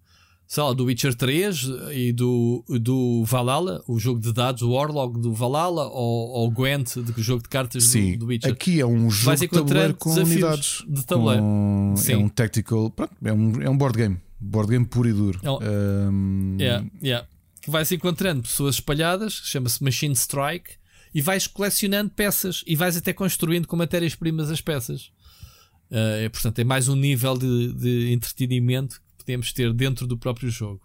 Sei 0.45 0.63
lá, 0.63 0.73
do 0.73 0.85
Witcher 0.85 1.13
3 1.13 1.67
e 1.93 2.11
do, 2.11 2.65
do 2.67 3.23
Valhalla, 3.23 3.83
o 3.87 3.99
jogo 3.99 4.19
de 4.19 4.33
dados, 4.33 4.63
o 4.63 4.71
Warlog 4.71 5.19
do 5.21 5.31
Valhalla, 5.31 5.87
ou, 5.89 6.29
ou 6.31 6.49
Gwent, 6.49 6.95
do 6.97 7.21
jogo 7.21 7.43
de 7.43 7.49
cartas 7.49 7.83
do, 7.83 7.89
Sim, 7.91 8.17
do 8.17 8.25
Witcher. 8.25 8.51
aqui 8.51 8.81
é 8.81 8.85
um 8.85 9.11
jogo 9.11 9.37
de 9.37 9.47
tabuleiro 9.47 9.93
com 9.93 10.09
unidades. 10.11 10.83
de 10.89 11.05
tabuleiro. 11.05 11.43
Com- 11.43 11.93
Sim. 11.95 12.13
É 12.13 12.17
um 12.17 12.27
tactical. 12.27 12.89
pronto, 12.89 13.13
é, 13.23 13.31
um, 13.31 13.61
é 13.61 13.69
um 13.69 13.77
board 13.77 13.95
game. 13.95 14.17
Board 14.39 14.71
game 14.71 14.85
puro 14.87 15.07
e 15.07 15.13
duro. 15.13 15.39
É 15.43 15.51
um- 15.51 15.59
Ahm, 15.61 16.57
Yeah, 16.59 16.85
yeah. 17.03 17.27
Que 17.61 17.69
vais 17.69 17.91
encontrando 17.91 18.41
pessoas 18.41 18.75
espalhadas, 18.75 19.33
chama-se 19.45 19.83
Machine 19.83 20.15
Strike, 20.15 20.78
e 21.13 21.21
vais 21.21 21.47
colecionando 21.47 22.11
peças 22.11 22.63
e 22.67 22.75
vais 22.75 22.95
até 22.95 23.13
construindo 23.13 23.67
com 23.67 23.75
matérias-primas 23.75 24.49
as 24.51 24.61
peças. 24.61 25.11
Uh, 25.89 26.21
é, 26.23 26.29
portanto, 26.29 26.59
é 26.59 26.63
mais 26.63 26.87
um 26.87 26.95
nível 26.95 27.37
de, 27.37 27.73
de 27.73 28.13
entretenimento 28.13 29.01
que 29.01 29.25
podemos 29.25 29.51
ter 29.51 29.73
dentro 29.73 30.05
do 30.05 30.17
próprio 30.17 30.49
jogo. 30.49 30.81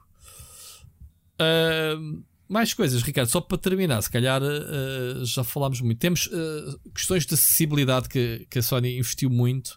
Uh, 1.35 2.23
mais 2.49 2.73
coisas, 2.73 3.03
Ricardo, 3.03 3.29
só 3.29 3.41
para 3.41 3.59
terminar, 3.59 4.03
se 4.03 4.11
calhar 4.11 4.43
uh, 4.43 5.25
já 5.25 5.43
falámos 5.43 5.81
muito. 5.81 5.99
Temos 5.99 6.27
uh, 6.27 6.91
questões 6.95 7.27
de 7.27 7.35
acessibilidade 7.35 8.09
que, 8.09 8.47
que 8.51 8.59
a 8.59 8.63
Sony 8.63 8.99
investiu 8.99 9.31
muito, 9.31 9.77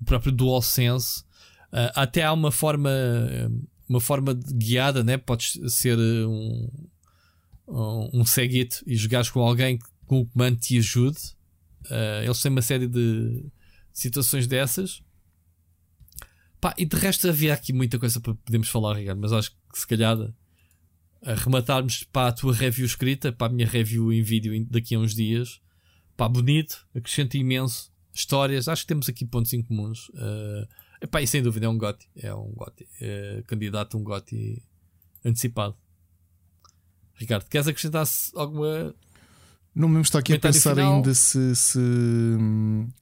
o 0.00 0.04
próprio 0.04 0.32
DualSense. 0.32 1.24
Até 1.96 2.22
há 2.22 2.32
uma 2.32 2.52
forma, 2.52 2.88
uma 3.88 3.98
forma 3.98 4.32
guiada, 4.32 5.02
né? 5.02 5.16
podes 5.16 5.58
ser 5.74 5.98
um, 5.98 6.70
um, 7.66 8.24
Segit 8.24 8.82
e 8.86 8.96
jogares 8.96 9.30
com 9.30 9.40
alguém 9.40 9.78
com 10.06 10.20
o 10.20 10.26
comando 10.26 10.58
te 10.58 10.78
ajude. 10.78 11.18
Uh, 11.86 12.22
eles 12.24 12.40
têm 12.40 12.50
uma 12.50 12.62
série 12.62 12.86
de 12.86 13.44
situações 13.92 14.46
dessas. 14.46 15.02
Pá, 16.60 16.74
e 16.78 16.86
de 16.86 16.96
resto 16.96 17.28
havia 17.28 17.52
aqui 17.52 17.72
muita 17.72 17.98
coisa 17.98 18.20
para 18.20 18.34
podermos 18.34 18.68
falar, 18.68 18.94
Ricardo, 18.94 19.20
mas 19.20 19.32
acho 19.32 19.50
que 19.50 19.78
se 19.78 19.86
calhar 19.86 20.16
arrematarmos 21.22 22.04
para 22.04 22.28
a 22.28 22.32
tua 22.32 22.54
review 22.54 22.86
escrita, 22.86 23.32
para 23.32 23.50
a 23.50 23.54
minha 23.54 23.66
review 23.66 24.12
em 24.12 24.22
vídeo 24.22 24.66
daqui 24.70 24.94
a 24.94 24.98
uns 24.98 25.14
dias. 25.14 25.60
Pá, 26.16 26.28
bonito, 26.28 26.86
acrescenta 26.94 27.36
imenso. 27.36 27.92
Histórias, 28.12 28.68
acho 28.68 28.82
que 28.82 28.88
temos 28.88 29.08
aqui 29.08 29.24
pontos 29.24 29.52
em 29.52 29.62
comuns. 29.62 30.08
Uh, 30.10 30.68
epá, 31.02 31.20
e 31.20 31.26
sem 31.26 31.42
dúvida 31.42 31.66
é 31.66 31.68
um 31.68 31.76
GOTY. 31.76 32.06
É 32.16 32.34
um 32.34 32.52
GOTY. 32.52 32.88
É 33.00 33.42
candidato 33.46 33.96
a 33.96 34.00
um 34.00 34.04
GOTY 34.04 34.62
antecipado. 35.24 35.76
Ricardo, 37.24 37.44
queres 37.48 37.66
acrescentar 37.66 38.06
alguma. 38.34 38.94
Não 39.74 39.88
me 39.88 40.00
está 40.00 40.20
aqui 40.20 40.34
a 40.34 40.38
pensar 40.38 40.76
final? 40.76 40.96
ainda 40.96 41.14
se. 41.14 41.56
se 41.56 41.80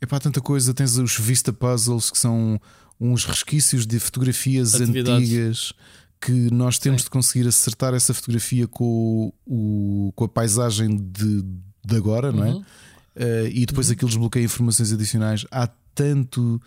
é 0.01 0.07
para 0.07 0.21
tanta 0.21 0.41
coisa. 0.41 0.73
Tens 0.73 0.97
os 0.97 1.19
Vista 1.19 1.53
Puzzles 1.53 2.11
que 2.11 2.19
são 2.19 2.61
uns 2.99 3.25
resquícios 3.25 3.87
de 3.87 3.99
fotografias 3.99 4.75
antigas 4.75 5.73
que 6.21 6.33
nós 6.53 6.79
temos 6.79 7.03
Sim. 7.03 7.07
de 7.07 7.11
conseguir 7.11 7.49
acertar 7.49 7.95
essa 7.95 8.15
fotografia 8.15 8.69
com, 8.69 9.33
o, 9.45 10.13
com 10.15 10.25
a 10.25 10.29
paisagem 10.29 10.97
de, 10.97 11.43
de 11.85 11.97
agora, 11.97 12.31
não 12.31 12.45
é? 12.45 12.51
Uhum. 12.53 12.61
Uh, 12.61 13.47
e 13.53 13.67
depois 13.67 13.91
aquilo 13.91 14.09
desbloqueia 14.09 14.45
informações 14.45 14.93
adicionais. 14.93 15.45
Há 15.51 15.69
tanto 15.95 16.63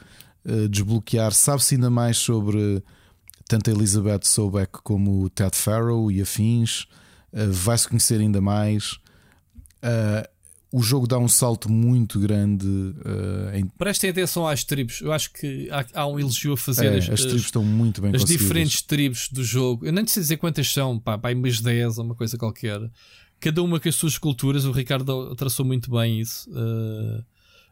uh, 0.46 0.68
desbloquear. 0.68 1.32
Sabe-se 1.32 1.76
ainda 1.76 1.90
mais 1.90 2.18
sobre 2.18 2.84
tanto 3.48 3.70
a 3.70 3.74
Elizabeth 3.74 4.24
Sobeck 4.24 4.80
como 4.84 5.24
o 5.24 5.30
Ted 5.30 5.56
Farrow 5.56 6.12
e 6.12 6.22
afins. 6.22 6.86
Uh, 7.36 7.52
Vai-se 7.52 7.88
conhecer 7.88 8.22
ainda 8.22 8.40
mais. 8.40 8.94
Uh, 9.84 10.28
o 10.72 10.82
jogo 10.82 11.06
dá 11.08 11.18
um 11.18 11.28
salto 11.28 11.72
muito 11.72 12.20
grande 12.20 12.66
uh, 12.68 13.56
em. 13.56 13.66
Prestem 13.78 14.10
atenção 14.10 14.48
às 14.48 14.64
tribos. 14.64 15.02
Eu 15.02 15.12
acho 15.12 15.32
que 15.32 15.70
há, 15.70 15.86
há 16.02 16.08
um 16.08 16.20
elogio 16.20 16.54
a 16.54 16.58
fazer 16.58 16.88
É, 16.88 16.98
as, 16.98 17.10
as 17.10 17.22
tribos 17.22 17.44
estão 17.44 17.64
muito 17.64 18.02
bem 18.02 18.16
as 18.16 18.26
diferentes 18.26 18.82
tribos 18.82 19.30
do 19.30 19.44
jogo. 19.44 19.86
Eu 19.86 19.94
nem 19.94 20.08
sei 20.08 20.22
dizer 20.22 20.38
quantas 20.38 20.72
são, 20.72 20.98
pá, 20.98 21.18
pá, 21.18 21.32
umas 21.34 21.60
10 21.60 21.98
ou 21.98 22.06
uma 22.06 22.16
coisa 22.16 22.38
qualquer. 22.38 22.80
Cada 23.40 23.62
uma 23.62 23.80
com 23.80 23.90
as 23.90 23.96
suas 23.96 24.18
culturas. 24.18 24.66
O 24.66 24.72
Ricardo 24.72 25.36
traçou 25.36 25.66
muito 25.66 25.92
bem 25.92 26.20
isso. 26.20 26.50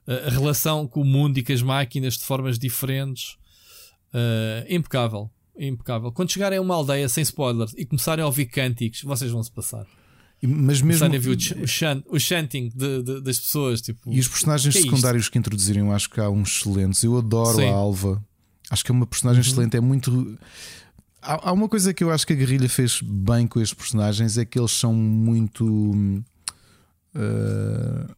A 0.06 0.30
relação 0.30 0.86
com 0.86 1.02
o 1.02 1.06
mundo 1.06 1.38
e 1.38 1.44
com 1.44 1.54
as 1.54 1.62
máquinas 1.62 2.18
de 2.18 2.26
formas 2.26 2.60
diferentes. 2.60 3.38
Impecável. 4.70 5.32
Impecável. 5.58 6.12
Quando 6.12 6.32
chegarem 6.32 6.58
a 6.58 6.62
uma 6.62 6.74
aldeia 6.76 7.08
sem 7.08 7.22
spoilers 7.22 7.74
e 7.78 7.86
começarem 7.86 8.24
a 8.24 8.26
ouvir 8.26 8.46
cânticos, 8.48 9.02
vocês 9.04 9.30
vão 9.32 9.44
se 9.44 9.52
passar. 9.52 9.86
Mas 10.42 10.82
mesmo. 10.82 10.88
Começarem 10.88 11.16
a 11.16 11.20
ver 11.20 11.30
o, 11.30 11.40
ch- 11.40 11.52
o, 11.56 11.68
chan- 11.68 12.04
o 12.10 12.20
chanting 12.20 12.70
de- 12.76 13.02
de- 13.04 13.22
das 13.22 13.40
pessoas. 13.40 13.82
Tipo, 13.82 14.12
E 14.12 14.20
os 14.20 14.28
personagens 14.28 14.74
que 14.74 14.78
é 14.80 14.82
isto? 14.82 14.90
secundários 14.90 15.30
que 15.30 15.38
introduziram, 15.38 15.92
acho 15.94 16.10
que 16.10 16.20
há 16.20 16.30
uns 16.30 16.58
excelentes. 16.58 17.02
Eu 17.04 17.18
adoro 17.18 17.56
Sim. 17.58 17.68
a 17.70 17.72
Alva. 17.74 18.22
Acho 18.70 18.84
que 18.84 18.92
é 18.92 18.94
uma 18.94 19.06
personagem 19.06 19.42
Uhum. 19.42 19.48
excelente. 19.50 19.78
É 19.78 19.80
muito. 19.80 20.38
Há, 21.22 21.50
há 21.50 21.52
uma 21.54 21.70
coisa 21.70 21.94
que 21.94 22.04
eu 22.04 22.12
acho 22.12 22.28
que 22.28 22.34
a 22.34 22.36
guerrilha 22.36 22.68
fez 22.68 23.00
bem 23.02 23.48
com 23.48 23.62
estes 23.62 23.78
personagens: 23.78 24.38
é 24.38 24.44
que 24.44 24.60
eles 24.60 24.72
são 24.72 24.94
muito. 24.94 26.24
ah, 27.16 28.14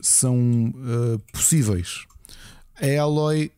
são 0.00 0.72
ah, 0.76 1.18
possíveis. 1.32 2.04
A 2.80 3.00
Aloy. 3.02 3.50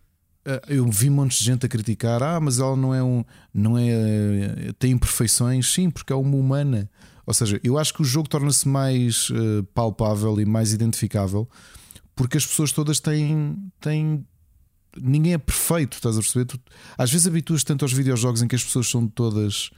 Ah, 0.47 0.62
Eu 0.68 0.89
vi 0.91 1.10
montes 1.10 1.39
de 1.39 1.44
gente 1.44 1.66
a 1.66 1.68
criticar, 1.68 2.23
ah, 2.23 2.41
mas 2.41 2.58
ela 2.58 2.76
não 2.76 2.94
é 2.94 3.02
um, 3.02 3.25
não 3.52 3.76
é, 3.76 3.86
eh, 3.89 4.73
tem 4.78 4.92
imperfeições, 4.92 5.73
sim, 5.73 5.91
porque 5.91 6.12
é 6.12 6.16
uma 6.16 6.36
humana. 6.36 6.89
Ou 7.26 7.34
seja, 7.34 7.60
eu 7.65 7.76
acho 7.76 7.92
que 7.92 8.02
o 8.02 8.05
jogo 8.05 8.28
torna-se 8.28 8.68
mais 8.68 9.28
eh, 9.33 9.62
palpável 9.75 10.41
e 10.41 10.44
mais 10.44 10.73
identificável 10.73 11.49
porque 12.15 12.39
as 12.39 12.47
pessoas 12.47 12.73
todas 12.73 12.99
têm, 12.99 13.57
têm. 13.81 14.25
Ninguém 14.99 15.34
é 15.34 15.39
perfeito, 15.39 15.94
estás 15.99 16.16
a 16.16 16.20
perceber? 16.20 16.47
Tu- 16.47 16.58
às 16.97 17.10
vezes 17.10 17.26
habituas 17.26 17.62
tanto 17.62 17.84
aos 17.84 17.92
videojogos 17.92 18.41
em 18.41 18.49
que 18.49 18.57
as 18.57 18.65
pessoas 18.65 18.89
são 18.89 19.07
todas. 19.07 19.68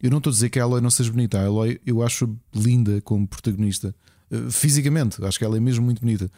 Eu 0.00 0.08
não 0.10 0.18
estou 0.18 0.30
a 0.30 0.34
dizer 0.34 0.50
que 0.50 0.60
a 0.60 0.62
Aloy 0.62 0.80
não 0.80 0.88
seja 0.90 1.10
bonita, 1.10 1.40
a 1.40 1.46
Aloy 1.46 1.80
eu 1.84 2.00
acho 2.02 2.32
linda 2.54 3.00
como 3.02 3.26
protagonista. 3.26 3.92
Eh, 4.30 4.50
Fisicamente, 4.50 5.24
acho 5.24 5.36
que 5.38 5.44
ela 5.44 5.56
é 5.56 5.60
mesmo 5.60 5.84
muito 5.84 6.00
bonita. 6.00 6.30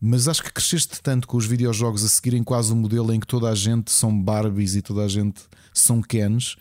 Mas 0.00 0.28
acho 0.28 0.42
que 0.42 0.52
cresceste 0.52 1.00
tanto 1.02 1.28
com 1.28 1.36
os 1.36 1.44
videojogos 1.44 2.02
a 2.04 2.08
seguirem 2.08 2.42
quase 2.42 2.72
um 2.72 2.76
modelo 2.76 3.12
em 3.12 3.20
que 3.20 3.26
toda 3.26 3.50
a 3.50 3.54
gente 3.54 3.90
são 3.90 4.18
Barbies 4.18 4.74
e 4.74 4.82
toda 4.82 5.02
a 5.04 5.08
gente 5.08 5.42
são 5.74 6.00
Kens. 6.00 6.56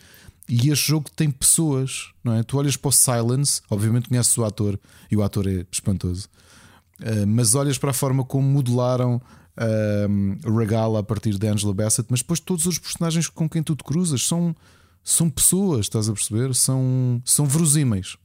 E 0.48 0.70
este 0.70 0.88
jogo 0.88 1.10
tem 1.16 1.30
pessoas, 1.30 2.12
não 2.24 2.34
é? 2.34 2.44
Tu 2.44 2.58
olhas 2.58 2.76
para 2.76 2.90
o 2.90 2.92
Silence, 2.92 3.62
obviamente 3.70 4.10
conheces 4.10 4.38
o 4.38 4.44
ator 4.44 4.80
e 5.10 5.16
o 5.16 5.24
ator 5.24 5.48
é 5.48 5.66
espantoso. 5.72 6.28
Uh, 7.00 7.26
mas 7.26 7.56
olhas 7.56 7.78
para 7.78 7.92
a 7.92 7.94
forma 7.94 8.26
como 8.26 8.46
modelaram 8.46 9.22
um, 9.60 10.38
Regala 10.58 11.00
a 11.00 11.04
partir 11.04 11.38
de 11.38 11.48
Angela 11.48 11.74
Bassett, 11.74 12.08
mas 12.10 12.22
depois 12.22 12.40
todos 12.40 12.66
os 12.66 12.80
personagens 12.80 13.28
com 13.28 13.50
quem 13.50 13.62
tu 13.62 13.76
te 13.76 13.84
cruzas 13.84 14.26
são, 14.26 14.56
são 15.04 15.30
pessoas, 15.30 15.82
estás 15.82 16.10
a 16.10 16.14
perceber? 16.14 16.56
São, 16.56 17.22
são 17.26 17.46
verosímeis. 17.46 18.18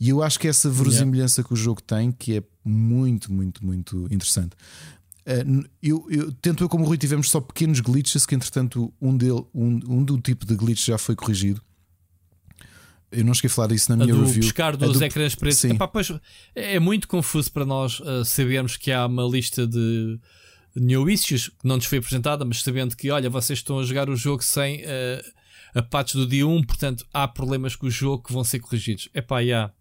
E 0.00 0.08
eu 0.10 0.22
acho 0.22 0.38
que 0.38 0.46
essa 0.46 0.70
verosimilhança 0.70 1.42
que 1.42 1.52
o 1.52 1.56
jogo 1.56 1.82
tem, 1.82 2.12
que 2.12 2.36
é 2.38 2.42
muito, 2.64 3.32
muito, 3.32 3.64
muito 3.64 4.06
interessante. 4.10 4.54
Uh, 5.26 5.64
eu, 5.82 6.06
eu, 6.08 6.32
tanto 6.40 6.62
eu 6.64 6.68
como 6.68 6.84
o 6.84 6.86
Rui 6.86 6.96
tivemos 6.96 7.28
só 7.28 7.40
pequenos 7.40 7.80
glitches 7.80 8.24
que, 8.24 8.34
entretanto, 8.34 8.92
um, 9.00 9.16
dele, 9.16 9.44
um, 9.54 9.80
um 9.88 10.04
do 10.04 10.18
tipo 10.20 10.46
de 10.46 10.54
glitch 10.54 10.86
já 10.86 10.96
foi 10.96 11.14
corrigido. 11.16 11.60
Eu 13.10 13.24
não 13.24 13.32
cheguei 13.34 13.48
a 13.48 13.54
falar 13.54 13.68
disso 13.68 13.90
na 13.90 14.02
A 14.02 14.06
minha 14.06 14.14
do 14.14 14.24
review. 14.24 14.42
pescar 14.42 14.74
A 14.74 14.76
dos 14.76 14.98
do- 14.98 15.04
ecrãs 15.04 15.34
pretos. 15.34 15.64
Epá, 15.64 15.88
pois, 15.88 16.12
é 16.54 16.78
muito 16.78 17.08
confuso 17.08 17.50
para 17.50 17.64
nós 17.64 18.00
uh, 18.00 18.24
sabermos 18.24 18.76
que 18.76 18.92
há 18.92 19.06
uma 19.06 19.24
lista 19.24 19.66
de 19.66 20.18
new 20.76 21.08
issues 21.08 21.48
que 21.48 21.66
não 21.66 21.76
nos 21.76 21.86
foi 21.86 21.98
apresentada, 21.98 22.44
mas 22.44 22.62
sabendo 22.62 22.96
que, 22.96 23.10
olha, 23.10 23.28
vocês 23.30 23.58
estão 23.58 23.78
a 23.78 23.82
jogar 23.84 24.08
o 24.08 24.16
jogo 24.16 24.44
sem 24.44 24.82
uh, 24.82 25.22
a 25.74 25.82
patch 25.82 26.14
do 26.14 26.26
dia 26.26 26.46
1, 26.46 26.62
portanto 26.64 27.06
há 27.12 27.26
problemas 27.26 27.74
com 27.74 27.86
o 27.86 27.90
jogo 27.90 28.22
que 28.22 28.32
vão 28.32 28.44
ser 28.44 28.60
corrigidos. 28.60 29.08
É 29.14 29.20
pá, 29.20 29.42
já. 29.44 29.72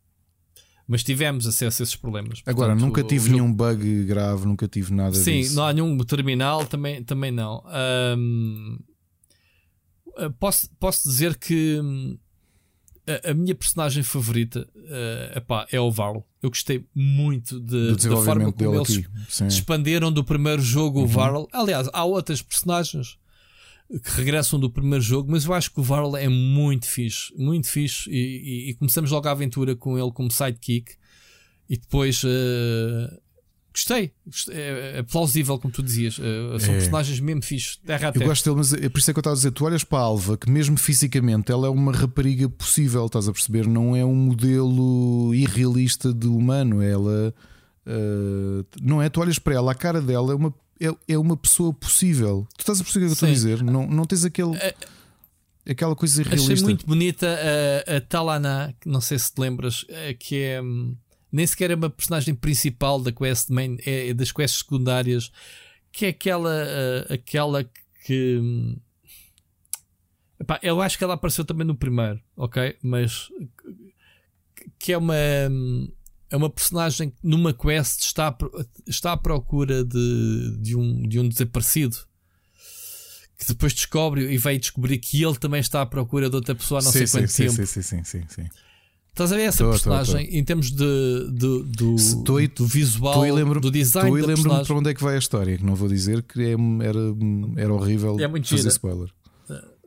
Mas 0.87 1.03
tivemos 1.03 1.45
acesso 1.45 1.81
a 1.81 1.83
esses 1.83 1.95
problemas. 1.95 2.41
Agora, 2.45 2.69
Portanto, 2.69 2.87
nunca 2.87 3.03
tive 3.03 3.29
nenhum 3.29 3.51
bug 3.51 4.05
grave, 4.05 4.45
nunca 4.45 4.67
tive 4.67 4.93
nada 4.93 5.15
Sim, 5.15 5.41
disso. 5.41 5.55
não 5.55 5.65
há 5.65 5.73
nenhum 5.73 5.97
terminal, 5.99 6.65
também, 6.65 7.03
também 7.03 7.29
não. 7.29 7.61
Ah, 10.17 10.29
posso, 10.39 10.69
posso 10.79 11.07
dizer 11.07 11.37
que 11.37 11.79
hum, 11.79 12.17
a, 13.07 13.31
a 13.31 13.33
minha 13.33 13.55
personagem 13.55 14.03
favorita 14.03 14.67
uh, 14.75 15.37
epá, 15.37 15.65
é 15.71 15.79
o 15.79 15.91
Varl. 15.91 16.19
Eu 16.41 16.49
gostei 16.49 16.85
muito 16.93 17.59
de, 17.59 17.95
da 17.95 18.17
forma 18.17 18.51
como 18.51 18.75
eles 18.75 18.97
aqui. 18.97 19.45
expandiram 19.47 20.11
do 20.11 20.23
primeiro 20.23 20.61
jogo 20.61 20.99
uhum. 20.99 21.05
o 21.05 21.07
Varl. 21.07 21.45
Aliás, 21.53 21.89
há 21.93 22.03
outras 22.03 22.41
personagens 22.41 23.17
que 23.89 24.11
regressam 24.11 24.59
do 24.59 24.69
primeiro 24.69 25.03
jogo, 25.03 25.31
mas 25.31 25.45
eu 25.45 25.53
acho 25.53 25.71
que 25.71 25.79
o 25.79 25.83
Varl 25.83 26.15
é 26.15 26.27
muito 26.27 26.87
fixe, 26.87 27.33
muito 27.37 27.69
fixe. 27.69 28.09
E, 28.09 28.15
e, 28.15 28.69
e 28.69 28.73
começamos 28.75 29.11
logo 29.11 29.27
a 29.27 29.31
aventura 29.31 29.75
com 29.75 29.97
ele 29.97 30.11
como 30.11 30.31
sidekick. 30.31 30.93
E 31.69 31.77
depois 31.77 32.23
uh, 32.23 32.27
Gostei. 33.77 34.11
É, 34.49 34.93
é, 34.97 35.03
plausível, 35.03 35.59
como 35.59 35.71
tu 35.71 35.83
dizias. 35.83 36.17
Uh, 36.17 36.59
são 36.59 36.73
é. 36.73 36.77
personagens 36.77 37.19
mesmo 37.19 37.43
fixos. 37.43 37.77
Terra 37.85 38.07
a 38.07 38.11
terra. 38.11 38.25
Eu 38.25 38.29
gosto 38.29 38.43
dele, 38.43 38.55
mas 38.55 38.73
é 38.73 38.89
por 38.89 38.97
isso 38.97 39.11
é 39.11 39.13
que 39.13 39.19
eu 39.19 39.21
estava 39.21 39.35
a 39.35 39.37
dizer: 39.37 39.51
tu 39.51 39.65
olhas 39.65 39.83
para 39.83 39.99
a 39.99 40.01
Alva, 40.01 40.35
que 40.35 40.49
mesmo 40.49 40.77
fisicamente 40.77 41.51
ela 41.51 41.67
é 41.67 41.69
uma 41.69 41.91
rapariga 41.91 42.49
possível, 42.49 43.05
estás 43.05 43.27
a 43.27 43.31
perceber? 43.31 43.67
Não 43.67 43.95
é 43.95 44.03
um 44.03 44.15
modelo 44.15 45.31
irrealista 45.35 46.11
de 46.11 46.25
humano. 46.25 46.81
Ela. 46.81 47.31
Uh, 47.85 48.65
não 48.81 48.99
é? 48.99 49.09
Tu 49.09 49.21
olhas 49.21 49.37
para 49.37 49.53
ela, 49.53 49.71
a 49.71 49.75
cara 49.75 50.01
dela 50.01 50.31
é 50.31 50.35
uma, 50.35 50.51
é, 50.79 51.13
é 51.13 51.17
uma 51.17 51.37
pessoa 51.37 51.73
possível. 51.73 52.47
Tu 52.57 52.61
estás 52.61 52.79
a 52.79 52.83
perceber 52.83 53.05
o 53.05 53.07
que 53.07 53.11
eu 53.11 53.13
estou 53.13 53.29
a 53.29 53.31
dizer? 53.31 53.63
Não, 53.63 53.87
não 53.87 54.05
tens 54.05 54.25
aquele. 54.25 54.55
É, 54.57 54.75
aquela 55.69 55.95
coisa 55.95 56.21
irrealista. 56.21 56.53
Achei 56.53 56.63
muito 56.63 56.85
bonita 56.85 57.27
a, 57.87 57.97
a 57.97 58.01
Talana, 58.01 58.75
não 58.85 59.01
sei 59.01 59.19
se 59.19 59.33
te 59.33 59.39
lembras, 59.39 59.85
eh, 59.89 60.13
que 60.13 60.41
é. 60.41 60.61
Hum, 60.61 60.95
nem 61.31 61.45
sequer 61.45 61.71
é 61.71 61.75
uma 61.75 61.89
personagem 61.89 62.33
principal 62.33 63.01
da 63.01 63.11
quest 63.11 63.49
main, 63.49 63.77
é, 63.85 64.09
é 64.09 64.13
das 64.13 64.31
quests 64.31 64.59
secundárias, 64.59 65.31
que 65.91 66.05
é 66.05 66.09
aquela, 66.09 66.49
uh, 66.49 67.13
aquela 67.13 67.69
que. 68.05 68.77
Epá, 70.39 70.59
eu 70.61 70.81
acho 70.81 70.97
que 70.97 71.03
ela 71.03 71.15
apareceu 71.15 71.43
também 71.43 71.65
no 71.65 71.75
primeiro, 71.75 72.21
ok? 72.35 72.77
Mas 72.81 73.29
que 74.79 74.93
é 74.93 74.97
uma, 74.97 75.13
é 76.29 76.37
uma 76.37 76.49
personagem 76.49 77.09
que 77.09 77.15
numa 77.23 77.53
quest 77.53 78.01
está, 78.01 78.35
está 78.85 79.13
à 79.13 79.17
procura 79.17 79.83
de, 79.83 80.57
de, 80.59 80.75
um, 80.75 81.07
de 81.07 81.19
um 81.19 81.27
desaparecido 81.27 81.97
que 83.37 83.47
depois 83.47 83.73
descobre 83.73 84.33
e 84.33 84.37
vai 84.37 84.57
descobrir 84.57 84.97
que 84.97 85.23
ele 85.23 85.35
também 85.35 85.59
está 85.59 85.81
à 85.81 85.85
procura 85.85 86.29
de 86.29 86.35
outra 86.35 86.55
pessoa 86.55 86.79
há 86.79 86.83
não 86.83 86.91
sim, 86.91 87.05
sei 87.05 87.21
quanto 87.21 87.31
sim, 87.31 87.43
tempo. 87.43 87.55
Sim, 87.55 87.81
sim, 87.81 88.03
sim, 88.03 88.23
sim, 88.27 88.45
Estás 89.09 89.31
a 89.31 89.35
ver 89.35 89.43
essa 89.43 89.63
tô, 89.63 89.69
personagem 89.71 90.25
tô, 90.25 90.31
tô. 90.31 90.37
em 90.37 90.43
termos 90.43 90.71
de, 90.71 91.31
de 91.31 91.63
do, 91.63 91.95
do 92.55 92.67
visual, 92.67 93.21
lembro, 93.21 93.59
do 93.59 93.71
design 93.71 94.21
da 94.21 94.27
lembro-me 94.27 94.65
para 94.65 94.75
onde 94.75 94.89
é 94.89 94.93
que 94.93 95.03
vai 95.03 95.15
a 95.15 95.19
história, 95.19 95.57
que 95.57 95.63
não 95.63 95.75
vou 95.75 95.87
dizer 95.87 96.21
que 96.23 96.39
é, 96.41 96.51
era, 96.51 96.99
era 97.57 97.73
horrível 97.73 98.19
é 98.19 98.27
muito 98.27 98.47
fazer 98.47 98.63
gira. 98.63 98.71
spoiler. 98.71 99.09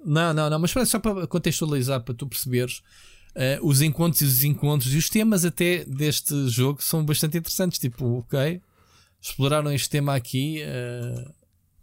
Não, 0.05 0.33
não, 0.33 0.49
não, 0.49 0.59
mas 0.59 0.73
só 0.89 0.99
para 0.99 1.27
contextualizar, 1.27 2.02
para 2.02 2.15
tu 2.15 2.27
perceberes, 2.27 2.83
uh, 3.36 3.67
os 3.67 3.83
encontros 3.83 4.23
e 4.23 4.25
os 4.25 4.44
encontros 4.44 4.94
e 4.94 4.99
os 4.99 5.09
temas 5.09 5.44
até 5.44 5.84
deste 5.84 6.49
jogo 6.49 6.83
são 6.83 7.05
bastante 7.05 7.39
interessantes. 7.39 7.78
Tipo, 7.78 8.18
ok, 8.18 8.60
exploraram 9.20 9.73
este 9.73 9.89
tema 9.89 10.15
aqui, 10.15 10.62
uh, 10.62 11.34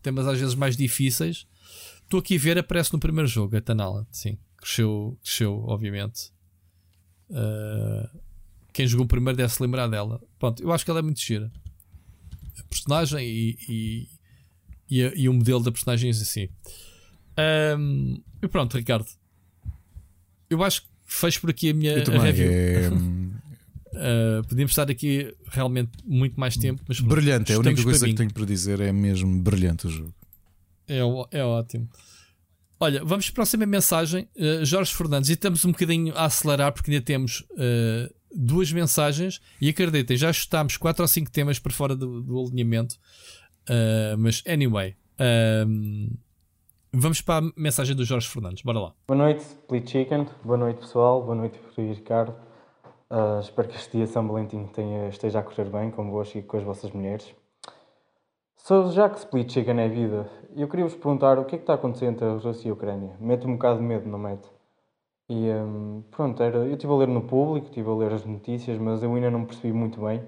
temas 0.01 0.27
às 0.27 0.40
vezes 0.40 0.56
mais 0.56 0.76
difíceis. 0.76 1.45
Estou 2.03 2.19
aqui 2.19 2.35
a 2.35 2.40
ver, 2.40 2.58
aparece 2.58 2.93
no 2.93 3.00
primeiro 3.00 3.27
jogo, 3.27 3.58
a 3.58 3.61
Tanala, 3.61 4.08
sim, 4.11 4.38
cresceu, 4.58 5.17
cresceu, 5.22 5.64
obviamente. 5.67 6.32
Uh, 7.30 8.08
quem 8.72 8.88
jogou 8.88 9.06
primeiro 9.06 9.35
deve 9.35 9.51
se 9.51 9.61
lembrar 9.61 9.88
dela. 9.88 10.22
Pronto, 10.40 10.61
eu 10.61 10.72
acho 10.72 10.85
que 10.85 10.92
ela 10.92 11.00
é 11.00 11.03
muito 11.03 11.19
gira. 11.19 11.51
A 12.59 12.64
personagem 12.64 13.27
e, 13.27 13.58
e, 13.67 14.08
e, 14.90 15.03
a, 15.03 15.14
e 15.16 15.27
o 15.27 15.34
modelo 15.34 15.64
da 15.64 15.72
personagem 15.72 16.09
assim. 16.09 16.48
Um, 17.77 18.22
e 18.42 18.48
pronto, 18.48 18.77
Ricardo. 18.77 19.08
Eu 20.50 20.64
acho 20.64 20.84
que 20.84 20.88
fecho 21.08 21.42
por 21.42 21.50
aqui 21.50 21.69
a 21.69 21.74
minha 21.74 21.94
a 21.98 22.22
review. 22.22 22.52
É... 22.52 22.90
uh, 22.90 24.44
podíamos 24.48 24.72
estar 24.72 24.92
aqui 24.92 25.34
realmente 25.48 25.92
muito 26.06 26.40
mais 26.40 26.58
tempo. 26.58 26.84
Mas 26.88 27.00
brilhante, 27.00 27.53
é 27.53 27.56
a 27.56 27.60
única 27.60 27.82
coisa 27.82 28.06
que 28.06 28.14
tenho 28.14 28.32
para 28.32 28.45
dizer 28.45 28.82
é 28.82 28.92
mesmo 28.92 29.42
brilhante 29.42 29.88
o 29.88 29.90
jogo. 29.90 30.14
É, 30.88 31.00
é 31.32 31.44
ótimo. 31.44 31.90
Olha, 32.80 33.03
vamos 33.03 33.26
para 33.26 33.32
a 33.32 33.36
próxima 33.36 33.66
mensagem. 33.66 34.27
Uh, 34.36 34.64
Jorge 34.64 34.94
Fernandes, 34.94 35.30
e 35.30 35.34
estamos 35.34 35.66
um 35.66 35.72
bocadinho 35.72 36.14
a 36.16 36.26
acelerar 36.26 36.72
porque 36.72 36.92
ainda 36.92 37.03
temos 37.03 37.40
uh, 37.52 38.14
duas 38.36 38.72
mensagens 38.72 39.42
e 39.60 39.69
acreditem, 39.69 40.16
já 40.16 40.30
ajustámos 40.30 40.77
quatro 40.77 41.02
ou 41.02 41.08
cinco 41.08 41.32
temas 41.32 41.58
para 41.58 41.74
fora 41.74 41.95
do, 41.95 42.22
do 42.22 42.40
alinhamento. 42.40 42.98
Mas, 44.18 44.42
anyway, 44.48 44.95
vamos 47.00 47.22
para 47.22 47.45
a 47.45 47.51
mensagem 47.56 47.95
do 47.95 48.03
Jorge 48.03 48.27
Fernandes. 48.27 48.64
Bora 48.64 48.80
lá. 48.80 48.93
Boa 49.08 49.17
noite, 49.17 49.42
Split 49.42 49.90
Chicken. 49.90 50.27
Boa 50.43 50.58
noite, 50.58 50.80
pessoal. 50.80 51.22
Boa 51.22 51.35
noite, 51.35 51.59
Ricardo. 51.77 52.34
espero 53.42 53.67
que 53.67 53.76
este 53.76 53.98
dia 53.98 54.08
São 54.08 54.27
Valentim 54.27 54.66
tenha, 54.67 55.08
esteja 55.08 55.40
a 55.40 55.43
correr 55.43 55.69
bem 55.69 55.92
convosco 55.92 56.38
e 56.38 56.42
com 56.42 56.58
as 56.58 56.64
vossas 56.64 56.92
mulheres. 56.92 57.34
Só 58.58 58.92
já 58.92 59.09
que 59.09 59.19
Split 59.19 59.51
chega 59.51 59.74
na 59.74 59.88
vida, 59.88 60.30
eu 60.56 60.67
queria 60.67 60.85
vos 60.85 60.95
perguntar 60.95 61.40
o 61.40 61.45
que 61.45 61.56
é 61.56 61.58
que 61.58 61.64
está 61.64 61.76
acontecendo 61.76 62.14
entre 62.14 62.26
a 62.26 62.34
Rússia 62.34 62.67
e 62.67 62.72
a 62.72 62.74
Ucrânia. 62.74 63.16
Mete 63.19 63.48
um 63.48 63.53
bocado 63.53 63.80
de 63.80 63.85
medo, 63.85 64.09
não 64.09 64.19
mete? 64.19 64.50
E 65.30 65.50
um, 65.50 66.03
pronto, 66.09 66.42
era, 66.42 66.58
eu 66.58 66.74
estive 66.74 66.92
a 66.92 66.95
ler 66.95 67.08
no 67.08 67.22
público, 67.22 67.67
estive 67.67 67.90
a 67.90 67.93
ler 67.93 68.11
as 68.11 68.26
notícias, 68.26 68.77
mas 68.77 69.03
eu 69.03 69.14
ainda 69.14 69.30
não 69.30 69.45
percebi 69.45 69.72
muito 69.72 70.01
bem. 70.01 70.19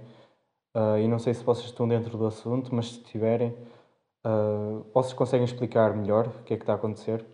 Uh, 0.75 0.99
e 1.03 1.07
não 1.07 1.19
sei 1.19 1.33
se 1.33 1.43
vocês 1.43 1.65
estão 1.65 1.87
dentro 1.87 2.17
do 2.17 2.27
assunto, 2.27 2.73
mas 2.73 2.89
se 2.91 2.97
estiverem, 2.99 3.55
uh, 4.25 4.85
vocês 4.93 5.13
conseguem 5.13 5.45
explicar 5.45 5.95
melhor 5.95 6.27
o 6.27 6.43
que 6.43 6.53
é 6.53 6.57
que 6.57 6.63
está 6.63 6.73
a 6.73 6.75
acontecer. 6.75 7.25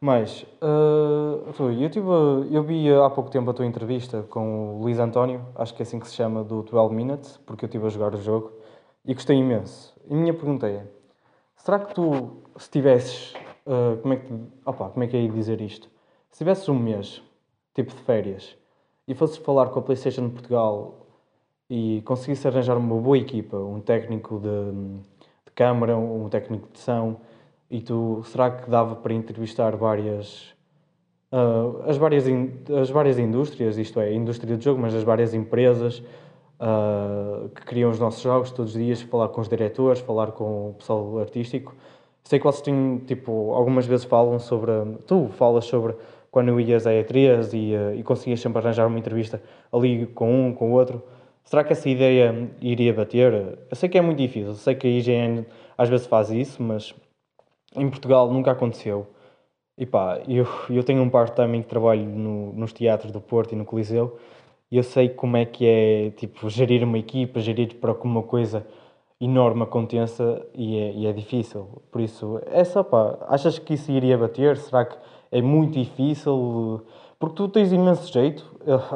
Mas, 0.00 0.42
uh, 0.60 1.62
eu, 1.80 1.88
tive, 1.88 2.06
eu 2.50 2.62
vi 2.62 2.92
há 2.92 3.08
pouco 3.08 3.30
tempo 3.30 3.50
a 3.50 3.54
tua 3.54 3.64
entrevista 3.64 4.22
com 4.28 4.76
o 4.76 4.82
Luís 4.82 4.98
António, 4.98 5.46
acho 5.54 5.74
que 5.74 5.82
é 5.82 5.84
assim 5.84 5.98
que 5.98 6.06
se 6.06 6.14
chama, 6.14 6.44
do 6.44 6.62
12 6.62 6.94
Minutes, 6.94 7.38
porque 7.46 7.64
eu 7.64 7.66
estive 7.66 7.86
a 7.86 7.88
jogar 7.88 8.14
o 8.14 8.20
jogo 8.20 8.52
e 9.04 9.14
gostei 9.14 9.36
imenso. 9.36 9.94
E 10.06 10.12
a 10.12 10.16
minha 10.16 10.34
pergunta 10.34 10.68
é: 10.68 10.86
será 11.56 11.78
que 11.78 11.94
tu, 11.94 12.42
se 12.56 12.70
tivesses. 12.70 13.34
Uh, 13.66 13.96
como, 14.02 14.12
é 14.12 14.16
que, 14.18 14.34
opa, 14.66 14.90
como 14.90 15.04
é 15.04 15.06
que 15.06 15.16
é 15.16 15.26
dizer 15.26 15.62
isto? 15.62 15.88
Se 16.30 16.38
tivesses 16.38 16.68
um 16.68 16.78
mês, 16.78 17.22
tipo 17.74 17.94
de 17.94 18.02
férias, 18.02 18.54
e 19.08 19.14
fosses 19.14 19.38
falar 19.38 19.70
com 19.70 19.78
a 19.78 19.82
PlayStation 19.82 20.28
de 20.28 20.34
Portugal 20.34 21.06
e 21.68 22.02
conseguisse 22.04 22.46
arranjar 22.46 22.76
uma 22.76 22.96
boa 23.00 23.16
equipa, 23.16 23.56
um 23.56 23.80
técnico 23.80 24.38
de 24.38 25.00
câmara, 25.54 25.96
um 25.96 26.28
técnico 26.28 26.68
de 26.72 26.80
som, 26.80 27.16
e 27.70 27.80
tu, 27.80 28.22
será 28.24 28.50
que 28.50 28.68
dava 28.70 28.96
para 28.96 29.12
entrevistar 29.12 29.76
várias. 29.76 30.52
Uh, 31.32 31.82
as, 31.88 31.96
várias 31.96 32.28
in, 32.28 32.50
as 32.80 32.90
várias 32.90 33.18
indústrias, 33.18 33.76
isto 33.76 33.98
é, 34.00 34.08
a 34.08 34.12
indústria 34.12 34.56
do 34.56 34.62
jogo, 34.62 34.80
mas 34.80 34.94
as 34.94 35.02
várias 35.02 35.34
empresas, 35.34 35.98
uh, 36.60 37.48
que 37.48 37.62
criam 37.62 37.90
os 37.90 37.98
nossos 37.98 38.22
jogos 38.22 38.52
todos 38.52 38.74
os 38.74 38.80
dias, 38.80 39.02
falar 39.02 39.28
com 39.28 39.40
os 39.40 39.48
diretores, 39.48 40.00
falar 40.00 40.32
com 40.32 40.70
o 40.70 40.74
pessoal 40.74 41.18
artístico. 41.18 41.74
Sei 42.22 42.38
que 42.38 42.44
vocês 42.44 42.62
têm, 42.62 42.98
tipo, 43.06 43.52
algumas 43.52 43.86
vezes 43.86 44.04
falam 44.04 44.38
sobre. 44.38 44.72
Tu 45.06 45.28
falas 45.30 45.64
sobre 45.64 45.94
quando 46.30 46.58
ias 46.60 46.86
à 46.86 46.90
E3 46.90 47.52
e, 47.52 47.76
uh, 47.76 47.94
e 47.94 48.02
conseguias 48.02 48.40
sempre 48.40 48.58
arranjar 48.60 48.86
uma 48.86 48.98
entrevista 48.98 49.42
ali 49.72 50.06
com 50.06 50.48
um, 50.48 50.54
com 50.54 50.70
o 50.70 50.74
outro. 50.74 51.02
Será 51.44 51.62
que 51.62 51.72
essa 51.72 51.88
ideia 51.88 52.50
iria 52.60 52.92
bater? 52.92 53.58
Eu 53.70 53.76
sei 53.76 53.88
que 53.88 53.98
é 53.98 54.00
muito 54.00 54.18
difícil, 54.18 54.54
sei 54.54 54.74
que 54.74 54.86
a 54.86 54.90
IGN 54.90 55.46
às 55.76 55.88
vezes 55.88 56.06
faz 56.06 56.30
isso, 56.30 56.62
mas 56.62 56.94
em 57.76 57.88
Portugal 57.88 58.32
nunca 58.32 58.50
aconteceu. 58.50 59.06
E 59.76 59.84
pá, 59.86 60.20
eu, 60.28 60.46
eu 60.70 60.82
tenho 60.84 61.02
um 61.02 61.10
part-time 61.10 61.62
que 61.62 61.68
trabalho 61.68 62.04
no, 62.04 62.52
nos 62.52 62.72
teatros 62.72 63.12
do 63.12 63.20
Porto 63.20 63.52
e 63.52 63.56
no 63.56 63.64
Coliseu 63.64 64.18
e 64.70 64.76
eu 64.76 64.82
sei 64.82 65.08
como 65.08 65.36
é 65.36 65.44
que 65.44 65.64
é 65.66 66.10
tipo 66.10 66.48
gerir 66.50 66.82
uma 66.82 66.98
equipa, 66.98 67.38
gerir 67.40 67.76
para 67.76 67.94
que 67.94 68.04
uma 68.04 68.22
coisa 68.22 68.66
enorme 69.20 69.62
aconteça 69.62 70.44
e 70.54 70.76
é, 70.76 70.92
e 70.92 71.06
é 71.06 71.12
difícil. 71.12 71.82
Por 71.92 72.00
isso, 72.00 72.40
essa 72.46 72.82
pá, 72.82 73.18
achas 73.28 73.58
que 73.58 73.74
isso 73.74 73.92
iria 73.92 74.18
bater? 74.18 74.56
Será 74.56 74.84
que 74.84 74.96
é 75.30 75.40
muito 75.40 75.78
difícil? 75.78 76.82
Porque 77.18 77.36
tu 77.36 77.48
tens 77.48 77.72
imenso 77.72 78.12
jeito. 78.12 78.44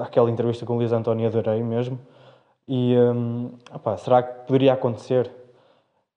Aquela 0.03 0.31
entrevista 0.31 0.67
com 0.67 0.75
o 0.75 0.77
Luís 0.79 0.93
António 0.93 1.27
adorei 1.27 1.63
mesmo. 1.63 1.99
E 2.69 2.95
opá, 3.75 3.97
será 3.97 4.23
que 4.23 4.47
poderia 4.47 4.75
acontecer? 4.75 5.31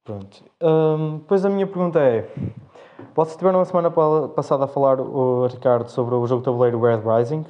Pronto. 0.03 0.43
Hum, 0.61 1.19
depois 1.19 1.45
a 1.45 1.49
minha 1.49 1.65
pergunta 1.65 1.99
é: 1.99 2.29
vocês 3.15 3.33
estiveram 3.33 3.59
na 3.59 3.65
semana 3.65 3.89
passada 4.29 4.65
a 4.65 4.67
falar, 4.67 4.99
o 4.99 5.47
Ricardo, 5.47 5.89
sobre 5.89 6.15
o 6.15 6.27
jogo 6.27 6.43
tabuleiro 6.43 6.81
Red 6.81 6.99
Rising. 6.99 7.45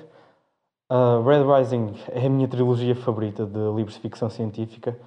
Uh, 0.92 1.24
Red 1.24 1.44
Rising 1.44 1.94
é 2.10 2.26
a 2.26 2.30
minha 2.30 2.48
trilogia 2.48 2.96
favorita 2.96 3.46
de 3.46 3.60
livros 3.76 3.96
de 3.96 4.02
ficção 4.02 4.30
científica. 4.30 4.98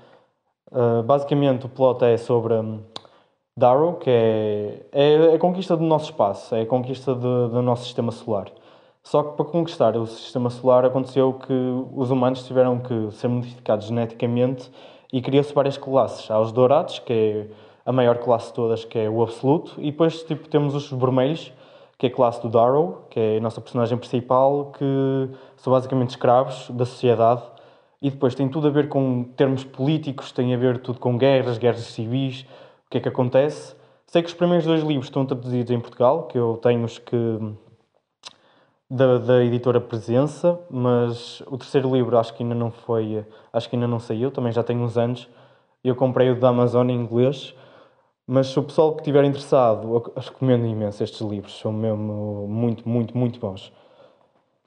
Uh, 0.72 1.02
basicamente, 1.02 1.66
o 1.66 1.68
plot 1.68 2.02
é 2.04 2.16
sobre 2.16 2.54
um, 2.54 2.82
Darrow, 3.56 3.94
que 3.94 4.10
é, 4.10 4.86
é, 4.90 5.34
a 5.34 5.38
conquista 5.38 5.76
do 5.76 5.84
nosso 5.84 6.06
espaço, 6.06 6.54
é 6.56 6.62
a 6.62 6.66
conquista 6.66 7.14
de, 7.14 7.20
do 7.20 7.62
nosso 7.62 7.84
sistema 7.84 8.10
solar. 8.10 8.50
Só 9.04 9.22
que 9.22 9.36
para 9.36 9.44
conquistar 9.44 9.96
o 9.98 10.06
sistema 10.06 10.48
solar 10.48 10.86
aconteceu 10.86 11.34
que 11.34 11.52
os 11.94 12.10
humanos 12.10 12.44
tiveram 12.46 12.80
que 12.80 13.10
ser 13.12 13.28
modificados 13.28 13.86
geneticamente 13.86 14.70
e 15.12 15.20
criou-se 15.20 15.52
várias 15.52 15.76
classes. 15.76 16.28
Há 16.30 16.40
os 16.40 16.50
dourados, 16.50 16.98
que 17.00 17.12
é 17.12 17.46
a 17.84 17.92
maior 17.92 18.16
classe 18.16 18.48
de 18.48 18.54
todas, 18.54 18.84
que 18.84 18.98
é 18.98 19.08
o 19.08 19.22
absoluto, 19.22 19.74
e 19.78 19.90
depois 19.90 20.22
tipo, 20.22 20.48
temos 20.48 20.74
os 20.74 20.90
vermelhos, 20.90 21.52
que 21.98 22.06
é 22.06 22.08
a 22.08 22.12
classe 22.12 22.40
do 22.40 22.48
Darrow, 22.48 23.06
que 23.10 23.20
é 23.20 23.36
a 23.36 23.40
nossa 23.40 23.60
personagem 23.60 23.96
principal, 23.98 24.72
que 24.76 25.28
são 25.58 25.70
basicamente 25.70 26.10
escravos 26.10 26.70
da 26.70 26.86
sociedade. 26.86 27.42
E 28.00 28.10
depois 28.10 28.34
tem 28.34 28.48
tudo 28.48 28.68
a 28.68 28.70
ver 28.70 28.88
com 28.88 29.24
termos 29.36 29.64
políticos, 29.64 30.32
tem 30.32 30.54
a 30.54 30.56
ver 30.56 30.78
tudo 30.78 30.98
com 30.98 31.16
guerras, 31.18 31.58
guerras 31.58 31.82
civis, 31.82 32.46
o 32.86 32.90
que 32.90 32.98
é 32.98 33.00
que 33.00 33.08
acontece. 33.08 33.76
Sei 34.06 34.22
que 34.22 34.28
os 34.28 34.34
primeiros 34.34 34.66
dois 34.66 34.82
livros 34.82 35.06
estão 35.06 35.26
traduzidos 35.26 35.70
em 35.70 35.78
Portugal, 35.78 36.24
que 36.24 36.38
eu 36.38 36.58
tenho 36.62 36.84
os 36.84 36.98
que 36.98 37.38
da, 38.90 39.18
da 39.18 39.44
editora 39.44 39.80
Presença, 39.80 40.58
mas 40.70 41.40
o 41.46 41.56
terceiro 41.56 41.94
livro 41.94 42.18
acho 42.18 42.34
que 42.34 42.42
ainda 42.42 42.54
não 42.54 42.70
foi, 42.70 43.24
acho 43.52 43.68
que 43.68 43.76
ainda 43.76 43.88
não 43.88 43.98
saiu, 43.98 44.30
também 44.30 44.52
já 44.52 44.62
tem 44.62 44.76
uns 44.76 44.96
anos. 44.96 45.28
Eu 45.82 45.94
comprei 45.94 46.30
o 46.30 46.38
da 46.38 46.48
Amazon 46.48 46.88
em 46.88 46.94
inglês, 46.94 47.54
mas 48.26 48.48
se 48.48 48.58
o 48.58 48.62
pessoal 48.62 48.94
que 48.94 49.02
estiver 49.02 49.24
interessado, 49.24 50.12
recomendo 50.16 50.66
imenso 50.66 51.02
estes 51.02 51.20
livros, 51.20 51.58
são 51.58 51.72
mesmo 51.72 52.46
muito, 52.48 52.88
muito, 52.88 53.16
muito 53.16 53.38
bons. 53.38 53.72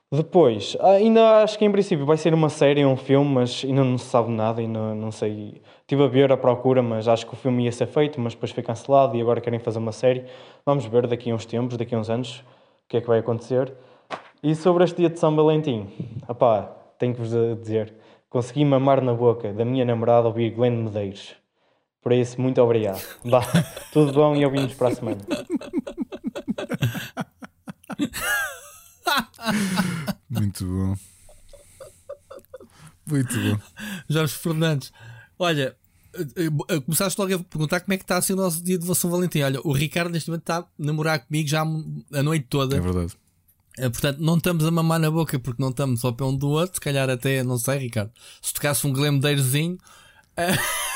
Depois, 0.09 0.77
ainda 0.79 1.43
acho 1.43 1.59
que 1.59 1.65
em 1.65 1.71
princípio 1.71 2.05
vai 2.05 2.15
ser 2.15 2.33
uma 2.33 2.47
série 2.47 2.85
um 2.85 2.95
filme, 2.95 3.29
mas 3.29 3.63
ainda 3.65 3.83
não 3.83 3.97
se 3.97 4.05
sabe 4.05 4.31
nada, 4.31 4.61
ainda 4.61 4.95
não 4.95 5.11
sei. 5.11 5.61
Estive 5.81 6.03
a 6.03 6.07
ver 6.07 6.31
a 6.31 6.37
procura, 6.37 6.81
mas 6.81 7.09
acho 7.09 7.27
que 7.27 7.33
o 7.33 7.35
filme 7.35 7.65
ia 7.65 7.71
ser 7.73 7.87
feito, 7.87 8.19
mas 8.21 8.33
depois 8.33 8.51
foi 8.51 8.63
cancelado 8.63 9.17
e 9.17 9.21
agora 9.21 9.41
querem 9.41 9.59
fazer 9.59 9.79
uma 9.79 9.91
série. 9.91 10.23
Vamos 10.65 10.85
ver 10.85 11.07
daqui 11.07 11.29
a 11.29 11.35
uns 11.35 11.45
tempos, 11.45 11.75
daqui 11.75 11.93
a 11.93 11.99
uns 11.99 12.09
anos, 12.09 12.39
o 12.39 12.87
que 12.87 12.97
é 12.97 13.01
que 13.01 13.07
vai 13.07 13.19
acontecer. 13.19 13.73
E 14.43 14.55
sobre 14.55 14.83
este 14.83 14.97
dia 14.97 15.09
de 15.09 15.19
São 15.19 15.35
Valentim, 15.35 15.87
apá, 16.27 16.63
tenho 16.99 17.13
que 17.15 17.21
vos 17.21 17.29
dizer, 17.59 17.93
consegui 18.29 18.63
mamar 18.65 19.01
na 19.01 19.13
boca 19.13 19.51
da 19.53 19.65
minha 19.65 19.83
namorada 19.83 20.27
ouvir 20.27 20.51
Glenn 20.51 20.83
Medeiros. 20.83 21.35
Por 22.01 22.11
isso, 22.13 22.39
muito 22.39 22.61
obrigado. 22.61 23.01
Bah, 23.25 23.41
tudo 23.91 24.13
bom 24.13 24.35
e 24.35 24.45
ouvimos 24.45 24.73
para 24.75 24.89
a 24.89 24.95
semana. 24.95 25.21
Muito 30.29 30.65
bom. 30.65 30.95
Muito 33.07 33.35
bom. 33.35 33.59
Jorge 34.09 34.33
Fernandes, 34.33 34.93
olha, 35.39 35.75
eh, 36.13 36.47
eh, 36.69 36.79
começaste 36.81 37.19
logo 37.19 37.33
a 37.33 37.39
perguntar 37.39 37.79
como 37.79 37.93
é 37.93 37.97
que 37.97 38.03
está 38.03 38.17
a 38.17 38.21
ser 38.21 38.33
o 38.33 38.37
nosso 38.37 38.63
dia 38.63 38.77
de 38.77 38.95
São 38.95 39.09
Valentim. 39.09 39.41
Olha, 39.41 39.59
o 39.63 39.71
Ricardo 39.71 40.11
neste 40.11 40.29
momento 40.29 40.43
está 40.43 40.59
a 40.59 40.65
namorar 40.77 41.25
comigo 41.25 41.47
já 41.47 41.61
a 41.61 42.23
noite 42.23 42.45
toda. 42.49 42.77
É 42.77 42.79
verdade. 42.79 43.15
Eh, 43.77 43.89
portanto, 43.89 44.19
não 44.19 44.37
estamos 44.37 44.65
a 44.65 44.71
mamar 44.71 44.99
na 44.99 45.11
boca 45.11 45.37
porque 45.39 45.61
não 45.61 45.69
estamos 45.69 46.01
só 46.01 46.11
para 46.11 46.25
um 46.25 46.35
do 46.35 46.49
outro. 46.49 46.75
Se 46.75 46.81
calhar 46.81 47.09
até, 47.09 47.43
não 47.43 47.57
sei, 47.57 47.79
Ricardo, 47.79 48.11
se 48.41 48.53
tocasse 48.53 48.85
um 48.85 48.93
glemdeirozinho. 48.93 49.77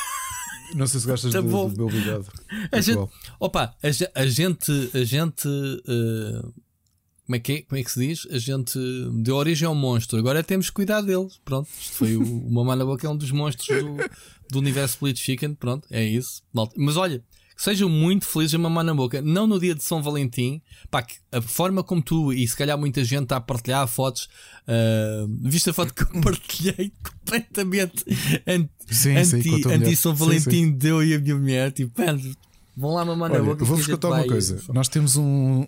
Não 0.74 0.88
sei 0.88 1.02
se 1.02 1.06
gostas 1.06 1.34
tá 1.34 1.42
do, 1.42 1.48
do 1.68 1.76
meu 1.76 1.88
bigode. 1.90 2.30
A 2.72 2.80
gente, 2.80 3.06
opa, 3.38 3.76
a, 3.84 4.22
a, 4.22 4.26
gente, 4.26 4.90
a 4.94 5.04
gente 5.04 5.46
uh, 5.46 6.54
como 7.32 7.36
é, 7.36 7.40
que 7.40 7.52
é, 7.54 7.62
como 7.62 7.80
é 7.80 7.84
que 7.84 7.92
se 7.92 8.08
diz? 8.08 8.28
A 8.30 8.38
gente 8.38 8.78
deu 9.22 9.38
origem 9.38 9.66
ao 9.66 9.74
monstro, 9.74 10.20
agora 10.20 10.44
temos 10.44 10.68
que 10.68 10.74
cuidar 10.74 11.00
dele. 11.00 11.30
Pronto, 11.46 11.70
isto 11.80 11.94
foi 11.94 12.18
o, 12.18 12.22
o 12.22 12.52
Mamá 12.52 12.76
na 12.76 12.84
Boca, 12.84 13.08
é 13.08 13.10
um 13.10 13.16
dos 13.16 13.32
monstros 13.32 13.68
do, 13.68 13.98
do 14.50 14.60
universo 14.60 14.96
Split 14.96 15.18
Chicken. 15.18 15.54
Pronto, 15.54 15.88
é 15.92 16.04
isso. 16.04 16.42
Mas 16.76 16.98
olha, 16.98 17.24
sejam 17.62 17.88
muito 17.88 18.26
felizes 18.26 18.56
a 18.56 18.58
mamar 18.58 18.84
na 18.84 18.94
boca. 18.94 19.22
Não 19.22 19.46
no 19.46 19.60
dia 19.60 19.76
de 19.76 19.84
São 19.84 20.02
Valentim, 20.02 20.60
pá, 20.90 21.06
a 21.32 21.42
forma 21.42 21.84
como 21.84 22.02
tu 22.02 22.34
e 22.34 22.48
se 22.48 22.58
calhar 22.58 22.76
muita 22.76 23.04
gente 23.04 23.24
está 23.24 23.38
a 23.38 23.42
partilhar 23.42 23.88
fotos, 23.88 24.28
uh, 24.68 25.28
viste 25.44 25.70
a 25.70 25.74
foto 25.74 25.94
que 25.94 26.02
eu 26.02 26.08
partilhei 26.22 26.92
completamente 27.04 28.04
anti, 28.48 28.72
sim, 28.90 29.16
anti, 29.16 29.96
São 29.96 30.16
Valentim 30.16 30.50
sim, 30.50 30.66
sim. 30.66 30.72
deu 30.72 31.04
e 31.04 31.14
a 31.14 31.20
minha 31.20 31.36
mulher, 31.36 31.72
tipo, 31.72 31.94
vão 32.76 32.96
lá 32.96 33.06
mamar 33.06 33.30
Olha, 33.30 33.40
na 33.42 33.46
boca. 33.46 33.64
Vou-vos 33.64 33.86
contar 33.86 34.08
uma 34.08 34.26
coisa. 34.26 34.60
Nós 34.74 34.88
temos 34.88 35.16
um. 35.16 35.68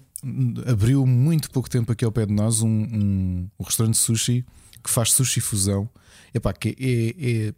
Abriu 0.66 1.06
muito 1.06 1.52
pouco 1.52 1.70
tempo 1.70 1.92
aqui 1.92 2.04
ao 2.04 2.12
pé 2.12 2.26
de 2.26 2.34
nós 2.34 2.62
um, 2.62 2.70
um, 2.70 3.50
um 3.60 3.64
restaurante 3.64 3.96
de 3.96 4.00
sushi 4.00 4.44
que 4.84 4.90
faz 4.90 5.12
sushi 5.12 5.40
fusão. 5.42 5.88
Epá, 6.34 6.54
que 6.54 6.70
é, 6.80 7.50
é 7.50 7.54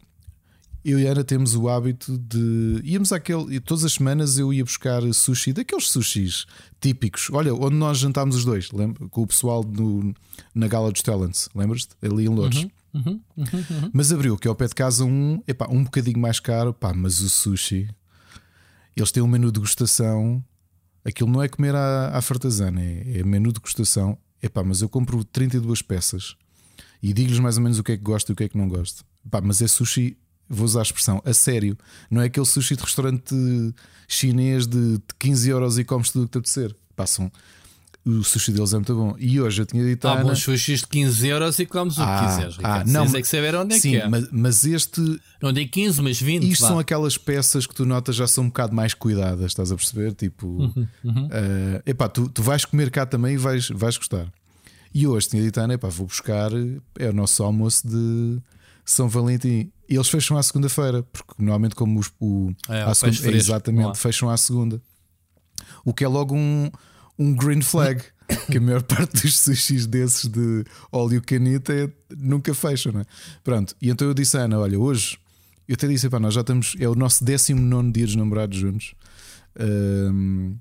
eu 0.86 1.00
e 1.00 1.08
a 1.08 1.10
Ana 1.10 1.24
temos 1.24 1.56
o 1.56 1.68
hábito 1.68 2.16
de. 2.16 2.80
Íamos 2.84 3.10
àquele. 3.10 3.58
Todas 3.58 3.84
as 3.84 3.94
semanas 3.94 4.38
eu 4.38 4.52
ia 4.52 4.62
buscar 4.62 5.02
sushi, 5.12 5.52
daqueles 5.52 5.90
sushis 5.90 6.46
típicos. 6.80 7.28
Olha, 7.32 7.52
onde 7.52 7.74
nós 7.74 7.98
jantámos 7.98 8.36
os 8.36 8.44
dois, 8.44 8.70
lembra? 8.70 9.08
com 9.08 9.22
o 9.22 9.26
pessoal 9.26 9.64
no, 9.64 10.14
na 10.54 10.68
Gala 10.68 10.92
dos 10.92 11.02
Talents, 11.02 11.48
lembras-te? 11.52 11.96
Ali 12.00 12.26
em 12.26 12.28
Louros. 12.28 12.62
Uhum, 12.62 12.70
uhum, 12.94 13.20
uhum, 13.36 13.46
uhum, 13.52 13.90
mas 13.92 14.12
abriu 14.12 14.38
que 14.38 14.46
ao 14.46 14.54
pé 14.54 14.68
de 14.68 14.76
casa 14.76 15.04
um, 15.04 15.42
epá, 15.44 15.66
um 15.68 15.82
bocadinho 15.82 16.20
mais 16.20 16.38
caro, 16.38 16.72
pá, 16.72 16.94
mas 16.94 17.20
o 17.20 17.28
sushi. 17.28 17.90
Eles 18.94 19.10
têm 19.10 19.24
um 19.24 19.28
menu 19.28 19.48
de 19.48 19.54
degustação. 19.54 20.42
Aquilo 21.04 21.30
não 21.30 21.42
é 21.42 21.48
comer 21.48 21.74
à, 21.74 22.16
à 22.16 22.22
fartazana, 22.22 22.80
é, 22.80 23.18
é 23.18 23.24
menu 23.24 23.48
de 23.48 23.54
degustação. 23.54 24.16
Epá, 24.40 24.62
mas 24.62 24.82
eu 24.82 24.88
compro 24.88 25.24
32 25.24 25.82
peças 25.82 26.36
e 27.02 27.12
digo-lhes 27.12 27.40
mais 27.40 27.56
ou 27.56 27.62
menos 27.64 27.80
o 27.80 27.82
que 27.82 27.92
é 27.92 27.96
que 27.96 28.04
gosto 28.04 28.28
e 28.30 28.32
o 28.32 28.36
que 28.36 28.44
é 28.44 28.48
que 28.48 28.56
não 28.56 28.68
gosto. 28.68 29.04
Epá, 29.26 29.40
mas 29.40 29.60
é 29.60 29.66
sushi 29.66 30.16
vou 30.48 30.64
usar 30.64 30.80
a 30.80 30.82
expressão, 30.82 31.22
a 31.24 31.32
sério. 31.32 31.76
Não 32.10 32.22
é 32.22 32.26
aquele 32.26 32.46
sushi 32.46 32.76
de 32.76 32.82
restaurante 32.82 33.34
chinês 34.08 34.66
de 34.66 35.00
15 35.18 35.50
euros 35.50 35.78
e 35.78 35.84
comes 35.84 36.10
tudo 36.10 36.24
o 36.24 36.26
que 36.26 36.32
te 36.32 36.38
apetecer. 36.38 36.76
Passam. 36.94 37.30
O 38.06 38.22
sushi 38.22 38.52
deles 38.52 38.72
é 38.72 38.76
muito 38.76 38.94
bom. 38.94 39.16
E 39.18 39.40
hoje 39.40 39.62
eu 39.62 39.66
tinha 39.66 39.84
dito. 39.84 40.06
Há 40.06 40.12
ah, 40.12 40.22
bons 40.22 40.38
sushis 40.38 40.80
de 40.80 40.86
15 40.86 41.26
euros 41.26 41.58
e 41.58 41.66
comes 41.66 41.94
o 41.94 41.96
que 41.96 42.08
ah, 42.08 42.26
quiseres. 42.28 42.56
Ah, 42.62 42.84
não, 42.86 43.04
mas 43.04 43.14
é 43.14 43.20
que 43.20 43.26
saber 43.26 43.56
onde 43.56 43.74
é 43.74 43.78
sim, 43.80 43.90
que 43.90 43.96
é. 43.96 44.08
Mas, 44.08 44.28
mas 44.30 44.64
este. 44.64 45.20
Não 45.42 45.52
digo 45.52 45.68
15, 45.72 46.02
mas 46.02 46.20
20. 46.20 46.48
Isto 46.48 46.62
vá. 46.62 46.68
são 46.68 46.78
aquelas 46.78 47.18
peças 47.18 47.66
que 47.66 47.74
tu 47.74 47.84
notas 47.84 48.14
já 48.14 48.28
são 48.28 48.44
um 48.44 48.46
bocado 48.46 48.72
mais 48.72 48.94
cuidadas, 48.94 49.46
estás 49.46 49.72
a 49.72 49.74
perceber? 49.74 50.14
Tipo, 50.14 50.46
uhum, 50.46 50.86
uhum. 51.02 51.26
Uh, 51.26 51.82
epá, 51.84 52.08
tu, 52.08 52.28
tu 52.28 52.44
vais 52.44 52.64
comer 52.64 52.92
cá 52.92 53.04
também 53.04 53.34
e 53.34 53.36
vais, 53.36 53.68
vais 53.70 53.96
gostar. 53.96 54.32
E 54.94 55.04
hoje 55.04 55.28
tinha 55.28 55.42
dito, 55.42 55.58
Ana, 55.58 55.74
epá, 55.74 55.88
vou 55.88 56.06
buscar. 56.06 56.52
É 57.00 57.10
o 57.10 57.12
nosso 57.12 57.42
almoço 57.42 57.88
de 57.88 58.40
São 58.84 59.08
Valentim. 59.08 59.72
E 59.88 59.94
eles 59.94 60.08
fecham 60.08 60.36
à 60.36 60.42
segunda-feira, 60.42 61.02
porque 61.04 61.34
normalmente, 61.38 61.74
como 61.74 62.00
os, 62.00 62.12
o, 62.20 62.52
é, 62.68 62.92
segunda, 62.94 63.28
é 63.28 63.36
exatamente, 63.36 63.98
fecham 63.98 64.28
à 64.28 64.36
segunda. 64.36 64.82
O 65.84 65.94
que 65.94 66.04
é 66.04 66.08
logo 66.08 66.34
um, 66.34 66.70
um 67.18 67.34
green 67.34 67.62
flag. 67.62 68.02
que 68.50 68.58
a 68.58 68.60
maior 68.60 68.82
parte 68.82 69.22
dos 69.22 69.38
sushis 69.38 69.86
desses 69.86 70.26
de 70.26 70.64
óleo 70.90 71.22
canita 71.22 71.72
é, 71.72 71.88
nunca 72.18 72.52
fecham, 72.52 72.90
não 72.90 73.02
é? 73.02 73.04
Pronto, 73.44 73.76
e 73.80 73.88
então 73.88 74.08
eu 74.08 74.12
disse 74.12 74.36
à 74.36 74.40
Ana: 74.40 74.58
Olha, 74.58 74.76
hoje 74.76 75.16
eu 75.68 75.74
até 75.74 75.88
disse, 75.88 76.08
para 76.08 76.20
nós 76.20 76.32
já 76.32 76.42
estamos, 76.42 76.76
é 76.78 76.88
o 76.88 76.94
nosso 76.94 77.24
19 77.24 77.90
dia 77.90 78.06
dos 78.06 78.14
namorados 78.14 78.56
juntos. 78.56 78.94
Um, 79.58 80.56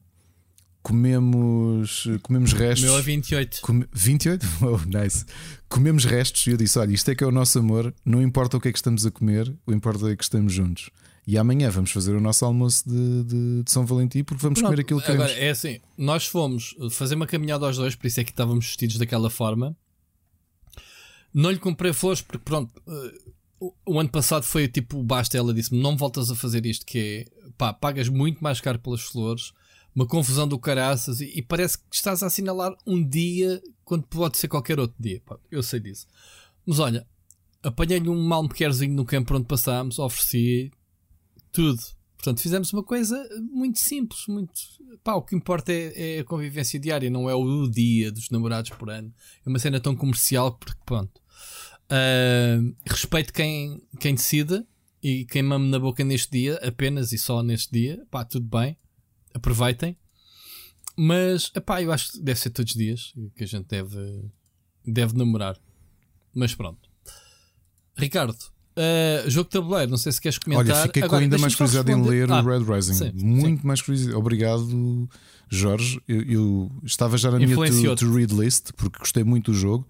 comemos, 0.85 2.07
comemos 2.21 2.53
restos. 2.53 2.83
Meu 2.83 2.95
é 2.95 3.01
28. 3.01 3.61
Come, 3.61 3.87
28? 3.91 4.45
Oh, 4.61 4.77
nice. 4.85 5.25
Comemos 5.67 6.05
restos 6.05 6.45
e 6.45 6.51
eu 6.51 6.57
disse: 6.57 6.77
Olha, 6.77 6.93
isto 6.93 7.09
é 7.09 7.15
que 7.15 7.23
é 7.23 7.27
o 7.27 7.31
nosso 7.31 7.57
amor, 7.57 7.91
não 8.05 8.21
importa 8.21 8.55
o 8.55 8.61
que 8.61 8.67
é 8.67 8.71
que 8.71 8.77
estamos 8.77 9.03
a 9.03 9.09
comer, 9.09 9.51
o 9.65 9.73
importa 9.73 10.07
é 10.11 10.15
que 10.15 10.23
estamos 10.23 10.53
juntos. 10.53 10.91
E 11.25 11.39
amanhã 11.39 11.71
vamos 11.71 11.89
fazer 11.89 12.13
o 12.13 12.21
nosso 12.21 12.45
almoço 12.45 12.87
de, 12.87 13.23
de, 13.23 13.63
de 13.63 13.71
São 13.71 13.83
Valentim 13.83 14.23
porque 14.23 14.43
vamos 14.43 14.59
Pronto, 14.59 14.69
comer 14.69 14.81
aquilo 14.83 15.01
que 15.01 15.11
agora, 15.11 15.27
queremos. 15.27 15.47
É 15.47 15.49
assim, 15.49 15.79
nós 15.97 16.27
fomos 16.27 16.75
fazer 16.91 17.15
uma 17.15 17.25
caminhada 17.25 17.65
aos 17.65 17.77
dois, 17.77 17.95
por 17.95 18.05
isso 18.05 18.19
é 18.19 18.23
que 18.23 18.29
estávamos 18.29 18.67
vestidos 18.67 18.99
daquela 18.99 19.31
forma. 19.31 19.75
Não 21.33 21.49
lhe 21.49 21.57
comprei 21.57 21.93
flores 21.93 22.21
porque, 22.21 22.45
pronto, 22.45 22.71
uh, 22.85 23.71
o 23.87 23.99
ano 23.99 24.09
passado 24.09 24.43
foi 24.43 24.67
tipo 24.67 25.01
basta. 25.01 25.35
Ela 25.35 25.51
disse-me: 25.51 25.81
Não 25.81 25.97
voltas 25.97 26.29
a 26.29 26.35
fazer 26.35 26.63
isto, 26.63 26.85
que 26.85 26.99
é 26.99 27.49
pá, 27.57 27.73
pagas 27.73 28.07
muito 28.07 28.43
mais 28.43 28.61
caro 28.61 28.77
pelas 28.77 29.01
flores 29.01 29.51
uma 29.95 30.05
confusão 30.05 30.45
do 30.45 30.59
caraças 30.59 31.21
e, 31.21 31.31
e, 31.37 31.41
parece 31.41 31.77
que 31.77 31.95
estás 31.95 32.21
a 32.21 32.27
assinalar 32.27 32.75
um 32.85 33.01
dia 33.01 33.63
quando 33.85 34.05
pode 34.07 34.37
ser 34.37 34.49
qualquer 34.49 34.77
outro 34.77 34.95
dia. 34.99 35.21
Pá, 35.25 35.39
eu 35.49 35.63
sei 35.63 35.79
disso. 35.79 36.05
Mas 36.65 36.79
olha, 36.79 37.07
apanhei-lhe 37.63 38.09
um 38.09 38.21
malmequerzinho 38.21 38.93
no 38.93 39.05
campo 39.05 39.33
onde 39.33 39.45
passámos, 39.45 39.97
ofereci 39.97 40.69
tudo. 41.51 41.81
Portanto, 42.17 42.41
fizemos 42.41 42.73
uma 42.73 42.83
coisa 42.83 43.17
muito 43.51 43.79
simples, 43.79 44.27
muito. 44.27 44.51
Pá, 45.01 45.13
o 45.13 45.21
que 45.21 45.35
importa 45.35 45.71
é, 45.71 46.17
é, 46.17 46.19
a 46.19 46.25
convivência 46.25 46.79
diária, 46.79 47.09
não 47.09 47.29
é 47.29 47.35
o 47.35 47.67
dia 47.69 48.11
dos 48.11 48.29
namorados 48.29 48.71
por 48.71 48.89
ano. 48.89 49.13
É 49.45 49.49
uma 49.49 49.59
cena 49.59 49.79
tão 49.79 49.95
comercial 49.95 50.57
porque, 50.57 50.81
pronto. 50.85 51.21
Uh, 51.85 52.75
respeito 52.85 53.31
quem, 53.31 53.79
quem 53.99 54.15
decida 54.15 54.67
e 55.03 55.23
quem 55.25 55.43
mame 55.43 55.69
na 55.69 55.77
boca 55.77 56.03
neste 56.03 56.31
dia, 56.31 56.55
apenas 56.63 57.13
e 57.13 57.17
só 57.17 57.41
neste 57.43 57.71
dia. 57.71 58.03
Pá, 58.09 58.25
tudo 58.25 58.45
bem 58.45 58.75
aproveitem. 59.35 59.97
Mas, 60.97 61.51
epá, 61.53 61.81
eu 61.81 61.91
acho 61.91 62.13
que 62.13 62.19
deve 62.21 62.39
ser 62.39 62.49
todos 62.51 62.71
os 62.71 62.77
dias 62.77 63.13
que 63.35 63.43
a 63.43 63.47
gente 63.47 63.67
deve, 63.67 64.23
deve 64.85 65.17
namorar. 65.17 65.57
Mas 66.33 66.55
pronto. 66.55 66.89
Ricardo, 67.97 68.33
uh, 68.33 69.29
jogo 69.29 69.49
de 69.49 69.51
tabuleiro, 69.51 69.91
não 69.91 69.97
sei 69.97 70.11
se 70.11 70.21
queres 70.21 70.37
comentar. 70.37 70.65
Olha, 70.65 70.83
fiquei 70.83 71.03
Agora, 71.03 71.19
com 71.19 71.23
ainda 71.23 71.37
mais 71.37 71.55
curiosidade 71.55 71.91
em 71.91 72.01
ler 72.01 72.31
ah, 72.31 72.41
o 72.41 72.45
Red 72.45 72.63
Rising. 72.63 72.93
Sim, 72.93 73.11
Muito 73.13 73.61
sim. 73.61 73.67
mais 73.67 73.81
curiosidade. 73.81 74.17
Obrigado, 74.17 75.09
Jorge. 75.49 76.01
Eu, 76.07 76.21
eu 76.23 76.71
estava 76.83 77.17
já 77.17 77.29
na 77.29 77.39
minha 77.39 77.55
to, 77.55 77.95
to, 77.95 78.13
read 78.13 78.33
list 78.33 78.71
porque 78.75 78.99
gostei 78.99 79.23
muito 79.23 79.51
do 79.51 79.57
jogo. 79.57 79.87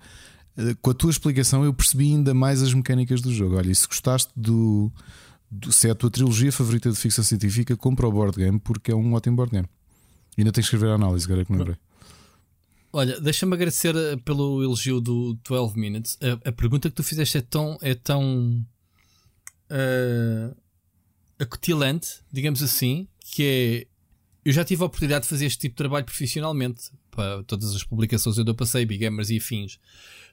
Uh, 0.58 0.76
com 0.82 0.90
a 0.90 0.94
tua 0.94 1.12
explicação, 1.12 1.64
eu 1.64 1.74
percebi 1.74 2.06
ainda 2.06 2.34
mais 2.34 2.64
as 2.64 2.74
mecânicas 2.74 3.22
do 3.22 3.32
jogo. 3.32 3.58
Olha, 3.58 3.70
e 3.70 3.76
se 3.76 3.88
gostaste 3.88 4.32
do 4.36 4.92
se 5.70 5.88
é 5.88 5.92
a 5.92 5.96
tua 5.96 6.10
trilogia 6.10 6.52
favorita 6.52 6.90
de 6.90 6.98
ficção 6.98 7.24
científica, 7.24 7.76
compra 7.76 8.08
o 8.08 8.12
board 8.12 8.38
game 8.38 8.60
porque 8.60 8.92
é 8.92 8.96
um 8.96 9.14
ótimo 9.14 9.36
board 9.36 9.52
game. 9.52 9.68
Ainda 10.38 10.52
tens 10.52 10.70
que 10.70 10.76
escrever 10.76 10.92
a 10.92 10.96
análise, 10.96 11.26
agora 11.26 11.42
é 11.42 11.46
que 11.46 11.52
me 11.52 11.58
lembrei. 11.58 11.78
Olha, 12.92 13.20
deixa-me 13.20 13.54
agradecer 13.54 13.94
eh, 13.94 14.16
pelo 14.18 14.64
elogio 14.64 15.02
do 15.02 15.38
12 15.44 15.78
Minutes. 15.78 16.18
A, 16.22 16.50
a, 16.50 16.52
pergunta 16.52 16.90
que 16.90 16.96
tu 16.96 17.04
fizeste 17.04 17.38
é 17.38 17.42
tão. 17.42 17.78
É 17.82 17.94
tão 17.94 18.66
uh, 19.70 20.56
acutilante, 21.38 22.22
digamos 22.32 22.64
assim, 22.64 23.08
que 23.20 23.44
é. 23.44 23.88
Eu 24.46 24.54
já 24.54 24.64
tive 24.64 24.84
a 24.84 24.86
oportunidade 24.86 25.24
de 25.24 25.30
fazer 25.30 25.46
este 25.46 25.60
tipo 25.60 25.74
de 25.74 25.78
trabalho 25.78 26.06
profissionalmente 26.06 26.92
para 27.12 27.44
todas 27.44 27.76
as 27.76 27.84
publicações 27.84 28.38
onde 28.38 28.52
eu 28.52 28.56
passei, 28.56 28.86
Big 28.86 29.00
Gamers 29.00 29.30
e 29.30 29.38
afins. 29.38 29.78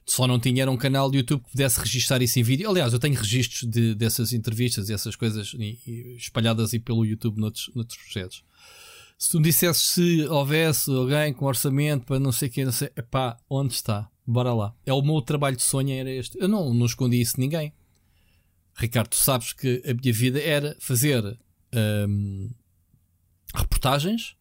Só 0.05 0.27
não 0.27 0.39
tinha 0.39 0.69
um 0.69 0.75
canal 0.75 1.09
de 1.09 1.17
YouTube 1.17 1.43
que 1.43 1.51
pudesse 1.51 1.79
registar 1.79 2.21
isso 2.21 2.37
em 2.37 2.43
vídeo. 2.43 2.69
Aliás, 2.69 2.91
eu 2.91 2.99
tenho 2.99 3.15
registros 3.15 3.69
de, 3.69 3.95
dessas 3.95 4.33
entrevistas 4.33 4.89
e 4.89 4.93
essas 4.93 5.15
coisas 5.15 5.53
e, 5.57 5.79
e 5.87 6.15
espalhadas 6.17 6.73
aí 6.73 6.79
pelo 6.79 7.05
YouTube 7.05 7.39
noutros, 7.39 7.71
noutros 7.73 7.97
projetos. 7.97 8.43
Se 9.17 9.29
tu 9.29 9.37
me 9.39 9.45
dissesses 9.45 9.83
se 9.83 10.27
houvesse 10.27 10.91
alguém 10.91 11.33
com 11.33 11.45
orçamento 11.45 12.05
para 12.05 12.19
não 12.19 12.31
sei 12.31 12.49
o 12.49 12.51
que, 12.51 12.65
não 12.65 12.71
sei, 12.73 12.89
epá, 12.97 13.37
onde 13.49 13.73
está? 13.73 14.09
Bora 14.25 14.53
lá. 14.53 14.75
É 14.85 14.91
o 14.91 15.01
meu 15.01 15.21
trabalho 15.21 15.55
de 15.55 15.63
sonho, 15.63 15.91
era 15.91 16.09
este. 16.09 16.37
Eu 16.39 16.47
não, 16.47 16.73
não 16.73 16.85
escondi 16.85 17.21
isso 17.21 17.35
de 17.35 17.41
ninguém. 17.41 17.73
Ricardo, 18.75 19.09
tu 19.09 19.15
sabes 19.15 19.53
que 19.53 19.81
a 19.85 19.93
minha 19.93 20.13
vida 20.13 20.41
era 20.41 20.75
fazer 20.79 21.37
hum, 22.07 22.49
reportagens, 23.53 24.35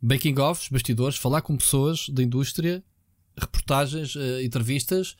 making 0.00 0.38
offs, 0.38 0.68
bastidores, 0.68 1.16
falar 1.16 1.42
com 1.42 1.56
pessoas 1.56 2.08
da 2.08 2.22
indústria 2.22 2.82
reportagens, 3.38 4.14
uh, 4.14 4.40
entrevistas 4.42 5.16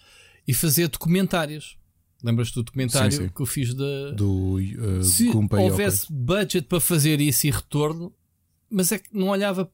e 0.47 0.55
fazer 0.55 0.89
documentários. 0.89 1.77
Lembras-te 2.23 2.55
do 2.55 2.63
documentário 2.63 3.11
sim, 3.11 3.25
sim. 3.25 3.29
que 3.29 3.41
eu 3.41 3.47
fiz 3.47 3.75
de, 3.75 4.13
do 4.15 4.59
uh, 4.59 5.03
Se 5.03 5.29
houvesse 5.29 6.13
budget 6.13 6.67
para 6.69 6.81
fazer 6.81 7.21
isso 7.21 7.47
e 7.47 7.51
retorno, 7.51 8.13
mas 8.71 8.93
é 8.93 8.99
que 8.99 9.09
não 9.13 9.29
olhava 9.29 9.71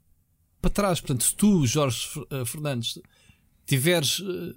para 0.61 0.71
trás. 0.71 1.01
Portanto, 1.01 1.25
se 1.25 1.35
tu, 1.35 1.67
Jorge 1.67 2.07
uh, 2.19 2.47
Fernandes, 2.47 2.99
tiveres 3.67 4.21
uh, 4.21 4.55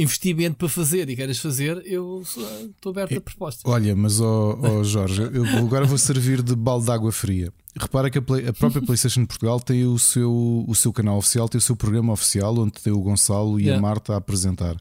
investimento 0.00 0.56
para 0.56 0.68
fazer 0.68 1.08
e 1.08 1.16
queres 1.16 1.38
fazer, 1.38 1.82
eu 1.84 2.22
estou 2.22 2.90
aberto 2.90 3.16
a 3.16 3.20
propostas. 3.20 3.62
Olha, 3.64 3.94
mas 3.96 4.20
oh, 4.20 4.58
oh 4.62 4.84
Jorge, 4.84 5.22
eu 5.22 5.44
agora 5.58 5.84
vou 5.84 5.98
servir 5.98 6.42
de 6.42 6.54
balde 6.54 6.86
de 6.86 6.92
água 6.92 7.12
fria. 7.12 7.52
Repara 7.78 8.10
que 8.10 8.18
a, 8.18 8.22
Play, 8.22 8.48
a, 8.48 8.52
própria 8.52 8.82
PlayStation 8.82 9.20
de 9.20 9.26
Portugal 9.26 9.60
tem 9.60 9.84
o 9.84 9.98
seu, 9.98 10.64
o 10.66 10.74
seu 10.74 10.92
canal 10.92 11.18
oficial, 11.18 11.48
tem 11.48 11.58
o 11.58 11.62
seu 11.62 11.76
programa 11.76 12.12
oficial, 12.12 12.56
onde 12.58 12.72
tem 12.72 12.92
o 12.92 13.00
Gonçalo 13.00 13.58
e 13.60 13.64
yeah. 13.64 13.78
a 13.78 13.82
Marta 13.82 14.14
a 14.14 14.16
apresentar. 14.16 14.76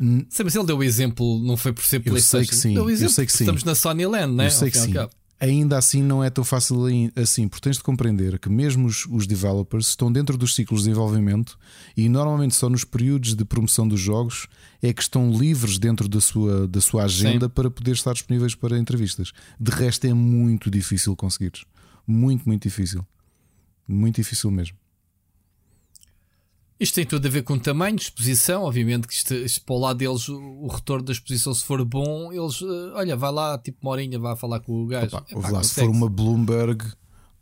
Sim, 0.00 0.44
mas 0.44 0.54
ele 0.54 0.64
deu 0.64 0.78
o 0.78 0.84
exemplo, 0.84 1.40
não 1.40 1.56
foi 1.56 1.72
por 1.72 1.84
ser 1.84 1.98
PlayStation. 2.00 2.38
Eu 2.38 2.44
sei 2.44 2.48
que 2.48 2.56
sim. 2.56 2.74
Deu 2.74 2.88
exemplo, 2.88 3.10
eu 3.10 3.14
sei 3.14 3.26
que 3.26 3.32
sim. 3.32 3.44
Estamos 3.44 3.64
na 3.64 3.74
Sony 3.74 4.06
Land, 4.06 4.32
né? 4.32 4.46
Eu 4.46 4.50
sei 4.50 4.70
que 4.70 4.78
sim. 4.78 4.92
Ainda 5.40 5.78
assim, 5.78 6.02
não 6.02 6.22
é 6.22 6.30
tão 6.30 6.42
fácil 6.42 6.84
assim, 7.14 7.46
porque 7.46 7.62
tens 7.62 7.76
de 7.76 7.82
compreender 7.82 8.40
que 8.40 8.48
mesmo 8.48 8.88
os, 8.88 9.06
os 9.06 9.24
developers 9.24 9.86
estão 9.86 10.10
dentro 10.10 10.36
dos 10.36 10.52
ciclos 10.52 10.80
de 10.80 10.88
desenvolvimento 10.88 11.56
e 11.96 12.08
normalmente 12.08 12.56
só 12.56 12.68
nos 12.68 12.82
períodos 12.82 13.36
de 13.36 13.44
promoção 13.44 13.86
dos 13.86 14.00
jogos 14.00 14.48
é 14.82 14.92
que 14.92 15.00
estão 15.00 15.30
livres 15.30 15.78
dentro 15.78 16.08
da 16.08 16.20
sua, 16.20 16.66
da 16.66 16.80
sua 16.80 17.04
agenda 17.04 17.46
sim. 17.46 17.52
para 17.54 17.70
poder 17.70 17.92
estar 17.92 18.12
disponíveis 18.12 18.56
para 18.56 18.76
entrevistas. 18.76 19.32
De 19.60 19.70
resto, 19.70 20.06
é 20.08 20.12
muito 20.12 20.68
difícil 20.68 21.14
conseguires. 21.14 21.64
Muito, 22.04 22.44
muito 22.44 22.64
difícil. 22.64 23.06
Muito 23.86 24.16
difícil 24.16 24.50
mesmo. 24.50 24.76
Isto 26.80 26.94
tem 26.94 27.04
tudo 27.04 27.26
a 27.26 27.30
ver 27.30 27.42
com 27.42 27.58
tamanho, 27.58 27.96
exposição. 27.96 28.62
Obviamente 28.62 29.08
que 29.08 29.14
isto, 29.14 29.34
isto 29.34 29.64
para 29.64 29.74
o 29.74 29.78
lado 29.78 29.96
deles, 29.96 30.28
o, 30.28 30.38
o, 30.38 30.68
retorno 30.68 31.04
da 31.04 31.12
exposição, 31.12 31.52
se 31.52 31.64
for 31.64 31.84
bom, 31.84 32.32
eles, 32.32 32.60
uh, 32.60 32.92
olha, 32.94 33.16
vai 33.16 33.32
lá, 33.32 33.58
tipo 33.58 33.78
uma 33.82 33.90
horinha, 33.90 34.18
vai 34.18 34.36
falar 34.36 34.60
com 34.60 34.84
o 34.84 34.86
gajo. 34.86 35.16
Opa, 35.16 35.26
Epá, 35.28 35.50
lá, 35.50 35.62
se 35.62 35.74
for 35.74 35.90
uma 35.90 36.08
Bloomberg 36.08 36.84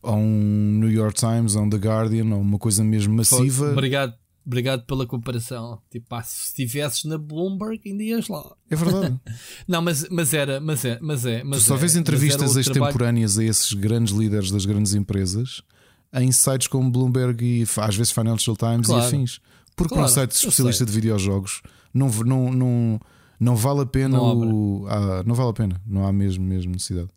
ou 0.02 0.16
um 0.16 0.78
New 0.78 0.90
York 0.90 1.18
Times 1.18 1.54
ou 1.54 1.64
um 1.64 1.68
The 1.68 1.76
Guardian 1.76 2.34
ou 2.34 2.40
uma 2.40 2.58
coisa 2.58 2.82
mesmo 2.82 3.14
massiva. 3.14 3.72
Obrigado, 3.72 4.14
obrigado 4.46 4.86
pela 4.86 5.06
comparação. 5.06 5.82
Tipo, 5.90 6.14
ah, 6.14 6.22
se 6.22 6.46
estivesses 6.46 7.04
na 7.04 7.18
Bloomberg, 7.18 7.78
ainda 7.84 8.02
ias 8.04 8.28
lá. 8.28 8.56
É 8.70 8.76
verdade. 8.76 9.20
não, 9.68 9.82
mas, 9.82 10.08
mas 10.08 10.32
era, 10.32 10.60
mas 10.60 10.82
é, 10.82 10.98
mas 11.02 11.26
é. 11.26 11.44
Mas 11.44 11.58
tu 11.58 11.66
só 11.66 11.74
é, 11.74 11.78
vês 11.78 11.94
entrevistas 11.94 12.56
extemporâneas 12.56 13.34
trabalho... 13.34 13.48
a 13.48 13.50
esses 13.50 13.72
grandes 13.74 14.14
líderes 14.14 14.50
das 14.50 14.64
grandes 14.64 14.94
empresas 14.94 15.62
em 16.16 16.32
sites 16.32 16.66
como 16.66 16.90
Bloomberg 16.90 17.44
e 17.44 17.62
às 17.80 17.96
vezes 17.96 18.12
Financial 18.12 18.56
Times 18.56 18.86
claro. 18.86 19.02
e 19.02 19.06
afins. 19.06 19.40
Porque 19.74 19.94
claro, 19.94 20.08
um 20.08 20.12
site 20.12 20.32
especialista 20.32 20.86
de 20.86 20.92
videojogos 20.92 21.62
não, 21.92 22.08
não, 22.08 22.52
não, 22.52 23.00
não 23.38 23.56
vale 23.56 23.80
a 23.82 23.86
pena. 23.86 24.16
Não, 24.16 24.38
o, 24.38 24.86
ah, 24.88 25.22
não 25.24 25.34
vale 25.34 25.50
a 25.50 25.52
pena. 25.52 25.82
Não 25.86 26.06
há 26.06 26.12
mesmo, 26.12 26.44
mesmo 26.44 26.72
necessidade. 26.72 27.10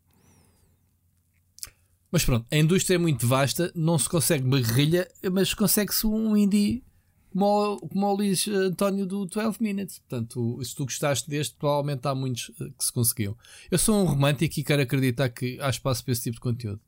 Mas 2.11 2.25
pronto, 2.25 2.45
a 2.51 2.57
indústria 2.57 2.95
é 2.95 2.97
muito 2.97 3.27
vasta, 3.27 3.71
não 3.75 3.97
se 3.97 4.09
consegue 4.09 4.43
guerrilha, 4.49 5.07
mas 5.31 5.53
consegue-se 5.53 6.07
um 6.07 6.35
indie 6.35 6.83
como 7.31 7.79
como 7.79 8.07
o 8.07 8.15
Luís 8.15 8.47
António 8.47 9.05
do 9.05 9.25
12 9.25 9.57
Minutes. 9.61 9.99
Portanto, 9.99 10.59
se 10.63 10.75
tu 10.75 10.85
gostaste 10.85 11.29
deste, 11.29 11.55
provavelmente 11.55 12.07
há 12.07 12.15
muitos 12.15 12.51
eh, 12.59 12.71
que 12.77 12.83
se 12.83 12.91
conseguiu. 12.91 13.37
Eu 13.69 13.77
sou 13.77 14.01
um 14.01 14.05
romântico 14.05 14.59
e 14.59 14.63
quero 14.63 14.81
acreditar 14.81 15.29
que 15.29 15.59
há 15.61 15.69
espaço 15.69 16.03
para 16.03 16.11
esse 16.11 16.23
tipo 16.23 16.35
de 16.35 16.41
conteúdo. 16.41 16.81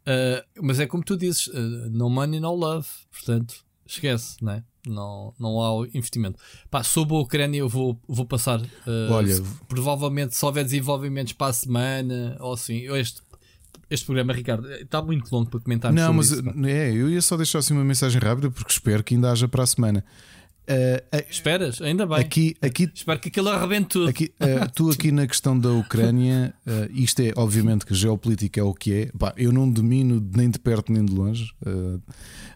Uh, 0.00 0.62
mas 0.62 0.80
é 0.80 0.86
como 0.86 1.02
tu 1.02 1.16
dizes: 1.16 1.46
uh, 1.48 1.90
no 1.90 2.08
money, 2.08 2.40
no 2.40 2.54
love. 2.54 2.86
Portanto, 3.10 3.64
esquece, 3.86 4.36
não 4.42 4.52
é? 4.52 4.64
Não, 4.86 5.34
não 5.38 5.60
há 5.60 5.86
investimento. 5.88 6.38
Pá, 6.70 6.82
sobre 6.82 7.14
a 7.14 7.18
Ucrânia, 7.18 7.58
eu 7.58 7.68
vou, 7.68 8.00
vou 8.08 8.24
passar. 8.24 8.60
Uh, 8.60 9.12
Olha, 9.12 9.34
se, 9.34 9.42
provavelmente, 9.68 10.34
se 10.34 10.44
houver 10.44 10.64
desenvolvimentos 10.64 11.34
para 11.34 11.48
a 11.48 11.52
semana 11.52 12.36
ou 12.40 12.54
assim, 12.54 12.88
este, 12.96 13.20
este 13.90 14.06
programa, 14.06 14.32
Ricardo, 14.32 14.70
está 14.72 15.02
muito 15.02 15.30
longo 15.30 15.50
para 15.50 15.60
comentar. 15.60 15.92
Não, 15.92 16.14
mas 16.14 16.30
isso, 16.30 16.42
é, 16.66 16.92
eu 16.92 17.10
ia 17.10 17.20
só 17.20 17.36
deixar 17.36 17.58
assim 17.58 17.74
uma 17.74 17.84
mensagem 17.84 18.20
rápida 18.20 18.50
porque 18.50 18.72
espero 18.72 19.04
que 19.04 19.14
ainda 19.14 19.30
haja 19.30 19.46
para 19.46 19.62
a 19.62 19.66
semana. 19.66 20.04
Uh, 20.68 21.16
uh, 21.16 21.24
Esperas? 21.28 21.80
Ainda 21.82 22.06
bem. 22.06 22.18
Aqui, 22.18 22.56
aqui, 22.62 22.90
Espero 22.94 23.18
que 23.18 23.28
aquilo 23.28 23.48
arrebente 23.48 23.88
tudo. 23.88 24.08
Aqui, 24.08 24.32
uh, 24.40 24.70
tu, 24.72 24.90
aqui 24.90 25.10
na 25.10 25.26
questão 25.26 25.58
da 25.58 25.70
Ucrânia, 25.70 26.54
isto 26.92 27.20
é 27.20 27.32
obviamente 27.36 27.84
que 27.84 27.94
geopolítica 27.94 28.60
é 28.60 28.62
o 28.62 28.72
que 28.72 28.92
é. 28.94 29.10
Eu 29.36 29.52
não 29.52 29.70
domino 29.70 30.24
nem 30.34 30.48
de 30.48 30.58
perto 30.58 30.92
nem 30.92 31.04
de 31.04 31.12
longe. 31.12 31.52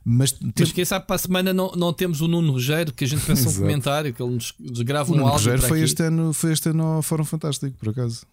mas, 0.04 0.32
tem... 0.32 0.52
mas 0.58 0.72
quem 0.72 0.84
sabe 0.84 1.06
para 1.06 1.16
a 1.16 1.18
semana 1.18 1.52
não, 1.52 1.72
não 1.72 1.92
temos 1.92 2.20
o 2.20 2.28
Nuno 2.28 2.52
Rogério, 2.52 2.92
que 2.92 3.04
a 3.04 3.08
gente 3.08 3.24
pensa 3.26 3.48
um 3.48 3.54
comentário, 3.54 4.12
que 4.12 4.22
ele 4.22 4.34
nos, 4.34 4.54
nos 4.58 4.80
grava 4.82 5.10
o 5.10 5.14
um 5.14 5.18
Nuno 5.18 5.28
áudio. 5.28 5.50
Rogério 5.50 5.68
foi 5.68 5.80
este, 5.80 6.02
ano, 6.02 6.32
foi 6.32 6.52
este 6.52 6.68
ano 6.68 6.84
ao 6.84 7.02
Fórum 7.02 7.24
Fantástico, 7.24 7.76
por 7.78 7.88
acaso. 7.88 8.26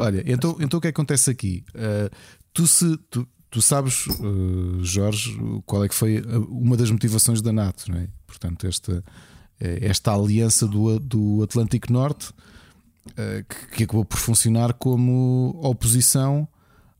Olha, 0.00 0.22
então, 0.26 0.56
então 0.60 0.78
o 0.78 0.80
que 0.80 0.88
acontece 0.88 1.30
aqui? 1.30 1.64
tu 2.52 2.66
se. 2.66 2.96
Tu, 3.10 3.26
Tu 3.50 3.62
sabes, 3.62 4.06
uh, 4.06 4.84
Jorge, 4.84 5.38
qual 5.64 5.84
é 5.84 5.88
que 5.88 5.94
foi 5.94 6.22
uma 6.48 6.76
das 6.76 6.90
motivações 6.90 7.40
da 7.40 7.52
NATO, 7.52 7.90
não 7.90 7.98
é? 7.98 8.08
Portanto, 8.26 8.66
esta, 8.66 9.02
eh, 9.58 9.78
esta 9.80 10.12
aliança 10.12 10.66
do, 10.66 10.98
do 11.00 11.42
Atlântico 11.42 11.90
Norte 11.90 12.32
que, 13.48 13.76
que, 13.76 13.84
acabou 13.84 14.04
por 14.04 14.18
funcionar 14.18 14.74
como 14.74 15.58
oposição 15.62 16.46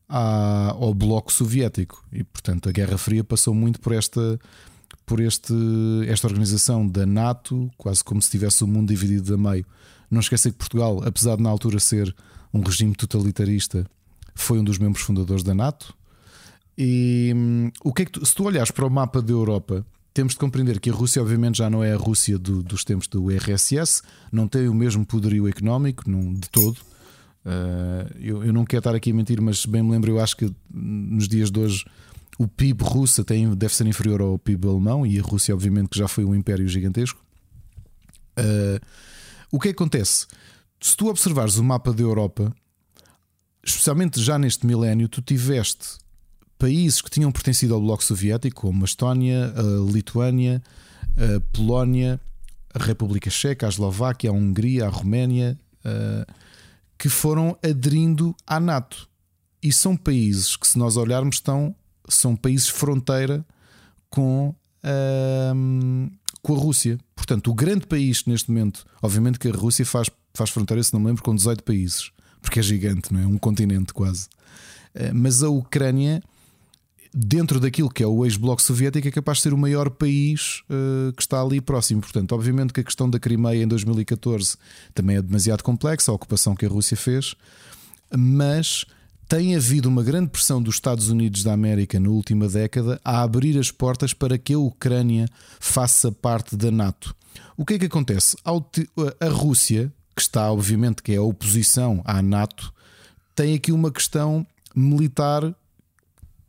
à, 0.09 0.71
ao 0.71 0.95
Bloco 0.95 1.33
Soviético. 1.33 2.03
E, 2.13 2.25
portanto, 2.25 2.69
a 2.69 2.73
Guerra 2.73 2.97
Fria 2.97 3.23
passou 3.23 3.55
muito 3.55 3.79
por 3.81 3.93
esta, 3.93 4.41
por 5.05 5.21
este, 5.21 5.55
esta 6.09 6.27
organização 6.27 6.89
da 6.89 7.05
NATO, 7.05 7.71
quase 7.77 8.03
como 8.03 8.23
se 8.23 8.31
tivesse 8.31 8.65
o 8.65 8.67
mundo 8.67 8.89
dividido 8.89 9.35
a 9.35 9.39
meio. 9.39 9.67
Não 10.11 10.21
esqueça 10.21 10.51
que 10.51 10.57
Portugal, 10.57 11.03
apesar 11.05 11.37
de 11.37 11.43
na 11.43 11.51
altura 11.51 11.79
ser 11.79 12.15
um 12.53 12.61
regime 12.61 12.95
totalitarista, 12.95 13.87
foi 14.35 14.59
um 14.59 14.65
dos 14.65 14.79
membros 14.79 15.05
fundadores 15.05 15.43
da 15.43 15.55
NATO. 15.55 15.95
E 16.81 17.33
hum, 17.35 17.73
o 17.83 17.93
que 17.93 18.03
é 18.03 18.05
que 18.05 18.13
tu, 18.13 18.25
se 18.25 18.33
tu 18.33 18.45
olhares 18.45 18.71
para 18.71 18.87
o 18.87 18.91
mapa 18.91 19.21
da 19.21 19.33
Europa, 19.33 19.85
temos 20.15 20.35
de 20.35 20.39
compreender 20.39 20.79
que 20.79 20.89
a 20.89 20.93
Rússia, 20.93 21.21
obviamente, 21.21 21.59
já 21.59 21.69
não 21.69 21.83
é 21.83 21.93
a 21.93 21.97
Rússia 21.97 22.39
do, 22.39 22.63
dos 22.63 22.85
tempos 22.85 23.09
do 23.09 23.29
RSS, 23.31 24.01
não 24.31 24.47
tem 24.47 24.69
o 24.69 24.75
mesmo 24.75 25.05
poderio 25.05 25.49
económico, 25.49 26.09
não, 26.09 26.33
de 26.33 26.49
todo. 26.49 26.79
Uh, 27.45 28.15
eu, 28.21 28.45
eu, 28.45 28.53
não 28.53 28.65
quero 28.65 28.79
estar 28.79 28.95
aqui 28.95 29.11
a 29.11 29.15
mentir, 29.15 29.41
mas 29.41 29.67
bem 29.67 29.83
me 29.83 29.91
lembro, 29.91 30.13
eu 30.13 30.21
acho 30.21 30.37
que 30.37 30.55
nos 30.71 31.27
dias 31.27 31.51
de 31.51 31.59
hoje 31.59 31.85
o 32.39 32.47
PIB 32.47 32.85
russo 32.85 33.25
tem, 33.25 33.53
deve 33.55 33.75
ser 33.75 33.87
inferior 33.87 34.21
ao 34.21 34.39
PIB 34.39 34.69
alemão 34.69 35.05
e 35.05 35.19
a 35.19 35.23
Rússia, 35.23 35.53
obviamente, 35.55 35.89
que 35.89 35.99
já 35.99 36.07
foi 36.07 36.25
um 36.25 36.35
império 36.35 36.69
gigantesco. 36.69 37.21
Uh, 38.39 38.79
o 39.51 39.59
que 39.59 39.71
acontece? 39.71 40.27
Se 40.81 40.97
tu 40.97 41.09
observares 41.09 41.57
o 41.57 41.65
mapa 41.65 41.93
da 41.93 42.03
Europa, 42.03 42.55
especialmente 43.65 44.23
já 44.23 44.39
neste 44.39 44.65
milénio, 44.65 45.09
tu 45.09 45.21
tiveste 45.21 45.99
países 46.59 47.01
que 47.01 47.11
tinham 47.11 47.31
pertencido 47.31 47.75
ao 47.75 47.81
Bloco 47.81 48.03
Soviético, 48.03 48.63
como 48.63 48.83
a 48.83 48.85
Estónia, 48.85 49.53
a 49.57 49.93
Lituânia, 49.93 50.63
a 51.17 51.41
Polónia, 51.53 52.21
a 52.75 52.83
República 52.83 53.31
Checa, 53.31 53.67
a 53.67 53.69
Eslováquia, 53.69 54.31
a 54.31 54.33
Hungria, 54.33 54.87
a 54.87 54.89
Roménia, 54.89 55.59
que 56.99 57.09
foram 57.09 57.57
aderindo 57.63 58.35
à 58.47 58.59
NATO. 58.59 59.09
E 59.63 59.73
são 59.73 59.97
países 59.97 60.57
que, 60.57 60.67
se 60.67 60.79
nós 60.79 60.97
olharmos, 60.97 61.37
estão, 61.37 61.75
são 62.09 62.37
países 62.37 62.69
fronteira 62.69 63.45
com 64.11 64.55
a, 64.83 65.53
com 66.43 66.55
a 66.55 66.59
Rússia. 66.59 66.99
Portanto, 67.15 67.51
o 67.51 67.55
grande 67.55 67.87
país 67.87 68.25
neste 68.25 68.51
momento, 68.51 68.85
obviamente 69.03 69.39
que 69.39 69.49
a 69.49 69.53
Rússia 69.53 69.85
faz, 69.85 70.11
faz 70.35 70.51
fronteira, 70.51 70.83
se 70.83 70.93
não 70.93 71.01
me 71.01 71.07
lembro, 71.07 71.23
com 71.23 71.35
18 71.35 71.63
países, 71.65 72.11
porque 72.41 72.61
é 72.61 72.63
gigante, 72.63 73.13
não 73.13 73.21
é? 73.21 73.27
Um 73.27 73.39
continente 73.39 73.93
quase. 73.93 74.29
Mas 75.15 75.43
a 75.43 75.49
Ucrânia 75.49 76.23
dentro 77.13 77.59
daquilo 77.61 77.89
que 77.89 78.03
é 78.03 78.07
o 78.07 78.25
ex-bloco 78.25 78.63
soviético, 78.63 79.09
é 79.09 79.11
capaz 79.11 79.39
de 79.39 79.45
ser 79.45 79.53
o 79.53 79.59
maior 79.59 79.91
país 79.91 80.63
uh, 80.71 81.13
que 81.13 81.23
está 81.23 81.41
ali 81.41 81.61
próximo. 81.61 82.01
Portanto, 82.01 82.33
obviamente 82.33 82.73
que 82.73 82.81
a 82.81 82.85
questão 82.85 83.09
da 83.09 83.19
Crimeia 83.19 83.63
em 83.63 83.69
2014 83.69 84.57
também 84.95 85.17
é 85.17 85.23
demasiado 85.23 85.63
complexa, 85.63 86.11
a 86.11 86.15
ocupação 86.15 86.55
que 86.55 86.67
a 86.67 86.69
Rússia 86.69 86.97
fez, 86.97 87.35
mas 88.17 88.85
tem 89.29 89.55
havido 89.55 89.89
uma 89.89 90.03
grande 90.03 90.31
pressão 90.31 90.63
dos 90.63 90.77
Estados 90.77 91.11
Unidos 91.11 91.43
da 91.43 91.53
América 91.53 92.01
na 92.01 92.09
última 92.09 92.49
década 92.49 92.99
a 93.05 93.23
abrir 93.23 93.59
as 93.59 93.71
portas 93.71 94.15
para 94.15 94.39
que 94.39 94.55
a 94.55 94.59
Ucrânia 94.59 95.29
faça 95.61 96.11
parte 96.11 96.57
da 96.57 96.71
NATO. 96.71 97.15
O 97.57 97.65
que 97.65 97.75
é 97.75 97.79
que 97.79 97.87
acontece? 97.87 98.37
A 98.45 99.29
Rússia, 99.29 99.93
que 100.17 100.23
está, 100.23 100.51
obviamente, 100.51 101.03
que 101.03 101.13
é 101.13 101.17
a 101.17 101.23
oposição 101.23 102.01
à 102.05 102.23
NATO, 102.23 102.73
tem 103.37 103.55
aqui 103.55 103.71
uma 103.71 103.91
questão 103.91 104.47
militar 104.75 105.55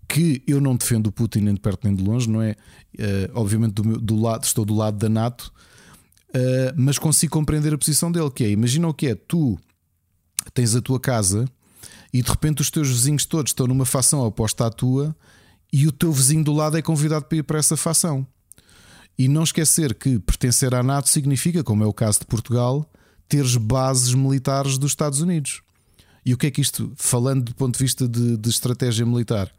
que 0.09 0.41
eu 0.47 0.59
não 0.59 0.75
defendo 0.75 1.07
o 1.07 1.11
Putin 1.11 1.41
nem 1.41 1.53
de 1.53 1.59
perto 1.59 1.85
nem 1.85 1.95
de 1.95 2.03
longe, 2.03 2.27
não 2.27 2.41
é? 2.41 2.55
Uh, 2.95 3.31
obviamente 3.35 3.73
do, 3.73 3.85
meu, 3.85 3.99
do, 3.99 4.19
lado, 4.19 4.43
estou 4.43 4.65
do 4.65 4.73
lado 4.73 4.97
da 4.97 5.07
NATO, 5.07 5.53
uh, 6.29 6.73
mas 6.75 6.97
consigo 6.97 7.31
compreender 7.31 7.71
a 7.75 7.77
posição 7.77 8.11
dele, 8.11 8.31
que 8.31 8.43
é, 8.43 8.49
imagina 8.49 8.87
o 8.87 8.93
que 8.93 9.07
é, 9.07 9.15
tu 9.15 9.57
tens 10.51 10.75
a 10.75 10.81
tua 10.81 10.99
casa 10.99 11.45
e 12.11 12.23
de 12.23 12.29
repente 12.29 12.59
os 12.59 12.71
teus 12.71 12.89
vizinhos 12.89 13.23
todos 13.23 13.51
estão 13.51 13.67
numa 13.67 13.85
facção 13.85 14.21
oposta 14.21 14.65
à 14.65 14.71
tua 14.71 15.15
e 15.71 15.85
o 15.85 15.91
teu 15.91 16.11
vizinho 16.11 16.43
do 16.43 16.53
lado 16.53 16.75
é 16.75 16.81
convidado 16.81 17.25
para 17.25 17.37
ir 17.37 17.43
para 17.43 17.59
essa 17.59 17.77
facção. 17.77 18.25
E 19.15 19.27
não 19.27 19.43
esquecer 19.43 19.93
que 19.93 20.17
pertencer 20.17 20.73
à 20.73 20.81
NATO 20.81 21.07
significa, 21.07 21.63
como 21.63 21.83
é 21.83 21.87
o 21.87 21.93
caso 21.93 22.21
de 22.21 22.25
Portugal, 22.25 22.89
teres 23.27 23.55
bases 23.57 24.15
militares 24.15 24.79
dos 24.79 24.91
Estados 24.91 25.21
Unidos. 25.21 25.61
E 26.25 26.33
o 26.33 26.37
que 26.37 26.47
é 26.47 26.51
que 26.51 26.61
isto, 26.61 26.91
falando 26.95 27.43
do 27.43 27.53
ponto 27.53 27.77
de 27.77 27.83
vista 27.83 28.07
de, 28.07 28.37
de 28.37 28.49
estratégia 28.49 29.05
militar, 29.05 29.53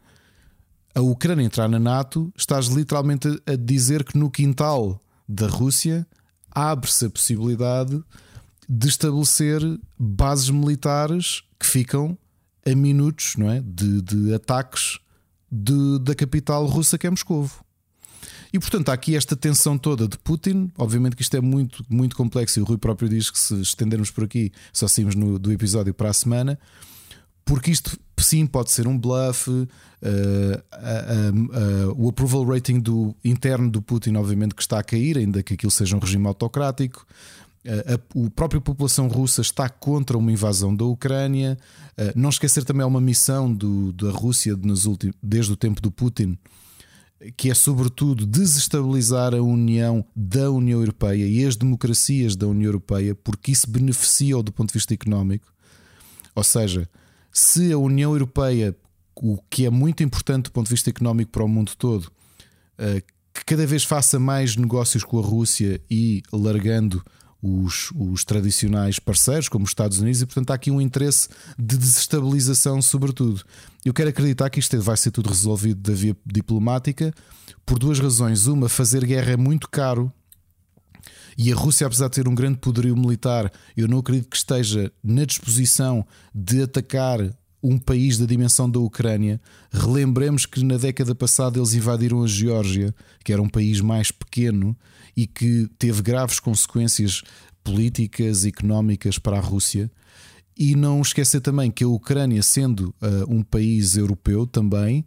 a 0.93 1.01
Ucrânia 1.01 1.45
entrar 1.45 1.67
na 1.67 1.79
NATO, 1.79 2.31
estás 2.35 2.67
literalmente 2.67 3.27
a 3.45 3.55
dizer 3.55 4.03
que 4.03 4.17
no 4.17 4.29
quintal 4.29 5.01
da 5.27 5.47
Rússia 5.47 6.05
abre-se 6.49 7.05
a 7.05 7.09
possibilidade 7.09 8.03
de 8.67 8.87
estabelecer 8.87 9.61
bases 9.97 10.49
militares 10.49 11.43
que 11.59 11.65
ficam 11.65 12.17
a 12.65 12.75
minutos 12.75 13.35
não 13.37 13.49
é? 13.49 13.61
de, 13.61 14.01
de 14.01 14.33
ataques 14.33 14.99
de, 15.51 15.99
da 15.99 16.15
capital 16.15 16.65
russa 16.65 16.97
que 16.97 17.07
é 17.07 17.09
Moscovo. 17.09 17.63
E 18.53 18.59
portanto 18.59 18.89
há 18.89 18.93
aqui 18.93 19.15
esta 19.15 19.35
tensão 19.35 19.77
toda 19.77 20.07
de 20.07 20.17
Putin. 20.17 20.71
Obviamente 20.77 21.15
que 21.15 21.21
isto 21.21 21.35
é 21.37 21.41
muito, 21.41 21.85
muito 21.89 22.15
complexo 22.15 22.59
e 22.59 22.61
o 22.61 22.65
Rui 22.65 22.77
próprio 22.77 23.07
diz 23.07 23.29
que 23.29 23.39
se 23.39 23.61
estendermos 23.61 24.11
por 24.11 24.25
aqui, 24.25 24.51
só 24.73 24.87
saímos 24.87 25.15
no, 25.15 25.39
do 25.39 25.51
episódio 25.51 25.93
para 25.93 26.09
a 26.09 26.13
semana, 26.13 26.59
porque 27.45 27.71
isto 27.71 27.97
sim 28.21 28.45
pode 28.45 28.71
ser 28.71 28.87
um 28.87 28.97
bluff. 28.97 29.49
Uh, 29.49 29.67
uh, 30.03 31.89
uh, 31.89 31.95
o 31.97 32.09
approval 32.09 32.45
rating 32.45 32.79
do, 32.79 33.15
interno 33.23 33.69
do 33.69 33.81
Putin, 33.81 34.15
obviamente, 34.15 34.55
que 34.55 34.61
está 34.61 34.79
a 34.79 34.83
cair, 34.83 35.17
ainda 35.17 35.43
que 35.43 35.53
aquilo 35.53 35.71
seja 35.71 35.95
um 35.95 35.99
regime 35.99 36.27
autocrático. 36.27 37.05
A, 37.65 37.93
a, 37.95 38.29
própria 38.31 38.59
população 38.59 39.07
russa 39.07 39.41
está 39.41 39.69
contra 39.69 40.17
uma 40.17 40.31
invasão 40.31 40.75
da 40.75 40.85
Ucrânia. 40.85 41.57
não 42.15 42.29
esquecer 42.29 42.63
também 42.63 42.85
uma 42.85 43.01
missão 43.01 43.53
do, 43.53 43.91
da 43.93 44.09
Rússia 44.09 44.53
últimos, 44.53 45.15
desde 45.21 45.51
o 45.51 45.55
tempo 45.55 45.79
do 45.79 45.91
Putin, 45.91 46.39
que 47.37 47.51
é 47.51 47.53
sobretudo 47.53 48.25
desestabilizar 48.25 49.35
a 49.35 49.41
união 49.43 50.03
da 50.15 50.49
União 50.49 50.79
Europeia 50.79 51.27
e 51.27 51.45
as 51.45 51.55
democracias 51.55 52.35
da 52.35 52.47
União 52.47 52.69
Europeia, 52.69 53.13
porque 53.13 53.51
isso 53.51 53.69
beneficia 53.69 54.41
do 54.41 54.51
ponto 54.51 54.69
de 54.69 54.73
vista 54.73 54.95
económico. 54.95 55.45
Ou 56.33 56.43
seja, 56.43 56.89
se 57.31 57.71
a 57.71 57.77
União 57.77 58.11
Europeia, 58.11 58.75
o 59.15 59.37
que 59.49 59.65
é 59.65 59.69
muito 59.69 60.03
importante 60.03 60.45
do 60.45 60.51
ponto 60.51 60.67
de 60.67 60.73
vista 60.73 60.89
económico 60.89 61.31
para 61.31 61.43
o 61.43 61.47
mundo 61.47 61.73
todo, 61.77 62.11
eh, 62.77 63.01
que 63.33 63.45
cada 63.45 63.65
vez 63.65 63.83
faça 63.83 64.19
mais 64.19 64.55
negócios 64.55 65.03
com 65.03 65.19
a 65.19 65.21
Rússia 65.21 65.81
e 65.89 66.21
largando 66.31 67.03
os, 67.41 67.91
os, 67.95 68.23
tradicionais 68.23 68.99
parceiros, 68.99 69.49
como 69.49 69.65
os 69.65 69.71
Estados 69.71 69.99
Unidos, 69.99 70.21
e 70.21 70.25
portanto 70.25 70.51
há 70.51 70.53
aqui 70.53 70.69
um 70.69 70.79
interesse 70.79 71.27
de 71.57 71.77
desestabilização, 71.77 72.81
sobretudo. 72.81 73.41
Eu 73.83 73.93
quero 73.93 74.09
acreditar 74.09 74.49
que 74.49 74.59
isto 74.59 74.79
vai 74.79 74.95
ser 74.95 75.11
tudo 75.11 75.29
resolvido 75.29 75.81
da 75.81 75.95
via 75.95 76.15
diplomática 76.25 77.11
por 77.65 77.79
duas 77.79 77.99
razões. 77.99 78.45
Uma, 78.45 78.69
fazer 78.69 79.03
guerra 79.05 79.31
é 79.31 79.37
muito 79.37 79.67
caro. 79.69 80.13
E 81.37 81.51
a 81.51 81.55
Rússia, 81.55 81.87
apesar 81.87 82.07
de 82.07 82.15
ter 82.15 82.27
um 82.27 82.35
grande 82.35 82.57
poderio 82.57 82.95
militar, 82.95 83.51
eu 83.75 83.87
não 83.87 83.99
acredito 83.99 84.29
que 84.29 84.37
esteja 84.37 84.91
na 85.03 85.25
disposição 85.25 86.05
de 86.33 86.63
atacar 86.63 87.19
um 87.63 87.77
país 87.77 88.17
da 88.17 88.25
dimensão 88.25 88.69
da 88.69 88.79
Ucrânia. 88.79 89.39
Relembremos 89.71 90.45
que 90.45 90.63
na 90.63 90.77
década 90.77 91.13
passada 91.13 91.59
eles 91.59 91.73
invadiram 91.73 92.23
a 92.23 92.27
Geórgia, 92.27 92.93
que 93.23 93.31
era 93.31 93.41
um 93.41 93.49
país 93.49 93.79
mais 93.81 94.11
pequeno 94.11 94.75
e 95.15 95.27
que 95.27 95.69
teve 95.77 96.01
graves 96.01 96.39
consequências 96.39 97.21
políticas, 97.63 98.45
económicas 98.45 99.19
para 99.19 99.37
a 99.37 99.41
Rússia. 99.41 99.91
E 100.57 100.75
não 100.75 101.01
esquecer 101.01 101.41
também 101.41 101.71
que 101.71 101.83
a 101.83 101.87
Ucrânia, 101.87 102.41
sendo 102.43 102.93
uh, 103.01 103.33
um 103.33 103.43
país 103.43 103.95
europeu 103.95 104.45
também, 104.45 105.05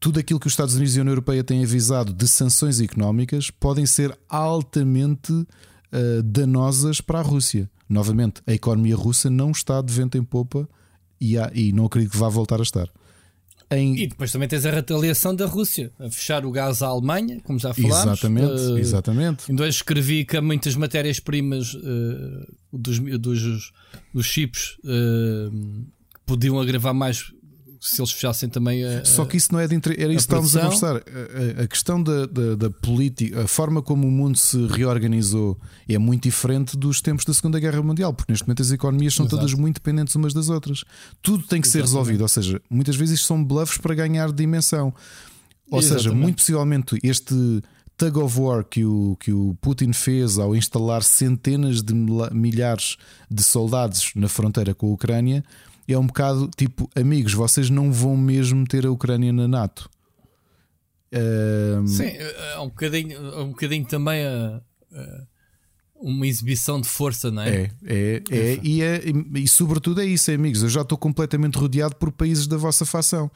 tudo 0.00 0.18
aquilo 0.18 0.40
que 0.40 0.46
os 0.46 0.54
Estados 0.54 0.74
Unidos 0.74 0.96
e 0.96 0.98
a 0.98 1.02
União 1.02 1.12
Europeia 1.12 1.44
têm 1.44 1.62
avisado 1.62 2.12
de 2.12 2.26
sanções 2.26 2.80
económicas 2.80 3.50
podem 3.50 3.84
ser 3.84 4.18
altamente 4.28 5.30
uh, 5.30 6.22
danosas 6.24 7.02
para 7.02 7.18
a 7.18 7.22
Rússia. 7.22 7.70
Novamente, 7.86 8.40
a 8.46 8.54
economia 8.54 8.96
russa 8.96 9.28
não 9.28 9.50
está 9.50 9.82
de 9.82 9.92
vento 9.92 10.16
em 10.16 10.24
popa 10.24 10.66
e, 11.20 11.36
há, 11.36 11.50
e 11.54 11.70
não 11.72 11.84
acredito 11.84 12.12
que 12.12 12.16
vá 12.16 12.30
voltar 12.30 12.60
a 12.60 12.62
estar. 12.62 12.88
Em... 13.70 13.94
E 14.02 14.06
depois 14.06 14.32
também 14.32 14.48
tens 14.48 14.64
a 14.64 14.70
retaliação 14.70 15.34
da 15.34 15.44
Rússia 15.44 15.92
a 16.00 16.08
fechar 16.10 16.46
o 16.46 16.50
gás 16.50 16.82
à 16.82 16.86
Alemanha, 16.86 17.38
como 17.44 17.58
já 17.58 17.74
falámos. 17.74 17.98
Exatamente, 17.98 18.62
uh, 18.62 18.78
exatamente. 18.78 19.52
Então 19.52 19.66
escrevi 19.66 20.24
que 20.24 20.40
muitas 20.40 20.74
matérias-primas 20.76 21.74
uh, 21.74 22.56
dos, 22.72 22.98
dos, 22.98 23.72
dos 24.14 24.26
chips 24.26 24.76
uh, 24.78 25.84
podiam 26.24 26.58
agravar 26.58 26.94
mais 26.94 27.32
se 27.80 27.98
eles 27.98 28.12
fechassem 28.12 28.48
também 28.48 28.84
a. 28.84 29.04
Só 29.06 29.24
que 29.24 29.38
isso 29.38 29.52
não 29.52 29.58
é 29.58 29.66
de 29.66 29.74
interesse. 29.74 30.02
Era 30.02 30.12
isso 30.12 30.28
que 30.28 30.34
estávamos 30.34 30.54
a 30.54 30.60
conversar. 30.60 30.96
A, 30.96 31.62
a, 31.62 31.66
questão 31.66 32.02
da, 32.02 32.26
da, 32.26 32.54
da, 32.54 32.70
política, 32.70 33.42
a 33.42 33.48
forma 33.48 33.80
como 33.80 34.06
o 34.06 34.10
mundo 34.10 34.36
se 34.36 34.66
reorganizou 34.66 35.58
é 35.88 35.96
muito 35.96 36.24
diferente 36.24 36.76
dos 36.76 37.00
tempos 37.00 37.24
da 37.24 37.32
Segunda 37.32 37.58
Guerra 37.58 37.82
Mundial, 37.82 38.12
porque 38.12 38.30
neste 38.30 38.46
momento 38.46 38.60
as 38.60 38.70
economias 38.70 39.14
são 39.14 39.24
Exato. 39.24 39.38
todas 39.38 39.54
muito 39.54 39.76
dependentes 39.76 40.14
umas 40.14 40.34
das 40.34 40.50
outras. 40.50 40.84
Tudo 41.22 41.46
tem 41.46 41.60
que 41.60 41.66
Exatamente. 41.66 41.70
ser 41.70 41.80
resolvido. 41.80 42.20
Ou 42.20 42.28
seja, 42.28 42.60
muitas 42.68 42.96
vezes 42.96 43.14
isto 43.14 43.26
são 43.26 43.42
bluffs 43.42 43.78
para 43.78 43.94
ganhar 43.94 44.30
dimensão. 44.30 44.92
Ou 45.70 45.78
Exatamente. 45.78 46.02
seja, 46.02 46.14
muito 46.14 46.36
possivelmente 46.36 46.98
este 47.02 47.62
tug 47.96 48.18
of 48.18 48.38
war 48.38 48.62
que 48.64 48.84
o, 48.84 49.16
que 49.18 49.32
o 49.32 49.56
Putin 49.60 49.94
fez 49.94 50.38
ao 50.38 50.54
instalar 50.54 51.02
centenas 51.02 51.82
de 51.82 51.94
milhares 51.94 52.96
de 53.30 53.42
soldados 53.42 54.12
na 54.14 54.28
fronteira 54.28 54.74
com 54.74 54.90
a 54.90 54.90
Ucrânia 54.90 55.44
é 55.92 55.98
um 55.98 56.06
bocado 56.06 56.50
tipo, 56.56 56.88
amigos, 56.94 57.32
vocês 57.32 57.70
não 57.70 57.92
vão 57.92 58.16
mesmo 58.16 58.66
ter 58.66 58.86
a 58.86 58.90
Ucrânia 58.90 59.32
na 59.32 59.48
NATO. 59.48 59.88
Um... 61.12 61.86
Sim, 61.86 62.04
é 62.06 62.58
um 62.58 62.68
bocadinho, 62.68 63.16
é 63.16 63.42
um 63.42 63.48
bocadinho 63.48 63.84
também 63.84 64.24
a, 64.24 64.60
a, 64.92 65.22
uma 65.96 66.26
exibição 66.26 66.80
de 66.80 66.88
força, 66.88 67.30
não 67.30 67.42
é? 67.42 67.48
É, 67.50 67.70
é, 67.84 68.22
é, 68.30 68.60
e, 68.62 68.82
é 68.82 69.02
e, 69.04 69.42
e 69.42 69.48
sobretudo 69.48 70.00
é 70.00 70.04
isso, 70.04 70.30
é, 70.30 70.34
amigos. 70.34 70.62
Eu 70.62 70.68
já 70.68 70.82
estou 70.82 70.96
completamente 70.96 71.58
rodeado 71.58 71.96
por 71.96 72.12
países 72.12 72.46
da 72.46 72.56
vossa 72.56 72.84
facção. 72.86 73.30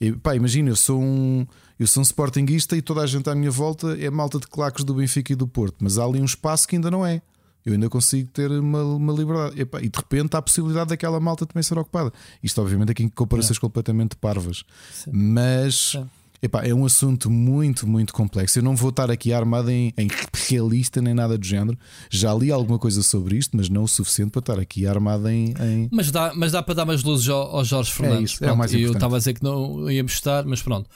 E, 0.00 0.12
pá, 0.12 0.34
imagina, 0.34 0.70
eu 0.70 0.76
sou 0.76 1.00
um. 1.00 1.46
Eu 1.78 1.86
sou 1.86 2.00
um 2.00 2.04
sportinguista 2.04 2.76
e 2.76 2.82
toda 2.82 3.00
a 3.00 3.06
gente 3.06 3.28
à 3.28 3.34
minha 3.34 3.50
volta 3.50 3.96
é 3.98 4.08
malta 4.10 4.38
de 4.38 4.46
claques 4.46 4.84
do 4.84 4.94
Benfica 4.94 5.32
e 5.32 5.36
do 5.36 5.48
Porto, 5.48 5.76
mas 5.80 5.98
há 5.98 6.04
ali 6.04 6.20
um 6.20 6.24
espaço 6.24 6.68
que 6.68 6.76
ainda 6.76 6.90
não 6.90 7.04
é 7.04 7.22
eu 7.64 7.72
ainda 7.72 7.88
consigo 7.88 8.28
ter 8.30 8.50
uma, 8.50 8.82
uma 8.82 9.12
liberdade. 9.12 9.56
E, 9.56 9.62
e, 9.84 9.88
de 9.88 9.96
repente 9.96 10.34
há 10.34 10.38
a 10.38 10.42
possibilidade 10.42 10.90
daquela 10.90 11.20
malta 11.20 11.46
também 11.46 11.62
ser 11.62 11.78
ocupada. 11.78 12.12
Isto, 12.42 12.60
obviamente, 12.60 12.92
aqui 12.92 13.04
em 13.04 13.08
comparações 13.08 13.56
é. 13.56 13.60
completamente 13.60 14.16
parvas. 14.16 14.64
Sim. 14.92 15.10
Mas. 15.12 15.96
Epá, 16.44 16.66
é 16.66 16.74
um 16.74 16.84
assunto 16.84 17.30
muito, 17.30 17.86
muito 17.86 18.12
complexo. 18.12 18.58
Eu 18.58 18.64
não 18.64 18.74
vou 18.74 18.90
estar 18.90 19.08
aqui 19.12 19.32
armado 19.32 19.70
em, 19.70 19.94
em, 19.96 20.08
realista 20.48 21.00
nem 21.00 21.14
nada 21.14 21.38
do 21.38 21.46
género. 21.46 21.78
Já 22.10 22.34
li 22.34 22.50
alguma 22.50 22.80
coisa 22.80 23.00
sobre 23.00 23.36
isto, 23.36 23.56
mas 23.56 23.68
não 23.68 23.84
o 23.84 23.88
suficiente 23.88 24.32
para 24.32 24.40
estar 24.40 24.58
aqui 24.58 24.84
armado 24.84 25.28
em. 25.28 25.54
em... 25.60 25.88
Mas, 25.92 26.10
dá, 26.10 26.32
mas 26.34 26.50
dá 26.50 26.60
para 26.60 26.74
dar 26.74 26.84
mais 26.84 27.04
luzes 27.04 27.28
ao, 27.28 27.58
ao 27.58 27.64
Jorge 27.64 27.92
Fernandes. 27.92 28.32
É 28.32 28.34
isso, 28.34 28.44
é 28.44 28.50
o 28.50 28.56
mais 28.56 28.72
importante. 28.72 28.92
Eu 28.92 28.94
estava 28.94 29.14
a 29.14 29.18
dizer 29.20 29.34
que 29.34 29.42
não 29.44 29.88
íamos 29.88 30.12
estar, 30.14 30.44
mas 30.44 30.60
pronto. 30.60 30.90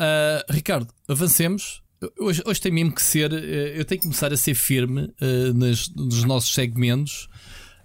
Uh, 0.00 0.50
Ricardo, 0.50 0.88
avancemos. 1.06 1.82
Hoje, 2.18 2.42
hoje 2.46 2.60
tem 2.60 2.72
mesmo 2.72 2.92
que 2.92 3.02
ser. 3.02 3.32
Eh, 3.32 3.80
eu 3.80 3.84
tenho 3.84 4.00
que 4.00 4.06
começar 4.06 4.32
a 4.32 4.36
ser 4.36 4.54
firme 4.54 5.12
uh, 5.20 5.52
nas, 5.54 5.88
nos 5.88 6.22
nossos 6.24 6.54
segmentos 6.54 7.28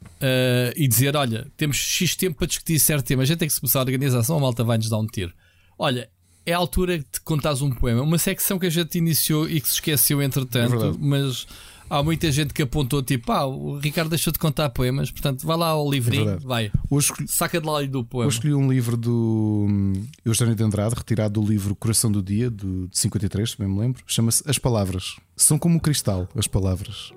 uh, 0.03 0.73
e 0.75 0.87
dizer: 0.87 1.15
olha, 1.15 1.47
temos 1.57 1.77
X 1.77 2.15
tempo 2.15 2.37
para 2.37 2.47
discutir 2.47 2.79
certo 2.79 3.05
tema. 3.05 3.23
A 3.23 3.25
gente 3.25 3.39
tem 3.39 3.47
que 3.47 3.53
se 3.53 3.59
começar 3.59 3.79
a 3.79 3.83
organização, 3.83 4.37
a 4.37 4.39
malta 4.39 4.63
vai 4.63 4.77
nos 4.77 4.89
dar 4.89 4.99
um 4.99 5.07
tiro. 5.07 5.33
Olha, 5.79 6.09
é 6.45 6.53
a 6.53 6.57
altura 6.57 6.99
de 6.99 7.21
contares 7.23 7.61
um 7.61 7.71
poema. 7.71 8.01
Uma 8.01 8.19
secção 8.19 8.59
que 8.59 8.67
a 8.67 8.69
gente 8.69 8.97
iniciou 8.97 9.49
e 9.49 9.59
que 9.59 9.67
se 9.67 9.75
esqueceu 9.75 10.21
entretanto, 10.21 10.75
é 10.75 10.93
mas 10.99 11.47
há 11.93 12.01
muita 12.01 12.31
gente 12.31 12.53
que 12.53 12.61
apontou 12.63 13.03
tipo, 13.03 13.31
ah, 13.31 13.45
o 13.45 13.77
Ricardo 13.77 14.09
deixou 14.09 14.33
de 14.33 14.39
contar 14.39 14.69
poemas, 14.71 15.11
portanto, 15.11 15.45
vai 15.45 15.55
lá 15.55 15.67
ao 15.67 15.89
livrinho, 15.89 16.25
verdade. 16.25 16.45
vai, 16.45 16.71
escolhi, 16.91 17.27
saca 17.27 17.61
de 17.61 17.67
lá 17.67 17.83
do 17.83 18.03
poema. 18.03 18.27
hoje 18.27 18.37
escolhi 18.37 18.55
um 18.55 18.71
livro 18.71 18.97
do 18.97 19.67
hum, 19.69 19.93
Eugênio 20.25 20.55
de 20.55 20.63
Andrade, 20.63 20.95
retirado 20.95 21.39
do 21.39 21.47
livro 21.47 21.75
Coração 21.75 22.11
do 22.11 22.23
Dia, 22.23 22.49
do, 22.49 22.87
de 22.87 22.97
53, 22.97 23.51
se 23.51 23.57
bem 23.57 23.67
me 23.67 23.79
lembro. 23.79 24.03
Chama-se 24.07 24.43
As 24.47 24.57
Palavras. 24.57 25.17
São 25.35 25.59
como 25.59 25.75
um 25.75 25.79
cristal, 25.79 26.27
as 26.35 26.47
palavras. 26.47 27.11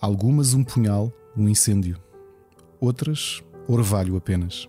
Algumas 0.00 0.54
um 0.54 0.64
punhal, 0.64 1.12
um 1.36 1.48
incêndio. 1.48 1.96
Outras, 2.80 3.42
orvalho 3.68 4.16
apenas. 4.16 4.68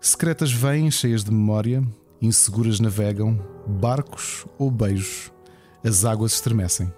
Secretas 0.00 0.52
vêm, 0.52 0.90
cheias 0.90 1.24
de 1.24 1.32
memória, 1.32 1.82
inseguras 2.22 2.78
navegam, 2.78 3.38
barcos 3.66 4.46
ou 4.58 4.70
beijos, 4.70 5.32
as 5.84 6.04
águas 6.04 6.34
estremecem. 6.34 6.92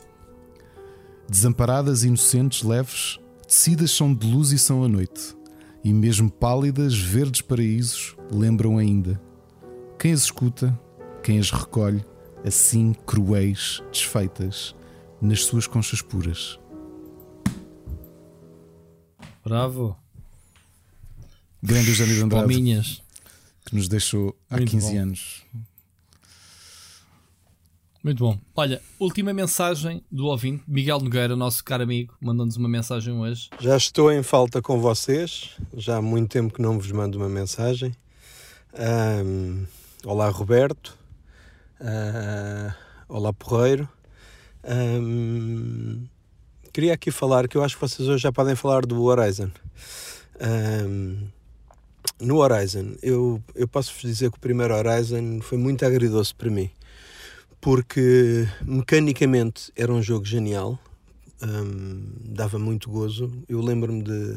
Desamparadas, 1.29 2.05
inocentes, 2.05 2.63
leves, 2.63 3.19
tecidas 3.47 3.91
são 3.91 4.15
de 4.15 4.27
luz 4.27 4.51
e 4.53 4.59
são 4.59 4.83
a 4.83 4.89
noite, 4.89 5.37
e 5.85 5.93
mesmo 5.93 6.31
pálidas, 6.31 6.97
verdes 6.99 7.41
paraísos 7.43 8.17
lembram 8.31 8.79
ainda. 8.79 9.21
Quem 9.99 10.13
as 10.13 10.23
escuta, 10.23 10.79
quem 11.23 11.39
as 11.39 11.51
recolhe, 11.51 12.05
assim 12.45 12.95
cruéis, 13.07 13.83
desfeitas, 13.93 14.75
nas 15.21 15.45
suas 15.45 15.67
conchas 15.67 16.01
puras. 16.01 16.59
Bravo, 19.45 19.97
Grande 21.63 21.89
Eugênio 21.89 22.15
de 22.15 22.23
Andrade, 22.23 22.45
palminhas. 22.47 23.03
que 23.67 23.75
nos 23.75 23.89
deixou 23.89 24.37
há 24.49 24.57
Muito 24.57 24.71
15 24.71 24.93
bom. 24.93 24.99
anos. 25.03 25.43
Muito 28.09 28.25
bom. 28.25 28.39
Olha, 28.57 28.81
última 28.99 29.35
mensagem 29.35 30.03
do 30.11 30.29
ouvinte, 30.29 30.65
Miguel 30.67 30.99
Nogueira, 30.99 31.37
nosso 31.37 31.63
caro 31.63 31.83
amigo, 31.83 32.15
mandou-nos 32.19 32.57
uma 32.57 32.67
mensagem 32.67 33.13
hoje. 33.13 33.51
Já 33.61 33.77
estou 33.77 34.11
em 34.11 34.23
falta 34.23 34.63
com 34.63 34.81
vocês, 34.81 35.51
já 35.77 35.99
há 35.99 36.01
muito 36.01 36.31
tempo 36.31 36.55
que 36.55 36.63
não 36.63 36.79
vos 36.79 36.91
mando 36.91 37.19
uma 37.19 37.29
mensagem. 37.29 37.95
Ahm, 38.73 39.67
olá, 40.07 40.31
Roberto. 40.31 40.97
Ah, 41.79 42.75
olá, 43.11 43.31
Porreiro. 43.31 43.87
Ahm, 44.65 46.07
queria 46.73 46.95
aqui 46.95 47.11
falar 47.11 47.47
que 47.47 47.59
eu 47.59 47.63
acho 47.63 47.75
que 47.75 47.81
vocês 47.83 48.09
hoje 48.09 48.23
já 48.23 48.33
podem 48.33 48.55
falar 48.55 48.87
do 48.87 49.03
Horizon. 49.03 49.51
Ahm, 50.41 51.29
no 52.19 52.39
Horizon, 52.39 52.95
eu, 53.03 53.43
eu 53.55 53.69
posso 53.69 53.93
vos 53.93 54.01
dizer 54.01 54.31
que 54.31 54.39
o 54.39 54.41
primeiro 54.41 54.75
Horizon 54.75 55.41
foi 55.43 55.59
muito 55.59 55.85
agridoce 55.85 56.35
para 56.35 56.51
mim, 56.51 56.71
porque 57.69 58.49
mecanicamente 58.65 59.71
era 59.77 59.93
um 59.93 60.03
jogo 60.03 60.25
genial, 60.25 60.79
hum, 61.43 62.01
dava 62.25 62.59
muito 62.59 62.89
gozo. 62.89 63.31
Eu 63.47 63.61
lembro-me 63.61 64.03
de. 64.03 64.37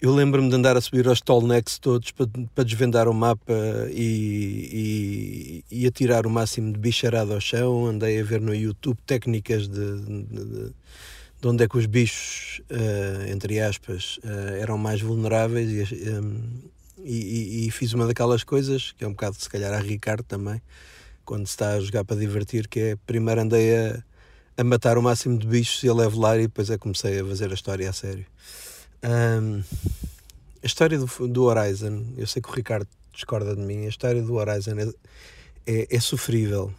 Eu 0.00 0.14
lembro-me 0.14 0.48
de 0.48 0.54
andar 0.54 0.76
a 0.76 0.80
subir 0.80 1.08
aos 1.08 1.20
tallnecks 1.20 1.80
todos 1.80 2.12
para, 2.12 2.28
para 2.54 2.62
desvendar 2.62 3.08
o 3.08 3.12
mapa 3.12 3.52
e, 3.90 5.64
e, 5.72 5.80
e 5.82 5.84
atirar 5.84 6.24
o 6.24 6.30
máximo 6.30 6.72
de 6.72 6.78
bicharada 6.78 7.34
ao 7.34 7.40
chão. 7.40 7.86
Andei 7.86 8.20
a 8.20 8.22
ver 8.22 8.40
no 8.40 8.54
YouTube 8.54 8.98
técnicas 9.04 9.66
de, 9.66 10.00
de, 10.02 10.22
de- 10.22 10.72
de 11.40 11.48
onde 11.48 11.64
é 11.64 11.68
que 11.68 11.76
os 11.78 11.86
bichos, 11.86 12.60
eh, 12.70 13.26
entre 13.32 13.58
aspas, 13.58 14.20
eh, 14.22 14.60
eram 14.60 14.78
mais 14.78 15.00
vulneráveis 15.00 15.90
e, 15.90 17.12
e- 17.12 17.66
e 17.66 17.70
fiz 17.72 17.92
uma 17.92 18.06
daquelas 18.06 18.44
coisas, 18.44 18.92
que 18.96 19.02
é 19.04 19.08
um 19.08 19.10
bocado 19.10 19.34
se 19.36 19.50
calhar 19.50 19.72
a 19.72 19.80
Ricardo 19.80 20.22
também, 20.22 20.62
quando 21.24 21.46
se 21.46 21.52
está 21.52 21.74
a 21.74 21.80
jogar 21.80 22.04
para 22.04 22.16
divertir, 22.16 22.68
que 22.68 22.80
é 22.80 22.96
primeiro 23.06 23.40
andei 23.40 23.74
a, 23.76 24.02
a 24.56 24.64
matar 24.64 24.98
o 24.98 25.02
máximo 25.02 25.38
de 25.38 25.46
bichos 25.46 25.82
e 25.82 25.88
a 25.88 25.94
levelar 25.94 26.38
e 26.38 26.42
depois 26.42 26.70
é 26.70 26.78
comecei 26.78 27.20
a 27.20 27.24
fazer 27.24 27.50
a 27.50 27.54
história 27.54 27.88
a 27.88 27.92
sério. 27.92 28.26
Ahm, 29.02 29.62
a 30.62 30.66
história 30.66 30.98
do, 30.98 31.28
do 31.28 31.44
Horizon, 31.44 32.04
eu 32.16 32.26
sei 32.26 32.40
que 32.40 32.48
o 32.48 32.52
Ricardo 32.52 32.86
discorda 33.12 33.54
de 33.54 33.62
mim, 33.62 33.84
a 33.86 33.88
história 33.88 34.22
do 34.22 34.34
Horizon 34.34 34.78
é, 34.78 34.92
é, 35.66 35.96
é 35.96 36.00
sofrível. 36.00 36.72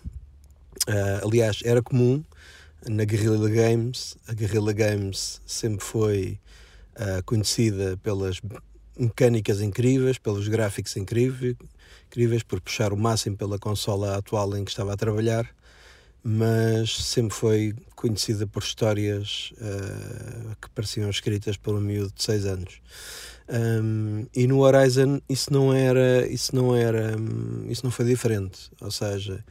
Ah, 0.88 1.22
aliás, 1.24 1.60
era 1.64 1.82
comum 1.82 2.24
na 2.88 3.06
Guerrilla 3.06 3.50
Games, 3.50 4.18
a 4.28 4.34
Guerrilla 4.34 4.74
Games 4.74 5.42
sempre 5.46 5.84
foi 5.84 6.40
ah, 6.96 7.22
conhecida 7.26 7.98
pelas 7.98 8.42
mecânicas 8.98 9.62
incríveis, 9.62 10.18
pelos 10.18 10.48
gráficos 10.48 10.96
incríveis, 10.96 11.56
incríveis, 12.14 12.44
por 12.44 12.62
puxar 12.62 12.94
o 12.94 12.98
máximo 12.98 13.36
pela 13.36 13.58
consola 13.58 14.16
atual 14.16 14.56
em 14.56 14.64
que 14.64 14.70
estava 14.70 14.94
a 14.94 14.98
trabalhar, 14.98 15.50
mas 16.24 16.96
sempre 17.04 17.36
foi 17.36 17.74
conhecida 17.96 18.46
por 18.46 18.62
histórias 18.62 19.52
ah, 19.60 20.56
que 20.62 20.70
pareciam 20.70 21.10
escritas 21.10 21.58
por 21.58 21.74
um 21.74 21.82
miúdo 21.82 22.14
de 22.16 22.24
6 22.24 22.46
anos. 22.46 22.82
Um, 23.50 24.26
e 24.34 24.48
no 24.48 24.60
Horizon 24.60 25.20
isso 25.28 25.52
não 25.52 25.74
era, 25.74 26.26
isso 26.28 26.56
não 26.56 26.74
era, 26.74 27.18
hum, 27.18 27.66
isso 27.68 27.84
não 27.84 27.92
foi 27.92 28.06
diferente. 28.06 28.70
Ou 28.80 28.92
seja, 28.92 29.44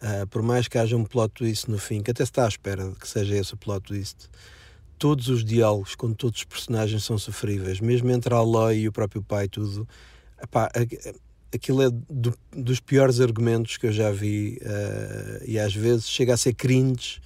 ah, 0.00 0.26
por 0.30 0.42
mais 0.42 0.66
que 0.66 0.78
haja 0.78 0.96
um 0.96 1.04
plot 1.04 1.34
twist 1.34 1.70
no 1.70 1.78
fim, 1.78 2.02
que 2.02 2.10
até 2.10 2.24
se 2.24 2.30
está 2.30 2.46
à 2.46 2.48
espera 2.48 2.88
de 2.88 2.96
que 2.96 3.06
seja 3.06 3.36
esse 3.36 3.52
o 3.52 3.56
plot 3.56 3.82
twist, 3.86 4.30
todos 4.98 5.28
os 5.28 5.44
diálogos 5.44 5.94
com 5.94 6.12
todos 6.12 6.40
os 6.40 6.44
personagens 6.44 7.04
são 7.04 7.18
sofríveis, 7.18 7.80
mesmo 7.80 8.10
entre 8.10 8.34
a 8.34 8.38
Aloy 8.38 8.78
e 8.78 8.88
o 8.88 8.92
próprio 8.92 9.22
pai, 9.22 9.46
tudo. 9.46 9.86
Epá, 10.42 10.70
aquilo 11.54 11.82
é 11.82 11.90
do- 11.90 12.34
dos 12.52 12.80
piores 12.80 13.20
argumentos 13.20 13.76
que 13.76 13.86
eu 13.86 13.92
já 13.92 14.10
vi 14.10 14.58
ah, 14.64 15.42
e 15.46 15.58
às 15.58 15.74
vezes 15.74 16.08
chega 16.08 16.34
a 16.34 16.36
ser 16.36 16.52
cringe 16.54 17.20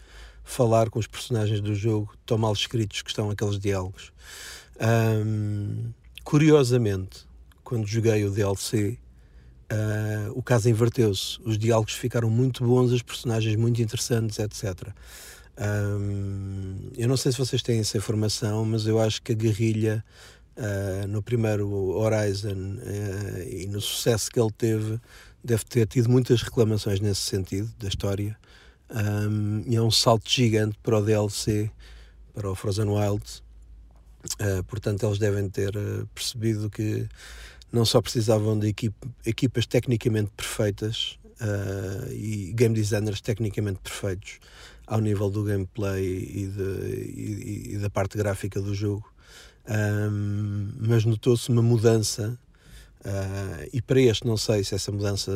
falar 0.44 0.90
com 0.90 0.98
os 0.98 1.06
personagens 1.06 1.60
do 1.60 1.74
jogo, 1.74 2.12
tão 2.26 2.36
mal 2.36 2.52
escritos 2.52 3.02
que 3.02 3.10
estão 3.10 3.30
aqueles 3.30 3.58
diálogos. 3.58 4.12
Ahm, 4.80 5.92
curiosamente, 6.24 7.26
quando 7.62 7.86
joguei 7.86 8.24
o 8.24 8.30
DLC, 8.30 8.98
ah, 9.70 10.30
o 10.34 10.42
caso 10.42 10.68
inverteu-se. 10.68 11.38
Os 11.44 11.56
diálogos 11.58 11.94
ficaram 11.94 12.28
muito 12.28 12.64
bons, 12.64 12.90
os 12.92 13.02
personagens 13.02 13.54
muito 13.56 13.80
interessantes, 13.80 14.38
etc. 14.38 14.88
Ahm, 15.56 16.90
eu 16.96 17.08
não 17.08 17.16
sei 17.16 17.30
se 17.32 17.38
vocês 17.38 17.62
têm 17.62 17.78
essa 17.80 17.96
informação, 17.96 18.64
mas 18.64 18.86
eu 18.86 18.98
acho 18.98 19.22
que 19.22 19.32
a 19.32 19.34
guerrilha 19.34 20.04
ah, 20.56 21.06
no 21.06 21.22
primeiro 21.22 21.68
Horizon 21.68 22.78
ah, 22.80 23.42
e 23.44 23.66
no 23.66 23.80
sucesso 23.80 24.30
que 24.30 24.40
ele 24.40 24.52
teve 24.52 25.00
deve 25.44 25.64
ter 25.64 25.86
tido 25.88 26.08
muitas 26.08 26.40
reclamações 26.42 27.00
nesse 27.00 27.22
sentido 27.22 27.68
da 27.78 27.88
história. 27.88 28.38
Ahm, 28.88 29.62
e 29.66 29.74
é 29.74 29.82
um 29.82 29.90
salto 29.90 30.30
gigante 30.30 30.78
para 30.82 30.98
o 30.98 31.02
DLC, 31.04 31.70
para 32.34 32.48
o 32.50 32.54
Frozen 32.54 32.88
Wilds. 32.88 33.42
Uh, 34.40 34.62
portanto, 34.68 35.04
eles 35.04 35.18
devem 35.18 35.48
ter 35.48 35.76
uh, 35.76 36.06
percebido 36.14 36.70
que 36.70 37.08
não 37.72 37.84
só 37.84 38.00
precisavam 38.00 38.56
de 38.56 38.68
equipe, 38.68 38.94
equipas 39.26 39.66
tecnicamente 39.66 40.30
perfeitas 40.36 41.18
uh, 41.40 42.12
e 42.12 42.52
game 42.54 42.72
designers 42.72 43.20
tecnicamente 43.20 43.80
perfeitos 43.80 44.38
ao 44.86 45.00
nível 45.00 45.28
do 45.28 45.42
gameplay 45.42 46.04
e, 46.06 46.46
de- 46.46 47.10
e- 47.10 47.74
e 47.74 47.78
da 47.78 47.90
parte 47.90 48.16
gráfica 48.16 48.60
do 48.60 48.72
jogo, 48.74 49.11
Um, 49.68 50.72
mas 50.78 51.04
notou-se 51.04 51.48
uma 51.50 51.62
mudança. 51.62 52.38
uh, 53.04 53.68
e 53.72 53.80
para 53.82 54.00
este, 54.00 54.26
não 54.26 54.36
sei 54.36 54.64
se 54.64 54.74
essa 54.74 54.90
mudança 54.92 55.30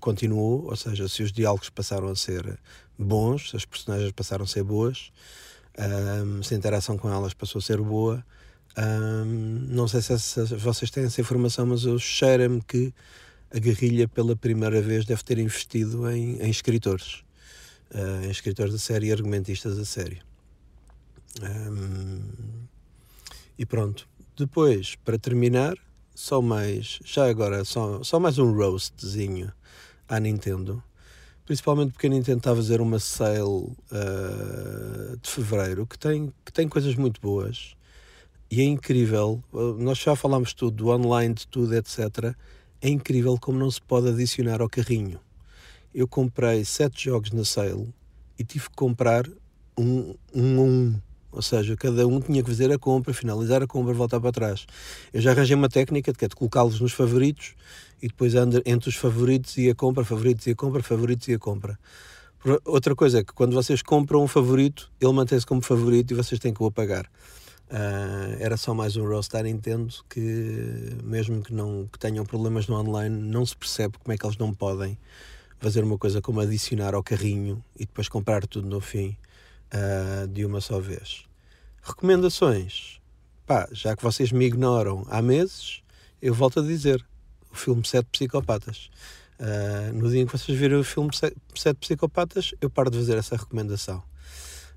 continuou, 0.00 0.64
ou 0.66 0.76
seja, 0.76 1.08
se 1.08 1.22
os 1.22 1.32
diálogos 1.32 1.70
passaram 1.70 2.08
a 2.08 2.16
ser 2.16 2.58
bons, 2.98 3.50
se 3.50 3.56
as 3.56 3.64
personagens 3.64 4.12
passaram 4.12 4.44
a 4.44 4.46
ser 4.46 4.62
boas, 4.64 5.12
um, 6.24 6.42
se 6.42 6.54
a 6.54 6.56
interação 6.56 6.96
com 6.98 7.08
elas 7.10 7.34
passou 7.34 7.58
a 7.58 7.62
ser 7.62 7.78
boa. 7.80 8.24
Um, 8.78 9.66
não 9.68 9.86
sei 9.86 10.00
se, 10.02 10.12
essa- 10.14 10.44
vocês 10.56 10.90
têm 10.90 11.04
essa 11.04 11.20
informação, 11.20 11.66
mas 11.66 11.84
eu 11.84 11.98
cheira-me 11.98 12.60
que 12.62 12.92
a 13.54 13.58
guerrilha 13.58 14.08
pela 14.08 14.34
primeira 14.34 14.80
vez 14.80 15.04
deve 15.04 15.22
ter 15.22 15.38
investido 15.38 16.10
em, 16.10 16.40
em 16.40 16.50
escritores, 16.50 17.22
uh, 17.94 18.24
em 18.24 18.30
escritores 18.30 18.72
da 18.72 18.78
série 18.78 19.08
e 19.08 19.12
argumentistas 19.12 19.76
da 19.76 19.84
série. 19.84 20.22
Um, 21.42 22.61
e 23.62 23.66
pronto. 23.66 24.08
Depois, 24.36 24.96
para 25.04 25.16
terminar, 25.16 25.74
só 26.12 26.42
mais, 26.42 26.98
já 27.04 27.30
agora, 27.30 27.64
só, 27.64 28.02
só 28.02 28.18
mais 28.18 28.36
um 28.36 28.52
roastzinho 28.52 29.52
à 30.08 30.18
Nintendo. 30.18 30.82
Principalmente 31.44 31.92
porque 31.92 32.08
a 32.08 32.10
Nintendo 32.10 32.38
está 32.38 32.50
a 32.50 32.56
fazer 32.56 32.80
uma 32.80 32.98
sale 32.98 33.40
uh, 33.40 35.16
de 35.20 35.30
fevereiro 35.30 35.86
que 35.86 35.96
tem, 35.96 36.32
que 36.44 36.52
tem 36.52 36.68
coisas 36.68 36.96
muito 36.96 37.20
boas 37.20 37.76
e 38.50 38.60
é 38.60 38.64
incrível. 38.64 39.40
uh, 39.52 39.74
Nós 39.74 39.98
já 39.98 40.16
falámos 40.16 40.52
tudo, 40.52 40.76
do 40.78 40.88
online, 40.88 41.32
de 41.32 41.46
tudo, 41.46 41.72
etc. 41.76 42.34
É 42.80 42.88
incrível 42.88 43.38
como 43.40 43.60
não 43.60 43.70
se 43.70 43.80
pode 43.80 44.08
adicionar 44.08 44.60
ao 44.60 44.68
carrinho. 44.68 45.20
Eu 45.94 46.08
comprei 46.08 46.64
sete 46.64 47.04
jogos 47.04 47.30
na 47.30 47.44
sale 47.44 47.94
e 48.36 48.42
tive 48.42 48.68
que 48.68 48.74
comprar 48.74 49.24
um 49.78 50.16
um. 50.34 50.60
um. 50.60 51.00
Ou 51.32 51.40
seja, 51.40 51.74
cada 51.76 52.06
um 52.06 52.20
tinha 52.20 52.42
que 52.42 52.50
fazer 52.50 52.70
a 52.70 52.78
compra, 52.78 53.14
finalizar 53.14 53.62
a 53.62 53.66
compra, 53.66 53.94
voltar 53.94 54.20
para 54.20 54.30
trás. 54.30 54.66
Eu 55.12 55.20
já 55.20 55.30
arranjei 55.30 55.56
uma 55.56 55.68
técnica 55.68 56.12
que 56.12 56.24
é 56.24 56.28
de 56.28 56.36
colocá-los 56.36 56.78
nos 56.78 56.92
favoritos 56.92 57.54
e 58.02 58.08
depois 58.08 58.34
entre 58.66 58.90
os 58.90 58.96
favoritos 58.96 59.56
e 59.56 59.70
a 59.70 59.74
compra, 59.74 60.04
favoritos 60.04 60.46
e 60.46 60.50
a 60.50 60.54
compra, 60.54 60.82
favoritos 60.82 61.26
e 61.28 61.34
a 61.34 61.38
compra. 61.38 61.78
Outra 62.64 62.94
coisa 62.94 63.20
é 63.20 63.24
que 63.24 63.32
quando 63.32 63.54
vocês 63.54 63.80
compram 63.82 64.22
um 64.22 64.28
favorito, 64.28 64.90
ele 65.00 65.12
mantém-se 65.12 65.46
como 65.46 65.62
favorito 65.62 66.10
e 66.10 66.14
vocês 66.14 66.38
têm 66.38 66.52
que 66.52 66.62
o 66.62 66.66
apagar. 66.66 67.06
Uh, 67.70 68.36
era 68.38 68.58
só 68.58 68.74
mais 68.74 68.96
um 68.96 69.06
roast 69.06 69.32
da 69.32 69.42
Nintendo 69.42 69.94
que, 70.10 70.94
mesmo 71.02 71.42
que 71.42 71.54
não 71.54 71.88
que 71.90 71.98
tenham 71.98 72.26
problemas 72.26 72.66
no 72.66 72.74
online, 72.74 73.16
não 73.16 73.46
se 73.46 73.56
percebe 73.56 73.96
como 73.96 74.12
é 74.12 74.18
que 74.18 74.26
eles 74.26 74.36
não 74.36 74.52
podem 74.52 74.98
fazer 75.58 75.82
uma 75.82 75.96
coisa 75.96 76.20
como 76.20 76.40
adicionar 76.40 76.94
ao 76.94 77.02
carrinho 77.02 77.64
e 77.76 77.86
depois 77.86 78.08
comprar 78.08 78.46
tudo 78.46 78.68
no 78.68 78.80
fim 78.80 79.16
uh, 79.72 80.26
de 80.28 80.44
uma 80.44 80.60
só 80.60 80.78
vez. 80.78 81.24
Recomendações. 81.82 83.00
Pá, 83.46 83.68
já 83.72 83.96
que 83.96 84.02
vocês 84.02 84.30
me 84.30 84.44
ignoram 84.44 85.04
há 85.10 85.20
meses, 85.20 85.82
eu 86.20 86.32
volto 86.32 86.60
a 86.60 86.62
dizer: 86.62 87.04
o 87.50 87.56
filme 87.56 87.86
Sete 87.86 88.06
Psicopatas. 88.12 88.90
Uh, 89.40 89.92
no 89.94 90.08
dia 90.08 90.20
em 90.22 90.26
que 90.26 90.32
vocês 90.32 90.56
viram 90.56 90.80
o 90.80 90.84
filme 90.84 91.10
Sete 91.14 91.78
Psicopatas, 91.80 92.54
eu 92.60 92.70
paro 92.70 92.90
de 92.90 92.98
fazer 92.98 93.18
essa 93.18 93.36
recomendação. 93.36 94.02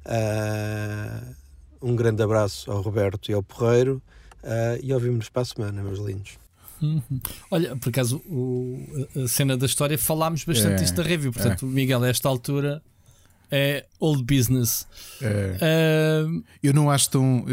Uh, 0.06 1.36
um 1.82 1.96
grande 1.96 2.24
abraço 2.24 2.72
ao 2.72 2.82
Roberto 2.82 3.30
e 3.30 3.34
ao 3.34 3.44
Porreiro 3.44 4.02
uh, 4.44 4.80
e 4.82 4.94
ouvimos 4.94 5.30
para 5.30 5.44
a 5.44 5.46
semana, 5.46 5.84
meus 5.84 6.00
lindos. 6.00 6.40
Olha, 7.52 7.76
por 7.76 7.90
acaso, 7.90 8.18
o, 8.26 9.08
a 9.24 9.28
cena 9.28 9.56
da 9.56 9.66
história 9.66 9.98
falámos 9.98 10.44
bastante 10.44 10.74
é, 10.74 10.84
disto 10.84 10.96
da 10.96 11.04
review, 11.04 11.32
portanto, 11.32 11.66
é. 11.66 11.70
Miguel, 11.70 12.04
a 12.04 12.08
esta 12.08 12.28
altura 12.28 12.82
é 13.52 13.86
old 14.00 14.24
business. 14.24 14.88
É. 15.22 15.58
Uh... 16.26 16.44
Eu 16.62 16.74
não 16.74 16.90
acho 16.90 17.10
tão. 17.10 17.46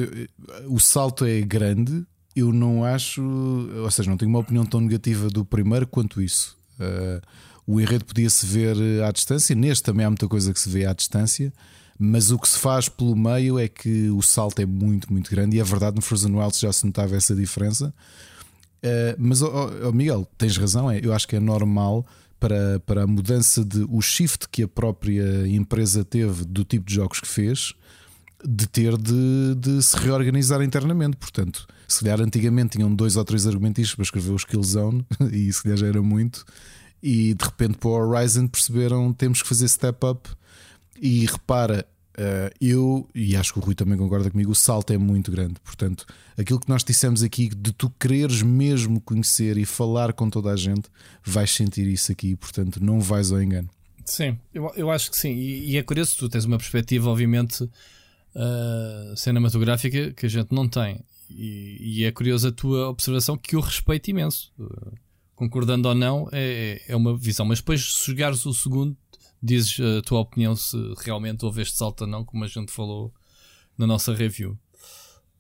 O 0.67 0.79
salto 0.79 1.25
é 1.25 1.41
grande, 1.41 2.05
eu 2.35 2.53
não 2.53 2.85
acho. 2.85 3.23
Ou 3.23 3.91
seja, 3.91 4.11
não 4.11 4.17
tenho 4.17 4.31
uma 4.31 4.41
opinião 4.41 4.65
tão 4.65 4.81
negativa 4.81 5.29
do 5.29 5.45
primeiro 5.45 5.87
quanto 5.87 6.21
isso. 6.21 6.57
Uh, 6.79 7.21
o 7.67 7.81
enredo 7.81 8.05
podia-se 8.05 8.45
ver 8.45 8.77
à 9.05 9.13
distância, 9.13 9.55
neste 9.55 9.85
também 9.85 10.05
há 10.05 10.11
muita 10.11 10.27
coisa 10.27 10.53
que 10.53 10.61
se 10.61 10.69
vê 10.69 10.85
à 10.87 10.93
distância. 10.93 11.53
Mas 11.99 12.33
o 12.33 12.39
que 12.39 12.49
se 12.49 12.59
faz 12.59 12.89
pelo 12.89 13.15
meio 13.15 13.59
é 13.59 13.69
que 13.69 14.11
o 14.11 14.21
salto 14.23 14.61
é 14.61 14.67
muito, 14.67 15.13
muito 15.13 15.31
grande, 15.31 15.57
e 15.57 15.61
é 15.61 15.65
verdade, 15.65 15.95
no 15.95 16.03
Frozen 16.03 16.35
Wilds 16.35 16.59
já 16.59 16.73
se 16.73 16.85
notava 16.85 17.15
essa 17.15 17.35
diferença. 17.35 17.95
Uh, 18.83 19.15
mas, 19.17 19.41
oh, 19.41 19.71
oh, 19.85 19.93
Miguel, 19.93 20.27
tens 20.37 20.57
razão, 20.57 20.91
é, 20.91 20.99
eu 21.01 21.13
acho 21.13 21.29
que 21.29 21.37
é 21.37 21.41
normal 21.41 22.05
para, 22.43 22.81
para 22.81 23.05
a 23.05 23.07
mudança 23.07 23.65
de 23.65 23.87
o 23.89 24.01
shift 24.01 24.49
que 24.51 24.65
a 24.65 24.69
própria 24.69 25.47
empresa 25.47 26.05
teve 26.05 26.45
do 26.45 26.65
tipo 26.65 26.85
de 26.85 26.95
jogos 26.95 27.21
que 27.21 27.29
fez, 27.29 27.73
de 28.45 28.67
ter 28.67 28.99
de, 28.99 29.55
de 29.57 29.81
se 29.81 29.97
reorganizar 29.97 30.61
internamente. 30.61 31.17
Portanto, 31.17 31.69
se 31.87 32.01
calhar 32.01 32.21
antigamente 32.21 32.77
tinham 32.77 32.93
dois 32.93 33.17
ou 33.17 33.25
três 33.25 33.47
argumentistas 33.47 33.95
para 33.95 34.03
escrever 34.03 34.33
o 34.33 34.37
Skillzone, 34.37 35.07
e 35.31 35.53
se 35.53 35.63
calhar 35.63 35.79
já 35.79 35.87
era 35.87 36.03
muito, 36.03 36.45
e 37.01 37.33
de 37.33 37.45
repente 37.45 37.79
para 37.79 37.91
o 37.91 37.93
Horizon 37.93 38.49
perceberam 38.49 39.13
temos 39.13 39.41
que 39.41 39.49
fazer 39.49 39.69
step 39.69 40.05
up. 40.05 40.29
E 41.01 41.27
repara, 41.27 41.87
eu, 42.61 43.09
e 43.15 43.37
acho 43.37 43.53
que 43.53 43.59
o 43.59 43.63
Rui 43.63 43.75
também 43.75 43.97
concorda 43.97 44.31
comigo, 44.31 44.51
o 44.51 44.55
salto 44.55 44.93
é 44.93 44.99
muito 44.99 45.31
grande. 45.31 45.55
Portanto, 45.65 46.07
aquilo 46.37 46.61
que 46.61 46.69
nós 46.69 46.85
dissemos 46.85 47.23
aqui, 47.23 47.49
de 47.49 47.73
tu 47.73 47.91
quereres 47.91 48.43
mesmo 48.43 49.01
conhecer 49.01 49.57
e 49.57 49.65
falar 49.65 50.13
com 50.13 50.29
toda 50.29 50.51
a 50.51 50.57
gente, 50.57 50.89
vais 51.25 51.51
sentir 51.51 51.87
isso 51.87 52.13
aqui. 52.13 52.37
Portanto, 52.37 52.83
não 52.83 53.01
vais 53.01 53.33
ao 53.33 53.43
engano. 53.43 53.69
Sim, 54.05 54.39
eu, 54.53 54.71
eu 54.77 54.91
acho 54.91 55.11
que 55.11 55.17
sim. 55.17 55.33
E, 55.33 55.73
e 55.73 55.77
é 55.77 55.83
curioso, 55.83 56.17
tu 56.19 56.29
tens 56.29 56.45
uma 56.45 56.59
perspectiva, 56.59 57.09
obviamente, 57.09 57.63
uh, 57.65 59.17
cinematográfica 59.17 60.13
que 60.13 60.27
a 60.27 60.29
gente 60.29 60.53
não 60.53 60.69
tem. 60.69 61.01
E, 61.31 62.01
e, 62.01 62.05
é 62.05 62.13
curioso 62.13 62.49
a 62.49 62.53
tua 62.53 62.89
observação, 62.89 63.37
que 63.37 63.57
eu 63.57 63.61
respeito 63.61 64.11
imenso. 64.11 64.53
Uh, 64.59 64.93
concordando 65.35 65.89
ou 65.89 65.95
não, 65.95 66.29
é, 66.31 66.83
é 66.87 66.95
uma 66.95 67.17
visão. 67.17 67.47
Mas 67.47 67.59
depois, 67.59 67.95
se 67.95 68.07
jogares 68.07 68.45
o 68.45 68.53
segundo, 68.53 68.97
dizes 69.43 69.79
a 69.81 70.03
tua 70.03 70.21
opinião 70.21 70.55
se 70.55 70.77
realmente 70.99 71.45
houve 71.45 71.63
este 71.63 71.77
salto 71.77 72.03
ou 72.03 72.07
não, 72.07 72.25
como 72.25 72.45
a 72.45 72.49
gente 72.49 72.71
falou 72.71 73.13
na 73.77 73.87
nossa 73.87 74.15
review. 74.15 74.59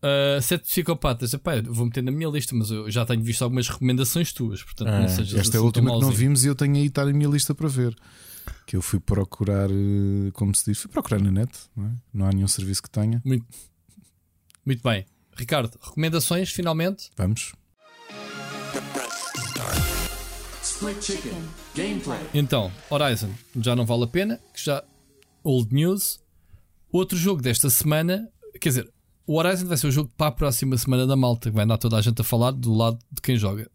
Uh, 0.03 0.43
sete 0.43 0.65
psicopatas, 0.67 1.33
epá, 1.33 1.63
vou 1.65 1.87
meter 1.87 2.03
na 2.03 2.11
minha 2.11 2.29
lista, 2.29 2.57
mas 2.57 2.73
eu 2.73 2.91
já 2.91 3.07
tenho 3.07 3.23
visto 3.23 3.43
algumas 3.43 3.69
recomendações 3.69 4.33
tuas, 4.33 4.61
portanto 4.61 4.89
ah, 4.89 5.01
não 5.01 5.09
sejas 5.09 5.39
Esta 5.39 5.57
é 5.57 5.59
a 5.59 5.61
assim 5.61 5.67
última 5.67 5.95
que 5.95 6.01
não 6.01 6.11
vimos 6.11 6.45
e 6.45 6.49
eu 6.49 6.57
tenho 6.57 6.75
aí 6.75 6.87
estar 6.87 7.07
na 7.07 7.13
minha 7.13 7.29
lista 7.29 7.55
para 7.55 7.69
ver. 7.69 7.95
Que 8.67 8.75
eu 8.75 8.83
fui 8.83 8.99
procurar, 8.99 9.71
eh, 9.71 10.33
como 10.33 10.53
se 10.53 10.65
diz, 10.65 10.81
fui 10.81 10.91
procurar 10.91 11.21
na 11.21 11.31
net, 11.31 11.53
não, 11.77 11.87
é? 11.87 11.91
não 12.13 12.27
há 12.27 12.33
nenhum 12.33 12.49
serviço 12.49 12.83
que 12.83 12.91
tenha. 12.91 13.23
Muito, 13.25 13.47
muito 14.67 14.83
bem. 14.83 15.07
Ricardo, 15.37 15.79
recomendações 15.81 16.51
finalmente? 16.51 17.09
Vamos. 17.17 17.53
Então, 22.35 22.73
Horizon 22.91 23.31
já 23.57 23.77
não 23.77 23.87
vale 23.87 24.05
a 24.05 24.07
pena, 24.07 24.41
que 24.53 24.65
já 24.65 24.83
old 25.45 25.73
news. 25.73 26.21
Outro 26.91 27.17
jogo 27.17 27.41
desta 27.41 27.71
semana, 27.71 28.29
quer 28.61 28.69
dizer, 28.69 28.93
o 29.27 29.37
Horizon 29.37 29.67
vai 29.67 29.77
ser 29.77 29.87
o 29.87 29.93
jogo 29.93 30.11
para 30.17 30.27
a 30.27 30.33
próxima 30.33 30.77
semana 30.77 31.07
da 31.07 31.17
malta, 31.17 31.51
que 31.51 31.55
vai 31.55 31.65
andar 31.65 31.79
toda 31.79 31.97
a 31.97 32.03
gente 32.03 32.21
a 32.21 32.25
falar 32.25 32.51
do 32.51 32.75
lado 32.75 32.99
de 33.11 33.23
quem 33.23 33.37
joga. 33.37 33.71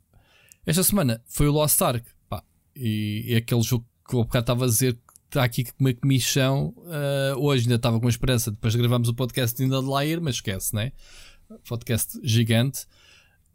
Esta 0.65 0.83
semana 0.83 1.21
foi 1.25 1.47
o 1.47 1.51
Lost 1.51 1.81
Ark, 1.81 2.05
pá, 2.29 2.43
e 2.75 3.25
é 3.29 3.37
aquele 3.37 3.61
jogo 3.61 3.85
que 4.07 4.15
o 4.15 4.23
bocado 4.23 4.43
estava 4.43 4.65
a 4.65 4.67
dizer 4.67 4.93
que 4.93 4.99
está 5.27 5.43
aqui 5.43 5.63
com 5.63 5.71
uma 5.79 5.93
comissão. 5.93 6.73
Uh, 6.77 7.39
hoje 7.39 7.63
ainda 7.63 7.75
estava 7.75 7.99
com 7.99 8.09
esperança, 8.09 8.51
depois 8.51 8.75
gravamos 8.75 9.07
o 9.07 9.13
podcast 9.13 9.61
ainda 9.61 9.79
de 9.79 9.87
lá 9.87 10.05
ir, 10.05 10.19
mas 10.19 10.35
esquece, 10.35 10.75
né? 10.75 10.91
Podcast 11.67 12.19
gigante. 12.21 12.85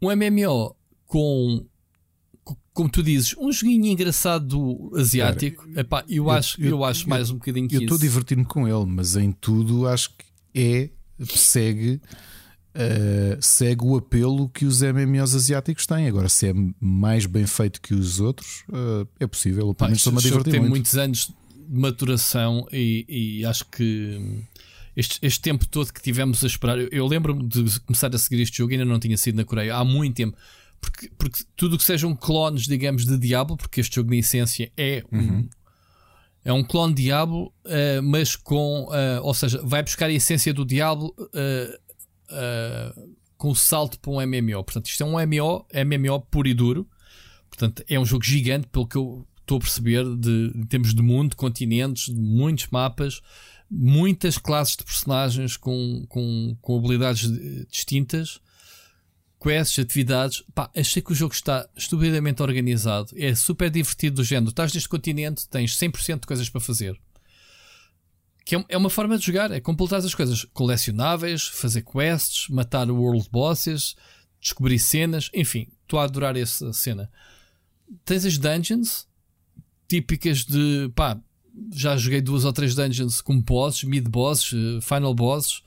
Um 0.01 0.07
MMO 0.07 0.75
com 1.05 1.65
como 2.73 2.89
tu 2.89 3.03
dizes, 3.03 3.35
um 3.37 3.51
joguinho 3.51 3.85
engraçado 3.85 4.91
asiático. 4.95 5.67
Cara, 5.67 5.81
Epá, 5.81 6.03
eu, 6.09 6.25
eu, 6.25 6.31
acho, 6.31 6.61
eu, 6.61 6.69
eu 6.69 6.83
acho 6.83 7.05
eu, 7.05 7.09
mais 7.09 7.29
um 7.29 7.35
bocadinho 7.35 7.67
que 7.67 7.75
Eu 7.75 7.81
estou 7.81 7.97
a 7.97 7.99
divertir-me 7.99 8.45
com 8.45 8.67
ele, 8.67 8.85
mas 8.87 9.15
em 9.15 9.31
tudo 9.31 9.87
acho 9.87 10.09
que 10.09 10.25
é, 10.55 10.89
segue, 11.35 12.01
uh, 12.75 13.37
segue 13.39 13.83
o 13.83 13.95
apelo 13.95 14.49
que 14.49 14.65
os 14.65 14.81
MMOs 14.81 15.35
asiáticos 15.35 15.85
têm. 15.85 16.07
Agora, 16.07 16.27
se 16.29 16.47
é 16.47 16.53
mais 16.79 17.25
bem 17.27 17.45
feito 17.45 17.79
que 17.79 17.93
os 17.93 18.19
outros, 18.19 18.63
uh, 18.69 19.07
é 19.19 19.27
possível. 19.27 19.73
Pelo 19.73 19.89
menos 19.89 19.99
estou-me 19.99 20.19
a 20.19 20.21
divertir 20.21 20.51
tem 20.51 20.59
muito. 20.59 20.71
muitos 20.71 20.97
anos 20.97 21.31
de 21.55 21.79
maturação 21.79 22.67
e, 22.71 23.05
e 23.07 23.45
acho 23.45 23.65
que. 23.65 24.43
Este, 24.95 25.17
este, 25.23 25.41
tempo 25.41 25.67
todo 25.67 25.91
que 25.91 25.99
tivemos 25.99 26.43
a 26.43 26.47
esperar, 26.47 26.77
eu, 26.77 26.87
eu 26.91 27.07
lembro-me 27.07 27.47
de 27.47 27.79
começar 27.79 28.13
a 28.13 28.17
seguir 28.19 28.43
este 28.43 28.59
jogo, 28.59 28.73
ainda 28.73 28.85
não 28.85 28.99
tinha 28.99 29.17
sido 29.17 29.35
na 29.35 29.43
Coreia 29.43 29.75
há 29.75 29.83
muito 29.83 30.15
tempo 30.15 30.37
porque, 30.83 31.09
porque 31.17 31.43
tudo 31.55 31.77
que 31.77 31.83
sejam 31.83 32.13
clones, 32.13 32.63
digamos, 32.63 33.05
de 33.05 33.17
Diablo, 33.17 33.55
porque 33.55 33.79
este 33.79 33.95
jogo 33.95 34.09
na 34.09 34.17
essência 34.17 34.71
é 34.75 35.01
um, 35.11 35.17
uhum. 35.17 35.49
é 36.43 36.51
um 36.51 36.63
clone 36.63 36.93
de 36.93 37.03
Diablo, 37.03 37.53
uh, 37.65 38.03
mas 38.03 38.35
com, 38.35 38.85
uh, 38.85 39.21
ou 39.23 39.33
seja, 39.33 39.61
vai 39.63 39.81
buscar 39.81 40.07
a 40.07 40.11
essência 40.11 40.53
do 40.53 40.65
Diablo 40.65 41.15
uh, 41.17 41.83
com 43.37 43.51
o 43.51 43.55
salto 43.55 43.97
para 43.99 44.11
um 44.11 44.15
MMO. 44.15 44.63
Portanto, 44.63 44.87
isto 44.87 45.03
é 45.03 45.05
um 45.05 45.13
MMO, 45.13 45.65
MMO 45.73 46.21
puro 46.29 46.47
e 46.47 46.53
duro. 46.53 46.87
Portanto, 47.49 47.83
é 47.87 47.99
um 47.99 48.05
jogo 48.05 48.23
gigante, 48.23 48.67
pelo 48.67 48.87
que 48.87 48.97
eu 48.97 49.25
estou 49.41 49.57
a 49.57 49.61
perceber, 49.61 50.03
de, 50.17 50.51
em 50.55 50.65
termos 50.65 50.93
de 50.93 51.01
mundo, 51.01 51.31
de 51.31 51.35
continentes, 51.35 52.05
de 52.13 52.19
muitos 52.19 52.67
mapas, 52.71 53.21
muitas 53.69 54.37
classes 54.37 54.75
de 54.75 54.83
personagens 54.83 55.55
com, 55.55 56.05
com, 56.09 56.57
com 56.61 56.77
habilidades 56.77 57.29
distintas 57.69 58.41
quests, 59.43 59.77
atividades. 59.77 60.41
Pá, 60.55 60.71
achei 60.73 61.01
que 61.01 61.11
o 61.11 61.15
jogo 61.15 61.33
está 61.33 61.67
estupidamente 61.75 62.41
organizado. 62.41 63.09
É 63.17 63.35
super 63.35 63.69
divertido 63.69 64.17
do 64.17 64.23
género. 64.23 64.51
Estás 64.51 64.73
neste 64.73 64.87
continente, 64.87 65.47
tens 65.49 65.77
100% 65.77 66.21
de 66.21 66.27
coisas 66.27 66.49
para 66.49 66.61
fazer. 66.61 66.97
Que 68.45 68.55
é, 68.55 68.65
é 68.69 68.77
uma 68.77 68.89
forma 68.89 69.17
de 69.17 69.25
jogar, 69.25 69.51
é 69.51 69.59
completar 69.59 69.99
as 69.99 70.15
coisas 70.15 70.45
colecionáveis, 70.53 71.45
fazer 71.47 71.81
quests, 71.81 72.47
matar 72.47 72.89
world 72.89 73.27
bosses, 73.29 73.95
descobrir 74.39 74.79
cenas, 74.79 75.29
enfim, 75.33 75.67
estou 75.81 75.99
a 75.99 76.03
adorar 76.03 76.37
essa 76.37 76.71
cena. 76.71 77.11
Tens 78.05 78.25
as 78.25 78.37
dungeons 78.37 79.07
típicas 79.87 80.45
de 80.45 80.89
pá, 80.95 81.19
já 81.73 81.95
joguei 81.97 82.21
duas 82.21 82.45
ou 82.45 82.53
três 82.53 82.75
dungeons 82.75 83.21
com 83.21 83.39
bosses, 83.39 83.83
mid 83.83 84.07
bosses, 84.07 84.53
eh, 84.53 84.81
final 84.81 85.13
bosses 85.13 85.61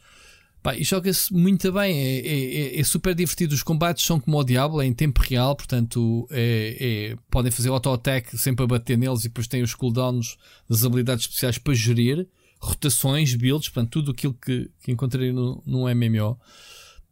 Pá, 0.66 0.74
e 0.74 0.82
joga-se 0.82 1.32
muito 1.32 1.70
bem, 1.70 1.96
é, 1.96 2.18
é, 2.18 2.76
é, 2.76 2.80
é, 2.80 2.82
super 2.82 3.14
divertido. 3.14 3.54
Os 3.54 3.62
combates 3.62 4.04
são 4.04 4.18
como 4.18 4.36
o 4.36 4.42
Diablo, 4.42 4.82
é 4.82 4.84
em 4.84 4.92
tempo 4.92 5.22
real, 5.22 5.54
portanto 5.54 6.26
é, 6.28 7.12
é 7.12 7.16
podem 7.30 7.52
fazer 7.52 7.68
auto-attack 7.68 8.36
sempre 8.36 8.64
a 8.64 8.66
bater 8.66 8.98
neles 8.98 9.20
e 9.20 9.28
depois 9.28 9.46
têm 9.46 9.62
os 9.62 9.76
cooldowns 9.76 10.36
das 10.68 10.84
habilidades 10.84 11.26
especiais 11.26 11.56
para 11.56 11.72
gerir, 11.72 12.26
rotações, 12.58 13.32
builds, 13.36 13.68
portanto, 13.68 13.92
tudo 13.92 14.10
aquilo 14.10 14.34
que, 14.34 14.68
que 14.82 14.90
encontrei 14.90 15.30
no, 15.30 15.62
no 15.64 15.82
MMO. 15.82 16.36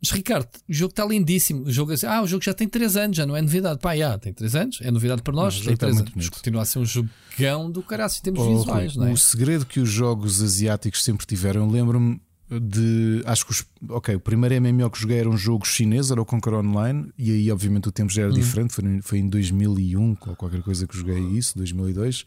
Mas 0.02 0.10
Ricardo, 0.10 0.48
o 0.68 0.72
jogo 0.72 0.90
está 0.90 1.06
lindíssimo. 1.06 1.62
O 1.62 1.70
jogo, 1.70 1.92
é 1.92 1.94
assim, 1.94 2.06
ah, 2.06 2.22
o 2.22 2.26
jogo 2.26 2.42
já 2.42 2.54
tem 2.54 2.66
3 2.66 2.96
anos, 2.96 3.16
já 3.16 3.24
não 3.24 3.36
é 3.36 3.40
novidade. 3.40 3.78
Pá, 3.78 3.96
já, 3.96 4.18
tem 4.18 4.32
3 4.32 4.56
anos, 4.56 4.78
é 4.82 4.90
novidade 4.90 5.22
para 5.22 5.32
nós, 5.32 5.56
não, 5.58 5.66
tem 5.66 5.76
3 5.76 5.98
anos. 6.00 6.12
Mas 6.16 6.28
continua 6.28 6.62
a 6.62 6.64
ser 6.64 6.80
um 6.80 6.84
jogão 6.84 7.70
do 7.70 7.84
caralho 7.84 8.12
em 8.18 8.20
termos 8.20 8.42
oh, 8.42 8.58
visuais, 8.58 8.96
não 8.96 9.06
é? 9.06 9.12
O 9.12 9.16
segredo 9.16 9.64
que 9.64 9.78
os 9.78 9.88
jogos 9.88 10.42
asiáticos 10.42 11.04
sempre 11.04 11.24
tiveram, 11.24 11.70
lembro-me 11.70 12.20
de. 12.60 13.22
Acho 13.24 13.46
que 13.46 13.52
os, 13.52 13.64
ok, 13.88 14.14
o 14.14 14.20
primeiro 14.20 14.60
MMO 14.60 14.90
que 14.90 15.00
joguei 15.00 15.18
era 15.18 15.28
um 15.28 15.36
jogo 15.36 15.66
chinês, 15.66 16.10
era 16.10 16.20
o 16.20 16.24
Conquer 16.24 16.54
Online, 16.54 17.10
e 17.18 17.30
aí 17.30 17.50
obviamente 17.50 17.88
o 17.88 17.92
tempo 17.92 18.12
já 18.12 18.22
era 18.22 18.30
hum. 18.30 18.34
diferente, 18.34 18.72
foi, 18.72 19.00
foi 19.02 19.18
em 19.18 19.28
2001 19.28 20.16
ou 20.26 20.36
qualquer 20.36 20.62
coisa 20.62 20.86
que 20.86 20.96
joguei 20.96 21.18
isso, 21.18 21.56
2002. 21.56 22.24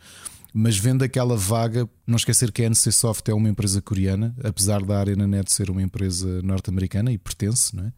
mas 0.53 0.77
vendo 0.77 1.03
aquela 1.03 1.35
vaga, 1.35 1.87
não 2.05 2.15
esquecer 2.15 2.51
que 2.51 2.63
a 2.63 2.65
NC 2.65 2.91
Soft 2.91 3.27
é 3.29 3.33
uma 3.33 3.49
empresa 3.49 3.81
coreana, 3.81 4.35
apesar 4.43 4.83
da 4.83 4.99
ArenaNet 4.99 5.51
ser 5.51 5.69
uma 5.69 5.81
empresa 5.81 6.41
norte-americana 6.41 7.11
e 7.11 7.17
pertence, 7.17 7.75
não 7.75 7.85
é? 7.85 7.93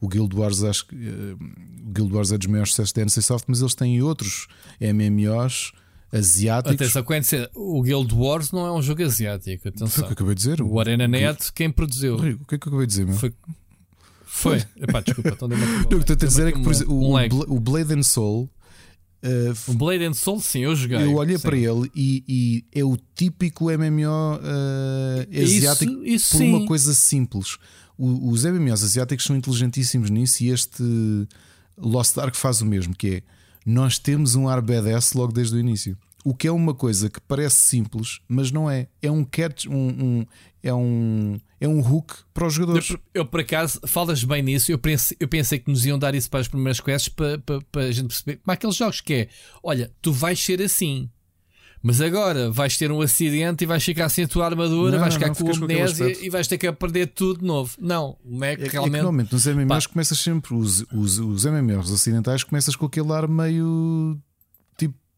O 0.00 0.08
Guild 0.08 0.34
Wars, 0.34 0.64
acho 0.64 0.88
que 0.88 0.96
uh, 0.96 1.38
o 1.86 1.92
Guild 1.92 2.12
Wars 2.12 2.32
é 2.32 2.38
dos 2.38 2.48
maiores 2.48 2.70
sucessos 2.70 2.92
da 2.92 3.02
NC 3.02 3.22
Soft, 3.22 3.44
mas 3.46 3.60
eles 3.60 3.74
têm 3.74 4.02
outros 4.02 4.48
MMOs 4.80 5.72
asiáticos. 6.12 6.74
Atenção, 6.74 7.02
dizer, 7.20 7.50
o 7.54 7.82
Guild 7.82 8.14
Wars 8.14 8.52
não 8.52 8.66
é 8.66 8.72
um 8.72 8.82
jogo 8.82 9.02
asiático. 9.02 9.68
Atenção. 9.68 9.88
Foi 9.88 10.02
o 10.02 10.06
que 10.06 10.12
eu 10.12 10.14
acabei 10.14 10.34
de 10.34 10.40
dizer. 10.42 10.60
O 10.62 10.78
ArenaNet, 10.78 11.52
quem 11.54 11.70
produziu? 11.70 12.16
O 12.16 12.20
que 12.20 12.54
é 12.54 12.58
que 12.58 12.66
eu 12.66 12.70
acabei 12.70 12.86
de 12.86 12.86
dizer, 12.86 13.06
meu? 13.06 13.16
Foi. 13.16 13.32
Foi. 14.26 14.62
Epá, 14.76 15.00
desculpa, 15.00 15.30
o 15.30 15.32
que 15.88 15.94
estou 15.96 16.14
a 16.14 16.16
dizer 16.28 16.46
é 16.48 16.52
que, 16.52 16.60
por 16.62 16.72
exemplo, 16.72 16.94
um 16.94 17.12
o, 17.14 17.56
o 17.56 17.60
Blade 17.60 17.92
and 17.94 18.02
Soul. 18.02 18.48
uh, 19.22 19.70
O 19.70 19.74
Blade 19.74 20.04
and 20.04 20.14
Soul, 20.14 20.40
sim, 20.40 20.60
eu 20.60 20.74
joguei. 20.74 21.02
eu 21.02 21.14
olhei 21.14 21.36
sim. 21.36 21.42
para 21.42 21.56
ele 21.56 21.90
e, 21.94 22.24
e 22.26 22.64
é 22.78 22.82
o 22.84 22.96
típico 23.14 23.66
MMO 23.66 24.08
uh, 24.36 25.26
Isso- 25.30 25.56
asiático 25.58 26.04
isso 26.04 26.30
por 26.32 26.38
sim. 26.38 26.54
uma 26.54 26.66
coisa 26.66 26.94
simples. 26.94 27.58
O- 27.98 28.30
os 28.30 28.44
MMOs 28.44 28.82
asiáticos 28.82 29.24
são 29.26 29.36
inteligentíssimos 29.36 30.08
nisso 30.10 30.42
e 30.42 30.48
este 30.50 30.82
Lost 31.76 32.16
Ark 32.18 32.36
faz 32.36 32.60
o 32.62 32.66
mesmo, 32.66 32.94
que 32.96 33.08
é 33.16 33.22
nós 33.64 33.98
temos 33.98 34.34
um 34.34 34.48
ar 34.48 34.60
BDS 34.60 35.14
logo 35.14 35.32
desde 35.32 35.56
o 35.56 35.58
início. 35.60 35.96
O 36.24 36.34
que 36.34 36.46
é 36.46 36.52
uma 36.52 36.72
coisa 36.72 37.10
que 37.10 37.20
parece 37.20 37.56
simples, 37.56 38.20
mas 38.28 38.52
não 38.52 38.70
é. 38.70 38.86
É 39.02 39.10
um 39.10 39.24
catch, 39.24 39.66
um, 39.66 39.74
um- 39.88 40.26
é 40.62 40.72
um 40.72 41.40
é 41.60 41.66
um 41.66 41.80
hook 41.80 42.14
para 42.32 42.46
os 42.46 42.54
jogadores. 42.54 42.90
Eu, 42.90 43.00
eu, 43.14 43.26
por 43.26 43.40
acaso, 43.40 43.80
falas 43.86 44.22
bem 44.22 44.40
nisso. 44.42 44.70
Eu 44.70 44.78
pensei, 44.78 45.16
eu 45.18 45.26
pensei 45.26 45.58
que 45.58 45.68
nos 45.70 45.84
iam 45.84 45.98
dar 45.98 46.14
isso 46.14 46.30
para 46.30 46.38
as 46.40 46.46
primeiras 46.48 46.78
quests 46.80 47.08
para, 47.08 47.38
para, 47.38 47.60
para 47.72 47.82
a 47.82 47.90
gente 47.92 48.06
perceber. 48.08 48.36
Como 48.36 48.52
aqueles 48.54 48.76
jogos 48.76 49.00
que 49.00 49.14
é: 49.14 49.28
olha, 49.62 49.90
tu 50.00 50.12
vais 50.12 50.38
ser 50.42 50.62
assim, 50.62 51.10
mas 51.82 52.00
agora 52.00 52.50
vais 52.50 52.76
ter 52.76 52.92
um 52.92 53.00
acidente 53.00 53.64
e 53.64 53.66
vais 53.66 53.82
ficar 53.84 54.08
sem 54.08 54.24
a 54.24 54.28
tua 54.28 54.44
armadura, 54.46 54.92
Não, 54.92 55.00
vais 55.00 55.14
ficar 55.14 55.28
não, 55.28 55.34
com 55.34 55.44
com 55.44 55.64
amnésia 55.64 55.84
aspecto. 56.06 56.24
e 56.24 56.30
vais 56.30 56.46
ter 56.46 56.58
que 56.58 56.66
aprender 56.66 57.06
tudo 57.08 57.40
de 57.40 57.44
novo. 57.46 57.74
Não, 57.80 58.16
o 58.24 58.38
Mac 58.38 58.50
É, 58.52 58.56
que- 58.56 58.62
é 58.62 58.66
que 58.66 58.72
realmente. 58.72 58.92
normalmente 59.02 59.32
nos 59.32 59.46
MMOs 59.46 59.86
Pá. 59.86 59.92
começas 59.92 60.18
sempre 60.18 60.54
os, 60.54 60.84
os, 60.92 61.18
os 61.18 61.44
MMOs 61.44 61.90
ocidentais 61.90 62.44
começas 62.44 62.76
com 62.76 62.86
aquele 62.86 63.12
ar 63.12 63.26
meio 63.28 64.16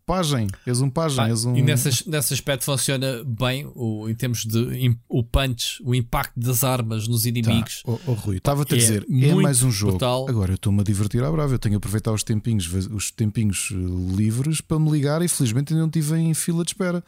pajem, 0.07 0.47
és 0.67 0.81
um 0.81 0.91
pajem, 0.91 1.17
Pá, 1.17 1.29
és 1.29 1.45
um 1.45 1.57
E 1.57 1.63
nesse, 1.63 2.09
nesse 2.09 2.35
aspecto 2.35 2.65
funciona 2.65 3.25
bem 3.25 3.67
o, 3.75 4.09
em 4.09 4.15
termos 4.15 4.45
de 4.45 4.59
im- 4.87 4.99
o 5.09 5.23
punch, 5.23 5.83
o 5.85 5.95
impacto 5.95 6.39
das 6.39 6.63
armas 6.65 7.09
nos 7.09 7.23
Tá. 7.23 7.29
inimigos. 7.29 7.83
Oh, 7.87 7.99
oh, 8.07 8.13
Rui, 8.13 8.37
estava-te 8.37 8.75
a 8.75 8.77
É 8.77 8.81
dizer, 8.81 9.07
é 9.11 9.35
mais 9.35 9.63
um 9.63 9.71
jogo. 9.71 9.93
brutal. 9.93 10.27
Agora 10.29 10.53
eu 10.53 10.57
estou-me 10.57 10.81
a 10.81 10.85
divertir 10.85 11.23
à 11.25 11.31
brava. 11.31 11.55
Eu 11.55 11.59
tenho 11.59 11.75
a 11.77 11.79
aproveitar 11.79 12.13
os 12.13 12.23
tempinhos, 12.23 12.69
os 12.91 13.11
tempinhos 13.11 13.71
eh, 13.73 14.17
livres 14.17 14.61
para 14.61 14.79
me 14.79 14.91
ligar 14.91 15.23
e 15.23 15.29
felizmente 15.29 15.73
ainda 15.73 15.81
não 15.83 15.89
estive 15.89 16.17
em 16.17 16.35
fila 16.35 16.65
de 16.65 16.71
espera. 16.71 17.03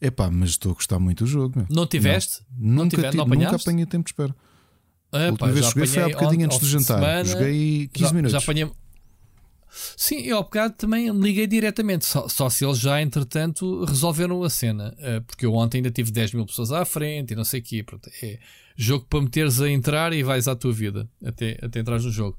Epá, 0.00 0.28
mas 0.30 0.50
estou 0.50 0.72
a 0.72 0.74
gostar 0.74 0.98
muito 0.98 1.24
do 1.24 1.30
jogo. 1.30 1.54
meu. 1.56 1.66
Não 1.70 1.86
tiveste? 1.86 2.40
Não, 2.58 2.84
nunca, 2.84 2.96
tiveste? 2.96 3.16
tive- 3.16 3.30
Não 3.30 3.36
nunca 3.44 3.56
apanhei 3.56 3.86
tempo 3.86 4.04
de 4.04 4.10
espera. 4.10 4.34
Ah, 5.12 5.26
a 5.28 5.30
última 5.30 5.52
vez 5.52 5.66
que 5.66 5.72
joguei 5.72 5.86
foi 5.86 6.02
há 6.02 6.08
bocadinho 6.08 6.46
antes 6.46 6.58
do 6.58 6.66
jantar. 6.66 6.98
semana, 6.98 7.24
Joguei 7.24 7.88
15 7.92 8.08
já, 8.08 8.12
minutos. 8.12 8.32
Já 8.32 8.38
apanhei... 8.38 8.70
Sim, 9.96 10.20
eu 10.22 10.36
ao 10.36 10.44
bocado 10.44 10.74
também 10.74 11.08
liguei 11.10 11.46
diretamente, 11.46 12.04
só, 12.04 12.28
só 12.28 12.48
se 12.48 12.64
eles 12.64 12.78
já 12.78 13.00
entretanto 13.02 13.84
resolveram 13.84 14.42
a 14.42 14.50
cena, 14.50 14.94
Ah, 15.00 15.20
porque 15.26 15.44
eu 15.46 15.54
ontem 15.54 15.78
ainda 15.78 15.90
tive 15.90 16.10
10 16.10 16.32
mil 16.34 16.46
pessoas 16.46 16.72
à 16.72 16.84
frente 16.84 17.32
e 17.32 17.36
não 17.36 17.44
sei 17.44 17.60
o 17.60 17.62
quê. 17.62 17.82
Pronto, 17.82 18.08
é 18.22 18.38
jogo 18.76 19.06
para 19.08 19.20
meteres 19.20 19.60
a 19.60 19.68
entrar 19.70 20.12
e 20.12 20.22
vais 20.22 20.48
à 20.48 20.54
tua 20.56 20.72
vida 20.72 21.08
até, 21.24 21.58
até 21.62 21.80
entrares 21.80 22.04
no 22.04 22.10
jogo. 22.10 22.38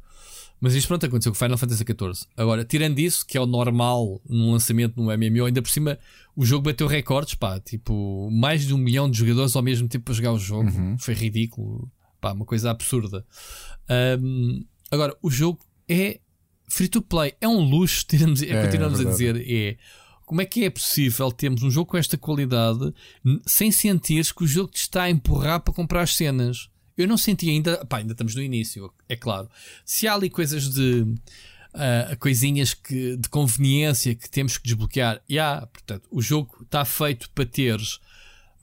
Mas 0.59 0.73
isto 0.73 0.88
pronto 0.88 1.05
aconteceu 1.05 1.31
com 1.33 1.38
Final 1.38 1.57
Fantasy 1.57 1.83
XIV. 1.83 2.27
Agora, 2.38 2.64
tirando 2.64 2.97
isso, 2.99 3.25
que 3.25 3.38
é 3.38 3.41
o 3.41 3.45
normal 3.45 4.22
num 4.27 4.53
lançamento 4.53 4.95
no 4.95 5.05
MMO, 5.15 5.45
ainda 5.45 5.61
por 5.61 5.69
cima 5.69 5.99
o 6.35 6.45
jogo 6.45 6.64
bateu 6.64 6.88
recordes, 6.88 7.35
pá, 7.35 7.59
tipo, 7.59 8.30
mais 8.31 8.65
de 8.65 8.73
um 8.73 8.77
milhão 8.77 9.09
de 9.11 9.17
jogadores 9.17 9.55
ao 9.55 9.61
mesmo 9.61 9.88
tempo 9.89 10.05
para 10.05 10.14
jogar 10.14 10.31
o 10.31 10.39
jogo. 10.39 10.69
Foi 10.97 11.14
ridículo, 11.14 11.91
pá, 12.22 12.31
uma 12.31 12.45
coisa 12.45 12.72
absurda. 12.72 13.25
Ahm, 13.89 14.64
agora, 14.89 15.15
o 15.22 15.30
jogo 15.30 15.59
é 15.89 16.19
free 16.68 16.88
to 16.88 17.02
play, 17.02 17.34
é 17.40 17.48
um 17.48 17.60
luxo, 17.60 18.06
tiramos, 18.10 18.42
é, 18.42 18.50
É, 18.50 18.64
continuamos 18.64 19.00
a 19.00 19.03
verdade. 19.03 19.34
dizer, 19.34 19.53
é. 19.53 19.77
Como 20.26 20.42
é 20.42 20.45
que 20.45 20.64
é 20.64 20.69
possível 20.69 21.32
termos 21.32 21.61
um 21.61 21.69
jogo 21.69 21.92
com 21.92 21.98
esta 21.98 22.18
qualidade 22.18 22.92
sem 23.45 23.72
sentires 23.72 24.32
que 24.32 24.44
o 24.44 24.48
jogo 24.48 24.72
te 24.72 24.77
está 24.77 25.03
a 25.03 25.10
empurrar 25.10 25.60
para 25.60 25.74
comprar 25.74 26.02
as 26.02 26.16
cenas? 26.16 26.68
Eu 26.98 27.08
não 27.08 27.18
senti 27.18 27.48
ainda, 27.50 27.85
pá, 27.85 27.98
ainda 27.98 28.14
estamos 28.14 28.34
no 28.34 28.42
início, 28.42 28.92
é 29.08 29.16
claro. 29.16 29.48
Se 29.85 30.08
há 30.08 30.16
ali 30.16 30.30
coisas 30.30 30.74
de 30.74 31.06
ah, 31.76 32.16
coisinhas 32.18 32.74
que, 32.74 33.18
de 33.18 33.27
conveniência 33.27 34.16
que 34.16 34.30
temos 34.30 34.58
que 34.58 34.64
desbloquear, 34.64 35.22
e 35.27 35.38
há, 35.38 35.68
portanto, 35.68 36.08
o 36.10 36.22
jogo 36.22 36.58
está 36.64 36.85
feito 36.85 37.30
para 37.32 37.45
teres 37.45 38.00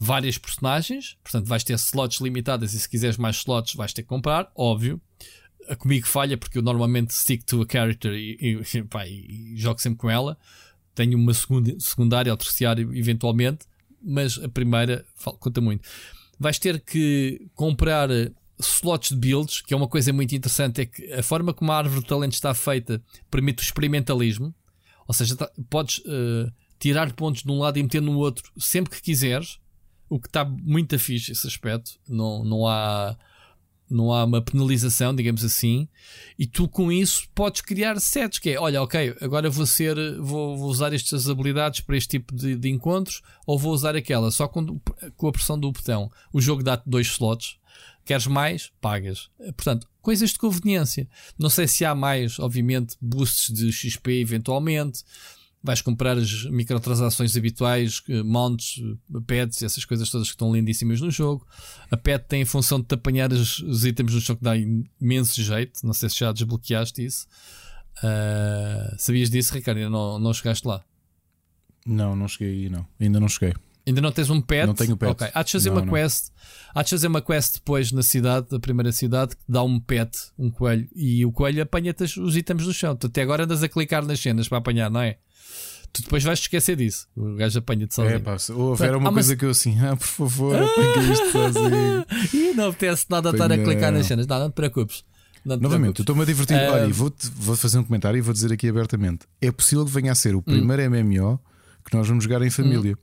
várias 0.01 0.39
personagens, 0.39 1.19
portanto, 1.23 1.47
vais 1.47 1.63
ter 1.63 1.75
slots 1.75 2.21
limitadas 2.21 2.73
e 2.73 2.81
se 2.81 2.89
quiseres 2.89 3.19
mais 3.19 3.37
slots 3.37 3.75
vais 3.75 3.93
ter 3.93 4.03
que 4.03 4.09
comprar, 4.09 4.51
óbvio. 4.57 4.99
A 5.73 5.76
Comigo 5.76 6.07
falha 6.07 6.36
porque 6.36 6.59
eu 6.59 6.62
normalmente 6.62 7.15
stick 7.15 7.44
to 7.44 7.62
a 7.62 7.67
character 7.70 8.12
e, 8.12 8.36
e, 8.75 8.83
pá, 8.84 9.07
e- 9.07 9.55
jogo 9.57 9.81
sempre 9.81 9.99
com 9.99 10.10
ela. 10.10 10.36
Tenho 10.94 11.17
uma 11.17 11.33
segunda, 11.33 11.75
secundária 11.81 12.31
ou 12.31 12.36
terciária 12.36 12.83
eventualmente, 12.92 13.65
mas 14.02 14.39
a 14.39 14.49
primeira 14.49 15.05
fal- 15.17 15.36
conta 15.39 15.60
muito. 15.60 15.89
Vais 16.39 16.59
ter 16.59 16.81
que 16.81 17.49
comprar 17.55 18.10
eh, 18.10 18.31
slots 18.60 19.10
de 19.10 19.17
builds, 19.17 19.62
que 19.62 19.73
é 19.73 19.76
uma 19.76 19.89
coisa 19.89 20.12
muito 20.12 20.34
interessante, 20.34 20.83
é 20.83 20.86
que 20.86 21.10
a 21.12 21.23
forma 21.23 21.55
como 21.55 21.73
a 21.73 21.76
árvore 21.78 22.02
de 22.02 22.07
talento 22.07 22.34
está 22.34 22.52
feita 22.52 23.02
permite 23.31 23.60
o 23.60 23.65
experimentalismo, 23.65 24.55
ou 25.09 25.15
seja, 25.15 25.34
tá- 25.36 25.51
podes 25.70 26.02
eh, 26.05 26.51
tirar 26.78 27.10
pontos 27.15 27.42
de 27.42 27.51
um 27.51 27.59
lado 27.60 27.78
e 27.78 27.83
meter 27.83 28.02
no 28.02 28.18
outro 28.18 28.44
sempre 28.59 28.91
que 28.94 29.01
quiseres, 29.01 29.59
o 30.10 30.20
que 30.20 30.26
está 30.28 30.44
muito 30.44 30.99
fixe 30.99 31.33
esse 31.33 31.47
aspecto. 31.47 31.92
Não, 32.07 32.44
não 32.44 32.67
há 32.67 33.17
não 33.93 34.12
há 34.12 34.25
uma 34.25 34.43
penalização, 34.43 35.15
digamos 35.15 35.45
assim, 35.45 35.89
e 36.39 36.47
tu 36.47 36.69
com 36.69 36.91
isso 36.91 37.29
podes 37.35 37.61
criar 37.61 38.01
sets, 38.01 38.39
que 38.39 38.51
é, 38.51 38.61
olha, 38.61 38.83
ok, 38.83 39.17
agora 39.21 39.51
vou 39.51 39.67
ser, 39.67 39.95
vou, 40.21 40.57
vou 40.57 40.69
usar 40.69 40.93
estas 40.93 41.29
habilidades 41.29 41.81
para 41.81 41.97
este 41.97 42.19
tipo 42.19 42.35
de, 42.35 42.57
de 42.57 42.69
encontros, 42.69 43.23
ou 43.47 43.59
vou 43.59 43.73
usar 43.73 43.95
aquela, 43.97 44.31
só 44.31 44.49
com, 44.49 44.81
com 45.17 45.29
a 45.29 45.33
pressão 45.33 45.59
do 45.59 45.71
botão. 45.71 46.11
O 46.33 46.41
jogo 46.41 46.62
dá-te 46.62 46.85
dois 46.87 47.07
slots, 47.09 47.59
queres 48.05 48.27
mais, 48.27 48.73
pagas. 48.81 49.31
Portanto, 49.57 49.89
coisas 50.01 50.31
de 50.31 50.39
conveniência. 50.39 51.09
Não 51.39 51.49
sei 51.49 51.67
se 51.69 51.85
há 51.85 51.95
mais, 51.95 52.39
obviamente, 52.39 52.97
boosts 53.01 53.55
de 53.55 53.73
XP 53.73 54.21
eventualmente. 54.21 55.05
Vais 55.65 55.81
comprar 55.81 56.19
as 56.19 56.45
microtransações 56.47 57.37
habituais, 57.37 58.03
eh, 58.09 58.23
mounts, 58.25 58.81
eh, 58.83 59.21
pets, 59.27 59.63
essas 59.63 59.85
coisas 59.85 60.11
todas 60.11 60.27
que 60.29 60.35
estão 60.35 60.53
lindíssimas 60.53 61.01
no 61.01 61.11
jogo. 61.11 61.47
A 61.91 61.97
pet 61.97 62.25
tem 62.29 62.43
a 62.43 62.47
função 62.47 62.81
de 62.81 62.87
te 62.87 62.95
apanhar 62.95 63.33
os, 63.33 63.61
os 63.61 63.85
itens 63.85 64.13
no 64.13 64.19
jogo 64.21 64.39
que 64.39 64.45
dá 64.45 64.57
imenso 65.01 65.41
jeito. 65.41 65.81
Não 65.85 65.93
sei 65.93 66.09
se 66.09 66.19
já 66.19 66.33
desbloqueaste 66.33 67.05
isso. 67.05 67.27
Ah, 68.03 68.95
sabias 68.99 69.31
disso, 69.31 69.55
Ricardo? 69.55 69.79
Ainda 69.79 69.91
não, 69.91 70.19
não 70.19 70.33
chegaste 70.35 70.67
lá. 70.67 70.83
Não, 71.87 72.15
não 72.17 72.29
cheguei 72.29 72.65
aí, 72.65 72.69
não. 72.69 72.87
Ainda 73.01 73.21
não 73.21 73.29
cheguei. 73.29 73.55
Ainda 73.87 74.01
não 74.01 74.13
tens 74.13 74.31
um 74.31 74.41
pet? 74.41 74.67
Não 74.67 74.75
tenho 74.75 74.97
pet. 74.97 75.11
Ok. 75.11 75.29
Há 75.35 75.43
de 75.43 75.53
fazer 75.53 75.71
Não, 75.71 75.77
uma 75.79 75.85
não. 75.87 75.93
quest. 75.93 76.31
Há 76.73 76.83
de 76.85 76.91
fazer 76.91 77.07
uma 77.09 77.21
quest 77.21 77.55
depois 77.55 77.91
na 77.91 78.03
cidade, 78.03 78.49
da 78.49 78.61
primeira 78.61 78.93
cidade, 78.93 79.35
que 79.37 79.43
dá 79.49 79.63
um 79.65 79.81
pet, 79.81 80.17
um 80.39 80.51
coelho, 80.51 80.89
e 80.95 81.27
o 81.27 81.33
coelho 81.33 81.63
apanha-te 81.63 82.05
os- 82.05 82.17
os 82.17 82.37
itens 82.37 82.65
do 82.65 82.73
chão. 82.73 82.95
Tu 82.95 83.09
até 83.09 83.23
agora 83.23 83.43
andas 83.45 83.63
a 83.63 83.69
clicar 83.69 84.05
nas 84.07 84.21
cenas 84.21 84.49
para 84.49 84.59
apanhar, 84.59 84.89
não 84.91 85.01
é? 85.01 85.19
Tu 85.93 86.03
depois 86.03 86.25
vais 86.25 86.39
te 86.41 86.45
esquecer 86.45 86.75
disso. 86.77 87.07
O 87.15 87.35
gajo 87.35 87.59
apanha-te 87.59 87.95
sozinho. 87.95 88.17
É, 88.17 88.19
pá, 88.19 88.39
se 88.39 88.51
houver 88.53 88.91
uma 88.97 89.09
uma- 89.09 89.12
coisa 89.12 89.37
que 89.37 89.45
eu 89.45 89.51
assim, 89.51 89.79
ah, 89.81 89.95
por 89.95 90.07
favor, 90.07 90.57
apaga 90.57 91.01
isto 91.12 91.31
sozinho. 91.33 92.07
Ih, 92.33 92.55
não 92.55 92.69
apetece 92.71 93.05
nada 93.11 93.31
estar 93.31 93.53
a 93.53 93.59
clicar 93.59 93.93
nas 93.93 94.07
cenas. 94.07 94.27
Não, 94.27 94.39
não 94.39 94.51
te 94.51 94.55
preocupes. 94.55 95.05
Não 95.45 95.59
te 95.59 95.62
Novamente, 95.62 95.99
eu 95.99 96.03
estou-me 96.03 96.23
a 96.23 96.25
divertir. 96.25 96.57
Ah, 96.57 96.73
Olha, 96.73 96.87
e 96.89 96.93
vou-te 96.93 97.29
vou 97.37 97.55
fazer 97.57 97.79
um 97.79 97.85
comentário 97.85 98.17
e 98.17 98.21
vou 98.23 98.33
dizer 98.33 98.51
aqui 98.53 98.69
abertamente: 98.69 99.27
é 99.41 99.53
possível 99.53 99.85
que 99.85 99.91
venha 99.91 100.12
a 100.12 100.15
ser 100.15 100.35
o 100.35 100.39
Hum. 100.39 100.43
primeiro 100.43 100.83
MMO 100.91 101.39
que 101.85 101.95
nós 101.97 102.09
vamos 102.09 102.25
jogar 102.25 102.41
em 102.43 102.49
família. 102.51 102.97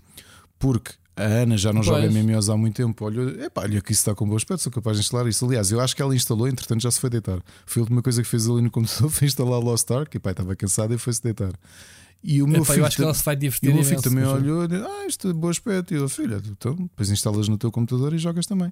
Porque 0.58 0.92
a 1.16 1.24
Ana 1.24 1.58
já 1.58 1.72
não 1.74 1.84
joga 1.84 2.02
Pois. 2.02 2.14
MMOs 2.16 2.50
há 2.50 2.58
muito 2.58 2.76
tempo. 2.76 3.06
Olha, 3.06 3.46
epá, 3.46 3.62
olha 3.64 3.82
que 3.82 3.92
isso 3.92 4.02
está 4.02 4.16
com 4.16 4.28
bom 4.28 4.36
aspecto, 4.36 4.62
sou 4.64 4.72
capaz 4.72 4.98
de 4.98 5.04
instalar 5.04 5.28
isso. 5.28 5.46
Aliás, 5.46 5.70
eu 5.72 5.80
acho 5.80 5.96
que 5.96 6.02
ela 6.02 6.16
instalou, 6.16 6.48
entretanto 6.48 6.82
já 6.82 6.90
se 6.90 7.00
foi 7.00 7.10
deitar. 7.10 7.40
Foi 7.66 7.82
a 7.82 7.84
última 7.84 8.02
coisa 8.02 8.22
que 8.24 8.28
fez 8.28 8.48
ali 8.50 8.62
no 8.62 8.72
computador, 8.72 9.10
foi 9.12 9.28
instalar 9.28 9.60
Lost 9.60 9.92
Ark. 9.92 10.16
E 10.16 10.20
pá, 10.20 10.32
estava 10.32 10.56
cansado 10.56 10.94
e 10.94 10.98
foi-se 10.98 11.22
deitar. 11.22 11.52
E 12.22 12.42
o 12.44 12.48
meu 12.48 12.62
Epá, 12.64 12.72
eu 12.72 12.76
filho, 12.76 12.86
acho 12.86 12.96
que 12.98 13.04
ela 13.04 13.14
se 13.14 13.24
vai 13.24 13.34
e 13.36 13.38
divertir 13.38 13.70
o 13.72 13.74
meu 13.76 13.84
filho 13.84 14.02
também 14.02 14.26
olhou 14.26 14.66
e 14.66 14.68
disse: 14.68 14.84
Ah, 14.84 15.06
isto 15.08 15.30
é 15.30 15.34
bom 15.34 15.50
aspecto. 15.50 15.94
E 15.94 15.98
eu, 15.98 16.10
filha, 16.10 16.42
então 16.50 16.76
depois 16.76 17.10
instalas 17.10 17.48
no 17.48 17.58
teu 17.58 17.72
computador 17.72 18.14
e 18.14 18.18
jogas 18.18 18.46
também. 18.46 18.72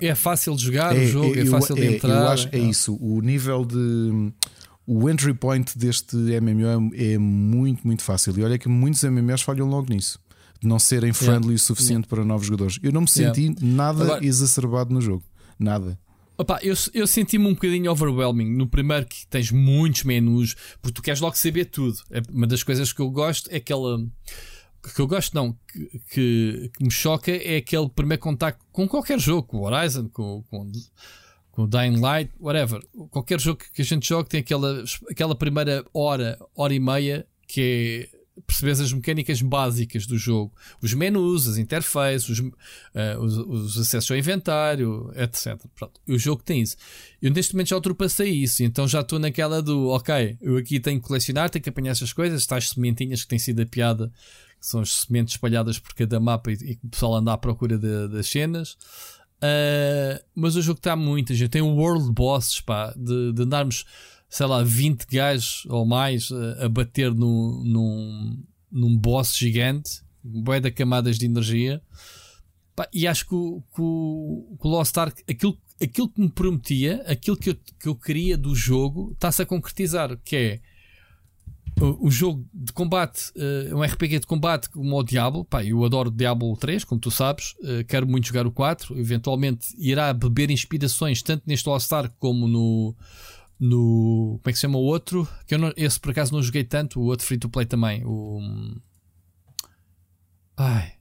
É 0.00 0.14
fácil 0.14 0.56
de 0.56 0.64
jogar 0.64 0.96
o 0.96 1.06
jogo, 1.06 1.34
é, 1.36 1.42
eu- 1.42 1.46
fácil 1.46 1.74
de 1.74 1.82
é- 1.82 1.96
entrar. 1.96 2.22
Eu 2.22 2.28
acho 2.28 2.48
é 2.50 2.58
Não. 2.58 2.70
isso. 2.70 2.96
O 3.00 3.20
nível 3.20 3.64
de. 3.64 4.32
O 4.86 5.08
entry 5.08 5.34
point 5.34 5.78
deste 5.78 6.16
MMO 6.16 6.90
é, 6.94 7.12
é 7.12 7.18
muito, 7.18 7.86
muito 7.86 8.02
fácil. 8.02 8.36
E 8.38 8.42
olha 8.42 8.58
que 8.58 8.68
muitos 8.68 9.04
MMOs 9.04 9.42
falham 9.42 9.68
logo 9.68 9.92
nisso. 9.92 10.18
De 10.60 10.66
não 10.66 10.78
serem 10.78 11.12
friendly 11.12 11.54
o 11.54 11.58
suficiente 11.58 12.08
para 12.08 12.24
novos 12.24 12.46
jogadores. 12.46 12.78
Eu 12.82 12.90
não 12.90 13.02
me 13.02 13.08
senti 13.08 13.54
nada 13.62 14.02
Agora- 14.04 14.24
exacerbado 14.26 14.92
no 14.92 15.00
jogo. 15.00 15.22
Nada. 15.58 15.98
Opa, 16.40 16.58
eu, 16.62 16.74
eu 16.94 17.06
senti-me 17.06 17.46
um 17.46 17.52
bocadinho 17.52 17.92
overwhelming 17.92 18.50
no 18.56 18.66
primeiro 18.66 19.04
que 19.04 19.26
tens 19.26 19.50
muitos 19.50 20.04
menus, 20.04 20.56
porque 20.80 20.94
tu 20.94 21.02
queres 21.02 21.20
logo 21.20 21.36
saber 21.36 21.66
tudo. 21.66 21.98
É- 22.10 22.22
Uma 22.30 22.46
das 22.46 22.62
coisas 22.62 22.94
que 22.94 23.00
eu 23.00 23.10
gosto 23.10 23.50
é 23.50 23.56
aquela. 23.56 23.98
que 24.94 24.98
eu 24.98 25.06
gosto, 25.06 25.34
não, 25.34 25.54
que, 25.70 26.70
que, 26.74 26.82
me 26.82 26.90
choca 26.90 27.30
é 27.30 27.58
aquele 27.58 27.90
primeiro 27.90 28.22
contacto 28.22 28.64
com 28.72 28.88
qualquer 28.88 29.20
jogo, 29.20 29.42
com 29.48 29.58
o 29.58 29.64
Horizon, 29.64 30.08
com, 30.08 30.42
com, 30.48 30.72
com 31.52 31.62
o 31.64 31.66
Dying 31.66 32.00
Light, 32.00 32.32
whatever. 32.40 32.80
Qualquer 33.10 33.38
jogo 33.38 33.60
que 33.74 33.82
a 33.82 33.84
gente 33.84 34.08
joga 34.08 34.26
tem 34.26 34.40
aquela, 34.40 34.82
aquela 35.10 35.34
primeira 35.34 35.84
hora, 35.92 36.38
hora 36.56 36.72
e 36.72 36.80
meia 36.80 37.26
que 37.46 38.08
é 38.14 38.19
perceber 38.46 38.72
as 38.72 38.92
mecânicas 38.92 39.42
básicas 39.42 40.06
do 40.06 40.16
jogo, 40.16 40.52
os 40.80 40.94
menus, 40.94 41.48
as 41.48 41.58
interfaces, 41.58 42.28
os, 42.28 42.38
uh, 42.40 42.52
os, 43.20 43.36
os, 43.36 43.78
acessos 43.78 44.10
ao 44.10 44.16
inventário, 44.16 45.10
etc. 45.16 45.56
Pronto. 45.74 46.00
O 46.08 46.18
jogo 46.18 46.42
tem 46.42 46.62
isso. 46.62 46.76
Eu 47.20 47.30
neste 47.30 47.54
momento 47.54 47.68
já 47.68 47.76
ultrapassei 47.76 48.30
isso, 48.30 48.62
então 48.62 48.86
já 48.86 49.00
estou 49.00 49.18
naquela 49.18 49.62
do 49.62 49.88
ok, 49.88 50.36
eu 50.40 50.56
aqui 50.56 50.80
tenho 50.80 51.00
que 51.00 51.06
colecionar, 51.06 51.50
tenho 51.50 51.62
que 51.62 51.68
apanhar 51.68 51.92
essas 51.92 52.12
coisas, 52.12 52.46
tais 52.46 52.70
sementinhas 52.70 53.22
que 53.22 53.28
têm 53.28 53.38
sido 53.38 53.60
a 53.60 53.66
piada, 53.66 54.12
que 54.60 54.66
são 54.66 54.80
as 54.80 54.92
sementes 54.92 55.34
espalhadas 55.34 55.78
por 55.78 55.94
cada 55.94 56.20
mapa 56.20 56.52
e, 56.52 56.54
e 56.54 56.78
o 56.84 56.88
pessoal 56.90 57.16
anda 57.16 57.32
à 57.32 57.38
procura 57.38 57.78
de, 57.78 58.08
das 58.08 58.26
cenas. 58.26 58.76
Uh, 59.42 60.22
mas 60.34 60.54
o 60.54 60.62
jogo 60.62 60.78
está 60.78 60.94
muito, 60.94 61.34
gente. 61.34 61.50
Tem 61.50 61.62
um 61.62 61.74
world 61.74 62.12
bosses, 62.12 62.60
pá, 62.60 62.92
de, 62.96 63.32
de 63.32 63.42
andarmos 63.42 63.86
sei 64.30 64.46
lá, 64.46 64.62
20 64.62 65.06
gajos 65.06 65.66
ou 65.68 65.84
mais 65.84 66.30
a, 66.30 66.66
a 66.66 66.68
bater 66.68 67.12
no, 67.12 67.64
num, 67.64 68.42
num 68.70 68.96
boss 68.96 69.36
gigante, 69.36 70.02
de 70.22 70.70
camadas 70.70 71.18
de 71.18 71.26
energia. 71.26 71.82
E 72.94 73.06
acho 73.06 73.26
que 73.26 73.34
o, 73.34 73.62
que 73.74 73.80
o, 73.82 74.56
que 74.58 74.66
o 74.66 74.70
Lost 74.70 74.96
Ark, 74.96 75.22
aquilo, 75.28 75.58
aquilo 75.82 76.08
que 76.08 76.20
me 76.20 76.30
prometia, 76.30 77.04
aquilo 77.06 77.36
que 77.36 77.50
eu, 77.50 77.56
que 77.78 77.88
eu 77.88 77.94
queria 77.94 78.38
do 78.38 78.54
jogo, 78.54 79.10
está-se 79.12 79.42
a 79.42 79.46
concretizar, 79.46 80.16
que 80.24 80.36
é 80.36 80.60
o, 81.78 82.06
o 82.06 82.10
jogo 82.10 82.46
de 82.54 82.72
combate, 82.72 83.32
uh, 83.36 83.76
um 83.76 83.82
RPG 83.82 84.20
de 84.20 84.26
combate 84.26 84.70
como 84.70 84.98
o 84.98 85.02
Diablo, 85.02 85.44
pá, 85.44 85.62
eu 85.62 85.84
adoro 85.84 86.10
Diablo 86.10 86.56
3, 86.56 86.84
como 86.84 87.00
tu 87.00 87.10
sabes, 87.10 87.54
uh, 87.60 87.84
quero 87.86 88.06
muito 88.06 88.28
jogar 88.28 88.46
o 88.46 88.52
4, 88.52 88.98
eventualmente 88.98 89.74
irá 89.76 90.10
beber 90.14 90.50
inspirações 90.50 91.22
tanto 91.22 91.42
neste 91.46 91.68
Lost 91.68 91.92
Ark 91.92 92.14
como 92.18 92.48
no, 92.48 92.96
no. 93.60 94.40
Como 94.42 94.50
é 94.50 94.52
que 94.52 94.54
se 94.54 94.62
chama 94.62 94.78
o 94.78 94.82
outro? 94.82 95.28
Que 95.46 95.54
eu 95.54 95.58
não, 95.58 95.72
esse 95.76 96.00
por 96.00 96.10
acaso 96.10 96.32
não 96.32 96.42
joguei 96.42 96.64
tanto, 96.64 96.98
o 96.98 97.04
outro 97.04 97.26
free 97.26 97.38
to 97.38 97.50
play 97.50 97.66
também. 97.66 98.02
O. 98.06 98.40
Ai. 100.56 100.94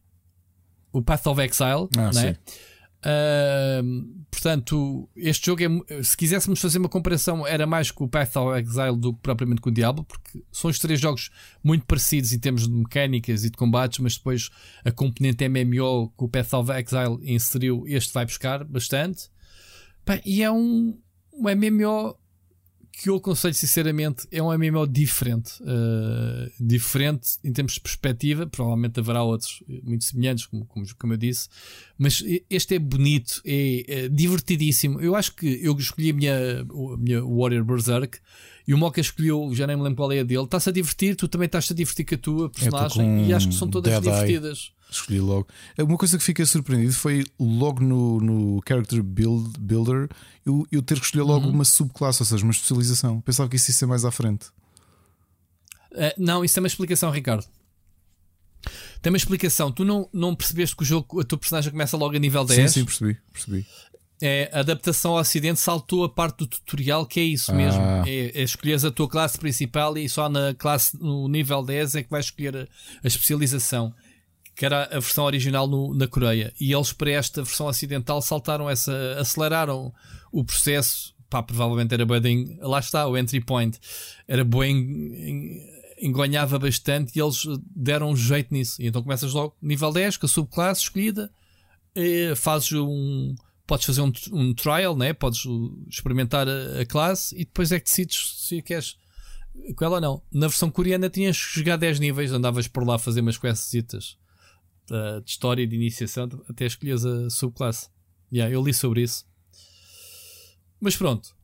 O 0.91 1.01
Path 1.01 1.27
of 1.27 1.41
Exile, 1.41 1.88
ah, 1.97 2.11
né? 2.13 2.38
Uh, 2.99 4.25
portanto, 4.29 5.07
este 5.15 5.45
jogo 5.45 5.61
é. 5.63 6.03
Se 6.03 6.17
quiséssemos 6.17 6.59
fazer 6.59 6.79
uma 6.79 6.89
comparação, 6.89 7.47
era 7.47 7.65
mais 7.65 7.91
com 7.91 8.03
o 8.03 8.09
Path 8.09 8.35
of 8.35 8.59
Exile 8.59 8.97
do 8.97 9.13
que 9.13 9.21
propriamente 9.21 9.61
com 9.61 9.69
o 9.69 9.73
Diablo, 9.73 10.03
porque 10.03 10.43
são 10.51 10.69
os 10.69 10.79
três 10.79 10.99
jogos 10.99 11.29
muito 11.63 11.85
parecidos 11.85 12.33
em 12.33 12.39
termos 12.39 12.67
de 12.67 12.73
mecânicas 12.73 13.45
e 13.45 13.49
de 13.49 13.55
combates, 13.55 13.99
mas 13.99 14.17
depois 14.17 14.49
a 14.83 14.91
componente 14.91 15.47
MMO 15.47 16.09
que 16.09 16.23
o 16.25 16.27
Path 16.27 16.53
of 16.53 16.71
Exile 16.71 17.33
inseriu, 17.33 17.85
este 17.88 18.13
vai 18.13 18.25
buscar 18.25 18.65
bastante. 18.65 19.29
Bem, 20.05 20.21
e 20.25 20.43
é 20.43 20.51
um, 20.51 20.99
um 21.31 21.43
MMO 21.43 22.17
que 23.01 23.09
eu 23.09 23.15
aconselho 23.15 23.53
sinceramente 23.53 24.27
é 24.29 24.43
um 24.43 24.51
MMO 24.51 24.85
diferente. 24.85 25.53
Uh, 25.63 26.51
diferente 26.59 27.37
em 27.45 27.53
termos 27.53 27.75
de 27.75 27.79
perspectiva, 27.79 28.45
provavelmente 28.45 28.99
haverá 28.99 29.23
outros 29.23 29.63
muito 29.83 30.03
semelhantes, 30.03 30.45
como, 30.45 30.65
como, 30.65 30.85
como 30.97 31.13
eu 31.13 31.17
disse, 31.17 31.47
mas 31.97 32.21
este 32.49 32.75
é 32.75 32.79
bonito, 32.79 33.41
é, 33.45 33.85
é, 33.87 34.09
divertidíssimo. 34.09 34.99
Eu 34.99 35.15
acho 35.15 35.33
que 35.33 35.47
eu 35.63 35.77
escolhi 35.77 36.09
a 36.09 36.13
minha, 36.13 36.61
a 36.61 36.97
minha 36.97 37.23
Warrior 37.23 37.63
Berserk 37.63 38.19
e 38.67 38.73
o 38.73 38.77
Mocha 38.77 38.99
escolheu, 38.99 39.49
já 39.53 39.65
nem 39.65 39.77
me 39.77 39.83
lembro 39.83 39.95
qual 39.95 40.11
é 40.11 40.19
a 40.19 40.23
dele. 40.23 40.43
Está-se 40.43 40.67
a 40.67 40.73
divertir, 40.73 41.15
tu 41.15 41.29
também 41.29 41.45
estás-te 41.45 41.71
a 41.71 41.75
divertir 41.75 42.05
com 42.05 42.15
a 42.15 42.17
tua 42.17 42.49
personagem 42.49 43.27
e 43.27 43.33
acho 43.33 43.47
que 43.47 43.55
são 43.55 43.69
todas 43.69 43.93
divertidas. 44.01 44.73
Escolhi 44.89 45.19
logo. 45.19 45.47
Uma 45.77 45.97
coisa 45.97 46.17
que 46.17 46.23
fiquei 46.23 46.45
surpreendido 46.45 46.93
foi 46.93 47.23
logo 47.39 47.83
no, 47.83 48.19
no 48.19 48.61
Character 48.67 49.03
build, 49.03 49.59
Builder 49.59 50.09
eu, 50.45 50.65
eu 50.71 50.81
ter 50.81 50.99
que 50.99 51.05
escolher 51.05 51.23
logo 51.23 51.45
uhum. 51.45 51.53
uma 51.53 51.65
subclasse, 51.65 52.21
ou 52.21 52.25
seja, 52.25 52.43
uma 52.43 52.51
especialização. 52.51 53.21
Pensava 53.21 53.47
que 53.47 53.55
isso 53.55 53.69
ia 53.69 53.75
ser 53.75 53.85
mais 53.85 54.03
à 54.03 54.11
frente. 54.11 54.47
Uh, 55.91 56.13
não, 56.17 56.43
isso 56.43 56.57
é 56.57 56.61
uma 56.61 56.67
explicação, 56.67 57.11
Ricardo. 57.11 57.45
Tem 59.01 59.11
uma 59.11 59.17
explicação. 59.17 59.71
Tu 59.71 59.85
não, 59.85 60.09
não 60.11 60.35
percebeste 60.35 60.75
que 60.75 60.83
o 60.83 60.85
jogo, 60.85 61.21
a 61.21 61.23
tua 61.23 61.37
personagem 61.37 61.71
começa 61.71 61.95
logo 61.95 62.15
a 62.15 62.19
nível 62.19 62.43
10? 62.43 62.71
Sim, 62.71 62.79
sim, 62.79 62.85
percebi. 62.85 63.17
percebi. 63.31 63.65
É, 64.21 64.49
a 64.51 64.59
adaptação 64.59 65.11
ao 65.11 65.19
Ocidente 65.19 65.61
saltou 65.61 66.03
a 66.03 66.09
parte 66.09 66.39
do 66.39 66.47
tutorial, 66.47 67.05
que 67.05 67.21
é 67.21 67.23
isso 67.23 67.51
ah. 67.51 67.55
mesmo. 67.55 67.81
É, 68.05 68.41
é 68.41 68.43
escolheres 68.43 68.83
a 68.83 68.91
tua 68.91 69.07
classe 69.07 69.37
principal 69.37 69.97
e 69.97 70.09
só 70.09 70.27
na 70.27 70.53
classe 70.53 70.97
no 70.99 71.27
nível 71.29 71.63
10 71.63 71.95
é 71.95 72.03
que 72.03 72.09
vais 72.09 72.25
escolher 72.25 72.57
a, 72.57 72.67
a 73.03 73.07
especialização 73.07 73.93
que 74.59 74.65
era 74.65 74.83
a 74.91 74.99
versão 74.99 75.23
original 75.23 75.65
no, 75.65 75.93
na 75.93 76.05
Coreia. 76.05 76.53
E 76.59 76.73
eles, 76.73 76.91
para 76.91 77.11
esta 77.11 77.41
versão 77.41 77.67
ocidental, 77.67 78.21
saltaram 78.21 78.69
essa, 78.69 79.15
aceleraram 79.17 79.93
o 80.33 80.43
processo. 80.43 81.15
Pá, 81.29 81.41
provavelmente 81.41 81.93
era 81.93 82.05
bem. 82.05 82.59
Lá 82.59 82.79
está, 82.79 83.07
o 83.07 83.17
entry 83.17 83.39
point. 83.39 83.79
Era 84.27 84.43
bem. 84.43 85.65
Engonhava 86.01 86.59
bastante 86.59 87.15
e 87.15 87.21
eles 87.21 87.45
deram 87.73 88.09
um 88.09 88.17
jeito 88.17 88.53
nisso. 88.53 88.81
E 88.81 88.88
então 88.88 89.01
começas 89.01 89.31
logo, 89.31 89.55
nível 89.61 89.93
10, 89.93 90.17
com 90.17 90.25
a 90.25 90.29
subclasse 90.29 90.81
escolhida, 90.81 91.31
fazes 92.35 92.73
um. 92.73 93.35
Podes 93.65 93.85
fazer 93.85 94.01
um, 94.01 94.11
um 94.33 94.53
trial, 94.53 94.93
né? 94.93 95.13
podes 95.13 95.43
experimentar 95.89 96.49
a, 96.49 96.81
a 96.81 96.85
classe 96.85 97.33
e 97.33 97.45
depois 97.45 97.71
é 97.71 97.79
que 97.79 97.85
decides 97.85 98.43
se 98.45 98.61
queres 98.61 98.97
com 99.73 99.85
ela 99.85 100.01
não. 100.01 100.21
Na 100.29 100.47
versão 100.47 100.69
coreana 100.69 101.09
tinhas 101.09 101.41
que 101.41 101.59
jogar 101.59 101.77
10 101.77 102.01
níveis, 102.01 102.33
andavas 102.33 102.67
por 102.67 102.85
lá 102.85 102.95
a 102.95 102.99
fazer 102.99 103.21
umas 103.21 103.38
questzitas 103.38 104.17
uh, 104.91 105.21
de 105.21 105.29
história 105.29 105.65
de 105.65 105.75
iniciação 105.75 106.29
até 106.49 106.65
escolhes 106.65 107.05
a 107.05 107.29
subclasse. 107.29 107.89
Yeah, 108.31 108.53
eu 108.53 108.63
li 108.63 108.73
sobre 108.73 109.01
isso. 109.01 109.25
Mas 110.79 110.95
pronto. 110.95 111.35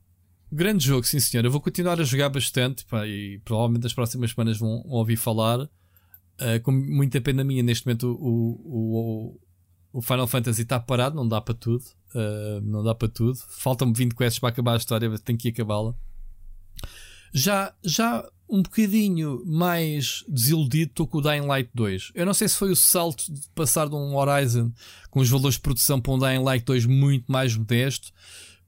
Grande 0.50 0.84
jogo, 0.84 1.04
sim 1.04 1.18
senhor. 1.18 1.44
Eu 1.44 1.50
vou 1.50 1.60
continuar 1.60 2.00
a 2.00 2.04
jogar 2.04 2.28
bastante 2.28 2.84
pá, 2.86 3.06
e 3.06 3.40
provavelmente 3.44 3.82
nas 3.82 3.92
próximas 3.92 4.30
semanas 4.30 4.58
vão, 4.58 4.82
vão 4.82 4.98
ouvir 4.98 5.16
falar. 5.16 5.60
Uh, 5.60 6.60
com 6.62 6.70
muita 6.70 7.20
pena 7.20 7.42
minha, 7.42 7.62
neste 7.62 7.86
momento 7.86 8.12
o, 8.20 8.60
o, 8.64 9.40
o 9.92 10.02
Final 10.02 10.26
Fantasy 10.26 10.62
está 10.62 10.78
parado, 10.78 11.16
não 11.16 11.26
dá 11.26 11.40
para 11.40 11.54
tudo. 11.54 11.84
Uh, 12.14 12.60
não 12.62 12.82
dá 12.82 12.94
para 12.94 13.08
tudo. 13.08 13.38
Faltam-me 13.48 13.92
20 13.94 14.14
quests 14.14 14.38
para 14.38 14.50
acabar 14.50 14.74
a 14.74 14.76
história, 14.76 15.18
tenho 15.18 15.38
que 15.38 15.48
acabá-la. 15.48 15.94
Já, 17.34 17.74
já 17.82 18.26
um 18.48 18.62
bocadinho 18.62 19.42
mais 19.44 20.24
desiludido 20.28 20.90
estou 20.90 21.06
com 21.06 21.18
o 21.18 21.22
Dying 21.22 21.46
Light 21.46 21.70
2. 21.74 22.12
Eu 22.14 22.24
não 22.24 22.34
sei 22.34 22.48
se 22.48 22.56
foi 22.56 22.70
o 22.70 22.76
salto 22.76 23.32
de 23.32 23.40
passar 23.54 23.88
de 23.88 23.94
um 23.94 24.16
Horizon 24.16 24.72
com 25.10 25.20
os 25.20 25.28
valores 25.28 25.56
de 25.56 25.62
produção 25.62 26.00
para 26.00 26.12
um 26.12 26.18
Dying 26.18 26.42
Light 26.42 26.64
2 26.64 26.86
muito 26.86 27.30
mais 27.30 27.56
modesto. 27.56 28.12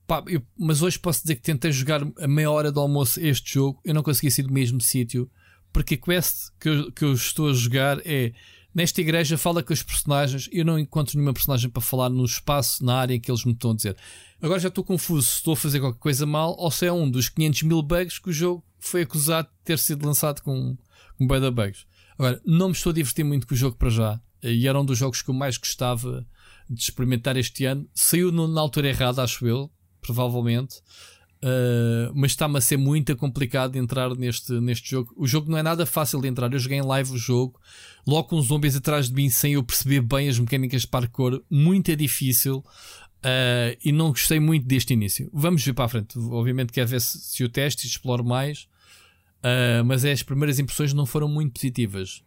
Pá, 0.06 0.22
eu, 0.26 0.42
mas 0.58 0.82
hoje 0.82 0.98
posso 0.98 1.22
dizer 1.22 1.36
que 1.36 1.42
tentei 1.42 1.70
jogar 1.70 2.00
a 2.18 2.26
meia 2.26 2.50
hora 2.50 2.72
do 2.72 2.80
almoço 2.80 3.20
este 3.20 3.54
jogo, 3.54 3.80
eu 3.84 3.94
não 3.94 4.02
consegui 4.02 4.30
sair 4.30 4.44
do 4.44 4.52
mesmo 4.52 4.80
sítio, 4.80 5.30
porque 5.72 5.94
a 5.94 5.98
quest 5.98 6.50
que 6.58 6.68
eu, 6.68 6.92
que 6.92 7.04
eu 7.04 7.12
estou 7.12 7.50
a 7.50 7.52
jogar 7.52 8.00
é 8.06 8.32
nesta 8.78 9.00
igreja 9.00 9.36
fala 9.36 9.60
com 9.60 9.72
os 9.72 9.82
personagens, 9.82 10.48
eu 10.52 10.64
não 10.64 10.78
encontro 10.78 11.16
nenhuma 11.16 11.34
personagem 11.34 11.68
para 11.68 11.82
falar 11.82 12.08
no 12.08 12.24
espaço, 12.24 12.84
na 12.84 12.94
área 12.94 13.18
que 13.18 13.28
eles 13.28 13.44
me 13.44 13.52
estão 13.52 13.72
a 13.72 13.74
dizer. 13.74 13.96
Agora 14.40 14.60
já 14.60 14.68
estou 14.68 14.84
confuso 14.84 15.28
se 15.28 15.36
estou 15.38 15.54
a 15.54 15.56
fazer 15.56 15.80
qualquer 15.80 15.98
coisa 15.98 16.24
mal 16.24 16.54
ou 16.56 16.70
se 16.70 16.86
é 16.86 16.92
um 16.92 17.10
dos 17.10 17.28
500 17.28 17.64
mil 17.64 17.82
bugs 17.82 18.20
que 18.20 18.30
o 18.30 18.32
jogo 18.32 18.64
foi 18.78 19.02
acusado 19.02 19.48
de 19.48 19.64
ter 19.64 19.80
sido 19.80 20.06
lançado 20.06 20.42
com, 20.42 20.78
com 21.16 21.26
bué 21.26 21.40
de 21.40 21.50
bugs. 21.50 21.86
Agora, 22.16 22.40
não 22.46 22.68
me 22.68 22.72
estou 22.72 22.90
a 22.90 22.94
divertir 22.94 23.24
muito 23.24 23.48
com 23.48 23.54
o 23.54 23.56
jogo 23.56 23.76
para 23.76 23.90
já. 23.90 24.20
E 24.40 24.68
era 24.68 24.80
um 24.80 24.84
dos 24.84 24.96
jogos 24.96 25.22
que 25.22 25.30
eu 25.30 25.34
mais 25.34 25.56
gostava 25.56 26.24
de 26.70 26.80
experimentar 26.80 27.36
este 27.36 27.64
ano. 27.64 27.88
Saiu 27.92 28.30
na 28.30 28.60
altura 28.60 28.90
errada, 28.90 29.24
acho 29.24 29.44
eu, 29.44 29.68
provavelmente. 30.00 30.76
Uh, 31.40 32.10
mas 32.14 32.32
está-me 32.32 32.58
a 32.58 32.60
ser 32.60 32.76
muito 32.76 33.16
complicado 33.16 33.76
entrar 33.76 34.14
neste, 34.16 34.52
neste 34.54 34.90
jogo. 34.90 35.14
O 35.16 35.26
jogo 35.26 35.50
não 35.50 35.56
é 35.56 35.62
nada 35.62 35.86
fácil 35.86 36.20
de 36.20 36.28
entrar. 36.28 36.52
Eu 36.52 36.58
joguei 36.58 36.78
em 36.78 36.82
live 36.82 37.12
o 37.12 37.16
jogo, 37.16 37.60
logo 38.06 38.28
com 38.28 38.40
zombies 38.40 38.74
atrás 38.74 39.08
de 39.08 39.14
mim, 39.14 39.30
sem 39.30 39.52
eu 39.52 39.62
perceber 39.62 40.00
bem 40.00 40.28
as 40.28 40.38
mecânicas 40.38 40.82
de 40.82 40.88
parkour. 40.88 41.42
Muito 41.48 41.90
é 41.90 41.96
difícil. 41.96 42.64
Uh, 43.18 43.74
e 43.84 43.90
não 43.90 44.10
gostei 44.10 44.38
muito 44.38 44.66
deste 44.66 44.92
início. 44.92 45.28
Vamos 45.32 45.64
ver 45.64 45.72
para 45.74 45.84
a 45.84 45.88
frente. 45.88 46.18
Obviamente 46.18 46.72
quero 46.72 46.88
ver 46.88 47.00
se, 47.00 47.18
se 47.18 47.44
o 47.44 47.48
teste 47.48 47.86
e 47.86 47.90
exploro 47.90 48.24
mais. 48.24 48.68
Uh, 49.38 49.84
mas 49.84 50.04
é, 50.04 50.12
as 50.12 50.22
primeiras 50.22 50.58
impressões 50.58 50.92
não 50.92 51.06
foram 51.06 51.28
muito 51.28 51.52
positivas. 51.52 52.22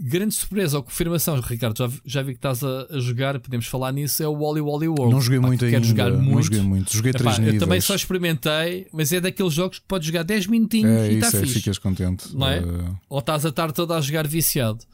Grande 0.00 0.34
surpresa 0.34 0.76
ou 0.76 0.82
confirmação, 0.82 1.40
Ricardo. 1.40 1.78
Já, 1.78 1.90
já 2.04 2.22
vi 2.22 2.32
que 2.32 2.38
estás 2.38 2.62
a, 2.62 2.86
a, 2.90 2.98
jogar, 2.98 3.40
podemos 3.40 3.66
falar 3.66 3.90
nisso. 3.90 4.22
É 4.22 4.28
o 4.28 4.34
Wally 4.34 4.60
Wally 4.60 4.88
World. 4.88 5.14
Não 5.14 5.20
joguei 5.20 5.40
muito 5.40 5.64
ainda. 5.64 5.82
Jogar 5.82 6.10
muito. 6.12 6.30
Não 6.30 6.42
joguei 6.42 6.60
muito. 6.60 6.92
Joguei 6.94 7.10
Epá, 7.10 7.20
3 7.20 7.38
níveis. 7.38 7.54
Eu 7.54 7.60
também 7.60 7.80
só 7.80 7.94
experimentei, 7.94 8.86
mas 8.92 9.12
é 9.12 9.20
daqueles 9.20 9.54
jogos 9.54 9.78
que 9.78 9.86
podes 9.86 10.06
jogar 10.06 10.24
10 10.24 10.48
minutinhos 10.48 10.90
é, 10.90 11.12
e 11.12 11.14
está 11.14 11.30
fixe. 11.30 11.54
ficas 11.54 11.78
contente. 11.78 12.36
Não 12.36 12.46
é? 12.46 12.60
Uh... 12.60 12.98
Ou 13.08 13.18
estás 13.18 13.46
a 13.46 13.48
estar 13.48 13.72
toda 13.72 13.96
a 13.96 14.00
jogar 14.00 14.26
viciado. 14.26 14.84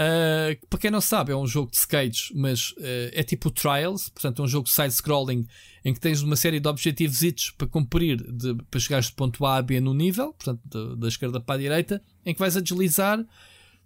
Uh, 0.00 0.66
para 0.68 0.78
quem 0.78 0.90
não 0.90 1.00
sabe, 1.00 1.30
é 1.32 1.36
um 1.36 1.46
jogo 1.46 1.70
de 1.70 1.76
skates, 1.76 2.32
mas 2.34 2.70
uh, 2.72 3.12
é 3.12 3.22
tipo 3.22 3.50
Trials, 3.50 4.08
portanto, 4.08 4.40
é 4.40 4.44
um 4.46 4.48
jogo 4.48 4.66
side-scrolling 4.66 5.46
em 5.84 5.92
que 5.92 6.00
tens 6.00 6.22
uma 6.22 6.36
série 6.36 6.58
de 6.58 6.66
objetivos 6.66 7.50
para 7.56 7.66
cumprir 7.66 8.16
de, 8.16 8.54
para 8.70 8.80
chegares 8.80 9.06
de 9.06 9.12
ponto 9.12 9.44
A 9.44 9.56
a 9.56 9.62
B 9.62 9.78
no 9.78 9.92
nível, 9.92 10.32
portanto, 10.32 10.60
de, 10.64 10.96
da 10.96 11.08
esquerda 11.08 11.38
para 11.38 11.54
a 11.54 11.58
direita, 11.58 12.02
em 12.24 12.32
que 12.32 12.40
vais 12.40 12.56
a 12.56 12.60
deslizar 12.62 13.22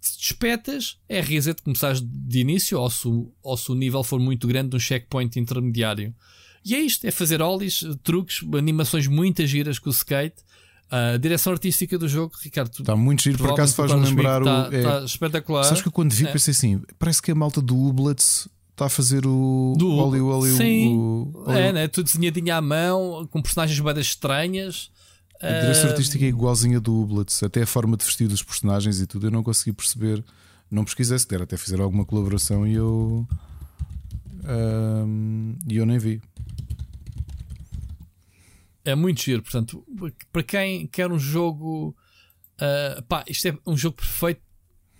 Se 0.07 0.17
despetas, 0.19 0.97
é 1.09 1.19
reset, 1.19 1.61
começares 1.61 1.99
de 2.01 2.39
início, 2.39 2.79
ou 2.79 2.89
se, 2.89 3.07
o- 3.07 3.31
ou 3.41 3.57
se 3.57 3.71
o 3.71 3.75
nível 3.75 4.03
for 4.03 4.19
muito 4.19 4.47
grande, 4.47 4.69
de 4.69 4.75
um 4.75 4.79
checkpoint 4.79 5.39
intermediário. 5.39 6.13
E 6.63 6.75
é 6.75 6.79
isto: 6.79 7.05
é 7.05 7.11
fazer 7.11 7.41
ollies, 7.41 7.83
truques, 8.03 8.43
animações 8.55 9.07
muitas 9.07 9.49
giras 9.49 9.79
com 9.79 9.89
o 9.89 9.93
skate. 9.93 10.43
A 10.91 11.17
direção 11.17 11.51
artística 11.53 11.97
do 11.97 12.07
jogo, 12.07 12.33
Ricardo, 12.39 12.71
Está 12.79 12.95
muito 12.95 13.23
giro, 13.23 13.39
por 13.39 13.49
acaso 13.51 13.73
faz-me 13.73 14.05
lembrar 14.05 14.41
comigo, 14.43 14.55
o. 14.59 14.63
Está 14.65 14.75
é- 14.75 14.79
está 14.79 15.05
espetacular. 15.05 15.63
Sabes 15.63 15.81
que 15.81 15.87
eu 15.87 15.91
quando 15.91 16.11
vi 16.13 16.27
É. 16.27 16.31
pensei 16.31 16.51
assim: 16.51 16.81
parece 16.99 17.21
que 17.21 17.31
a 17.31 17.35
malta 17.35 17.59
do 17.59 17.75
Ublets 17.75 18.47
está 18.71 18.85
a 18.85 18.89
fazer 18.89 19.25
o. 19.25 19.73
Do- 19.77 19.89
Oli 19.95 20.19
Oli 20.19 20.51
Sim, 20.55 20.95
o, 20.95 21.43
o- 21.47 21.51
é, 21.51 21.73
né? 21.73 21.87
tudo 21.87 22.05
desenhadinho 22.05 22.53
à 22.55 22.61
mão, 22.61 23.27
com 23.31 23.41
personagens 23.41 23.79
bem 23.79 23.99
estranhas. 23.99 24.91
A 25.41 25.59
direção 25.61 25.87
Ah, 25.87 25.91
artística 25.91 26.23
é 26.23 26.27
igualzinha 26.29 26.79
do 26.79 27.01
Ublets, 27.01 27.43
até 27.43 27.61
a 27.61 27.67
forma 27.67 27.97
de 27.97 28.05
vestir 28.05 28.27
dos 28.27 28.41
personagens 28.41 28.99
e 28.99 29.05
tudo. 29.05 29.27
Eu 29.27 29.31
não 29.31 29.43
consegui 29.43 29.73
perceber, 29.73 30.23
não 30.71 30.85
pesquisei 30.85 31.19
sequer, 31.19 31.41
até 31.41 31.57
fizeram 31.57 31.83
alguma 31.83 32.05
colaboração 32.05 32.65
e 32.65 32.73
eu. 32.73 33.27
E 35.67 35.77
eu 35.77 35.85
nem 35.85 35.97
vi. 35.97 36.21
É 38.83 38.93
muito 38.93 39.21
giro, 39.21 39.41
portanto, 39.41 39.83
para 40.31 40.43
quem 40.43 40.85
quer 40.87 41.11
um 41.11 41.17
jogo, 41.17 41.95
ah, 42.59 43.03
pá, 43.07 43.23
isto 43.27 43.47
é 43.47 43.57
um 43.65 43.75
jogo 43.75 43.97
perfeito, 43.97 44.41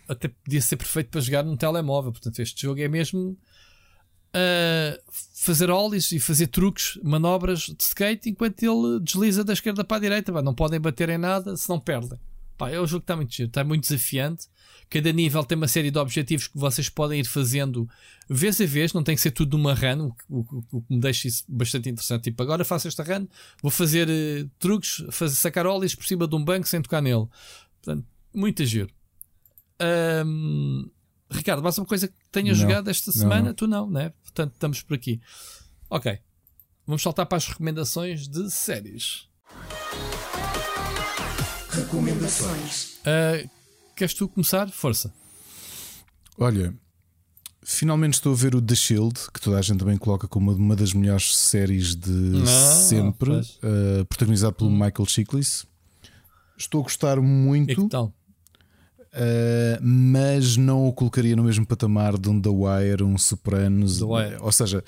até 0.07 0.27
podia 0.27 0.61
ser 0.61 0.75
perfeito 0.75 1.09
para 1.11 1.21
jogar 1.21 1.43
num 1.43 1.55
telemóvel. 1.55 2.11
Portanto, 2.11 2.39
este 2.39 2.63
jogo 2.63 2.81
é 2.81 2.87
mesmo 2.87 3.37
ah, 4.35 4.99
fazer 5.33 5.69
ollies 5.69 6.11
e 6.11 6.19
fazer 6.19 6.47
truques, 6.47 6.99
manobras 7.03 7.61
de 7.61 7.81
skate 7.83 8.29
enquanto 8.29 8.61
ele 8.63 8.99
desliza 8.99 9.43
da 9.43 9.53
esquerda 9.53 9.83
para 9.83 9.97
a 9.97 9.99
direita. 10.01 10.33
Pá, 10.33 10.41
não 10.41 10.53
podem 10.53 10.79
bater 10.79 11.07
em 11.09 11.17
nada, 11.17 11.55
se 11.55 11.69
não 11.69 11.79
perdem. 11.79 12.19
Pá, 12.57 12.69
é 12.69 12.79
um 12.81 12.85
jogo 12.87 13.01
que 13.01 13.03
está 13.05 13.15
muito 13.15 13.33
giro, 13.33 13.47
está 13.47 13.63
muito 13.63 13.83
desafiante. 13.87 14.47
Cada 14.89 15.11
nível 15.11 15.43
tem 15.43 15.57
uma 15.57 15.67
série 15.67 15.89
de 15.89 15.97
objetivos 15.97 16.47
que 16.47 16.57
vocês 16.57 16.87
podem 16.89 17.19
ir 17.19 17.25
fazendo 17.25 17.89
vez 18.29 18.61
a 18.61 18.65
vez, 18.65 18.93
não 18.93 19.03
tem 19.03 19.15
que 19.15 19.21
ser 19.21 19.31
tudo 19.31 19.57
numa 19.57 19.73
run, 19.73 20.07
o 20.07 20.13
que- 20.13 20.23
o, 20.29 20.43
que- 20.43 20.75
o 20.77 20.81
que 20.81 20.93
me 20.93 20.99
deixa 21.01 21.27
isso 21.27 21.43
bastante 21.49 21.89
interessante. 21.89 22.23
Tipo, 22.25 22.43
agora 22.43 22.63
faço 22.63 22.87
esta 22.87 23.03
run, 23.03 23.25
vou 23.63 23.71
fazer 23.71 24.07
eh, 24.09 24.45
truques, 24.59 25.03
fazer 25.11 25.35
sacar 25.35 25.65
ollies 25.65 25.95
por 25.95 26.05
cima 26.05 26.27
de 26.27 26.35
um 26.35 26.43
banco 26.43 26.67
sem 26.67 26.81
tocar 26.81 27.01
nele. 27.01 27.25
Portanto, 27.81 28.05
muito 28.33 28.63
giro. 28.65 28.89
Ahm, 29.79 30.85
Ricardo, 31.31 31.61
mais 31.63 31.77
uma 31.77 31.85
coisa 31.85 32.07
que 32.07 32.13
tenhas 32.31 32.57
Não, 32.59 32.67
jogado 32.67 32.89
esta 32.89 33.11
não, 33.11 33.17
semana? 33.19 33.41
não. 33.49 33.53
Tu 33.53 33.67
não, 33.67 33.89
né? 33.89 34.13
Portanto, 34.35 34.53
estamos 34.55 34.81
por 34.81 34.95
aqui. 34.95 35.21
Ok. 35.89 36.19
Vamos 36.85 37.01
saltar 37.01 37.25
para 37.25 37.37
as 37.37 37.47
recomendações 37.47 38.27
de 38.27 38.51
séries. 38.51 39.29
Recomendações. 41.69 42.99
Ah, 43.05 43.47
queres 43.95 44.13
tu 44.13 44.27
começar? 44.27 44.69
Força. 44.69 45.13
Olha, 46.37 46.75
finalmente 47.63 48.15
estou 48.15 48.33
a 48.33 48.35
ver 48.35 48.55
o 48.55 48.61
The 48.61 48.75
Shield, 48.75 49.13
que 49.33 49.39
toda 49.39 49.57
a 49.57 49.61
gente 49.61 49.79
também 49.79 49.97
coloca 49.97 50.27
como 50.27 50.51
uma 50.51 50.75
das 50.75 50.91
melhores 50.91 51.35
séries 51.37 51.95
de 51.95 52.43
Ah, 52.43 52.45
sempre, 52.45 53.31
uh, 53.31 54.05
protagonizado 54.09 54.57
pelo 54.57 54.69
Michael 54.69 55.05
Chiklis. 55.07 55.65
Estou 56.57 56.81
a 56.81 56.83
gostar 56.83 57.17
E 57.17 57.21
muito, 57.21 57.73
que 57.83 57.89
tal? 57.89 58.13
Uh, 59.15 59.79
mas 59.81 60.57
não 60.57 60.87
o 60.87 60.93
colocaria 60.93 61.35
no 61.35 61.43
mesmo 61.43 61.65
patamar 61.65 62.17
de 62.17 62.29
um 62.29 62.39
The 62.39 62.49
Wire, 62.49 63.03
um 63.03 63.17
Sopranos. 63.17 63.99
The 63.99 64.05
Wire. 64.05 64.37
Ou 64.41 64.51
seja, 64.51 64.83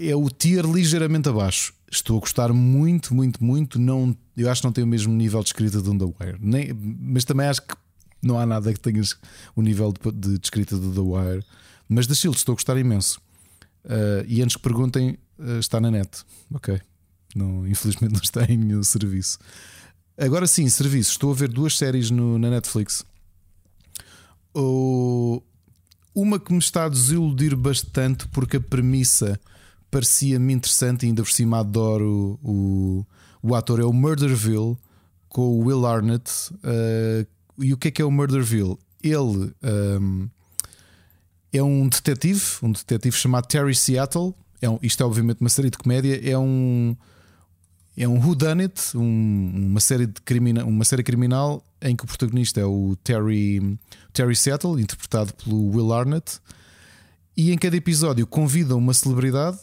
é 0.00 0.14
o 0.14 0.28
tier 0.28 0.64
ligeiramente 0.64 1.28
abaixo. 1.28 1.72
Estou 1.90 2.18
a 2.18 2.20
gostar 2.20 2.52
muito, 2.52 3.14
muito, 3.14 3.42
muito. 3.42 3.78
Não, 3.78 4.16
eu 4.36 4.48
acho 4.50 4.60
que 4.60 4.66
não 4.66 4.72
tem 4.72 4.84
o 4.84 4.86
mesmo 4.86 5.12
nível 5.12 5.40
de 5.42 5.48
escrita 5.48 5.80
de 5.82 5.90
um 5.90 5.98
The 5.98 6.04
Wire, 6.04 6.38
Nem, 6.40 6.72
mas 6.72 7.24
também 7.24 7.46
acho 7.46 7.62
que 7.62 7.74
não 8.22 8.38
há 8.38 8.46
nada 8.46 8.72
que 8.72 8.78
tenhas 8.80 9.16
o 9.56 9.62
nível 9.62 9.92
de, 9.92 10.12
de, 10.12 10.38
de 10.38 10.46
escrita 10.46 10.76
do 10.76 10.92
The 10.92 11.00
Wire. 11.00 11.44
Mas 11.88 12.06
da 12.06 12.14
Shield 12.14 12.36
estou 12.36 12.52
a 12.52 12.56
gostar 12.56 12.76
imenso. 12.78 13.20
Uh, 13.84 14.22
e 14.28 14.42
antes 14.42 14.56
que 14.56 14.62
perguntem, 14.62 15.18
uh, 15.38 15.58
está 15.58 15.80
na 15.80 15.90
net. 15.90 16.22
Ok. 16.54 16.80
Não, 17.34 17.66
infelizmente 17.66 18.12
não 18.12 18.20
está 18.22 18.44
em 18.44 18.56
nenhum 18.56 18.82
serviço. 18.82 19.38
Agora 20.18 20.46
sim, 20.46 20.68
serviço. 20.68 21.12
Estou 21.12 21.32
a 21.32 21.34
ver 21.34 21.48
duas 21.48 21.76
séries 21.76 22.10
no- 22.10 22.38
na 22.38 22.50
Netflix. 22.50 23.04
O- 24.54 25.42
uma 26.14 26.38
que 26.40 26.52
me 26.52 26.58
está 26.58 26.84
a 26.84 26.88
desiludir 26.88 27.54
bastante 27.56 28.26
porque 28.28 28.56
a 28.56 28.60
premissa 28.60 29.40
parecia-me 29.90 30.52
interessante 30.52 31.04
e 31.04 31.06
ainda 31.06 31.22
por 31.22 31.30
cima 31.30 31.60
adoro 31.60 32.38
o, 32.42 33.06
o 33.42 33.54
ator, 33.54 33.80
é 33.80 33.84
o 33.84 33.92
Murderville 33.92 34.76
com 35.28 35.42
o 35.42 35.64
Will 35.66 35.86
Arnett. 35.86 36.30
Uh, 36.54 37.26
e 37.58 37.72
o 37.72 37.76
que 37.76 37.88
é 37.88 37.90
que 37.90 38.02
é 38.02 38.04
o 38.04 38.10
Murderville? 38.10 38.76
Ele 39.02 39.52
um, 40.00 40.28
é 41.52 41.62
um 41.62 41.88
detetive, 41.88 42.42
um 42.62 42.72
detetive 42.72 43.16
chamado 43.16 43.46
Terry 43.46 43.74
Seattle. 43.74 44.34
É 44.60 44.68
um- 44.68 44.78
isto 44.82 45.02
é 45.02 45.06
obviamente 45.06 45.40
uma 45.40 45.48
série 45.48 45.70
de 45.70 45.78
comédia. 45.78 46.20
É 46.28 46.36
um 46.38 46.96
é 48.02 48.08
um 48.08 48.18
whodunit, 48.18 48.96
um, 48.96 49.68
uma 49.68 49.80
série 49.80 50.06
de 50.06 50.22
crimina, 50.22 50.64
uma 50.64 50.86
série 50.86 51.02
criminal 51.02 51.62
em 51.82 51.94
que 51.94 52.02
o 52.02 52.06
protagonista 52.06 52.58
é 52.58 52.64
o 52.64 52.96
Terry 53.04 53.78
Terry 54.10 54.34
Seattle, 54.34 54.80
interpretado 54.80 55.34
pelo 55.34 55.68
Will 55.68 55.92
Arnett. 55.92 56.40
E 57.36 57.52
em 57.52 57.58
cada 57.58 57.76
episódio 57.76 58.26
convida 58.26 58.74
uma 58.74 58.94
celebridade 58.94 59.58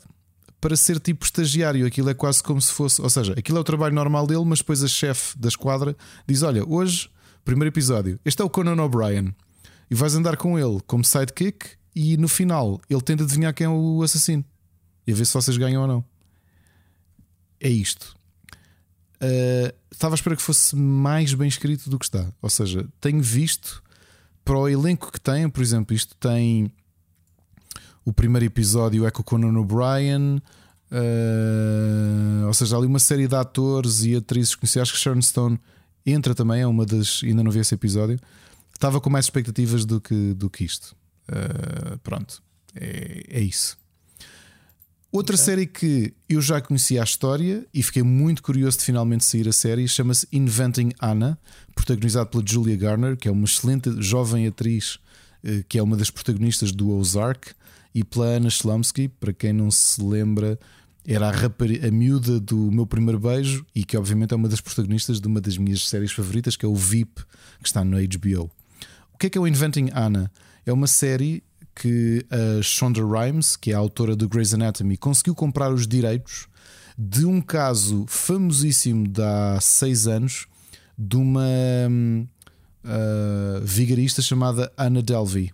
para 0.61 0.75
ser 0.75 0.99
tipo 0.99 1.25
estagiário. 1.25 1.87
Aquilo 1.87 2.11
é 2.11 2.13
quase 2.13 2.43
como 2.43 2.61
se 2.61 2.71
fosse, 2.71 3.01
ou 3.01 3.09
seja, 3.09 3.33
aquilo 3.33 3.57
é 3.57 3.61
o 3.61 3.63
trabalho 3.63 3.95
normal 3.95 4.27
dele, 4.27 4.45
mas 4.45 4.59
depois 4.59 4.83
a 4.83 4.87
chefe 4.87 5.35
da 5.39 5.47
esquadra 5.47 5.97
diz: 6.27 6.43
Olha, 6.43 6.63
hoje, 6.63 7.09
primeiro 7.43 7.73
episódio, 7.73 8.19
este 8.23 8.39
é 8.43 8.45
o 8.45 8.49
Conan 8.51 8.79
O'Brien, 8.83 9.33
e 9.89 9.95
vais 9.95 10.13
andar 10.13 10.37
com 10.37 10.59
ele 10.59 10.79
como 10.85 11.03
sidekick. 11.03 11.71
E 11.95 12.15
no 12.17 12.27
final 12.27 12.79
ele 12.87 13.01
tenta 13.01 13.23
adivinhar 13.23 13.51
quem 13.55 13.65
é 13.65 13.69
o 13.69 14.03
assassino 14.03 14.45
e 15.07 15.11
a 15.11 15.15
ver 15.15 15.25
se 15.25 15.33
vocês 15.33 15.57
ganham 15.57 15.81
ou 15.81 15.87
não. 15.87 16.05
É 17.59 17.69
isto. 17.69 18.16
Uh, 19.21 19.73
estava 19.91 20.13
à 20.13 20.17
espera 20.17 20.35
que 20.35 20.41
fosse 20.41 20.75
mais 20.75 21.33
bem 21.33 21.47
escrito 21.47 21.89
do 21.89 21.97
que 21.97 22.05
está. 22.05 22.31
Ou 22.41 22.49
seja, 22.49 22.87
tenho 23.01 23.21
visto 23.21 23.83
para 24.45 24.57
o 24.57 24.69
elenco 24.69 25.11
que 25.11 25.19
tem, 25.19 25.49
por 25.49 25.61
exemplo, 25.61 25.95
isto 25.95 26.15
tem 26.15 26.71
o 28.05 28.13
primeiro 28.13 28.45
episódio 28.45 29.05
é 29.05 29.11
com 29.11 29.21
o 29.21 29.23
Conan 29.25 29.59
O'Brien, 29.59 30.41
uh, 30.91 32.47
ou 32.47 32.53
seja, 32.53 32.75
há 32.75 32.79
ali 32.79 32.87
uma 32.87 32.99
série 32.99 33.27
de 33.27 33.35
atores 33.35 34.05
e 34.05 34.15
atrizes 34.15 34.55
conhecidas. 34.55 34.83
Acho 34.83 34.93
que 34.93 34.99
Sharon 34.99 35.21
Stone 35.21 35.59
entra 36.05 36.33
também, 36.33 36.61
é 36.61 36.67
uma 36.67 36.85
das. 36.85 37.21
Ainda 37.21 37.43
não 37.43 37.51
vi 37.51 37.59
esse 37.59 37.75
episódio. 37.75 38.17
Estava 38.73 39.01
com 39.01 39.09
mais 39.09 39.25
expectativas 39.25 39.83
do 39.83 39.99
que, 39.99 40.33
do 40.33 40.49
que 40.49 40.63
isto. 40.63 40.95
Uh, 41.27 41.97
pronto, 41.97 42.41
é, 42.73 43.23
é 43.27 43.41
isso. 43.41 43.77
Outra 45.17 45.35
série 45.35 45.65
que 45.65 46.13
eu 46.29 46.39
já 46.39 46.61
conhecia 46.61 47.01
a 47.01 47.03
história 47.03 47.65
e 47.73 47.81
fiquei 47.81 48.03
muito 48.03 48.43
curioso 48.43 48.77
de 48.77 48.83
finalmente 48.83 49.25
sair 49.25 49.47
a 49.49 49.51
série 49.51 49.87
chama-se 49.87 50.27
Inventing 50.31 50.91
Anna, 51.01 51.39
protagonizado 51.73 52.29
pela 52.29 52.43
Julia 52.45 52.75
Garner, 52.75 53.17
que 53.17 53.27
é 53.27 53.31
uma 53.31 53.45
excelente 53.45 53.99
jovem 53.99 54.45
atriz 54.45 54.99
eh, 55.43 55.63
que 55.67 55.79
é 55.79 55.81
uma 55.81 55.97
das 55.97 56.11
protagonistas 56.11 56.71
do 56.71 56.91
Ozark, 56.91 57.51
e 57.95 58.03
pela 58.03 58.27
Anna 58.27 58.49
Slumsky, 58.49 59.07
para 59.07 59.33
quem 59.33 59.53
não 59.53 59.71
se 59.71 59.99
lembra, 60.03 60.59
era 61.03 61.29
a, 61.29 61.31
rapari- 61.31 61.83
a 61.83 61.89
miúda 61.89 62.39
do 62.39 62.71
meu 62.71 62.85
primeiro 62.85 63.19
beijo 63.19 63.65
e 63.73 63.83
que 63.83 63.97
obviamente 63.97 64.35
é 64.35 64.37
uma 64.37 64.47
das 64.47 64.61
protagonistas 64.61 65.19
de 65.19 65.27
uma 65.27 65.41
das 65.41 65.57
minhas 65.57 65.89
séries 65.89 66.11
favoritas, 66.11 66.55
que 66.55 66.63
é 66.63 66.69
o 66.69 66.75
VIP, 66.75 67.23
que 67.59 67.67
está 67.67 67.83
no 67.83 67.97
HBO. 67.97 68.51
O 69.11 69.17
que 69.17 69.25
é 69.25 69.29
que 69.31 69.37
é 69.39 69.41
o 69.41 69.47
Inventing 69.47 69.89
Anna? 69.95 70.31
É 70.63 70.71
uma 70.71 70.85
série 70.85 71.41
que 71.79 72.25
a 72.31 72.61
Shonda 72.63 73.01
Rhimes, 73.01 73.55
que 73.55 73.71
é 73.71 73.75
a 73.75 73.77
autora 73.77 74.15
do 74.15 74.27
Grey's 74.27 74.53
Anatomy, 74.53 74.97
conseguiu 74.97 75.35
comprar 75.35 75.71
os 75.71 75.87
direitos 75.87 76.47
de 76.97 77.25
um 77.25 77.39
caso 77.39 78.05
famosíssimo 78.07 79.07
de 79.07 79.21
há 79.21 79.59
seis 79.61 80.07
anos 80.07 80.47
de 80.97 81.15
uma 81.15 81.45
ah, 82.83 83.61
vigarista 83.61 84.21
chamada 84.21 84.71
Anna 84.75 85.03
Delvey. 85.03 85.51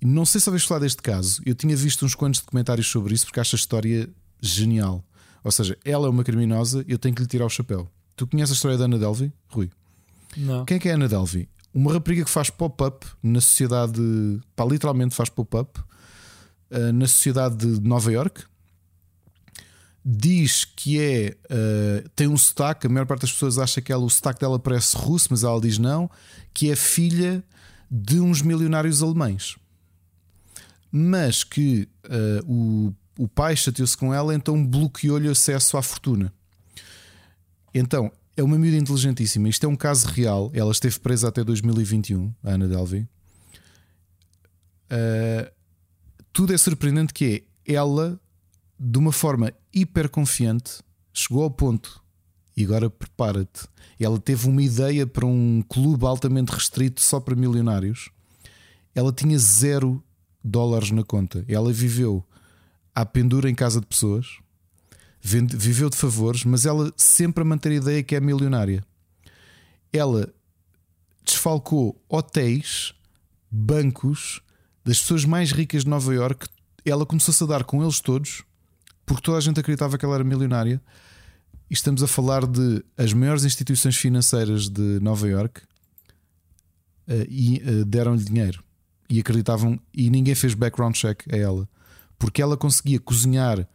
Não 0.00 0.24
sei 0.24 0.40
se 0.40 0.48
ouviste 0.48 0.68
falar 0.68 0.80
deste 0.80 1.02
caso. 1.02 1.42
Eu 1.44 1.54
tinha 1.54 1.74
visto 1.74 2.06
uns 2.06 2.14
quantos 2.14 2.40
documentários 2.40 2.86
sobre 2.86 3.12
isso 3.12 3.26
porque 3.26 3.40
acho 3.40 3.56
a 3.56 3.58
história 3.58 4.08
genial. 4.40 5.04
Ou 5.42 5.50
seja, 5.50 5.76
ela 5.84 6.06
é 6.06 6.10
uma 6.10 6.22
criminosa, 6.22 6.84
eu 6.86 6.98
tenho 6.98 7.14
que 7.14 7.22
lhe 7.22 7.28
tirar 7.28 7.46
o 7.46 7.50
chapéu. 7.50 7.88
Tu 8.14 8.26
conheces 8.26 8.52
a 8.52 8.54
história 8.54 8.78
da 8.78 8.84
Anna 8.84 8.98
Delvey, 8.98 9.32
Rui? 9.48 9.70
Não. 10.36 10.64
Quem 10.64 10.76
é 10.76 10.80
que 10.80 10.88
é 10.88 10.92
a 10.92 10.94
Ana 10.94 11.08
Delvey? 11.08 11.48
Uma 11.76 11.92
rapariga 11.92 12.24
que 12.24 12.30
faz 12.30 12.48
pop-up 12.48 13.06
na 13.22 13.38
sociedade. 13.38 14.00
Pá, 14.56 14.64
literalmente 14.64 15.14
faz 15.14 15.28
pop-up 15.28 15.78
uh, 16.70 16.90
na 16.94 17.06
sociedade 17.06 17.54
de 17.54 17.86
Nova 17.86 18.10
York. 18.10 18.44
Diz 20.02 20.64
que 20.64 20.98
é. 20.98 21.36
uh, 21.50 22.08
tem 22.16 22.28
um 22.28 22.36
sotaque, 22.38 22.86
a 22.86 22.88
maior 22.88 23.04
parte 23.04 23.20
das 23.20 23.32
pessoas 23.32 23.58
acha 23.58 23.82
que 23.82 23.92
ela, 23.92 24.02
o 24.02 24.08
sotaque 24.08 24.40
dela 24.40 24.58
parece 24.58 24.96
russo, 24.96 25.28
mas 25.30 25.44
ela 25.44 25.60
diz 25.60 25.76
não. 25.76 26.10
Que 26.54 26.70
é 26.70 26.76
filha 26.76 27.44
de 27.90 28.20
uns 28.20 28.40
milionários 28.40 29.02
alemães. 29.02 29.56
Mas 30.90 31.44
que 31.44 31.86
uh, 32.06 32.50
o, 32.50 32.94
o 33.18 33.28
pai 33.28 33.54
chateou-se 33.54 33.98
com 33.98 34.14
ela, 34.14 34.34
então 34.34 34.66
bloqueou-lhe 34.66 35.28
acesso 35.28 35.76
à 35.76 35.82
fortuna. 35.82 36.32
Então, 37.74 38.10
é 38.36 38.42
uma 38.42 38.58
miúda 38.58 38.76
inteligentíssima. 38.76 39.48
Isto 39.48 39.64
é 39.64 39.68
um 39.68 39.76
caso 39.76 40.06
real. 40.08 40.50
Ela 40.52 40.70
esteve 40.70 40.98
presa 41.00 41.28
até 41.28 41.42
2021, 41.42 42.32
a 42.44 42.50
Ana 42.50 42.68
Delvey. 42.68 43.08
Uh, 44.90 45.50
tudo 46.32 46.52
é 46.52 46.58
surpreendente 46.58 47.14
que 47.14 47.44
é 47.66 47.72
ela, 47.74 48.20
de 48.78 48.98
uma 48.98 49.10
forma 49.10 49.52
hiper 49.72 50.08
confiante, 50.10 50.82
chegou 51.12 51.42
ao 51.42 51.50
ponto. 51.50 52.02
E 52.56 52.64
agora 52.64 52.90
prepara-te. 52.90 53.66
Ela 53.98 54.18
teve 54.18 54.48
uma 54.48 54.62
ideia 54.62 55.06
para 55.06 55.26
um 55.26 55.62
clube 55.68 56.04
altamente 56.04 56.52
restrito 56.52 57.00
só 57.00 57.18
para 57.18 57.34
milionários. 57.34 58.10
Ela 58.94 59.12
tinha 59.12 59.38
zero 59.38 60.02
dólares 60.44 60.90
na 60.90 61.02
conta. 61.02 61.44
Ela 61.48 61.72
viveu 61.72 62.24
à 62.94 63.04
pendura 63.04 63.50
em 63.50 63.54
casa 63.54 63.80
de 63.80 63.86
pessoas, 63.86 64.38
viveu 65.26 65.90
de 65.90 65.96
favores, 65.96 66.44
mas 66.44 66.64
ela 66.64 66.92
sempre 66.96 67.42
a 67.42 67.44
manter 67.44 67.72
a 67.72 67.74
ideia 67.74 68.02
que 68.02 68.14
é 68.14 68.20
milionária. 68.20 68.84
Ela 69.92 70.32
desfalcou 71.24 72.00
hotéis, 72.08 72.94
bancos 73.50 74.40
das 74.84 75.00
pessoas 75.00 75.24
mais 75.24 75.50
ricas 75.50 75.82
de 75.82 75.90
Nova 75.90 76.14
York. 76.14 76.46
Ela 76.84 77.04
começou-se 77.04 77.42
a 77.42 77.46
dar 77.46 77.64
com 77.64 77.82
eles 77.82 78.00
todos, 78.00 78.44
porque 79.04 79.22
toda 79.22 79.38
a 79.38 79.40
gente 79.40 79.58
acreditava 79.58 79.98
que 79.98 80.04
ela 80.04 80.14
era 80.14 80.24
milionária. 80.24 80.80
E 81.68 81.74
estamos 81.74 82.02
a 82.02 82.06
falar 82.06 82.46
de 82.46 82.84
as 82.96 83.12
maiores 83.12 83.44
instituições 83.44 83.96
financeiras 83.96 84.68
de 84.68 85.00
Nova 85.00 85.26
York 85.26 85.60
uh, 87.08 87.26
e 87.28 87.60
uh, 87.66 87.84
deram-lhe 87.84 88.22
dinheiro 88.22 88.62
e 89.10 89.18
acreditavam 89.18 89.80
e 89.92 90.08
ninguém 90.08 90.34
fez 90.36 90.54
background 90.54 90.94
check 90.94 91.22
a 91.32 91.36
ela 91.36 91.68
porque 92.18 92.40
ela 92.42 92.56
conseguia 92.56 93.00
cozinhar. 93.00 93.68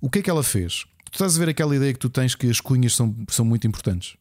O 0.00 0.08
que 0.08 0.20
é 0.20 0.22
que 0.22 0.30
ela 0.30 0.42
fez? 0.42 0.84
Tu 1.10 1.14
estás 1.14 1.36
a 1.36 1.38
ver 1.38 1.48
aquela 1.48 1.74
ideia 1.74 1.92
que 1.92 1.98
tu 1.98 2.08
tens 2.08 2.34
que 2.34 2.48
as 2.48 2.60
cunhas 2.60 2.94
são, 2.94 3.14
são 3.28 3.44
muito 3.44 3.66
importantes. 3.66 4.16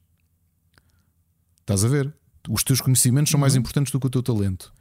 Estás 1.62 1.86
a 1.86 1.88
ver? 1.88 2.14
Os 2.50 2.64
teus 2.64 2.82
conhecimentos 2.82 3.32
são 3.32 3.40
mais 3.40 3.54
uhum. 3.54 3.60
importantes 3.60 3.92
do 3.92 4.00
que 4.00 4.08
o 4.08 4.10
teu 4.10 4.24
talento. 4.24 4.74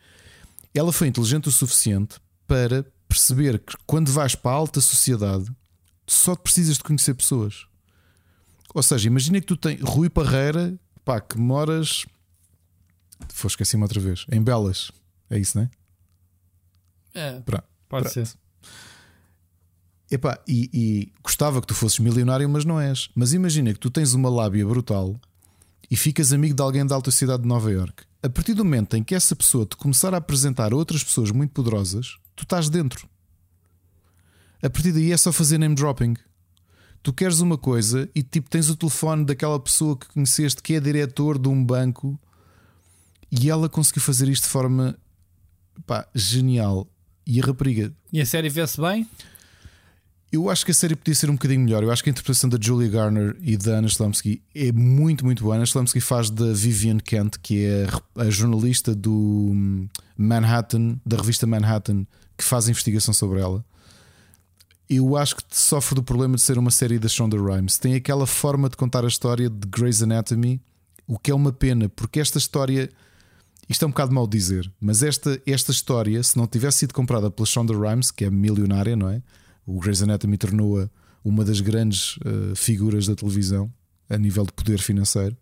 Ela 0.74 0.92
foi 0.92 1.08
inteligente 1.08 1.48
o 1.48 1.52
suficiente 1.52 2.18
para 2.46 2.84
perceber 3.06 3.58
que 3.58 3.74
quando 3.86 4.10
vais 4.10 4.34
para 4.34 4.52
a 4.52 4.54
alta 4.54 4.80
sociedade 4.80 5.50
só 6.06 6.34
precisas 6.34 6.78
de 6.78 6.84
conhecer 6.84 7.14
pessoas. 7.14 7.66
Ou 8.74 8.82
seja, 8.82 9.06
imagina 9.06 9.40
que 9.40 9.46
tu 9.46 9.56
tens 9.56 9.80
Rui 9.82 10.08
Parreira, 10.08 10.78
pá, 11.04 11.20
que 11.20 11.38
moras. 11.38 12.06
Foi 13.28 13.48
esqueci-me 13.48 13.82
outra 13.82 14.00
vez. 14.00 14.24
Em 14.30 14.42
Belas. 14.42 14.90
É 15.28 15.38
isso, 15.38 15.58
não 15.58 15.64
é? 15.64 15.70
É. 17.14 17.40
Pronto. 17.40 17.64
Pode 17.88 18.12
Pronto. 18.12 18.26
ser. 18.26 18.38
Epá, 20.10 20.38
e, 20.48 20.70
e 20.72 21.12
gostava 21.22 21.60
que 21.60 21.66
tu 21.66 21.74
fosses 21.74 21.98
milionário, 21.98 22.48
mas 22.48 22.64
não 22.64 22.80
és. 22.80 23.10
Mas 23.14 23.32
imagina 23.32 23.72
que 23.72 23.78
tu 23.78 23.90
tens 23.90 24.14
uma 24.14 24.30
lábia 24.30 24.66
brutal 24.66 25.20
e 25.90 25.96
ficas 25.96 26.32
amigo 26.32 26.54
de 26.54 26.62
alguém 26.62 26.86
da 26.86 26.94
alta 26.94 27.10
cidade 27.10 27.42
de 27.42 27.48
Nova 27.48 27.70
York. 27.70 28.04
A 28.22 28.28
partir 28.28 28.54
do 28.54 28.64
momento 28.64 28.96
em 28.96 29.04
que 29.04 29.14
essa 29.14 29.36
pessoa 29.36 29.66
te 29.66 29.76
começar 29.76 30.14
a 30.14 30.16
apresentar 30.16 30.74
outras 30.74 31.04
pessoas 31.04 31.30
muito 31.30 31.52
poderosas, 31.52 32.16
tu 32.34 32.42
estás 32.42 32.68
dentro. 32.68 33.08
A 34.62 34.68
partir 34.68 34.92
daí 34.92 35.12
é 35.12 35.16
só 35.16 35.30
fazer 35.30 35.58
name 35.58 35.74
dropping. 35.74 36.14
Tu 37.02 37.12
queres 37.12 37.38
uma 37.40 37.56
coisa 37.56 38.08
e 38.14 38.22
tipo 38.22 38.50
tens 38.50 38.68
o 38.68 38.76
telefone 38.76 39.24
daquela 39.24 39.60
pessoa 39.60 39.96
que 39.96 40.08
conheceste 40.08 40.62
que 40.62 40.74
é 40.74 40.80
diretor 40.80 41.38
de 41.38 41.48
um 41.48 41.64
banco 41.64 42.18
e 43.30 43.48
ela 43.48 43.68
conseguiu 43.68 44.02
fazer 44.02 44.28
isto 44.28 44.44
de 44.44 44.50
forma 44.50 44.98
pá, 45.86 46.08
genial. 46.14 46.88
E 47.26 47.40
a 47.40 47.44
rapariga. 47.44 47.92
E 48.12 48.20
a 48.20 48.26
série 48.26 48.48
vê-se 48.48 48.80
bem? 48.80 49.06
Eu 50.30 50.50
acho 50.50 50.64
que 50.64 50.70
a 50.70 50.74
série 50.74 50.94
podia 50.94 51.14
ser 51.14 51.30
um 51.30 51.34
bocadinho 51.34 51.60
melhor. 51.60 51.82
Eu 51.82 51.90
acho 51.90 52.02
que 52.04 52.10
a 52.10 52.12
interpretação 52.12 52.50
da 52.50 52.58
Julia 52.60 52.88
Garner 52.88 53.34
e 53.40 53.56
da 53.56 53.78
Anna 53.78 53.88
Slumsky 53.88 54.42
é 54.54 54.70
muito, 54.72 55.24
muito 55.24 55.42
boa. 55.42 55.56
Anna 55.56 55.64
Slumsky 55.64 56.00
faz 56.00 56.28
da 56.28 56.52
Vivian 56.52 56.98
Kent, 56.98 57.38
que 57.42 57.64
é 57.64 57.86
a 58.14 58.28
jornalista 58.28 58.94
do 58.94 59.10
hum, 59.10 59.88
Manhattan, 60.18 61.00
da 61.04 61.16
revista 61.16 61.46
Manhattan, 61.46 62.06
que 62.36 62.44
faz 62.44 62.68
investigação 62.68 63.14
sobre 63.14 63.40
ela. 63.40 63.64
Eu 64.88 65.16
acho 65.16 65.36
que 65.36 65.42
sofre 65.50 65.94
do 65.94 66.02
problema 66.02 66.36
de 66.36 66.42
ser 66.42 66.58
uma 66.58 66.70
série 66.70 66.98
da 66.98 67.08
Shonda 67.08 67.36
Rhimes. 67.36 67.78
Tem 67.78 67.94
aquela 67.94 68.26
forma 68.26 68.68
de 68.68 68.76
contar 68.76 69.04
a 69.04 69.08
história 69.08 69.48
de 69.48 69.66
Grey's 69.66 70.02
Anatomy, 70.02 70.60
o 71.06 71.18
que 71.18 71.30
é 71.30 71.34
uma 71.34 71.52
pena, 71.52 71.88
porque 71.88 72.20
esta 72.20 72.38
história. 72.38 72.90
Isto 73.66 73.84
é 73.84 73.88
um 73.88 73.90
bocado 73.90 74.14
mal 74.14 74.26
dizer, 74.26 74.70
mas 74.80 75.02
esta, 75.02 75.38
esta 75.46 75.72
história, 75.72 76.22
se 76.22 76.38
não 76.38 76.46
tivesse 76.46 76.78
sido 76.78 76.94
comprada 76.94 77.30
pela 77.30 77.44
Shonda 77.44 77.74
Rhimes, 77.74 78.10
que 78.10 78.24
é 78.24 78.30
milionária, 78.30 78.96
não 78.96 79.10
é? 79.10 79.22
O 79.68 79.78
Grey's 79.80 80.02
Anatomy 80.02 80.38
tornou-a 80.38 80.88
uma 81.22 81.44
das 81.44 81.60
grandes 81.60 82.16
uh, 82.16 82.56
figuras 82.56 83.06
da 83.06 83.14
televisão 83.14 83.70
a 84.08 84.16
nível 84.16 84.46
de 84.46 84.52
poder 84.52 84.78
financeiro. 84.78 85.36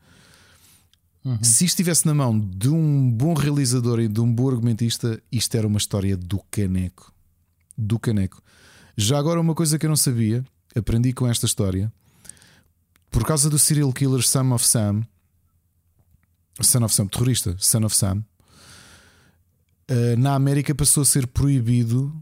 Uhum. 1.24 1.38
Se 1.44 1.64
isto 1.64 1.74
estivesse 1.74 2.04
na 2.06 2.12
mão 2.12 2.36
de 2.36 2.68
um 2.68 3.08
bom 3.08 3.34
realizador 3.34 4.00
e 4.00 4.08
de 4.08 4.20
um 4.20 4.32
bom 4.32 4.50
argumentista, 4.50 5.22
isto 5.30 5.56
era 5.56 5.64
uma 5.64 5.78
história 5.78 6.16
do 6.16 6.40
caneco. 6.50 7.14
Do 7.78 8.00
caneco. 8.00 8.42
Já 8.96 9.16
agora, 9.16 9.40
uma 9.40 9.54
coisa 9.54 9.78
que 9.78 9.86
eu 9.86 9.90
não 9.90 9.96
sabia, 9.96 10.44
aprendi 10.74 11.12
com 11.12 11.28
esta 11.28 11.46
história, 11.46 11.92
por 13.08 13.24
causa 13.24 13.48
do 13.48 13.60
serial 13.60 13.92
killer 13.92 14.22
Son 14.22 14.52
of 14.52 14.66
Sam, 14.66 15.02
Son 16.60 16.84
of 16.84 16.92
Sam, 16.92 17.06
terrorista, 17.06 17.54
Son 17.60 17.84
of 17.84 17.94
Sam, 17.94 18.24
uh, 19.88 20.18
na 20.18 20.34
América 20.34 20.74
passou 20.74 21.02
a 21.02 21.06
ser 21.06 21.28
proibido 21.28 22.12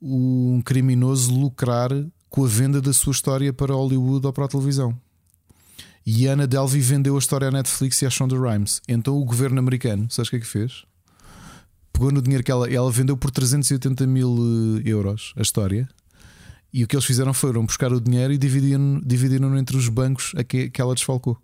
um 0.00 0.60
criminoso 0.62 1.32
lucrar 1.32 1.90
com 2.28 2.44
a 2.44 2.48
venda 2.48 2.80
da 2.80 2.92
sua 2.92 3.12
história 3.12 3.52
para 3.52 3.74
Hollywood 3.74 4.26
ou 4.26 4.32
para 4.32 4.44
a 4.44 4.48
televisão. 4.48 4.98
E 6.04 6.28
Anna 6.28 6.46
Delvey 6.46 6.80
vendeu 6.80 7.16
a 7.16 7.18
história 7.18 7.48
à 7.48 7.50
Netflix 7.50 8.00
e 8.02 8.06
à 8.06 8.10
Shonda 8.10 8.38
Rhimes. 8.38 8.80
Então 8.86 9.16
o 9.16 9.24
governo 9.24 9.58
americano, 9.58 10.06
sabes 10.10 10.28
o 10.28 10.30
que 10.30 10.36
é 10.36 10.40
que 10.40 10.46
fez? 10.46 10.84
Pegou 11.92 12.12
no 12.12 12.22
dinheiro 12.22 12.44
que 12.44 12.50
ela, 12.52 12.70
ela 12.72 12.90
vendeu 12.92 13.16
por 13.16 13.30
380 13.30 14.06
mil 14.06 14.36
eh, 14.78 14.82
euros 14.84 15.32
a 15.36 15.42
história. 15.42 15.88
E 16.72 16.84
o 16.84 16.86
que 16.86 16.94
eles 16.94 17.06
fizeram 17.06 17.32
foram 17.32 17.64
buscar 17.64 17.92
o 17.92 18.00
dinheiro 18.00 18.32
e 18.32 18.38
dividiram, 18.38 19.00
dividiram 19.04 19.56
entre 19.56 19.76
os 19.76 19.88
bancos 19.88 20.32
a 20.36 20.44
que, 20.44 20.68
que 20.68 20.80
ela 20.80 20.94
desfalcou. 20.94 21.38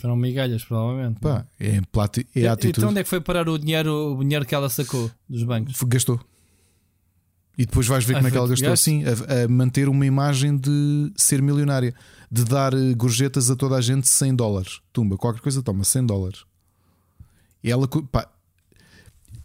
Foram 0.00 0.16
migalhas, 0.16 0.64
provavelmente. 0.64 1.20
Pá, 1.20 1.46
é, 1.60 1.80
plati, 1.92 2.26
é 2.34 2.46
a 2.46 2.52
atitude. 2.52 2.78
Então 2.78 2.90
onde 2.90 3.00
é 3.00 3.02
que 3.02 3.08
foi 3.08 3.20
parar 3.20 3.48
o 3.48 3.58
dinheiro, 3.58 4.16
o 4.16 4.22
dinheiro 4.22 4.44
que 4.44 4.54
ela 4.54 4.68
sacou 4.68 5.10
dos 5.28 5.44
bancos? 5.44 5.76
Gastou. 5.86 6.20
E 7.56 7.66
depois 7.66 7.86
vais 7.86 8.04
ver 8.04 8.14
ah, 8.14 8.16
como 8.16 8.28
é 8.28 8.30
que 8.30 8.36
ela 8.36 8.48
gastou 8.48 8.72
assim, 8.72 9.04
a, 9.04 9.44
a, 9.44 9.48
manter 9.48 9.88
uma 9.88 10.06
imagem 10.06 10.56
de 10.56 11.12
ser 11.16 11.42
milionária, 11.42 11.94
de 12.30 12.44
dar 12.44 12.72
eh, 12.72 12.94
gorjetas 12.94 13.50
a 13.50 13.56
toda 13.56 13.76
a 13.76 13.80
gente 13.80 14.08
100 14.08 14.34
dólares. 14.34 14.80
Tumba, 14.92 15.18
qualquer 15.18 15.40
coisa 15.40 15.62
toma 15.62 15.84
100 15.84 16.06
dólares. 16.06 16.44
E 17.62 17.70
ela, 17.70 17.86
pá, 17.86 18.26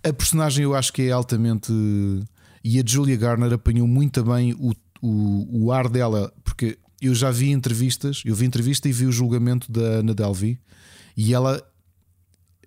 a 0.04 0.14
personagem 0.14 0.64
eu 0.64 0.74
acho 0.74 0.94
que 0.94 1.04
é 1.04 1.12
altamente. 1.12 1.72
E 2.64 2.80
a 2.80 2.84
Julia 2.86 3.18
Garner 3.18 3.54
apanhou 3.54 3.88
muito 3.88 4.24
bem 4.24 4.54
o, 4.54 4.74
o, 5.02 5.66
o 5.66 5.72
ar 5.72 5.90
dela, 5.90 6.34
porque 6.44 6.78
eu 7.02 7.14
já 7.14 7.32
vi 7.32 7.52
entrevistas, 7.52 8.22
eu 8.26 8.36
vi 8.36 8.46
entrevista 8.46 8.90
e 8.90 8.92
vi 8.92 9.06
o 9.06 9.12
julgamento 9.12 9.72
da 9.72 10.00
Ana 10.00 10.14
Delvey 10.14 10.60
e 11.16 11.34
ela 11.34 11.62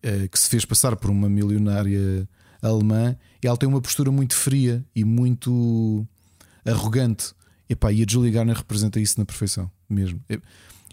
eh, 0.03 0.29
que 0.29 0.39
se 0.39 0.49
fez 0.49 0.65
passar 0.65 0.97
por 0.97 1.11
uma 1.11 1.29
milionária 1.29 2.29
alemã, 2.63 3.17
ela 3.43 3.57
tem 3.57 3.69
uma 3.69 3.81
postura 3.81 4.11
muito 4.11 4.35
fria 4.35 4.85
e 4.95 5.05
muito 5.05 6.07
arrogante. 6.65 7.33
Epá, 7.69 7.93
e 7.93 8.03
a 8.03 8.07
Julie 8.09 8.31
Garner 8.31 8.57
representa 8.57 9.01
isso 9.01 9.19
na 9.19 9.25
perfeição 9.25 9.71
mesmo. 9.89 10.21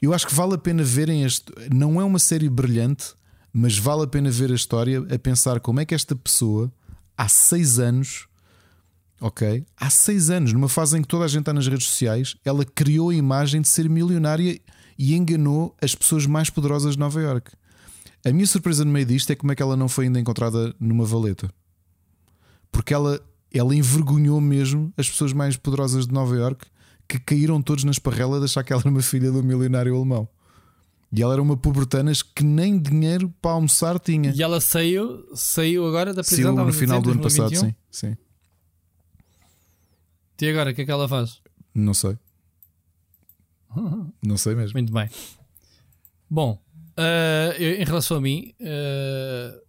Eu 0.01 0.13
acho 0.13 0.27
que 0.27 0.33
vale 0.33 0.53
a 0.53 0.57
pena 0.57 0.83
verem 0.83 1.23
este. 1.23 1.51
Não 1.73 1.99
é 1.99 2.03
uma 2.03 2.19
série 2.19 2.49
brilhante, 2.49 3.13
mas 3.51 3.77
vale 3.77 4.03
a 4.03 4.07
pena 4.07 4.29
ver 4.29 4.51
a 4.51 4.55
história 4.55 4.99
a 4.99 5.19
pensar 5.19 5.59
como 5.59 5.79
é 5.79 5.85
que 5.85 5.95
esta 5.95 6.15
pessoa 6.15 6.71
há 7.17 7.27
seis 7.27 7.79
anos 7.79 8.27
ok? 9.19 9.65
Há 9.75 9.89
seis 9.89 10.29
anos, 10.29 10.53
numa 10.53 10.69
fase 10.69 10.97
em 10.97 11.01
que 11.01 11.07
toda 11.07 11.25
a 11.25 11.27
gente 11.27 11.41
está 11.41 11.53
nas 11.53 11.67
redes 11.67 11.87
sociais, 11.87 12.35
ela 12.43 12.65
criou 12.65 13.09
a 13.09 13.15
imagem 13.15 13.61
de 13.61 13.67
ser 13.67 13.89
milionária 13.89 14.59
e 14.97 15.15
enganou 15.15 15.75
as 15.81 15.93
pessoas 15.93 16.25
mais 16.25 16.49
poderosas 16.49 16.93
de 16.93 16.99
Nova 16.99 17.21
York. 17.21 17.51
A 18.25 18.31
minha 18.31 18.47
surpresa 18.47 18.83
no 18.83 18.91
meio 18.91 19.05
disto 19.05 19.31
é 19.31 19.35
como 19.35 19.51
é 19.51 19.55
que 19.55 19.61
ela 19.61 19.77
não 19.77 19.87
foi 19.87 20.05
ainda 20.05 20.19
encontrada 20.19 20.75
numa 20.79 21.05
valeta. 21.05 21.49
Porque 22.71 22.93
ela, 22.93 23.21
ela 23.53 23.75
envergonhou 23.75 24.41
mesmo 24.41 24.91
as 24.97 25.09
pessoas 25.09 25.33
mais 25.33 25.55
poderosas 25.55 26.07
de 26.07 26.13
Nova 26.13 26.35
York 26.35 26.65
que 27.07 27.19
caíram 27.19 27.61
todos 27.61 27.83
na 27.83 27.91
esparrela 27.91 28.39
de 28.39 28.45
achar 28.45 28.63
que 28.63 28.73
ela 28.73 28.81
era 28.81 28.89
uma 28.89 29.01
filha 29.01 29.31
do 29.31 29.41
milionário 29.41 29.95
alemão. 29.95 30.27
E 31.11 31.21
ela 31.21 31.33
era 31.33 31.41
uma 31.41 31.55
pobretanas 31.55 32.21
que 32.21 32.43
nem 32.43 32.77
dinheiro 32.77 33.33
para 33.41 33.51
almoçar 33.51 33.97
tinha. 33.97 34.31
E 34.35 34.43
ela 34.43 34.59
saiu, 34.59 35.23
saiu 35.33 35.87
agora 35.87 36.13
da 36.13 36.21
prisão 36.21 36.53
saiu 36.53 36.65
no 36.65 36.73
final 36.73 37.01
do 37.01 37.11
ano 37.11 37.21
passado, 37.21 37.55
sim, 37.55 37.73
sim. 37.89 38.17
E 40.39 40.49
agora, 40.49 40.71
o 40.71 40.75
que 40.75 40.81
é 40.81 40.85
que 40.85 40.91
ela 40.91 41.07
faz? 41.07 41.41
Não 41.73 41.93
sei. 41.93 42.17
Não 44.23 44.37
sei 44.37 44.55
mesmo. 44.55 44.73
Muito 44.73 44.93
bem. 44.93 45.09
Bom, 46.29 46.61
uh, 46.97 47.53
eu, 47.57 47.81
em 47.81 47.83
relação 47.83 48.17
a 48.17 48.21
mim, 48.21 48.53
uh, 48.59 49.61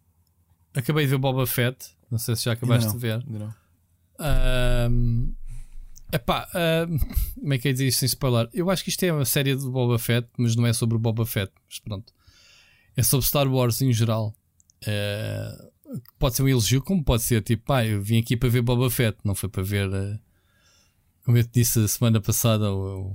acabei 0.75 1.05
de 1.05 1.11
ver 1.11 1.19
Boba 1.19 1.47
Fett. 1.47 1.97
Não 2.11 2.19
sei 2.19 2.37
se 2.37 2.45
já 2.45 2.53
acabaste 2.53 2.87
não, 2.87 2.95
de 2.95 3.01
ver. 3.01 3.25
Não. 3.27 3.55
Uh, 4.19 5.35
Epá, 6.11 6.49
uh, 6.55 7.35
como 7.39 7.53
é 7.53 7.59
que 7.59 7.69
é 7.69 7.73
dizer 7.73 7.87
isto 7.87 8.01
sem 8.01 8.07
spoiler? 8.07 8.49
Eu 8.55 8.71
acho 8.71 8.83
que 8.83 8.89
isto 8.89 9.03
é 9.03 9.13
uma 9.13 9.27
série 9.27 9.55
de 9.55 9.69
Boba 9.69 9.99
Fett, 9.99 10.27
mas 10.39 10.57
não 10.57 10.67
é 10.67 10.73
sobre 10.73 10.97
o 10.97 10.99
Boba 10.99 11.27
Fett. 11.27 11.53
Mas 11.69 11.79
pronto. 11.81 12.13
É 12.97 13.03
sobre 13.03 13.27
Star 13.27 13.47
Wars 13.47 13.83
em 13.83 13.93
geral. 13.93 14.35
Uh, 14.83 15.71
pode 16.19 16.37
ser 16.37 16.43
um 16.43 16.49
elogio, 16.49 16.83
como 16.83 17.05
pode 17.05 17.23
ser 17.25 17.43
tipo, 17.43 17.65
pá, 17.65 17.85
eu 17.85 18.01
vim 18.01 18.19
aqui 18.19 18.37
para 18.37 18.49
ver 18.49 18.63
Boba 18.63 18.91
Fett, 18.91 19.19
não 19.23 19.35
foi 19.35 19.49
para 19.49 19.63
ver. 19.63 19.89
Como 21.29 21.37
eu 21.37 21.45
te 21.45 21.61
disse 21.61 21.79
a 21.79 21.87
semana 21.87 22.23
passada, 22.23 22.73
o, 22.73 23.15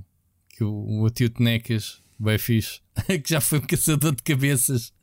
que 0.50 0.64
o, 0.64 1.01
o 1.01 1.09
tio 1.09 1.32
Tenecas, 1.32 2.00
bem 2.19 2.38
fixe, 2.38 2.80
que 3.24 3.27
já 3.27 3.42
foi 3.42 3.58
um 3.58 3.64
caçador 3.64 4.14
de 4.14 4.22
cabeças. 4.22 4.93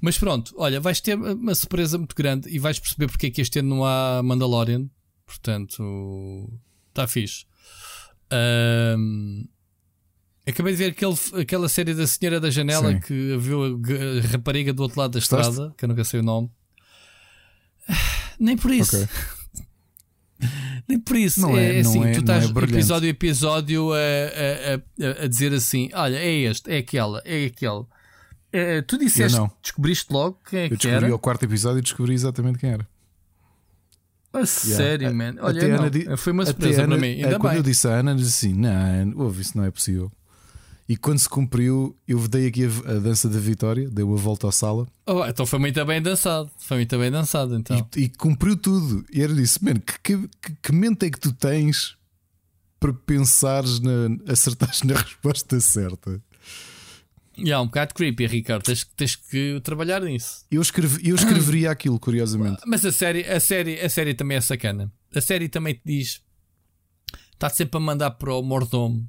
Mas 0.00 0.16
pronto, 0.16 0.54
olha, 0.56 0.78
vais 0.78 1.00
ter 1.00 1.16
uma 1.16 1.56
surpresa 1.56 1.98
muito 1.98 2.14
grande 2.14 2.48
e 2.50 2.56
vais 2.60 2.78
perceber 2.78 3.08
porque 3.08 3.26
é 3.26 3.30
que 3.32 3.40
este 3.40 3.58
ano 3.58 3.70
não 3.70 3.84
há 3.84 4.22
Mandalorian. 4.22 4.88
Portanto, 5.26 6.48
está 6.90 7.08
fixe. 7.08 7.44
Um, 8.96 9.48
acabei 10.46 10.74
de 10.74 10.78
ver 10.78 10.90
aquele, 10.92 11.16
aquela 11.42 11.68
série 11.68 11.94
da 11.94 12.06
Senhora 12.06 12.38
da 12.38 12.48
Janela 12.48 12.92
Sim. 12.92 13.00
que 13.00 13.36
viu 13.38 13.64
a, 13.64 14.28
rapariga 14.30 14.72
do 14.72 14.84
outro 14.84 15.00
lado 15.00 15.14
da 15.14 15.18
estrada, 15.18 15.74
que 15.76 15.84
eu 15.84 15.88
nunca 15.88 16.04
sei 16.04 16.20
o 16.20 16.22
nome. 16.22 16.48
Nem 18.38 18.56
por 18.56 18.70
isso. 18.70 19.02
Okay. 19.02 19.08
Nem 20.88 20.98
por 20.98 21.16
isso. 21.16 21.40
Não 21.40 21.56
é, 21.56 21.76
é 21.76 21.80
assim, 21.80 22.04
é, 22.04 22.12
tu 22.12 22.20
estás 22.20 22.44
é 22.44 22.48
episódio 22.48 23.06
a 23.06 23.10
episódio 23.10 23.92
a, 23.92 23.96
a, 23.96 25.20
a, 25.22 25.24
a, 25.24 25.26
dizer 25.26 25.52
assim: 25.52 25.90
olha, 25.92 26.16
é 26.16 26.32
este, 26.32 26.70
é 26.70 26.78
aquela, 26.78 27.20
é 27.24 27.46
aquele. 27.46 27.84
É, 28.50 28.80
tu 28.80 28.96
disseste, 28.96 29.38
descobriste 29.60 30.10
logo 30.12 30.38
quem 30.48 30.60
é 30.60 30.64
eu 30.64 30.68
que 30.70 30.76
descobri 30.76 31.04
era. 31.04 31.12
ao 31.12 31.18
quarto 31.18 31.44
episódio 31.44 31.80
e 31.80 31.82
descobri 31.82 32.14
exatamente 32.14 32.58
quem 32.58 32.70
era. 32.70 32.88
A 34.32 34.46
sério, 34.46 35.14
man. 35.14 35.34
Olha, 35.40 35.90
não, 36.08 36.16
foi 36.16 36.32
uma 36.32 36.46
surpresa 36.46 36.86
para 36.86 36.96
mim. 36.96 37.22
Ainda 37.22 37.38
quando 37.38 37.52
bem. 37.52 37.58
eu 37.58 37.62
disse 37.62 37.88
a 37.88 37.92
Ana, 37.92 38.14
disse 38.14 38.46
assim: 38.46 38.54
não, 38.54 39.24
ouve, 39.24 39.42
isso 39.42 39.56
não 39.56 39.64
é 39.64 39.70
possível. 39.70 40.10
E 40.88 40.96
quando 40.96 41.18
se 41.18 41.28
cumpriu, 41.28 41.94
eu 42.08 42.26
dei 42.26 42.46
aqui 42.46 42.64
a, 42.64 42.92
a, 42.92 42.98
dança 42.98 43.28
da 43.28 43.38
vitória, 43.38 43.90
dei 43.90 44.02
uma 44.02 44.16
volta 44.16 44.48
à 44.48 44.52
sala. 44.52 44.88
Oh, 45.06 45.22
então 45.26 45.44
foi 45.44 45.58
muito 45.58 45.84
bem 45.84 46.00
dançado. 46.00 46.50
Foi 46.58 46.78
muito 46.78 46.98
bem 46.98 47.10
dançado, 47.10 47.54
então. 47.54 47.86
E, 47.94 48.04
e 48.04 48.08
cumpriu 48.08 48.56
tudo. 48.56 49.04
E 49.12 49.22
era 49.22 49.34
disse: 49.34 49.62
mano, 49.62 49.80
que, 49.80 49.98
que, 50.16 50.28
que 50.62 50.72
mente 50.72 51.04
é 51.04 51.10
que 51.10 51.20
tu 51.20 51.30
tens 51.32 51.94
para 52.80 52.94
pensares 52.94 53.80
na. 53.80 54.32
acertares 54.32 54.82
na 54.82 54.94
resposta 54.96 55.60
certa? 55.60 56.22
E 57.36 57.42
yeah, 57.42 57.62
um 57.62 57.66
bocado 57.66 57.94
creepy, 57.94 58.26
Ricardo. 58.26 58.64
Tens, 58.64 58.84
tens 58.96 59.14
que 59.14 59.60
trabalhar 59.62 60.00
nisso. 60.00 60.46
Eu, 60.50 60.62
escrevi, 60.62 61.06
eu 61.08 61.14
escreveria 61.14 61.70
aquilo, 61.70 62.00
curiosamente. 62.00 62.62
Mas 62.66 62.84
a 62.84 62.90
série, 62.90 63.24
a, 63.26 63.38
série, 63.38 63.78
a 63.78 63.88
série 63.90 64.14
também 64.14 64.38
é 64.38 64.40
sacana. 64.40 64.90
A 65.14 65.20
série 65.20 65.48
também 65.50 65.74
te 65.74 65.82
diz. 65.84 66.22
Está 67.34 67.48
sempre 67.50 67.76
a 67.76 67.80
mandar 67.80 68.12
para 68.12 68.34
o 68.34 68.42
mordomo. 68.42 69.08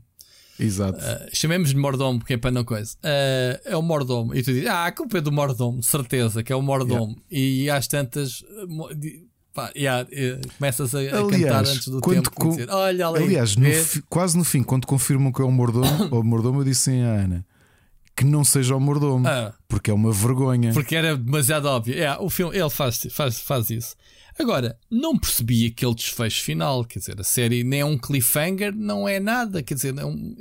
Exato. 0.59 0.99
Uh, 0.99 1.29
chamemos 1.33 1.69
de 1.69 1.77
mordomo, 1.77 2.19
porque 2.19 2.33
é 2.33 2.37
para 2.37 2.51
não 2.51 2.63
coisa. 2.63 2.95
Uh, 2.97 3.59
é 3.65 3.77
o 3.77 3.81
mordomo. 3.81 4.35
E 4.35 4.43
tu 4.43 4.51
dizes, 4.51 4.67
ah, 4.67 4.85
a 4.85 4.91
culpa 4.91 5.17
é 5.17 5.21
do 5.21 5.31
mordomo, 5.31 5.81
certeza 5.81 6.43
que 6.43 6.51
é 6.51 6.55
o 6.55 6.61
mordomo. 6.61 7.15
Yeah. 7.31 7.55
E 7.55 7.69
às 7.69 7.87
tantas. 7.87 8.43
Pá, 9.53 9.71
yeah, 9.75 10.07
começas 10.57 10.93
a, 10.93 10.99
aliás, 10.99 11.25
a, 11.25 11.29
cantar 11.29 11.59
antes 11.65 11.87
do 11.87 12.01
tempo. 12.01 12.31
Com... 12.31 12.49
Dizer, 12.49 12.69
Olha, 12.69 13.07
ali, 13.07 13.23
aliás, 13.23 13.55
no 13.55 13.71
fi, 13.71 14.01
quase 14.03 14.37
no 14.37 14.43
fim, 14.43 14.61
quando 14.61 14.85
confirmam 14.85 15.31
que 15.31 15.41
é 15.41 15.45
o 15.45 15.51
mordomo, 15.51 16.05
o 16.15 16.23
mordomo, 16.23 16.61
eu 16.61 16.65
disse 16.65 16.91
assim 16.91 17.01
à 17.01 17.13
Ana 17.13 17.45
que 18.19 18.25
não 18.25 18.43
seja 18.43 18.75
o 18.75 18.81
mordomo, 18.81 19.25
ah, 19.25 19.53
porque 19.65 19.89
é 19.89 19.93
uma 19.93 20.11
vergonha. 20.11 20.73
Porque 20.73 20.93
era 20.93 21.15
demasiado 21.15 21.69
óbvio. 21.69 21.97
É, 21.97 22.17
o 22.19 22.29
filme, 22.29 22.57
ele 22.57 22.69
faz, 22.69 23.07
faz, 23.11 23.39
faz 23.39 23.69
isso. 23.69 23.95
Agora, 24.39 24.79
não 24.89 25.17
percebi 25.17 25.67
aquele 25.67 25.93
desfecho 25.93 26.43
final. 26.43 26.85
Quer 26.85 26.99
dizer, 26.99 27.19
a 27.19 27.23
série 27.25 27.61
nem 27.63 27.81
é 27.81 27.85
um 27.85 27.97
cliffhanger, 27.97 28.73
não 28.73 29.07
é 29.07 29.19
nada. 29.19 29.61
Quer 29.61 29.73
dizer, 29.73 29.97
é 29.97 30.05
um. 30.05 30.35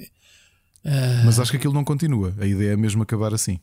Uh... 0.84 1.24
Mas 1.24 1.40
acho 1.40 1.50
que 1.50 1.56
aquilo 1.56 1.74
não 1.74 1.84
continua. 1.84 2.32
A 2.38 2.46
ideia 2.46 2.72
é 2.72 2.76
mesmo 2.76 3.02
acabar 3.02 3.34
assim. 3.34 3.58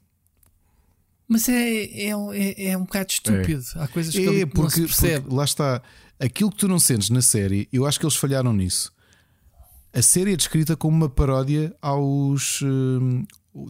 Mas 1.27 1.47
é, 1.47 1.83
é, 1.85 2.09
é, 2.33 2.65
é 2.71 2.77
um 2.77 2.83
bocado 2.83 3.11
estúpido. 3.11 3.63
É. 3.75 3.79
Há 3.79 3.87
coisas 3.87 4.13
que 4.13 4.41
é, 4.41 4.45
porque, 4.45 4.61
não 4.61 4.69
se 4.69 4.81
percebe. 4.81 5.21
Porque, 5.21 5.35
lá 5.35 5.43
está. 5.45 5.81
Aquilo 6.19 6.51
que 6.51 6.57
tu 6.57 6.67
não 6.67 6.79
sentes 6.79 7.09
na 7.09 7.21
série, 7.21 7.67
eu 7.71 7.85
acho 7.85 7.99
que 7.99 8.05
eles 8.05 8.15
falharam 8.15 8.53
nisso. 8.53 8.93
A 9.93 10.01
série 10.01 10.33
é 10.33 10.35
descrita 10.35 10.75
como 10.75 10.95
uma 10.95 11.09
paródia 11.09 11.73
aos, 11.81 12.61
hum, 12.61 13.25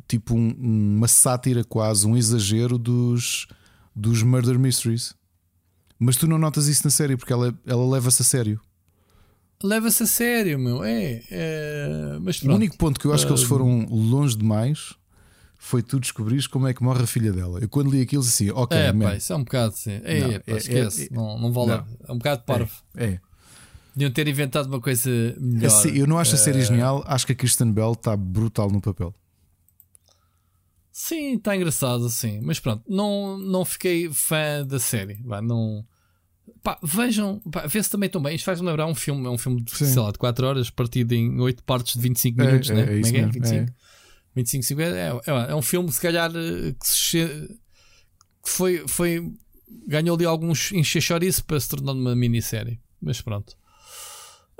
tipo 0.07 0.35
um, 0.35 0.49
uma 0.97 1.07
sátira 1.07 1.63
quase, 1.63 2.07
um 2.07 2.17
exagero 2.17 2.79
dos, 2.79 3.47
dos 3.95 4.23
Murder 4.23 4.57
Mysteries. 4.57 5.13
Mas 5.99 6.17
tu 6.17 6.27
não 6.27 6.37
notas 6.37 6.67
isso 6.67 6.83
na 6.83 6.89
série 6.89 7.15
porque 7.15 7.31
ela, 7.31 7.57
ela 7.65 7.89
leva-se 7.89 8.21
a 8.21 8.25
sério. 8.25 8.59
Leva-se 9.63 10.03
a 10.03 10.05
sério, 10.05 10.59
meu. 10.59 10.83
É, 10.83 11.21
é... 11.31 12.17
Mas 12.21 12.41
o 12.41 12.51
único 12.51 12.77
ponto 12.77 12.99
que 12.99 13.07
eu 13.07 13.13
acho 13.13 13.25
que 13.25 13.31
eles 13.31 13.43
ah, 13.43 13.47
foram 13.47 13.85
longe 13.89 14.37
demais 14.37 14.93
foi 15.57 15.81
tu 15.81 15.99
descobrires 15.99 16.45
como 16.45 16.67
é 16.67 16.73
que 16.73 16.83
morre 16.83 17.03
a 17.03 17.07
filha 17.07 17.31
dela. 17.31 17.59
Eu 17.59 17.69
quando 17.69 17.89
li 17.89 18.01
aquilo 18.01 18.21
assim, 18.21 18.51
ok, 18.51 18.77
é, 18.77 18.93
man. 18.93 19.05
pá, 19.05 19.15
isso 19.15 19.33
é 19.33 19.35
um 19.35 19.43
bocado, 19.43 19.75
sim. 19.75 19.99
É, 20.03 20.19
não, 20.19 20.29
pá, 20.31 20.41
é, 20.47 20.57
esquece, 20.57 21.09
é, 21.11 21.15
não, 21.15 21.39
não 21.39 21.51
vale. 21.51 21.69
Não. 21.69 21.85
É 22.07 22.11
um 22.11 22.17
bocado 22.17 22.43
parvo. 22.43 22.71
É. 22.95 23.05
é. 23.05 23.19
Deviam 23.95 24.11
ter 24.11 24.27
inventado 24.27 24.67
uma 24.67 24.81
coisa 24.81 25.09
melhor. 25.39 25.67
Assim, 25.67 25.89
eu 25.97 26.05
não 26.05 26.19
acho 26.19 26.35
a 26.35 26.37
série 26.37 26.59
uh... 26.59 26.65
genial, 26.65 27.03
acho 27.07 27.25
que 27.25 27.31
a 27.31 27.35
Kristen 27.35 27.71
Bell 27.71 27.93
está 27.93 28.15
brutal 28.15 28.69
no 28.69 28.81
papel. 28.81 29.13
Sim, 30.97 31.35
está 31.35 31.53
engraçado, 31.53 32.07
sim. 32.07 32.39
Mas 32.41 32.57
pronto, 32.57 32.81
não, 32.87 33.37
não 33.37 33.65
fiquei 33.65 34.09
fã 34.09 34.65
da 34.65 34.79
série. 34.79 35.15
Vá, 35.25 35.41
não. 35.41 35.85
Pá, 36.63 36.79
vejam, 36.81 37.41
vê-se 37.67 37.89
também 37.89 38.09
tão 38.09 38.23
bem. 38.23 38.33
Isto 38.33 38.45
faz-me 38.45 38.65
lembrar 38.65 38.87
um 38.87 38.95
filme, 38.95 39.27
é 39.27 39.29
um 39.29 39.37
filme 39.37 39.61
de, 39.61 39.75
sei 39.75 40.01
lá, 40.01 40.09
de 40.09 40.17
4 40.17 40.47
horas, 40.47 40.69
partido 40.69 41.11
em 41.11 41.37
8 41.37 41.63
partes 41.65 41.95
de 41.95 41.99
25 41.99 42.41
é, 42.41 42.45
minutos, 42.45 42.69
é, 42.69 42.73
né? 42.73 42.93
É, 42.93 42.97
isso 42.97 43.13
é, 43.13 43.19
é? 43.19 43.25
25, 43.25 43.55
é. 43.55 43.65
25, 44.37 44.63
50, 44.63 44.95
é, 44.95 45.09
é, 45.09 45.51
é 45.51 45.55
um 45.55 45.61
filme, 45.61 45.91
se 45.91 45.99
calhar, 45.99 46.31
eh, 46.33 46.71
que, 46.79 46.87
se, 46.87 47.27
que 48.41 48.49
foi, 48.49 48.87
foi. 48.87 49.33
ganhou 49.85 50.15
ali 50.15 50.25
alguns 50.25 50.71
enxechorice 50.71 51.43
para 51.43 51.59
se 51.59 51.67
tornar 51.67 51.91
uma 51.91 52.15
minissérie. 52.15 52.79
Mas 53.01 53.19
pronto. 53.19 53.53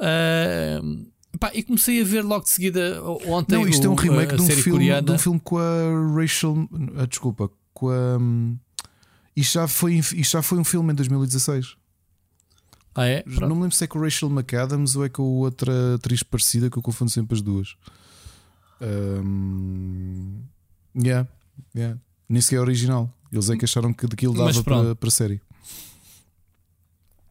Uh, 0.01 1.07
Pá, 1.39 1.51
e 1.53 1.63
comecei 1.63 2.01
a 2.01 2.05
ver 2.05 2.21
logo 2.21 2.43
de 2.43 2.49
seguida 2.49 3.01
ontem. 3.25 3.55
Não, 3.55 3.67
isto 3.67 3.83
o, 3.83 3.87
é 3.87 3.89
um 3.89 3.95
remake 3.95 4.35
de 4.35 4.41
um, 4.41 4.47
filme, 4.47 4.71
coreana. 4.71 5.01
de 5.01 5.11
um 5.11 5.17
filme 5.17 5.39
com 5.39 5.57
a 5.57 6.15
Rachel. 6.15 6.69
Ah, 6.97 7.05
desculpa, 7.05 7.49
com 7.73 7.89
a. 7.89 8.17
Um, 8.17 8.57
isto, 9.35 9.53
já 9.53 9.67
foi, 9.67 9.95
isto 9.95 10.31
já 10.31 10.41
foi 10.41 10.57
um 10.57 10.63
filme 10.63 10.93
em 10.93 10.95
2016. 10.95 11.75
Ah, 12.95 13.05
é? 13.05 13.23
Pronto. 13.23 13.41
Não 13.41 13.55
me 13.55 13.63
lembro 13.63 13.75
se 13.75 13.83
é 13.83 13.87
com 13.87 13.99
a 13.99 14.03
Rachel 14.03 14.29
McAdams 14.29 14.95
ou 14.95 15.05
é 15.05 15.09
com 15.09 15.23
outra 15.23 15.95
atriz 15.95 16.23
parecida 16.23 16.69
que 16.69 16.77
eu 16.77 16.81
confundo 16.81 17.11
sempre 17.11 17.35
as 17.35 17.41
duas. 17.41 17.75
Um, 18.81 20.41
yeah, 20.95 21.27
yeah. 21.75 21.99
Nem 22.29 22.41
sequer 22.41 22.57
é 22.57 22.59
original. 22.61 23.11
Eles 23.31 23.49
é 23.49 23.57
que 23.57 23.65
acharam 23.65 23.93
que 23.93 24.07
daquilo 24.07 24.33
dava 24.33 24.63
para, 24.63 24.95
para 24.95 25.07
a 25.07 25.11
série. 25.11 25.41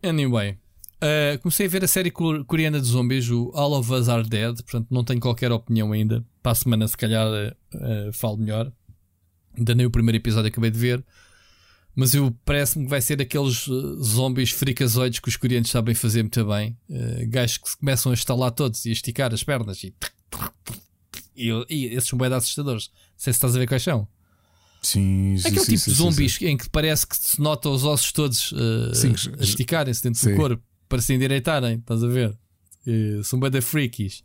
Anyway, 0.03 0.59
Uh, 1.05 1.39
comecei 1.41 1.67
a 1.67 1.69
ver 1.69 1.85
a 1.85 1.87
série 1.87 2.11
coreana 2.11 2.81
de 2.81 2.87
zombies, 2.87 3.29
o 3.29 3.51
All 3.55 3.75
of 3.75 3.93
Us 3.93 4.09
Are 4.09 4.27
Dead, 4.27 4.55
portanto 4.63 4.87
não 4.91 5.05
tenho 5.05 5.21
qualquer 5.21 5.53
opinião 5.53 5.93
ainda. 5.93 6.25
Para 6.43 6.53
a 6.53 6.55
semana, 6.55 6.89
se 6.89 6.97
calhar, 6.97 7.29
uh, 7.29 8.13
falo 8.15 8.39
melhor. 8.39 8.73
Ainda 9.55 9.75
nem 9.75 9.85
o 9.85 9.91
primeiro 9.91 10.17
episódio 10.17 10.49
acabei 10.49 10.71
de 10.71 10.79
ver. 10.79 11.05
Mas 11.95 12.15
eu 12.15 12.35
parece-me 12.45 12.85
que 12.85 12.91
vai 12.91 13.03
ser 13.03 13.21
aqueles 13.21 13.67
zombies 14.03 14.51
fricazoides 14.51 15.21
que 15.21 15.29
os 15.29 15.37
coreanos 15.37 15.71
sabem 15.71 15.95
fazer 15.95 16.23
muito 16.23 16.43
bem. 16.47 16.75
Uh, 16.89 17.29
gajos 17.29 17.59
que 17.59 17.69
se 17.69 17.77
começam 17.77 18.11
a 18.11 18.15
estalar 18.15 18.51
todos 18.53 18.87
e 18.87 18.89
a 18.89 18.93
esticar 18.93 19.35
as 19.35 19.45
pernas 19.45 19.85
e, 19.85 19.95
e, 21.37 21.51
e 21.69 21.85
esses 21.95 22.09
são 22.09 22.19
bem 22.19 22.33
assustadores. 22.33 22.89
Não 22.89 23.19
sei 23.19 23.33
se 23.33 23.37
estás 23.37 23.55
a 23.55 23.59
ver 23.59 23.69
quais 23.69 23.83
são. 23.83 24.09
Sim, 24.81 25.37
Aquele 25.41 25.61
sim, 25.61 25.73
tipo 25.73 25.79
sim, 25.79 25.91
de 25.91 25.97
zombies 25.97 26.43
em 26.43 26.57
que 26.57 26.69
parece 26.71 27.07
que 27.07 27.17
se 27.17 27.41
nota 27.41 27.69
os 27.69 27.85
ossos 27.85 28.11
todos 28.11 28.53
uh, 28.53 28.91
a 29.39 29.43
esticarem-se 29.43 30.03
dentro 30.03 30.31
do 30.31 30.37
corpo 30.37 30.74
para 30.89 31.01
se 31.01 31.15
endireitarem, 31.15 31.79
estás 31.79 32.03
a 32.03 32.09
ver? 32.09 32.37
são 33.23 33.41
bem 33.41 33.51
da 33.51 33.63
freakies. 33.63 34.23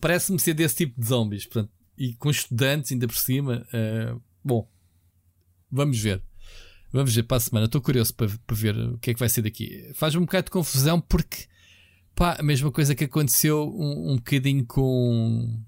Parece-me 0.00 0.38
ser 0.38 0.54
desse 0.54 0.76
tipo 0.76 1.00
de 1.00 1.06
zombies. 1.06 1.46
Portanto, 1.46 1.70
e 1.96 2.14
com 2.14 2.30
estudantes 2.30 2.92
ainda 2.92 3.06
por 3.06 3.16
cima. 3.16 3.66
Uh, 3.72 4.20
bom, 4.44 4.68
vamos 5.70 5.98
ver. 5.98 6.22
Vamos 6.92 7.14
ver 7.14 7.22
para 7.22 7.38
a 7.38 7.40
semana. 7.40 7.66
Estou 7.66 7.80
curioso 7.80 8.14
para, 8.14 8.28
para, 8.46 8.56
ver 8.56 8.76
o 8.76 8.98
que 8.98 9.10
é 9.10 9.14
que 9.14 9.20
vai 9.20 9.28
ser 9.28 9.42
daqui. 9.42 9.90
Faz-me 9.94 10.20
um 10.20 10.24
bocado 10.24 10.46
de 10.46 10.50
confusão 10.50 11.00
porque 11.00 11.46
pá, 12.14 12.36
a 12.38 12.42
mesma 12.42 12.70
coisa 12.70 12.94
que 12.94 13.04
aconteceu 13.04 13.68
um, 13.76 14.12
um 14.12 14.16
bocadinho 14.16 14.64
com. 14.66 15.60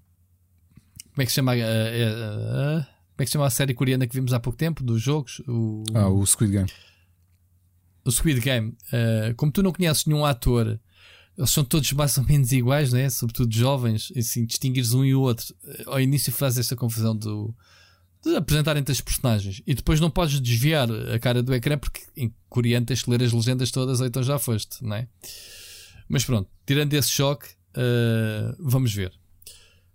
Como 1.12 1.22
é 1.22 1.24
que 1.24 1.30
se 1.30 1.36
chama? 1.36 1.54
Uh, 1.54 1.56
uh, 1.56 2.84
como 2.84 3.22
é 3.22 3.24
que 3.24 3.26
se 3.26 3.32
chama 3.32 3.46
a 3.46 3.50
série 3.50 3.74
coreana 3.74 4.06
que 4.06 4.14
vimos 4.14 4.32
há 4.32 4.38
pouco 4.38 4.56
tempo? 4.56 4.84
Dos 4.84 5.02
jogos? 5.02 5.40
O, 5.48 5.82
ah, 5.94 6.08
o 6.08 6.24
Squid 6.24 6.52
Game 6.52 6.70
o 8.08 8.10
Squid 8.10 8.40
Game, 8.40 8.70
uh, 8.70 9.34
como 9.36 9.52
tu 9.52 9.62
não 9.62 9.70
conheces 9.70 10.06
nenhum 10.06 10.24
ator, 10.24 10.80
eles 11.36 11.50
são 11.50 11.62
todos 11.62 11.92
mais 11.92 12.16
ou 12.16 12.24
menos 12.24 12.50
iguais, 12.52 12.92
né? 12.92 13.10
sobretudo 13.10 13.54
jovens, 13.54 14.10
assim, 14.16 14.46
distinguires 14.46 14.94
um 14.94 15.04
e 15.04 15.14
o 15.14 15.20
outro. 15.20 15.54
Uh, 15.62 15.90
ao 15.90 16.00
início 16.00 16.32
faz 16.32 16.56
esta 16.56 16.74
confusão 16.74 17.14
do, 17.14 17.54
de 18.24 18.34
apresentarem-te 18.34 18.90
as 18.90 19.02
personagens 19.02 19.62
e 19.66 19.74
depois 19.74 20.00
não 20.00 20.10
podes 20.10 20.40
desviar 20.40 20.88
a 20.90 21.18
cara 21.18 21.42
do 21.42 21.54
ecrã 21.54 21.76
porque 21.76 22.00
em 22.16 22.32
coreano 22.48 22.86
tens 22.86 23.02
que 23.02 23.10
ler 23.10 23.22
as 23.22 23.32
legendas 23.32 23.70
todas 23.70 24.00
ou 24.00 24.06
então 24.06 24.22
já 24.22 24.38
foste, 24.38 24.82
não 24.82 24.96
é? 24.96 25.06
Mas 26.08 26.24
pronto, 26.24 26.48
tirando 26.64 26.94
esse 26.94 27.10
choque, 27.10 27.46
uh, 27.76 28.56
vamos 28.58 28.94
ver. 28.94 29.12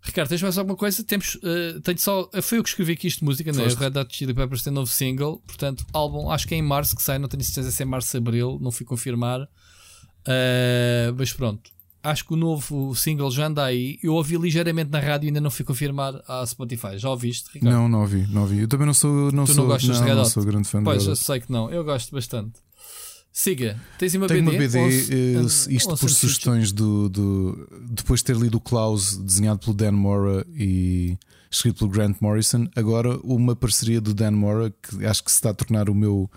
Ricardo, 0.06 0.28
tens 0.30 0.42
mais 0.42 0.58
alguma 0.58 0.76
coisa? 0.76 1.02
Temos, 1.04 1.36
uh, 1.36 1.80
tenho 1.82 1.98
só. 1.98 2.30
Foi 2.42 2.58
eu 2.58 2.64
que 2.64 2.70
escrevi 2.70 2.92
aqui 2.92 3.08
isto 3.08 3.20
de 3.20 3.26
música, 3.26 3.52
né? 3.54 3.64
Red 3.64 3.98
Hot 3.98 4.16
Chili 4.16 4.34
Peppers 4.34 4.62
tem 4.62 4.74
novo 4.74 4.92
single, 4.92 5.42
portanto, 5.48 5.86
álbum, 5.94 6.30
acho 6.30 6.46
que 6.46 6.54
é 6.54 6.58
em 6.58 6.62
março 6.62 6.96
que 6.96 7.02
sai, 7.02 7.18
não 7.18 7.30
tenho 7.30 7.44
certeza 7.44 7.72
se 7.72 7.82
é 7.82 7.86
março 7.86 8.16
ou 8.16 8.22
abril, 8.22 8.60
não 8.62 8.70
fui 8.70 8.86
confirmar. 8.86 9.42
Uh, 9.42 11.16
mas 11.18 11.32
pronto, 11.32 11.72
acho 12.04 12.26
que 12.26 12.34
o 12.34 12.36
novo 12.36 12.94
single 12.96 13.32
já 13.32 13.48
anda 13.48 13.64
aí. 13.64 13.98
Eu 14.04 14.14
ouvi 14.14 14.36
ligeiramente 14.36 14.92
na 14.92 15.00
rádio 15.00 15.28
e 15.28 15.30
ainda 15.30 15.40
não 15.40 15.50
fui 15.50 15.64
confirmar 15.64 16.22
à 16.28 16.46
Spotify. 16.46 16.98
Já 16.98 17.10
ouviste, 17.10 17.50
Ricardo? 17.54 17.74
Não, 17.74 17.88
não 17.88 18.02
ouvi, 18.02 18.28
não 18.30 18.42
ouvi. 18.42 18.60
Eu 18.60 18.68
também 18.68 18.86
não 18.86 18.94
sou, 18.94 19.32
não 19.32 19.46
tu 19.46 19.54
sou, 19.54 19.64
não 19.64 19.72
gostas 19.72 19.90
não, 19.90 20.04
de 20.04 20.10
Red 20.10 20.16
não 20.16 20.22
Hot? 20.24 20.32
sou 20.32 20.44
grande 20.44 20.68
fã 20.68 20.84
Pois, 20.84 21.04
de 21.04 21.10
eu 21.10 21.16
sei 21.16 21.40
que 21.40 21.50
não. 21.52 21.72
Eu 21.72 21.84
gosto 21.86 22.14
bastante. 22.14 22.52
Siga, 23.36 23.80
tens 23.98 24.14
uma 24.14 24.28
Tenho 24.28 24.46
BD? 24.46 24.56
uma 24.56 24.60
BD, 24.60 24.78
Ou- 24.80 24.90
eh, 24.90 25.42
ou- 25.42 25.46
isto 25.48 25.90
ou 25.90 25.98
por 25.98 26.10
sugestões 26.10 26.72
do, 26.72 27.10
do. 27.10 27.68
Depois 27.90 28.20
de 28.20 28.26
ter 28.26 28.36
lido 28.38 28.58
o 28.58 28.62
Klaus, 28.62 29.18
desenhado 29.18 29.60
pelo 29.60 29.74
Dan 29.74 29.92
Mora 29.94 30.46
e 30.56 31.18
escrito 31.50 31.80
pelo 31.80 31.90
Grant 31.90 32.18
Morrison, 32.22 32.68
agora 32.76 33.18
uma 33.24 33.56
parceria 33.56 34.00
do 34.00 34.14
Dan 34.14 34.32
Mora 34.32 34.72
que 34.72 35.04
acho 35.06 35.24
que 35.24 35.32
se 35.32 35.38
está 35.38 35.50
a 35.50 35.54
tornar 35.54 35.90
o 35.90 35.96
meu, 35.96 36.30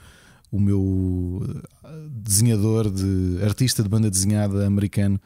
o 0.50 0.58
meu 0.58 1.42
eh, 1.84 1.88
desenhador, 2.12 2.90
de 2.90 3.40
artista 3.44 3.82
de 3.82 3.90
banda 3.90 4.10
desenhada 4.10 4.66
americano 4.66 5.20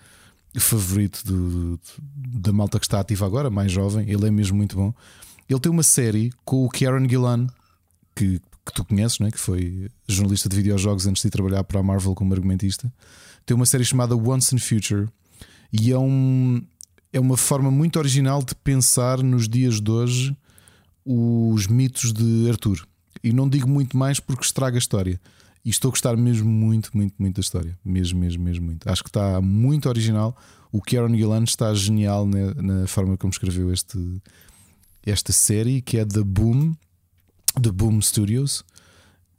favorito 0.58 1.23
do- 1.24 1.78
da 2.16 2.52
malta 2.52 2.81
que 2.81 2.84
está 2.86 2.99
ativa 2.99 3.24
agora, 3.26 3.49
mais 3.49 3.70
jovem. 3.70 4.10
Ele 4.10 4.26
é 4.26 4.31
mesmo 4.32 4.57
muito 4.57 4.74
bom. 4.74 4.92
Ele 5.49 5.60
tem 5.60 5.70
uma 5.70 5.84
série 5.84 6.32
com 6.44 6.65
o 6.65 6.68
Kieran 6.68 7.08
Gillan, 7.08 7.47
que, 8.16 8.40
que 8.70 8.76
tu 8.76 8.84
conheces, 8.84 9.18
não 9.18 9.26
é? 9.26 9.31
que 9.31 9.39
foi 9.39 9.90
jornalista 10.08 10.49
de 10.49 10.57
videojogos 10.57 11.07
antes 11.07 11.23
de 11.23 11.28
ir 11.28 11.31
trabalhar 11.31 11.65
para 11.65 11.81
a 11.81 11.82
Marvel 11.82 12.15
como 12.15 12.32
argumentista. 12.32 12.92
Tem 13.44 13.55
uma 13.55 13.66
série 13.66 13.84
chamada 13.84 14.16
Once 14.16 14.55
in 14.55 14.58
Future 14.58 15.08
e 15.73 15.92
é, 15.92 15.99
um, 15.99 16.62
é 17.12 17.20
uma 17.20 17.36
forma 17.36 17.70
muito 17.70 17.99
original 17.99 18.42
de 18.42 18.55
pensar 18.55 19.23
nos 19.23 19.49
dias 19.49 19.81
de 19.81 19.90
hoje 19.90 20.36
os 21.05 21.66
mitos 21.66 22.12
de 22.12 22.49
Arthur. 22.49 22.86
E 23.23 23.32
não 23.32 23.49
digo 23.49 23.68
muito 23.68 23.97
mais 23.97 24.20
porque 24.20 24.44
estraga 24.44 24.76
a 24.76 24.78
história. 24.78 25.20
E 25.65 25.68
estou 25.68 25.90
a 25.90 25.92
gostar 25.92 26.16
mesmo 26.16 26.49
muito, 26.49 26.90
muito, 26.94 27.15
muito 27.18 27.34
da 27.36 27.40
história. 27.40 27.78
Mesmo, 27.84 28.18
mesmo, 28.18 28.42
mesmo 28.42 28.66
muito. 28.66 28.89
Acho 28.89 29.02
que 29.02 29.10
está 29.10 29.40
muito 29.40 29.89
original. 29.89 30.36
O 30.73 30.81
Kieran 30.81 31.15
Gillan 31.15 31.44
está 31.44 31.74
genial 31.74 32.26
na, 32.26 32.55
na 32.55 32.86
forma 32.86 33.16
como 33.16 33.31
escreveu 33.31 33.73
este, 33.73 33.99
esta 35.05 35.32
série, 35.32 35.82
que 35.82 35.99
é 35.99 36.05
The 36.05 36.23
Boom, 36.23 36.74
The 37.54 37.70
Boom 37.70 38.00
Studios. 38.00 38.64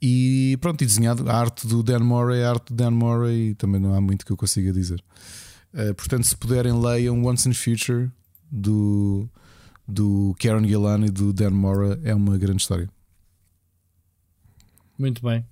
E 0.00 0.58
pronto, 0.60 0.82
e 0.82 0.86
desenhado. 0.86 1.28
A 1.30 1.34
arte 1.34 1.66
do 1.66 1.82
Dan 1.82 2.00
Murray, 2.00 2.42
a 2.42 2.50
arte 2.50 2.72
do 2.72 2.74
Dan 2.74 2.90
Murray, 2.90 3.50
e 3.50 3.54
também 3.54 3.80
não 3.80 3.94
há 3.94 4.00
muito 4.00 4.26
que 4.26 4.32
eu 4.32 4.36
consiga 4.36 4.72
dizer. 4.72 5.02
Uh, 5.72 5.94
portanto, 5.94 6.26
se 6.26 6.36
puderem, 6.36 6.72
leiam 6.72 7.24
Once 7.24 7.48
in 7.48 7.54
Future 7.54 8.10
do, 8.50 9.28
do 9.86 10.34
Kieran 10.38 10.66
Gillan 10.66 11.06
e 11.06 11.10
do 11.10 11.32
Dan 11.32 11.50
Mora. 11.50 12.00
É 12.02 12.14
uma 12.14 12.36
grande 12.36 12.62
história. 12.62 12.90
Muito 14.98 15.22
bem. 15.22 15.46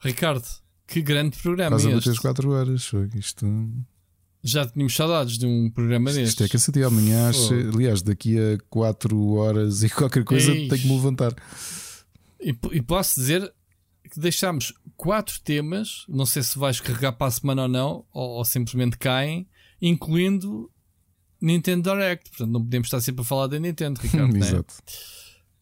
Ricardo, 0.00 0.44
que 0.86 1.00
grande 1.00 1.36
programa 1.38 1.70
Quase 1.76 1.90
a 1.90 1.94
bater 1.94 2.10
as 2.10 2.18
4 2.18 2.50
horas. 2.50 2.84
foi 2.84 3.08
Isto, 3.14 3.46
Já 4.46 4.66
tínhamos 4.66 4.94
saudades 4.94 5.38
de 5.38 5.46
um 5.46 5.68
programa 5.70 6.10
isto 6.12 6.44
é 6.44 6.48
cansativo. 6.48 6.86
Amanhã, 6.86 7.32
Fogo. 7.32 7.76
aliás, 7.76 8.00
daqui 8.02 8.38
a 8.38 8.58
4 8.70 9.32
horas 9.34 9.82
e 9.82 9.90
qualquer 9.90 10.24
coisa, 10.24 10.52
Eish. 10.52 10.68
tenho 10.68 10.82
que 10.82 10.88
me 10.88 10.94
levantar. 10.94 11.34
E, 12.40 12.56
e 12.72 12.82
posso 12.82 13.18
dizer 13.20 13.52
que 14.10 14.20
deixámos 14.20 14.72
quatro 14.96 15.40
temas, 15.40 16.04
não 16.08 16.24
sei 16.24 16.42
se 16.42 16.58
vais 16.58 16.80
carregar 16.80 17.12
para 17.12 17.26
a 17.26 17.30
semana 17.30 17.62
ou 17.62 17.68
não, 17.68 18.04
ou, 18.12 18.30
ou 18.38 18.44
simplesmente 18.44 18.96
caem, 18.98 19.48
incluindo 19.82 20.70
Nintendo 21.40 21.90
Direct. 21.90 22.30
Portanto, 22.30 22.50
não 22.52 22.62
podemos 22.62 22.86
estar 22.86 23.00
sempre 23.00 23.22
a 23.22 23.24
falar 23.24 23.48
da 23.48 23.58
Nintendo, 23.58 23.98
Ricardo. 24.02 24.32
né? 24.32 24.38
Exato. 24.38 24.74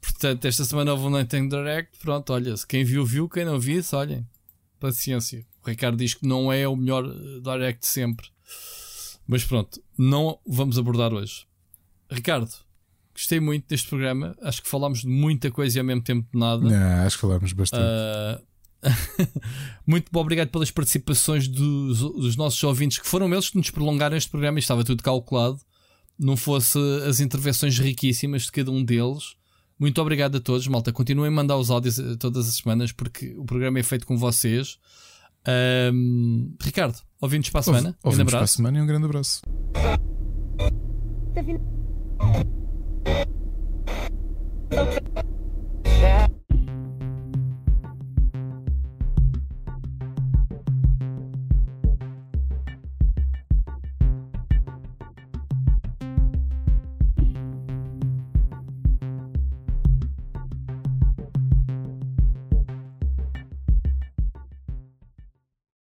Portanto, 0.01 0.45
esta 0.45 0.65
semana 0.65 0.93
houve 0.93 1.05
um 1.07 1.11
Nintendo 1.19 1.57
Direct. 1.57 1.99
Pronto, 1.99 2.33
olha, 2.35 2.55
se 2.57 2.67
quem 2.67 2.85
viu, 2.85 3.07
viu. 3.07 3.29
Quem 3.29 3.45
não 3.47 3.59
viu, 3.59 3.83
olhem. 3.95 4.27
Paciência. 4.79 5.47
O 5.65 5.71
Ricardo 5.71 5.97
diz 5.97 6.13
que 6.13 6.27
não 6.27 6.53
é 6.53 6.69
o 6.69 6.77
melhor 6.77 7.07
eh, 7.07 7.41
Direct 7.41 7.87
sempre. 7.87 8.27
Mas 9.27 9.45
pronto, 9.45 9.83
não 9.97 10.39
vamos 10.47 10.79
abordar 10.79 11.13
hoje. 11.13 11.47
Ricardo, 12.11 12.51
gostei 13.15 13.41
muito 13.41 13.67
deste 13.69 13.89
programa. 13.89 14.37
Acho 14.43 14.63
que 14.63 14.69
falámos 14.69 15.01
de 15.01 15.09
muita 15.09 15.51
coisa 15.51 15.79
e 15.79 15.81
ao 15.81 15.87
mesmo 15.87 16.03
tempo 16.03 16.29
de 16.33 16.39
nada. 16.39 16.63
Não, 16.63 17.07
acho 17.07 17.17
que 17.17 17.23
falámos 17.23 17.53
bastante. 17.53 17.83
Ah, 17.83 18.41
muito 19.87 20.11
bom, 20.13 20.21
obrigado 20.21 20.49
pelas 20.49 20.71
participações 20.71 21.49
dos, 21.49 21.99
dos 21.99 22.37
nossos 22.37 22.63
ouvintes, 22.63 22.99
que 22.99 23.07
foram 23.07 23.33
eles 23.33 23.49
que 23.49 23.57
nos 23.57 23.71
prolongaram 23.71 24.17
este 24.17 24.31
programa 24.31 24.59
e 24.59 24.61
estava 24.61 24.85
tudo 24.85 25.03
calculado. 25.03 25.59
Não 26.19 26.37
fosse 26.37 26.79
as 27.09 27.19
intervenções 27.21 27.79
riquíssimas 27.79 28.43
de 28.43 28.53
cada 28.53 28.71
um 28.71 28.85
deles. 28.85 29.37
Muito 29.79 30.01
obrigado 30.01 30.37
a 30.37 30.41
todos, 30.41 30.67
malta. 30.69 30.93
Continuem 30.93 31.29
a 31.29 31.33
mandar 31.33 31.57
os 31.57 31.71
áudios 31.71 31.99
eh, 31.99 32.17
todas 32.17 32.49
as 32.49 32.57
semanas 32.57 32.93
porque 32.93 33.35
o 33.37 33.45
programa 33.45 33.81
é 33.81 33.83
feito 33.83 34.07
com 34.07 34.17
vocês. 34.17 34.79
Ahm, 35.47 36.55
Ricardo, 36.63 36.99
ouvintes 37.21 37.51
para 37.51 37.61
a 37.61 37.63
semana. 37.63 37.89
Um 37.89 37.93
grande 37.93 37.99
Ouvimos 38.05 38.31
para 38.31 38.39
a 38.39 38.41
abraço. 38.41 38.57
semana 38.57 38.79
e 38.79 38.83
um 38.83 38.87
grande 38.87 39.05
abraço. 39.07 39.43